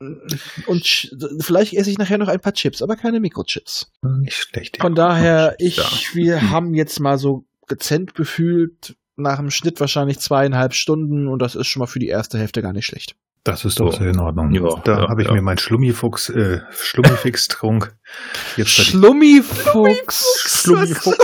Und 0.66 0.82
ch- 0.84 1.14
vielleicht 1.42 1.74
esse 1.74 1.90
ich 1.90 1.98
nachher 1.98 2.16
noch 2.16 2.28
ein 2.28 2.40
paar 2.40 2.54
Chips, 2.54 2.80
aber 2.80 2.96
keine 2.96 3.20
Mikrochips. 3.20 3.92
nicht 4.02 4.34
schlecht. 4.34 4.78
Ja. 4.78 4.82
Von 4.82 4.94
daher, 4.94 5.56
ich, 5.58 5.76
Ja. 5.76 5.84
wir 6.14 6.50
haben 6.50 6.72
jetzt 6.74 7.00
mal 7.00 7.18
so 7.18 7.44
gezent 7.66 8.14
gefühlt 8.14 8.96
nach 9.16 9.36
dem 9.38 9.50
Schnitt 9.50 9.78
wahrscheinlich 9.78 10.18
zweieinhalb 10.18 10.72
Stunden 10.72 11.28
und 11.28 11.40
das 11.42 11.54
ist 11.54 11.66
schon 11.66 11.80
mal 11.80 11.86
für 11.86 11.98
die 11.98 12.08
erste 12.08 12.38
Hälfte 12.38 12.62
gar 12.62 12.72
nicht 12.72 12.86
schlecht. 12.86 13.14
Das 13.44 13.64
ist 13.64 13.80
doch 13.80 13.92
Ja. 13.92 13.98
sehr 13.98 14.08
in 14.10 14.20
Ordnung. 14.20 14.52
Ja, 14.52 14.80
da 14.84 15.00
ja, 15.00 15.08
habe 15.08 15.22
ich 15.22 15.28
ja. 15.28 15.34
mir 15.34 15.40
meinen 15.42 15.58
Schlummifuchs, 15.58 16.28
äh, 16.28 16.60
Schlummifix-Trunk. 16.70 17.92
Schlummifuchs. 18.64 20.44
Schlummifuchs. 20.62 21.16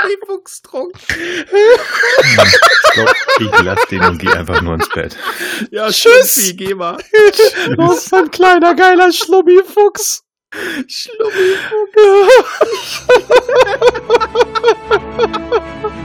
Schlummifuchstrunk. 0.00 0.92
Ich 1.08 2.92
glaube, 2.92 3.12
ich 3.40 3.62
lasse 3.62 3.86
den 3.90 4.02
und 4.02 4.18
gehe 4.18 4.32
einfach 4.32 4.60
nur 4.62 4.74
ins 4.74 4.88
Bett. 4.88 5.16
Ja, 5.70 5.90
tschüss. 5.90 6.52
geh 6.56 6.74
mal. 6.74 6.96
Was 7.76 8.08
für 8.08 8.16
ein 8.18 8.30
kleiner 8.30 8.74
geiler 8.74 9.12
Schlummifuchs. 9.12 10.22
Schlummifuchs. 10.88 11.60